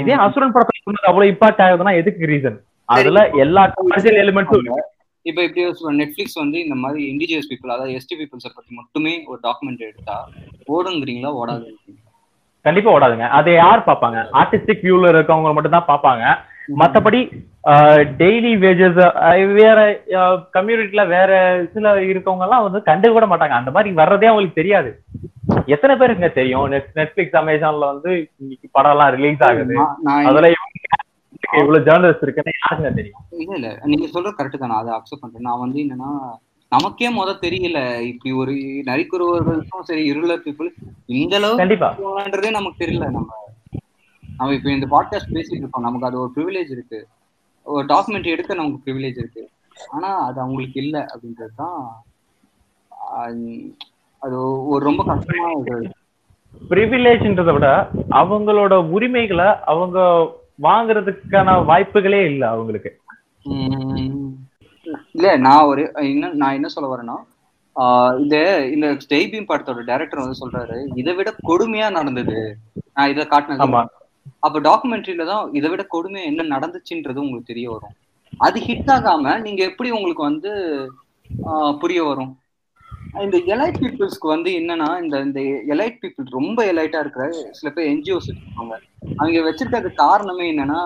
இதே 0.00 0.14
அசுரன் 0.24 0.54
படத்துல 0.54 0.84
சொன்னது 0.86 1.08
அவ்வளவு 1.08 1.30
இம்பாக்ட் 1.32 1.62
ஆகுதுன்னா 1.64 1.92
எதுக்கு 1.98 2.30
ரீசன் 2.30 2.58
அதுல 2.88 3.20
எல்லா 3.44 3.62
கமர்ஷியல் 3.74 4.20
எலிமெண்ட்ஸும் 4.22 4.70
இப்போ 5.26 5.40
இப்படி 5.46 5.62
நெட்ஃபிளிக்ஸ் 5.98 6.38
வந்து 6.38 6.58
இந்த 6.64 6.76
மாதிரி 6.82 7.00
இண்டிஜியஸ் 7.10 7.48
பீப்புள் 7.50 7.74
அதாவது 7.74 7.96
எஸ்டி 7.98 8.14
பீப்புள்ஸை 8.20 8.50
பத்தி 8.50 8.70
மட்டுமே 8.74 9.12
ஒரு 9.26 9.38
டாக்குமெண்ட் 9.42 9.82
எடுத்தா 9.88 10.16
ஓடுங்கிறீங்களா 10.68 11.30
ஓடாதுங்கிறீங்களா? 11.40 12.06
கண்டிப்பா 12.64 12.90
ஓடாதுங்க. 12.94 13.26
அதை 13.38 13.52
யார் 13.54 13.88
பாப்பாங்க 13.88 14.18
ஆர்டிஸ்டிக் 14.40 14.84
வியூல 14.86 15.12
இருக்கவங்க 15.14 15.52
மட்டும் 15.54 15.76
தான் 15.76 15.90
பாப்பாங்க 15.90 16.24
மத்தபடி 16.80 17.20
டெய்லி 18.20 18.52
வேஜஸ் 18.64 18.98
வேற 19.60 19.78
கம்யூனிட்டில 20.56 21.02
வேற 21.14 21.30
சில 21.74 21.92
இருக்கவங்க 22.10 22.46
எல்லாம் 22.46 22.64
வந்து 22.66 22.80
கண்டு 22.88 23.08
கூட 23.16 23.26
மாட்டாங்க. 23.30 23.56
அந்த 23.60 23.70
மாதிரி 23.76 23.90
வர்றதே 24.00 24.30
அவங்களுக்கு 24.30 24.60
தெரியாது. 24.60 24.90
எத்தனை 25.74 25.94
பேருக்குங்க 26.00 26.32
தெரியும்? 26.38 26.66
நெட் 26.74 26.90
நெட்ஃபிளிக்ஸ் 26.98 27.40
அமேசான்ல 27.40 27.90
வந்து 27.92 28.10
இன்னைக்கு 28.42 28.68
படம் 28.76 28.94
எல்லாம் 28.94 29.14
ரிலீஸ் 29.16 29.44
ஆகுது 29.48 29.76
அதுல 30.28 30.50
இவ்வளவு 31.60 31.84
ஜேர்னலிஸ்ட் 31.88 32.24
இருக்குன்னு 32.26 32.52
யாருங்க 32.62 32.90
தெரியும்? 32.98 33.22
இல்ல 33.42 33.54
இல்ல. 33.58 33.68
நீங்க 33.92 34.06
சொல்ற 34.14 34.30
கரெக்ட் 34.38 34.62
தான். 34.62 34.78
அதை 34.80 34.90
அக்செப்ட் 34.98 35.24
பண்றேன். 35.24 35.46
நான் 35.48 35.62
வந்து 35.64 35.78
என்னன்னா 35.84 36.10
நமக்கே 36.72 37.08
முத 37.16 37.30
தெரியல. 37.44 37.78
இப்படி 38.10 38.32
ஒரு 38.42 38.52
நரிக்குறவர்களுக்கும் 38.90 39.86
சரி 39.88 40.02
இருளர் 40.10 40.44
பீப்புள் 40.44 40.68
இந்த 41.22 41.36
அளவுக்கு 41.38 42.52
நமக்கு 42.58 42.82
தெரியல. 42.84 43.08
நம்ம 43.16 43.38
நம்ம 44.40 44.54
இப்ப 44.54 44.70
இந்த 44.70 44.86
பாட்காஸ்ட் 44.90 45.34
பேசிட்டு 45.36 45.62
இருக்கோம். 45.62 45.86
நமக்கு 45.86 46.06
அது 46.08 46.20
ஒரு 46.20 46.30
ப்ரிவிலேஜ் 46.36 46.70
இருக்கு. 46.76 46.98
ஒரு 47.66 47.84
டாக்குமெண்ட்ரி 47.86 48.34
எடுக்க 48.34 48.54
நமக்கு 48.54 48.84
ப்ரிவிலேஜ் 48.84 49.18
இருக்கு. 49.22 49.42
ஆனா 49.90 50.10
அது 50.28 50.38
அவங்களுக்கு 50.40 50.78
இல்ல 50.84 50.96
அப்படின்றது 51.12 51.54
தான் 51.56 51.80
அது 54.22 54.36
ஒரு 54.72 54.82
ரொம்ப 54.88 55.02
கஷ்டமான 55.04 55.52
இது. 55.60 55.76
ப்ரிவிலேஜ்ன்றதை 56.70 57.52
விட 57.56 57.68
அவங்களோட 58.20 58.74
உரிமைகளை 58.96 59.48
அவங்க 59.72 59.98
வாங்குறதுக்கான 60.62 61.52
வாய்ப்புகளே 61.70 62.20
இல்ல 62.30 62.42
அவங்களுக்கு. 62.48 62.90
இல்ல 65.14 65.28
நான் 65.46 65.68
ஒரு 65.70 65.82
என்ன 66.12 66.32
நான் 66.42 66.56
என்ன 66.58 66.68
சொல்ல 66.68 66.90
வரேன்னா 66.92 67.18
இந்த 68.22 68.36
இந்த 68.74 68.86
ஸ்டெய்பீம் 69.04 69.48
படத்தோட 69.48 69.82
டைரக்டர் 69.84 70.22
வந்து 70.22 70.40
சொல்றாரு 70.42 70.76
இதை 70.94 71.12
விட 71.14 71.30
கொடுமையா 71.48 71.88
நடந்தது. 71.98 72.38
நான் 72.94 73.10
இதை 73.10 73.24
காட்டினது. 73.26 73.64
ஆமா. 73.66 73.82
அப்ப 74.46 74.60
டாக்குமெண்ட்ரியில 74.68 75.24
தான் 75.30 75.54
இதை 75.58 75.68
விட 75.70 75.82
கொடுமை 75.94 76.20
என்ன 76.30 76.46
நடந்துச்சுன்றது 76.54 77.22
உங்களுக்கு 77.24 77.52
தெரிய 77.52 77.68
வரும். 77.74 77.94
அது 78.46 78.58
ஹிட் 78.66 78.92
ஆகாம 78.96 79.34
நீங்க 79.46 79.60
எப்படி 79.70 79.88
உங்களுக்கு 79.96 80.22
வந்து 80.30 80.50
ஆஹ் 81.50 81.74
புரிய 81.82 82.00
வரும்? 82.10 82.30
இந்த 83.24 83.36
எலைட் 83.54 83.78
பீப்புள்ஸ்க்கு 83.82 84.28
வந்து 84.34 84.50
என்னன்னா 84.60 84.88
இந்த 85.02 85.16
இந்த 85.26 85.40
எலைட் 85.74 85.98
பீப்புள் 86.02 86.34
ரொம்ப 86.38 86.58
எலைட்டா 86.72 86.98
இருக்கிற 87.04 87.24
சில 87.58 87.68
பேர் 87.76 87.90
என்ஜிஓஸ் 87.92 88.28
இருக்காங்க 88.30 88.74
அவங்க 89.18 89.40
வச்சிருக்கிறது 89.48 89.90
காரணமே 90.04 90.46
என்னன்னா 90.52 90.80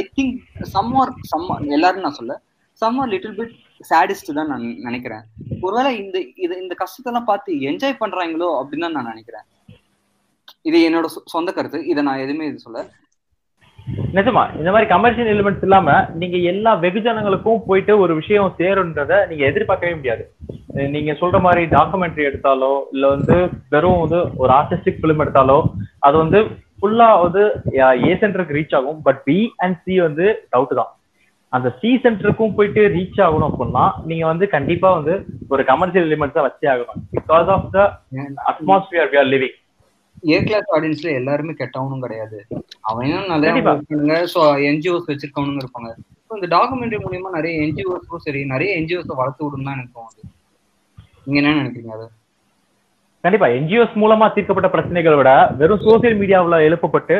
I 0.00 0.04
think 0.18 0.36
some 0.74 0.92
are 1.00 1.12
some 1.32 1.46
எல்லாரும் 1.76 2.06
நான் 2.06 2.18
சொல்ல 2.20 2.36
சம்மார் 2.82 3.10
லிட்டில் 3.14 3.36
பிட் 3.38 3.52
சேடிஸ்ட் 3.90 4.36
தான் 4.38 4.50
நான் 4.52 4.64
நினைக்கிறேன். 4.86 5.24
ஒருவேளை 5.66 5.90
இந்த 6.02 6.16
இது 6.44 6.54
இந்த 6.62 6.74
கஷ்டத்தெல்லாம் 6.80 7.28
பார்த்து 7.30 7.58
என்ஜாய் 7.70 8.00
பண்றாங்களோ 8.02 8.48
அப்படின்னு 8.60 8.86
தான் 8.86 8.96
நான் 8.98 9.12
நினைக்கிறேன். 9.12 9.44
இது 10.64 10.78
என்னோட 10.88 11.06
சொந்த 11.34 11.50
கருத்து. 11.52 11.78
இதை 11.92 12.00
நான் 12.08 12.22
எதுவுமே 12.24 12.46
இது 12.50 12.66
சொல்ல 12.66 12.82
நிஜமா 14.16 14.42
இந்த 14.58 14.70
மாதிரி 14.72 14.86
கமர்ஷியல் 14.92 15.30
எலிமெண்ட்ஸ் 15.32 15.64
இல்லாம 15.66 15.94
நீங்க 16.20 16.36
எல்லா 16.50 16.72
வெகுஜனங்களுக்கும் 16.84 17.64
போயிட்டு 17.66 17.92
ஒரு 18.04 18.12
விஷயம் 18.20 18.54
சேருன்றத 18.60 19.12
நீங்க 19.30 19.42
எதிர்பார்க்கவே 19.48 19.96
முடியாது. 19.98 20.22
நீங்க 20.94 21.12
சொல்ற 21.22 21.38
மாதிரி 21.46 21.62
டாக்குமெண்ட்ரி 21.74 22.22
எடுத்தாலோ 22.28 22.70
இல்ல 22.94 23.04
வந்து 23.14 23.36
வெறும் 23.74 24.00
வந்து 24.04 24.20
ஒரு 24.42 24.50
ஆர்டிஸ்டிக் 24.58 25.00
ஃபிலிம் 25.00 25.22
எடுத்தாலோ 25.24 25.58
அது 26.06 26.16
வந்து 26.22 26.40
ஃபுல்லா 26.78 27.08
வந்து 27.24 27.42
ஏ 28.08 28.14
சென்டருக்கு 28.22 28.56
ரீச் 28.58 28.76
ஆகும். 28.78 28.98
பட் 29.08 29.20
பி 29.28 29.38
அண்ட் 29.64 29.78
சி 29.84 29.96
வந்து 30.06 30.26
டவுட் 30.54 30.74
தான். 30.80 30.90
அந்த 31.52 31.68
சி 31.80 31.90
சென்டருக்கும் 32.04 32.56
போயிட்டு 32.56 32.84
ரீச் 32.96 33.20
ஆகணும் 33.26 33.50
அப்படின்னா 33.50 33.84
நீங்க 34.10 34.24
வந்து 34.32 34.48
கண்டிப்பா 34.56 34.88
வந்து 34.98 35.14
ஒரு 35.54 35.64
கமர்ஷியல் 35.72 36.08
எலிமெண்ட்ஸ் 36.08 36.38
தான் 36.38 36.48
வச்சே 36.48 36.70
ஆகணும். 36.74 37.02
Because 37.18 37.50
of 37.56 37.68
the 37.76 37.86
atmosphere 38.52 39.10
we 39.12 39.18
are 39.22 39.30
living 39.34 39.56
A 40.28 40.42
class 40.42 40.68
ஆடியன்ஸ்ல 40.76 41.14
எல்லாருமே 41.14 41.52
கெட்டவனும் 41.58 42.00
கிடையாது. 42.00 42.38
அவனும். 42.80 43.44
இருப்பாங்க 43.52 44.18
ஸோ 44.34 44.40
என்ஜிஓஸ் 44.70 45.08
வச்சிருக்கவனுங்க 45.10 45.62
இருப்பாங்க. 45.64 45.90
So, 46.28 46.34
இந்த 46.34 46.56
டாக்குமெண்ட்ரி 46.56 46.98
மூலியமா 47.04 47.30
நிறைய 47.30 47.62
என்ஜிஓஸும் 47.62 48.16
சரி 48.16 48.44
நிறைய 48.44 48.80
என்ஜிஓஸ் 48.80 49.10
வளர்த்து 49.14 49.44
விடும் 49.44 49.62
தான் 49.62 49.74
எனக்கு 49.74 49.98
தோணுது. 49.98 50.22
நீங்க 51.24 51.38
என்ன 51.40 51.62
நினைக்கிறீங்க 51.62 51.92
அது? 51.92 52.06
கண்டிப்பா. 53.24 53.46
என்ஜிஓஸ் 53.48 53.94
மூலமா 53.94 54.32
தீர்க்கப்பட்ட 54.32 54.68
பிரச்சனைகளை 54.68 55.16
விட 55.16 55.30
வெறும் 55.56 55.80
சோசியல் 55.80 56.18
மீடியாவுல 56.18 56.56
எழுப்பப்பட்டு 56.68 57.16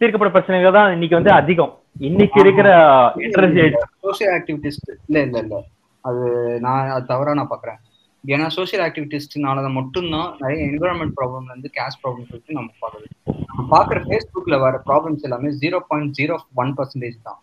தீர்க்கப்பட்ட 0.00 0.32
பிரச்சனைகள் 0.32 0.72
தான் 0.72 0.92
இன்னைக்கு 0.92 1.14
வந்து 1.14 1.30
அதிகம். 1.30 1.72
இன்னைக்கு 2.00 2.40
இருக்கிற 2.40 2.68
இன்டர்நெட் 3.16 3.78
சோஷியல் 4.00 4.32
ஆக்டிவிட்டிஸ்ட் 4.36 4.90
இல்ல 5.08 5.22
இல்ல 5.22 5.38
இல்ல. 5.38 5.56
அது 6.04 6.20
நான் 6.60 6.88
அது 6.88 7.06
தவறா 7.06 7.34
நான் 7.34 7.48
பாக்குறேன். 7.48 7.80
ஏன்னா 8.24 8.46
சோஷியல் 8.56 8.84
ஆக்டிவிட்டிஸ்ட்னால 8.86 9.68
மட்டும்தான் 9.76 10.30
நிறைய 10.40 10.60
என்விரான்மெண்ட் 10.70 11.16
ப்ராப்ளம்ல 11.18 11.52
இருந்து 11.52 11.70
கேஷ் 11.76 12.00
ப்ராப்ளம் 12.02 12.30
வச்சு 12.34 12.58
நம்ம 12.58 12.70
பாக்குறது 12.82 13.08
நம்ம 13.48 13.62
பாக்குற 13.74 14.00
ஃபேஸ்புக்ல 14.06 14.56
வர 14.64 14.76
ப்ராப்ளம்ஸ் 14.88 15.26
எல்லாமே 15.28 15.50
zero 15.62 15.78
point 15.90 16.14
zero 16.18 16.34
one 16.62 16.72
percentage 16.78 17.18
தான். 17.28 17.40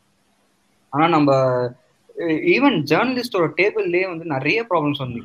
ஆனா 0.94 1.06
நம்ம 1.16 1.32
ஈவன் 2.54 2.78
ஜேர்னலிஸ்டோட 2.92 3.48
டேபிள்லயே 3.58 4.06
வந்து 4.12 4.26
நிறைய 4.36 4.60
ப்ராப்ளம்ஸ் 4.70 5.02
வந்து 5.04 5.20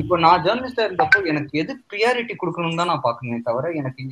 இப்போ 0.00 0.14
நான் 0.24 0.42
ஜேர்னலிஸ்டா 0.44 0.84
இருந்தப்போ 0.86 1.18
எனக்கு 1.32 1.58
எது 1.62 1.72
ப்ரியாரிட்டி 1.90 2.34
கொடுக்கணும்னு 2.36 2.80
தான் 2.80 2.90
நான் 2.92 3.04
பாக்குறேனே 3.06 3.38
தவிர 3.48 3.72
எனக்கு 3.80 4.02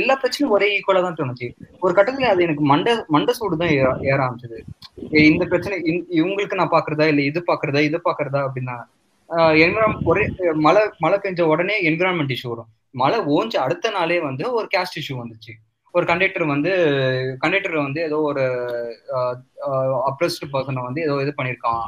எல்லா 0.00 0.14
பிரச்சனையும் 0.22 0.54
ஒரே 0.56 0.68
ஈக்குவலா 0.76 1.02
தான் 1.06 1.18
தோணுச்சு. 1.18 1.48
ஒரு 1.84 1.92
கட்டத்துல 1.98 2.30
அது 2.34 2.46
எனக்கு 2.46 2.64
மண்டை 2.72 2.92
மண்டை 3.16 3.32
சூடு 3.38 3.60
தான் 3.62 3.74
ஏற 3.78 3.88
ஏற 4.10 4.18
ஆரம்பிச்சது. 4.26 4.58
இந்த 5.30 5.44
பிரச்சனை 5.52 5.76
இவங்களுக்கு 6.18 6.60
நான் 6.60 6.74
பாக்குறதா 6.76 7.08
இல்ல 7.12 7.22
இது 7.30 7.42
பாக்குறதா 7.50 7.82
இது 7.88 8.00
பாக்குறதா 8.08 8.42
அப்படின்னா 8.46 8.76
என்விரான் 9.30 9.96
ஒரே 10.04 10.24
மழை 10.54 10.82
மழை 10.98 11.18
பெஞ்ச 11.22 11.42
உடனே 11.42 11.90
என்விரான்மெண்ட் 11.90 12.34
இஷ்யூ 12.34 12.48
வரும். 12.48 12.68
மழை 12.94 13.18
ஓஞ்ச 13.36 13.56
அடுத்த 13.56 13.90
நாளே 13.90 14.20
வந்து 14.20 14.52
ஒரு 14.52 14.66
கேஸ்ட் 14.76 14.98
இஷ்யூ 15.00 15.16
வந்துச்சு. 15.22 15.52
ஒரு 15.94 16.06
கண்டக்டர் 16.06 16.44
வந்து 16.44 16.72
கண்டக்டர் 17.38 17.76
வந்து 17.76 18.02
ஏதோ 18.02 18.18
ஒரு 18.20 18.42
அப்ரஸ்ட் 20.10 20.44
பர்சனை 20.52 20.82
வந்து 20.82 21.02
ஏதோ 21.02 21.14
இது 21.22 21.32
பண்ணியிருக்கான் 21.36 21.84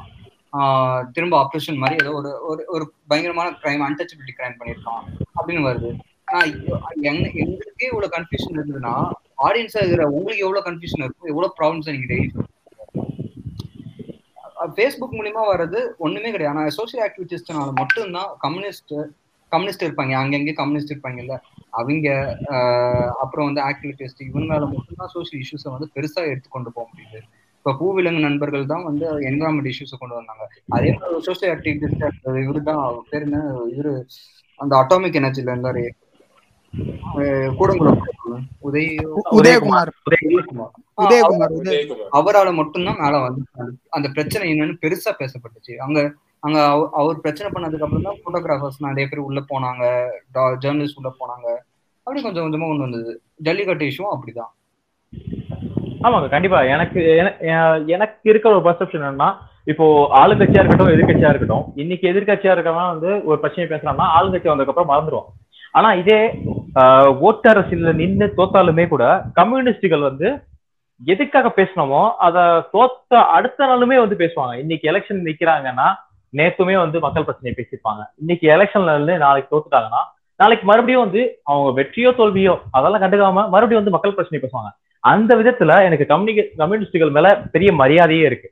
ஆஹ் 0.52 1.02
திரும்ப 1.12 1.34
அப்ரெஷன் 1.42 1.76
மாதிரி 1.76 2.04
ஏதோ 2.04 2.12
ஒரு 2.12 2.30
ஒரு 2.42 2.62
ஒரு 2.66 2.84
பயங்கரமான 3.06 3.48
கிரைம் 3.62 3.84
அன்டச்சபிலிட்டி 3.88 4.34
கிரைம் 4.38 4.58
பண்ணியிருக்கான் 4.60 5.02
அப்படின்னு 5.38 5.62
வருது. 5.68 5.90
நான் 6.26 6.48
எங்க 7.02 7.26
எங்களுக்கே 7.34 7.86
இவ்வளவு 7.86 8.14
கன்ஃபியூஷன் 8.16 8.56
இருந்ததுன்னா 8.56 8.94
ஆடியன்ஸாக 9.42 9.82
இருக்கிற 9.82 10.06
உங்களுக்கு 10.08 10.44
எவ்வளோ 10.44 10.62
கன்ஃபியூஷன் 10.64 11.04
இருக்கும் 11.04 11.28
எவ்வளோ 11.28 11.50
ப்ராப்ளம்ஸ் 11.58 11.92
நீங்க 11.92 12.08
டெய்லி 12.14 12.28
ஃபேஸ்புக் 14.74 15.16
மூலியமா 15.18 15.42
வர்றது 15.52 15.80
ஒண்ணுமே 16.06 16.30
கிடையாது. 16.34 16.52
ஆனா 16.54 16.74
சோசியல் 16.78 17.02
ஆக்டிவிட்டிஸ்ட்னால 17.06 17.72
மட்டும்தான் 17.80 18.30
கம்யூனிஸ்ட் 18.44 18.94
கம்யூனிஸ்ட் 19.52 19.84
இருப்பாங்க. 19.84 20.14
அங்கங்கே 20.20 20.54
கம்யூனிஸ்ட் 20.60 20.92
இருப்பாங்கல்ல. 20.94 21.34
அவங்க 21.80 22.08
அப்புறம் 23.24 23.46
வந்து 23.48 23.62
ஆக்டிவிட்டிஸ்ட் 23.70 24.24
இவங்களால 24.28 24.64
மட்டும்தான் 24.74 25.12
சோசியல் 25.14 25.42
இஷ்யூஸை 25.44 25.70
வந்து 25.74 25.88
பெருசா 25.94 26.22
எடுத்துக்கொண்டு 26.32 26.72
போக 26.78 26.86
முடியுது. 26.90 27.20
இப்போ 27.58 27.72
பூவிலங்கு 27.78 28.26
நண்பர்கள் 28.26 28.70
தான் 28.72 28.84
வந்து 28.88 29.06
என்விரான்மெண்ட் 29.28 29.70
இஷ்யூஸ் 29.70 30.00
கொண்டு 30.02 30.18
வந்தாங்க. 30.18 30.44
அதே 30.76 30.90
மாதிரி 30.98 31.24
சோசியல் 31.28 31.52
ஆக்டிவிட்டிஸ்ட் 31.54 32.28
இவரு 32.44 32.60
தான் 32.70 32.82
பேர் 33.10 33.26
என்ன? 33.28 33.40
இவரு 33.74 33.92
அந்த 34.60 34.72
அட்டாமிக் 34.82 35.18
எனர்ஜில 35.20 35.52
இருந்தாரு. 35.54 35.82
கூடங்குளம் 37.58 37.98
உதய் 38.62 38.96
உதயகுமார். 39.30 39.88
அவரால 42.12 42.54
மட்டும்தான் 42.54 42.96
மேல 42.98 43.18
வந்து 43.18 43.42
அந்த 43.88 44.08
பிரச்சனை 44.08 44.52
என்னன்னு 44.52 44.76
பெருசா 44.82 45.10
பேசப்பட்டுச்சு. 45.18 45.76
அங்க 45.76 46.12
அங்க 46.40 46.66
அவ- 46.66 46.88
அவர் 46.92 47.20
பிரச்சனை 47.20 47.52
பண்ணதுக்கு 47.52 47.82
அப்புறம் 47.82 48.02
தான் 48.02 48.22
போட்டோகிராஃபர்ஸ் 48.24 48.86
நிறைய 48.86 49.08
பேர் 49.10 49.18
உள்ள 49.18 49.40
போனாங்க. 49.40 50.08
ஜேர்னலிஸ்ட் 50.34 50.96
உள்ள 50.96 51.14
போனாங்க. 51.20 51.48
அப்படி 51.98 52.22
கொஞ்சம் 52.22 52.44
கொஞ்சமா 52.44 52.66
கொண்டு 52.66 52.78
வந்தது. 52.78 53.22
ஜல்லிக்கட்டு 53.36 53.84
இஷ்யூவும் 53.84 54.18
அப்படிதான். 54.18 54.56
ஆமாங்க 56.02 56.28
கண்டிப்பா. 56.28 56.62
எனக்கு 56.62 57.16
எனக்கு 57.86 58.30
இருக்கிற 58.30 58.60
ஒரு 58.60 58.70
பர்செப்ஷன் 58.70 59.02
என்னன்னா 59.02 59.36
இப்போ 59.64 60.10
ஆளுங்கட்சியா 60.14 60.64
இருக்கட்டும் 60.64 60.88
எதிர்க்கட்சியா 60.88 61.28
இருக்கட்டும் 61.28 61.72
இன்னைக்கு 61.74 62.08
எதிர்க்கட்சியா 62.08 62.52
இருக்கவன் 62.58 62.98
வந்து 62.98 63.24
ஒரு 63.24 63.40
பிரச்சனை 63.40 63.78
பேசுறான்னா 63.78 64.08
ஆளுங்கட்சி 64.20 64.46
வந்ததுக்கு 64.46 64.72
அப்புறம் 64.74 64.90
மறந்துடுவோம் 64.90 65.24
ஆனா 65.72 65.92
இதே 65.92 66.38
ஆஹ், 66.68 67.12
நின்று 67.98 68.26
தோத்தாலுமே 68.38 68.84
கூட 68.88 69.04
கம்யூனிஸ்டுகள் 69.34 70.00
வந்து 70.00 70.28
எதுக்காக 71.00 71.48
பேசணுமோ 71.56 72.02
அத 72.18 72.36
தோத்த 72.72 73.12
அடுத்த 73.36 73.66
நாளுமே 73.66 73.96
வந்து 74.00 74.16
பேசுவாங்க. 74.16 74.54
இன்னைக்கு 74.62 74.88
எலெக்ஷன் 74.90 75.26
நிக்கிறாங்கன்னா 75.26 75.88
நேத்துமே 76.32 76.74
வந்து 76.76 76.98
மக்கள் 77.00 77.26
பிரச்சனையை 77.26 77.54
பேசியிருப்பாங்க. 77.56 78.02
இன்னைக்கு 78.20 78.46
எலெக்ஷன்ல 78.54 78.94
இருந்து 78.94 79.14
நாளைக்கு 79.18 79.52
தோத்துட்டாங்கன்னா 79.52 80.02
நாளைக்கு 80.40 80.64
மறுபடியும் 80.66 81.04
வந்து 81.04 81.20
அவங்க 81.46 81.70
வெற்றியோ 81.78 82.10
தோல்வியோ 82.18 82.54
அதெல்லாம் 82.72 83.02
கண்டுக்காம 83.04 83.44
மறுபடியும் 83.48 83.80
வந்து 83.80 83.94
மக்கள் 83.94 84.16
பிரச்சனை 84.16 84.40
பேசுவாங்க. 84.40 84.70
அந்த 85.04 85.32
விதத்துல 85.40 85.72
எனக்கு 85.84 86.04
கம்யூனிகே 86.06 86.44
கம்யூனிஸ்டுகள் 86.56 87.14
மேல 87.16 87.26
பெரிய 87.52 87.70
மரியாதையே 87.72 88.26
இருக்கு. 88.26 88.48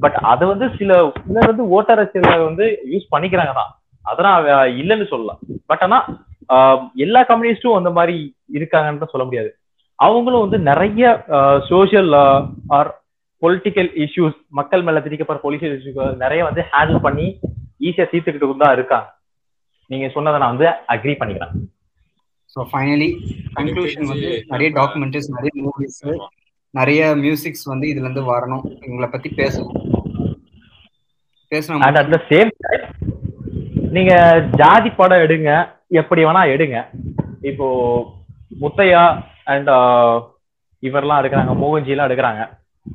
பட் 0.00 0.18
அதை 0.24 0.44
வந்து 0.48 0.66
சில 0.76 0.92
சிலர் 1.18 1.50
வந்து 1.50 1.64
ஓட்டரசியல 1.74 2.30
வந்து 2.44 2.64
யூஸ் 2.92 3.12
பண்ணிக்கிறாங்க 3.12 3.52
தான் 3.52 3.72
அதெல்லாம் 4.04 4.38
இல்லைன்னு 4.80 5.06
சொல்லலாம் 5.10 5.40
பட் 5.66 5.82
ஆனா 5.82 5.98
எல்லா 7.04 7.20
கம்யூனிஸ்டும் 7.30 7.78
அந்த 7.78 7.90
மாதிரி 7.98 8.16
இருக்காங்கன்னு 8.58 9.12
சொல்ல 9.12 9.26
முடியாது. 9.28 9.50
அவங்களும் 9.98 10.44
வந்து 10.44 10.58
நிறைய 10.70 11.04
சோஷியல் 11.70 12.12
ஆர் 12.76 12.90
பொலிட்டிக்கல் 13.42 13.90
இஷ்யூஸ் 14.04 14.38
மக்கள் 14.58 14.84
மேல 14.86 15.00
திணிக்கப்படுற 15.04 15.42
பொலிட்டிக்கல் 15.44 15.76
இஷ்யூஸ் 15.78 16.22
நிறைய 16.24 16.40
வந்து 16.48 16.62
ஹேண்டில் 16.72 17.04
பண்ணி 17.06 17.26
ஈஸியா 17.88 18.06
தீர்த்துக்கிட்டு 18.12 18.64
தான் 18.64 18.76
இருக்காங்க. 18.78 19.08
நீங்க 19.90 20.06
சொன்னதை 20.16 20.36
நான் 20.42 20.54
வந்து 20.54 20.68
அக்ரி 20.94 21.14
பண்ணிக்கிறேன். 21.20 21.54
ஸோ 22.54 22.62
ஃபைனலி 22.70 23.08
கன்க்ளூஷன் 23.58 24.10
வந்து 24.12 24.30
நிறைய 24.52 24.68
டாக்குமெண்ட்ரிஸ் 24.80 25.30
நிறைய 25.36 25.52
மூவிஸ் 25.66 26.00
நிறைய 26.74 27.00
மியூசிக்ஸ் 27.24 27.66
வந்து 27.72 27.86
இதுல 27.92 28.06
இருந்து 28.06 28.22
வரணும். 28.30 28.64
இவங்களை 28.84 29.08
பத்தி 29.10 29.28
பேசணும். 29.40 29.74
பேசணும் 31.52 31.82
and 31.86 31.98
at 32.00 32.12
the 32.14 32.18
same 32.30 32.50
time 32.66 32.84
நீங்க 33.96 34.14
ஜாதி 34.60 34.90
படம் 35.00 35.24
எடுங்க. 35.24 35.50
எப்படி 35.94 36.24
வேணா 36.24 36.42
எடுங்க. 36.54 36.78
இப்போ 37.40 37.66
முத்தையா 38.60 39.24
அண்ட் 39.44 39.68
uh, 39.68 40.16
இவர்லாம் 40.82 41.22
எடுக்கிறாங்க 41.22 41.52
மோகன்ஜி 41.62 41.86
எல்லாம் 41.86 42.08
எடுக்கிறாங்க. 42.08 42.42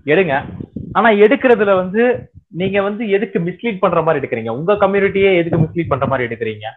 எடுங்க. 0.06 0.44
ஆனா 0.92 1.10
எடுக்கிறதுல 1.10 1.76
வந்து 1.76 2.32
நீங்க 2.48 2.82
வந்து 2.82 3.10
எதுக்கு 3.10 3.40
மிஸ்லீட் 3.40 3.80
பண்ற 3.80 4.02
மாதிரி 4.02 4.28
எடுக்கிறீங்க? 4.28 4.50
உங்க 4.50 4.74
கம்யூனிட்டியே 4.74 5.36
எதுக்கு 5.36 5.60
மிஸ்லீட் 5.60 5.88
பண்ற 5.88 6.06
மாதிரி 6.08 6.36
எடுக்கிறீங்க? 6.36 6.68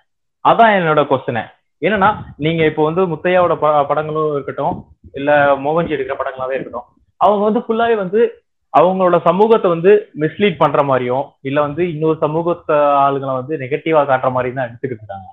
அதான் 0.49 0.75
என்னோட 0.79 1.03
கொஸ்டின் 1.05 1.51
என்னன்னா 1.81 2.09
நீங்க 2.37 2.65
இப்போ 2.65 2.85
வந்து 2.85 3.03
முத்தையாவோட 3.07 3.55
ப- 3.55 3.87
படங்களும் 3.87 4.33
இருக்கட்டும் 4.33 4.85
இல்ல 5.13 5.57
மோகன்ஜி 5.57 5.93
எடுக்கிற 5.95 6.15
படங்களாவே 6.19 6.53
இருக்கட்டும் 6.53 6.89
அவங்க 7.17 7.45
வந்து 7.45 7.61
ஃபுல்லாவே 7.61 7.97
வந்து 7.97 8.43
அவங்களோட 8.79 9.21
சமூகத்தை 9.25 9.71
வந்து 9.71 10.09
மிஸ்லீட் 10.21 10.57
பண்ற 10.59 10.83
மாதிரியும் 10.83 11.25
இல்ல 11.41 11.61
வந்து 11.61 11.93
இன்னொரு 11.93 12.17
சமூகத்தை 12.19 12.77
ஆளுங்களை 12.77 13.35
வந்து 13.35 13.57
நெகட்டிவா 13.57 14.03
காட்டுற 14.05 14.31
மாதிரி 14.31 14.55
தான் 14.55 14.69
எடுத்துக்கிட்டு 14.69 15.01
இருக்காங்க. 15.03 15.27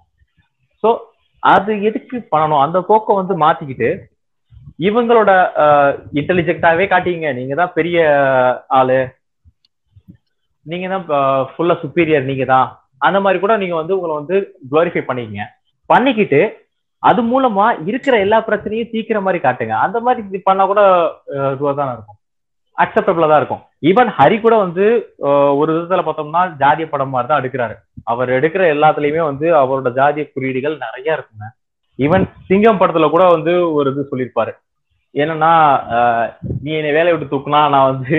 சோ 0.83 0.90
அது 1.43 1.72
எதுக்கு 1.90 2.17
பண்ணணும்? 2.32 2.64
அந்த 2.66 2.77
போக்கை 2.90 3.14
வந்து 3.19 3.35
மாத்திக்கிட்டு 3.43 3.90
இவங்களோட 4.88 5.32
இன்டெலிஜென்ட்டாவே 6.19 6.85
காட்டிங்க 6.91 7.30
நீங்க 7.38 7.53
தான் 7.56 7.75
பெரிய 7.77 7.98
ஆளு. 8.77 8.99
நீங்க 10.66 10.88
தான் 10.90 11.06
ஃபுல்லா 11.51 11.75
சுப்பீரியர் 11.83 12.30
நீங்க 12.30 12.45
தான். 12.48 12.67
அந்த 13.01 13.17
மாதிரி 13.24 13.40
கூட 13.40 13.53
நீங்க 13.61 13.75
வந்து 13.80 13.95
உங்களை 13.98 14.14
வந்து 14.19 14.35
குளோரிஃபை 14.72 15.03
பண்ணிக்கங்க. 15.06 15.45
பண்ணிக்கிட்டு 15.90 16.41
அது 17.03 17.22
மூலமா 17.32 17.66
இருக்கிற 17.90 18.16
எல்லா 18.25 18.38
பிரச்சனையும் 18.48 18.91
தீக்கிற 18.93 19.19
மாதிரி 19.25 19.40
காட்டுங்க. 19.41 19.75
அந்த 19.85 19.98
மாதிரி 20.06 20.22
இது 20.27 20.40
பண்ணா 20.48 20.64
கூட 20.66 20.82
அஹ், 21.35 21.51
இதுவா 21.56 21.72
தான் 21.74 21.93
இருக்கும் 21.95 22.17
அக்செப்டபிளா 22.77 23.30
தான் 23.32 23.41
இருக்கும். 23.41 23.64
ஈவன் 23.83 24.09
ஹரி 24.17 24.38
கூட 24.45 24.56
வந்து 24.64 24.85
ஒரு 25.59 25.69
விதத்துல 25.75 26.03
பார்த்தோம்னா 26.06 26.41
ஜாதிய 26.61 26.85
படம் 26.93 27.14
மாதிரி 27.14 27.30
தான் 27.30 27.41
எடுக்கிறாரு. 27.41 27.75
அவர் 28.11 28.30
எடுக்கிற 28.38 28.64
எல்லாத்துலயுமே 28.75 29.22
வந்து 29.30 29.48
அவரோட 29.61 29.90
ஜாதிய 29.99 30.24
குறியீடுகள் 30.33 30.75
நிறைய 30.85 31.08
இருக்குங்க. 31.17 31.48
ஈவன் 31.99 32.25
சிங்கம் 32.49 32.82
படத்துல 32.82 33.08
கூட 33.14 33.24
வந்து 33.35 33.53
ஒரு 33.77 33.88
இது 33.93 34.09
சொல்லியிருப்பாரு. 34.11 34.53
என்னன்னா 35.16 35.53
நீ 36.66 36.72
என்னை 36.80 36.91
வேலையை 36.98 37.14
விட்டு 37.14 37.32
தூக்குனா 37.33 37.61
நான் 37.75 37.90
வந்து 37.91 38.17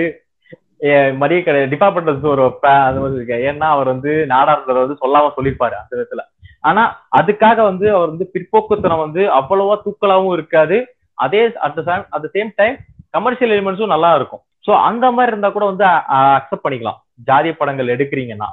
மரிய 0.81 0.99
மரியாதை 1.21 1.41
கடை 1.45 1.59
டிபார்ட்மெண்ட் 1.71 2.29
ஒரு 2.33 2.43
அது 2.87 3.01
மாதிரி 3.01 3.17
இருக்கேன் 3.19 3.43
ஏன்னா 3.49 3.67
அவர் 3.75 3.91
வந்து 3.93 4.11
நாடாளுமன்ற 4.31 4.83
வந்து 4.83 5.01
சொல்லாம 5.03 5.31
சொல்லியிருப்பாரு 5.35 5.75
அந்த 5.81 5.91
விதத்துல. 5.97 6.23
ஆனா 6.69 6.83
அதுக்காக 7.19 7.57
வந்து 7.71 7.85
அவர் 7.95 8.11
வந்து 8.13 8.25
பிற்போக்குத்தனம் 8.35 9.03
வந்து 9.05 9.21
அவ்வளவா 9.39 9.75
தூக்கலாவும் 9.85 10.33
இருக்காது. 10.37 10.77
அதே 11.25 11.41
at 11.65 11.75
the 11.77 11.83
same 11.89 12.05
at 12.15 12.23
the 12.25 12.29
same 12.35 12.49
time 12.61 12.75
commercial 13.17 13.53
எலிமெண்ட்ஸும் 13.55 13.93
நல்லா 13.95 14.11
இருக்கும். 14.19 14.43
சோ 14.67 14.81
அந்த 14.81 15.11
மாதிரி 15.11 15.27
இருந்தா 15.27 15.49
கூட 15.49 15.65
வந்து 15.65 15.85
அக்செப்ட் 15.85 16.67
பண்ணிக்கலாம். 16.69 16.97
ஜாதிய 17.31 17.51
படங்கள் 17.51 17.87
எடுக்கிறீங்கன்னா. 17.87 18.45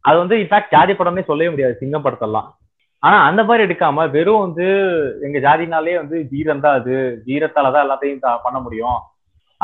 அது 0.00 0.18
வந்து 0.18 0.36
இன்ஃபேக்ட் 0.36 0.70
ஜாதி 0.70 0.92
படம்னே 0.92 1.24
சொல்லவே 1.24 1.50
முடியாது. 1.50 1.76
சிங்கம் 1.76 2.04
படத்தெல்லாம். 2.04 2.56
ஆனா 2.98 3.24
அந்த 3.24 3.44
மாதிரி 3.44 3.74
எடுக்காம 3.74 4.10
வெறும் 4.10 4.40
வந்து 4.40 4.64
எங்க 5.22 5.38
ஜாதினாலே 5.38 5.94
வந்து 5.94 6.26
வீரம் 6.30 6.60
தான் 6.60 6.80
அது. 6.80 7.22
வீரத்தாலதான் 7.26 7.86
எல்லாத்தையும் 7.86 8.38
பண்ண 8.42 8.58
முடியும். 8.58 8.98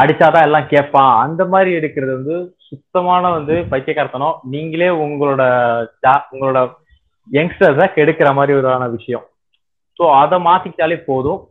அடிச்சாதான் 0.00 0.42
எல்லாம் 0.42 0.66
கேட்பான் 0.66 1.26
அந்த 1.26 1.44
மாதிரி 1.44 1.74
எடுக்கிறது 1.74 2.12
வந்து 2.12 2.54
சுத்தமான 2.56 3.30
வந்து 3.30 3.64
பைத்தியக்காரத்தனம். 3.70 4.40
நீங்களே 4.42 4.88
உங்களோட 4.88 5.42
ஜா- 6.06 6.24
உங்களோட 6.32 6.74
யங்ஸ்டர்ஸை 7.32 7.88
கெடுக்கிற 7.94 8.34
மாதிரி 8.34 8.58
ஒருவான 8.58 8.90
விஷயம். 8.90 9.24
ஸோ 9.98 10.10
அதை 10.10 10.38
மாத்திக்கிட்டாலே 10.38 11.02
போதும். 11.06 11.48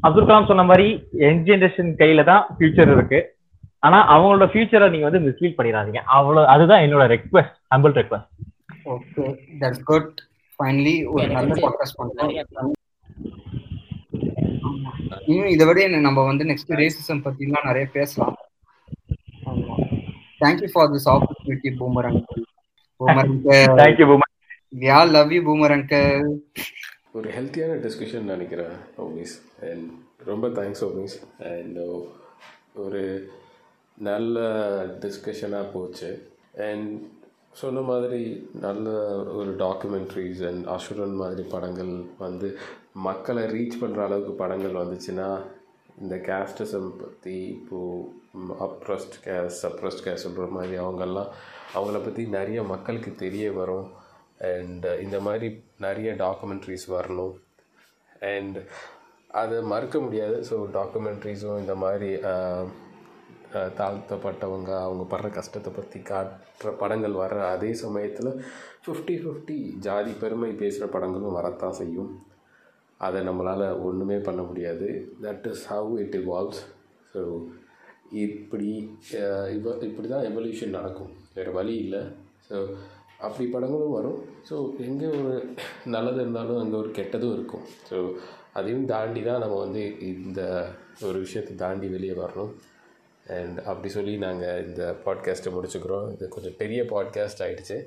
அப்துல் 0.00 0.24
கலாம் 0.24 0.46
சொன்ன 0.46 0.62
மாதிரி 0.62 1.08
யங் 1.12 1.44
ஜென்ரேஷன் 1.44 1.94
கையில 1.98 2.24
தான் 2.24 2.46
ஃபியூச்சர் 2.58 2.92
இருக்கு. 2.92 3.36
ஆனா 3.82 3.98
அவங்களோட 4.12 4.46
ஃபியூச்சரை 4.50 4.86
நீங்க 4.90 5.06
வந்து 5.08 5.24
மிஸ்லீட் 5.26 5.58
பண்ணிடாதீங்க. 5.58 6.00
அவ்வளவு 6.08 6.46
அதுதான் 6.46 6.82
என்னோட 6.84 7.04
request 7.12 7.54
humble 7.74 7.94
request 7.98 8.30
okay 8.86 9.24
that's 9.60 9.84
good 9.84 10.12
finally 10.58 10.96
ஒரு 11.08 11.26
நல்ல 11.28 11.54
பாட்காஸ்ட் 11.62 11.98
பண்றோம் 11.98 12.32
ஆமா. 14.68 14.90
இன்னும் 15.26 15.52
இதை 15.54 15.64
விட 15.66 15.78
என்ன 15.82 16.00
நம்ம 16.00 16.24
வந்து 16.24 16.44
நெக்ஸ்ட் 16.44 16.74
ரேசிசம் 16.80 17.24
பத்திலாம் 17.24 17.66
நிறைய 17.66 17.86
பேசலாம். 17.92 18.36
ஆமா. 19.46 19.74
Thank you 20.40 20.70
for 20.72 20.90
this 20.92 21.08
opportunity 21.12 21.70
boomer 21.78 22.08
uncle 22.10 22.44
boomer 23.00 23.20
uncle 23.24 23.76
thank you 23.80 24.06
boomer 24.10 24.32
we 24.80 24.88
all 24.96 25.10
love 25.10 25.32
you 25.32 25.40
boomer 25.48 25.74
uncle 25.76 26.26
ஒரு 27.12 27.28
ஹெல்த்தியான 27.36 27.76
டிஸ்கஷன் 27.84 28.30
நினைக்கிறேன் 28.32 28.74
ஓமிஸ் 29.04 29.36
அண்ட் 29.68 29.86
ரொம்ப 30.26 30.46
தேங்க்ஸ் 30.58 30.84
ஓமிஸ் 30.84 31.16
அண்ட் 31.52 31.78
ஒரு 32.76 33.02
நல்ல 34.06 34.38
டிஸ்கஷனாக 35.04 35.72
போச்சு. 35.72 36.10
அண்ட் 36.66 36.90
சொன்ன 37.60 37.80
மாதிரி 37.80 38.22
நல்ல 38.64 38.88
ஒரு 39.38 39.50
டாக்குமெண்ட்ரிஸ் 39.62 40.42
அண்ட் 40.48 40.64
அசுரன் 40.74 41.16
மாதிரி 41.22 41.42
படங்கள் 41.54 41.92
வந்து 42.18 42.48
மக்களை 43.06 43.44
ரீச் 43.54 43.80
பண்ணுற 43.80 44.02
அளவுக்கு 44.04 44.32
படங்கள் 44.42 44.80
வந்துச்சுன்னா 44.82 45.28
இந்த 46.02 46.16
கேஸ்டிசம் 46.28 46.88
பற்றி 47.02 47.36
இப்போது 47.54 48.56
அப்ரஸ்ட் 48.66 49.16
கேஸ் 49.26 49.56
சப்ரஸ்ட் 49.66 50.04
கேஸ் 50.06 50.24
சொல்கிற 50.26 50.46
மாதிரி 50.56 50.74
அவங்கெல்லாம் 50.84 51.30
அவங்கள 51.76 51.98
பற்றி 52.04 52.24
நிறைய 52.38 52.62
மக்களுக்கு 52.72 53.12
தெரிய 53.24 53.46
வரும். 53.52 53.88
அண்ட் 54.52 54.86
இந்த 55.04 55.20
மாதிரி 55.20 55.48
நிறைய 55.86 56.10
டாக்குமெண்ட்ரிஸ் 56.24 56.86
வரணும். 56.96 57.34
அண்ட் 58.34 58.58
அதை 59.40 59.56
மறுக்க 59.72 59.98
முடியாது. 59.98 60.36
ஸோ 60.50 60.56
டாக்குமெண்ட்ரிஸும் 60.76 61.62
இந்த 61.64 61.74
மாதிரி 61.84 62.10
தாழ்த்தப்பட்டவங்க 63.78 64.70
அவங்க 64.86 65.04
படுற 65.12 65.28
கஷ்டத்தை 65.36 65.70
பற்றி 65.76 65.98
காட்டுற 66.10 66.70
படங்கள் 66.82 67.14
வர்ற 67.22 67.38
அதே 67.54 67.70
சமயத்தில் 67.82 68.30
ஃபிஃப்டி 68.84 69.14
ஃபிஃப்டி 69.22 69.58
ஜாதி 69.86 70.12
பெருமை 70.22 70.50
பேசுகிற 70.62 70.86
படங்களும் 70.94 71.38
வரத்தான் 71.38 71.78
செய்யும். 71.80 72.10
அதை 73.06 73.18
நம்மளால் 73.28 73.66
ஒன்றுமே 73.88 74.18
பண்ண 74.28 74.42
முடியாது. 74.50 74.88
That 75.24 75.48
is 75.52 75.64
how 75.72 75.92
it 76.04 76.16
evolves 76.22 76.62
so 77.12 77.22
இப்படி 78.26 78.70
இவ 79.56 79.74
இப்படி 79.88 80.08
தான் 80.14 80.26
எவல்யூஷன் 80.30 80.76
நடக்கும். 80.78 81.12
வேறு 81.36 81.52
வழி 81.58 81.74
இல்லை. 81.84 82.02
ஸோ 82.48 82.56
அப்படி 83.26 83.44
படங்களும் 83.54 83.96
வரும். 83.98 84.18
ஸோ 84.48 84.56
எங்கே 84.88 85.08
ஒரு 85.18 85.32
நல்லது 85.94 86.20
இருந்தாலும் 86.24 86.60
அங்கே 86.62 86.76
ஒரு 86.82 86.90
கெட்டதும் 86.98 87.34
இருக்கும். 87.36 87.64
ஸோ 87.90 87.96
அதையும் 88.58 88.88
தாண்டி 88.92 89.20
தான் 89.28 89.42
நம்ம 89.44 89.56
வந்து 89.64 89.82
இந்த 90.12 90.40
ஒரு 91.08 91.18
விஷயத்தை 91.24 91.54
தாண்டி 91.64 91.88
வெளியே 91.96 92.14
வரணும். 92.22 92.52
அண்ட் 93.28 93.58
அப்படி 93.58 93.88
சொல்லி 93.88 94.18
நாங்கள் 94.18 94.66
இந்த 94.66 94.96
பாட்காஸ்ட்டை 95.04 95.52
முடிச்சுக்கிறோம். 95.56 96.12
இது 96.12 96.28
கொஞ்சம் 96.28 96.56
பெரிய 96.58 96.82
பாட்காஸ்ட் 96.82 97.42
ஆகிடுச்சு 97.44 97.78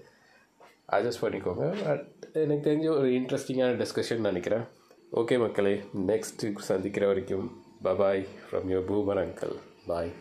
அட்ஜஸ்ட் 0.91 1.21
பண்ணிக்கோங்க. 1.21 1.65
பட் 1.85 2.07
எனக்கு 2.33 2.69
தெரிஞ்ச 2.69 2.97
ஒரு 2.97 3.09
இன்ட்ரெஸ்டிங்கான 3.09 3.85
டிஸ்கஷன் 3.85 4.27
நினைக்கிறேன். 4.29 4.63
ஓகே 5.15 5.39
மக்களே 5.39 5.83
நெக்ஸ்ட் 6.07 6.57
சந்திக்கிற 6.57 7.07
வரைக்கும் 7.07 7.63
bye bye 7.83 8.25
from 8.47 8.69
your 8.71 8.87
boomer 8.91 9.21
uncle 9.23 9.55
bye 9.87 10.11